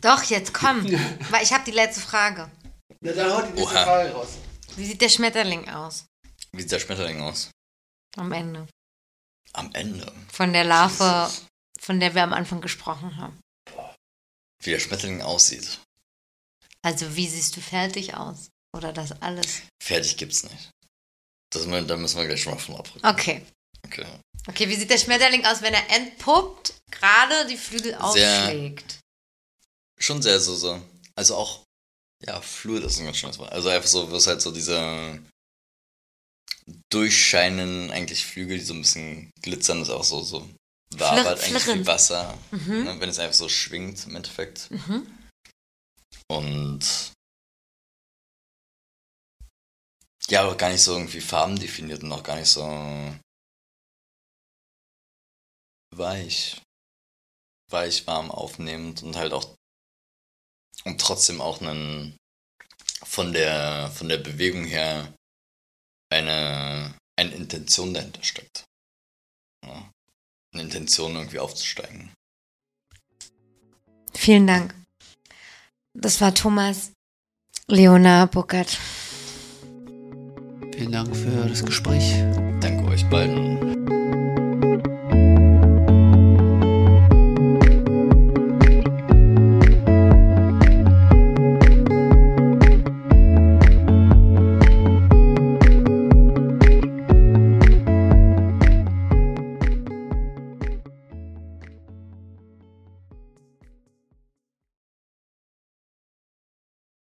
Doch, 0.00 0.22
jetzt 0.24 0.54
komm. 0.54 0.84
Weil 1.30 1.42
ich 1.42 1.52
habe 1.52 1.64
die 1.64 1.70
letzte 1.72 2.00
Frage. 2.00 2.50
Na, 3.00 3.12
dann 3.12 3.32
haut 3.32 3.48
die 3.48 3.52
nächste 3.52 3.74
Oha. 3.74 3.84
Frage 3.84 4.10
raus. 4.12 4.28
Wie 4.76 4.86
sieht 4.86 5.00
der 5.00 5.08
Schmetterling 5.08 5.68
aus 5.68 6.06
Wie 6.52 6.62
sieht 6.62 6.72
der 6.72 6.78
Schmetterling 6.80 7.20
aus? 7.20 7.50
am 8.16 8.32
Ende? 8.32 8.66
Am 9.52 9.70
Ende. 9.72 10.12
Von 10.32 10.52
der 10.52 10.64
Larve, 10.64 11.30
von 11.80 12.00
der 12.00 12.14
wir 12.14 12.22
am 12.22 12.32
Anfang 12.32 12.60
gesprochen 12.60 13.16
haben. 13.16 13.40
Wie 14.62 14.70
der 14.70 14.78
Schmetterling 14.80 15.22
aussieht. 15.22 15.80
Also 16.82 17.16
wie 17.16 17.28
siehst 17.28 17.56
du 17.56 17.60
fertig 17.60 18.14
aus? 18.14 18.48
Oder 18.76 18.92
das 18.92 19.12
alles? 19.22 19.62
Fertig 19.82 20.16
gibt's 20.16 20.44
nicht. 20.44 20.70
Das, 21.52 21.64
da 21.64 21.96
müssen 21.96 22.18
wir 22.18 22.26
gleich 22.26 22.42
schon 22.42 22.54
mal 22.54 22.60
von 22.60 22.76
abrücken. 22.76 23.06
Okay. 23.06 23.44
Okay. 23.86 24.06
Okay, 24.48 24.68
wie 24.68 24.74
sieht 24.76 24.90
der 24.90 24.98
Schmetterling 24.98 25.44
aus, 25.44 25.60
wenn 25.62 25.74
er 25.74 25.88
entpuppt, 25.90 26.74
gerade 26.90 27.46
die 27.46 27.56
Flügel 27.56 27.92
Sehr- 27.92 28.04
ausschlägt? 28.04 28.98
Schon 29.98 30.22
sehr 30.22 30.40
so, 30.40 30.56
so. 30.56 30.80
Also 31.14 31.36
auch, 31.36 31.62
ja, 32.24 32.40
fluid 32.40 32.82
ist 32.84 32.98
ein 32.98 33.04
ganz 33.04 33.18
schönes 33.18 33.38
Wort. 33.38 33.52
Also 33.52 33.68
einfach 33.68 33.88
so, 33.88 34.10
was 34.10 34.26
halt 34.26 34.40
so 34.40 34.50
diese 34.50 35.20
durchscheinen 36.90 37.90
eigentlich 37.90 38.24
Flügel, 38.24 38.58
die 38.58 38.64
so 38.64 38.74
ein 38.74 38.80
bisschen 38.82 39.30
glitzern, 39.42 39.82
ist 39.82 39.90
auch 39.90 40.04
so, 40.04 40.22
so 40.22 40.48
wabert 40.94 41.42
eigentlich 41.42 41.62
flirrend. 41.62 41.82
wie 41.82 41.86
Wasser, 41.86 42.38
Mhm. 42.50 42.84
ne, 42.84 43.00
wenn 43.00 43.08
es 43.10 43.18
einfach 43.18 43.34
so 43.34 43.48
schwingt 43.48 44.06
im 44.06 44.16
Endeffekt. 44.16 44.70
Mhm. 44.70 45.06
Und 46.30 47.12
ja, 50.28 50.42
aber 50.42 50.56
gar 50.56 50.70
nicht 50.70 50.82
so 50.82 50.92
irgendwie 50.92 51.20
Farben 51.20 51.58
definiert 51.58 52.02
und 52.02 52.12
auch 52.12 52.22
gar 52.22 52.36
nicht 52.36 52.48
so 52.48 52.62
weich. 55.90 56.60
Weich, 57.68 58.06
warm, 58.06 58.30
aufnehmend 58.30 59.02
und 59.02 59.16
halt 59.16 59.32
auch 59.32 59.54
und 60.84 61.00
trotzdem 61.00 61.40
auch 61.40 61.60
einen 61.60 62.16
von 63.04 63.32
der 63.32 63.90
von 63.94 64.08
der 64.08 64.18
Bewegung 64.18 64.64
her 64.64 65.12
eine, 66.10 66.94
eine 67.16 67.30
Intention 67.34 67.94
dahinter 67.94 68.22
steckt. 68.24 68.64
Ja. 69.64 69.90
Eine 70.52 70.62
Intention 70.62 71.14
irgendwie 71.14 71.38
aufzusteigen. 71.38 72.10
Vielen 74.14 74.46
Dank. 74.46 74.74
Das 75.94 76.20
war 76.20 76.34
Thomas 76.34 76.92
Leona 77.68 78.26
Buckert. 78.26 78.76
Vielen 80.74 80.92
Dank 80.92 81.14
für 81.14 81.48
das 81.48 81.64
Gespräch. 81.64 82.14
Danke 82.60 82.84
euch 82.86 83.08
beiden. 83.08 83.79